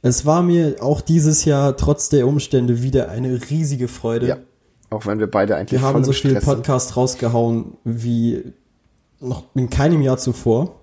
es 0.04 0.26
war 0.26 0.42
mir 0.42 0.76
auch 0.82 1.02
dieses 1.02 1.46
Jahr 1.46 1.78
trotz 1.78 2.10
der 2.10 2.28
Umstände 2.28 2.82
wieder 2.82 3.10
eine 3.10 3.40
riesige 3.50 3.88
Freude. 3.88 4.28
Ja. 4.28 4.38
Auch 4.90 5.06
wenn 5.06 5.20
wir 5.20 5.28
beide 5.28 5.56
eigentlich 5.56 5.80
Wir 5.80 5.88
haben 5.88 6.04
so 6.04 6.12
viel. 6.12 6.36
Podcast 6.42 6.98
rausgehauen 6.98 7.78
wie 7.86 8.44
noch 9.22 9.44
in 9.56 9.70
keinem 9.70 10.02
Jahr 10.02 10.18
zuvor. 10.18 10.80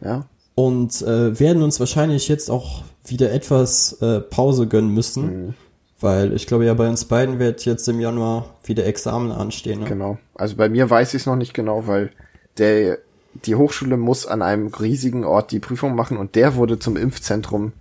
Ja. 0.00 0.26
Und 0.54 1.02
äh, 1.02 1.38
werden 1.38 1.62
uns 1.62 1.80
wahrscheinlich 1.80 2.28
jetzt 2.28 2.50
auch 2.50 2.82
wieder 3.04 3.32
etwas 3.32 3.94
äh, 4.00 4.20
Pause 4.20 4.66
gönnen 4.66 4.92
müssen. 4.92 5.46
Mhm. 5.46 5.54
Weil 6.00 6.32
ich 6.32 6.46
glaube 6.46 6.64
ja, 6.64 6.74
bei 6.74 6.88
uns 6.88 7.04
beiden 7.04 7.38
wird 7.38 7.64
jetzt 7.64 7.88
im 7.88 8.00
Januar 8.00 8.46
wieder 8.64 8.84
Examen 8.86 9.30
anstehen. 9.30 9.80
Ne? 9.80 9.86
Genau. 9.86 10.18
Also 10.34 10.56
bei 10.56 10.68
mir 10.68 10.90
weiß 10.90 11.14
ich 11.14 11.22
es 11.22 11.26
noch 11.26 11.36
nicht 11.36 11.54
genau, 11.54 11.86
weil 11.86 12.10
der, 12.58 12.98
die 13.46 13.54
Hochschule 13.54 13.96
muss 13.96 14.26
an 14.26 14.42
einem 14.42 14.66
riesigen 14.66 15.24
Ort 15.24 15.52
die 15.52 15.60
Prüfung 15.60 15.94
machen 15.94 16.16
und 16.16 16.34
der 16.34 16.56
wurde 16.56 16.78
zum 16.78 16.96
Impfzentrum 16.96 17.72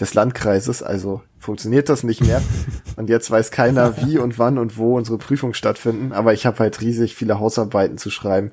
des 0.00 0.14
Landkreises, 0.14 0.82
also 0.82 1.20
funktioniert 1.38 1.90
das 1.90 2.02
nicht 2.02 2.22
mehr. 2.22 2.40
und 2.96 3.10
jetzt 3.10 3.30
weiß 3.30 3.50
keiner, 3.50 4.06
wie 4.06 4.18
und 4.18 4.38
wann 4.38 4.56
und 4.56 4.78
wo 4.78 4.96
unsere 4.96 5.18
Prüfungen 5.18 5.54
stattfinden. 5.54 6.12
Aber 6.12 6.32
ich 6.32 6.46
habe 6.46 6.58
halt 6.58 6.80
riesig 6.80 7.14
viele 7.14 7.38
Hausarbeiten 7.38 7.98
zu 7.98 8.08
schreiben, 8.08 8.52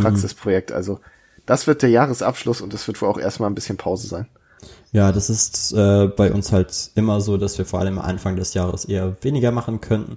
Praxisprojekt. 0.00 0.72
Also 0.72 1.00
das 1.46 1.66
wird 1.66 1.82
der 1.82 1.90
Jahresabschluss 1.90 2.60
und 2.60 2.74
es 2.74 2.86
wird 2.86 3.00
wohl 3.00 3.08
auch 3.08 3.18
erstmal 3.18 3.50
ein 3.50 3.54
bisschen 3.54 3.76
Pause 3.76 4.06
sein. 4.08 4.26
Ja, 4.92 5.12
das 5.12 5.30
ist 5.30 5.72
äh, 5.72 6.08
bei 6.08 6.32
uns 6.32 6.50
halt 6.52 6.90
immer 6.94 7.20
so, 7.20 7.36
dass 7.36 7.58
wir 7.58 7.64
vor 7.66 7.80
allem 7.80 7.98
am 7.98 8.04
Anfang 8.04 8.36
des 8.36 8.54
Jahres 8.54 8.84
eher 8.86 9.16
weniger 9.22 9.52
machen 9.52 9.80
könnten. 9.80 10.16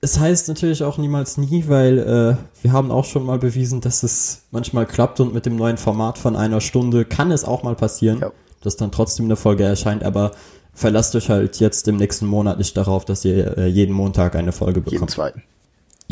Es 0.00 0.18
heißt 0.18 0.48
natürlich 0.48 0.82
auch 0.82 0.98
niemals 0.98 1.36
nie, 1.36 1.64
weil 1.68 1.98
äh, 1.98 2.62
wir 2.62 2.72
haben 2.72 2.90
auch 2.90 3.04
schon 3.04 3.24
mal 3.24 3.38
bewiesen, 3.38 3.80
dass 3.80 4.02
es 4.02 4.42
manchmal 4.50 4.84
klappt 4.86 5.20
und 5.20 5.32
mit 5.32 5.46
dem 5.46 5.54
neuen 5.56 5.76
Format 5.76 6.18
von 6.18 6.34
einer 6.34 6.60
Stunde 6.60 7.04
kann 7.04 7.30
es 7.30 7.44
auch 7.44 7.62
mal 7.62 7.76
passieren, 7.76 8.18
Ja. 8.20 8.32
dass 8.62 8.76
dann 8.76 8.90
trotzdem 8.90 9.26
eine 9.26 9.36
Folge 9.36 9.62
erscheint, 9.62 10.02
aber 10.02 10.32
verlasst 10.74 11.14
euch 11.14 11.28
halt 11.30 11.60
jetzt 11.60 11.86
im 11.86 11.98
nächsten 11.98 12.26
Monat 12.26 12.58
nicht 12.58 12.76
darauf, 12.76 13.04
dass 13.04 13.24
ihr 13.24 13.56
äh, 13.58 13.66
jeden 13.68 13.94
Montag 13.94 14.34
eine 14.34 14.50
Folge 14.52 14.80
Jeden 14.80 14.90
bekommt. 14.90 15.10
zweiten. 15.12 15.42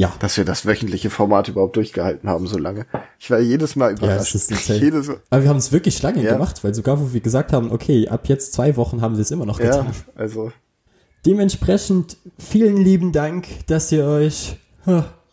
Ja, 0.01 0.15
Dass 0.19 0.39
wir 0.39 0.47
das 0.47 0.65
wöchentliche 0.65 1.11
Format 1.11 1.49
überhaupt 1.49 1.77
durchgehalten 1.77 2.27
haben 2.31 2.47
so 2.47 2.57
lange. 2.57 2.87
Ich 3.19 3.31
war 3.31 3.39
jedes 3.39 3.77
Mal 3.77 3.91
ja, 3.91 3.99
überrascht. 3.99 4.35
es 4.35 4.45
ist 4.45 4.51
insane. 4.51 4.79
jedes 4.85 5.09
Mal. 5.09 5.20
Aber 5.29 5.43
wir 5.43 5.51
haben 5.51 5.59
es 5.59 5.73
wirklich 5.73 6.01
lange 6.01 6.23
Ja. 6.23 6.33
gemacht, 6.33 6.65
weil 6.65 6.75
sogar 6.75 6.99
wo 6.99 7.12
wir 7.12 7.20
gesagt 7.20 7.53
haben, 7.53 7.70
okay, 7.70 8.09
ab 8.09 8.27
jetzt 8.27 8.55
zwei 8.55 8.77
Wochen 8.77 9.03
haben 9.03 9.17
wir 9.17 9.20
es 9.23 9.31
immer 9.31 9.45
noch 9.45 9.59
getan. 9.59 9.87
Ja, 9.87 9.93
also 10.15 10.53
Dementsprechend 11.27 12.17
vielen 12.39 12.79
lieben 12.79 13.12
Dank, 13.12 13.47
dass 13.67 13.93
ihr 13.93 14.07
euch 14.07 14.57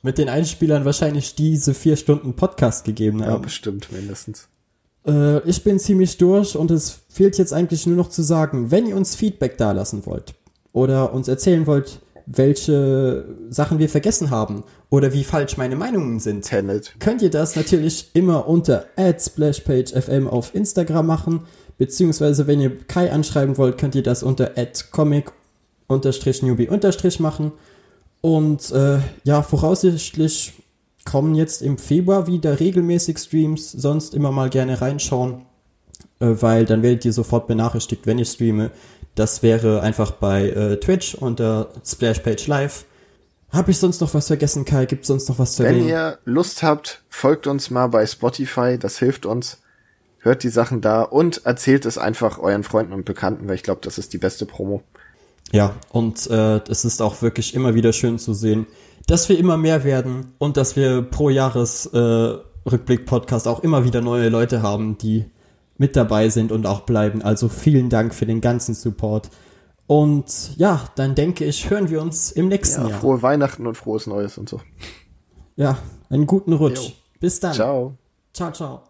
mit 0.01 0.17
den 0.17 0.27
Einspielern 0.27 0.83
wahrscheinlich 0.83 1.35
diese 1.35 1.73
vier 1.73 1.95
Stunden 1.95 2.33
Podcast 2.35 2.83
gegeben 2.83 3.19
ja, 3.19 3.27
habt. 3.27 3.43
bestimmt 3.43 3.89
mindestens. 3.93 4.49
Äh, 5.07 5.39
ich 5.49 5.63
bin 5.63 5.79
ziemlich 5.79 6.17
durch 6.17 6.57
und 6.57 6.71
es 6.71 7.03
fehlt 7.07 7.37
jetzt 7.37 7.53
eigentlich 7.53 7.87
nur 7.87 7.95
noch 7.95 8.09
zu 8.09 8.21
sagen, 8.21 8.69
wenn 8.69 8.85
ihr 8.85 8.97
uns 8.97 9.15
Feedback 9.15 9.57
dalassen 9.57 10.05
wollt 10.05 10.35
oder 10.73 11.13
uns 11.13 11.29
erzählen 11.29 11.65
wollt, 11.67 12.01
welche 12.27 13.25
Sachen 13.49 13.79
wir 13.79 13.89
vergessen 13.89 14.29
haben 14.29 14.63
oder 14.89 15.13
wie 15.13 15.23
falsch 15.23 15.57
meine 15.57 15.77
Meinungen 15.77 16.19
sind, 16.19 16.43
Tenet. 16.43 16.93
könnt 16.99 17.21
ihr 17.21 17.29
das 17.29 17.55
natürlich 17.55 18.11
immer 18.13 18.47
unter 18.47 18.85
@splashpagefm 18.97 20.27
auf 20.27 20.53
Instagram 20.53 21.07
machen, 21.07 21.41
beziehungsweise 21.77 22.45
wenn 22.45 22.59
ihr 22.59 22.77
Kai 22.85 23.11
anschreiben 23.11 23.57
wollt, 23.57 23.77
könnt 23.77 23.95
ihr 23.95 24.03
das 24.03 24.23
unter 24.23 24.51
@comic_newbie 24.91 26.67
machen. 27.19 27.53
Und 28.19 28.71
äh, 28.71 28.99
ja, 29.23 29.41
voraussichtlich 29.41 30.53
kommen 31.05 31.33
jetzt 31.33 31.61
im 31.61 31.77
Februar 31.77 32.27
wieder 32.27 32.59
regelmäßig 32.59 33.17
Streams, 33.19 33.71
sonst 33.71 34.13
immer 34.13 34.33
mal 34.33 34.49
gerne 34.49 34.81
reinschauen, 34.81 35.45
äh, 36.19 36.33
weil 36.39 36.65
dann 36.65 36.83
werdet 36.83 37.05
ihr 37.05 37.13
sofort 37.13 37.47
benachrichtigt, 37.47 38.05
wenn 38.05 38.19
ich 38.19 38.27
streame. 38.27 38.71
Das 39.17 39.41
wäre 39.41 39.81
einfach 39.81 40.11
bei 40.11 40.49
äh, 40.49 40.79
Twitch 40.79 41.15
unter 41.15 41.69
Splashpage 41.83 42.45
Live. 42.45 42.85
Habe 43.49 43.71
ich 43.71 43.79
sonst 43.79 43.99
noch 43.99 44.13
was 44.13 44.27
vergessen, 44.27 44.63
Kai? 44.63 44.85
Gibt 44.85 45.07
sonst 45.07 45.27
noch 45.27 45.39
was 45.39 45.55
zu 45.55 45.63
Wenn 45.63 45.73
erwähnen? 45.73 45.89
ihr 45.89 46.19
Lust 46.23 46.61
habt, 46.61 47.01
folgt 47.09 47.47
uns 47.47 47.71
mal 47.71 47.87
bei 47.87 48.05
Spotify, 48.05 48.77
das 48.79 48.99
hilft 48.99 49.25
uns. 49.25 49.59
Hört 50.19 50.43
die 50.43 50.49
Sachen 50.49 50.81
da 50.81 51.01
und 51.01 51.47
erzählt 51.47 51.87
es 51.87 51.97
einfach 51.97 52.37
euren 52.37 52.63
Freunden 52.63 52.93
und 52.93 53.05
Bekannten, 53.05 53.47
weil 53.47 53.55
ich 53.55 53.63
glaube, 53.63 53.81
das 53.83 53.97
ist 53.97 54.13
die 54.13 54.19
beste 54.19 54.45
Promo. 54.45 54.83
Ja, 55.51 55.73
und 55.89 56.29
äh, 56.29 56.57
es 56.69 56.85
ist 56.85 57.01
auch 57.01 57.23
wirklich 57.23 57.55
immer 57.55 57.73
wieder 57.73 57.93
schön 57.93 58.19
zu 58.19 58.35
sehen, 58.35 58.67
dass 59.07 59.29
wir 59.29 59.39
immer 59.39 59.57
mehr 59.57 59.83
werden 59.83 60.33
und 60.37 60.57
dass 60.57 60.75
wir 60.75 61.01
pro 61.01 61.31
Jahres 61.31 61.87
äh, 61.87 61.97
Rückblick-Podcast 62.69 63.47
auch 63.47 63.63
immer 63.63 63.83
wieder 63.83 64.01
neue 64.01 64.29
Leute 64.29 64.61
haben, 64.61 64.99
die 64.99 65.25
mit 65.77 65.95
dabei 65.95 66.29
sind 66.29 66.51
und 66.51 66.65
auch 66.65 66.81
bleiben. 66.81 67.21
Also 67.21 67.49
vielen 67.49 67.89
Dank 67.89 68.13
für 68.13 68.25
den 68.25 68.41
ganzen 68.41 68.73
Support. 68.73 69.29
Und 69.87 70.57
ja, 70.57 70.81
dann 70.95 71.15
denke 71.15 71.45
ich, 71.45 71.69
hören 71.69 71.89
wir 71.89 72.01
uns 72.01 72.31
im 72.31 72.49
nächsten 72.49 72.81
Ja, 72.83 72.89
Jahr. 72.89 72.99
frohe 72.99 73.21
Weihnachten 73.21 73.65
und 73.67 73.75
frohes 73.75 74.05
Neues 74.07 74.37
und 74.37 74.49
so. 74.49 74.59
Ja, 75.55 75.77
einen 76.09 76.27
guten 76.27 76.53
Rutsch. 76.53 76.89
Jo. 76.89 76.91
Bis 77.19 77.39
dann. 77.39 77.53
Ciao. 77.53 77.93
Ciao, 78.33 78.51
ciao. 78.51 78.81